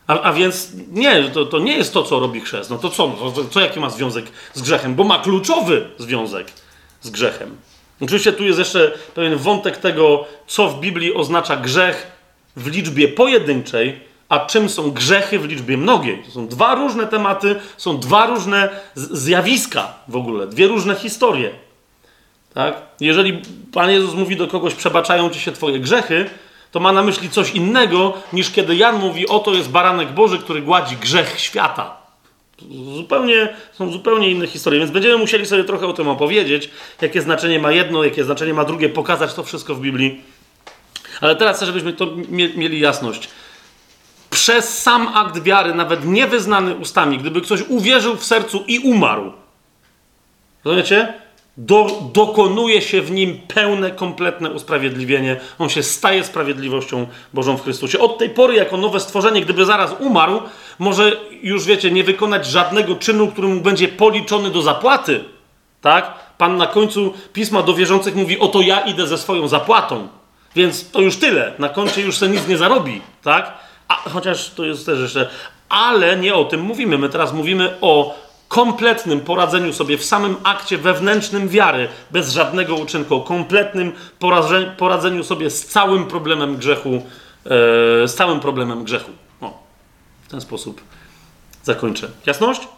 A, 0.07 0.21
a 0.21 0.33
więc 0.33 0.73
nie, 0.91 1.31
to, 1.31 1.47
to, 1.47 1.59
nie 1.59 1.77
jest 1.77 1.95
to, 1.95 2.03
co 2.03 2.21
robi 2.21 2.41
chrzest. 2.41 2.71
No 2.71 2.79
to 2.79 2.91
co? 2.91 3.13
No 3.21 3.31
to, 3.31 3.45
co 3.45 3.61
jaki 3.61 3.81
ma 3.81 3.91
związek 3.91 4.25
z 4.55 4.63
grzechem? 4.63 4.95
Bo 4.95 5.05
ma 5.05 5.19
kluczowy 5.19 5.87
związek 5.99 6.47
z 7.03 7.11
grzechem. 7.11 7.57
Oczywiście 8.01 8.33
tu 8.33 8.45
jest 8.45 8.59
jeszcze 8.59 8.93
pewien 9.15 9.37
wątek 9.37 9.77
tego, 9.77 10.25
co 10.47 10.69
w 10.69 10.81
Biblii 10.81 11.15
oznacza 11.15 11.57
grzech 11.57 12.13
w 12.57 12.67
liczbie 12.67 13.09
pojedynczej, 13.09 14.01
a 14.29 14.39
czym 14.39 14.69
są 14.69 14.91
grzechy 14.91 15.39
w 15.39 15.45
liczbie 15.45 15.77
mnogiej. 15.77 16.23
To 16.25 16.31
są 16.31 16.49
dwa 16.49 16.75
różne 16.75 17.07
tematy, 17.07 17.61
są 17.77 17.99
dwa 17.99 18.27
różne 18.27 18.69
zjawiska 18.95 19.95
w 20.09 20.17
ogóle, 20.17 20.47
dwie 20.47 20.67
różne 20.67 20.95
historie. 20.95 21.51
Tak? 22.55 22.75
Jeżeli 23.01 23.43
Pan 23.73 23.91
Jezus 23.91 24.15
mówi 24.15 24.37
do 24.37 24.47
kogoś, 24.47 24.75
przebaczają 24.75 25.31
ci 25.31 25.41
się 25.41 25.53
twoje 25.53 25.81
grzechy, 25.81 26.31
to 26.71 26.81
ma 26.81 26.93
na 26.93 27.03
myśli 27.03 27.31
coś 27.31 27.51
innego, 27.51 28.13
niż 28.33 28.51
kiedy 28.51 28.77
Jan 28.77 28.99
mówi, 28.99 29.29
oto 29.29 29.55
jest 29.55 29.71
baranek 29.71 30.13
Boży, 30.13 30.39
który 30.39 30.63
gładzi 30.63 30.97
grzech 30.97 31.41
świata. 31.41 31.97
Zupełnie, 32.95 33.57
są 33.73 33.91
zupełnie 33.91 34.31
inne 34.31 34.47
historie, 34.47 34.81
więc 34.81 34.91
będziemy 34.93 35.19
musieli 35.19 35.47
sobie 35.47 35.65
trochę 35.65 35.87
o 35.87 35.93
tym 35.93 36.09
opowiedzieć, 36.09 36.71
jakie 37.01 37.23
znaczenie 37.23 37.59
ma 37.59 37.73
jedno, 37.73 38.05
jakie 38.05 38.25
znaczenie 38.25 38.55
ma 38.55 38.65
drugie, 38.65 38.89
pokazać 38.89 39.35
to 39.35 39.45
wszystko 39.45 39.75
w 39.75 39.81
Biblii. 39.81 40.21
Ale 41.21 41.37
teraz 41.37 41.57
chcę, 41.57 41.67
żebyśmy 41.67 41.93
to 41.93 42.07
mieli 42.57 42.81
jasność. 42.81 43.29
Przez 44.31 44.83
sam 44.83 45.09
akt 45.09 45.43
wiary, 45.43 45.75
nawet 45.75 46.05
niewyznany 46.05 46.75
ustami, 46.75 47.19
gdyby 47.19 47.41
ktoś 47.41 47.61
uwierzył 47.69 48.17
w 48.17 48.25
sercu 48.25 48.65
i 48.67 48.79
umarł, 48.79 49.33
rozumiecie? 50.65 51.24
Do, 51.57 51.87
dokonuje 52.13 52.83
się 52.83 53.03
w 53.03 53.11
nim 53.11 53.41
pełne, 53.49 53.91
kompletne 53.91 54.51
usprawiedliwienie. 54.51 55.41
On 55.59 55.69
się 55.69 55.83
staje 55.83 56.25
sprawiedliwością 56.25 57.07
Bożą 57.35 57.57
w 57.57 57.63
Chrystusie. 57.63 57.99
Od 57.99 58.19
tej 58.19 58.31
pory, 58.31 58.55
jako 58.55 58.77
nowe 58.77 59.01
stworzenie, 59.01 59.41
gdyby 59.41 59.65
zaraz 59.65 59.95
umarł, 59.99 60.41
może 60.79 61.13
już 61.43 61.65
wiecie, 61.65 61.91
nie 61.91 62.05
wykonać 62.05 62.47
żadnego 62.47 62.95
czynu, 62.95 63.29
który 63.29 63.49
mu 63.49 63.61
będzie 63.61 63.89
policzony 63.89 64.51
do 64.51 64.63
zapłaty. 64.63 65.25
Tak? 65.81 66.15
Pan 66.39 66.57
na 66.57 66.67
końcu 66.67 67.15
pisma 67.33 67.63
do 67.63 67.75
wierzących 67.75 68.15
mówi: 68.15 68.39
Oto 68.39 68.61
ja 68.61 68.81
idę 68.81 69.07
ze 69.07 69.19
swoją 69.19 69.49
zapłatą. 69.49 70.09
Więc 70.57 70.91
to 70.91 71.01
już 71.01 71.17
tyle. 71.17 71.53
Na 71.59 71.69
koncie 71.69 72.01
już 72.01 72.19
se 72.19 72.29
nic 72.29 72.49
nie 72.49 72.57
zarobi. 72.57 73.01
Tak? 73.23 73.53
A, 73.89 73.95
chociaż 73.95 74.51
to 74.51 74.65
jest 74.65 74.87
też 74.87 75.01
jeszcze. 75.01 75.31
Ale 75.69 76.17
nie 76.17 76.35
o 76.35 76.45
tym 76.45 76.61
mówimy. 76.61 76.99
My 76.99 77.09
teraz 77.09 77.33
mówimy 77.33 77.77
o 77.81 78.24
kompletnym 78.49 79.21
poradzeniu 79.21 79.73
sobie 79.73 79.99
w 79.99 80.05
samym 80.05 80.37
akcie 80.43 80.79
wewnętrznym 80.79 81.49
wiary, 81.49 81.89
bez 82.11 82.33
żadnego 82.33 82.77
uczynku, 82.77 83.21
kompletnym 83.21 83.93
poradzeniu 84.79 85.25
sobie 85.25 85.51
z 85.51 85.67
całym 85.67 86.07
problemem 86.07 86.57
grzechu, 86.57 86.91
e, 86.95 88.09
z 88.09 88.15
całym 88.15 88.41
problemem 88.41 88.85
grzechu. 88.85 89.11
O, 89.41 89.63
w 90.23 90.29
ten 90.29 90.41
sposób 90.41 90.81
zakończę. 91.63 92.11
Jasność? 92.27 92.69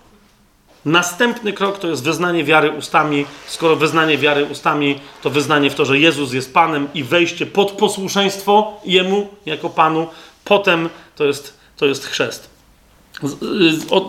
Następny 0.84 1.52
krok 1.52 1.78
to 1.78 1.88
jest 1.88 2.04
wyznanie 2.04 2.44
wiary 2.44 2.70
ustami. 2.70 3.26
Skoro 3.46 3.76
wyznanie 3.76 4.18
wiary 4.18 4.44
ustami, 4.44 5.00
to 5.22 5.30
wyznanie 5.30 5.70
w 5.70 5.74
to, 5.74 5.84
że 5.84 5.98
Jezus 5.98 6.32
jest 6.32 6.54
Panem 6.54 6.88
i 6.94 7.04
wejście 7.04 7.46
pod 7.46 7.72
posłuszeństwo 7.72 8.80
Jemu 8.84 9.28
jako 9.46 9.70
Panu. 9.70 10.08
Potem 10.44 10.88
to 11.16 11.24
jest, 11.24 11.58
to 11.76 11.86
jest 11.86 12.06
chrzest. 12.06 12.55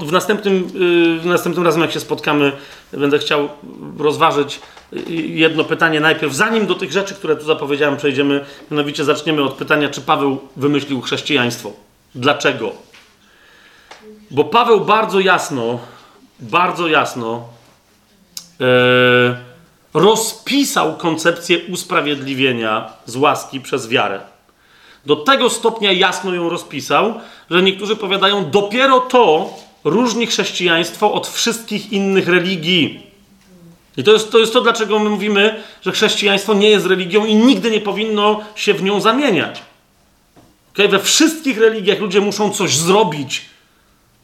W 0.01 0.11
następnym, 0.11 0.55
y, 0.55 1.19
w 1.19 1.25
następnym 1.25 1.65
razem, 1.65 1.81
jak 1.81 1.91
się 1.91 1.99
spotkamy, 1.99 2.51
będę 2.91 3.19
chciał 3.19 3.49
rozważyć 3.97 4.59
y, 4.93 5.11
jedno 5.13 5.63
pytanie 5.63 5.99
najpierw, 5.99 6.33
zanim 6.33 6.67
do 6.67 6.75
tych 6.75 6.91
rzeczy, 6.91 7.15
które 7.15 7.35
tu 7.35 7.45
zapowiedziałem, 7.45 7.97
przejdziemy. 7.97 8.45
Mianowicie 8.71 9.03
zaczniemy 9.03 9.43
od 9.43 9.53
pytania, 9.53 9.89
czy 9.89 10.01
Paweł 10.01 10.39
wymyślił 10.55 11.01
chrześcijaństwo. 11.01 11.71
Dlaczego? 12.15 12.71
Bo 14.31 14.43
Paweł 14.43 14.81
bardzo 14.81 15.19
jasno, 15.19 15.79
bardzo 16.39 16.87
jasno 16.87 17.43
e, 18.61 19.37
rozpisał 19.93 20.97
koncepcję 20.97 21.59
usprawiedliwienia 21.65 22.93
z 23.05 23.15
łaski 23.15 23.61
przez 23.61 23.87
wiarę. 23.87 24.36
Do 25.05 25.15
tego 25.15 25.49
stopnia 25.49 25.91
jasno 25.91 26.33
ją 26.33 26.49
rozpisał, 26.49 27.13
że 27.49 27.63
niektórzy 27.63 27.95
powiadają, 27.95 28.49
dopiero 28.49 28.99
to 28.99 29.53
różni 29.83 30.27
chrześcijaństwo 30.27 31.13
od 31.13 31.27
wszystkich 31.27 31.91
innych 31.91 32.27
religii. 32.27 33.07
I 33.97 34.03
to 34.03 34.13
jest, 34.13 34.31
to 34.31 34.39
jest 34.39 34.53
to, 34.53 34.61
dlaczego 34.61 34.99
my 34.99 35.09
mówimy, 35.09 35.63
że 35.81 35.91
chrześcijaństwo 35.91 36.53
nie 36.53 36.69
jest 36.69 36.85
religią 36.85 37.25
i 37.25 37.35
nigdy 37.35 37.71
nie 37.71 37.81
powinno 37.81 38.39
się 38.55 38.73
w 38.73 38.83
nią 38.83 39.01
zamieniać. 39.01 39.61
Okay? 40.73 40.87
We 40.87 40.99
wszystkich 40.99 41.59
religiach 41.59 41.99
ludzie 41.99 42.21
muszą 42.21 42.51
coś 42.51 42.77
zrobić, 42.77 43.45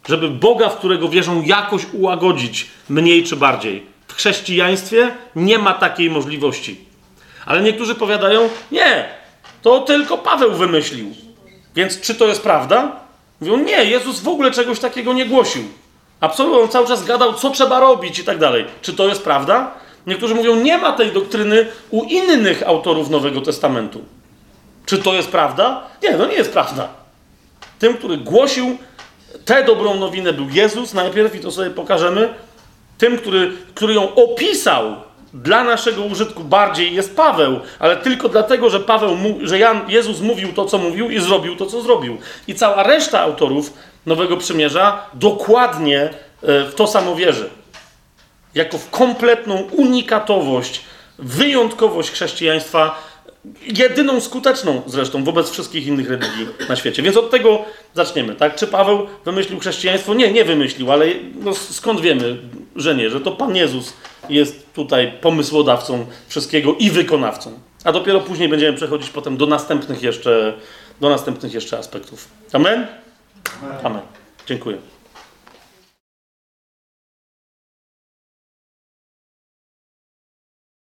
żeby 0.08 0.30
Boga, 0.30 0.69
w 0.69 0.77
którego 0.77 1.10
wierzą, 1.10 1.42
jakoś 1.42 1.82
ułagodzić, 1.93 2.68
mniej 2.90 3.24
czy 3.24 3.35
bardziej. 3.35 3.84
W 4.08 4.14
chrześcijaństwie 4.14 5.11
nie 5.35 5.58
ma 5.58 5.74
takiej 5.74 6.10
możliwości. 6.10 6.77
Ale 7.45 7.61
niektórzy 7.61 7.95
powiadają, 7.95 8.50
nie, 8.72 9.10
to 9.64 9.80
tylko 9.80 10.17
Paweł 10.17 10.51
wymyślił. 10.51 11.11
Więc 11.75 12.01
czy 12.01 12.16
to 12.16 12.27
jest 12.27 12.42
prawda? 12.42 12.92
Mówią, 13.42 13.58
nie, 13.58 13.85
Jezus 13.85 14.19
w 14.19 14.27
ogóle 14.27 14.51
czegoś 14.51 14.80
takiego 14.80 15.14
nie 15.14 15.25
głosił. 15.25 15.64
Absolutnie, 16.19 16.59
on 16.59 16.69
cały 16.69 16.88
czas 16.88 17.06
gadał, 17.06 17.33
co 17.33 17.50
trzeba 17.50 17.80
robić 17.80 18.19
i 18.19 18.24
tak 18.24 18.38
dalej. 18.38 18.66
Czy 18.82 18.93
to 18.93 19.08
jest 19.08 19.24
prawda? 19.24 19.72
Niektórzy 20.08 20.35
mówią, 20.35 20.56
nie 20.56 20.77
ma 20.77 20.92
tej 20.92 21.11
doktryny 21.11 21.67
u 21.90 22.03
innych 22.03 22.64
autorów 22.67 23.09
Nowego 23.09 23.42
Testamentu. 23.42 24.01
Czy 24.85 24.98
to 24.98 25.14
jest 25.14 25.27
prawda? 25.27 25.83
Nie, 26.03 26.14
to 26.14 26.27
nie 26.27 26.35
jest 26.35 26.51
prawda. 26.51 26.88
Tym, 27.80 27.98
który 27.98 28.17
głosił 28.17 28.77
tę 29.45 29.64
dobrą 29.64 29.95
nowinę 29.95 30.33
był 30.33 30.50
Jezus 30.50 30.93
najpierw 30.93 31.35
i 31.35 31.40
to 31.40 31.51
sobie 31.51 31.69
pokażemy. 31.69 32.33
Tym, 32.98 33.17
który, 33.17 33.51
który 33.75 33.93
ją 33.93 34.16
opisał 34.16 34.95
dla 35.34 35.64
naszego 35.64 36.03
użytku 36.03 36.44
bardziej 36.44 36.95
jest 36.95 37.16
Paweł, 37.16 37.60
ale 37.80 37.98
tylko 37.98 38.30
dlatego, 38.30 38.70
że 38.70 38.80
Paweł, 38.80 39.18
że 39.42 39.60
Jan, 39.60 39.82
Jezus 39.88 40.20
mówił 40.20 40.53
to, 40.53 40.66
co 40.66 40.78
mówił 40.78 41.10
i 41.10 41.20
zrobił 41.20 41.56
to, 41.56 41.66
co 41.66 41.82
zrobił. 41.82 42.18
I 42.48 42.56
cała 42.56 42.84
reszta 42.84 43.20
autorów 43.20 43.74
Nowego 44.06 44.38
Przymierza 44.38 45.06
dokładnie 45.14 46.02
e, 46.44 46.66
w 46.66 46.76
to 46.76 46.88
samo 46.88 47.16
wierzy. 47.16 47.50
Jako 48.56 48.78
w 48.78 48.90
kompletną 48.90 49.62
unikatowość, 49.72 50.82
wyjątkowość 51.20 52.12
chrześcijaństwa, 52.12 53.03
jedyną 53.62 54.22
skuteczną 54.22 54.82
zresztą 54.86 55.24
wobec 55.24 55.50
wszystkich 55.50 55.88
innych 55.88 56.10
religii 56.10 56.48
na 56.70 56.76
świecie. 56.76 57.02
Więc 57.02 57.18
od 57.18 57.32
tego 57.32 57.66
zaczniemy, 57.94 58.36
tak? 58.36 58.56
Czy 58.56 58.68
Paweł 58.68 59.08
wymyślił 59.26 59.60
chrześcijaństwo? 59.60 60.14
Nie, 60.14 60.32
nie 60.32 60.45
wymyślił, 60.45 60.92
ale 60.92 61.06
no 61.36 61.53
skąd 61.53 62.02
wiemy, 62.02 62.38
że 62.76 62.95
nie? 62.95 63.10
Że 63.10 63.22
to 63.22 63.32
Pan 63.32 63.56
Jezus 63.56 63.94
jest 64.30 64.74
tutaj 64.74 65.11
pomysłodawcą 65.22 66.06
wszystkiego 66.27 66.76
i 66.80 66.92
wykonawcą. 66.92 67.52
A 67.84 67.92
dopiero 67.92 68.22
później 68.22 68.50
będziemy 68.50 68.77
przechodzić 68.77 69.10
potem 69.10 69.38
do 69.38 69.45
następnych 69.45 70.03
jeszcze, 70.03 70.53
do 71.02 71.10
następnych 71.10 71.53
jeszcze 71.53 71.77
aspektów. 71.77 72.27
Amen? 72.53 72.88
Amen. 73.84 74.02
Dziękuję. 74.45 74.77